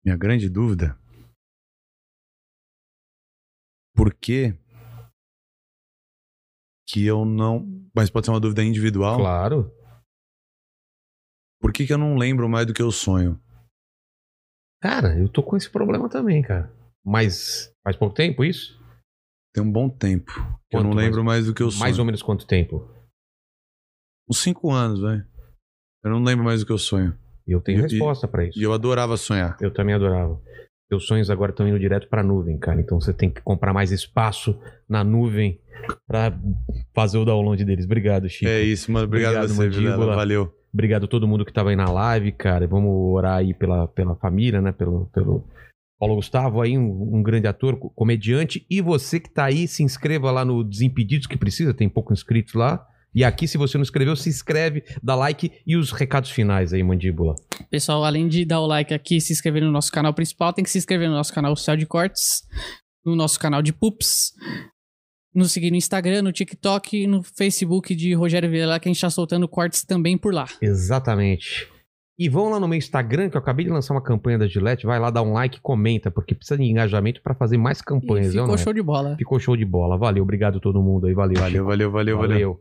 Minha 0.04 0.18
grande 0.18 0.50
dúvida. 0.50 0.98
Por 3.96 4.16
que 4.16 4.58
que 6.88 7.06
eu 7.06 7.24
não. 7.24 7.88
Mas 7.96 8.10
pode 8.10 8.26
ser 8.26 8.32
uma 8.32 8.40
dúvida 8.40 8.64
individual. 8.64 9.20
Claro. 9.20 9.72
Por 11.62 11.72
que, 11.72 11.86
que 11.86 11.94
eu 11.94 12.00
não 12.00 12.18
lembro 12.18 12.50
mais 12.50 12.66
do 12.66 12.74
que 12.74 12.82
eu 12.82 12.92
sonho? 12.92 13.40
Cara, 14.82 15.20
eu 15.20 15.30
tô 15.30 15.44
com 15.44 15.56
esse 15.56 15.70
problema 15.70 16.10
também, 16.10 16.42
cara. 16.42 16.74
Mas 17.06 17.72
faz 17.84 17.96
pouco 17.96 18.16
tempo 18.16 18.44
isso? 18.44 18.83
Tem 19.54 19.64
um 19.64 19.72
bom 19.72 19.90
tempo. 19.90 20.32
que 20.34 20.76
eu 20.76 20.80
Quanto 20.82 20.88
não 20.90 20.94
lembro 20.94 21.24
mais, 21.24 21.46
do 21.46 21.54
que 21.54 21.62
eu 21.62 21.70
sonho. 21.70 21.82
Mais 21.82 22.00
ou 22.00 22.06
menos 22.06 22.22
quanto 22.24 22.46
tempo? 22.48 22.90
Uns 24.30 24.40
cinco 24.42 24.72
anos, 24.72 25.00
velho. 25.02 25.24
Eu 26.04 26.12
não 26.12 26.24
lembro 26.24 26.44
mais 26.44 26.62
do 26.62 26.66
que 26.66 26.72
eu 26.72 26.78
sonho. 26.78 27.16
Eu 27.48 27.62
tenho 27.62 27.80
E- 27.80 27.82
resposta 27.84 28.28
pra 28.28 28.46
isso. 28.46 28.58
E 28.60 28.64
eu 28.64 28.74
adorava 28.74 29.16
sonhar. 29.18 29.58
Eu 29.62 29.72
também 29.72 29.94
adorava. 29.96 30.40
Seus 30.92 31.06
sonhos 31.08 31.30
agora 31.30 31.52
estão 31.52 31.68
indo 31.68 31.80
direto 31.80 32.08
pra 32.08 32.24
nuvem, 32.24 32.58
cara. 32.58 32.80
Então 32.80 33.00
você 33.00 33.14
tem 33.14 33.30
que 33.30 33.42
comprar 33.42 33.74
mais 33.74 33.92
espaço 33.92 34.60
na 34.88 35.04
nuvem 35.04 35.60
pra 36.08 36.38
fazer 36.94 37.18
o 37.18 37.26
download 37.26 37.64
deles. 37.66 37.86
Obrigado, 37.86 38.30
Chico. 38.30 38.50
É 38.50 38.62
isso, 38.62 38.92
mano. 38.92 39.06
Obrigado, 39.06 39.36
Obrigado, 39.36 39.56
você. 39.56 39.70
Vilela. 39.70 40.16
Valeu. 40.16 40.54
Obrigado 40.74 41.06
a 41.06 41.08
todo 41.08 41.28
mundo 41.28 41.46
que 41.46 41.54
tava 41.54 41.70
aí 41.70 41.76
na 41.76 41.90
live, 41.92 42.32
cara. 42.32 42.68
Vamos 42.68 42.90
orar 43.14 43.38
aí 43.38 43.54
pela, 43.54 43.88
pela 43.88 44.16
família, 44.16 44.62
né? 44.62 44.72
Pelo, 44.72 45.06
pelo 45.08 45.48
Paulo 46.04 46.16
Gustavo 46.18 46.62
aí, 46.62 46.78
um, 46.78 47.16
um 47.16 47.24
grande 47.24 47.48
ator, 47.48 47.78
co- 47.80 47.90
comediante. 47.92 48.66
E 48.70 48.82
você 48.82 49.22
que 49.22 49.30
tá 49.30 49.46
aí, 49.46 49.70
se 49.70 49.84
inscreva 49.84 50.30
lá 50.32 50.44
no 50.44 50.62
Desimpedidos, 50.62 51.26
que 51.28 51.38
precisa, 51.38 51.74
tem 51.74 51.88
pouco 51.88 52.12
inscritos 52.12 52.56
lá. 52.56 52.86
E 53.16 53.24
aqui, 53.24 53.48
se 53.48 53.58
você 53.58 53.78
não 53.78 53.84
inscreveu, 53.84 54.14
se 54.14 54.28
inscreve, 54.28 54.84
dá 55.02 55.16
like 55.16 55.50
e 55.66 55.78
os 55.78 55.94
recados 55.94 56.30
finais 56.30 56.74
aí, 56.74 56.84
Mandíbula. 56.84 57.36
Pessoal, 57.72 58.04
além 58.04 58.28
de 58.28 58.44
dar 58.44 58.60
o 58.60 58.66
like 58.68 58.94
aqui 58.94 59.16
e 59.16 59.22
se 59.22 59.32
inscrever 59.32 59.64
no 59.64 59.72
nosso 59.72 59.94
canal 59.94 60.14
principal, 60.14 60.52
tem 60.52 60.62
que 60.66 60.70
se 60.70 60.78
inscrever 60.78 61.08
no 61.08 61.16
nosso 61.16 61.34
canal 61.34 61.54
oficial 61.54 61.78
de 61.78 61.86
cortes, 61.86 62.42
no 63.06 63.16
nosso 63.16 63.40
canal 63.40 63.62
de 63.62 63.72
Pups, 63.72 64.32
nos 65.34 65.54
seguir 65.54 65.72
no 65.72 65.78
Instagram, 65.78 66.22
no 66.24 66.34
TikTok 66.34 66.98
e 67.04 67.08
no 67.08 67.24
Facebook 67.24 67.96
de 67.96 68.14
Rogério 68.14 68.50
Vilela, 68.50 68.78
que 68.78 68.90
a 68.90 68.92
gente 68.92 69.00
tá 69.00 69.10
soltando 69.10 69.48
cortes 69.48 69.86
também 69.86 70.18
por 70.18 70.34
lá. 70.34 70.48
Exatamente. 70.62 71.72
E 72.18 72.30
vão 72.30 72.50
lá 72.52 72.60
no 72.60 72.68
meu 72.68 72.78
Instagram, 72.78 73.30
que 73.30 73.36
eu 73.36 73.42
acabei 73.42 73.66
de 73.66 73.72
lançar 73.72 73.94
uma 73.94 74.02
campanha 74.02 74.38
da 74.38 74.48
Gillette. 74.48 74.86
Vai 74.86 75.00
lá 75.00 75.10
dar 75.10 75.24
um 75.24 75.34
like, 75.34 75.60
comenta, 75.62 76.12
porque 76.12 76.36
precisa 76.36 76.58
de 76.58 76.64
engajamento 76.64 77.22
pra 77.24 77.34
fazer 77.34 77.58
mais 77.58 77.80
E 77.80 77.84
campanhas. 77.84 78.28
eu 78.36 78.44
ficou 78.44 78.48
não. 78.50 78.58
show 78.58 78.74
de 78.74 78.82
bola. 78.84 79.16
Ficou 79.18 79.40
show 79.40 79.58
de 79.58 79.66
bola. 79.66 79.98
Valeu, 79.98 80.22
obrigado 80.24 80.58
a 80.58 80.62
todo 80.62 80.82
mundo 80.82 81.08
aí. 81.08 81.14
Valeu. 81.14 81.40
Valeu, 81.40 81.66
valeu, 81.66 81.92
valeu, 81.92 82.18
valeu. 82.18 82.30
valeu. 82.58 82.60